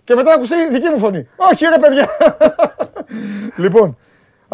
και 0.03 0.15
μετά 0.15 0.29
θα 0.29 0.35
ακουστεί 0.35 0.55
η 0.55 0.69
δική 0.71 0.89
μου 0.89 0.99
φωνή. 0.99 1.27
Όχι, 1.35 1.65
ρε 1.65 1.77
παιδιά. 1.79 2.09
λοιπόν, 3.63 3.97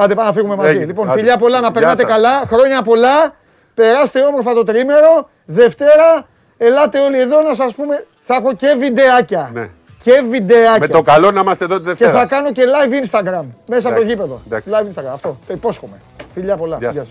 άντε 0.03 0.13
πάμε 0.15 0.27
να 0.27 0.33
φύγουμε 0.33 0.55
μαζί. 0.55 0.77
λοιπόν, 0.77 1.09
φιλιά 1.09 1.37
πολλά, 1.37 1.59
να 1.59 1.71
περνάτε 1.71 2.03
καλά. 2.03 2.43
Χρόνια 2.47 2.81
πολλά. 2.81 3.33
Περάστε 3.73 4.19
όμορφα 4.19 4.53
το 4.53 4.63
τρίμερο. 4.63 5.29
Δευτέρα, 5.45 6.25
ελάτε 6.57 6.99
όλοι 6.99 7.19
εδώ 7.19 7.41
να 7.41 7.53
σας 7.53 7.73
πούμε. 7.73 8.05
Θα 8.19 8.35
έχω 8.35 8.53
και 8.53 8.75
βιντεάκια. 8.79 9.49
Ναι. 9.53 9.69
Και 10.03 10.23
βιντεάκια. 10.29 10.77
Με 10.79 10.87
το 10.87 11.01
καλό 11.01 11.31
να 11.31 11.39
είμαστε 11.39 11.63
εδώ 11.63 11.77
τη 11.77 11.83
Δευτέρα. 11.83 12.11
Και 12.11 12.17
θα 12.17 12.25
κάνω 12.25 12.51
και 12.51 12.63
live 12.63 13.05
Instagram 13.05 13.43
μέσα 13.67 13.87
από 13.89 13.97
το 13.97 14.03
γήπεδο. 14.03 14.41
Live 14.51 14.99
Instagram. 14.99 15.13
Αυτό. 15.13 15.37
Το 15.47 15.53
υπόσχομαι. 15.53 15.97
Φιλιά 16.33 16.57
πολλά. 16.57 16.77
Γεια 16.79 16.93
σας. 16.93 17.07